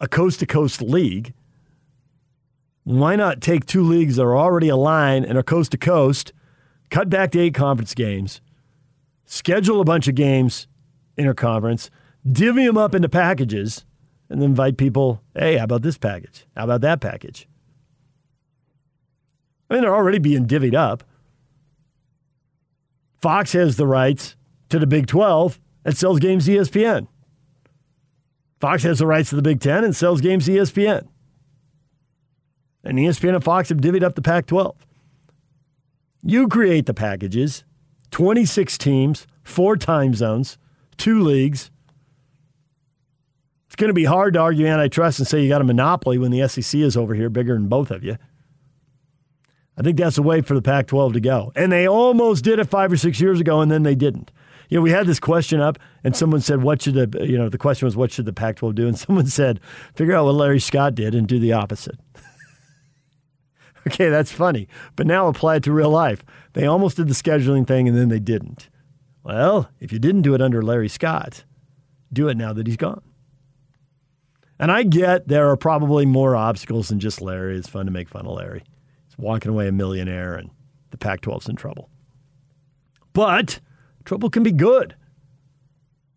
a 0.00 0.08
coast 0.08 0.40
to 0.40 0.46
coast 0.46 0.80
league 0.80 1.34
why 2.84 3.14
not 3.14 3.40
take 3.40 3.66
two 3.66 3.82
leagues 3.82 4.16
that 4.16 4.22
are 4.22 4.36
already 4.36 4.68
aligned 4.68 5.24
and 5.24 5.36
are 5.36 5.42
coast 5.42 5.70
to 5.72 5.78
coast, 5.78 6.32
cut 6.90 7.08
back 7.08 7.30
to 7.32 7.38
eight 7.38 7.54
conference 7.54 7.94
games, 7.94 8.40
schedule 9.26 9.80
a 9.80 9.84
bunch 9.84 10.08
of 10.08 10.14
games 10.14 10.66
interconference, 11.18 11.90
divvy 12.30 12.66
them 12.66 12.76
up 12.76 12.94
into 12.94 13.08
packages, 13.08 13.84
and 14.28 14.40
then 14.40 14.50
invite 14.50 14.76
people, 14.76 15.22
hey, 15.34 15.56
how 15.56 15.64
about 15.64 15.82
this 15.82 15.98
package? 15.98 16.46
How 16.56 16.64
about 16.64 16.80
that 16.82 17.00
package? 17.00 17.48
I 19.68 19.74
mean, 19.74 19.82
they're 19.82 19.94
already 19.94 20.18
being 20.18 20.46
divvied 20.46 20.74
up. 20.74 21.04
Fox 23.20 23.52
has 23.52 23.76
the 23.76 23.86
rights 23.86 24.34
to 24.70 24.78
the 24.78 24.86
Big 24.86 25.06
12 25.06 25.60
and 25.84 25.96
sells 25.96 26.18
games 26.18 26.48
ESPN. 26.48 27.06
Fox 28.60 28.82
has 28.82 28.98
the 28.98 29.06
rights 29.06 29.30
to 29.30 29.36
the 29.36 29.42
Big 29.42 29.60
10 29.60 29.84
and 29.84 29.94
sells 29.94 30.20
games 30.20 30.48
ESPN 30.48 31.06
and 32.84 32.98
ESPN 32.98 33.34
and 33.34 33.44
Fox 33.44 33.68
have 33.68 33.78
divvied 33.78 34.02
up 34.02 34.14
the 34.14 34.22
Pac 34.22 34.46
12. 34.46 34.74
You 36.22 36.48
create 36.48 36.86
the 36.86 36.94
packages 36.94 37.64
26 38.10 38.76
teams, 38.78 39.26
four 39.42 39.76
time 39.76 40.14
zones, 40.14 40.58
two 40.96 41.20
leagues. 41.20 41.70
Going 43.80 43.88
to 43.88 43.94
be 43.94 44.04
hard 44.04 44.34
to 44.34 44.40
argue 44.40 44.66
antitrust 44.66 45.20
and 45.20 45.26
say 45.26 45.42
you 45.42 45.48
got 45.48 45.62
a 45.62 45.64
monopoly 45.64 46.18
when 46.18 46.30
the 46.30 46.46
SEC 46.46 46.78
is 46.78 46.98
over 46.98 47.14
here 47.14 47.30
bigger 47.30 47.54
than 47.54 47.66
both 47.66 47.90
of 47.90 48.04
you. 48.04 48.18
I 49.74 49.80
think 49.80 49.96
that's 49.96 50.16
the 50.16 50.22
way 50.22 50.42
for 50.42 50.52
the 50.52 50.60
Pac 50.60 50.88
12 50.88 51.14
to 51.14 51.20
go. 51.20 51.50
And 51.56 51.72
they 51.72 51.88
almost 51.88 52.44
did 52.44 52.58
it 52.58 52.68
five 52.68 52.92
or 52.92 52.98
six 52.98 53.22
years 53.22 53.40
ago, 53.40 53.62
and 53.62 53.70
then 53.70 53.82
they 53.82 53.94
didn't. 53.94 54.32
You 54.68 54.76
know, 54.76 54.82
we 54.82 54.90
had 54.90 55.06
this 55.06 55.18
question 55.18 55.62
up, 55.62 55.78
and 56.04 56.14
someone 56.14 56.42
said, 56.42 56.62
"What 56.62 56.82
should 56.82 56.92
the 56.92 57.26
you 57.26 57.38
know?" 57.38 57.48
The 57.48 57.56
question 57.56 57.86
was, 57.86 57.96
"What 57.96 58.12
should 58.12 58.26
the 58.26 58.34
Pac-12 58.34 58.74
do?" 58.74 58.86
And 58.86 58.98
someone 58.98 59.28
said, 59.28 59.60
"Figure 59.94 60.14
out 60.14 60.26
what 60.26 60.34
Larry 60.34 60.60
Scott 60.60 60.94
did 60.94 61.14
and 61.14 61.26
do 61.26 61.38
the 61.38 61.54
opposite." 61.54 61.98
Okay, 63.86 64.10
that's 64.10 64.30
funny. 64.30 64.68
But 64.94 65.06
now 65.06 65.26
apply 65.26 65.56
it 65.56 65.62
to 65.62 65.72
real 65.72 65.88
life. 65.88 66.22
They 66.52 66.66
almost 66.66 66.98
did 66.98 67.08
the 67.08 67.14
scheduling 67.14 67.66
thing 67.66 67.88
and 67.88 67.96
then 67.96 68.10
they 68.10 68.18
didn't. 68.18 68.68
Well, 69.24 69.70
if 69.80 69.90
you 69.90 69.98
didn't 69.98 70.20
do 70.20 70.34
it 70.34 70.42
under 70.42 70.60
Larry 70.60 70.90
Scott, 70.90 71.44
do 72.12 72.28
it 72.28 72.36
now 72.36 72.52
that 72.52 72.66
he's 72.66 72.76
gone. 72.76 73.00
And 74.60 74.70
I 74.70 74.82
get 74.82 75.26
there 75.26 75.48
are 75.48 75.56
probably 75.56 76.04
more 76.04 76.36
obstacles 76.36 76.90
than 76.90 77.00
just 77.00 77.22
Larry. 77.22 77.56
It's 77.56 77.66
fun 77.66 77.86
to 77.86 77.90
make 77.90 78.10
fun 78.10 78.26
of 78.26 78.36
Larry. 78.36 78.62
He's 79.08 79.16
walking 79.16 79.50
away 79.50 79.66
a 79.66 79.72
millionaire 79.72 80.34
and 80.34 80.50
the 80.90 80.98
Pac 80.98 81.22
12's 81.22 81.48
in 81.48 81.56
trouble. 81.56 81.88
But 83.14 83.60
trouble 84.04 84.28
can 84.28 84.42
be 84.42 84.52
good. 84.52 84.94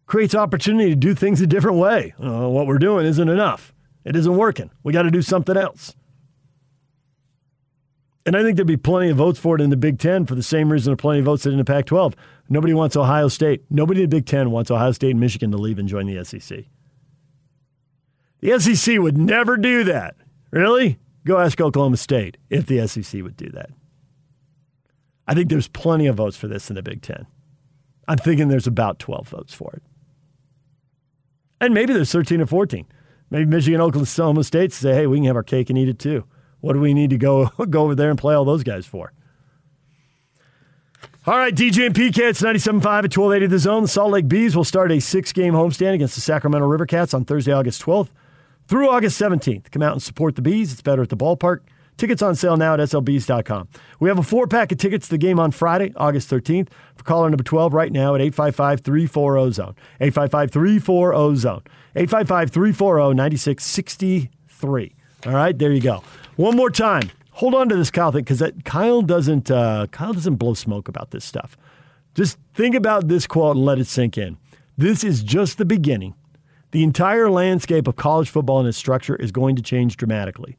Creates 0.08 0.36
opportunity 0.36 0.90
to 0.90 0.96
do 0.98 1.16
things 1.16 1.40
a 1.40 1.48
different 1.48 1.78
way. 1.78 2.14
Uh, 2.22 2.50
what 2.50 2.68
we're 2.68 2.80
doing 2.80 3.06
isn't 3.06 3.30
enough. 3.30 3.74
It 4.04 4.18
isn't 4.18 4.36
working. 4.36 4.70
We 4.84 4.92
got 4.92 5.04
to 5.04 5.12
do 5.12 5.22
something 5.22 5.56
else. 5.56 5.96
And 8.26 8.36
I 8.36 8.44
think 8.44 8.58
there'd 8.58 8.68
be 8.68 8.76
plenty 8.76 9.10
of 9.10 9.18
votes 9.18 9.40
for 9.40 9.56
it 9.56 9.62
in 9.62 9.70
the 9.70 9.78
Big 9.78 10.00
Ten 10.00 10.26
for 10.26 10.36
the 10.36 10.44
same 10.44 10.70
reason 10.70 10.92
there 10.92 10.98
plenty 10.98 11.20
of 11.20 11.26
votes 11.26 11.46
in 11.46 11.56
the 11.56 11.64
Pac 11.64 11.86
12. 11.86 12.14
Nobody 12.50 12.74
wants 12.74 12.98
Ohio 12.98 13.30
State. 13.30 13.64
Nobody 13.70 14.04
in 14.04 14.10
the 14.10 14.18
Big 14.18 14.26
Ten 14.26 14.52
wants 14.52 14.70
Ohio 14.70 14.92
State 14.92 15.12
and 15.12 15.20
Michigan 15.22 15.50
to 15.52 15.58
leave 15.58 15.80
and 15.80 15.88
join 15.88 16.08
the 16.08 16.26
SEC. 16.26 16.66
The 18.44 18.60
SEC 18.60 19.00
would 19.00 19.18
never 19.18 19.56
do 19.56 19.86
that. 19.86 20.16
Really? 20.52 21.00
Go 21.26 21.40
ask 21.40 21.62
Oklahoma 21.62 21.96
State 21.96 22.36
if 22.50 22.66
the 22.66 22.86
SEC 22.86 23.24
would 23.24 23.38
do 23.38 23.48
that. 23.52 23.70
I 25.26 25.34
think 25.34 25.48
there's 25.48 25.70
plenty 25.70 26.08
of 26.08 26.18
votes 26.18 26.36
for 26.36 26.50
this 26.50 26.70
in 26.70 26.76
the 26.76 26.84
Big 26.84 27.02
Ten. 27.02 27.26
I'm 28.06 28.18
thinking 28.18 28.50
there's 28.50 28.68
about 28.68 29.00
12 29.00 29.30
votes 29.30 29.54
for 29.54 29.72
it. 29.72 29.84
And 31.62 31.74
maybe 31.74 31.94
there's 31.94 32.12
13 32.12 32.42
or 32.42 32.46
14. 32.46 32.86
Maybe 33.30 33.46
Michigan, 33.46 33.80
Oklahoma 33.80 34.44
State 34.44 34.74
say, 34.74 34.94
hey, 34.94 35.08
we 35.08 35.20
can 35.20 35.28
have 35.28 35.38
our 35.38 35.44
cake 35.44 35.70
and 35.70 35.80
eat 35.80 35.88
it 35.88 35.98
too. 35.98 36.26
What 36.60 36.74
do 36.74 36.82
we 36.82 36.94
need 36.94 37.12
to 37.12 37.18
go 37.18 37.46
go 37.70 37.84
over 37.84 37.96
there 37.96 38.10
and 38.10 38.20
play 38.20 38.36
all 38.36 38.44
those 38.44 38.64
guys 38.64 38.86
for? 38.86 39.14
All 41.26 41.38
right, 41.38 41.56
DJ 41.56 41.86
and 41.86 41.96
PK, 41.96 42.18
it's 42.18 42.42
97.5 42.42 42.76
at 42.76 43.18
1280 43.18 43.48
The 43.48 43.60
Zone. 43.60 43.84
The 43.84 43.88
Salt 43.88 44.12
Lake 44.12 44.28
Bees 44.28 44.54
will 44.54 44.66
start 44.66 44.92
a 44.92 45.00
six-game 45.00 45.54
homestand 45.54 45.94
against 45.94 46.16
the 46.16 46.22
Sacramento 46.22 46.68
River 46.68 46.86
Cats 46.86 47.14
on 47.14 47.24
Thursday, 47.24 47.54
August 47.54 47.82
12th 47.82 48.10
through 48.68 48.90
August 48.90 49.22
17th. 49.22 49.72
Come 49.72 49.82
out 49.82 49.94
and 49.94 50.02
support 50.02 50.36
the 50.36 50.42
Bees. 50.42 50.72
It's 50.72 50.82
better 50.82 51.02
at 51.02 51.10
the 51.10 51.18
ballpark. 51.18 51.60
Tickets 51.98 52.22
on 52.24 52.36
sale 52.36 52.58
now 52.58 52.74
at 52.74 52.80
slbees.com. 52.80 53.68
We 54.00 54.10
have 54.10 54.18
a 54.18 54.24
four-pack 54.24 54.72
of 54.72 54.80
tickets 54.80 55.06
to 55.08 55.12
the 55.12 55.20
game 55.20 55.40
on 55.40 55.52
Friday, 55.52 55.94
August 55.96 56.28
13th. 56.30 56.70
For 56.96 57.04
caller 57.04 57.30
number 57.30 57.44
12 57.44 57.72
right 57.74 57.92
now 57.92 58.16
at 58.16 58.22
855-340-ZONE. 58.22 59.76
855-340-ZONE. 60.02 61.62
855-340-9663. 61.96 64.94
All 65.26 65.34
right, 65.34 65.58
there 65.58 65.72
you 65.72 65.82
go. 65.82 66.04
One 66.36 66.56
more 66.56 66.72
time. 66.72 67.12
Hold 67.34 67.56
on 67.56 67.70
to 67.70 67.76
this 67.76 67.92
Kyle 67.92 68.12
thing 68.12 68.24
because 68.24 68.44
Kyle 68.64 69.02
doesn't 69.02 69.50
uh, 69.50 69.88
Kyle 69.92 70.14
doesn't 70.14 70.36
blow 70.36 70.54
smoke 70.54 70.88
about 70.88 71.12
this 71.12 71.26
stuff. 71.26 71.58
Just 72.14 72.38
think 72.54 72.76
about 72.76 73.08
this 73.08 73.26
quote 73.26 73.56
and 73.56 73.66
let 73.66 73.80
it 73.80 73.88
sink 73.88 74.18
in. 74.18 74.38
This 74.78 75.04
is 75.04 75.24
just 75.24 75.58
the 75.58 75.66
beginning. 75.66 76.14
The 76.74 76.84
entire 76.84 77.30
landscape 77.30 77.88
of 77.88 77.98
college 77.98 78.32
football 78.32 78.58
and 78.58 78.68
its 78.68 78.80
structure 78.80 79.16
is 79.16 79.32
going 79.32 79.56
to 79.58 79.62
change 79.62 79.96
dramatically. 79.96 80.58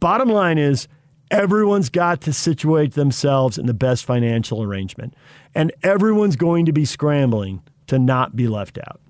Bottom 0.00 0.28
line 0.28 0.58
is 0.58 0.86
everyone's 1.30 1.88
got 1.88 2.20
to 2.20 2.32
situate 2.34 2.92
themselves 2.92 3.56
in 3.56 3.64
the 3.64 3.72
best 3.72 4.04
financial 4.04 4.62
arrangement, 4.62 5.14
and 5.54 5.72
everyone's 5.82 6.36
going 6.36 6.66
to 6.66 6.74
be 6.74 6.84
scrambling 6.84 7.62
to 7.86 7.98
not 7.98 8.36
be 8.36 8.48
left 8.48 8.78
out. 8.86 9.00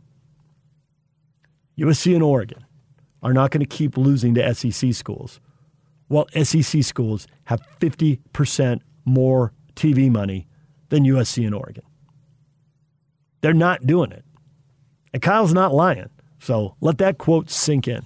USC 1.77 2.15
and 2.15 2.23
Oregon 2.23 2.65
are 3.25 3.33
not 3.33 3.51
going 3.51 3.61
to 3.61 3.67
keep 3.67 3.97
losing 3.97 4.33
to 4.35 4.55
SEC 4.55 4.95
schools 4.95 5.41
while 6.07 6.29
SEC 6.45 6.85
schools 6.85 7.27
have 7.47 7.61
50% 7.81 8.83
more 9.05 9.53
TV 9.75 10.09
money 10.09 10.47
than 10.91 11.03
USC 11.03 11.45
and 11.45 11.57
Oregon. 11.57 11.83
They're 13.41 13.53
not 13.53 13.85
doing 13.85 14.13
it. 14.13 14.25
And 15.13 15.21
Kyle's 15.21 15.53
not 15.53 15.75
lying. 15.75 16.09
So 16.39 16.77
let 16.81 16.99
that 16.99 17.19
quote 17.19 17.51
sink 17.51 17.89
in. 17.89 18.05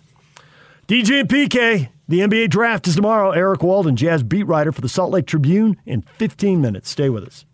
DJ 0.88 1.20
and 1.20 1.28
PK, 1.28 1.88
the 2.08 2.20
NBA 2.20 2.50
draft 2.50 2.88
is 2.88 2.96
tomorrow. 2.96 3.30
Eric 3.30 3.62
Walden, 3.62 3.96
Jazz 3.96 4.22
beat 4.22 4.44
writer 4.44 4.72
for 4.72 4.80
the 4.80 4.88
Salt 4.88 5.12
Lake 5.12 5.26
Tribune, 5.26 5.76
in 5.86 6.02
15 6.02 6.60
minutes. 6.60 6.90
Stay 6.90 7.08
with 7.08 7.24
us. 7.24 7.44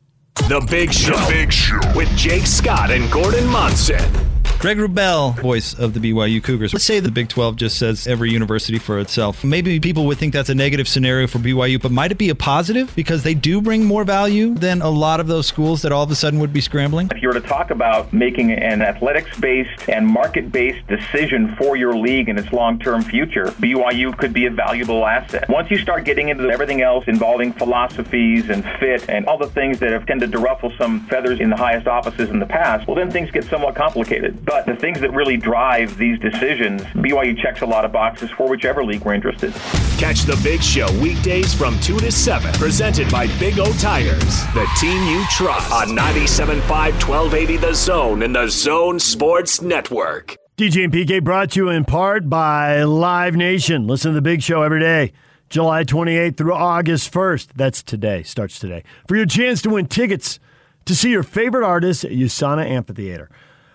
The 0.48 0.66
Big 0.70 0.92
Show. 0.92 1.16
The 1.16 1.32
Big 1.32 1.52
Show. 1.52 1.80
With 1.94 2.08
Jake 2.16 2.46
Scott 2.46 2.90
and 2.90 3.10
Gordon 3.10 3.46
Monson. 3.48 4.35
Greg 4.58 4.78
Wrubell, 4.78 5.38
voice 5.42 5.74
of 5.78 5.92
the 5.92 6.00
BYU 6.00 6.42
Cougars. 6.42 6.72
Let's 6.72 6.86
say 6.86 6.98
the 6.98 7.10
Big 7.10 7.28
12 7.28 7.56
just 7.56 7.78
says 7.78 8.06
every 8.06 8.30
university 8.30 8.78
for 8.78 8.98
itself. 8.98 9.44
Maybe 9.44 9.78
people 9.78 10.06
would 10.06 10.16
think 10.16 10.32
that's 10.32 10.48
a 10.48 10.54
negative 10.54 10.88
scenario 10.88 11.26
for 11.26 11.38
BYU, 11.38 11.80
but 11.80 11.92
might 11.92 12.10
it 12.10 12.16
be 12.16 12.30
a 12.30 12.34
positive 12.34 12.90
because 12.96 13.22
they 13.22 13.34
do 13.34 13.60
bring 13.60 13.84
more 13.84 14.02
value 14.02 14.54
than 14.54 14.80
a 14.80 14.88
lot 14.88 15.20
of 15.20 15.26
those 15.26 15.46
schools 15.46 15.82
that 15.82 15.92
all 15.92 16.02
of 16.02 16.10
a 16.10 16.14
sudden 16.14 16.40
would 16.40 16.54
be 16.54 16.62
scrambling? 16.62 17.10
If 17.14 17.20
you 17.20 17.28
were 17.28 17.34
to 17.34 17.40
talk 17.42 17.70
about 17.70 18.14
making 18.14 18.50
an 18.50 18.80
athletics 18.80 19.38
based 19.38 19.90
and 19.90 20.06
market 20.06 20.50
based 20.50 20.86
decision 20.86 21.54
for 21.56 21.76
your 21.76 21.94
league 21.94 22.30
and 22.30 22.38
its 22.38 22.50
long 22.50 22.78
term 22.78 23.02
future, 23.02 23.48
BYU 23.60 24.16
could 24.16 24.32
be 24.32 24.46
a 24.46 24.50
valuable 24.50 25.04
asset. 25.04 25.50
Once 25.50 25.70
you 25.70 25.76
start 25.76 26.04
getting 26.04 26.30
into 26.30 26.48
everything 26.48 26.80
else 26.80 27.04
involving 27.06 27.52
philosophies 27.52 28.48
and 28.48 28.64
fit 28.80 29.06
and 29.10 29.26
all 29.26 29.36
the 29.36 29.50
things 29.50 29.78
that 29.80 29.92
have 29.92 30.06
tended 30.06 30.32
to 30.32 30.38
ruffle 30.38 30.72
some 30.78 31.06
feathers 31.08 31.40
in 31.40 31.50
the 31.50 31.56
highest 31.56 31.86
offices 31.86 32.30
in 32.30 32.38
the 32.38 32.46
past, 32.46 32.88
well, 32.88 32.96
then 32.96 33.10
things 33.10 33.30
get 33.30 33.44
somewhat 33.44 33.74
complicated. 33.74 34.45
But 34.46 34.64
the 34.64 34.76
things 34.76 35.00
that 35.00 35.12
really 35.12 35.36
drive 35.36 35.98
these 35.98 36.20
decisions, 36.20 36.82
BYU 36.82 37.36
checks 37.36 37.62
a 37.62 37.66
lot 37.66 37.84
of 37.84 37.90
boxes 37.90 38.30
for 38.30 38.48
whichever 38.48 38.84
league 38.84 39.04
we're 39.04 39.14
interested. 39.14 39.52
Catch 39.98 40.22
the 40.22 40.40
Big 40.44 40.62
Show 40.62 40.86
weekdays 41.00 41.52
from 41.52 41.78
2 41.80 41.98
to 41.98 42.12
7, 42.12 42.52
presented 42.52 43.10
by 43.10 43.26
Big 43.38 43.58
O 43.58 43.72
Tires, 43.72 44.44
the 44.54 44.64
team 44.78 45.02
you 45.08 45.24
trust 45.30 45.72
on 45.72 45.88
97.5 45.88 46.60
1280 46.68 47.56
The 47.56 47.74
Zone 47.74 48.22
and 48.22 48.36
the 48.36 48.46
Zone 48.46 49.00
Sports 49.00 49.60
Network. 49.62 50.36
DJ 50.56 50.84
and 50.84 50.92
PK 50.92 51.22
brought 51.24 51.50
to 51.50 51.64
you 51.64 51.68
in 51.70 51.84
part 51.84 52.30
by 52.30 52.84
Live 52.84 53.34
Nation. 53.34 53.88
Listen 53.88 54.12
to 54.12 54.14
the 54.14 54.22
Big 54.22 54.42
Show 54.42 54.62
every 54.62 54.78
day. 54.78 55.12
July 55.50 55.82
28th 55.82 56.36
through 56.36 56.54
August 56.54 57.12
1st. 57.12 57.48
That's 57.56 57.82
today, 57.82 58.22
starts 58.22 58.60
today. 58.60 58.84
For 59.08 59.16
your 59.16 59.26
chance 59.26 59.60
to 59.62 59.70
win 59.70 59.86
tickets 59.86 60.38
to 60.84 60.94
see 60.94 61.10
your 61.10 61.24
favorite 61.24 61.66
artist 61.66 62.04
at 62.04 62.12
USANA 62.12 62.64
Amphitheater. 62.64 63.28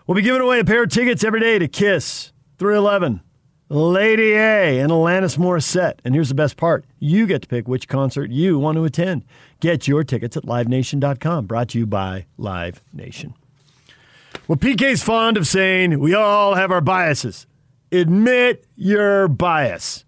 We'll 0.07 0.15
be 0.15 0.23
giving 0.23 0.41
away 0.41 0.59
a 0.59 0.65
pair 0.65 0.83
of 0.83 0.89
tickets 0.89 1.23
every 1.23 1.39
day 1.39 1.59
to 1.59 1.67
Kiss, 1.67 2.33
311, 2.57 3.21
Lady 3.69 4.33
A, 4.33 4.79
and 4.79 4.91
Alanis 4.91 5.37
Morissette. 5.37 5.99
And 6.03 6.15
here's 6.15 6.29
the 6.29 6.35
best 6.35 6.57
part 6.57 6.85
you 6.99 7.27
get 7.27 7.43
to 7.43 7.47
pick 7.47 7.67
which 7.67 7.87
concert 7.87 8.31
you 8.31 8.57
want 8.57 8.77
to 8.77 8.83
attend. 8.83 9.23
Get 9.59 9.87
your 9.87 10.03
tickets 10.03 10.35
at 10.35 10.43
livenation.com. 10.43 11.45
Brought 11.45 11.69
to 11.69 11.79
you 11.79 11.85
by 11.85 12.25
Live 12.37 12.81
Nation. 12.91 13.35
Well, 14.47 14.57
PK's 14.57 15.03
fond 15.03 15.37
of 15.37 15.45
saying 15.47 15.99
we 15.99 16.15
all 16.15 16.55
have 16.55 16.71
our 16.71 16.81
biases. 16.81 17.45
Admit 17.91 18.65
your 18.75 19.27
bias. 19.27 20.03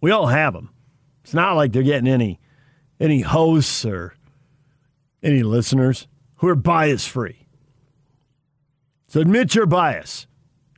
We 0.00 0.10
all 0.10 0.28
have 0.28 0.54
them. 0.54 0.70
It's 1.22 1.34
not 1.34 1.54
like 1.54 1.72
they're 1.72 1.82
getting 1.82 2.08
any 2.08 2.40
any 2.98 3.20
hosts 3.20 3.84
or 3.84 4.14
any 5.22 5.42
listeners 5.42 6.06
who 6.40 6.48
are 6.48 6.54
bias 6.54 7.06
free. 7.06 7.46
So 9.08 9.20
admit 9.20 9.54
your 9.54 9.66
bias 9.66 10.26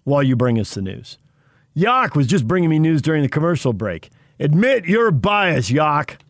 while 0.04 0.22
you 0.22 0.36
bring 0.36 0.58
us 0.58 0.74
the 0.74 0.82
news. 0.82 1.18
Yak 1.74 2.14
was 2.14 2.26
just 2.26 2.46
bringing 2.46 2.70
me 2.70 2.78
news 2.78 3.00
during 3.02 3.22
the 3.22 3.28
commercial 3.28 3.72
break. 3.72 4.10
Admit 4.38 4.84
your 4.86 5.10
bias, 5.10 5.70
Yak. 5.70 6.22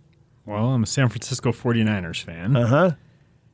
Well, 0.45 0.67
I'm 0.67 0.83
a 0.83 0.87
San 0.87 1.09
Francisco 1.09 1.53
49ers 1.53 2.23
fan. 2.23 2.57
Uh 2.57 2.67
huh. 2.67 2.91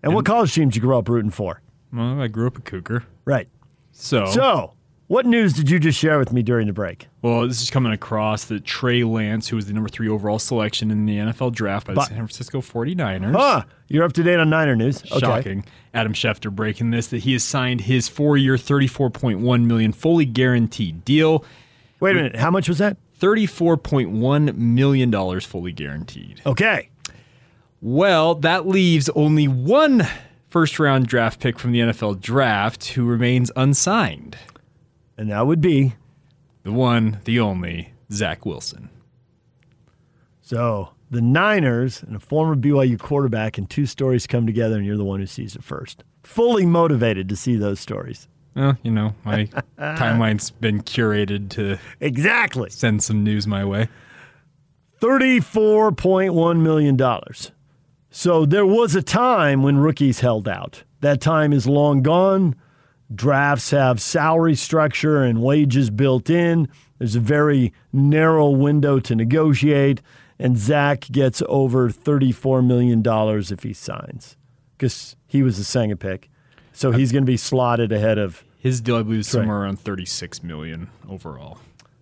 And, 0.03 0.15
what 0.15 0.25
college 0.25 0.55
team 0.55 0.69
did 0.69 0.77
you 0.77 0.83
grow 0.83 0.99
up 0.99 1.09
rooting 1.09 1.31
for? 1.31 1.61
Well, 1.93 2.21
I 2.21 2.29
grew 2.29 2.47
up 2.47 2.57
a 2.57 2.61
Cougar. 2.61 3.05
Right. 3.25 3.49
So, 3.93 4.27
So, 4.27 4.75
what 5.09 5.27
news 5.27 5.53
did 5.55 5.69
you 5.69 5.79
just 5.79 5.99
share 5.99 6.19
with 6.19 6.33
me 6.33 6.43
during 6.43 6.67
the 6.69 6.73
break? 6.73 7.09
well, 7.23 7.47
this 7.49 7.61
is 7.61 7.71
coming 7.71 7.93
across 7.93 8.45
that 8.47 8.65
Trey 8.65 9.03
Lance, 9.05 9.49
who 9.49 9.57
was 9.57 9.67
the 9.67 9.73
number 9.73 9.89
three 9.89 10.09
overall 10.09 10.39
selection 10.39 10.91
in 10.91 11.05
the 11.07 11.17
NFL 11.17 11.53
draft 11.53 11.87
by 11.87 11.93
the 11.95 11.97
But- 11.97 12.09
San 12.09 12.17
Francisco 12.19 12.61
49ers. 12.61 13.35
Huh. 13.35 13.65
You're 13.89 14.05
up 14.05 14.13
to 14.15 14.23
date 14.23 14.39
on 14.39 14.49
Niner 14.51 14.77
news. 14.77 15.03
Okay. 15.11 15.19
Shocking. 15.19 15.65
Adam 15.95 16.13
Schefter 16.13 16.55
breaking 16.55 16.91
this 16.91 17.09
that 17.09 17.19
he 17.19 17.33
has 17.33 17.43
signed 17.43 17.81
his 17.83 18.09
four-year, 18.09 18.57
34.1 18.57 19.65
million 19.67 19.93
fully 19.93 20.25
guaranteed 20.27 21.05
deal. 21.05 21.45
Wait 22.01 22.13
a 22.13 22.15
minute. 22.15 22.37
How 22.37 22.51
much 22.51 22.69
was 22.69 22.79
that? 22.79 22.97
Thirty-four 23.15 23.79
point 23.79 24.11
one 24.11 24.53
million 24.75 25.11
dollars 25.11 25.45
fully 25.45 25.73
guaranteed. 25.73 26.41
Okay. 26.47 26.89
Well, 27.81 28.37
that 28.37 28.69
leaves 28.69 29.09
only 29.11 29.49
one 29.49 30.07
first-round 30.51 31.07
draft 31.09 31.41
pick 31.41 31.59
from 31.59 31.73
the 31.73 31.81
NFL 31.81 32.21
draft 32.21 32.89
who 32.91 33.05
remains 33.05 33.51
unsigned. 33.57 34.37
And 35.19 35.31
that 35.31 35.47
would 35.47 35.61
be 35.61 35.95
the 36.63 36.73
one, 36.73 37.21
the 37.25 37.41
only 37.41 37.93
Zach 38.11 38.47
Wilson. 38.47 38.89
So 40.41 40.91
the 41.11 41.21
Niners 41.21 42.03
and 42.03 42.17
a 42.17 42.21
former 42.21 42.55
BYU 42.55 42.99
quarterback 42.99 43.59
and 43.59 43.69
two 43.69 43.85
stories 43.85 44.27
come 44.27 44.47
together, 44.47 44.77
and 44.77 44.87
you're 44.87 44.97
the 44.97 45.05
one 45.05 45.21
who 45.21 45.27
sees 45.27 45.57
it 45.57 45.65
first. 45.65 46.05
Fully 46.23 46.65
motivated 46.65 47.29
to 47.29 47.37
see 47.37 47.57
those 47.57 47.81
stories. 47.81 48.29
Well, 48.55 48.79
you 48.83 48.91
know, 48.91 49.15
my 49.25 49.47
timeline's 49.79 50.51
been 50.51 50.83
curated 50.83 51.51
to 51.51 51.79
exactly 52.01 52.71
send 52.71 53.03
some 53.03 53.25
news 53.25 53.47
my 53.47 53.65
way. 53.65 53.89
$34.1 55.01 56.61
million. 56.61 56.99
So 58.11 58.47
there 58.47 58.67
was 58.67 58.95
a 58.95 59.03
time 59.03 59.63
when 59.63 59.79
rookies 59.79 60.21
held 60.21 60.49
out. 60.49 60.83
That 61.01 61.21
time 61.21 61.53
is 61.53 61.67
long 61.67 62.03
gone. 62.03 62.57
Drafts 63.15 63.71
have 63.71 64.01
salary 64.01 64.55
structure 64.55 65.23
and 65.23 65.43
wages 65.43 65.91
built 65.91 66.29
in. 66.29 66.69
There's 66.99 67.17
a 67.17 67.21
very 67.21 67.73
narrow 67.93 68.51
window 68.51 68.99
to 69.01 69.15
negotiate, 69.15 70.03
and 70.39 70.59
Zach 70.59 71.01
gets 71.11 71.43
over 71.49 71.89
$34 71.89 72.65
million 72.67 73.03
if 73.53 73.63
he 73.63 73.73
signs 73.73 74.37
because 74.77 75.17
he 75.27 75.43
was 75.43 75.59
a 75.59 75.65
Senga 75.65 75.97
pick. 75.97 76.29
So 76.73 76.93
he's 76.93 77.11
going 77.11 77.25
to 77.25 77.27
be 77.31 77.37
slotted 77.37 77.93
ahead 77.93 78.19
of 78.19 78.45
His 78.59 78.81
deal, 78.81 78.97
I 78.97 79.03
believe, 79.03 79.21
is 79.21 79.29
somewhere 79.29 79.63
around 79.63 79.81
thirty-six 79.81 80.43
million 80.43 80.91
overall. 81.09 81.59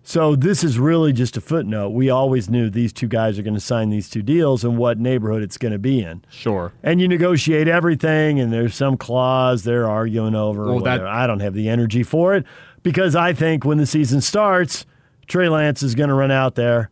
So 0.09 0.36
this 0.36 0.62
is 0.62 0.78
really 0.78 1.12
just 1.12 1.36
a 1.36 1.41
footnote. 1.41 1.91
We 1.91 2.10
always 2.10 2.49
knew 2.49 2.70
these 2.70 2.93
two 2.93 3.09
guys 3.09 3.41
are 3.41 3.43
going 3.43 3.55
to 3.55 3.60
sign 3.60 3.91
these 3.91 4.09
two 4.09 4.23
deals 4.23 4.62
and 4.62 4.78
what 4.78 5.01
neighborhood 5.01 5.43
it's 5.43 5.59
going 5.59 5.73
to 5.73 5.81
be 5.81 6.01
in. 6.01 6.25
Sure. 6.31 6.73
And 6.85 7.01
you 7.01 7.09
negotiate 7.09 7.67
everything, 7.67 8.39
and 8.39 8.52
there's 8.52 8.76
some 8.76 8.97
clause 8.97 9.65
they're 9.65 9.91
arguing 9.91 10.36
over. 10.36 10.67
Well, 10.67 10.78
that- 10.85 11.05
I 11.05 11.26
don't 11.26 11.41
have 11.41 11.55
the 11.55 11.68
energy 11.68 12.05
for 12.05 12.36
it 12.36 12.47
because 12.85 13.17
I 13.17 13.33
think 13.33 13.65
when 13.65 13.78
the 13.78 13.86
season 13.86 14.20
starts, 14.20 14.86
Trey 15.26 15.49
Lance 15.49 15.83
is 15.83 15.97
going 15.97 16.09
to 16.10 16.15
run 16.15 16.31
out 16.31 16.55
there, 16.55 16.89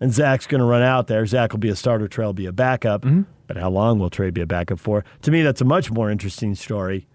and 0.00 0.10
Zach's 0.10 0.46
going 0.46 0.60
to 0.60 0.66
run 0.66 0.80
out 0.82 1.06
there. 1.06 1.26
Zach 1.26 1.52
will 1.52 1.58
be 1.58 1.68
a 1.68 1.76
starter. 1.76 2.08
Trey 2.08 2.24
will 2.24 2.32
be 2.32 2.46
a 2.46 2.52
backup. 2.52 3.02
Mm-hmm. 3.02 3.24
But 3.46 3.58
how 3.58 3.68
long 3.68 3.98
will 3.98 4.08
Trey 4.08 4.30
be 4.30 4.40
a 4.40 4.46
backup 4.46 4.80
for? 4.80 5.04
To 5.20 5.30
me, 5.30 5.42
that's 5.42 5.60
a 5.60 5.66
much 5.66 5.90
more 5.90 6.10
interesting 6.10 6.54
story. 6.54 7.06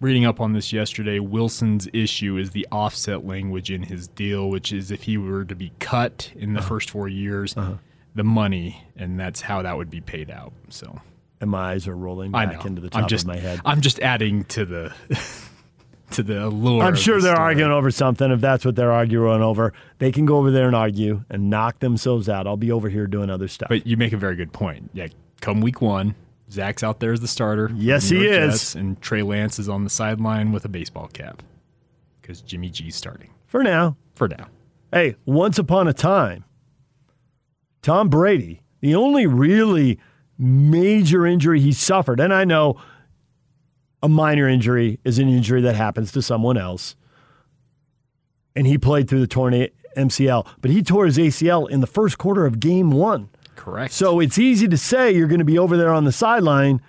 Reading 0.00 0.26
up 0.26 0.40
on 0.40 0.52
this 0.52 0.72
yesterday, 0.72 1.18
Wilson's 1.18 1.88
issue 1.92 2.36
is 2.36 2.50
the 2.50 2.66
offset 2.70 3.24
language 3.24 3.70
in 3.70 3.82
his 3.82 4.08
deal, 4.08 4.50
which 4.50 4.72
is 4.72 4.90
if 4.90 5.04
he 5.04 5.16
were 5.16 5.44
to 5.44 5.54
be 5.54 5.72
cut 5.78 6.30
in 6.34 6.52
the 6.52 6.58
uh-huh. 6.58 6.68
first 6.68 6.90
four 6.90 7.08
years, 7.08 7.56
uh-huh. 7.56 7.74
the 8.14 8.24
money, 8.24 8.84
and 8.96 9.18
that's 9.18 9.40
how 9.40 9.62
that 9.62 9.76
would 9.76 9.90
be 9.90 10.00
paid 10.00 10.30
out. 10.30 10.52
So, 10.68 11.00
and 11.40 11.50
my 11.50 11.72
eyes 11.72 11.86
are 11.88 11.96
rolling 11.96 12.32
back 12.32 12.64
into 12.64 12.82
the 12.82 12.90
top 12.90 13.02
I'm 13.02 13.08
just, 13.08 13.24
of 13.24 13.28
my 13.28 13.36
head. 13.36 13.60
I'm 13.64 13.80
just 13.80 14.00
adding 14.00 14.44
to 14.46 14.64
the 14.64 14.94
to 16.10 16.22
the 16.22 16.46
allure. 16.46 16.82
I'm 16.82 16.96
sure 16.96 17.16
the 17.16 17.28
they're 17.28 17.36
story. 17.36 17.48
arguing 17.48 17.72
over 17.72 17.90
something. 17.90 18.30
If 18.30 18.40
that's 18.40 18.64
what 18.64 18.76
they're 18.76 18.92
arguing 18.92 19.42
over, 19.42 19.72
they 19.98 20.12
can 20.12 20.26
go 20.26 20.38
over 20.38 20.50
there 20.50 20.66
and 20.66 20.76
argue 20.76 21.24
and 21.30 21.48
knock 21.48 21.78
themselves 21.78 22.28
out. 22.28 22.46
I'll 22.46 22.56
be 22.56 22.72
over 22.72 22.88
here 22.88 23.06
doing 23.06 23.30
other 23.30 23.48
stuff. 23.48 23.68
But 23.68 23.86
you 23.86 23.96
make 23.96 24.12
a 24.12 24.16
very 24.16 24.36
good 24.36 24.52
point. 24.52 24.90
Yeah, 24.92 25.08
come 25.40 25.60
week 25.60 25.80
one, 25.80 26.14
Zach's 26.54 26.82
out 26.82 27.00
there 27.00 27.12
as 27.12 27.20
the 27.20 27.28
starter. 27.28 27.70
Yes, 27.74 28.08
he 28.08 28.26
is. 28.26 28.52
Jets, 28.54 28.74
and 28.74 29.00
Trey 29.00 29.22
Lance 29.22 29.58
is 29.58 29.68
on 29.68 29.84
the 29.84 29.90
sideline 29.90 30.52
with 30.52 30.64
a 30.64 30.68
baseball 30.68 31.08
cap 31.08 31.42
because 32.20 32.40
Jimmy 32.40 32.70
G's 32.70 32.96
starting 32.96 33.30
For 33.46 33.62
now. 33.62 33.96
for 34.14 34.28
now. 34.28 34.46
Hey, 34.92 35.16
once 35.26 35.58
upon 35.58 35.88
a 35.88 35.92
time, 35.92 36.44
Tom 37.82 38.08
Brady, 38.08 38.62
the 38.80 38.94
only 38.94 39.26
really 39.26 39.98
major 40.38 41.26
injury 41.26 41.60
he 41.60 41.72
suffered, 41.72 42.20
and 42.20 42.32
I 42.32 42.44
know 42.44 42.80
a 44.02 44.08
minor 44.08 44.48
injury 44.48 45.00
is 45.04 45.18
an 45.18 45.28
injury 45.28 45.60
that 45.62 45.74
happens 45.74 46.12
to 46.12 46.22
someone 46.22 46.56
else, 46.56 46.94
and 48.54 48.66
he 48.66 48.78
played 48.78 49.08
through 49.08 49.20
the 49.20 49.26
torn 49.26 49.52
MCL, 49.96 50.46
but 50.60 50.70
he 50.70 50.82
tore 50.82 51.06
his 51.06 51.18
ACL 51.18 51.68
in 51.68 51.80
the 51.80 51.86
first 51.86 52.18
quarter 52.18 52.46
of 52.46 52.60
game 52.60 52.90
one. 52.90 53.28
Correct. 53.64 53.94
So 53.94 54.20
it's 54.20 54.36
easy 54.36 54.68
to 54.68 54.76
say 54.76 55.12
you're 55.12 55.26
going 55.26 55.38
to 55.38 55.44
be 55.44 55.58
over 55.58 55.78
there 55.78 55.90
on 55.90 56.04
the 56.04 56.12
sideline. 56.12 56.82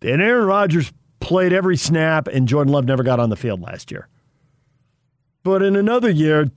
And 0.00 0.22
Aaron 0.22 0.46
Rodgers 0.46 0.92
played 1.18 1.52
every 1.52 1.76
snap, 1.76 2.28
and 2.28 2.46
Jordan 2.46 2.72
Love 2.72 2.84
never 2.84 3.02
got 3.02 3.18
on 3.18 3.30
the 3.30 3.36
field 3.36 3.60
last 3.60 3.90
year. 3.90 4.06
But 5.42 5.62
in 5.62 5.74
another 5.74 6.08
year, 6.08 6.52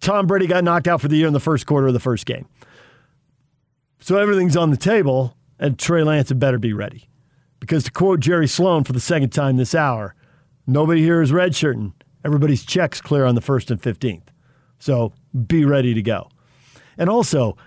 Tom 0.00 0.26
Brady 0.26 0.46
got 0.46 0.64
knocked 0.64 0.88
out 0.88 1.02
for 1.02 1.08
the 1.08 1.16
year 1.16 1.26
in 1.26 1.34
the 1.34 1.40
first 1.40 1.66
quarter 1.66 1.86
of 1.86 1.92
the 1.92 2.00
first 2.00 2.24
game. 2.24 2.48
So 4.00 4.16
everything's 4.16 4.56
on 4.56 4.70
the 4.70 4.78
table, 4.78 5.36
and 5.58 5.78
Trey 5.78 6.02
Lance 6.02 6.30
had 6.30 6.38
better 6.38 6.58
be 6.58 6.72
ready. 6.72 7.10
Because 7.60 7.84
to 7.84 7.90
quote 7.90 8.20
Jerry 8.20 8.48
Sloan 8.48 8.84
for 8.84 8.94
the 8.94 9.00
second 9.00 9.34
time 9.34 9.58
this 9.58 9.74
hour, 9.74 10.14
nobody 10.66 11.02
here 11.02 11.20
is 11.20 11.30
redshirting. 11.30 11.92
Everybody's 12.24 12.64
checks 12.64 13.02
clear 13.02 13.26
on 13.26 13.34
the 13.34 13.42
1st 13.42 13.72
and 13.72 13.82
15th. 13.82 14.28
So 14.78 15.12
be 15.46 15.66
ready 15.66 15.92
to 15.92 16.00
go. 16.00 16.30
And 16.96 17.10
also, 17.10 17.58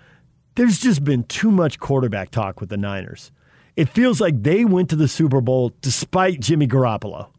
there's 0.60 0.78
just 0.78 1.06
been 1.06 1.24
too 1.24 1.52
much 1.52 1.80
quarterback 1.80 2.32
talk 2.32 2.60
with 2.60 2.68
the 2.68 2.76
Niners. 2.76 3.32
It 3.78 3.88
feels 3.88 4.20
like 4.20 4.44
they 4.44 4.66
went 4.66 4.90
to 4.90 4.98
the 4.98 5.08
Super 5.08 5.40
Bowl 5.40 5.72
despite 5.80 6.42
Jimmy 6.42 6.68
Garoppolo, 6.68 7.30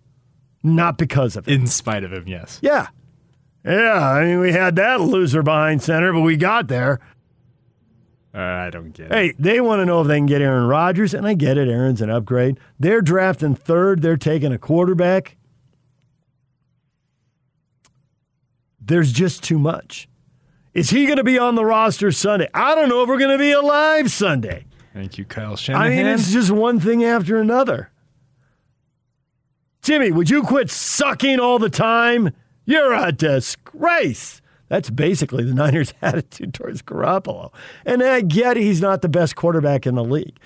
not 0.62 0.96
because 0.96 1.36
of 1.36 1.46
it. 1.46 1.52
In 1.52 1.66
spite 1.66 2.02
of 2.02 2.14
him, 2.14 2.26
yes. 2.26 2.58
Yeah. 2.62 2.86
Yeah, 3.62 4.08
I 4.10 4.24
mean, 4.24 4.40
we 4.40 4.52
had 4.52 4.76
that 4.76 5.02
loser 5.02 5.42
behind 5.42 5.82
center, 5.82 6.14
but 6.14 6.22
we 6.22 6.38
got 6.38 6.68
there. 6.68 6.98
Uh, 8.34 8.38
I 8.38 8.70
don't 8.70 8.92
get 8.92 9.08
it. 9.08 9.12
Hey, 9.12 9.34
they 9.38 9.60
want 9.60 9.80
to 9.80 9.84
know 9.84 10.00
if 10.00 10.06
they 10.06 10.16
can 10.16 10.24
get 10.24 10.40
Aaron 10.40 10.66
Rodgers, 10.66 11.12
and 11.12 11.26
I 11.26 11.34
get 11.34 11.58
it. 11.58 11.68
Aaron's 11.68 12.00
an 12.00 12.08
upgrade. 12.08 12.58
They're 12.78 13.02
drafting 13.02 13.54
third. 13.54 14.00
They're 14.00 14.16
taking 14.16 14.50
a 14.50 14.58
quarterback. 14.58 15.36
There's 18.80 19.12
just 19.12 19.42
too 19.42 19.58
much. 19.58 20.08
Is 20.80 20.88
he 20.88 21.04
going 21.04 21.18
to 21.18 21.24
be 21.24 21.38
on 21.38 21.56
the 21.56 21.64
roster 21.66 22.10
Sunday? 22.10 22.48
I 22.54 22.74
don't 22.74 22.88
know 22.88 23.02
if 23.02 23.08
we're 23.10 23.18
going 23.18 23.32
to 23.32 23.38
be 23.38 23.52
alive 23.52 24.10
Sunday. 24.10 24.64
Thank 24.94 25.18
you, 25.18 25.26
Kyle 25.26 25.54
Shanahan. 25.54 25.86
I 25.86 25.90
mean, 25.90 26.06
it's 26.06 26.32
just 26.32 26.50
one 26.50 26.80
thing 26.80 27.04
after 27.04 27.36
another. 27.36 27.90
Jimmy, 29.82 30.10
would 30.10 30.30
you 30.30 30.42
quit 30.42 30.70
sucking 30.70 31.38
all 31.38 31.58
the 31.58 31.68
time? 31.68 32.32
You're 32.64 32.94
a 32.94 33.12
disgrace. 33.12 34.40
That's 34.68 34.88
basically 34.88 35.44
the 35.44 35.52
Niners' 35.62 35.92
attitude 36.00 36.54
towards 36.54 36.80
Garoppolo. 36.80 37.52
And 37.84 38.02
I 38.02 38.22
get 38.22 38.56
he's 38.56 38.80
not 38.80 39.02
the 39.02 39.08
best 39.10 39.36
quarterback 39.36 39.86
in 39.86 39.96
the 39.96 40.04
league, 40.04 40.38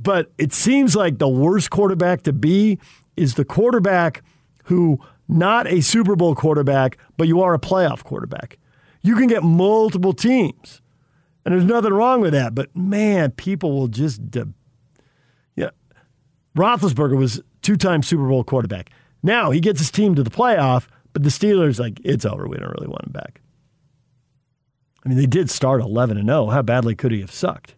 but 0.00 0.32
it 0.38 0.54
seems 0.54 0.96
like 0.96 1.18
the 1.18 1.28
worst 1.28 1.68
quarterback 1.68 2.22
to 2.22 2.32
be 2.32 2.78
is 3.18 3.34
the 3.34 3.44
quarterback 3.44 4.22
who, 4.64 4.98
not 5.28 5.66
a 5.66 5.82
Super 5.82 6.16
Bowl 6.16 6.34
quarterback, 6.34 6.96
but 7.18 7.28
you 7.28 7.42
are 7.42 7.52
a 7.52 7.58
playoff 7.58 8.04
quarterback. 8.04 8.56
You 9.02 9.16
can 9.16 9.26
get 9.26 9.42
multiple 9.42 10.12
teams, 10.12 10.80
and 11.44 11.52
there's 11.52 11.64
nothing 11.64 11.92
wrong 11.92 12.20
with 12.20 12.32
that. 12.32 12.54
But 12.54 12.74
man, 12.76 13.32
people 13.32 13.72
will 13.72 13.88
just, 13.88 14.30
de- 14.30 14.52
yeah. 15.56 15.70
Roethlisberger 16.56 17.16
was 17.16 17.40
two-time 17.62 18.02
Super 18.02 18.28
Bowl 18.28 18.44
quarterback. 18.44 18.90
Now 19.22 19.50
he 19.50 19.60
gets 19.60 19.80
his 19.80 19.90
team 19.90 20.14
to 20.14 20.22
the 20.22 20.30
playoff, 20.30 20.86
but 21.12 21.22
the 21.22 21.30
Steelers 21.30 21.78
like 21.78 22.00
it's 22.04 22.24
over. 22.24 22.46
We 22.46 22.56
don't 22.56 22.70
really 22.70 22.88
want 22.88 23.06
him 23.06 23.12
back. 23.12 23.40
I 25.04 25.08
mean, 25.08 25.18
they 25.18 25.26
did 25.26 25.50
start 25.50 25.80
11 25.80 26.16
and 26.16 26.28
0. 26.28 26.46
How 26.46 26.62
badly 26.62 26.94
could 26.94 27.12
he 27.12 27.20
have 27.20 27.32
sucked? 27.32 27.74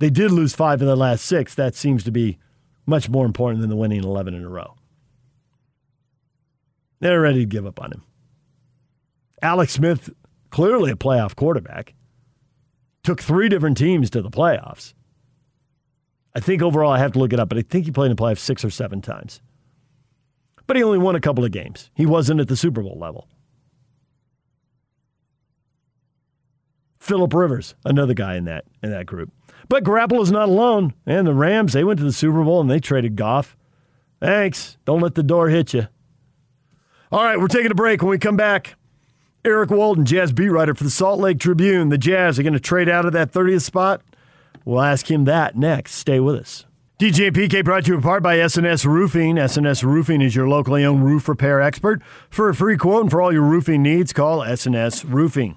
They 0.00 0.10
did 0.10 0.32
lose 0.32 0.54
five 0.54 0.80
in 0.80 0.88
the 0.88 0.96
last 0.96 1.24
six. 1.24 1.54
That 1.54 1.76
seems 1.76 2.02
to 2.04 2.10
be 2.10 2.38
much 2.86 3.08
more 3.08 3.24
important 3.24 3.60
than 3.60 3.70
the 3.70 3.76
winning 3.76 4.02
11 4.02 4.34
in 4.34 4.42
a 4.42 4.48
row. 4.48 4.74
They're 6.98 7.20
ready 7.20 7.40
to 7.40 7.46
give 7.46 7.66
up 7.66 7.80
on 7.80 7.92
him. 7.92 8.02
Alex 9.42 9.72
Smith, 9.72 10.10
clearly 10.50 10.90
a 10.92 10.96
playoff 10.96 11.34
quarterback, 11.34 11.94
took 13.02 13.20
three 13.20 13.48
different 13.48 13.76
teams 13.76 14.08
to 14.10 14.22
the 14.22 14.30
playoffs. 14.30 14.94
I 16.34 16.40
think 16.40 16.62
overall, 16.62 16.92
I 16.92 16.98
have 16.98 17.12
to 17.12 17.18
look 17.18 17.32
it 17.32 17.40
up, 17.40 17.48
but 17.48 17.58
I 17.58 17.62
think 17.62 17.84
he 17.84 17.90
played 17.90 18.10
in 18.10 18.16
the 18.16 18.22
playoffs 18.22 18.38
six 18.38 18.64
or 18.64 18.70
seven 18.70 19.02
times. 19.02 19.42
But 20.66 20.76
he 20.76 20.82
only 20.82 20.98
won 20.98 21.16
a 21.16 21.20
couple 21.20 21.44
of 21.44 21.50
games. 21.50 21.90
He 21.94 22.06
wasn't 22.06 22.40
at 22.40 22.48
the 22.48 22.56
Super 22.56 22.82
Bowl 22.82 22.96
level. 22.98 23.28
Philip 27.00 27.34
Rivers, 27.34 27.74
another 27.84 28.14
guy 28.14 28.36
in 28.36 28.44
that 28.44 28.64
in 28.80 28.90
that 28.90 29.06
group. 29.06 29.30
But 29.68 29.82
Garoppolo 29.82 30.22
is 30.22 30.30
not 30.30 30.48
alone. 30.48 30.94
And 31.04 31.26
the 31.26 31.34
Rams, 31.34 31.72
they 31.72 31.82
went 31.82 31.98
to 31.98 32.04
the 32.04 32.12
Super 32.12 32.44
Bowl 32.44 32.60
and 32.60 32.70
they 32.70 32.78
traded 32.78 33.16
Goff. 33.16 33.56
Thanks. 34.20 34.78
Don't 34.84 35.00
let 35.00 35.16
the 35.16 35.24
door 35.24 35.48
hit 35.48 35.74
you. 35.74 35.88
All 37.10 37.24
right, 37.24 37.38
we're 37.38 37.48
taking 37.48 37.72
a 37.72 37.74
break. 37.74 38.02
When 38.02 38.10
we 38.10 38.18
come 38.18 38.36
back, 38.36 38.76
Eric 39.44 39.70
Walden, 39.70 40.04
Jazz 40.04 40.32
beat 40.32 40.50
writer 40.50 40.72
for 40.72 40.84
the 40.84 40.90
Salt 40.90 41.18
Lake 41.18 41.40
Tribune. 41.40 41.88
The 41.88 41.98
Jazz 41.98 42.38
are 42.38 42.44
going 42.44 42.52
to 42.52 42.60
trade 42.60 42.88
out 42.88 43.04
of 43.04 43.12
that 43.12 43.32
30th 43.32 43.62
spot. 43.62 44.00
We'll 44.64 44.80
ask 44.80 45.10
him 45.10 45.24
that 45.24 45.56
next. 45.56 45.94
Stay 45.94 46.20
with 46.20 46.36
us. 46.36 46.64
DJ 47.00 47.32
PK 47.32 47.64
brought 47.64 47.86
to 47.86 47.90
you 47.90 47.96
in 47.96 48.02
part 48.02 48.22
by 48.22 48.36
SNS 48.36 48.84
Roofing. 48.84 49.34
SNS 49.34 49.82
Roofing 49.82 50.22
is 50.22 50.36
your 50.36 50.46
locally 50.46 50.84
owned 50.84 51.04
roof 51.04 51.28
repair 51.28 51.60
expert. 51.60 52.00
For 52.30 52.48
a 52.48 52.54
free 52.54 52.76
quote 52.76 53.02
and 53.02 53.10
for 53.10 53.20
all 53.20 53.32
your 53.32 53.42
roofing 53.42 53.82
needs, 53.82 54.12
call 54.12 54.42
SNS 54.42 55.12
Roofing. 55.12 55.56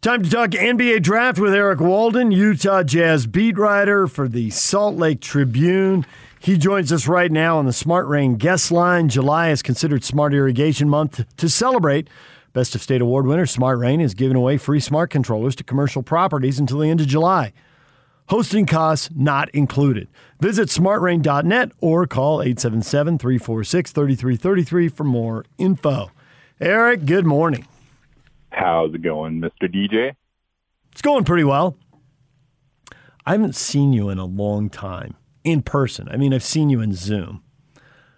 Time 0.00 0.24
to 0.24 0.28
talk 0.28 0.50
NBA 0.50 1.04
draft 1.04 1.38
with 1.38 1.54
Eric 1.54 1.78
Walden, 1.78 2.32
Utah 2.32 2.82
Jazz 2.82 3.28
beat 3.28 3.56
writer 3.56 4.08
for 4.08 4.26
the 4.26 4.50
Salt 4.50 4.96
Lake 4.96 5.20
Tribune. 5.20 6.04
He 6.40 6.58
joins 6.58 6.90
us 6.90 7.06
right 7.06 7.30
now 7.30 7.58
on 7.58 7.66
the 7.66 7.72
Smart 7.72 8.08
Rain 8.08 8.34
guest 8.34 8.72
line. 8.72 9.08
July 9.08 9.50
is 9.50 9.62
considered 9.62 10.02
Smart 10.02 10.34
Irrigation 10.34 10.88
Month 10.88 11.24
to 11.36 11.48
celebrate. 11.48 12.08
Best 12.52 12.74
of 12.74 12.82
State 12.82 13.00
Award 13.00 13.26
winner 13.26 13.46
Smart 13.46 13.78
Rain 13.78 14.00
is 14.00 14.12
giving 14.12 14.36
away 14.36 14.58
free 14.58 14.80
smart 14.80 15.08
controllers 15.10 15.56
to 15.56 15.64
commercial 15.64 16.02
properties 16.02 16.58
until 16.58 16.80
the 16.80 16.90
end 16.90 17.00
of 17.00 17.06
July. 17.06 17.52
Hosting 18.28 18.66
costs 18.66 19.08
not 19.14 19.48
included. 19.50 20.08
Visit 20.38 20.68
smartrain.net 20.68 21.72
or 21.80 22.06
call 22.06 22.42
877 22.42 23.18
346 23.18 23.92
3333 23.92 24.88
for 24.88 25.04
more 25.04 25.44
info. 25.56 26.10
Eric, 26.60 27.06
good 27.06 27.24
morning. 27.24 27.66
How's 28.50 28.94
it 28.94 29.02
going, 29.02 29.40
Mr. 29.40 29.62
DJ? 29.62 30.14
It's 30.92 31.02
going 31.02 31.24
pretty 31.24 31.44
well. 31.44 31.76
I 33.24 33.32
haven't 33.32 33.56
seen 33.56 33.92
you 33.92 34.10
in 34.10 34.18
a 34.18 34.26
long 34.26 34.68
time 34.68 35.16
in 35.42 35.62
person. 35.62 36.08
I 36.10 36.16
mean, 36.18 36.34
I've 36.34 36.42
seen 36.42 36.68
you 36.68 36.80
in 36.80 36.92
Zoom. 36.92 37.41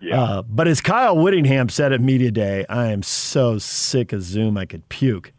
Yeah. 0.04 0.22
Uh, 0.22 0.42
but 0.42 0.68
as 0.68 0.82
Kyle 0.82 1.16
Whittingham 1.16 1.70
said 1.70 1.92
at 1.94 2.00
Media 2.02 2.30
Day, 2.30 2.66
I 2.68 2.88
am 2.88 3.02
so 3.02 3.56
sick 3.56 4.12
of 4.12 4.22
Zoom 4.22 4.58
I 4.58 4.66
could 4.66 4.86
puke. 4.90 5.32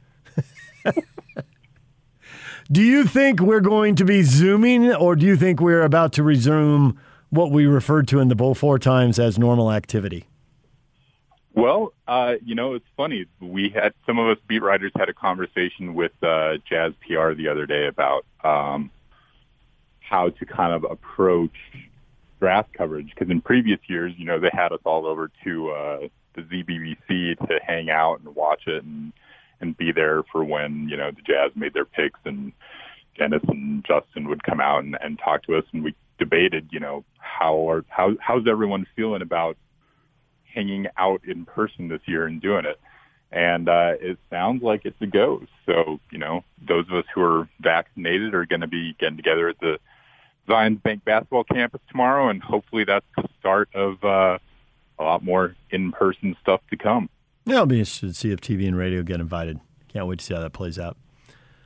do 2.72 2.82
you 2.82 3.06
think 3.06 3.40
we're 3.40 3.60
going 3.60 3.94
to 3.96 4.06
be 4.06 4.24
Zooming, 4.24 4.92
or 4.92 5.16
do 5.16 5.28
you 5.28 5.36
think 5.36 5.60
we're 5.60 5.84
about 5.84 6.14
to 6.14 6.24
resume 6.24 7.00
what 7.30 7.52
we 7.52 7.68
referred 7.68 8.08
to 8.08 8.20
in 8.20 8.28
the 8.28 8.36
Bowl 8.36 8.56
four 8.56 8.80
times 8.80 9.20
as 9.20 9.38
normal 9.38 9.72
activity? 9.72 10.26
Well, 11.54 11.94
uh, 12.08 12.34
you 12.44 12.56
know, 12.56 12.74
it's 12.74 12.88
funny. 12.98 13.28
We 13.40 13.70
had 13.70 13.94
some 14.08 14.18
of 14.18 14.36
us 14.36 14.44
beat 14.48 14.64
writers 14.64 14.92
had 14.98 15.10
a 15.10 15.14
conversation 15.14 15.94
with 15.94 16.12
uh, 16.24 16.58
Jazz 16.68 16.94
PR 17.08 17.34
the 17.34 17.50
other 17.50 17.68
day 17.68 17.86
about 17.86 18.26
um, 18.44 18.90
how 20.00 20.30
to 20.30 20.46
kind 20.46 20.74
of 20.74 20.84
approach 20.90 21.56
draft 22.46 22.72
coverage 22.74 23.10
because 23.10 23.32
in 23.32 23.42
previous 23.42 23.80
years, 23.88 24.14
you 24.18 24.26
know, 24.26 24.40
they 24.40 24.52
had 24.54 24.72
us 24.72 24.80
all 24.84 25.08
over 25.08 25.32
to 25.44 25.72
uh, 25.72 26.00
the 26.36 26.44
ZBBC 26.44 27.40
to 27.48 27.60
hang 27.66 27.90
out 27.90 28.20
and 28.20 28.36
watch 28.36 28.68
it 28.68 28.84
and 28.84 29.12
and 29.62 29.76
be 29.76 29.92
there 29.92 30.22
for 30.32 30.44
when 30.44 30.88
you 30.88 30.96
know 30.96 31.10
the 31.10 31.24
Jazz 31.24 31.50
made 31.56 31.74
their 31.74 31.86
picks 31.86 32.20
and 32.24 32.52
Dennis 33.18 33.42
and 33.48 33.84
Justin 33.84 34.30
would 34.30 34.44
come 34.44 34.60
out 34.60 34.84
and, 34.84 34.96
and 35.02 35.18
talk 35.18 35.42
to 35.46 35.56
us 35.56 35.64
and 35.74 35.84
we 35.84 35.96
debated, 36.20 36.70
you 36.72 36.80
know, 36.80 37.04
how 37.18 37.68
are 37.68 37.84
how 37.90 38.16
how's 38.20 38.48
everyone 38.48 38.86
feeling 38.96 39.24
about 39.24 39.58
hanging 40.44 40.86
out 40.98 41.22
in 41.26 41.46
person 41.46 41.88
this 41.88 42.02
year 42.06 42.28
and 42.28 42.42
doing 42.42 42.66
it. 42.66 42.80
And 43.32 43.68
uh, 43.68 43.94
it 44.00 44.20
sounds 44.30 44.62
like 44.62 44.86
it's 44.86 45.02
a 45.02 45.08
go. 45.08 45.42
So, 45.66 46.00
you 46.12 46.20
know, 46.20 46.44
those 46.62 46.86
of 46.90 46.94
us 46.94 47.06
who 47.16 47.24
are 47.24 47.50
vaccinated 47.60 48.36
are 48.36 48.46
going 48.46 48.62
to 48.62 48.68
be 48.68 48.94
getting 49.00 49.18
together 49.18 49.50
at 49.50 49.60
the 49.60 49.80
Zions 50.48 50.82
Bank 50.84 51.04
basketball 51.04 51.44
campus 51.44 51.82
tomorrow, 51.90 52.30
and 52.30 52.42
hopefully 52.42 52.84
that's 52.86 53.06
the 53.18 53.28
start 53.40 53.70
of 53.74 54.04
uh, 54.04 54.38
a 55.00 55.04
lot 55.04 55.24
more 55.24 55.56
in-person 55.72 56.36
stuff 56.42 56.62
to 56.70 56.78
come. 56.78 57.10
Yeah, 57.46 57.58
I'll 57.58 57.66
be 57.66 57.80
interested 57.80 58.08
to 58.08 58.14
see 58.14 58.32
if 58.32 58.42
TV 58.42 58.68
and 58.68 58.78
radio 58.78 59.04
get 59.04 59.20
invited. 59.20 59.60
Can't 59.88 60.08
wait 60.08 60.20
to 60.20 60.26
see 60.26 60.34
how 60.34 60.42
that 60.42 60.54
plays 60.54 60.80
out. 60.80 60.98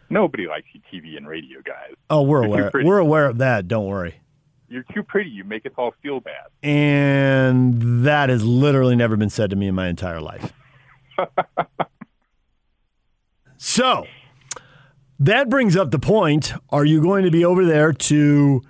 Nobody 0.10 0.48
likes 0.48 0.68
you 0.74 0.82
TV 0.92 1.16
and 1.18 1.28
radio 1.28 1.62
guys. 1.64 1.94
Oh, 2.10 2.24
we're 2.24 2.44
You're 2.44 2.68
aware. 2.68 2.72
We're 2.84 2.98
aware 2.98 3.26
of 3.28 3.38
that. 3.38 3.68
Don't 3.68 3.86
worry. 3.86 4.22
You're 4.68 4.86
too 4.94 5.04
pretty. 5.04 5.30
You 5.30 5.44
make 5.44 5.66
us 5.66 5.72
all 5.78 5.94
feel 6.02 6.20
bad. 6.20 6.48
And 6.62 8.06
that 8.06 8.30
has 8.30 8.44
literally 8.44 8.96
never 8.96 9.18
been 9.18 9.30
said 9.30 9.50
to 9.50 9.56
me 9.56 9.68
in 9.68 9.76
my 9.76 9.88
entire 9.88 10.22
life. 10.22 10.54
so 13.58 14.06
that 15.20 15.50
brings 15.50 15.76
up 15.76 15.92
the 15.92 16.00
point. 16.00 16.54
Are 16.70 16.86
you 16.86 17.02
going 17.02 17.26
to 17.26 17.32
be 17.32 17.44
over 17.44 17.66
there 17.66 17.92
to 17.92 18.62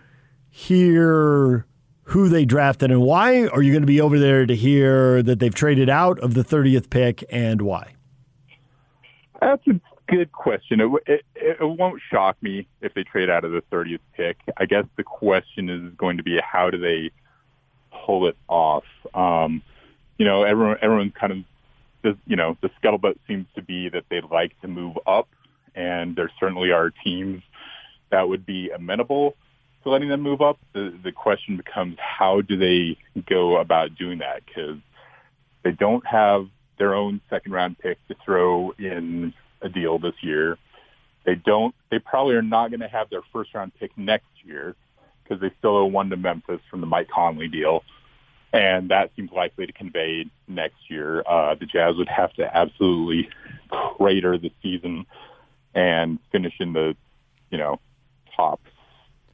hear 0.49 1.65
who 2.03 2.27
they 2.27 2.43
drafted 2.43 2.89
and 2.91 3.01
why? 3.01 3.47
Are 3.47 3.61
you 3.61 3.71
going 3.71 3.83
to 3.83 3.87
be 3.87 4.01
over 4.01 4.17
there 4.17 4.45
to 4.45 4.55
hear 4.55 5.21
that 5.21 5.39
they've 5.39 5.53
traded 5.53 5.89
out 5.89 6.19
of 6.19 6.33
the 6.33 6.43
30th 6.43 6.89
pick 6.89 7.23
and 7.29 7.61
why? 7.61 7.93
That's 9.39 9.65
a 9.67 9.79
good 10.07 10.31
question. 10.31 10.81
It, 10.81 11.03
it, 11.05 11.25
it 11.35 11.57
won't 11.61 12.01
shock 12.11 12.41
me 12.41 12.67
if 12.81 12.93
they 12.95 13.03
trade 13.03 13.29
out 13.29 13.45
of 13.45 13.51
the 13.51 13.61
30th 13.71 13.99
pick. 14.13 14.37
I 14.57 14.65
guess 14.65 14.85
the 14.97 15.03
question 15.03 15.69
is 15.69 15.93
going 15.97 16.17
to 16.17 16.23
be 16.23 16.39
how 16.41 16.71
do 16.71 16.79
they 16.79 17.11
pull 18.05 18.27
it 18.27 18.35
off? 18.47 18.85
Um, 19.13 19.61
you 20.17 20.25
know, 20.25 20.43
everyone, 20.43 20.77
everyone's 20.81 21.13
kind 21.13 21.45
of, 22.03 22.17
you 22.25 22.35
know, 22.35 22.57
the 22.61 22.69
scuttlebutt 22.81 23.17
seems 23.27 23.45
to 23.55 23.61
be 23.61 23.87
that 23.89 24.05
they'd 24.09 24.25
like 24.25 24.59
to 24.61 24.67
move 24.67 24.97
up, 25.05 25.29
and 25.75 26.15
there 26.15 26.31
certainly 26.39 26.71
are 26.71 26.91
teams 27.03 27.41
that 28.11 28.27
would 28.27 28.45
be 28.45 28.69
amenable 28.69 29.35
to 29.83 29.89
letting 29.89 30.09
them 30.09 30.21
move 30.21 30.41
up. 30.41 30.57
The, 30.73 30.97
the 31.03 31.11
question 31.11 31.57
becomes 31.57 31.97
how 31.99 32.41
do 32.41 32.57
they 32.57 32.97
go 33.27 33.57
about 33.57 33.95
doing 33.95 34.19
that? 34.19 34.45
Because 34.45 34.77
they 35.63 35.71
don't 35.71 36.05
have 36.05 36.47
their 36.77 36.93
own 36.93 37.21
second 37.29 37.51
round 37.51 37.77
pick 37.79 37.97
to 38.07 38.15
throw 38.25 38.71
in 38.79 39.33
a 39.61 39.69
deal 39.69 39.99
this 39.99 40.15
year. 40.21 40.57
They 41.25 41.35
don't. 41.35 41.75
They 41.91 41.99
probably 41.99 42.35
are 42.35 42.41
not 42.41 42.69
going 42.69 42.79
to 42.79 42.87
have 42.87 43.09
their 43.09 43.21
first 43.33 43.53
round 43.53 43.73
pick 43.79 43.95
next 43.97 44.25
year 44.43 44.75
because 45.23 45.41
they 45.41 45.51
still 45.59 45.77
owe 45.77 45.85
one 45.85 46.09
to 46.09 46.17
Memphis 46.17 46.61
from 46.71 46.81
the 46.81 46.87
Mike 46.87 47.09
Conley 47.13 47.49
deal, 47.49 47.83
and 48.51 48.89
that 48.89 49.11
seems 49.15 49.31
likely 49.31 49.67
to 49.67 49.73
convey 49.73 50.25
next 50.47 50.89
year. 50.89 51.21
Uh, 51.27 51.55
the 51.55 51.65
Jazz 51.65 51.97
would 51.97 52.07
have 52.07 52.33
to 52.33 52.57
absolutely 52.57 53.29
crater 53.69 54.37
the 54.37 54.51
season 54.63 55.05
and 55.73 56.19
finish 56.31 56.53
in 56.59 56.73
the, 56.73 56.95
you 57.49 57.57
know, 57.57 57.79
top, 58.35 58.61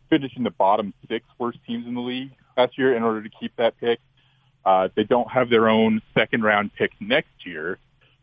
finish 0.09 0.31
in 0.35 0.43
the 0.43 0.51
bottom 0.51 0.93
six 1.07 1.25
worst 1.38 1.59
teams 1.65 1.88
in 1.88 1.95
the 1.95 2.01
league 2.01 2.31
last 2.57 2.77
year 2.77 2.95
in 2.95 3.03
order 3.03 3.22
to 3.22 3.30
keep 3.39 3.55
that 3.57 3.80
pick. 3.80 3.99
Uh, 4.65 4.89
they 4.95 5.03
don't 5.03 5.30
have 5.30 5.49
their 5.49 5.69
own 5.69 6.01
second 6.14 6.43
round 6.43 6.73
pick 6.73 6.91
next 6.99 7.45
year, 7.45 7.77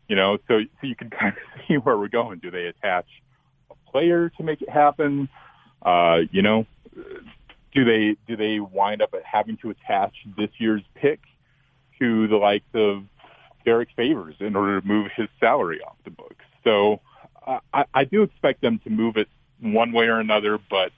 you 0.07 0.15
know, 0.15 0.37
so, 0.47 0.59
so 0.81 0.87
you 0.87 0.95
can 0.95 1.09
kind 1.19 1.33
of 1.33 1.61
see 1.67 1.75
where 1.75 1.97
we're 1.97 2.07
going. 2.07 2.39
Do 2.39 2.51
they 2.51 2.65
attach 2.65 3.05
a 3.69 3.91
player 3.91 4.29
to 4.37 4.43
make 4.43 4.61
it 4.61 4.69
happen? 4.69 5.29
Uh, 5.81 6.19
you 6.31 6.41
know, 6.41 6.65
do 7.73 7.85
they 7.85 8.15
do 8.27 8.35
they 8.35 8.59
wind 8.59 9.01
up 9.01 9.13
having 9.23 9.57
to 9.57 9.69
attach 9.71 10.13
this 10.37 10.49
year's 10.57 10.83
pick 10.95 11.21
to 11.99 12.27
the 12.27 12.35
likes 12.35 12.65
of 12.73 13.03
Derrick 13.65 13.89
Favors 13.95 14.35
in 14.39 14.55
order 14.55 14.79
to 14.79 14.87
move 14.87 15.09
his 15.15 15.27
salary 15.39 15.81
off 15.81 15.95
the 16.03 16.11
books? 16.11 16.45
So 16.63 17.01
I, 17.73 17.85
I 17.93 18.03
do 18.05 18.23
expect 18.23 18.61
them 18.61 18.79
to 18.79 18.89
move 18.89 19.17
it 19.17 19.27
one 19.59 19.91
way 19.91 20.05
or 20.05 20.19
another, 20.19 20.59
but 20.69 20.91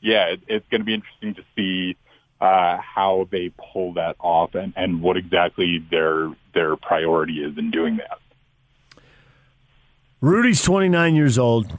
yeah, 0.00 0.26
it, 0.26 0.40
it's 0.46 0.66
going 0.70 0.80
to 0.80 0.84
be 0.84 0.94
interesting 0.94 1.34
to 1.34 1.44
see 1.54 1.96
uh, 2.40 2.78
how 2.78 3.28
they 3.30 3.52
pull 3.72 3.94
that 3.94 4.16
off 4.20 4.54
and, 4.54 4.72
and 4.76 5.00
what 5.00 5.16
exactly 5.16 5.84
their 5.90 6.30
their 6.54 6.76
priority 6.76 7.42
is 7.42 7.56
in 7.58 7.70
doing 7.70 7.96
that. 7.98 8.18
Rudy's 10.20 10.62
29 10.62 11.14
years 11.14 11.38
old. 11.38 11.78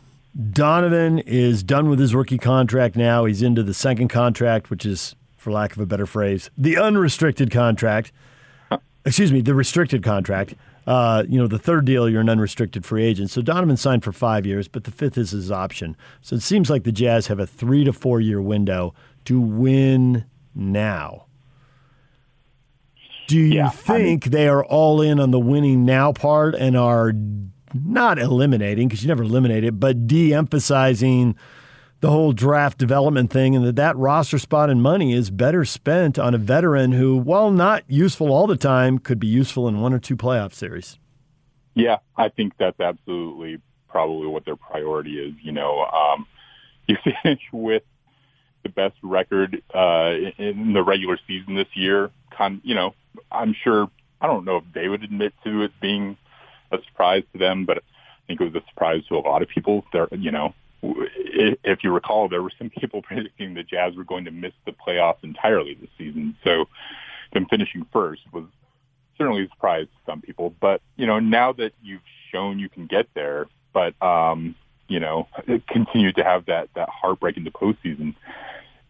Donovan 0.52 1.19
is 1.19 1.64
done 1.64 1.90
with 1.90 2.00
his 2.00 2.14
rookie 2.14 2.38
contract 2.38 2.95
now. 2.95 3.26
He's 3.26 3.42
into 3.42 3.64
the 3.64 3.74
second 3.74 4.10
contract, 4.10 4.69
which 4.69 4.86
is, 4.86 5.16
for 5.36 5.52
lack 5.52 5.72
of 5.72 5.80
a 5.80 5.86
better 5.88 6.06
phrase, 6.06 6.52
the 6.56 6.77
unrestricted 6.77 7.50
contract. 7.50 8.11
Excuse 9.03 9.32
me, 9.32 9.42
the 9.42 9.56
restricted 9.56 10.03
contract. 10.03 10.53
Uh, 10.88 11.25
you 11.27 11.38
know, 11.38 11.48
the 11.48 11.59
third 11.59 11.83
deal, 11.83 12.07
you're 12.07 12.22
an 12.22 12.30
unrestricted 12.30 12.85
free 12.85 13.03
agent. 13.03 13.30
So 13.30 13.41
Donovan 13.41 13.75
signed 13.75 14.06
for 14.06 14.14
five 14.14 14.45
years, 14.45 14.69
but 14.69 14.85
the 14.85 14.91
fifth 14.91 15.17
is 15.17 15.32
his 15.32 15.51
option. 15.51 15.98
So 16.22 16.38
it 16.38 16.41
seems 16.41 16.69
like 16.69 16.85
the 16.85 16.93
Jazz 16.93 17.27
have 17.27 17.40
a 17.40 17.45
three 17.45 17.83
to 17.83 17.91
four 17.91 18.22
year 18.22 18.41
window 18.41 18.95
to 19.25 19.41
win 19.41 20.24
now. 20.56 21.25
Do 23.27 23.35
you 23.38 23.56
Yeah, 23.56 23.67
I 23.67 23.69
think 23.72 24.25
they 24.25 24.48
are 24.48 24.64
all 24.64 25.01
in 25.01 25.19
on 25.19 25.32
the 25.32 25.40
winning 25.40 25.83
now 25.83 26.14
part 26.14 26.56
and 26.56 26.77
are 26.77 27.11
not 27.74 28.17
eliminating, 28.17 28.88
because 28.88 29.03
you 29.03 29.09
never 29.09 29.24
eliminate 29.24 29.66
it, 29.66 29.77
but 29.77 30.07
de 30.07 30.33
emphasizing 30.33 31.35
the 32.00 32.11
whole 32.11 32.32
draft 32.32 32.77
development 32.77 33.32
thing 33.32 33.56
and 33.56 33.66
that 33.66 33.76
that 33.76 33.98
roster 33.98 34.38
spot 34.38 34.69
and 34.69 34.82
money 34.82 35.14
is 35.14 35.30
better 35.30 35.66
spent 35.66 36.19
on 36.19 36.35
a 36.35 36.38
veteran 36.38 36.92
who, 36.92 37.17
while 37.17 37.51
not 37.51 37.84
useful 37.88 38.32
all 38.32 38.48
the 38.48 38.58
time, 38.58 39.00
could 39.00 39.19
be 39.19 39.27
useful 39.27 39.67
in 39.67 39.82
one 39.82 39.93
or 39.93 40.00
two 40.00 40.16
playoff 40.16 40.53
series? 40.53 41.00
Yeah, 41.74 41.98
I 42.16 42.30
think 42.30 42.53
that's 42.58 42.80
absolutely 42.80 43.61
probably 43.88 44.27
what 44.27 44.45
their 44.45 44.56
priority 44.56 45.19
is. 45.19 45.34
You 45.42 45.51
know, 45.51 45.85
um, 45.85 46.27
you 46.88 46.98
finish 47.03 47.42
with 47.51 47.84
the 48.64 48.69
best 48.69 48.95
record 49.01 49.61
uh, 49.74 50.11
in 50.38 50.74
the 50.74 50.84
regular 50.84 51.19
season 51.27 51.56
this 51.56 51.67
year. 51.76 52.11
Con, 52.32 52.61
you 52.64 52.76
know, 52.76 52.93
I'm 53.32 53.56
sure. 53.64 53.90
I 54.19 54.26
don't 54.26 54.45
know 54.45 54.58
if 54.58 54.64
they 54.74 54.88
would 54.88 55.03
admit 55.03 55.34
to 55.43 55.61
it 55.61 55.72
being 55.80 56.17
a 56.72 56.77
surprise 56.88 57.22
to 57.34 57.38
them, 57.38 57.66
but 57.66 57.77
I 57.77 57.82
think 58.26 58.42
it 58.42 58.51
was 58.51 58.56
a 58.56 58.66
surprise 58.69 59.03
to 59.09 59.16
a 59.16 59.19
lot 59.19 59.43
of 59.43 59.48
people. 59.48 59.85
There, 59.93 60.08
you 60.11 60.32
know, 60.32 60.56
if, 60.81 61.83
you 61.83 61.91
recall, 61.91 62.30
there 62.30 62.41
were 62.41 62.51
some 62.57 62.69
people 62.80 63.01
predicting 63.01 63.53
the 63.53 63.64
Jazz 63.64 63.95
were 63.95 64.03
going 64.03 64.25
to 64.25 64.31
miss 64.31 64.53
the 64.65 64.72
playoffs 64.72 65.23
entirely 65.23 65.73
this 65.75 65.89
season. 65.97 66.35
So 66.43 66.65
them 67.33 67.45
finishing 67.49 67.85
first 67.91 68.22
was 68.31 68.45
certainly 69.17 69.43
a 69.43 69.49
surprise 69.49 69.85
to 69.85 70.11
some 70.11 70.22
people. 70.22 70.53
But 70.59 70.81
you 70.95 71.07
know, 71.07 71.19
now 71.19 71.53
that 71.53 71.73
you've 71.81 72.01
shown 72.31 72.59
you 72.59 72.69
can 72.69 72.88
get 72.88 73.07
there, 73.14 73.47
but 73.73 74.01
um, 74.01 74.56
you 74.88 74.99
know, 74.99 75.27
continue 75.67 76.11
to 76.14 76.23
have 76.23 76.45
that 76.45 76.69
that 76.75 76.89
heartbreak 76.89 77.38
in 77.38 77.43
the 77.43 77.51
postseason, 77.51 78.15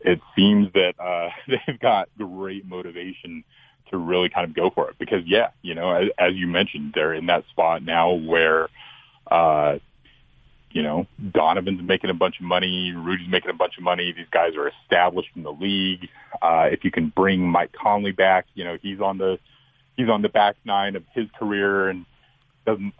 it 0.01 0.19
seems 0.35 0.71
that 0.73 0.93
uh, 0.99 1.29
they've 1.47 1.79
got 1.79 2.09
great 2.17 2.65
motivation 2.65 3.43
to 3.89 3.97
really 3.97 4.27
kind 4.27 4.45
of 4.45 4.53
go 4.53 4.69
for 4.69 4.89
it. 4.89 4.97
Because 4.99 5.23
yeah, 5.25 5.49
you 5.61 5.73
know, 5.73 5.91
as, 5.91 6.09
as 6.17 6.35
you 6.35 6.47
mentioned, 6.47 6.91
they're 6.93 7.13
in 7.13 7.27
that 7.27 7.45
spot 7.49 7.83
now 7.83 8.13
where. 8.13 8.69
Uh, 9.29 9.77
you 10.71 10.83
know, 10.83 11.07
Donovan's 11.33 11.81
making 11.81 12.09
a 12.09 12.13
bunch 12.13 12.39
of 12.39 12.45
money, 12.45 12.91
Rudy's 12.95 13.29
making 13.29 13.49
a 13.49 13.53
bunch 13.53 13.77
of 13.77 13.83
money. 13.83 14.11
These 14.11 14.27
guys 14.31 14.55
are 14.55 14.69
established 14.83 15.29
in 15.35 15.43
the 15.43 15.51
league. 15.51 16.09
Uh, 16.41 16.67
if 16.71 16.83
you 16.83 16.91
can 16.91 17.11
bring 17.15 17.41
Mike 17.41 17.71
Conley 17.73 18.11
back, 18.11 18.45
you 18.53 18.63
know, 18.63 18.77
he's 18.81 18.99
on 18.99 19.17
the 19.17 19.39
he's 19.95 20.09
on 20.09 20.21
the 20.21 20.29
back 20.29 20.55
nine 20.65 20.95
of 20.95 21.03
his 21.13 21.27
career 21.37 21.89
and 21.89 22.05
doesn't 22.65 22.93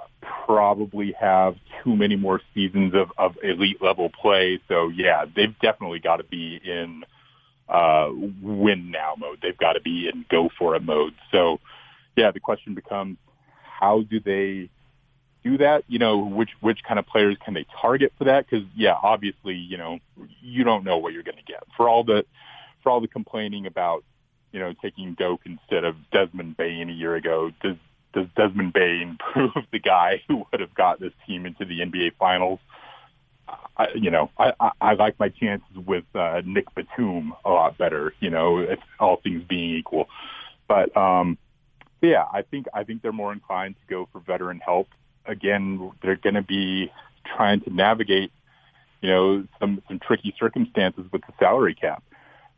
probably 0.45 1.13
have 1.19 1.55
too 1.83 1.95
many 1.95 2.15
more 2.15 2.41
seasons 2.53 2.93
of, 2.95 3.11
of 3.17 3.35
elite 3.43 3.81
level 3.81 4.09
play. 4.09 4.59
So 4.67 4.89
yeah, 4.89 5.25
they've 5.25 5.57
definitely 5.59 5.99
got 5.99 6.17
to 6.17 6.23
be 6.23 6.59
in 6.63 7.03
uh, 7.69 8.09
win 8.41 8.91
now 8.91 9.15
mode. 9.17 9.39
They've 9.41 9.57
got 9.57 9.73
to 9.73 9.81
be 9.81 10.09
in 10.11 10.25
go 10.31 10.49
for 10.57 10.75
it 10.75 10.83
mode. 10.83 11.13
So 11.31 11.59
yeah, 12.15 12.31
the 12.31 12.39
question 12.39 12.75
becomes 12.75 13.17
how 13.61 14.01
do 14.09 14.19
they 14.19 14.69
do 15.47 15.57
that? 15.59 15.83
You 15.87 15.99
know, 15.99 16.17
which 16.17 16.49
which 16.61 16.83
kind 16.83 16.99
of 16.99 17.05
players 17.05 17.37
can 17.43 17.53
they 17.53 17.65
target 17.81 18.13
for 18.17 18.25
that? 18.25 18.45
Because 18.49 18.65
yeah, 18.75 18.95
obviously, 19.01 19.55
you 19.55 19.77
know, 19.77 19.99
you 20.41 20.63
don't 20.63 20.83
know 20.83 20.97
what 20.97 21.13
you're 21.13 21.23
going 21.23 21.37
to 21.37 21.43
get 21.43 21.63
for 21.75 21.87
all 21.87 22.03
the 22.03 22.25
for 22.83 22.91
all 22.91 23.01
the 23.01 23.07
complaining 23.07 23.65
about 23.65 24.03
you 24.51 24.59
know 24.59 24.73
taking 24.81 25.13
Doak 25.13 25.41
instead 25.45 25.83
of 25.83 25.95
Desmond 26.11 26.57
Bane 26.57 26.89
a 26.89 26.93
year 26.93 27.15
ago. 27.15 27.51
Does 27.61 27.77
does 28.13 28.27
Desmond 28.35 28.73
Bane 28.73 29.17
prove 29.33 29.51
the 29.71 29.79
guy 29.79 30.21
who 30.27 30.45
would 30.51 30.61
have 30.61 30.73
got 30.73 30.99
this 30.99 31.13
team 31.25 31.45
into 31.45 31.65
the 31.65 31.79
NBA 31.79 32.15
Finals? 32.17 32.59
I, 33.77 33.87
you 33.95 34.11
know, 34.11 34.29
I, 34.37 34.51
I, 34.59 34.71
I 34.81 34.93
like 34.95 35.17
my 35.19 35.29
chances 35.29 35.77
with 35.85 36.03
uh, 36.13 36.41
Nick 36.45 36.65
Batum 36.75 37.33
a 37.45 37.49
lot 37.49 37.77
better. 37.77 38.13
You 38.19 38.29
know, 38.29 38.59
if 38.59 38.79
all 38.99 39.17
things 39.17 39.43
being 39.47 39.75
equal, 39.75 40.09
but 40.67 40.95
um, 40.97 41.37
yeah, 42.01 42.25
I 42.31 42.41
think 42.41 42.67
I 42.73 42.83
think 42.83 43.01
they're 43.01 43.11
more 43.13 43.31
inclined 43.31 43.75
to 43.75 43.93
go 43.93 44.09
for 44.11 44.19
veteran 44.19 44.59
help 44.59 44.87
again, 45.27 45.91
they're 46.01 46.15
going 46.15 46.35
to 46.35 46.41
be 46.41 46.91
trying 47.35 47.61
to 47.61 47.73
navigate, 47.73 48.31
you 49.01 49.09
know, 49.09 49.47
some 49.59 49.81
some 49.87 49.99
tricky 49.99 50.33
circumstances 50.39 51.05
with 51.11 51.21
the 51.21 51.33
salary 51.39 51.75
cap. 51.75 52.03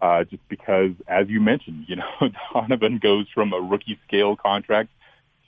Uh, 0.01 0.23
just 0.23 0.47
because, 0.47 0.91
as 1.09 1.27
you 1.27 1.41
mentioned, 1.41 1.85
you 1.87 1.97
know, 1.97 2.09
Donovan 2.53 2.99
goes 2.99 3.25
from 3.33 3.51
a 3.51 3.59
rookie 3.59 3.99
scale 4.07 4.37
contract 4.37 4.89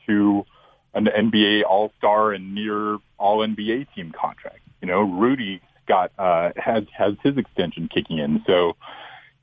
to 0.08 0.46
an 0.94 1.06
NBA 1.06 1.64
All 1.64 1.94
Star 1.98 2.34
and 2.34 2.54
near 2.54 2.98
All 3.18 3.40
NBA 3.40 3.88
team 3.96 4.12
contract. 4.12 4.60
You 4.82 4.88
know, 4.88 5.02
Rudy 5.02 5.62
got 5.88 6.12
uh, 6.18 6.52
has 6.58 6.84
has 6.98 7.14
his 7.24 7.38
extension 7.38 7.90
kicking 7.94 8.18
in. 8.18 8.44
So 8.46 8.76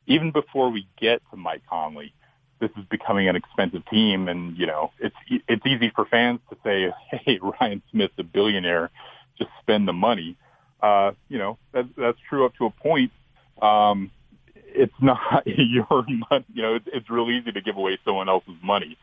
even 0.07 0.31
before 0.31 0.71
we 0.71 0.87
get 1.01 1.23
to 1.31 1.37
Mike 1.37 1.63
Conley, 1.69 2.13
this 2.61 2.71
is 2.77 2.85
becoming 2.91 3.29
an 3.29 3.37
expensive 3.37 3.85
team, 3.87 4.29
and 4.29 4.57
you 4.57 4.67
know 4.67 4.93
it's 4.99 5.17
it's 5.49 5.65
easy 5.67 5.91
for 5.95 6.05
fans 6.05 6.41
to 6.51 6.57
say, 6.65 6.93
"Hey, 7.11 7.39
Ryan 7.61 7.83
Smith's 7.91 8.15
a 8.19 8.23
billionaire, 8.23 8.91
just 9.37 9.51
spend 9.61 9.87
the 9.89 9.93
money." 9.93 10.37
Uh, 10.83 11.13
you 11.29 11.39
know 11.39 11.59
that's 11.73 11.89
that's 11.97 12.19
true 12.29 12.47
up 12.47 12.55
to 12.57 12.67
a 12.67 12.71
point. 12.71 13.13
Um, 13.61 14.11
it's 14.55 14.95
not 15.01 15.47
your 15.47 16.05
money. 16.31 16.45
You 16.53 16.63
know, 16.63 16.75
it's, 16.77 16.89
it's 16.93 17.11
real 17.11 17.31
easy 17.31 17.53
to 17.53 17.61
give 17.61 17.77
away 17.77 17.99
someone 18.05 18.29
else's 18.29 18.57
money, 18.63 18.97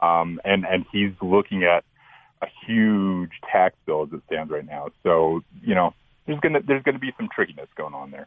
um, 0.00 0.40
and 0.44 0.66
and 0.66 0.84
he's 0.92 1.12
looking 1.20 1.64
at 1.64 1.84
a 2.42 2.46
huge 2.66 3.30
tax 3.50 3.76
bill 3.86 4.02
as 4.04 4.12
it 4.12 4.22
stands 4.26 4.50
right 4.50 4.66
now. 4.66 4.88
So 5.02 5.42
you 5.62 5.74
know, 5.74 5.94
there's 6.26 6.40
gonna 6.40 6.60
there's 6.60 6.82
gonna 6.82 6.98
be 6.98 7.12
some 7.16 7.28
trickiness 7.34 7.68
going 7.76 7.94
on 7.94 8.10
there. 8.10 8.26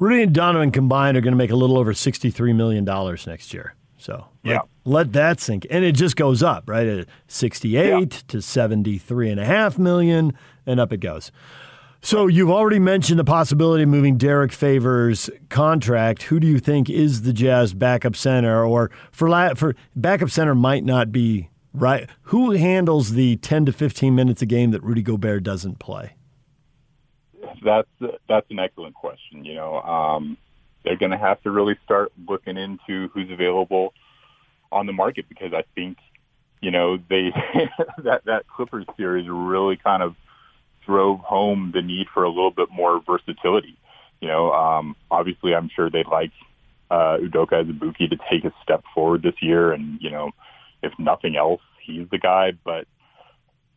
Rudy 0.00 0.22
and 0.22 0.34
Donovan 0.34 0.70
combined 0.70 1.18
are 1.18 1.20
going 1.20 1.32
to 1.32 1.36
make 1.36 1.50
a 1.50 1.56
little 1.56 1.76
over 1.76 1.92
$63 1.92 2.54
million 2.56 2.86
next 3.26 3.52
year. 3.52 3.74
So 4.00 4.26
let, 4.44 4.52
Yeah. 4.52 4.58
let 4.84 5.12
that 5.12 5.40
sink. 5.40 5.66
And 5.70 5.84
it 5.84 5.92
just 5.92 6.16
goes 6.16 6.42
up, 6.42 6.68
right? 6.68 6.86
At 6.86 7.06
68 7.28 8.10
to 8.28 8.40
73 8.40 9.30
and 9.30 9.38
a 9.38 9.44
half 9.44 9.78
million 9.78 10.32
and 10.66 10.80
up 10.80 10.92
it 10.92 10.98
goes. 11.00 11.30
So 12.02 12.26
you've 12.26 12.50
already 12.50 12.78
mentioned 12.78 13.18
the 13.18 13.24
possibility 13.24 13.82
of 13.82 13.90
moving 13.90 14.16
Derrick 14.16 14.52
Favors' 14.52 15.28
contract. 15.50 16.22
Who 16.24 16.40
do 16.40 16.46
you 16.46 16.58
think 16.58 16.88
is 16.88 17.22
the 17.22 17.34
Jazz 17.34 17.74
backup 17.74 18.16
center 18.16 18.64
or 18.64 18.90
for 19.12 19.28
la- 19.28 19.52
for 19.52 19.74
backup 19.94 20.30
center 20.30 20.54
might 20.54 20.82
not 20.82 21.12
be 21.12 21.50
right. 21.74 22.08
Who 22.22 22.52
handles 22.52 23.12
the 23.12 23.36
10 23.36 23.66
to 23.66 23.72
15 23.72 24.14
minutes 24.14 24.40
a 24.40 24.46
game 24.46 24.70
that 24.70 24.82
Rudy 24.82 25.02
Gobert 25.02 25.42
doesn't 25.42 25.78
play? 25.78 26.14
That's 27.62 27.88
that's 28.28 28.46
an 28.50 28.58
excellent 28.58 28.94
question. 28.94 29.44
You 29.44 29.56
know, 29.56 29.80
um, 29.82 30.38
they're 30.84 30.96
going 30.96 31.12
to 31.12 31.18
have 31.18 31.42
to 31.42 31.50
really 31.50 31.76
start 31.84 32.12
looking 32.28 32.56
into 32.56 33.08
who's 33.08 33.30
available 33.30 33.92
on 34.72 34.86
the 34.86 34.92
market 34.92 35.28
because 35.28 35.52
I 35.52 35.64
think, 35.74 35.98
you 36.60 36.70
know, 36.70 36.96
they 36.96 37.32
that 38.04 38.22
that 38.26 38.46
Clippers 38.48 38.86
series 38.96 39.28
really 39.28 39.76
kind 39.76 40.02
of 40.02 40.14
drove 40.86 41.20
home 41.20 41.72
the 41.74 41.82
need 41.82 42.06
for 42.12 42.24
a 42.24 42.28
little 42.28 42.50
bit 42.50 42.68
more 42.70 43.00
versatility. 43.06 43.76
You 44.20 44.28
know, 44.28 44.52
um, 44.52 44.96
obviously, 45.10 45.54
I'm 45.54 45.70
sure 45.74 45.90
they'd 45.90 46.06
like 46.06 46.32
uh, 46.90 47.18
Udoka 47.18 47.64
Azubuike 47.64 48.10
to 48.10 48.18
take 48.30 48.44
a 48.44 48.52
step 48.62 48.84
forward 48.94 49.22
this 49.22 49.40
year, 49.40 49.72
and 49.72 50.00
you 50.00 50.10
know, 50.10 50.30
if 50.82 50.92
nothing 50.98 51.36
else, 51.36 51.62
he's 51.82 52.08
the 52.10 52.18
guy. 52.18 52.52
But 52.64 52.86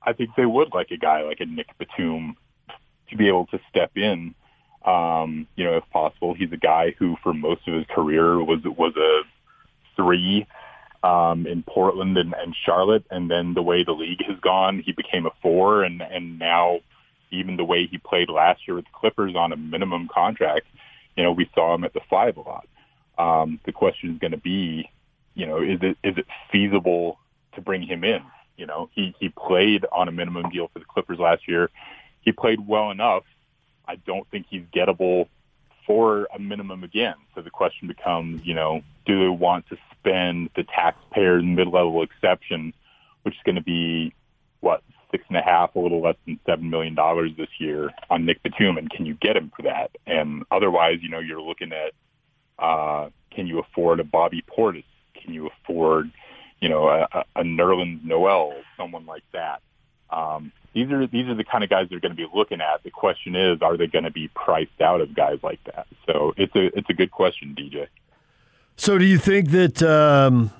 I 0.02 0.14
think 0.14 0.32
they 0.36 0.46
would 0.46 0.74
like 0.74 0.92
a 0.92 0.98
guy 0.98 1.22
like 1.24 1.40
a 1.40 1.46
Nick 1.46 1.68
Batum 1.78 2.36
to 3.10 3.18
be 3.18 3.28
able 3.28 3.46
to 3.48 3.60
step 3.70 3.92
in. 3.96 4.36
Um, 4.86 5.48
you 5.56 5.64
know, 5.64 5.78
if 5.78 5.84
possible, 5.92 6.34
he's 6.34 6.52
a 6.52 6.58
guy 6.58 6.94
who, 6.98 7.16
for 7.24 7.34
most 7.34 7.68
of 7.68 7.74
his 7.74 7.86
career, 7.94 8.44
was 8.44 8.60
was 8.64 8.96
a 8.98 9.22
three 9.96 10.46
um, 11.04 11.46
in 11.48 11.64
Portland 11.64 12.18
and, 12.18 12.34
and 12.34 12.56
Charlotte, 12.66 13.06
and 13.10 13.30
then 13.30 13.54
the 13.54 13.62
way 13.62 13.84
the 13.84 13.92
league 13.92 14.24
has 14.28 14.40
gone, 14.40 14.82
he 14.86 14.92
became 14.92 15.26
a 15.26 15.32
four, 15.42 15.84
and 15.84 16.02
and 16.02 16.40
now 16.40 16.80
even 17.32 17.58
the 17.58 17.66
way 17.66 17.88
he 17.88 17.98
played 17.98 18.30
last 18.30 18.68
year 18.68 18.76
with 18.76 18.86
the 18.86 18.92
Clippers 18.94 19.36
on 19.36 19.52
a 19.52 19.58
minimum 19.58 20.08
contract, 20.14 20.68
you 21.18 21.24
know, 21.24 21.32
we 21.32 21.50
saw 21.54 21.74
him 21.76 21.84
at 21.84 21.94
the 21.94 22.02
five 22.10 22.38
a 22.38 22.42
lot. 22.42 22.68
Um, 23.18 23.60
the 23.66 23.72
question 23.72 24.12
is 24.12 24.20
going 24.20 24.32
to 24.32 24.38
be, 24.38 24.90
you 25.36 25.46
know, 25.46 25.62
is 25.62 25.80
it 25.82 25.98
is 26.04 26.18
it 26.18 26.26
feasible 26.52 27.20
to 27.56 27.62
bring 27.62 27.82
him 27.82 28.04
in? 28.04 28.22
You 28.58 28.66
know, 28.66 28.90
he 28.94 29.16
he 29.20 29.30
played 29.30 29.86
on 29.92 30.08
a 30.08 30.12
minimum 30.12 30.50
deal 30.50 30.70
for 30.72 30.80
the 30.80 30.86
Clippers 30.86 31.20
last 31.20 31.48
year. 31.48 31.70
He 32.22 32.32
played 32.32 32.66
well 32.66 32.92
enough. 32.92 33.24
I 33.88 33.96
don't 33.96 34.28
think 34.30 34.48
he's 34.50 34.64
gettable 34.74 35.28
for 35.86 36.28
a 36.34 36.40
minimum 36.40 36.84
again. 36.84 37.16
So 37.36 37.42
the 37.42 37.50
question 37.50 37.88
becomes, 37.88 38.42
you 38.46 38.54
know, 38.54 38.82
do 39.06 39.20
they 39.20 39.30
want 39.30 39.68
to 39.70 39.78
spend 40.00 40.50
the 40.56 40.64
taxpayer's 40.64 41.44
mid-level 41.44 42.02
exception, 42.04 42.74
which 43.24 43.36
is 43.36 43.42
going 43.46 43.56
to 43.56 43.64
be 43.64 44.14
what 44.62 44.82
six 45.12 45.24
and 45.28 45.38
a 45.38 45.42
half, 45.42 45.76
a 45.76 45.80
little 45.80 46.02
less 46.02 46.16
than 46.26 46.40
seven 46.46 46.70
million 46.70 46.96
dollars 46.96 47.32
this 47.38 47.50
year 47.60 47.92
on 48.10 48.26
Nick 48.26 48.42
Batum, 48.44 48.78
and 48.78 48.90
can 48.90 49.06
you 49.06 49.14
get 49.16 49.36
him 49.36 49.52
for 49.56 49.64
that? 49.64 49.92
And 50.08 50.44
otherwise, 50.50 51.00
you 51.02 51.10
know, 51.10 51.20
you're 51.20 51.42
looking 51.42 51.72
at 51.72 51.94
uh, 52.60 53.10
can 53.32 53.48
you 53.48 53.60
afford 53.60 54.00
a 54.00 54.04
Bobby 54.04 54.44
Portis? 54.44 54.86
Can 55.14 55.34
you 55.34 55.48
afford, 55.48 56.12
you 56.60 56.70
know, 56.70 56.88
a, 56.88 57.26
a 57.36 57.44
Nerlens 57.44 58.04
Noel, 58.04 58.54
someone 58.78 59.06
like 59.06 59.24
that? 59.34 59.62
Um, 60.10 60.52
these 60.74 60.92
are 60.92 61.06
these 61.08 61.28
are 61.28 61.36
the 61.36 61.44
kind 61.44 61.64
of 61.64 61.70
guys 61.70 61.88
they're 61.90 62.00
going 62.00 62.16
to 62.16 62.18
be 62.18 62.28
looking 62.34 62.62
at. 62.62 62.84
The 62.84 62.90
question 62.90 63.36
is, 63.36 63.62
are 63.62 63.78
they 63.78 63.88
going 63.88 64.06
to 64.06 64.12
be 64.12 64.28
priced 64.30 64.82
out 64.82 65.02
of 65.02 65.14
guys 65.14 65.40
like 65.44 65.64
that? 65.66 65.88
So 66.06 66.34
it's 66.36 66.56
a 66.56 66.78
it's 66.78 66.90
a 66.90 66.94
good 66.94 67.12
question, 67.12 67.56
DJ. 67.58 67.88
So 68.76 68.98
do 68.98 69.06
you 69.06 69.20
think 69.20 69.52
that 69.52 69.84
um, 69.84 70.52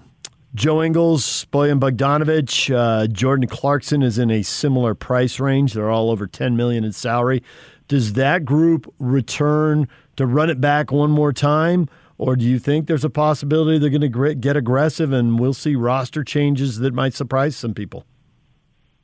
Joe 0.54 0.84
Ingles, 0.84 1.46
Bojan 1.52 1.80
Bogdanovic, 1.80 2.74
uh, 2.74 3.08
Jordan 3.08 3.48
Clarkson 3.48 4.04
is 4.04 4.20
in 4.20 4.30
a 4.30 4.44
similar 4.44 4.94
price 4.94 5.40
range? 5.40 5.74
They're 5.74 5.90
all 5.90 6.12
over 6.12 6.28
ten 6.28 6.56
million 6.56 6.84
in 6.84 6.92
salary. 6.92 7.44
Does 7.88 8.14
that 8.14 8.46
group 8.46 8.92
return 9.00 9.88
to 10.16 10.26
run 10.26 10.50
it 10.50 10.62
back 10.62 10.92
one 10.92 11.12
more 11.12 11.34
time? 11.34 11.90
Or 12.20 12.36
do 12.36 12.46
you 12.46 12.60
think 12.60 12.88
there's 12.88 13.04
a 13.04 13.10
possibility 13.10 13.80
they're 13.80 13.90
going 13.90 14.12
to 14.12 14.36
get 14.36 14.56
aggressive 14.56 15.12
and 15.12 15.40
we'll 15.40 15.54
see 15.54 15.76
roster 15.76 16.24
changes 16.24 16.80
that 16.80 16.94
might 16.94 17.14
surprise 17.14 17.56
some 17.56 17.74
people? 17.74 18.06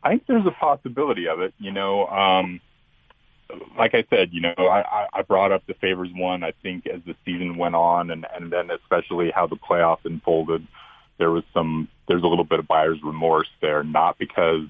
I 0.03 0.09
think 0.09 0.27
there's 0.27 0.45
a 0.45 0.51
possibility 0.51 1.27
of 1.27 1.41
it. 1.41 1.53
You 1.59 1.71
know, 1.71 2.07
um, 2.07 2.61
like 3.77 3.95
I 3.95 4.05
said, 4.09 4.29
you 4.31 4.41
know, 4.41 4.53
I, 4.57 5.07
I 5.13 5.21
brought 5.23 5.51
up 5.51 5.63
the 5.67 5.73
favors 5.75 6.09
one. 6.13 6.43
I 6.43 6.53
think 6.63 6.87
as 6.87 7.01
the 7.05 7.15
season 7.25 7.57
went 7.57 7.75
on, 7.75 8.11
and 8.11 8.25
and 8.33 8.51
then 8.51 8.69
especially 8.71 9.31
how 9.33 9.47
the 9.47 9.57
playoffs 9.57 10.05
unfolded, 10.05 10.65
there 11.17 11.31
was 11.31 11.43
some 11.53 11.87
there's 12.07 12.23
a 12.23 12.27
little 12.27 12.45
bit 12.45 12.59
of 12.59 12.67
buyer's 12.67 12.99
remorse 13.03 13.49
there. 13.61 13.83
Not 13.83 14.17
because 14.17 14.67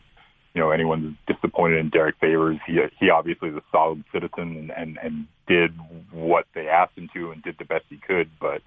you 0.53 0.61
know 0.61 0.72
anyone's 0.72 1.16
disappointed 1.27 1.80
in 1.80 1.90
Derrick 1.90 2.16
Favors. 2.19 2.58
He 2.66 2.80
he 2.99 3.09
obviously 3.09 3.49
is 3.49 3.56
a 3.56 3.64
solid 3.72 4.03
citizen 4.11 4.58
and 4.58 4.72
and, 4.72 4.98
and 5.01 5.27
did 5.48 5.72
what 6.11 6.45
they 6.56 6.67
asked 6.67 6.98
him 6.98 7.09
to 7.14 7.32
and 7.32 7.43
did 7.43 7.58
the 7.59 7.66
best 7.66 7.85
he 7.90 7.98
could. 7.98 8.30
But 8.40 8.61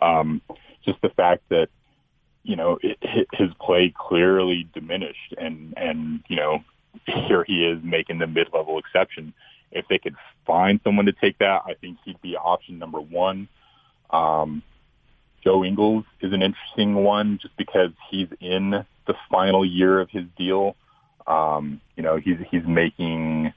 um, 0.00 0.42
just 0.84 1.00
the 1.02 1.10
fact 1.10 1.42
that 1.50 1.68
you 2.44 2.56
know, 2.56 2.78
it, 2.82 2.98
his 3.32 3.50
play 3.60 3.92
clearly 3.96 4.68
diminished, 4.74 5.34
and 5.38 5.74
and 5.76 6.20
you 6.28 6.36
know, 6.36 6.64
here 7.06 7.44
he 7.44 7.64
is 7.64 7.78
making 7.82 8.18
the 8.18 8.26
mid-level 8.26 8.78
exception. 8.78 9.32
If 9.70 9.86
they 9.88 9.98
could 9.98 10.16
find 10.46 10.80
someone 10.84 11.06
to 11.06 11.12
take 11.12 11.38
that, 11.38 11.62
I 11.66 11.74
think 11.74 11.98
he'd 12.04 12.20
be 12.20 12.36
option 12.36 12.78
number 12.78 13.00
one. 13.00 13.48
Um, 14.10 14.62
Joe 15.42 15.64
Ingles 15.64 16.04
is 16.20 16.32
an 16.32 16.42
interesting 16.42 16.94
one 16.94 17.38
just 17.40 17.56
because 17.56 17.90
he's 18.10 18.28
in 18.40 18.84
the 19.06 19.14
final 19.30 19.64
year 19.64 20.00
of 20.00 20.10
his 20.10 20.24
deal. 20.36 20.76
Um, 21.26 21.80
you 21.96 22.02
know, 22.02 22.16
he's 22.16 22.36
he's 22.50 22.66
making, 22.66 23.52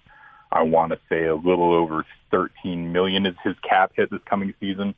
I 0.52 0.64
want 0.64 0.92
to 0.94 1.00
say, 1.10 1.26
a 1.26 1.36
little 1.36 1.74
over 1.74 2.06
13 2.32 2.92
million 2.92 3.26
is 3.26 3.36
his 3.44 3.56
cap 3.68 3.92
hit 3.96 4.10
this 4.12 4.22
coming 4.26 4.54
season 4.60 4.96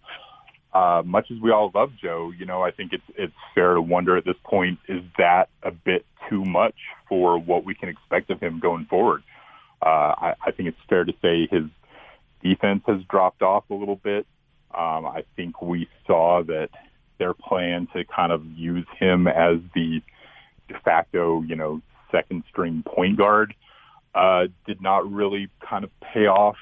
uh, 0.73 1.01
much 1.05 1.31
as 1.31 1.39
we 1.39 1.51
all 1.51 1.71
love 1.73 1.91
Joe, 2.01 2.31
you 2.37 2.45
know, 2.45 2.61
I 2.61 2.71
think 2.71 2.93
it's 2.93 3.03
it's 3.15 3.33
fair 3.55 3.73
to 3.73 3.81
wonder 3.81 4.17
at 4.17 4.25
this 4.25 4.35
point 4.43 4.79
is 4.87 5.01
that 5.17 5.49
a 5.63 5.71
bit 5.71 6.05
too 6.29 6.43
much 6.43 6.75
for 7.07 7.39
what 7.39 7.63
we 7.65 7.73
can 7.73 7.89
expect 7.89 8.29
of 8.29 8.39
him 8.39 8.59
going 8.59 8.85
forward. 8.85 9.23
Uh, 9.81 10.13
I, 10.17 10.33
I 10.45 10.51
think 10.51 10.69
it's 10.69 10.77
fair 10.89 11.05
to 11.05 11.13
say 11.21 11.47
his 11.49 11.63
defense 12.43 12.83
has 12.87 13.01
dropped 13.09 13.41
off 13.41 13.63
a 13.69 13.73
little 13.73 13.95
bit. 13.95 14.25
Um, 14.75 15.05
I 15.05 15.23
think 15.35 15.61
we 15.61 15.87
saw 16.05 16.43
that 16.43 16.69
their 17.17 17.33
plan 17.33 17.87
to 17.93 18.03
kind 18.03 18.31
of 18.31 18.45
use 18.45 18.85
him 18.99 19.27
as 19.27 19.57
the 19.73 20.01
de 20.67 20.79
facto, 20.83 21.41
you 21.41 21.55
know, 21.55 21.81
second 22.11 22.43
string 22.49 22.83
point 22.85 23.17
guard 23.17 23.53
uh, 24.13 24.47
did 24.65 24.81
not 24.81 25.09
really 25.11 25.49
kind 25.67 25.83
of 25.83 25.91
pay 26.01 26.27
off 26.27 26.57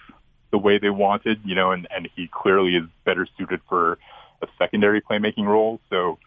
the 0.51 0.57
way 0.57 0.77
they 0.77 0.89
wanted, 0.89 1.39
you 1.43 1.55
know, 1.55 1.71
and, 1.71 1.87
and 1.95 2.09
he 2.15 2.27
clearly 2.27 2.75
is 2.75 2.85
better 3.03 3.27
suited 3.37 3.59
for 3.67 3.97
a 4.41 4.47
secondary 4.57 5.01
playmaking 5.01 5.45
role. 5.45 5.79
So 5.89 6.17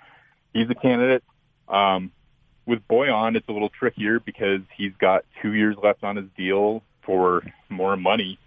he's 0.52 0.68
a 0.70 0.74
candidate. 0.74 1.22
Um, 1.68 2.12
with 2.66 2.86
Bojan, 2.88 3.36
it's 3.36 3.48
a 3.48 3.52
little 3.52 3.70
trickier 3.70 4.20
because 4.20 4.60
he's 4.76 4.92
got 4.98 5.24
two 5.40 5.54
years 5.54 5.76
left 5.82 6.04
on 6.04 6.16
his 6.16 6.26
deal 6.36 6.82
for 7.02 7.42
more 7.70 7.96
money. 7.96 8.38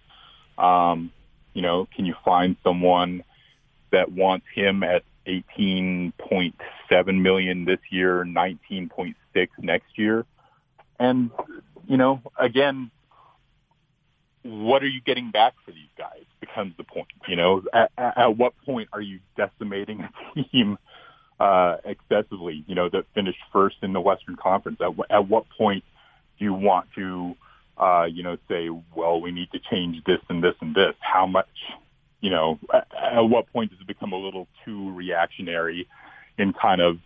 Um, 0.58 1.10
you 1.54 1.62
know, 1.62 1.88
can 1.94 2.06
you 2.06 2.14
find 2.24 2.56
someone 2.62 3.24
that 3.90 4.12
wants 4.12 4.46
him 4.54 4.82
at 4.84 5.02
18.7 5.26 7.20
million 7.20 7.64
this 7.64 7.80
year, 7.90 8.24
19.6 8.24 9.14
next 9.58 9.98
year? 9.98 10.24
And, 10.98 11.30
you 11.88 11.96
know, 11.96 12.22
again, 12.38 12.90
what 14.42 14.82
are 14.82 14.88
you 14.88 15.00
getting 15.00 15.30
back 15.30 15.54
for 15.64 15.70
these 15.70 15.88
guys 15.96 16.24
becomes 16.40 16.74
the 16.76 16.84
point. 16.84 17.08
You 17.28 17.36
know, 17.36 17.62
at, 17.72 17.90
at 17.98 18.36
what 18.36 18.52
point 18.64 18.88
are 18.92 19.00
you 19.00 19.20
decimating 19.36 20.00
a 20.36 20.42
team 20.44 20.78
uh, 21.40 21.76
excessively? 21.84 22.64
You 22.66 22.74
know, 22.74 22.88
that 22.88 23.04
finished 23.14 23.38
first 23.52 23.76
in 23.82 23.92
the 23.92 24.00
Western 24.00 24.36
Conference. 24.36 24.80
At, 24.80 24.92
at 25.10 25.28
what 25.28 25.44
point 25.56 25.84
do 26.38 26.44
you 26.44 26.54
want 26.54 26.88
to, 26.96 27.34
uh, 27.78 28.06
you 28.10 28.22
know, 28.22 28.36
say, 28.48 28.68
well, 28.94 29.20
we 29.20 29.30
need 29.30 29.50
to 29.52 29.60
change 29.70 30.02
this 30.04 30.18
and 30.28 30.42
this 30.42 30.54
and 30.60 30.74
this? 30.74 30.94
How 31.00 31.26
much? 31.26 31.48
You 32.20 32.30
know, 32.30 32.58
at, 32.72 32.86
at 32.94 33.20
what 33.20 33.52
point 33.52 33.70
does 33.70 33.80
it 33.80 33.86
become 33.86 34.12
a 34.12 34.16
little 34.16 34.46
too 34.64 34.92
reactionary 34.92 35.88
in 36.38 36.52
kind 36.52 36.80
of, 36.80 36.98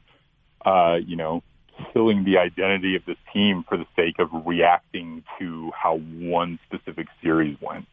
uh, 0.65 0.99
you 1.05 1.17
know, 1.17 1.43
killing 1.93 2.25
the 2.25 2.39
identity 2.39 2.97
of 2.97 3.05
this 3.05 3.17
team 3.33 3.65
for 3.69 3.77
the 3.77 3.87
sake 3.97 4.19
of 4.19 4.29
reacting 4.47 5.23
to 5.39 5.71
how 5.75 5.99
one 5.99 6.59
specific 6.67 7.07
series 7.23 7.57
went. 7.61 7.87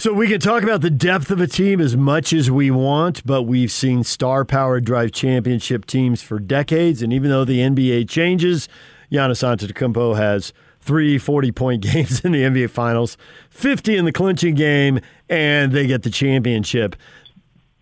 So 0.00 0.14
we 0.14 0.28
can 0.28 0.40
talk 0.40 0.62
about 0.62 0.80
the 0.80 0.88
depth 0.88 1.30
of 1.30 1.42
a 1.42 1.46
team 1.46 1.78
as 1.78 1.94
much 1.94 2.32
as 2.32 2.50
we 2.50 2.70
want, 2.70 3.22
but 3.26 3.42
we've 3.42 3.70
seen 3.70 4.02
star 4.02 4.46
power 4.46 4.80
drive 4.80 5.12
championship 5.12 5.84
teams 5.84 6.22
for 6.22 6.38
decades. 6.38 7.02
And 7.02 7.12
even 7.12 7.28
though 7.28 7.44
the 7.44 7.58
NBA 7.58 8.08
changes, 8.08 8.66
Giannis 9.12 9.44
Antetokounmpo 9.44 10.16
has 10.16 10.54
three 10.80 11.18
40-point 11.18 11.82
games 11.92 12.24
in 12.24 12.32
the 12.32 12.42
NBA 12.42 12.70
Finals, 12.70 13.18
50 13.50 13.96
in 13.98 14.06
the 14.06 14.12
clinching 14.12 14.54
game, 14.54 15.00
and 15.28 15.72
they 15.72 15.86
get 15.86 16.02
the 16.02 16.08
championship. 16.08 16.96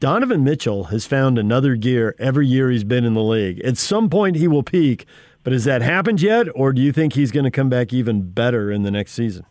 Donovan 0.00 0.44
Mitchell 0.44 0.84
has 0.84 1.06
found 1.06 1.38
another 1.38 1.74
gear 1.74 2.14
every 2.20 2.46
year 2.46 2.70
he's 2.70 2.84
been 2.84 3.04
in 3.04 3.14
the 3.14 3.22
league. 3.22 3.60
At 3.60 3.76
some 3.76 4.08
point, 4.08 4.36
he 4.36 4.46
will 4.46 4.62
peak, 4.62 5.06
but 5.42 5.52
has 5.52 5.64
that 5.64 5.82
happened 5.82 6.22
yet, 6.22 6.46
or 6.54 6.72
do 6.72 6.80
you 6.80 6.92
think 6.92 7.14
he's 7.14 7.32
going 7.32 7.44
to 7.44 7.50
come 7.50 7.68
back 7.68 7.92
even 7.92 8.30
better 8.30 8.70
in 8.70 8.84
the 8.84 8.92
next 8.92 9.12
season? 9.12 9.44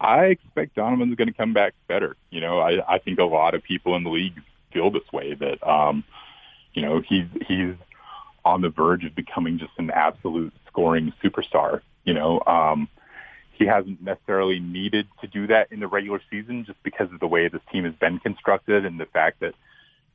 I 0.00 0.26
expect 0.26 0.76
Donovan's 0.76 1.14
going 1.14 1.28
to 1.28 1.34
come 1.34 1.52
back 1.52 1.74
better. 1.88 2.16
You 2.30 2.40
know, 2.40 2.58
I, 2.58 2.94
I 2.94 2.98
think 2.98 3.18
a 3.18 3.24
lot 3.24 3.54
of 3.54 3.62
people 3.62 3.94
in 3.96 4.02
the 4.02 4.08
league 4.08 4.40
feel 4.72 4.90
this 4.90 5.12
way 5.12 5.34
that, 5.34 5.62
um, 5.68 6.04
you 6.72 6.80
know, 6.80 7.02
he's 7.06 7.26
he's 7.46 7.74
on 8.46 8.62
the 8.62 8.70
verge 8.70 9.04
of 9.04 9.14
becoming 9.14 9.58
just 9.58 9.72
an 9.76 9.90
absolute 9.90 10.54
scoring 10.68 11.12
superstar. 11.22 11.82
You 12.04 12.14
know, 12.14 12.40
um, 12.46 12.88
he 13.60 13.66
hasn't 13.66 14.02
necessarily 14.02 14.58
needed 14.58 15.06
to 15.20 15.28
do 15.28 15.46
that 15.46 15.70
in 15.70 15.78
the 15.78 15.86
regular 15.86 16.20
season 16.30 16.64
just 16.64 16.82
because 16.82 17.12
of 17.12 17.20
the 17.20 17.28
way 17.28 17.46
this 17.46 17.62
team 17.70 17.84
has 17.84 17.94
been 17.94 18.18
constructed 18.18 18.84
and 18.84 18.98
the 18.98 19.06
fact 19.06 19.38
that 19.40 19.54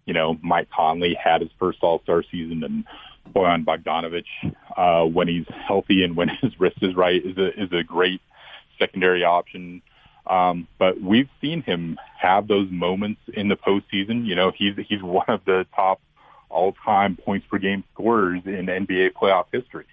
you 0.06 0.14
know, 0.14 0.38
Mike 0.42 0.70
Conley 0.70 1.16
had 1.16 1.42
his 1.42 1.50
first 1.60 1.80
All 1.82 2.00
Star 2.04 2.24
season, 2.32 2.64
and 2.64 2.86
Bojan 3.34 3.66
Bogdanovic, 3.66 4.26
uh, 4.78 5.06
when 5.06 5.28
he's 5.28 5.46
healthy 5.68 6.04
and 6.04 6.16
when 6.16 6.30
his 6.42 6.60
wrist 6.60 6.78
is 6.82 6.96
right, 6.96 7.24
is 7.24 7.38
a 7.38 7.64
is 7.64 7.72
a 7.72 7.84
great 7.84 8.22
secondary 8.80 9.24
option. 9.24 9.82
Um, 10.28 10.68
but 10.80 11.00
we've 11.02 11.30
seen 11.42 11.62
him 11.62 11.98
have 12.20 12.48
those 12.48 12.70
moments 12.72 13.22
in 13.34 13.48
the 13.48 13.56
postseason. 13.56 14.26
You 14.26 14.36
know, 14.36 14.52
he's 14.56 14.76
he's 14.88 15.02
one 15.02 15.28
of 15.28 15.42
the 15.46 15.66
top 15.76 16.02
all-time 16.50 17.18
points 17.18 17.46
per 17.50 17.58
game 17.58 17.84
scorers 17.94 18.42
in 18.46 18.68
NBA 18.68 19.14
playoff 19.14 19.46
history. 19.52 19.86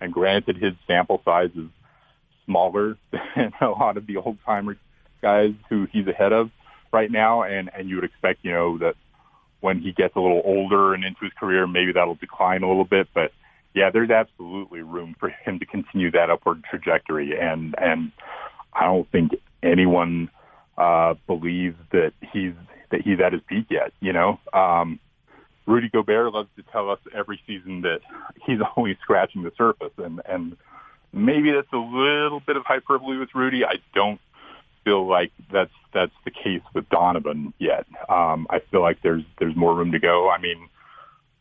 And 0.00 0.12
granted, 0.12 0.56
his 0.56 0.74
sample 0.86 1.20
size 1.24 1.50
is 1.56 1.68
smaller 2.46 2.96
than 3.10 3.52
a 3.60 3.68
lot 3.68 3.96
of 3.96 4.06
the 4.06 4.16
old-timer 4.16 4.76
guys 5.22 5.52
who 5.68 5.86
he's 5.92 6.06
ahead 6.06 6.32
of 6.32 6.50
right 6.92 7.10
now. 7.10 7.42
And 7.42 7.70
and 7.76 7.88
you 7.88 7.96
would 7.96 8.04
expect, 8.04 8.40
you 8.42 8.52
know, 8.52 8.78
that 8.78 8.94
when 9.60 9.80
he 9.80 9.92
gets 9.92 10.16
a 10.16 10.20
little 10.20 10.42
older 10.44 10.94
and 10.94 11.04
into 11.04 11.24
his 11.24 11.32
career, 11.38 11.66
maybe 11.66 11.92
that'll 11.92 12.14
decline 12.14 12.62
a 12.62 12.68
little 12.68 12.84
bit. 12.84 13.08
But 13.14 13.32
yeah, 13.74 13.90
there's 13.90 14.10
absolutely 14.10 14.82
room 14.82 15.14
for 15.18 15.28
him 15.44 15.58
to 15.58 15.66
continue 15.66 16.10
that 16.12 16.30
upward 16.30 16.64
trajectory. 16.68 17.38
And 17.38 17.74
and 17.78 18.12
I 18.72 18.84
don't 18.84 19.10
think 19.10 19.32
anyone 19.62 20.30
uh, 20.78 21.14
believes 21.26 21.76
that 21.92 22.12
he's 22.32 22.54
that 22.90 23.00
he's 23.02 23.20
at 23.20 23.32
his 23.32 23.42
peak 23.48 23.66
yet. 23.70 23.92
You 24.00 24.12
know, 24.12 24.38
um, 24.52 25.00
Rudy 25.66 25.88
Gobert 25.88 26.32
loves 26.32 26.48
to 26.56 26.62
tell 26.70 26.90
us 26.90 27.00
every 27.14 27.40
season 27.46 27.82
that 27.82 28.00
he's 28.44 28.58
only 28.76 28.96
scratching 29.02 29.42
the 29.42 29.52
surface, 29.56 29.92
and 29.98 30.20
and 30.28 30.56
maybe 31.12 31.52
that's 31.52 31.72
a 31.72 31.76
little 31.76 32.40
bit 32.40 32.56
of 32.56 32.64
hyperbole 32.64 33.16
with 33.16 33.30
Rudy. 33.34 33.64
I 33.64 33.76
don't 33.94 34.20
feel 34.84 35.06
like 35.06 35.32
that's 35.52 35.72
that's 35.92 36.12
the 36.24 36.30
case 36.30 36.62
with 36.74 36.88
Donovan 36.88 37.52
yet. 37.58 37.86
Um, 38.08 38.46
I 38.50 38.60
feel 38.70 38.80
like 38.80 38.98
there's 39.02 39.24
there's 39.38 39.56
more 39.56 39.74
room 39.74 39.92
to 39.92 39.98
go. 39.98 40.30
I 40.30 40.40
mean, 40.40 40.68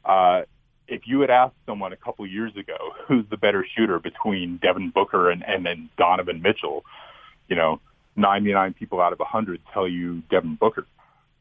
uh, 0.04 0.42
if 0.88 1.02
you 1.06 1.22
had 1.22 1.30
asked 1.30 1.56
someone 1.66 1.94
a 1.94 1.98
couple 1.98 2.26
years 2.26 2.56
ago 2.58 2.76
who's 3.08 3.26
the 3.30 3.38
better 3.38 3.66
shooter 3.76 4.00
between 4.00 4.58
Devin 4.58 4.90
Booker 4.90 5.30
and 5.30 5.44
and 5.48 5.66
then 5.66 5.90
Donovan 5.98 6.42
Mitchell, 6.42 6.84
you 7.48 7.56
know, 7.56 7.80
99 8.16 8.74
people 8.74 9.02
out 9.02 9.14
of 9.14 9.20
100 9.20 9.62
tell 9.74 9.88
you 9.88 10.22
Devin 10.30 10.56
Booker. 10.56 10.86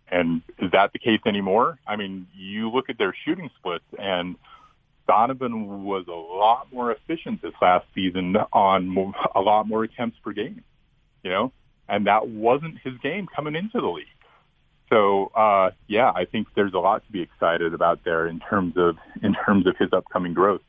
And 0.08 0.42
is 0.58 0.70
that 0.72 0.92
the 0.92 0.98
case 0.98 1.20
anymore? 1.26 1.78
I 1.86 1.96
mean, 1.96 2.26
you 2.36 2.70
look 2.70 2.90
at 2.90 2.98
their 2.98 3.14
shooting 3.24 3.50
splits 3.58 3.84
and 3.98 4.36
Donovan 5.06 5.84
was 5.84 6.06
a 6.08 6.12
lot 6.12 6.72
more 6.72 6.92
efficient 6.92 7.42
this 7.42 7.52
last 7.60 7.86
season 7.94 8.36
on 8.52 9.14
a 9.34 9.40
lot 9.40 9.68
more 9.68 9.84
attempts 9.84 10.18
per 10.24 10.32
game, 10.32 10.62
you 11.22 11.30
know, 11.30 11.52
and 11.88 12.06
that 12.06 12.28
wasn't 12.28 12.78
his 12.82 12.94
game 13.02 13.26
coming 13.26 13.54
into 13.54 13.80
the 13.80 13.86
league. 13.86 14.06
So, 14.90 15.26
uh, 15.34 15.70
yeah, 15.88 16.10
I 16.10 16.24
think 16.24 16.48
there's 16.54 16.74
a 16.74 16.78
lot 16.78 17.04
to 17.06 17.12
be 17.12 17.20
excited 17.20 17.74
about 17.74 18.04
there 18.04 18.26
in 18.26 18.40
terms 18.40 18.74
of, 18.76 18.96
in 19.22 19.34
terms 19.34 19.66
of 19.66 19.76
his 19.76 19.92
upcoming 19.92 20.34
growth. 20.34 20.62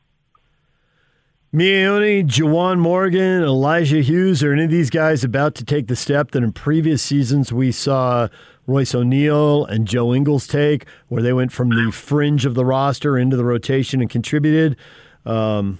Miye 1.54 1.86
Oni, 1.86 2.24
Juwan 2.24 2.78
Morgan, 2.78 3.42
Elijah 3.42 4.02
Hughes, 4.02 4.42
are 4.42 4.52
any 4.52 4.64
of 4.64 4.70
these 4.70 4.90
guys 4.90 5.24
about 5.24 5.54
to 5.54 5.64
take 5.64 5.86
the 5.86 5.96
step 5.96 6.32
that 6.32 6.42
in 6.42 6.52
previous 6.52 7.02
seasons 7.02 7.52
we 7.52 7.72
saw 7.72 8.28
Royce 8.66 8.94
O'Neal 8.94 9.64
and 9.64 9.86
Joe 9.86 10.12
Ingles 10.12 10.46
take, 10.46 10.86
where 11.08 11.22
they 11.22 11.32
went 11.32 11.52
from 11.52 11.70
the 11.70 11.92
fringe 11.92 12.44
of 12.44 12.54
the 12.54 12.64
roster 12.64 13.16
into 13.16 13.36
the 13.36 13.44
rotation 13.44 14.00
and 14.00 14.10
contributed? 14.10 14.76
Um, 15.24 15.78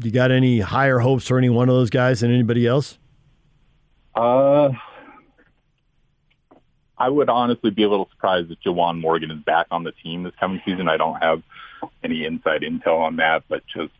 you 0.00 0.10
got 0.10 0.30
any 0.30 0.60
higher 0.60 0.98
hopes 0.98 1.26
for 1.28 1.38
any 1.38 1.50
one 1.50 1.68
of 1.68 1.74
those 1.74 1.90
guys 1.90 2.20
than 2.20 2.32
anybody 2.32 2.66
else? 2.66 2.98
Uh, 4.14 4.70
I 6.98 7.08
would 7.08 7.28
honestly 7.28 7.70
be 7.70 7.82
a 7.82 7.88
little 7.88 8.08
surprised 8.10 8.50
if 8.50 8.58
Juwan 8.60 9.00
Morgan 9.00 9.30
is 9.30 9.40
back 9.40 9.66
on 9.70 9.84
the 9.84 9.92
team 9.92 10.22
this 10.22 10.34
coming 10.38 10.62
season. 10.64 10.88
I 10.88 10.96
don't 10.96 11.22
have 11.22 11.42
any 12.02 12.24
inside 12.24 12.62
intel 12.62 13.00
on 13.00 13.16
that, 13.16 13.44
but 13.48 13.62
just 13.66 13.92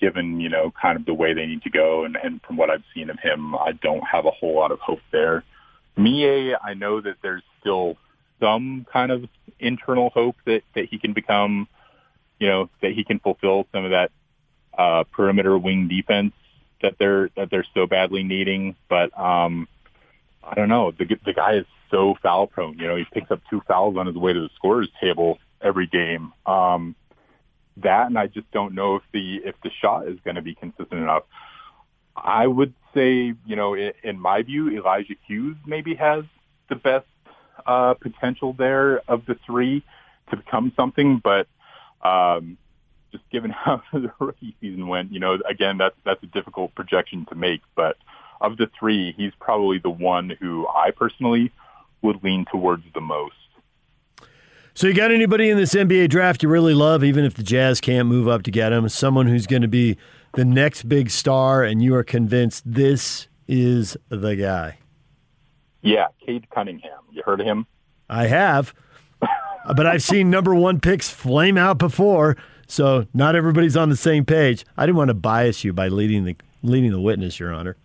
given, 0.00 0.40
you 0.40 0.48
know, 0.48 0.72
kind 0.80 0.96
of 0.98 1.06
the 1.06 1.14
way 1.14 1.32
they 1.32 1.46
need 1.46 1.62
to 1.62 1.70
go 1.70 2.04
and, 2.04 2.16
and 2.16 2.42
from 2.42 2.56
what 2.56 2.68
I've 2.68 2.82
seen 2.94 3.10
of 3.10 3.18
him, 3.18 3.54
I 3.54 3.72
don't 3.80 4.02
have 4.02 4.26
a 4.26 4.30
whole 4.30 4.54
lot 4.54 4.72
of 4.72 4.80
hope 4.80 5.00
there. 5.12 5.44
Miye, 5.98 6.56
I 6.62 6.74
know 6.74 7.00
that 7.00 7.16
there's 7.22 7.42
still 7.60 7.96
some 8.40 8.86
kind 8.92 9.10
of 9.10 9.24
internal 9.58 10.10
hope 10.10 10.36
that, 10.44 10.62
that 10.74 10.86
he 10.90 10.98
can 10.98 11.12
become, 11.12 11.68
you 12.38 12.48
know, 12.48 12.68
that 12.82 12.92
he 12.92 13.04
can 13.04 13.18
fulfill 13.18 13.66
some 13.72 13.84
of 13.84 13.90
that 13.92 14.10
uh, 14.76 15.04
perimeter 15.04 15.56
wing 15.56 15.88
defense 15.88 16.32
that 16.82 16.96
they're 16.98 17.30
that 17.36 17.50
they're 17.50 17.66
so 17.74 17.86
badly 17.86 18.22
needing. 18.22 18.76
But 18.88 19.18
um, 19.18 19.68
I 20.44 20.54
don't 20.54 20.68
know. 20.68 20.92
The 20.92 21.06
the 21.24 21.32
guy 21.32 21.54
is 21.54 21.66
so 21.90 22.14
foul 22.22 22.46
prone. 22.46 22.78
You 22.78 22.88
know, 22.88 22.96
he 22.96 23.04
picks 23.12 23.30
up 23.30 23.40
two 23.48 23.62
fouls 23.66 23.96
on 23.96 24.06
his 24.06 24.16
way 24.16 24.32
to 24.32 24.40
the 24.40 24.50
scorers 24.56 24.88
table 25.00 25.38
every 25.60 25.86
game. 25.86 26.32
Um, 26.44 26.94
that, 27.78 28.06
and 28.06 28.18
I 28.18 28.26
just 28.26 28.50
don't 28.52 28.74
know 28.74 28.96
if 28.96 29.02
the 29.12 29.36
if 29.36 29.54
the 29.62 29.70
shot 29.82 30.08
is 30.08 30.18
going 30.24 30.36
to 30.36 30.42
be 30.42 30.54
consistent 30.54 31.00
enough. 31.00 31.24
I 32.16 32.46
would 32.46 32.74
say, 32.94 33.34
you 33.46 33.56
know, 33.56 33.74
in, 33.74 33.92
in 34.02 34.18
my 34.18 34.42
view, 34.42 34.70
Elijah 34.70 35.14
Hughes 35.26 35.56
maybe 35.66 35.94
has 35.94 36.24
the 36.68 36.76
best 36.76 37.06
uh, 37.66 37.94
potential 37.94 38.52
there 38.52 39.00
of 39.08 39.26
the 39.26 39.36
three 39.46 39.84
to 40.30 40.36
become 40.36 40.72
something, 40.76 41.20
but 41.22 41.46
um, 42.02 42.58
just 43.12 43.28
given 43.30 43.50
how 43.64 43.82
the 43.92 44.12
rookie 44.18 44.56
season 44.60 44.88
went, 44.88 45.12
you 45.12 45.20
know, 45.20 45.38
again, 45.48 45.78
that's 45.78 45.96
that's 46.04 46.22
a 46.22 46.26
difficult 46.26 46.74
projection 46.74 47.26
to 47.26 47.34
make. 47.34 47.60
But 47.74 47.96
of 48.40 48.56
the 48.56 48.70
three, 48.78 49.14
he's 49.16 49.32
probably 49.40 49.78
the 49.78 49.90
one 49.90 50.30
who 50.40 50.66
I 50.68 50.90
personally 50.90 51.52
would 52.02 52.22
lean 52.22 52.44
towards 52.50 52.84
the 52.94 53.00
most. 53.00 53.34
So 54.74 54.86
you 54.86 54.92
got 54.92 55.10
anybody 55.10 55.48
in 55.48 55.56
this 55.56 55.74
NBA 55.74 56.10
draft 56.10 56.42
you 56.42 56.50
really 56.50 56.74
love, 56.74 57.02
even 57.02 57.24
if 57.24 57.32
the 57.32 57.42
Jazz 57.42 57.80
can't 57.80 58.08
move 58.08 58.28
up 58.28 58.42
to 58.42 58.50
get 58.50 58.74
him? 58.74 58.86
Someone 58.90 59.26
who's 59.26 59.46
going 59.46 59.62
to 59.62 59.68
be 59.68 59.96
the 60.36 60.44
next 60.44 60.88
big 60.88 61.10
star, 61.10 61.64
and 61.64 61.82
you 61.82 61.94
are 61.94 62.04
convinced 62.04 62.62
this 62.66 63.26
is 63.48 63.96
the 64.10 64.36
guy. 64.36 64.78
Yeah, 65.82 66.08
Cade 66.24 66.48
Cunningham. 66.50 67.00
You 67.10 67.22
heard 67.24 67.40
of 67.40 67.46
him? 67.46 67.66
I 68.08 68.26
have, 68.26 68.74
but 69.74 69.86
I've 69.86 70.02
seen 70.02 70.30
number 70.30 70.54
one 70.54 70.78
picks 70.78 71.08
flame 71.08 71.56
out 71.56 71.78
before, 71.78 72.36
so 72.66 73.06
not 73.14 73.34
everybody's 73.34 73.76
on 73.76 73.88
the 73.88 73.96
same 73.96 74.24
page. 74.24 74.64
I 74.76 74.86
didn't 74.86 74.98
want 74.98 75.08
to 75.08 75.14
bias 75.14 75.64
you 75.64 75.72
by 75.72 75.88
leading 75.88 76.24
the 76.24 76.36
leading 76.62 76.92
the 76.92 77.00
witness, 77.00 77.40
Your 77.40 77.52
Honor. 77.52 77.76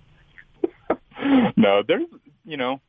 no, 1.56 1.84
there's 1.88 2.06
you 2.44 2.58
know, 2.58 2.82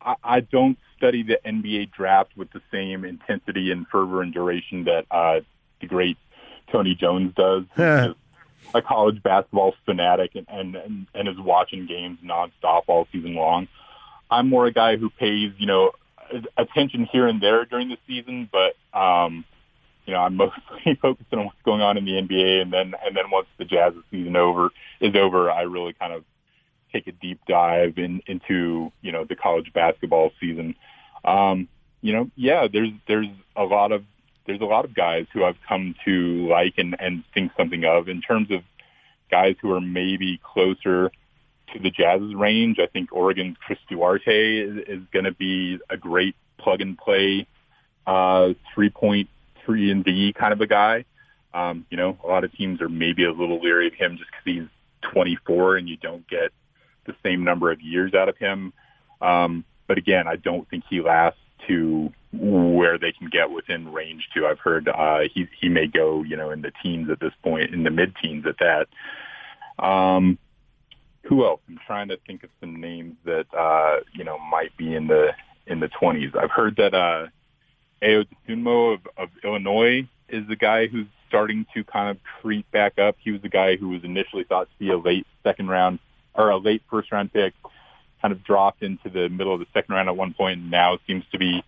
I, 0.00 0.14
I 0.22 0.40
don't 0.40 0.78
study 0.96 1.22
the 1.22 1.40
NBA 1.44 1.92
draft 1.92 2.36
with 2.36 2.50
the 2.52 2.60
same 2.70 3.04
intensity 3.04 3.70
and 3.72 3.86
fervor 3.88 4.22
and 4.22 4.32
duration 4.32 4.84
that 4.84 5.06
uh, 5.10 5.40
the 5.80 5.86
great 5.86 6.18
Tony 6.70 6.94
Jones 6.94 7.34
does. 7.34 7.64
a 8.74 8.82
college 8.82 9.22
basketball 9.22 9.74
fanatic 9.84 10.34
and, 10.34 10.46
and, 10.48 10.76
and, 10.76 11.06
and 11.14 11.28
is 11.28 11.38
watching 11.38 11.86
games 11.86 12.18
nonstop 12.24 12.82
all 12.86 13.06
season 13.12 13.34
long. 13.34 13.68
I'm 14.30 14.48
more 14.48 14.66
a 14.66 14.72
guy 14.72 14.96
who 14.96 15.10
pays, 15.10 15.52
you 15.58 15.66
know, 15.66 15.92
attention 16.56 17.08
here 17.10 17.26
and 17.26 17.40
there 17.40 17.64
during 17.64 17.88
the 17.88 17.98
season, 18.06 18.48
but, 18.50 18.76
um, 18.98 19.44
you 20.06 20.12
know, 20.12 20.20
I'm 20.20 20.36
mostly 20.36 20.94
focused 21.02 21.32
on 21.32 21.46
what's 21.46 21.62
going 21.64 21.80
on 21.80 21.96
in 21.98 22.04
the 22.04 22.12
NBA. 22.12 22.62
And 22.62 22.72
then, 22.72 22.94
and 23.04 23.16
then 23.16 23.30
once 23.30 23.48
the 23.58 23.64
Jazz 23.64 23.92
season 24.10 24.36
over 24.36 24.70
is 25.00 25.14
over, 25.16 25.50
I 25.50 25.62
really 25.62 25.92
kind 25.92 26.12
of 26.12 26.24
take 26.92 27.06
a 27.06 27.12
deep 27.12 27.40
dive 27.46 27.98
in, 27.98 28.22
into, 28.26 28.92
you 29.02 29.12
know, 29.12 29.24
the 29.24 29.36
college 29.36 29.72
basketball 29.72 30.32
season. 30.40 30.74
Um, 31.24 31.68
you 32.02 32.12
know, 32.12 32.30
yeah, 32.36 32.68
there's, 32.72 32.90
there's 33.06 33.28
a 33.56 33.64
lot 33.64 33.92
of, 33.92 34.04
there's 34.50 34.60
a 34.60 34.64
lot 34.64 34.84
of 34.84 34.94
guys 34.94 35.26
who 35.32 35.44
I've 35.44 35.58
come 35.68 35.94
to 36.04 36.48
like 36.48 36.74
and, 36.76 36.96
and 36.98 37.22
think 37.32 37.52
something 37.56 37.84
of 37.84 38.08
in 38.08 38.20
terms 38.20 38.50
of 38.50 38.62
guys 39.30 39.54
who 39.62 39.72
are 39.72 39.80
maybe 39.80 40.40
closer 40.42 41.12
to 41.72 41.78
the 41.78 41.90
Jazz's 41.90 42.34
range. 42.34 42.78
I 42.80 42.86
think 42.86 43.12
Oregon's 43.12 43.56
Chris 43.64 43.78
Duarte 43.88 44.58
is, 44.58 44.76
is 44.88 45.02
going 45.12 45.24
to 45.24 45.32
be 45.32 45.78
a 45.88 45.96
great 45.96 46.34
plug 46.58 46.80
and 46.80 46.98
play, 46.98 47.46
uh, 48.08 48.54
three 48.74 48.90
point 48.90 49.28
three 49.64 49.92
and 49.92 50.04
D 50.04 50.32
kind 50.32 50.52
of 50.52 50.60
a 50.60 50.66
guy. 50.66 51.04
Um, 51.54 51.86
you 51.88 51.96
know, 51.96 52.18
a 52.24 52.26
lot 52.26 52.42
of 52.42 52.52
teams 52.52 52.80
are 52.80 52.88
maybe 52.88 53.24
a 53.24 53.32
little 53.32 53.60
leery 53.60 53.86
of 53.86 53.94
him 53.94 54.16
just 54.16 54.30
because 54.30 54.62
he's 54.62 55.12
24 55.12 55.76
and 55.76 55.88
you 55.88 55.96
don't 55.96 56.28
get 56.28 56.50
the 57.06 57.14
same 57.22 57.44
number 57.44 57.70
of 57.70 57.80
years 57.80 58.14
out 58.14 58.28
of 58.28 58.36
him. 58.36 58.72
Um, 59.20 59.64
but 59.86 59.96
again, 59.96 60.26
I 60.26 60.36
don't 60.36 60.68
think 60.68 60.84
he 60.90 61.00
lasts 61.00 61.38
to 61.68 62.12
where 62.32 62.98
they 62.98 63.12
can 63.12 63.28
get 63.28 63.50
within 63.50 63.92
range 63.92 64.28
to. 64.34 64.46
I've 64.46 64.58
heard 64.58 64.88
uh, 64.88 65.20
he 65.32 65.48
he 65.60 65.68
may 65.68 65.86
go, 65.86 66.22
you 66.22 66.36
know, 66.36 66.50
in 66.50 66.62
the 66.62 66.72
teens 66.82 67.10
at 67.10 67.20
this 67.20 67.32
point, 67.42 67.74
in 67.74 67.82
the 67.82 67.90
mid 67.90 68.14
teens 68.22 68.44
at 68.46 68.56
that. 68.58 69.84
Um, 69.84 70.38
who 71.24 71.44
else? 71.44 71.60
I'm 71.68 71.78
trying 71.86 72.08
to 72.08 72.18
think 72.26 72.44
of 72.44 72.50
some 72.60 72.80
names 72.80 73.16
that 73.24 73.46
uh, 73.54 74.00
you 74.12 74.24
know 74.24 74.38
might 74.38 74.76
be 74.76 74.94
in 74.94 75.06
the 75.06 75.32
in 75.66 75.80
the 75.80 75.88
20s. 75.88 76.36
I've 76.36 76.50
heard 76.50 76.76
that 76.76 76.94
uh, 76.94 77.26
Ayo 78.02 78.26
Dosunmu 78.48 78.94
of, 78.94 79.00
of 79.16 79.28
Illinois 79.44 80.08
is 80.28 80.46
the 80.48 80.56
guy 80.56 80.86
who's 80.86 81.06
starting 81.28 81.64
to 81.74 81.84
kind 81.84 82.10
of 82.10 82.18
creep 82.40 82.68
back 82.72 82.98
up. 82.98 83.16
He 83.20 83.30
was 83.30 83.40
the 83.42 83.48
guy 83.48 83.76
who 83.76 83.90
was 83.90 84.02
initially 84.02 84.44
thought 84.44 84.68
to 84.70 84.78
be 84.78 84.90
a 84.90 84.98
late 84.98 85.26
second 85.44 85.68
round 85.68 86.00
or 86.34 86.50
a 86.50 86.56
late 86.56 86.82
first 86.90 87.12
round 87.12 87.32
pick, 87.32 87.54
kind 88.20 88.32
of 88.32 88.44
dropped 88.44 88.82
into 88.82 89.08
the 89.08 89.28
middle 89.28 89.54
of 89.54 89.60
the 89.60 89.66
second 89.72 89.94
round 89.94 90.08
at 90.08 90.16
one 90.16 90.34
point, 90.34 90.60
and 90.60 90.70
now 90.70 90.98
seems 91.06 91.24
to 91.32 91.38
be 91.38 91.62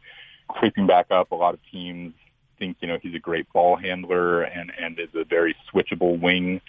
creeping 0.48 0.86
back 0.86 1.10
up. 1.10 1.31
A 1.31 1.34
lot 1.34 1.55
of 1.55 1.60
teams 1.70 2.14
think 2.58 2.76
you 2.81 2.89
know 2.89 2.98
he's 3.02 3.14
a 3.14 3.18
great 3.18 3.52
ball 3.52 3.76
handler 3.76 4.42
and 4.42 4.70
and 4.78 4.98
is 4.98 5.08
a 5.14 5.24
very 5.24 5.56
switchable 5.72 6.20
wing, 6.20 6.60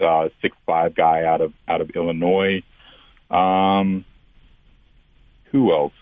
uh, 0.00 0.28
six 0.40 0.56
five 0.66 0.94
guy 0.94 1.24
out 1.24 1.40
of 1.40 1.52
out 1.68 1.80
of 1.80 1.90
Illinois. 1.90 2.62
Um, 3.30 4.04
who 5.50 5.72
else? 5.72 5.92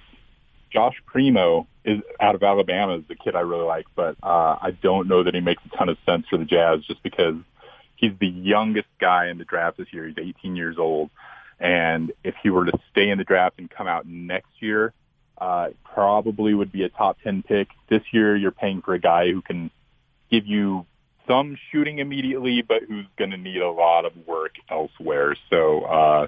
Josh 0.72 0.94
Primo 1.04 1.66
is 1.84 2.00
out 2.20 2.34
of 2.36 2.42
Alabama 2.42 2.98
is 2.98 3.04
the 3.08 3.16
kid 3.16 3.34
I 3.34 3.40
really 3.40 3.64
like, 3.64 3.86
but 3.96 4.16
uh, 4.22 4.56
I 4.60 4.70
don't 4.82 5.08
know 5.08 5.24
that 5.24 5.34
he 5.34 5.40
makes 5.40 5.62
a 5.66 5.76
ton 5.76 5.88
of 5.88 5.96
sense 6.06 6.26
for 6.28 6.36
the 6.36 6.44
Jazz 6.44 6.84
just 6.86 7.02
because 7.02 7.34
he's 7.96 8.12
the 8.20 8.28
youngest 8.28 8.88
guy 9.00 9.28
in 9.28 9.38
the 9.38 9.44
draft 9.44 9.78
this 9.78 9.92
year. 9.92 10.06
He's 10.06 10.18
18 10.18 10.54
years 10.54 10.76
old, 10.78 11.10
and 11.60 12.12
if 12.24 12.34
he 12.42 12.50
were 12.50 12.64
to 12.64 12.72
stay 12.90 13.10
in 13.10 13.18
the 13.18 13.24
draft 13.24 13.58
and 13.58 13.70
come 13.70 13.86
out 13.86 14.06
next 14.06 14.50
year, 14.60 14.92
uh, 15.38 15.68
probably 15.84 16.54
would 16.54 16.72
be 16.72 16.84
a 16.84 16.88
top 16.88 17.18
10 17.22 17.42
pick. 17.42 17.68
This 17.88 18.02
year, 18.12 18.36
you're 18.36 18.50
paying 18.50 18.82
for 18.82 18.94
a 18.94 18.98
guy 18.98 19.30
who 19.30 19.42
can 19.42 19.70
give 20.30 20.46
you 20.46 20.86
some 21.26 21.56
shooting 21.70 21.98
immediately, 21.98 22.62
but 22.62 22.82
who's 22.82 23.06
going 23.16 23.30
to 23.30 23.36
need 23.36 23.60
a 23.60 23.70
lot 23.70 24.04
of 24.04 24.12
work 24.26 24.54
elsewhere. 24.70 25.36
So 25.48 25.82
uh, 25.82 26.26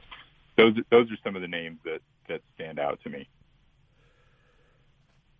those 0.56 0.74
those 0.90 1.10
are 1.10 1.18
some 1.24 1.34
of 1.34 1.42
the 1.42 1.48
names 1.48 1.78
that 1.84 2.00
that 2.28 2.42
stand 2.54 2.78
out 2.78 3.00
to 3.04 3.10
me. 3.10 3.28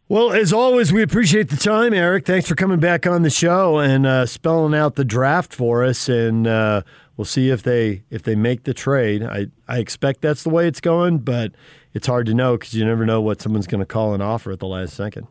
Well, 0.08 0.32
as 0.32 0.52
always, 0.52 0.92
we 0.92 1.02
appreciate 1.02 1.48
the 1.48 1.56
time, 1.56 1.94
Eric. 1.94 2.26
Thanks 2.26 2.46
for 2.46 2.54
coming 2.54 2.80
back 2.80 3.06
on 3.06 3.22
the 3.22 3.30
show 3.30 3.78
and 3.78 4.04
uh, 4.04 4.26
spelling 4.26 4.74
out 4.74 4.96
the 4.96 5.06
draft 5.06 5.54
for 5.54 5.82
us. 5.84 6.06
And 6.06 6.46
uh, 6.46 6.82
we'll 7.16 7.24
see 7.24 7.50
if 7.50 7.62
they 7.62 8.02
if 8.10 8.22
they 8.22 8.34
make 8.34 8.64
the 8.64 8.74
trade. 8.74 9.22
I 9.22 9.46
I 9.68 9.78
expect 9.78 10.22
that's 10.22 10.42
the 10.42 10.50
way 10.50 10.66
it's 10.66 10.80
going, 10.80 11.18
but 11.18 11.52
it's 11.92 12.06
hard 12.06 12.26
to 12.26 12.34
know 12.34 12.56
because 12.56 12.74
you 12.74 12.84
never 12.84 13.06
know 13.06 13.20
what 13.20 13.40
someone's 13.40 13.66
going 13.66 13.80
to 13.80 13.86
call 13.86 14.14
an 14.14 14.22
offer 14.22 14.52
at 14.52 14.58
the 14.58 14.66
last 14.66 14.94
second. 14.94 15.26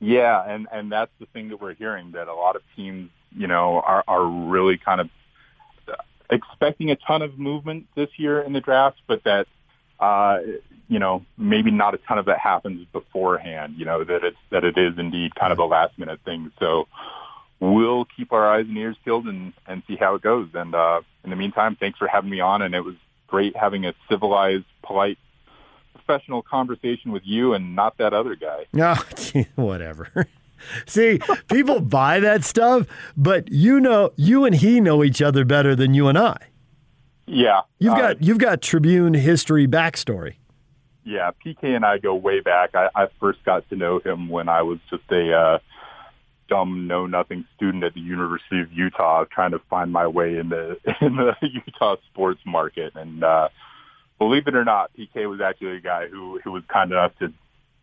Yeah, 0.00 0.42
and 0.46 0.66
and 0.72 0.90
that's 0.90 1.12
the 1.18 1.26
thing 1.26 1.48
that 1.48 1.60
we're 1.60 1.74
hearing 1.74 2.12
that 2.12 2.28
a 2.28 2.34
lot 2.34 2.56
of 2.56 2.62
teams, 2.74 3.10
you 3.36 3.46
know, 3.46 3.80
are 3.80 4.04
are 4.08 4.24
really 4.24 4.78
kind 4.78 5.00
of 5.00 5.10
expecting 6.30 6.90
a 6.90 6.96
ton 6.96 7.22
of 7.22 7.38
movement 7.38 7.86
this 7.96 8.08
year 8.16 8.40
in 8.40 8.52
the 8.52 8.60
draft, 8.60 8.98
but 9.06 9.24
that 9.24 9.46
uh, 9.98 10.38
you 10.88 10.98
know, 10.98 11.24
maybe 11.38 11.70
not 11.70 11.94
a 11.94 11.98
ton 11.98 12.18
of 12.18 12.26
that 12.26 12.38
happens 12.38 12.84
beforehand, 12.92 13.74
you 13.78 13.84
know, 13.84 14.02
that 14.02 14.24
it's, 14.24 14.36
that 14.50 14.64
it 14.64 14.76
is 14.76 14.98
indeed 14.98 15.34
kind 15.36 15.52
of 15.52 15.58
a 15.60 15.64
last 15.64 15.96
minute 15.98 16.18
thing. 16.24 16.50
So 16.58 16.88
we'll 17.60 18.06
keep 18.16 18.32
our 18.32 18.48
eyes 18.48 18.66
and 18.66 18.76
ears 18.76 18.96
peeled 19.04 19.26
and, 19.26 19.52
and 19.66 19.82
see 19.86 19.96
how 19.96 20.14
it 20.14 20.22
goes. 20.22 20.48
And, 20.54 20.74
uh, 20.74 21.02
in 21.22 21.30
the 21.30 21.36
meantime, 21.36 21.76
thanks 21.76 21.98
for 21.98 22.08
having 22.08 22.30
me 22.30 22.40
on. 22.40 22.62
And 22.62 22.74
it 22.74 22.80
was 22.80 22.96
great 23.26 23.56
having 23.56 23.84
a 23.86 23.94
civilized, 24.08 24.64
polite, 24.82 25.18
professional 25.94 26.42
conversation 26.42 27.12
with 27.12 27.22
you 27.24 27.54
and 27.54 27.76
not 27.76 27.98
that 27.98 28.12
other 28.12 28.34
guy. 28.34 28.66
No, 28.72 28.94
whatever. 29.54 30.26
See, 30.86 31.20
people 31.48 31.80
buy 31.80 32.20
that 32.20 32.44
stuff, 32.44 32.86
but 33.16 33.50
you 33.50 33.80
know, 33.80 34.12
you 34.16 34.44
and 34.44 34.54
he 34.54 34.80
know 34.80 35.02
each 35.02 35.22
other 35.22 35.44
better 35.44 35.74
than 35.74 35.94
you 35.94 36.08
and 36.08 36.18
I. 36.18 36.36
Yeah, 37.26 37.62
you've 37.78 37.94
uh, 37.94 37.98
got 37.98 38.22
you've 38.22 38.38
got 38.38 38.60
Tribune 38.60 39.14
history 39.14 39.66
backstory. 39.66 40.34
Yeah, 41.04 41.30
PK 41.44 41.74
and 41.74 41.84
I 41.84 41.98
go 41.98 42.14
way 42.14 42.40
back. 42.40 42.74
I, 42.74 42.88
I 42.94 43.06
first 43.18 43.42
got 43.44 43.68
to 43.70 43.76
know 43.76 44.00
him 44.00 44.28
when 44.28 44.48
I 44.48 44.62
was 44.62 44.78
just 44.90 45.04
a 45.10 45.32
uh, 45.32 45.58
dumb, 46.50 46.86
know 46.86 47.06
nothing 47.06 47.46
student 47.56 47.84
at 47.84 47.94
the 47.94 48.00
University 48.00 48.60
of 48.60 48.70
Utah, 48.72 49.24
trying 49.24 49.52
to 49.52 49.60
find 49.70 49.92
my 49.92 50.06
way 50.06 50.36
in 50.36 50.50
the 50.50 50.76
in 51.00 51.16
the 51.16 51.34
Utah 51.40 51.96
sports 52.12 52.40
market. 52.44 52.94
And 52.96 53.24
uh, 53.24 53.48
believe 54.18 54.46
it 54.46 54.54
or 54.54 54.64
not, 54.64 54.90
PK 54.98 55.30
was 55.30 55.40
actually 55.40 55.76
a 55.76 55.80
guy 55.80 56.08
who 56.08 56.40
who 56.44 56.52
was 56.52 56.62
kind 56.68 56.92
enough 56.92 57.12
to 57.20 57.32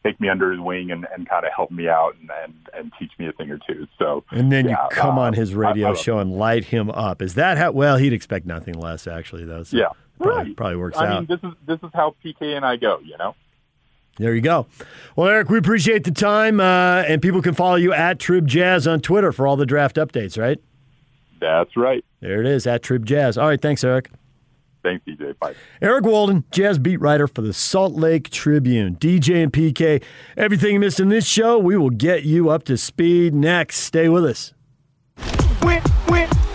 take 0.03 0.19
me 0.21 0.29
under 0.29 0.51
his 0.51 0.59
wing 0.59 0.91
and, 0.91 1.07
and 1.13 1.27
kind 1.27 1.45
of 1.45 1.51
help 1.55 1.71
me 1.71 1.87
out 1.87 2.15
and, 2.19 2.29
and, 2.43 2.53
and 2.73 2.91
teach 2.99 3.11
me 3.17 3.27
a 3.27 3.31
thing 3.31 3.49
or 3.49 3.59
two. 3.67 3.87
So 3.97 4.23
and 4.31 4.51
then 4.51 4.67
yeah, 4.67 4.83
you 4.83 4.89
come 4.91 5.17
uh, 5.17 5.23
on 5.23 5.33
his 5.33 5.55
radio 5.55 5.89
I, 5.89 5.91
I 5.91 5.95
show 5.95 6.19
and 6.19 6.31
light 6.31 6.65
him 6.65 6.89
up. 6.91 7.21
Is 7.21 7.33
that 7.35 7.57
how? 7.57 7.71
Well, 7.71 7.97
he'd 7.97 8.13
expect 8.13 8.45
nothing 8.45 8.75
less, 8.75 9.07
actually, 9.07 9.45
though. 9.45 9.63
So 9.63 9.77
yeah, 9.77 9.87
probably, 10.19 10.43
right. 10.43 10.55
probably 10.57 10.77
works 10.77 10.97
I 10.97 11.07
out. 11.07 11.27
mean, 11.27 11.37
this 11.41 11.49
is 11.49 11.55
this 11.65 11.79
is 11.83 11.89
how 11.93 12.15
PK 12.23 12.55
and 12.55 12.65
I 12.65 12.75
go. 12.75 12.99
You 13.03 13.17
know. 13.17 13.35
There 14.17 14.33
you 14.33 14.41
go. 14.41 14.67
Well, 15.15 15.27
Eric, 15.27 15.49
we 15.49 15.57
appreciate 15.57 16.03
the 16.03 16.11
time, 16.11 16.59
uh, 16.59 17.03
and 17.07 17.21
people 17.21 17.41
can 17.41 17.53
follow 17.53 17.75
you 17.75 17.93
at 17.93 18.19
Trib 18.19 18.47
Jazz 18.47 18.87
on 18.87 18.99
Twitter 18.99 19.31
for 19.31 19.47
all 19.47 19.55
the 19.55 19.65
draft 19.65 19.95
updates, 19.97 20.39
right? 20.39 20.59
That's 21.39 21.77
right. 21.77 22.03
There 22.19 22.41
it 22.41 22.47
is 22.47 22.65
at 22.65 22.81
Trib 22.81 23.05
Jazz. 23.05 23.37
All 23.37 23.47
right, 23.47 23.61
thanks, 23.61 23.83
Eric. 23.83 24.09
Thanks, 24.83 25.05
DJ. 25.05 25.37
Bye. 25.39 25.53
Eric 25.81 26.05
Walden, 26.05 26.45
jazz 26.51 26.79
beat 26.79 27.01
writer 27.01 27.27
for 27.27 27.41
the 27.41 27.53
Salt 27.53 27.93
Lake 27.93 28.29
Tribune. 28.29 28.95
DJ 28.95 29.43
and 29.43 29.51
PK, 29.51 30.01
everything 30.37 30.73
you 30.73 30.79
missed 30.79 30.99
in 30.99 31.09
this 31.09 31.27
show, 31.27 31.59
we 31.59 31.75
will 31.75 31.89
get 31.89 32.23
you 32.23 32.49
up 32.49 32.63
to 32.63 32.77
speed 32.77 33.33
next. 33.33 33.79
Stay 33.79 34.07
with 34.07 34.23
us. 34.23 34.53
Win, 35.61 35.81
win, 36.07 36.26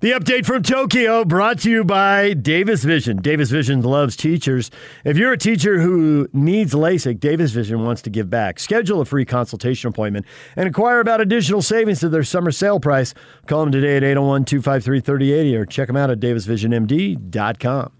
The 0.00 0.12
update 0.12 0.44
from 0.44 0.62
Tokyo 0.62 1.24
brought 1.24 1.60
to 1.60 1.70
you 1.70 1.82
by 1.82 2.34
Davis 2.34 2.84
Vision. 2.84 3.16
Davis 3.16 3.50
Vision 3.50 3.80
loves 3.80 4.14
teachers. 4.14 4.70
If 5.06 5.16
you're 5.16 5.32
a 5.32 5.38
teacher 5.38 5.80
who 5.80 6.28
needs 6.34 6.74
LASIK, 6.74 7.18
Davis 7.18 7.52
Vision 7.52 7.82
wants 7.82 8.02
to 8.02 8.10
give 8.10 8.28
back. 8.28 8.60
Schedule 8.60 9.00
a 9.00 9.06
free 9.06 9.24
consultation 9.24 9.88
appointment 9.88 10.26
and 10.54 10.66
inquire 10.66 11.00
about 11.00 11.22
additional 11.22 11.62
savings 11.62 12.00
to 12.00 12.10
their 12.10 12.24
summer 12.24 12.50
sale 12.50 12.78
price. 12.78 13.14
Call 13.46 13.60
them 13.60 13.72
today 13.72 13.96
at 13.96 14.04
801 14.04 14.44
253 14.44 15.00
3080 15.00 15.56
or 15.56 15.64
check 15.64 15.86
them 15.86 15.96
out 15.96 16.10
at 16.10 16.20
davisvisionmd.com. 16.20 17.92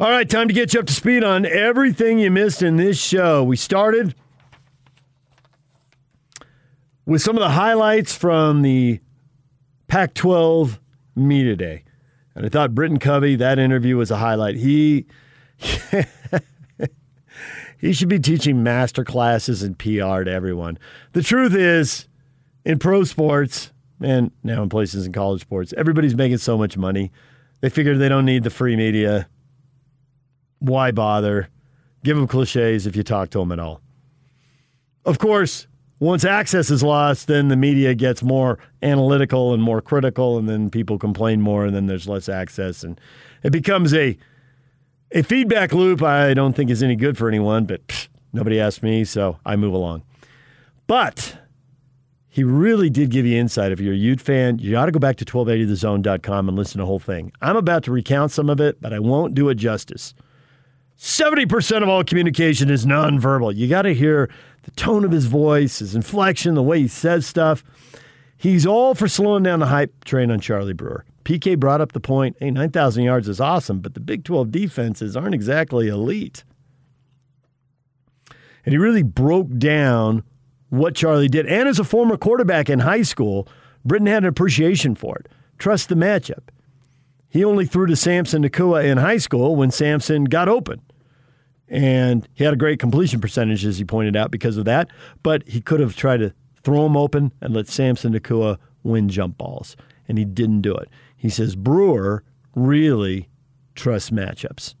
All 0.00 0.10
right, 0.10 0.28
time 0.28 0.48
to 0.48 0.54
get 0.54 0.74
you 0.74 0.80
up 0.80 0.86
to 0.86 0.92
speed 0.92 1.24
on 1.24 1.46
everything 1.46 2.18
you 2.18 2.30
missed 2.30 2.60
in 2.60 2.76
this 2.76 3.00
show. 3.00 3.42
We 3.42 3.56
started 3.56 4.14
with 7.06 7.22
some 7.22 7.36
of 7.36 7.40
the 7.40 7.52
highlights 7.52 8.14
from 8.14 8.60
the 8.60 9.00
Pac 9.92 10.14
12 10.14 10.80
Media 11.14 11.54
Day. 11.54 11.84
And 12.34 12.46
I 12.46 12.48
thought 12.48 12.74
Britton 12.74 12.98
Covey, 12.98 13.36
that 13.36 13.58
interview 13.58 13.98
was 13.98 14.10
a 14.10 14.16
highlight. 14.16 14.56
He. 14.56 15.04
he 17.78 17.92
should 17.92 18.08
be 18.08 18.18
teaching 18.18 18.62
master 18.62 19.04
classes 19.04 19.62
in 19.62 19.74
PR 19.74 20.22
to 20.22 20.30
everyone. 20.30 20.78
The 21.12 21.22
truth 21.22 21.54
is, 21.54 22.08
in 22.64 22.78
pro 22.78 23.04
sports 23.04 23.70
and 24.00 24.30
now 24.42 24.62
in 24.62 24.70
places 24.70 25.04
in 25.04 25.12
college 25.12 25.42
sports, 25.42 25.74
everybody's 25.76 26.14
making 26.14 26.38
so 26.38 26.56
much 26.56 26.78
money. 26.78 27.12
They 27.60 27.68
figure 27.68 27.98
they 27.98 28.08
don't 28.08 28.24
need 28.24 28.44
the 28.44 28.50
free 28.50 28.76
media. 28.76 29.28
Why 30.60 30.90
bother? 30.90 31.50
Give 32.02 32.16
them 32.16 32.26
cliches 32.26 32.86
if 32.86 32.96
you 32.96 33.02
talk 33.02 33.28
to 33.32 33.40
them 33.40 33.52
at 33.52 33.58
all. 33.58 33.82
Of 35.04 35.18
course, 35.18 35.66
once 36.02 36.24
access 36.24 36.68
is 36.68 36.82
lost, 36.82 37.28
then 37.28 37.46
the 37.46 37.54
media 37.54 37.94
gets 37.94 38.24
more 38.24 38.58
analytical 38.82 39.54
and 39.54 39.62
more 39.62 39.80
critical, 39.80 40.36
and 40.36 40.48
then 40.48 40.68
people 40.68 40.98
complain 40.98 41.40
more, 41.40 41.64
and 41.64 41.76
then 41.76 41.86
there's 41.86 42.08
less 42.08 42.28
access, 42.28 42.82
and 42.82 43.00
it 43.44 43.52
becomes 43.52 43.94
a 43.94 44.18
a 45.12 45.22
feedback 45.22 45.72
loop. 45.72 46.02
I 46.02 46.34
don't 46.34 46.54
think 46.54 46.70
is 46.70 46.82
any 46.82 46.96
good 46.96 47.16
for 47.16 47.28
anyone, 47.28 47.66
but 47.66 48.08
nobody 48.32 48.58
asked 48.58 48.82
me, 48.82 49.04
so 49.04 49.38
I 49.46 49.54
move 49.54 49.74
along. 49.74 50.02
But 50.88 51.38
he 52.28 52.42
really 52.42 52.90
did 52.90 53.10
give 53.10 53.24
you 53.24 53.38
insight. 53.38 53.70
If 53.70 53.78
you're 53.78 53.94
a 53.94 53.96
Ute 53.96 54.20
fan, 54.20 54.58
you 54.58 54.76
ought 54.76 54.86
to 54.86 54.92
go 54.92 54.98
back 54.98 55.18
to 55.18 55.24
1280thezone.com 55.24 56.48
and 56.48 56.58
listen 56.58 56.72
to 56.72 56.78
the 56.78 56.86
whole 56.86 56.98
thing. 56.98 57.30
I'm 57.40 57.56
about 57.56 57.84
to 57.84 57.92
recount 57.92 58.32
some 58.32 58.50
of 58.50 58.60
it, 58.60 58.80
but 58.80 58.92
I 58.92 58.98
won't 58.98 59.34
do 59.36 59.50
it 59.50 59.54
justice. 59.54 60.14
70% 60.98 61.82
of 61.82 61.88
all 61.88 62.02
communication 62.04 62.70
is 62.70 62.86
nonverbal. 62.86 63.54
You 63.54 63.68
got 63.68 63.82
to 63.82 63.94
hear 63.94 64.30
the 64.62 64.70
tone 64.72 65.04
of 65.04 65.10
his 65.10 65.26
voice, 65.26 65.80
his 65.80 65.94
inflection, 65.94 66.54
the 66.54 66.62
way 66.62 66.80
he 66.80 66.88
says 66.88 67.26
stuff. 67.26 67.64
He's 68.36 68.66
all 68.66 68.94
for 68.94 69.08
slowing 69.08 69.42
down 69.42 69.60
the 69.60 69.66
hype 69.66 70.04
train 70.04 70.30
on 70.30 70.40
Charlie 70.40 70.72
Brewer. 70.72 71.04
PK 71.24 71.58
brought 71.58 71.80
up 71.80 71.92
the 71.92 72.00
point 72.00 72.36
hey, 72.40 72.50
9,000 72.50 73.04
yards 73.04 73.28
is 73.28 73.40
awesome, 73.40 73.80
but 73.80 73.94
the 73.94 74.00
Big 74.00 74.24
12 74.24 74.50
defenses 74.50 75.16
aren't 75.16 75.34
exactly 75.34 75.88
elite. 75.88 76.44
And 78.64 78.72
he 78.72 78.78
really 78.78 79.02
broke 79.02 79.56
down 79.58 80.22
what 80.68 80.94
Charlie 80.94 81.28
did. 81.28 81.46
And 81.46 81.68
as 81.68 81.78
a 81.78 81.84
former 81.84 82.16
quarterback 82.16 82.70
in 82.70 82.80
high 82.80 83.02
school, 83.02 83.48
Britton 83.84 84.06
had 84.06 84.22
an 84.22 84.28
appreciation 84.28 84.94
for 84.94 85.16
it. 85.18 85.28
Trust 85.58 85.88
the 85.88 85.94
matchup. 85.94 86.48
He 87.28 87.44
only 87.44 87.66
threw 87.66 87.86
to 87.86 87.96
Samson 87.96 88.42
Nacua 88.44 88.84
in 88.84 88.98
high 88.98 89.16
school 89.16 89.56
when 89.56 89.70
Samson 89.70 90.24
got 90.24 90.48
open. 90.48 90.80
And 91.72 92.28
he 92.34 92.44
had 92.44 92.52
a 92.52 92.56
great 92.56 92.78
completion 92.78 93.18
percentage, 93.18 93.64
as 93.64 93.78
he 93.78 93.84
pointed 93.84 94.14
out, 94.14 94.30
because 94.30 94.58
of 94.58 94.66
that. 94.66 94.90
But 95.22 95.42
he 95.48 95.62
could 95.62 95.80
have 95.80 95.96
tried 95.96 96.18
to 96.18 96.34
throw 96.62 96.84
him 96.84 96.98
open 96.98 97.32
and 97.40 97.54
let 97.54 97.66
Samson 97.66 98.12
Nacua 98.12 98.58
win 98.82 99.08
jump 99.08 99.38
balls. 99.38 99.74
And 100.06 100.18
he 100.18 100.26
didn't 100.26 100.60
do 100.60 100.74
it. 100.76 100.90
He 101.16 101.30
says 101.30 101.56
Brewer 101.56 102.22
really 102.54 103.30
trusts 103.74 104.10
matchups. 104.10 104.74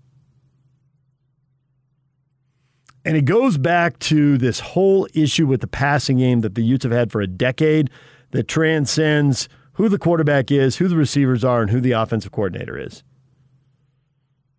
And 3.06 3.16
it 3.16 3.24
goes 3.24 3.56
back 3.56 3.98
to 4.00 4.36
this 4.36 4.60
whole 4.60 5.08
issue 5.14 5.46
with 5.46 5.62
the 5.62 5.66
passing 5.66 6.18
game 6.18 6.42
that 6.42 6.54
the 6.54 6.62
Utes 6.62 6.84
have 6.84 6.92
had 6.92 7.10
for 7.10 7.22
a 7.22 7.26
decade 7.26 7.90
that 8.32 8.48
transcends 8.48 9.48
who 9.72 9.88
the 9.88 9.98
quarterback 9.98 10.50
is, 10.50 10.76
who 10.76 10.88
the 10.88 10.96
receivers 10.96 11.42
are, 11.42 11.62
and 11.62 11.70
who 11.70 11.80
the 11.80 11.92
offensive 11.92 12.32
coordinator 12.32 12.78
is. 12.78 13.02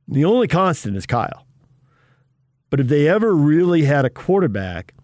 The 0.07 0.25
only 0.25 0.47
constant 0.47 0.97
is 0.97 1.05
Kyle. 1.05 1.45
But 2.73 2.79
if 2.79 2.87
they 2.87 3.07
ever 3.07 3.35
really 3.35 3.83
had 3.83 4.03
a 4.03 4.09
quarterback 4.09 4.95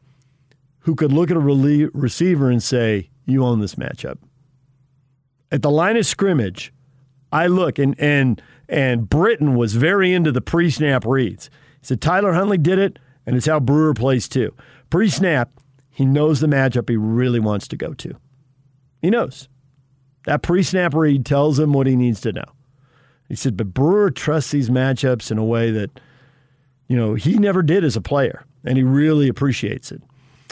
who 0.79 0.95
could 0.95 1.13
look 1.13 1.29
at 1.29 1.37
a 1.37 1.39
receiver 1.39 2.49
and 2.49 2.63
say, 2.63 3.11
You 3.25 3.45
own 3.45 3.59
this 3.59 3.75
matchup. 3.75 4.17
At 5.51 5.61
the 5.61 5.69
line 5.69 5.95
of 5.95 6.07
scrimmage, 6.07 6.73
I 7.31 7.45
look 7.45 7.77
and 7.77 7.93
and 7.99 8.41
and 8.67 9.07
Britton 9.07 9.53
was 9.53 9.75
very 9.75 10.11
into 10.11 10.31
the 10.31 10.41
pre-snap 10.41 11.05
reads. 11.05 11.51
He 11.79 11.85
said 11.85 12.01
Tyler 12.01 12.33
Huntley 12.33 12.57
did 12.57 12.79
it 12.79 12.97
and 13.27 13.37
it's 13.37 13.45
how 13.45 13.59
Brewer 13.59 13.93
plays 13.93 14.27
too. 14.27 14.55
Pre 14.89 15.07
snap, 15.07 15.51
he 15.91 16.05
knows 16.05 16.39
the 16.39 16.47
matchup 16.47 16.89
he 16.89 16.97
really 16.97 17.39
wants 17.39 17.67
to 17.67 17.77
go 17.77 17.93
to. 17.93 18.15
He 18.99 19.11
knows. 19.11 19.47
That 20.25 20.41
pre 20.41 20.63
snap 20.63 20.95
read 20.95 21.23
tells 21.23 21.59
him 21.59 21.73
what 21.73 21.85
he 21.85 21.95
needs 21.95 22.19
to 22.21 22.33
know. 22.33 22.51
He 23.27 23.35
said, 23.35 23.55
but 23.55 23.75
Brewer 23.75 24.09
trusts 24.09 24.49
these 24.49 24.71
matchups 24.71 25.29
in 25.29 25.37
a 25.37 25.45
way 25.45 25.69
that, 25.69 25.99
you 26.89 26.97
know, 26.97 27.13
he 27.13 27.37
never 27.37 27.61
did 27.61 27.85
as 27.85 27.95
a 27.95 28.01
player, 28.01 28.45
and 28.65 28.77
he 28.77 28.83
really 28.83 29.29
appreciates 29.29 29.91
it. 29.91 30.01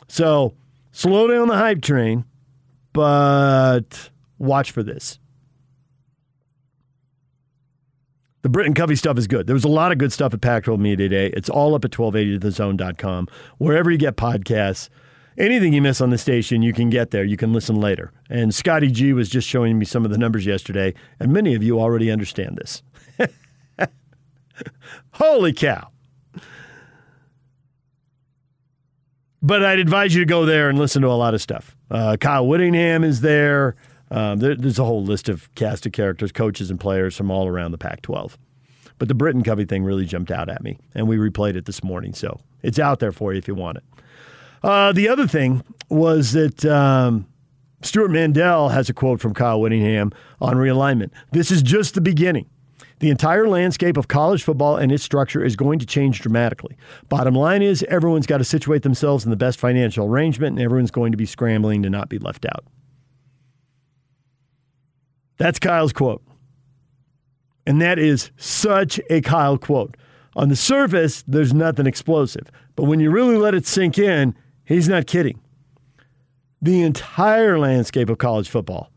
So 0.08 0.54
slow 0.92 1.28
down 1.28 1.50
the 1.50 1.58
hype 1.58 1.82
train, 1.82 2.24
but 2.94 4.10
watch 4.38 4.72
for 4.72 4.84
this. 4.84 5.20
The 8.44 8.50
Britton 8.50 8.76
Covey 8.76 8.96
stuff 8.96 9.18
is 9.18 9.28
good. 9.28 9.48
There 9.48 9.56
was 9.56 9.66
a 9.66 9.70
lot 9.70 9.92
of 9.92 9.98
good 9.98 10.14
stuff 10.14 10.34
at 10.34 10.40
Pac 10.40 10.66
12 10.66 10.80
Media 10.80 11.10
Day. 11.10 11.28
It's 11.36 11.50
all 11.50 11.76
up 11.76 11.84
at 11.84 11.92
1280thezone.com. 11.92 13.28
Wherever 13.58 13.92
you 13.92 13.98
get 13.98 14.16
podcasts, 14.16 14.90
anything 15.38 15.74
you 15.74 15.82
miss 15.82 16.00
on 16.00 16.12
the 16.12 16.18
station, 16.18 16.62
you 16.62 16.72
can 16.72 16.90
get 16.90 17.12
there. 17.12 17.24
You 17.24 17.36
can 17.36 17.52
listen 17.52 17.76
later. 17.76 18.14
And 18.30 18.54
Scotty 18.54 18.90
G 18.90 19.12
was 19.12 19.28
just 19.28 19.48
showing 19.48 19.78
me 19.78 19.86
some 19.86 20.06
of 20.06 20.12
the 20.12 20.18
numbers 20.18 20.46
yesterday, 20.46 20.94
and 21.20 21.34
many 21.34 21.56
of 21.56 21.64
you 21.64 21.80
already 21.80 22.12
understand 22.12 22.58
this. 22.58 22.84
Holy 25.14 25.52
cow. 25.52 25.90
But 29.42 29.64
I'd 29.64 29.80
advise 29.80 30.16
you 30.16 30.22
to 30.22 30.26
go 30.26 30.46
there 30.46 30.70
and 30.70 30.80
listen 30.80 31.02
to 31.04 31.10
a 31.10 31.14
lot 31.14 31.34
of 31.34 31.42
stuff. 31.42 31.76
Uh, 31.92 32.18
Kyle 32.20 32.48
Whittingham 32.48 33.04
is 33.04 33.22
there. 33.22 33.76
Um, 34.10 34.40
there, 34.40 34.56
there's 34.56 34.80
a 34.80 34.86
whole 34.86 35.04
list 35.04 35.30
of 35.30 35.54
cast 35.56 35.86
of 35.86 35.92
characters, 35.92 36.32
coaches, 36.32 36.72
and 36.72 36.80
players 36.80 37.16
from 37.16 37.30
all 37.30 37.48
around 37.48 37.72
the 37.72 37.78
Pac 37.78 38.02
12. 38.02 38.38
But 39.00 39.10
the 39.10 39.14
Britton 39.14 39.44
Covey 39.44 39.66
thing 39.66 39.84
really 39.84 40.06
jumped 40.06 40.32
out 40.32 40.50
at 40.50 40.64
me, 40.64 40.80
and 40.96 41.08
we 41.08 41.18
replayed 41.18 41.56
it 41.56 41.66
this 41.66 41.84
morning. 41.84 42.14
So 42.14 42.40
it's 42.64 42.80
out 42.80 43.00
there 43.00 43.12
for 43.12 43.32
you 43.32 43.38
if 43.38 43.48
you 43.48 43.54
want 43.54 43.78
it. 43.78 43.84
Uh, 44.64 44.92
the 44.92 45.08
other 45.08 45.28
thing 45.28 45.64
was 45.90 46.32
that 46.32 46.66
um, 46.66 47.28
Stewart 47.82 48.10
Mandel 48.10 48.70
has 48.70 48.90
a 48.90 48.94
quote 48.94 49.20
from 49.20 49.34
Kyle 49.34 49.62
Whittingham 49.62 50.12
on 50.42 50.56
realignment. 50.56 51.12
This 51.32 51.52
is 51.52 51.62
just 51.62 51.94
the 51.94 52.02
beginning. 52.02 52.50
The 53.00 53.10
entire 53.12 53.48
landscape 53.48 53.96
of 53.96 54.08
college 54.08 54.44
football 54.44 54.78
and 54.78 54.92
its 54.92 55.04
structure 55.04 55.44
is 55.44 55.56
going 55.56 55.78
to 55.80 55.86
change 55.86 56.22
dramatically. 56.22 56.76
Bottom 57.10 57.36
line 57.36 57.62
is, 57.62 57.84
everyone's 57.84 58.26
got 58.26 58.40
to 58.40 58.44
situate 58.44 58.82
themselves 58.82 59.24
in 59.24 59.30
the 59.30 59.38
best 59.38 59.60
financial 59.60 60.08
arrangement, 60.08 60.58
and 60.58 60.66
everyone's 60.66 60.92
going 60.92 61.12
to 61.12 61.18
be 61.18 61.26
scrambling 61.26 61.84
to 61.84 61.90
not 61.90 62.10
be 62.10 62.18
left 62.18 62.46
out. 62.46 62.66
That's 65.38 65.60
Kyle's 65.60 65.94
quote. 65.94 66.24
And 67.68 67.82
that 67.82 68.00
is 68.00 68.32
such 68.38 69.00
a 69.10 69.22
Kyle 69.22 69.58
quote. 69.58 69.96
On 70.36 70.50
the 70.50 70.56
surface, 70.56 71.24
there's 71.28 71.54
nothing 71.54 71.86
explosive. 71.86 72.50
But 72.76 72.86
when 72.86 73.00
you 73.00 73.12
really 73.12 73.38
let 73.38 73.54
it 73.54 73.68
sink 73.68 74.00
in, 74.00 74.36
he's 74.66 74.90
not 74.90 75.06
kidding. 75.06 75.40
The 76.62 76.82
entire 76.82 77.60
landscape 77.60 78.10
of 78.10 78.18
college 78.18 78.50
football 78.50 78.92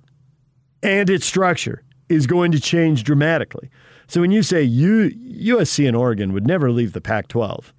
and 0.83 1.11
its 1.11 1.27
structure 1.27 1.83
is 2.09 2.27
going 2.27 2.53
to 2.53 2.61
change 2.61 3.05
dramatically. 3.05 3.70
So 4.11 4.21
when 4.21 4.33
you 4.33 4.43
say 4.43 4.67
USC 4.67 5.87
and 5.87 5.97
Oregon 5.97 6.33
would 6.33 6.45
never 6.45 6.73
leave 6.73 6.95
the 6.95 7.01
Pac 7.01 7.29
12 7.29 7.73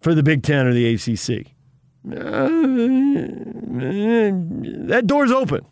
for 0.00 0.14
the 0.14 0.22
Big 0.22 0.42
Ten 0.42 0.66
or 0.66 0.72
the 0.72 0.94
ACC, 0.94 1.48
uh, 2.10 2.48
that 4.86 5.02
door's 5.04 5.30
open. 5.30 5.66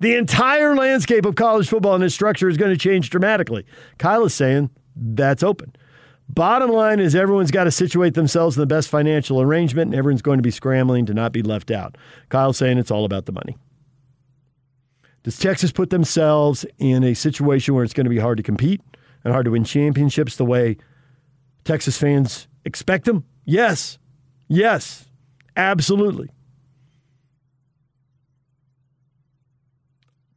The 0.00 0.14
entire 0.14 0.74
landscape 0.74 1.26
of 1.26 1.34
college 1.34 1.68
football 1.68 1.96
and 1.96 2.02
its 2.02 2.14
structure 2.14 2.48
is 2.48 2.56
going 2.56 2.72
to 2.72 2.78
change 2.78 3.10
dramatically. 3.10 3.66
Kyle 3.98 4.24
is 4.24 4.32
saying 4.32 4.70
that's 4.96 5.42
open. 5.42 5.76
Bottom 6.30 6.70
line 6.70 6.98
is 6.98 7.14
everyone's 7.14 7.50
got 7.50 7.64
to 7.64 7.70
situate 7.70 8.14
themselves 8.14 8.56
in 8.56 8.60
the 8.62 8.66
best 8.66 8.88
financial 8.88 9.42
arrangement, 9.42 9.90
and 9.90 9.98
everyone's 9.98 10.22
going 10.22 10.38
to 10.38 10.42
be 10.42 10.50
scrambling 10.50 11.04
to 11.04 11.12
not 11.12 11.32
be 11.32 11.42
left 11.42 11.70
out. 11.70 11.98
Kyle's 12.30 12.56
saying 12.56 12.78
it's 12.78 12.90
all 12.90 13.04
about 13.04 13.26
the 13.26 13.32
money. 13.32 13.58
Does 15.26 15.40
Texas 15.40 15.72
put 15.72 15.90
themselves 15.90 16.64
in 16.78 17.02
a 17.02 17.12
situation 17.12 17.74
where 17.74 17.82
it's 17.82 17.92
going 17.92 18.04
to 18.04 18.10
be 18.10 18.20
hard 18.20 18.36
to 18.36 18.44
compete 18.44 18.80
and 19.24 19.32
hard 19.32 19.46
to 19.46 19.50
win 19.50 19.64
championships 19.64 20.36
the 20.36 20.44
way 20.44 20.76
Texas 21.64 21.98
fans 21.98 22.46
expect 22.64 23.06
them? 23.06 23.24
Yes. 23.44 23.98
Yes. 24.46 25.08
Absolutely. 25.56 26.30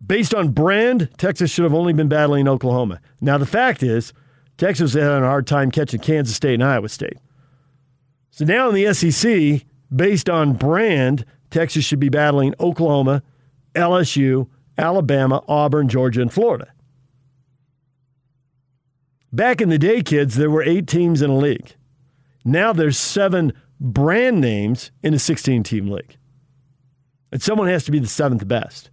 Based 0.04 0.34
on 0.34 0.54
brand, 0.54 1.10
Texas 1.20 1.52
should 1.52 1.66
have 1.66 1.76
only 1.76 1.94
been 1.94 2.10
battling 2.10 2.48
Oklahoma. 2.48 3.00
Now, 3.22 3.38
the 3.38 3.46
fact 3.46 3.84
is, 3.84 4.12
Texas 4.58 4.96
had 4.96 5.04
a 5.04 5.20
hard 5.20 5.46
time 5.46 5.70
catching 5.70 6.00
Kansas 6.00 6.36
State 6.36 6.56
and 6.56 6.64
Iowa 6.64 6.90
State. 6.90 7.20
So 8.32 8.44
now 8.44 8.70
in 8.70 8.74
the 8.74 8.92
SEC, 8.96 9.68
based 9.96 10.32
on 10.32 10.54
brand, 10.54 11.26
Texas 11.52 11.86
should 11.86 12.00
be 12.00 12.10
battling 12.10 12.56
Oklahoma, 12.60 13.22
LSU, 13.76 14.48
Alabama, 14.80 15.44
Auburn, 15.48 15.88
Georgia, 15.90 16.22
and 16.22 16.34
Florida. 16.34 16.72
Back 19.32 19.62
in 19.62 19.70
the 19.70 19.78
day, 19.78 20.02
kids, 20.02 20.36
there 20.36 20.50
were 20.50 20.64
eight 20.64 20.88
teams 20.88 21.22
in 21.22 21.30
a 21.30 21.38
league. 21.38 21.76
Now 22.44 22.74
there's 22.74 22.98
seven 22.98 23.54
brand 23.80 24.42
names 24.42 24.92
in 25.04 25.14
a 25.14 25.20
16 25.20 25.64
team 25.64 25.88
league. 25.88 26.18
And 27.32 27.42
someone 27.42 27.68
has 27.68 27.84
to 27.84 27.92
be 27.92 28.00
the 28.00 28.08
seventh 28.08 28.48
best. 28.48 28.90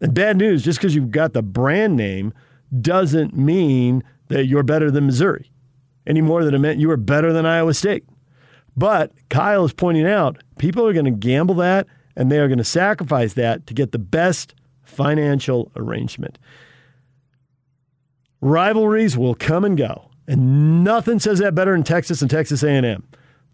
And 0.00 0.14
bad 0.14 0.36
news, 0.36 0.62
just 0.62 0.78
because 0.78 0.94
you've 0.94 1.10
got 1.10 1.32
the 1.32 1.42
brand 1.42 1.96
name 1.96 2.32
doesn't 2.80 3.36
mean 3.36 4.04
that 4.28 4.46
you're 4.46 4.62
better 4.62 4.90
than 4.90 5.06
Missouri 5.06 5.52
any 6.06 6.20
more 6.20 6.44
than 6.44 6.54
it 6.54 6.58
meant 6.58 6.80
you 6.80 6.88
were 6.88 6.96
better 6.96 7.32
than 7.32 7.46
Iowa 7.46 7.74
State. 7.74 8.04
But 8.76 9.12
Kyle 9.28 9.64
is 9.64 9.72
pointing 9.72 10.06
out 10.06 10.42
people 10.58 10.86
are 10.86 10.92
going 10.92 11.04
to 11.04 11.10
gamble 11.10 11.56
that 11.56 11.86
and 12.16 12.30
they 12.30 12.38
are 12.38 12.48
going 12.48 12.58
to 12.58 12.64
sacrifice 12.64 13.34
that 13.34 13.66
to 13.66 13.74
get 13.74 13.92
the 13.92 13.98
best 13.98 14.54
financial 14.92 15.72
arrangement. 15.76 16.38
Rivalries 18.40 19.16
will 19.16 19.34
come 19.34 19.64
and 19.64 19.76
go, 19.76 20.10
and 20.26 20.84
nothing 20.84 21.18
says 21.18 21.38
that 21.38 21.54
better 21.54 21.74
in 21.74 21.82
Texas 21.82 22.22
and 22.22 22.30
Texas 22.30 22.62
A&M. 22.62 23.02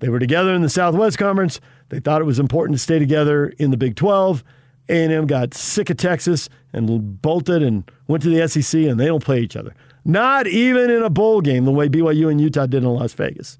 They 0.00 0.08
were 0.08 0.18
together 0.18 0.55
in 0.55 0.62
the 0.62 0.68
Southwest 0.68 1.18
Conference. 1.18 1.60
They 1.89 2.00
thought 2.00 2.20
it 2.20 2.25
was 2.25 2.39
important 2.39 2.76
to 2.76 2.83
stay 2.83 2.99
together 2.99 3.49
in 3.58 3.70
the 3.70 3.76
Big 3.76 3.97
12. 3.97 4.44
A&M 4.89 5.26
got 5.26 5.55
sick 5.55 5.91
of 5.91 5.97
Texas 5.97 6.49
and 6.73 7.20
bolted 7.20 7.62
and 7.62 7.91
went 8.07 8.23
to 8.23 8.31
the 8.31 8.47
SEC, 8.49 8.83
and 8.83 8.99
they 8.99 9.07
don't 9.07 9.25
play 9.25 9.41
each 9.41 9.57
other. 9.57 9.75
Not 10.05 10.47
even 10.47 10.91
in 10.91 11.02
a 11.02 11.10
bowl 11.10 11.41
game, 11.41 11.65
the 11.65 11.70
way 11.70 11.89
BYU 11.89 12.31
and 12.31 12.41
Utah 12.41 12.67
did 12.67 12.83
in 12.83 12.89
Las 12.89 13.12
Vegas. 13.12 13.58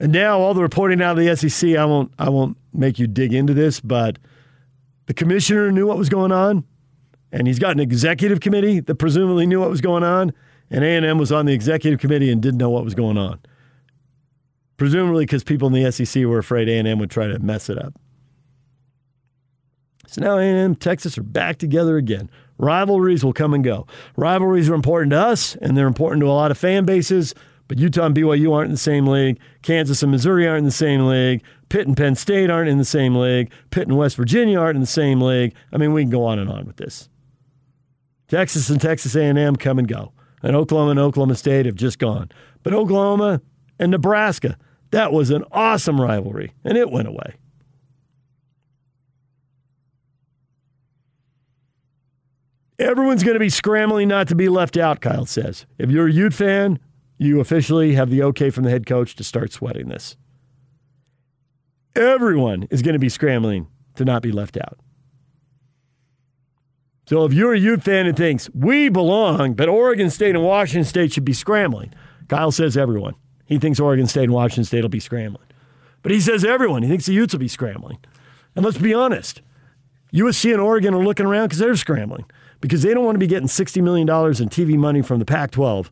And 0.00 0.12
now 0.12 0.40
all 0.40 0.54
the 0.54 0.62
reporting 0.62 1.02
out 1.02 1.18
of 1.18 1.24
the 1.24 1.36
SEC, 1.36 1.76
I 1.76 1.84
won't, 1.84 2.12
I 2.18 2.30
won't 2.30 2.56
make 2.72 2.98
you 2.98 3.06
dig 3.06 3.34
into 3.34 3.52
this, 3.54 3.80
but 3.80 4.18
the 5.06 5.14
commissioner 5.14 5.70
knew 5.72 5.86
what 5.86 5.98
was 5.98 6.08
going 6.08 6.32
on, 6.32 6.64
and 7.32 7.46
he's 7.46 7.58
got 7.58 7.72
an 7.72 7.80
executive 7.80 8.40
committee 8.40 8.80
that 8.80 8.94
presumably 8.96 9.46
knew 9.46 9.60
what 9.60 9.70
was 9.70 9.80
going 9.80 10.02
on, 10.02 10.32
and 10.70 10.84
A&M 10.84 11.18
was 11.18 11.32
on 11.32 11.46
the 11.46 11.52
executive 11.52 11.98
committee 12.00 12.30
and 12.30 12.42
didn't 12.42 12.58
know 12.58 12.70
what 12.70 12.84
was 12.84 12.94
going 12.94 13.18
on. 13.18 13.40
Presumably 14.76 15.24
because 15.24 15.44
people 15.44 15.68
in 15.68 15.74
the 15.74 15.90
SEC 15.92 16.24
were 16.24 16.38
afraid 16.38 16.68
A&M 16.68 16.98
would 16.98 17.10
try 17.10 17.26
to 17.26 17.38
mess 17.38 17.68
it 17.68 17.78
up. 17.78 17.94
So 20.06 20.20
now 20.20 20.38
A&M, 20.38 20.74
Texas 20.74 21.16
are 21.16 21.22
back 21.22 21.56
together 21.56 21.96
again. 21.96 22.28
Rivalries 22.58 23.24
will 23.24 23.32
come 23.32 23.54
and 23.54 23.64
go. 23.64 23.86
Rivalries 24.16 24.68
are 24.68 24.74
important 24.74 25.12
to 25.12 25.18
us, 25.18 25.56
and 25.56 25.76
they're 25.76 25.86
important 25.86 26.20
to 26.20 26.26
a 26.26 26.32
lot 26.32 26.50
of 26.50 26.58
fan 26.58 26.84
bases. 26.84 27.34
But 27.66 27.78
Utah 27.78 28.06
and 28.06 28.14
BYU 28.14 28.52
aren't 28.54 28.66
in 28.66 28.72
the 28.72 28.76
same 28.76 29.06
league. 29.06 29.38
Kansas 29.62 30.02
and 30.02 30.12
Missouri 30.12 30.46
aren't 30.46 30.58
in 30.58 30.64
the 30.66 30.70
same 30.70 31.06
league. 31.06 31.42
Pitt 31.72 31.86
and 31.86 31.96
Penn 31.96 32.14
State 32.14 32.50
aren't 32.50 32.68
in 32.68 32.76
the 32.76 32.84
same 32.84 33.16
league. 33.16 33.50
Pitt 33.70 33.88
and 33.88 33.96
West 33.96 34.16
Virginia 34.16 34.60
aren't 34.60 34.76
in 34.76 34.82
the 34.82 34.86
same 34.86 35.22
league. 35.22 35.54
I 35.72 35.78
mean, 35.78 35.94
we 35.94 36.02
can 36.02 36.10
go 36.10 36.22
on 36.22 36.38
and 36.38 36.50
on 36.50 36.66
with 36.66 36.76
this. 36.76 37.08
Texas 38.28 38.68
and 38.68 38.78
Texas 38.78 39.16
A&M 39.16 39.56
come 39.56 39.78
and 39.78 39.88
go. 39.88 40.12
And 40.42 40.54
Oklahoma 40.54 40.90
and 40.90 41.00
Oklahoma 41.00 41.34
State 41.34 41.64
have 41.64 41.74
just 41.74 41.98
gone. 41.98 42.30
But 42.62 42.74
Oklahoma 42.74 43.40
and 43.78 43.90
Nebraska, 43.90 44.58
that 44.90 45.14
was 45.14 45.30
an 45.30 45.44
awesome 45.50 45.98
rivalry, 45.98 46.52
and 46.62 46.76
it 46.76 46.90
went 46.90 47.08
away. 47.08 47.36
Everyone's 52.78 53.22
going 53.22 53.36
to 53.36 53.40
be 53.40 53.48
scrambling 53.48 54.08
not 54.08 54.28
to 54.28 54.34
be 54.34 54.50
left 54.50 54.76
out, 54.76 55.00
Kyle 55.00 55.24
says. 55.24 55.64
If 55.78 55.90
you're 55.90 56.08
a 56.08 56.12
Ute 56.12 56.34
fan, 56.34 56.80
you 57.16 57.40
officially 57.40 57.94
have 57.94 58.10
the 58.10 58.22
okay 58.24 58.50
from 58.50 58.64
the 58.64 58.70
head 58.70 58.84
coach 58.84 59.16
to 59.16 59.24
start 59.24 59.52
sweating 59.52 59.88
this. 59.88 60.18
Everyone 61.94 62.64
is 62.70 62.82
going 62.82 62.94
to 62.94 62.98
be 62.98 63.08
scrambling 63.08 63.66
to 63.96 64.04
not 64.04 64.22
be 64.22 64.32
left 64.32 64.56
out. 64.56 64.78
So 67.06 67.24
if 67.24 67.32
you're 67.32 67.52
a 67.52 67.58
Ute 67.58 67.82
fan 67.82 68.06
and 68.06 68.16
thinks 68.16 68.48
we 68.54 68.88
belong, 68.88 69.54
but 69.54 69.68
Oregon 69.68 70.08
State 70.08 70.34
and 70.34 70.44
Washington 70.44 70.84
State 70.84 71.12
should 71.12 71.24
be 71.24 71.32
scrambling, 71.32 71.92
Kyle 72.28 72.52
says 72.52 72.76
everyone. 72.76 73.14
He 73.44 73.58
thinks 73.58 73.80
Oregon 73.80 74.06
State 74.06 74.24
and 74.24 74.32
Washington 74.32 74.64
State 74.64 74.82
will 74.82 74.88
be 74.88 75.00
scrambling. 75.00 75.46
But 76.02 76.12
he 76.12 76.20
says 76.20 76.44
everyone. 76.44 76.82
He 76.82 76.88
thinks 76.88 77.06
the 77.06 77.12
Utes 77.12 77.34
will 77.34 77.40
be 77.40 77.48
scrambling. 77.48 77.98
And 78.56 78.64
let's 78.64 78.78
be 78.78 78.94
honest 78.94 79.42
USC 80.12 80.52
and 80.52 80.60
Oregon 80.60 80.94
are 80.94 81.04
looking 81.04 81.26
around 81.26 81.46
because 81.46 81.58
they're 81.58 81.76
scrambling 81.76 82.24
because 82.60 82.82
they 82.82 82.94
don't 82.94 83.04
want 83.04 83.16
to 83.16 83.20
be 83.20 83.26
getting 83.26 83.48
$60 83.48 83.82
million 83.82 84.08
in 84.08 84.48
TV 84.48 84.76
money 84.76 85.02
from 85.02 85.18
the 85.18 85.24
Pac 85.24 85.50
12 85.50 85.90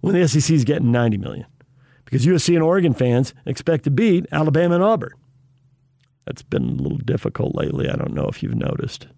when 0.00 0.14
the 0.14 0.28
SEC 0.28 0.54
is 0.54 0.64
getting 0.64 0.92
90 0.92 1.18
million. 1.18 1.46
Because 2.04 2.26
USC 2.26 2.54
and 2.54 2.62
Oregon 2.62 2.94
fans 2.94 3.32
expect 3.46 3.84
to 3.84 3.90
beat 3.90 4.26
Alabama 4.32 4.74
and 4.74 4.84
Auburn. 4.84 5.12
That's 6.30 6.42
been 6.42 6.62
a 6.62 6.82
little 6.82 6.98
difficult 6.98 7.56
lately. 7.56 7.88
I 7.90 7.96
don't 7.96 8.14
know 8.14 8.26
if 8.26 8.40
you've 8.40 8.54
noticed. 8.54 9.08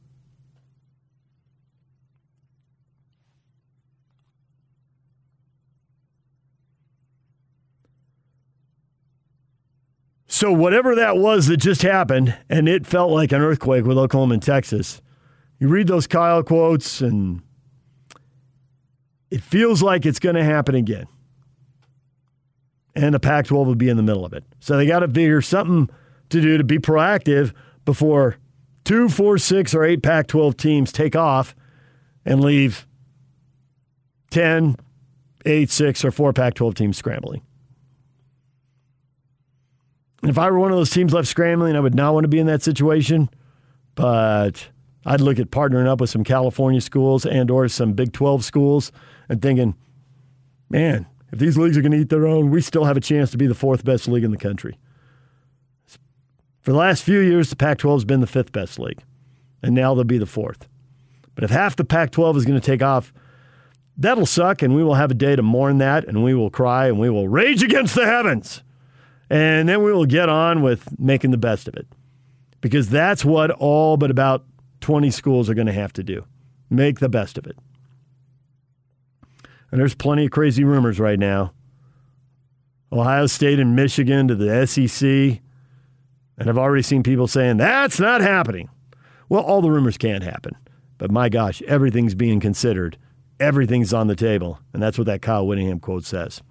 So, 10.27 10.51
whatever 10.51 10.95
that 10.95 11.19
was 11.19 11.49
that 11.49 11.59
just 11.59 11.83
happened, 11.83 12.35
and 12.49 12.67
it 12.67 12.87
felt 12.87 13.11
like 13.11 13.31
an 13.33 13.43
earthquake 13.43 13.85
with 13.85 13.99
Oklahoma 13.99 14.33
and 14.33 14.43
Texas, 14.43 15.03
you 15.59 15.69
read 15.69 15.89
those 15.89 16.07
Kyle 16.07 16.43
quotes, 16.43 17.03
and 17.03 17.43
it 19.31 19.43
feels 19.43 19.83
like 19.83 20.07
it's 20.07 20.19
going 20.19 20.37
to 20.37 20.45
happen 20.45 20.75
again. 20.75 21.09
And 22.95 23.15
the 23.15 23.21
Pac 23.21 23.49
12 23.49 23.67
will 23.67 23.75
be 23.75 23.91
in 23.91 23.99
the 23.99 24.03
middle 24.03 24.25
of 24.25 24.33
it. 24.33 24.45
So, 24.61 24.79
they 24.79 24.87
got 24.87 25.01
to 25.01 25.09
figure 25.09 25.43
something 25.43 25.95
to 26.33 26.41
do 26.41 26.59
to 26.59 26.65
be 26.65 26.79
proactive 26.79 27.53
before 27.85 28.37
two, 28.85 29.09
four, 29.09 29.39
six, 29.39 29.75
or 29.75 29.85
eight 29.85 30.03
Pac 30.03 30.27
12 30.27 30.57
teams 30.57 30.93
take 30.93 31.17
off 31.17 31.55
and 32.25 32.43
leave 32.43 32.87
10, 34.31 34.77
8, 35.45 35.71
6, 35.71 36.05
or 36.05 36.11
4 36.11 36.33
Pac 36.33 36.55
12 36.55 36.75
teams 36.75 36.97
scrambling. 36.97 37.43
And 40.23 40.31
if 40.31 40.39
I 40.39 40.51
were 40.51 40.59
one 40.59 40.71
of 40.71 40.77
those 40.77 40.91
teams 40.91 41.13
left 41.13 41.29
scrambling, 41.29 41.77
I 41.77 41.81
would 41.81 41.95
not 41.95 42.15
want 42.15 42.25
to 42.25 42.29
be 42.29 42.39
in 42.39 42.47
that 42.47 42.63
situation. 42.63 43.29
But 43.95 44.69
I'd 45.05 45.21
look 45.21 45.39
at 45.39 45.51
partnering 45.51 45.87
up 45.87 46.01
with 46.01 46.11
some 46.11 46.25
California 46.25 46.81
schools 46.81 47.27
and 47.27 47.51
or 47.51 47.69
some 47.69 47.93
Big 47.93 48.13
12 48.13 48.45
schools 48.45 48.93
and 49.29 49.43
thinking, 49.43 49.75
man, 50.71 51.07
if 51.33 51.39
these 51.39 51.59
leagues 51.59 51.77
are 51.77 51.83
going 51.83 51.93
to 51.93 51.99
eat 51.99 52.09
their 52.09 52.27
own, 52.27 52.51
we 52.51 52.61
still 52.61 52.85
have 52.85 52.97
a 52.97 53.01
chance 53.01 53.31
to 53.33 53.39
be 53.39 53.47
the 53.47 53.55
fourth 53.55 53.85
best 53.85 54.07
league 54.07 54.25
in 54.25 54.31
the 54.31 54.37
country. 54.37 54.79
For 56.63 56.71
the 56.71 56.79
last 56.79 57.03
few 57.03 57.19
years, 57.19 57.51
the 57.51 57.57
Pac 57.57 57.79
12 57.79 58.01
has 58.01 58.05
been 58.05 58.21
the 58.21 58.27
fifth 58.27 58.53
best 58.53 58.79
league, 58.79 59.03
and 59.63 59.75
now 59.75 59.95
they'll 59.95 60.05
be 60.05 60.19
the 60.19 60.27
fourth. 60.27 60.69
But 61.35 61.45
if 61.45 61.51
half 61.51 61.77
the 61.77 61.85
Pac 61.85 62.13
12 62.13 62.37
is 62.39 62.45
going 62.45 62.61
to 62.61 62.65
take 62.65 62.83
off, 62.83 63.13
that'll 63.97 64.27
suck, 64.27 64.63
and 64.63 64.75
we 64.75 64.85
will 64.85 64.95
have 64.95 65.11
a 65.11 65.15
day 65.15 65.35
to 65.35 65.43
mourn 65.43 65.79
that, 65.79 66.07
and 66.07 66.23
we 66.23 66.35
will 66.35 66.51
cry, 66.51 66.87
and 66.87 67.01
we 67.01 67.11
will 67.11 67.29
rage 67.29 67.63
against 67.63 67.95
the 67.95 68.07
heavens. 68.07 68.63
And 69.29 69.69
then 69.69 69.83
we 69.83 69.93
will 69.93 70.07
get 70.07 70.29
on 70.29 70.63
with 70.63 70.99
making 71.01 71.33
the 71.33 71.37
best 71.37 71.67
of 71.67 71.75
it. 71.75 71.87
Because 72.61 72.89
that's 72.89 73.25
what 73.25 73.51
all 73.51 73.97
but 73.97 74.11
about 74.11 74.45
20 74.83 75.11
schools 75.11 75.51
are 75.51 75.55
going 75.55 75.67
to 75.67 75.73
have 75.73 75.93
to 75.95 76.03
do 76.03 76.25
make 76.71 77.01
the 77.01 77.09
best 77.09 77.37
of 77.37 77.47
it. 77.47 77.57
And 79.71 79.81
there's 79.81 79.95
plenty 79.95 80.25
of 80.27 80.31
crazy 80.31 80.65
rumors 80.65 80.99
right 80.99 81.19
now. 81.19 81.53
Ohio 82.91 83.27
State 83.27 83.59
and 83.59 83.77
Michigan 83.77 84.29
to 84.29 84.35
the 84.35 84.67
SEC. 84.67 85.43
And 86.39 86.49
I've 86.49 86.59
already 86.59 86.83
seen 86.83 87.03
people 87.03 87.27
saying 87.27 87.59
that's 87.59 88.01
not 88.01 88.21
happening. 88.21 88.69
Well, 89.29 89.43
all 89.43 89.63
the 89.63 89.71
rumors 89.71 89.99
can't 89.99 90.25
happen. 90.25 90.57
But 90.99 91.11
my 91.11 91.29
gosh, 91.29 91.63
everything's 91.63 92.15
being 92.15 92.41
considered. 92.41 92.97
Everything's 93.41 93.93
on 93.93 94.07
the 94.07 94.17
table. 94.17 94.61
And 94.73 94.83
that's 94.83 94.99
what 94.99 95.07
that 95.07 95.23
Kyle 95.23 95.47
Whittingham 95.47 95.81
quote 95.81 96.05
says. 96.05 96.43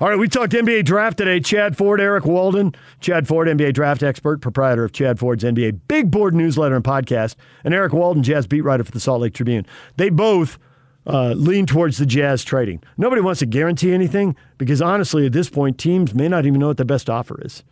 All 0.00 0.08
right, 0.08 0.18
we 0.18 0.28
talked 0.28 0.52
NBA 0.52 0.84
draft 0.84 1.18
today. 1.18 1.38
Chad 1.40 1.76
Ford, 1.76 2.00
Eric 2.00 2.24
Walden. 2.24 2.74
Chad 3.00 3.28
Ford, 3.28 3.46
NBA 3.46 3.74
draft 3.74 4.02
expert, 4.02 4.40
proprietor 4.40 4.84
of 4.84 4.92
Chad 4.92 5.18
Ford's 5.18 5.44
NBA 5.44 5.80
Big 5.86 6.10
Board 6.10 6.34
newsletter 6.34 6.74
and 6.74 6.84
podcast, 6.84 7.36
and 7.62 7.72
Eric 7.72 7.92
Walden, 7.92 8.22
Jazz 8.22 8.46
beat 8.46 8.62
writer 8.62 8.84
for 8.84 8.90
the 8.90 9.00
Salt 9.00 9.20
Lake 9.20 9.34
Tribune. 9.34 9.64
They 9.96 10.10
both 10.10 10.58
uh, 11.06 11.34
lean 11.36 11.66
towards 11.66 11.98
the 11.98 12.06
Jazz 12.06 12.44
trading. 12.44 12.82
Nobody 12.96 13.20
wants 13.20 13.40
to 13.40 13.46
guarantee 13.46 13.92
anything 13.92 14.34
because 14.58 14.82
honestly, 14.82 15.26
at 15.26 15.32
this 15.32 15.48
point, 15.48 15.78
teams 15.78 16.14
may 16.14 16.28
not 16.28 16.46
even 16.46 16.58
know 16.58 16.68
what 16.68 16.76
the 16.78 16.84
best 16.84 17.08
offer 17.08 17.40
is. 17.44 17.62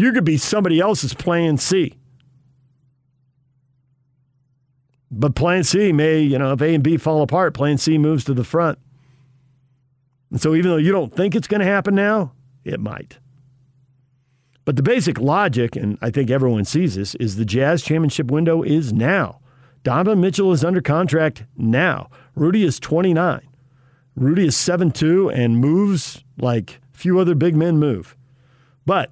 You 0.00 0.14
could 0.14 0.24
be 0.24 0.38
somebody 0.38 0.80
else's 0.80 1.12
plan 1.12 1.58
C. 1.58 1.94
But 5.10 5.34
plan 5.34 5.62
C 5.62 5.92
may, 5.92 6.20
you 6.20 6.38
know, 6.38 6.54
if 6.54 6.62
A 6.62 6.74
and 6.74 6.82
B 6.82 6.96
fall 6.96 7.20
apart, 7.20 7.52
plan 7.52 7.76
C 7.76 7.98
moves 7.98 8.24
to 8.24 8.32
the 8.32 8.42
front. 8.42 8.78
And 10.30 10.40
so 10.40 10.54
even 10.54 10.70
though 10.70 10.78
you 10.78 10.90
don't 10.90 11.14
think 11.14 11.34
it's 11.34 11.46
going 11.46 11.60
to 11.60 11.66
happen 11.66 11.94
now, 11.94 12.32
it 12.64 12.80
might. 12.80 13.18
But 14.64 14.76
the 14.76 14.82
basic 14.82 15.20
logic, 15.20 15.76
and 15.76 15.98
I 16.00 16.10
think 16.10 16.30
everyone 16.30 16.64
sees 16.64 16.94
this, 16.94 17.14
is 17.16 17.36
the 17.36 17.44
Jazz 17.44 17.82
championship 17.82 18.30
window 18.30 18.62
is 18.62 18.94
now. 18.94 19.40
Donovan 19.82 20.22
Mitchell 20.22 20.52
is 20.52 20.64
under 20.64 20.80
contract 20.80 21.44
now. 21.58 22.08
Rudy 22.34 22.64
is 22.64 22.80
29. 22.80 23.46
Rudy 24.16 24.46
is 24.46 24.56
7 24.56 24.92
2 24.92 25.30
and 25.30 25.58
moves 25.58 26.24
like 26.38 26.80
few 26.90 27.18
other 27.18 27.34
big 27.34 27.54
men 27.54 27.76
move. 27.76 28.16
But 28.86 29.10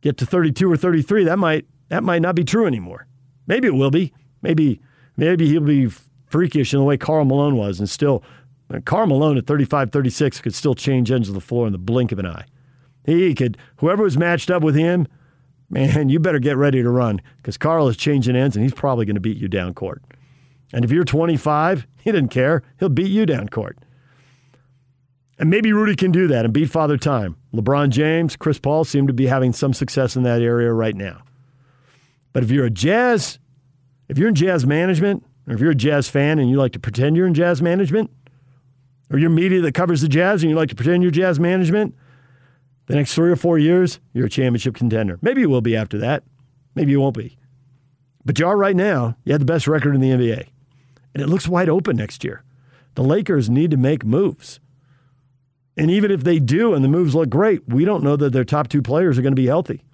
get 0.00 0.16
to 0.18 0.26
32 0.26 0.70
or 0.70 0.76
33, 0.76 1.24
that 1.24 1.38
might 1.38 1.66
that 1.88 2.02
might 2.02 2.22
not 2.22 2.34
be 2.34 2.44
true 2.44 2.66
anymore. 2.66 3.06
Maybe 3.46 3.68
it 3.68 3.74
will 3.74 3.90
be. 3.90 4.12
Maybe 4.42 4.80
maybe 5.16 5.46
he'll 5.48 5.60
be 5.60 5.88
freakish 6.26 6.72
in 6.72 6.80
the 6.80 6.84
way 6.84 6.96
Karl 6.96 7.24
Malone 7.24 7.56
was 7.56 7.78
and 7.78 7.88
still 7.88 8.22
uh, 8.72 8.80
Karl 8.84 9.06
Malone 9.06 9.38
at 9.38 9.46
35, 9.46 9.92
36 9.92 10.40
could 10.40 10.54
still 10.54 10.74
change 10.74 11.10
ends 11.10 11.28
of 11.28 11.34
the 11.34 11.40
floor 11.40 11.66
in 11.66 11.72
the 11.72 11.78
blink 11.78 12.12
of 12.12 12.18
an 12.18 12.26
eye. 12.26 12.44
He 13.04 13.34
could, 13.34 13.56
whoever 13.76 14.02
was 14.02 14.18
matched 14.18 14.50
up 14.50 14.62
with 14.62 14.74
him, 14.74 15.06
man, 15.70 16.08
you 16.08 16.18
better 16.18 16.40
get 16.40 16.56
ready 16.56 16.82
to 16.82 16.90
run 16.90 17.20
because 17.36 17.56
Karl 17.56 17.88
is 17.88 17.96
changing 17.96 18.34
ends 18.34 18.56
and 18.56 18.64
he's 18.64 18.74
probably 18.74 19.06
going 19.06 19.14
to 19.14 19.20
beat 19.20 19.36
you 19.36 19.48
down 19.48 19.74
court. 19.74 20.02
And 20.72 20.84
if 20.84 20.90
you're 20.90 21.04
25, 21.04 21.86
he 22.02 22.10
doesn't 22.12 22.28
care. 22.28 22.62
He'll 22.78 22.88
beat 22.88 23.10
you 23.10 23.26
down 23.26 23.48
court. 23.48 23.78
And 25.38 25.50
maybe 25.50 25.72
Rudy 25.72 25.94
can 25.94 26.12
do 26.12 26.26
that 26.28 26.44
and 26.44 26.54
beat 26.54 26.70
Father 26.70 26.96
Time. 26.96 27.36
LeBron 27.56 27.90
James, 27.90 28.36
Chris 28.36 28.58
Paul 28.58 28.84
seem 28.84 29.06
to 29.06 29.12
be 29.12 29.26
having 29.26 29.52
some 29.52 29.72
success 29.72 30.16
in 30.16 30.22
that 30.24 30.42
area 30.42 30.72
right 30.72 30.94
now. 30.94 31.22
But 32.32 32.42
if 32.42 32.50
you're 32.50 32.66
a 32.66 32.70
Jazz, 32.70 33.38
if 34.08 34.18
you're 34.18 34.28
in 34.28 34.34
Jazz 34.34 34.66
management, 34.66 35.24
or 35.46 35.54
if 35.54 35.60
you're 35.60 35.70
a 35.70 35.74
Jazz 35.74 36.08
fan 36.08 36.38
and 36.38 36.50
you 36.50 36.56
like 36.56 36.72
to 36.72 36.78
pretend 36.78 37.16
you're 37.16 37.26
in 37.26 37.34
Jazz 37.34 37.62
management, 37.62 38.10
or 39.10 39.18
your 39.18 39.30
media 39.30 39.60
that 39.60 39.74
covers 39.74 40.00
the 40.00 40.08
Jazz 40.08 40.42
and 40.42 40.50
you 40.50 40.56
like 40.56 40.68
to 40.68 40.74
pretend 40.74 41.02
you're 41.02 41.12
Jazz 41.12 41.38
management, 41.38 41.94
the 42.86 42.94
next 42.94 43.14
three 43.14 43.30
or 43.30 43.36
four 43.36 43.58
years, 43.58 44.00
you're 44.12 44.26
a 44.26 44.30
championship 44.30 44.74
contender. 44.74 45.18
Maybe 45.22 45.40
you 45.40 45.48
will 45.48 45.60
be 45.60 45.76
after 45.76 45.98
that. 45.98 46.24
Maybe 46.74 46.90
you 46.92 47.00
won't 47.00 47.16
be. 47.16 47.36
But 48.24 48.38
you 48.38 48.46
are 48.46 48.56
right 48.56 48.76
now. 48.76 49.16
You 49.24 49.32
have 49.32 49.40
the 49.40 49.46
best 49.46 49.66
record 49.66 49.94
in 49.94 50.00
the 50.00 50.10
NBA. 50.10 50.48
And 51.14 51.22
it 51.22 51.28
looks 51.28 51.48
wide 51.48 51.68
open 51.68 51.96
next 51.96 52.22
year. 52.22 52.42
The 52.94 53.02
Lakers 53.02 53.48
need 53.48 53.70
to 53.70 53.76
make 53.76 54.04
moves. 54.04 54.60
And 55.76 55.90
even 55.90 56.10
if 56.10 56.24
they 56.24 56.38
do 56.38 56.74
and 56.74 56.82
the 56.82 56.88
moves 56.88 57.14
look 57.14 57.28
great, 57.28 57.68
we 57.68 57.84
don't 57.84 58.02
know 58.02 58.16
that 58.16 58.32
their 58.32 58.44
top 58.44 58.68
two 58.68 58.80
players 58.80 59.18
are 59.18 59.22
going 59.22 59.34
to 59.34 59.40
be 59.40 59.46
healthy. 59.46 59.84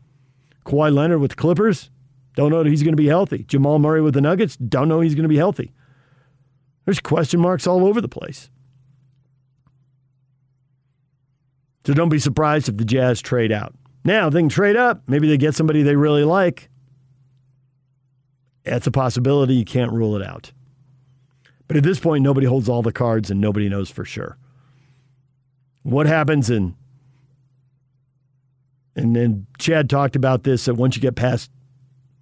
Kawhi 0.64 0.94
Leonard 0.94 1.20
with 1.20 1.32
the 1.32 1.36
Clippers, 1.36 1.90
don't 2.36 2.50
know 2.50 2.62
that 2.62 2.70
he's 2.70 2.82
going 2.82 2.92
to 2.92 3.02
be 3.02 3.08
healthy. 3.08 3.44
Jamal 3.44 3.78
Murray 3.78 4.00
with 4.00 4.14
the 4.14 4.20
Nuggets, 4.20 4.56
don't 4.56 4.88
know 4.88 5.00
he's 5.00 5.14
going 5.14 5.24
to 5.24 5.28
be 5.28 5.36
healthy. 5.36 5.72
There's 6.84 7.00
question 7.00 7.40
marks 7.40 7.66
all 7.66 7.84
over 7.84 8.00
the 8.00 8.08
place. 8.08 8.48
So 11.84 11.94
don't 11.94 12.08
be 12.08 12.18
surprised 12.18 12.68
if 12.68 12.76
the 12.76 12.84
Jazz 12.84 13.20
trade 13.20 13.50
out. 13.50 13.74
Now, 14.04 14.30
they 14.30 14.40
can 14.40 14.48
trade 14.48 14.76
up. 14.76 15.02
Maybe 15.06 15.28
they 15.28 15.36
get 15.36 15.54
somebody 15.54 15.82
they 15.82 15.96
really 15.96 16.24
like. 16.24 16.68
That's 18.64 18.86
a 18.86 18.92
possibility. 18.92 19.54
You 19.54 19.64
can't 19.64 19.92
rule 19.92 20.16
it 20.16 20.26
out. 20.26 20.52
But 21.66 21.76
at 21.76 21.82
this 21.82 21.98
point, 21.98 22.22
nobody 22.22 22.46
holds 22.46 22.68
all 22.68 22.82
the 22.82 22.92
cards 22.92 23.30
and 23.30 23.40
nobody 23.40 23.68
knows 23.68 23.90
for 23.90 24.04
sure. 24.04 24.36
What 25.82 26.06
happens 26.06 26.50
in 26.50 26.74
and 28.94 29.16
then 29.16 29.46
Chad 29.58 29.88
talked 29.88 30.16
about 30.16 30.44
this 30.44 30.66
that 30.66 30.74
once 30.74 30.96
you 30.96 31.02
get 31.02 31.16
past 31.16 31.50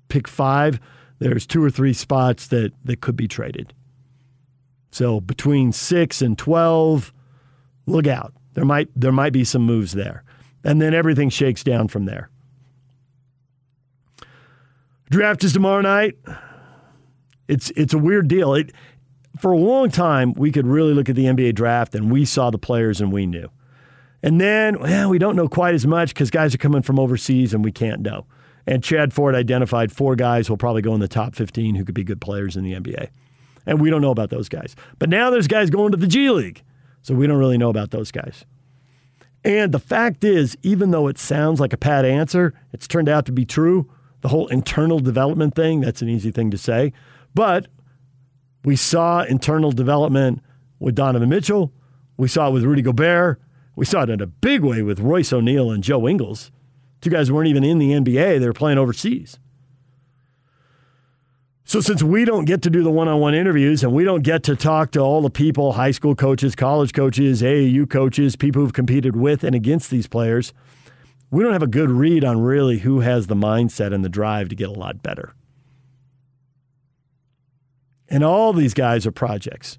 pick 0.08 0.28
five, 0.28 0.80
there's 1.18 1.46
two 1.46 1.62
or 1.62 1.70
three 1.70 1.92
spots 1.92 2.46
that, 2.48 2.72
that 2.84 3.00
could 3.00 3.16
be 3.16 3.28
traded. 3.28 3.74
So 4.92 5.20
between 5.20 5.72
six 5.72 6.22
and 6.22 6.36
twelve, 6.36 7.12
look 7.86 8.06
out. 8.06 8.32
There 8.54 8.64
might 8.64 8.88
there 8.96 9.12
might 9.12 9.32
be 9.32 9.44
some 9.44 9.62
moves 9.62 9.92
there, 9.92 10.24
and 10.64 10.82
then 10.82 10.94
everything 10.94 11.30
shakes 11.30 11.62
down 11.62 11.86
from 11.88 12.06
there. 12.06 12.28
Draft 15.10 15.44
is 15.44 15.52
tomorrow 15.52 15.80
night. 15.80 16.16
It's 17.46 17.70
it's 17.76 17.94
a 17.94 17.98
weird 17.98 18.26
deal. 18.26 18.54
It 18.54 18.72
for 19.40 19.52
a 19.52 19.58
long 19.58 19.90
time 19.90 20.34
we 20.34 20.52
could 20.52 20.66
really 20.66 20.94
look 20.94 21.08
at 21.08 21.16
the 21.16 21.24
NBA 21.24 21.54
draft 21.54 21.94
and 21.94 22.10
we 22.10 22.24
saw 22.24 22.50
the 22.50 22.58
players 22.58 23.00
and 23.00 23.12
we 23.12 23.26
knew. 23.26 23.48
And 24.22 24.40
then, 24.40 24.78
well, 24.80 25.08
we 25.08 25.18
don't 25.18 25.36
know 25.36 25.48
quite 25.48 25.74
as 25.74 25.86
much 25.86 26.12
because 26.12 26.30
guys 26.30 26.54
are 26.54 26.58
coming 26.58 26.82
from 26.82 26.98
overseas 26.98 27.54
and 27.54 27.64
we 27.64 27.72
can't 27.72 28.02
know. 28.02 28.26
And 28.66 28.84
Chad 28.84 29.12
Ford 29.12 29.34
identified 29.34 29.90
four 29.90 30.14
guys 30.14 30.46
who'll 30.46 30.58
probably 30.58 30.82
go 30.82 30.94
in 30.94 31.00
the 31.00 31.08
top 31.08 31.34
15 31.34 31.74
who 31.74 31.84
could 31.84 31.94
be 31.94 32.04
good 32.04 32.20
players 32.20 32.56
in 32.56 32.64
the 32.64 32.74
NBA. 32.74 33.08
And 33.66 33.80
we 33.80 33.88
don't 33.90 34.02
know 34.02 34.10
about 34.10 34.30
those 34.30 34.48
guys. 34.48 34.76
But 34.98 35.08
now 35.08 35.30
there's 35.30 35.48
guys 35.48 35.70
going 35.70 35.92
to 35.92 35.96
the 35.96 36.06
G 36.06 36.30
League. 36.30 36.62
So 37.02 37.14
we 37.14 37.26
don't 37.26 37.38
really 37.38 37.58
know 37.58 37.70
about 37.70 37.90
those 37.90 38.10
guys. 38.10 38.44
And 39.42 39.72
the 39.72 39.78
fact 39.78 40.22
is, 40.22 40.56
even 40.62 40.90
though 40.90 41.08
it 41.08 41.16
sounds 41.16 41.60
like 41.60 41.72
a 41.72 41.78
pat 41.78 42.04
answer, 42.04 42.52
it's 42.72 42.86
turned 42.86 43.08
out 43.08 43.24
to 43.26 43.32
be 43.32 43.46
true. 43.46 43.90
The 44.20 44.28
whole 44.28 44.48
internal 44.48 44.98
development 44.98 45.54
thing, 45.54 45.80
that's 45.80 46.02
an 46.02 46.10
easy 46.10 46.30
thing 46.30 46.50
to 46.50 46.58
say. 46.58 46.92
But 47.34 47.68
we 48.64 48.76
saw 48.76 49.22
internal 49.22 49.72
development 49.72 50.42
with 50.78 50.94
Donovan 50.94 51.28
Mitchell. 51.28 51.72
We 52.16 52.28
saw 52.28 52.48
it 52.48 52.52
with 52.52 52.64
Rudy 52.64 52.82
Gobert. 52.82 53.40
We 53.76 53.86
saw 53.86 54.02
it 54.02 54.10
in 54.10 54.20
a 54.20 54.26
big 54.26 54.62
way 54.62 54.82
with 54.82 55.00
Royce 55.00 55.32
O'Neal 55.32 55.70
and 55.70 55.82
Joe 55.82 56.06
Ingles. 56.06 56.50
Two 57.00 57.10
guys 57.10 57.32
weren't 57.32 57.48
even 57.48 57.64
in 57.64 57.78
the 57.78 57.92
NBA, 57.92 58.38
they 58.40 58.46
were 58.46 58.52
playing 58.52 58.78
overseas. 58.78 59.38
So, 61.64 61.80
since 61.80 62.02
we 62.02 62.24
don't 62.24 62.46
get 62.46 62.62
to 62.62 62.70
do 62.70 62.82
the 62.82 62.90
one 62.90 63.06
on 63.06 63.20
one 63.20 63.32
interviews 63.32 63.84
and 63.84 63.92
we 63.92 64.02
don't 64.02 64.22
get 64.22 64.42
to 64.42 64.56
talk 64.56 64.90
to 64.90 65.00
all 65.00 65.22
the 65.22 65.30
people, 65.30 65.74
high 65.74 65.92
school 65.92 66.16
coaches, 66.16 66.56
college 66.56 66.92
coaches, 66.92 67.42
AAU 67.42 67.88
coaches, 67.88 68.34
people 68.34 68.60
who've 68.60 68.72
competed 68.72 69.14
with 69.14 69.44
and 69.44 69.54
against 69.54 69.88
these 69.88 70.08
players, 70.08 70.52
we 71.30 71.44
don't 71.44 71.52
have 71.52 71.62
a 71.62 71.68
good 71.68 71.88
read 71.88 72.24
on 72.24 72.40
really 72.40 72.78
who 72.78 73.00
has 73.00 73.28
the 73.28 73.36
mindset 73.36 73.94
and 73.94 74.04
the 74.04 74.08
drive 74.08 74.48
to 74.48 74.56
get 74.56 74.68
a 74.68 74.72
lot 74.72 75.00
better. 75.00 75.32
And 78.10 78.24
all 78.24 78.52
these 78.52 78.74
guys 78.74 79.06
are 79.06 79.12
projects. 79.12 79.78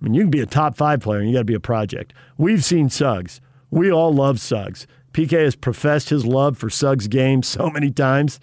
I 0.00 0.04
mean, 0.04 0.14
you 0.14 0.22
can 0.22 0.30
be 0.30 0.40
a 0.40 0.46
top 0.46 0.76
five 0.76 1.00
player 1.00 1.20
and 1.20 1.28
you 1.28 1.34
got 1.34 1.40
to 1.40 1.44
be 1.44 1.54
a 1.54 1.60
project. 1.60 2.12
We've 2.38 2.64
seen 2.64 2.88
Suggs. 2.88 3.40
We 3.70 3.92
all 3.92 4.12
love 4.12 4.40
Suggs. 4.40 4.86
PK 5.12 5.44
has 5.44 5.56
professed 5.56 6.10
his 6.10 6.26
love 6.26 6.58
for 6.58 6.68
Suggs' 6.70 7.08
game 7.08 7.42
so 7.42 7.70
many 7.70 7.90
times, 7.90 8.38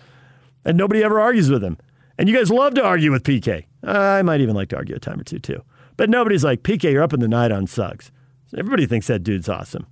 and 0.66 0.78
nobody 0.78 1.04
ever 1.04 1.20
argues 1.20 1.50
with 1.50 1.64
him. 1.64 1.78
And 2.18 2.30
you 2.30 2.36
guys 2.36 2.50
love 2.50 2.76
to 2.76 2.84
argue 2.84 3.12
with 3.12 3.24
PK. 3.24 3.66
I 3.84 4.22
might 4.22 4.42
even 4.42 4.56
like 4.56 4.70
to 4.70 4.78
argue 4.78 4.96
a 4.96 5.00
time 5.00 5.20
or 5.20 5.24
two, 5.24 5.40
too. 5.40 5.64
But 5.98 6.10
nobody's 6.10 6.44
like, 6.44 6.64
PK, 6.64 6.92
you're 6.92 7.04
up 7.04 7.14
in 7.14 7.20
the 7.20 7.28
night 7.28 7.52
on 7.52 7.68
Suggs. 7.68 8.12
Everybody 8.58 8.86
thinks 8.86 9.08
that 9.08 9.24
dude's 9.24 9.50
awesome. 9.50 9.88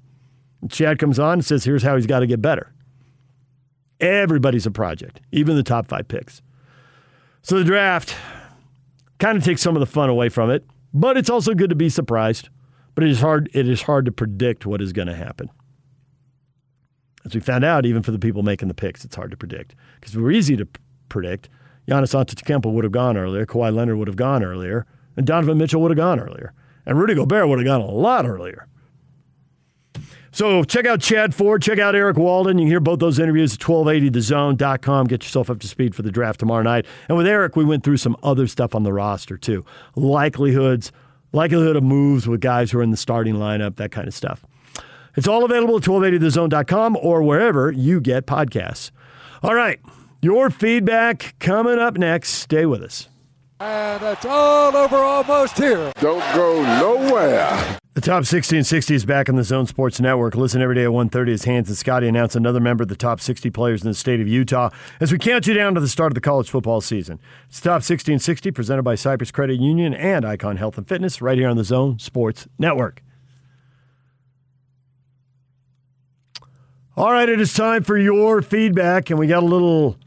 And 0.62 0.72
Chad 0.72 1.00
comes 1.00 1.20
on 1.20 1.34
and 1.34 1.46
says, 1.46 1.64
here's 1.64 1.84
how 1.84 1.96
he's 1.96 2.06
got 2.06 2.20
to 2.20 2.28
get 2.28 2.42
better. 2.42 2.72
Everybody's 4.00 4.66
a 4.66 4.72
project, 4.72 5.22
even 5.32 5.56
the 5.56 5.64
top 5.64 5.88
five 5.88 6.08
picks. 6.08 6.42
So 7.42 7.58
the 7.58 7.64
draft 7.64 8.16
kind 9.22 9.38
of 9.38 9.44
takes 9.44 9.62
some 9.62 9.76
of 9.76 9.80
the 9.80 9.86
fun 9.86 10.10
away 10.10 10.28
from 10.28 10.50
it. 10.50 10.66
But 10.94 11.16
it's 11.16 11.30
also 11.30 11.54
good 11.54 11.70
to 11.70 11.76
be 11.76 11.88
surprised. 11.88 12.50
But 12.96 13.06
it 13.06 13.10
is 13.10 13.22
hard. 13.22 13.50
It 13.54 13.70
is 13.70 13.84
hard 13.84 14.06
to 14.06 14.12
predict 14.12 14.66
what 14.66 14.82
is 14.82 14.92
going 14.92 15.08
to 15.08 15.16
happen. 15.16 15.50
As 17.24 17.34
we 17.34 17.40
found 17.40 17.64
out, 17.64 17.86
even 17.86 18.04
for 18.04 18.12
the 18.12 18.20
people 18.20 18.44
making 18.44 18.68
the 18.68 18.74
picks, 18.74 19.06
it's 19.06 19.16
hard 19.16 19.32
to 19.32 19.38
predict 19.38 19.76
because 19.96 20.14
if 20.14 20.18
we 20.18 20.24
were 20.24 20.32
easy 20.32 20.58
to 20.58 20.66
p- 20.66 20.82
predict. 21.08 21.50
Giannis 21.88 22.14
Antetokounmpo 22.14 22.72
would 22.72 22.84
have 22.84 22.92
gone 22.94 23.18
earlier. 23.18 23.46
Kawhi 23.46 23.74
Leonard 23.74 23.98
would 23.98 24.08
have 24.08 24.16
gone 24.16 24.44
earlier, 24.44 24.86
and 25.18 25.26
Donovan 25.26 25.58
Mitchell 25.58 25.82
would 25.82 25.92
have 25.92 25.98
gone 25.98 26.20
earlier, 26.20 26.54
and 26.86 26.98
Rudy 26.98 27.16
Gobert 27.16 27.48
would 27.48 27.60
have 27.60 27.66
gone 27.66 27.82
a 27.82 27.92
lot 27.92 28.26
earlier. 28.26 28.68
So 30.32 30.64
check 30.64 30.86
out 30.86 31.02
Chad 31.02 31.36
Ford, 31.36 31.62
check 31.62 31.78
out 31.78 31.94
Eric 31.94 32.18
Walden. 32.18 32.58
You 32.58 32.64
can 32.64 32.70
hear 32.70 32.80
both 32.80 33.00
those 33.00 33.20
interviews 33.20 33.54
at 33.54 33.60
1280thezone.com. 33.60 35.08
Get 35.08 35.24
yourself 35.24 35.50
up 35.50 35.60
to 35.60 35.68
speed 35.68 35.94
for 35.94 36.04
the 36.04 36.12
draft 36.12 36.40
tomorrow 36.40 36.64
night. 36.64 36.86
And 37.10 37.18
with 37.18 37.28
Eric, 37.28 37.56
we 37.56 37.66
went 37.66 37.84
through 37.84 37.98
some 37.98 38.16
other 38.24 38.48
stuff 38.48 38.74
on 38.74 38.84
the 38.84 38.94
roster 38.94 39.38
too. 39.38 39.66
Likelihoods, 39.96 40.92
likelihood 41.34 41.76
of 41.76 41.84
moves 41.84 42.28
with 42.28 42.40
guys 42.40 42.72
who 42.72 42.80
are 42.80 42.84
in 42.84 42.92
the 42.92 42.98
starting 42.98 43.36
lineup, 43.36 43.76
that 43.76 43.92
kind 43.92 44.08
of 44.08 44.14
stuff. 44.14 44.46
It's 45.18 45.28
all 45.28 45.44
available 45.44 45.76
at 45.76 45.84
1280thezone.com 45.84 46.98
or 47.02 47.22
wherever 47.22 47.70
you 47.72 48.00
get 48.00 48.26
podcasts. 48.26 48.92
All 49.44 49.56
right, 49.56 49.82
your 50.22 50.50
feedback 50.50 51.36
coming 51.40 51.80
up 51.80 51.98
next. 51.98 52.30
Stay 52.30 52.66
with 52.66 52.82
us. 52.82 53.10
And 53.60 54.02
it's 54.04 54.26
all 54.26 54.76
over 54.76 54.96
almost 54.96 55.58
here. 55.58 55.92
Don't 56.00 56.36
go 56.36 56.64
nowhere. 56.80 57.78
The 57.94 58.00
top 58.00 58.24
60 58.24 58.56
and 58.56 58.66
60 58.66 58.96
is 58.96 59.06
back 59.06 59.28
on 59.28 59.36
the 59.36 59.44
Zone 59.44 59.68
Sports 59.68 60.00
Network. 60.00 60.34
Listen 60.34 60.62
every 60.62 60.76
day 60.76 60.86
at 60.86 60.92
1.30 60.92 61.34
as 61.34 61.44
Hans 61.44 61.68
and 61.68 61.78
Scotty 61.78 62.08
announce 62.08 62.38
another 62.38 62.62
member 62.62 62.84
of 62.84 62.88
the 62.88 62.96
top 62.96 63.20
60 63.20 63.50
players 63.50 63.82
in 63.82 63.90
the 63.90 63.94
state 63.94 64.22
of 64.22 64.30
Utah 64.30 64.70
as 65.02 65.12
we 65.12 65.18
count 65.18 65.46
you 65.46 65.54
down 65.54 65.76
to 65.76 65.82
the 65.82 65.90
start 65.90 66.10
of 66.10 66.16
the 66.16 66.22
college 66.22 66.50
football 66.50 66.80
season. 66.80 67.20
It's 67.50 67.60
top 67.60 67.84
60 67.84 68.14
and 68.14 68.22
60 68.22 68.50
presented 68.52 68.84
by 68.84 68.96
Cyprus 68.96 69.30
Credit 69.30 69.60
Union 69.60 69.94
and 69.94 70.24
Icon 70.24 70.56
Health 70.56 70.78
and 70.78 70.88
Fitness 70.88 71.22
right 71.22 71.38
here 71.38 71.50
on 71.50 71.58
the 71.58 71.66
Zone 71.66 72.00
Sports 72.00 72.48
Network. 72.58 73.04
All 76.96 77.12
right, 77.12 77.28
it 77.28 77.42
is 77.42 77.54
time 77.54 77.84
for 77.84 77.98
your 77.98 78.42
feedback, 78.42 79.10
and 79.10 79.20
we 79.20 79.28
got 79.28 79.44
a 79.44 79.46
little 79.46 79.98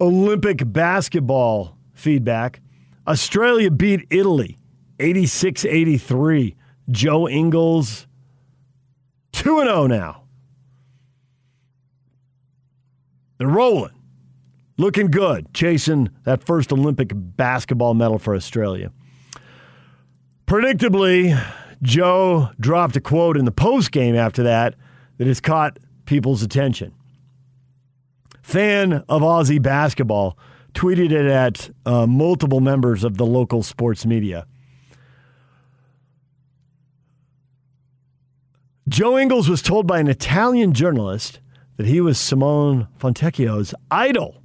Olympic 0.00 0.62
basketball 0.66 1.76
feedback. 1.94 2.60
Australia 3.06 3.70
beat 3.70 4.04
Italy 4.10 4.58
86 4.98 5.64
83. 5.64 6.56
Joe 6.90 7.28
Ingles 7.28 8.06
2 9.32 9.62
0 9.62 9.86
now. 9.86 10.24
They're 13.38 13.48
rolling. 13.48 13.92
Looking 14.76 15.08
good, 15.10 15.52
chasing 15.52 16.10
that 16.24 16.42
first 16.42 16.72
Olympic 16.72 17.12
basketball 17.14 17.94
medal 17.94 18.18
for 18.18 18.34
Australia. 18.34 18.92
Predictably, 20.46 21.38
Joe 21.82 22.50
dropped 22.58 22.96
a 22.96 23.00
quote 23.00 23.36
in 23.36 23.44
the 23.44 23.52
post 23.52 23.92
game 23.92 24.14
after 24.14 24.42
that 24.42 24.74
that 25.18 25.26
has 25.26 25.40
caught 25.40 25.78
people's 26.06 26.42
attention. 26.42 26.92
Fan 28.42 29.04
of 29.08 29.22
Aussie 29.22 29.62
basketball 29.62 30.36
tweeted 30.72 31.12
it 31.12 31.26
at 31.26 31.70
uh, 31.86 32.06
multiple 32.06 32.60
members 32.60 33.04
of 33.04 33.16
the 33.16 33.26
local 33.26 33.62
sports 33.62 34.06
media. 34.06 34.46
Joe 38.88 39.18
Ingles 39.18 39.48
was 39.48 39.62
told 39.62 39.86
by 39.86 40.00
an 40.00 40.08
Italian 40.08 40.72
journalist 40.72 41.40
that 41.76 41.86
he 41.86 42.00
was 42.00 42.18
Simone 42.18 42.88
Fontecchio's 42.98 43.74
idol. 43.90 44.42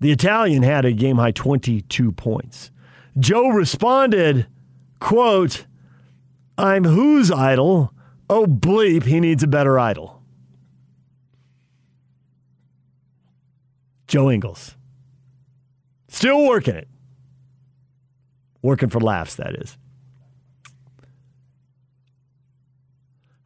The 0.00 0.12
Italian 0.12 0.62
had 0.62 0.84
a 0.84 0.92
game 0.92 1.16
high 1.16 1.32
22 1.32 2.12
points. 2.12 2.70
Joe 3.18 3.48
responded, 3.48 4.46
quote, 5.00 5.66
I'm 6.56 6.84
whose 6.84 7.30
idol? 7.30 7.92
Oh, 8.30 8.46
bleep, 8.46 9.04
he 9.04 9.20
needs 9.20 9.42
a 9.42 9.48
better 9.48 9.78
idol. 9.78 10.22
Joe 14.06 14.30
Ingles. 14.30 14.76
Still 16.08 16.46
working 16.46 16.74
it. 16.74 16.88
Working 18.62 18.88
for 18.88 19.00
laughs, 19.00 19.36
that 19.36 19.54
is. 19.54 19.76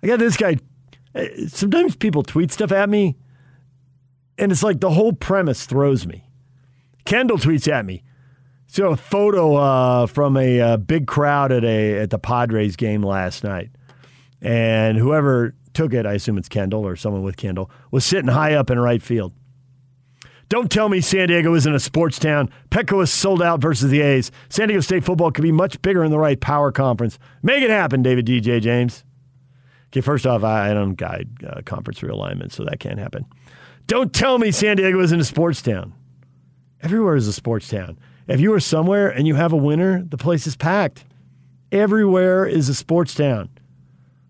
I 0.02 0.06
got 0.06 0.18
this 0.18 0.36
guy. 0.36 0.56
uh, 1.14 1.24
Sometimes 1.48 1.97
people 1.97 2.22
tweet 2.22 2.50
stuff 2.50 2.72
at 2.72 2.89
me, 2.89 3.16
and 4.39 4.50
it's 4.50 4.62
like 4.62 4.81
the 4.81 4.90
whole 4.90 5.12
premise 5.12 5.66
throws 5.66 6.06
me. 6.06 6.24
Kendall 7.05 7.39
tweets 7.39 7.70
at 7.70 7.84
me. 7.84 8.02
So 8.66 8.90
a 8.90 8.97
photo 8.97 9.56
uh, 9.56 10.06
from 10.06 10.36
a 10.36 10.60
uh, 10.60 10.76
big 10.78 11.06
crowd 11.06 11.52
at 11.52 11.62
a 11.64 11.98
at 11.98 12.10
the 12.10 12.18
Padres 12.18 12.74
game 12.76 13.02
last 13.02 13.44
night, 13.44 13.70
and 14.40 14.97
whoever 14.97 15.55
took 15.74 15.92
it, 15.92 16.06
I 16.06 16.14
assume 16.14 16.39
it's 16.39 16.48
Kendall 16.48 16.86
or 16.86 16.97
someone 16.97 17.22
with 17.22 17.36
Kendall, 17.36 17.70
was 17.90 18.05
sitting 18.05 18.28
high 18.28 18.55
up 18.55 18.70
in 18.70 18.78
right 18.78 19.02
field. 19.02 19.32
Don't 20.48 20.70
tell 20.70 20.89
me 20.89 21.00
San 21.00 21.28
Diego 21.28 21.55
isn't 21.55 21.74
a 21.74 21.81
sports 21.81 22.18
town. 22.18 22.50
Petco 22.70 23.02
is 23.02 23.10
sold 23.10 23.42
out 23.42 23.60
versus 23.60 23.90
the 23.90 24.02
A's. 24.02 24.31
San 24.50 24.68
Diego 24.68 24.81
State 24.82 25.05
football 25.05 25.31
could 25.31 25.42
be 25.42 25.52
much 25.52 25.81
bigger 25.81 26.05
in 26.05 26.10
the 26.10 26.18
right 26.18 26.39
power 26.40 26.70
conference. 26.70 27.18
Make 27.42 27.62
it 27.62 27.70
happen, 27.70 28.02
David 28.02 28.26
DJ 28.26 28.60
James. 28.60 29.05
Okay, 29.93 30.01
first 30.01 30.27
off, 30.27 30.43
I 30.43 30.73
don't 30.73 30.95
guide 30.95 31.29
uh, 31.47 31.61
conference 31.67 32.01
realignment, 32.01 32.53
so 32.53 32.65
that 32.65 32.81
can't 32.81 32.99
happen. 32.99 33.27
Don't 33.87 34.11
tell 34.12 34.39
me 34.39 34.51
San 34.51 34.79
Diego 34.79 35.01
isn't 35.01 35.21
a 35.21 35.25
sports 35.25 35.61
town. 35.61 35.93
Everywhere 36.81 37.15
is 37.15 37.29
a 37.29 37.33
sports 37.33 37.69
town. 37.69 37.99
If 38.27 38.41
you 38.41 38.55
are 38.55 38.61
somewhere 38.61 39.11
and 39.11 39.27
you 39.27 39.35
have 39.35 39.53
a 39.53 39.57
winner, 39.57 40.03
the 40.03 40.17
place 40.17 40.47
is 40.47 40.57
packed. 40.57 41.05
Everywhere 41.71 42.47
is 42.47 42.71
a 42.71 42.75
sports 42.75 43.15
town. 43.15 43.51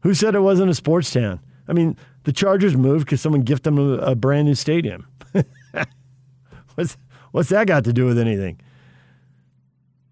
Who 0.03 0.15
said 0.15 0.35
it 0.35 0.41
wasn't 0.41 0.71
a 0.71 0.75
sports 0.75 1.13
town? 1.13 1.39
I 1.69 1.75
mean, 1.75 1.97
the 2.25 2.33
Chargers 2.33 2.77
moved 2.77 3.07
because 3.07 3.21
someone 3.21 3.43
gifted 3.43 3.77
them 3.77 3.79
a, 3.79 3.99
a 3.99 4.15
brand 4.17 4.49
new 4.49 4.57
stadium. 4.57 5.07
what's, 6.75 6.97
what's 7.31 7.51
that 7.51 7.69
got 7.69 7.85
to 7.85 7.93
do 7.93 8.07
with 8.07 8.19
anything? 8.19 8.61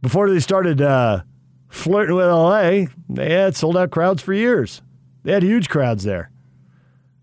Before 0.01 0.31
they 0.31 0.39
started 0.39 0.81
uh, 0.81 1.23
flirting 1.69 2.15
with 2.15 2.27
LA, 2.27 2.85
they 3.09 3.33
had 3.33 3.57
sold 3.57 3.77
out 3.77 3.91
crowds 3.91 4.23
for 4.23 4.33
years. 4.33 4.81
They 5.23 5.33
had 5.33 5.43
huge 5.43 5.69
crowds 5.69 6.05
there. 6.05 6.31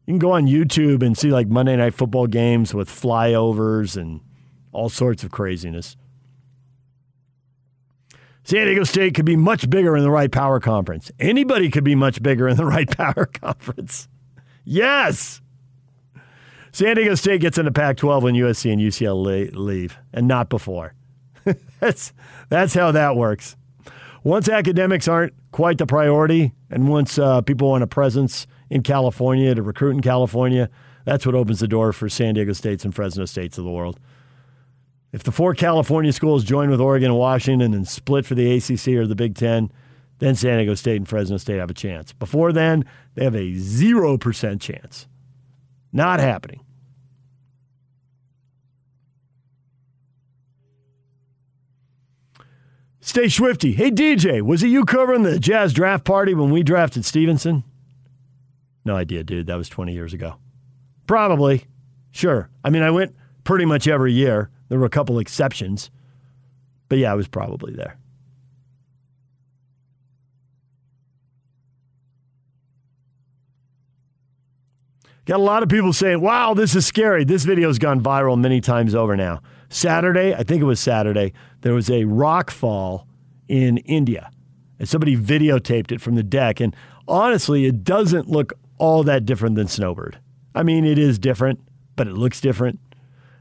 You 0.06 0.14
can 0.14 0.20
go 0.20 0.32
on 0.32 0.48
YouTube 0.48 1.04
and 1.04 1.18
see 1.18 1.32
like 1.32 1.48
Monday 1.48 1.76
night 1.76 1.94
football 1.94 2.28
games 2.28 2.74
with 2.74 2.90
flyovers 2.90 3.98
and 3.98 4.22
all 4.72 4.88
sorts 4.88 5.24
of 5.24 5.32
craziness. 5.32 5.98
San 8.44 8.66
Diego 8.66 8.86
State 8.86 9.14
could 9.14 9.26
be 9.26 9.36
much 9.36 9.70
bigger 9.70 9.98
in 9.98 10.04
the 10.04 10.10
right 10.10 10.32
power 10.32 10.62
conference. 10.62 11.12
Anybody 11.20 11.70
could 11.70 11.84
be 11.84 11.96
much 11.96 12.24
bigger 12.24 12.48
in 12.48 12.56
the 12.56 12.66
right 12.66 12.90
power 12.98 13.26
conference. 13.26 14.08
Yes. 14.64 15.42
San 16.72 16.96
Diego 16.96 17.16
State 17.16 17.42
gets 17.42 17.58
into 17.58 17.74
Pac 17.74 17.98
12 17.98 18.24
when 18.24 18.36
USC 18.36 18.72
and 18.72 18.82
UCLA 18.82 19.54
leave, 19.54 19.98
and 20.14 20.30
not 20.30 20.48
before. 20.48 20.94
that's, 21.82 22.14
that's 22.48 22.74
how 22.74 22.94
that 22.94 23.18
works. 23.18 23.57
Once 24.28 24.50
academics 24.50 25.08
aren't 25.08 25.32
quite 25.54 25.78
the 25.78 25.86
priority, 25.86 26.52
and 26.70 26.90
once 26.90 27.18
uh, 27.18 27.40
people 27.40 27.70
want 27.70 27.82
a 27.82 27.88
presence 27.88 28.46
in 28.70 28.84
California 28.84 29.56
to 29.56 29.62
recruit 29.62 29.92
in 29.92 30.02
California, 30.02 30.70
that's 31.06 31.26
what 31.26 31.34
opens 31.34 31.62
the 31.62 31.68
door 31.68 31.94
for 31.94 32.10
San 32.10 32.34
Diego 32.34 32.52
States 32.52 32.84
and 32.84 32.94
Fresno 32.94 33.24
States 33.24 33.58
of 33.58 33.64
the 33.64 33.72
world. 33.72 34.02
If 35.14 35.24
the 35.24 35.32
four 35.32 35.56
California 35.56 36.12
schools 36.12 36.44
join 36.44 36.70
with 36.70 36.82
Oregon 36.82 37.12
and 37.12 37.18
Washington 37.18 37.74
and 37.74 37.88
split 37.88 38.26
for 38.26 38.36
the 38.36 38.58
ACC 38.58 39.00
or 39.00 39.08
the 39.08 39.16
Big 39.16 39.36
Ten, 39.36 39.72
then 40.20 40.36
San 40.36 40.58
Diego 40.58 40.74
State 40.74 40.98
and 40.98 41.08
Fresno 41.08 41.38
State 41.38 41.60
have 41.60 41.70
a 41.70 41.74
chance. 41.74 42.12
Before 42.12 42.52
then, 42.52 42.84
they 43.14 43.24
have 43.24 43.34
a 43.34 43.54
0% 43.54 44.60
chance. 44.60 45.08
Not 45.94 46.20
happening. 46.20 46.66
Stay 53.08 53.30
Swifty. 53.30 53.72
Hey, 53.72 53.90
DJ, 53.90 54.42
was 54.42 54.62
it 54.64 54.68
you 54.68 54.84
covering 54.84 55.24
the 55.24 55.40
Jazz 55.40 55.72
draft 55.72 56.04
party 56.04 56.34
when 56.34 56.52
we 56.52 56.62
drafted 56.62 57.06
Stevenson? 57.06 57.64
No 58.84 58.98
idea, 58.98 59.24
dude. 59.24 59.48
That 59.48 59.56
was 59.56 59.70
20 59.70 59.94
years 59.94 60.14
ago. 60.14 60.36
Probably. 61.08 61.64
Sure. 62.12 62.50
I 62.66 62.70
mean, 62.70 62.84
I 62.84 62.92
went 62.92 63.16
pretty 63.46 63.64
much 63.64 63.88
every 63.88 64.12
year. 64.12 64.50
There 64.68 64.78
were 64.78 64.86
a 64.86 64.90
couple 64.90 65.20
exceptions. 65.20 65.90
But 66.90 66.98
yeah, 66.98 67.14
I 67.14 67.16
was 67.16 67.30
probably 67.30 67.72
there. 67.72 67.98
Got 75.24 75.40
a 75.40 75.44
lot 75.44 75.64
of 75.64 75.70
people 75.70 75.94
saying, 75.94 76.20
wow, 76.20 76.54
this 76.54 76.76
is 76.76 76.86
scary. 76.86 77.24
This 77.24 77.46
video's 77.46 77.80
gone 77.80 78.02
viral 78.04 78.38
many 78.38 78.60
times 78.60 78.94
over 78.94 79.16
now. 79.16 79.42
Saturday, 79.70 80.34
I 80.34 80.44
think 80.44 80.62
it 80.62 80.66
was 80.66 80.80
Saturday, 80.80 81.34
there 81.62 81.74
was 81.74 81.90
a 81.90 82.06
rock 82.06 82.52
fall 82.52 83.08
in 83.48 83.78
India. 83.78 84.32
And 84.80 84.88
somebody 84.88 85.18
videotaped 85.18 85.92
it 85.92 86.02
from 86.02 86.16
the 86.16 86.24
deck. 86.24 86.60
And 86.60 86.76
honestly, 87.08 87.66
it 87.66 87.84
doesn't 87.84 88.30
look 88.30 88.54
all 88.78 89.04
that 89.04 89.26
different 89.26 89.56
than 89.56 89.68
Snowbird. 89.68 90.20
I 90.54 90.64
mean, 90.64 90.86
it 90.86 91.00
is 91.00 91.18
different, 91.18 91.60
but 91.96 92.08
it 92.08 92.14
looks 92.14 92.40
different. 92.40 92.80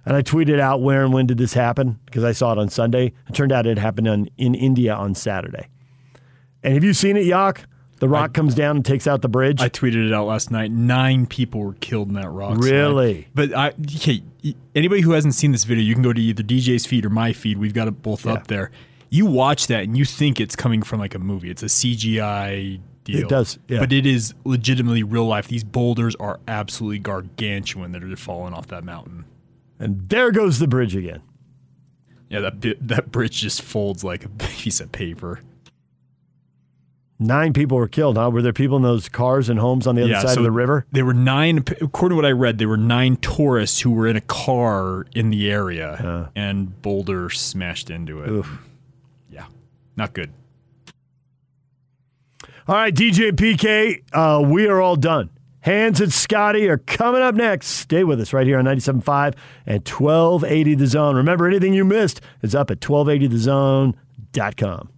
And 0.05 0.17
I 0.17 0.23
tweeted 0.23 0.61
out 0.61 0.83
where 0.83 1.03
and 1.03 1.13
when 1.13 1.27
did 1.27 1.39
this 1.39 1.53
happen 1.53 1.99
because 2.07 2.25
I 2.25 2.33
saw 2.33 2.53
it 2.53 2.59
on 2.59 2.69
Sunday. 2.69 3.13
It 3.29 3.35
turned 3.35 3.53
out 3.53 3.67
it 3.67 3.79
happened 3.79 4.31
in 4.37 4.55
India 4.55 4.95
on 4.95 5.15
Saturday. 5.15 5.69
And 6.63 6.75
have 6.75 6.85
you 6.85 6.95
seen 6.95 7.17
it, 7.17 7.27
Yak? 7.27 7.67
The 7.99 8.09
rock 8.09 8.31
I, 8.31 8.33
comes 8.33 8.55
down 8.55 8.77
and 8.77 8.85
takes 8.85 9.07
out 9.07 9.23
the 9.23 9.29
bridge. 9.29 9.61
I 9.61 9.69
tweeted 9.69 10.07
it 10.07 10.13
out 10.13 10.27
last 10.27 10.51
night. 10.51 10.71
Nine 10.71 11.27
people 11.27 11.61
were 11.61 11.75
killed 11.75 12.09
in 12.09 12.15
that 12.15 12.29
rock. 12.29 12.59
Really? 12.59 13.23
Slide. 13.23 13.27
But 13.35 13.55
I, 13.55 13.69
okay, 13.69 14.23
anybody 14.75 15.01
who 15.01 15.13
hasn't 15.13 15.35
seen 15.35 15.53
this 15.53 15.65
video, 15.65 15.83
you 15.83 15.95
can 15.95 16.03
go 16.03 16.13
to 16.13 16.21
either 16.21 16.43
DJ's 16.43 16.85
feed 16.85 17.07
or 17.07 17.11
my 17.11 17.33
feed. 17.33 17.59
We've 17.59 17.75
got 17.75 17.89
it 17.89 18.03
both 18.03 18.27
yeah. 18.27 18.35
up 18.35 18.49
there. 18.49 18.71
You 19.09 19.25
watch 19.25 19.69
that 19.69 19.85
and 19.85 19.97
you 19.97 20.05
think 20.05 20.41
it's 20.41 20.57
coming 20.57 20.83
from 20.83 21.01
like 21.01 21.15
a 21.15 21.19
movie. 21.19 21.51
It's 21.51 21.63
a 21.63 21.67
CGI 21.67 22.81
deal. 23.05 23.21
It 23.21 23.29
does, 23.29 23.59
yeah. 23.69 23.79
But 23.79 23.93
it 23.93 24.05
is 24.05 24.35
legitimately 24.45 25.03
real 25.03 25.27
life. 25.27 25.49
These 25.49 25.65
boulders 25.65 26.15
are 26.17 26.39
absolutely 26.47 26.99
gargantuan 26.99 27.93
that 27.93 28.05
are 28.05 28.17
falling 28.17 28.53
off 28.53 28.67
that 28.69 28.85
mountain. 28.85 29.25
And 29.79 30.09
there 30.09 30.33
goes 30.33 30.59
the 30.59 30.69
bridge 30.69 30.95
again. 30.95 31.23
Yeah, 32.29 32.41
that 32.41 32.77
that 32.81 33.13
bridge 33.13 33.41
just 33.41 33.63
folds 33.63 34.03
like 34.03 34.25
a 34.25 34.29
piece 34.39 34.81
of 34.81 34.93
paper. 34.93 35.41
Nine 37.19 37.55
people 37.55 37.79
were 37.79 37.89
killed, 37.89 38.19
huh? 38.19 38.29
Were 38.31 38.43
there 38.43 38.53
people 38.53 38.77
in 38.77 38.83
those 38.83 39.09
cars 39.09 39.49
and 39.49 39.59
homes 39.59 39.87
on 39.87 39.95
the 39.95 40.03
other 40.03 40.11
yeah, 40.11 40.21
side 40.21 40.35
so 40.35 40.41
of 40.41 40.45
the 40.45 40.51
river? 40.51 40.85
There 40.93 41.07
were 41.07 41.15
nine, 41.15 41.65
according 41.81 42.15
to 42.15 42.17
what 42.17 42.27
I 42.27 42.33
read, 42.33 42.59
there 42.59 42.69
were 42.69 42.77
nine 42.77 43.17
tourists 43.17 43.81
who 43.81 43.91
were 43.91 44.07
in 44.07 44.17
a 44.17 44.21
car 44.21 45.07
in 45.15 45.31
the 45.31 45.51
area 45.51 46.31
and 46.37 46.83
Boulder 46.83 47.31
smashed 47.31 47.89
into 47.89 48.23
it. 48.23 48.29
Oof. 48.29 48.59
Yeah, 49.31 49.47
not 49.97 50.13
good. 50.13 50.31
All 52.69 52.75
right, 52.75 52.95
DJ 52.95 53.33
PK, 53.33 54.03
uh, 54.13 54.43
we 54.43 54.67
are 54.67 54.83
all 54.83 54.97
done. 54.97 55.31
Hans 55.61 56.01
and 56.01 56.13
Scotty 56.13 56.69
are 56.69 56.79
coming 56.79 57.23
up 57.23 57.35
next. 57.35 57.69
Stay 57.69 58.05
with 58.05 58.21
us 58.21 58.33
right 58.33 58.47
here 58.47 58.59
on 58.59 58.67
97.5 58.67 59.35
and 59.67 59.89
1280 59.89 60.75
The 60.75 60.87
Zone. 60.87 61.17
Remember, 61.17 61.47
anything 61.47 61.75
you 61.75 61.85
missed 61.85 62.21
is 62.43 62.55
up 62.55 62.71
at 62.71 62.81
1280thezone.com. 62.81 64.91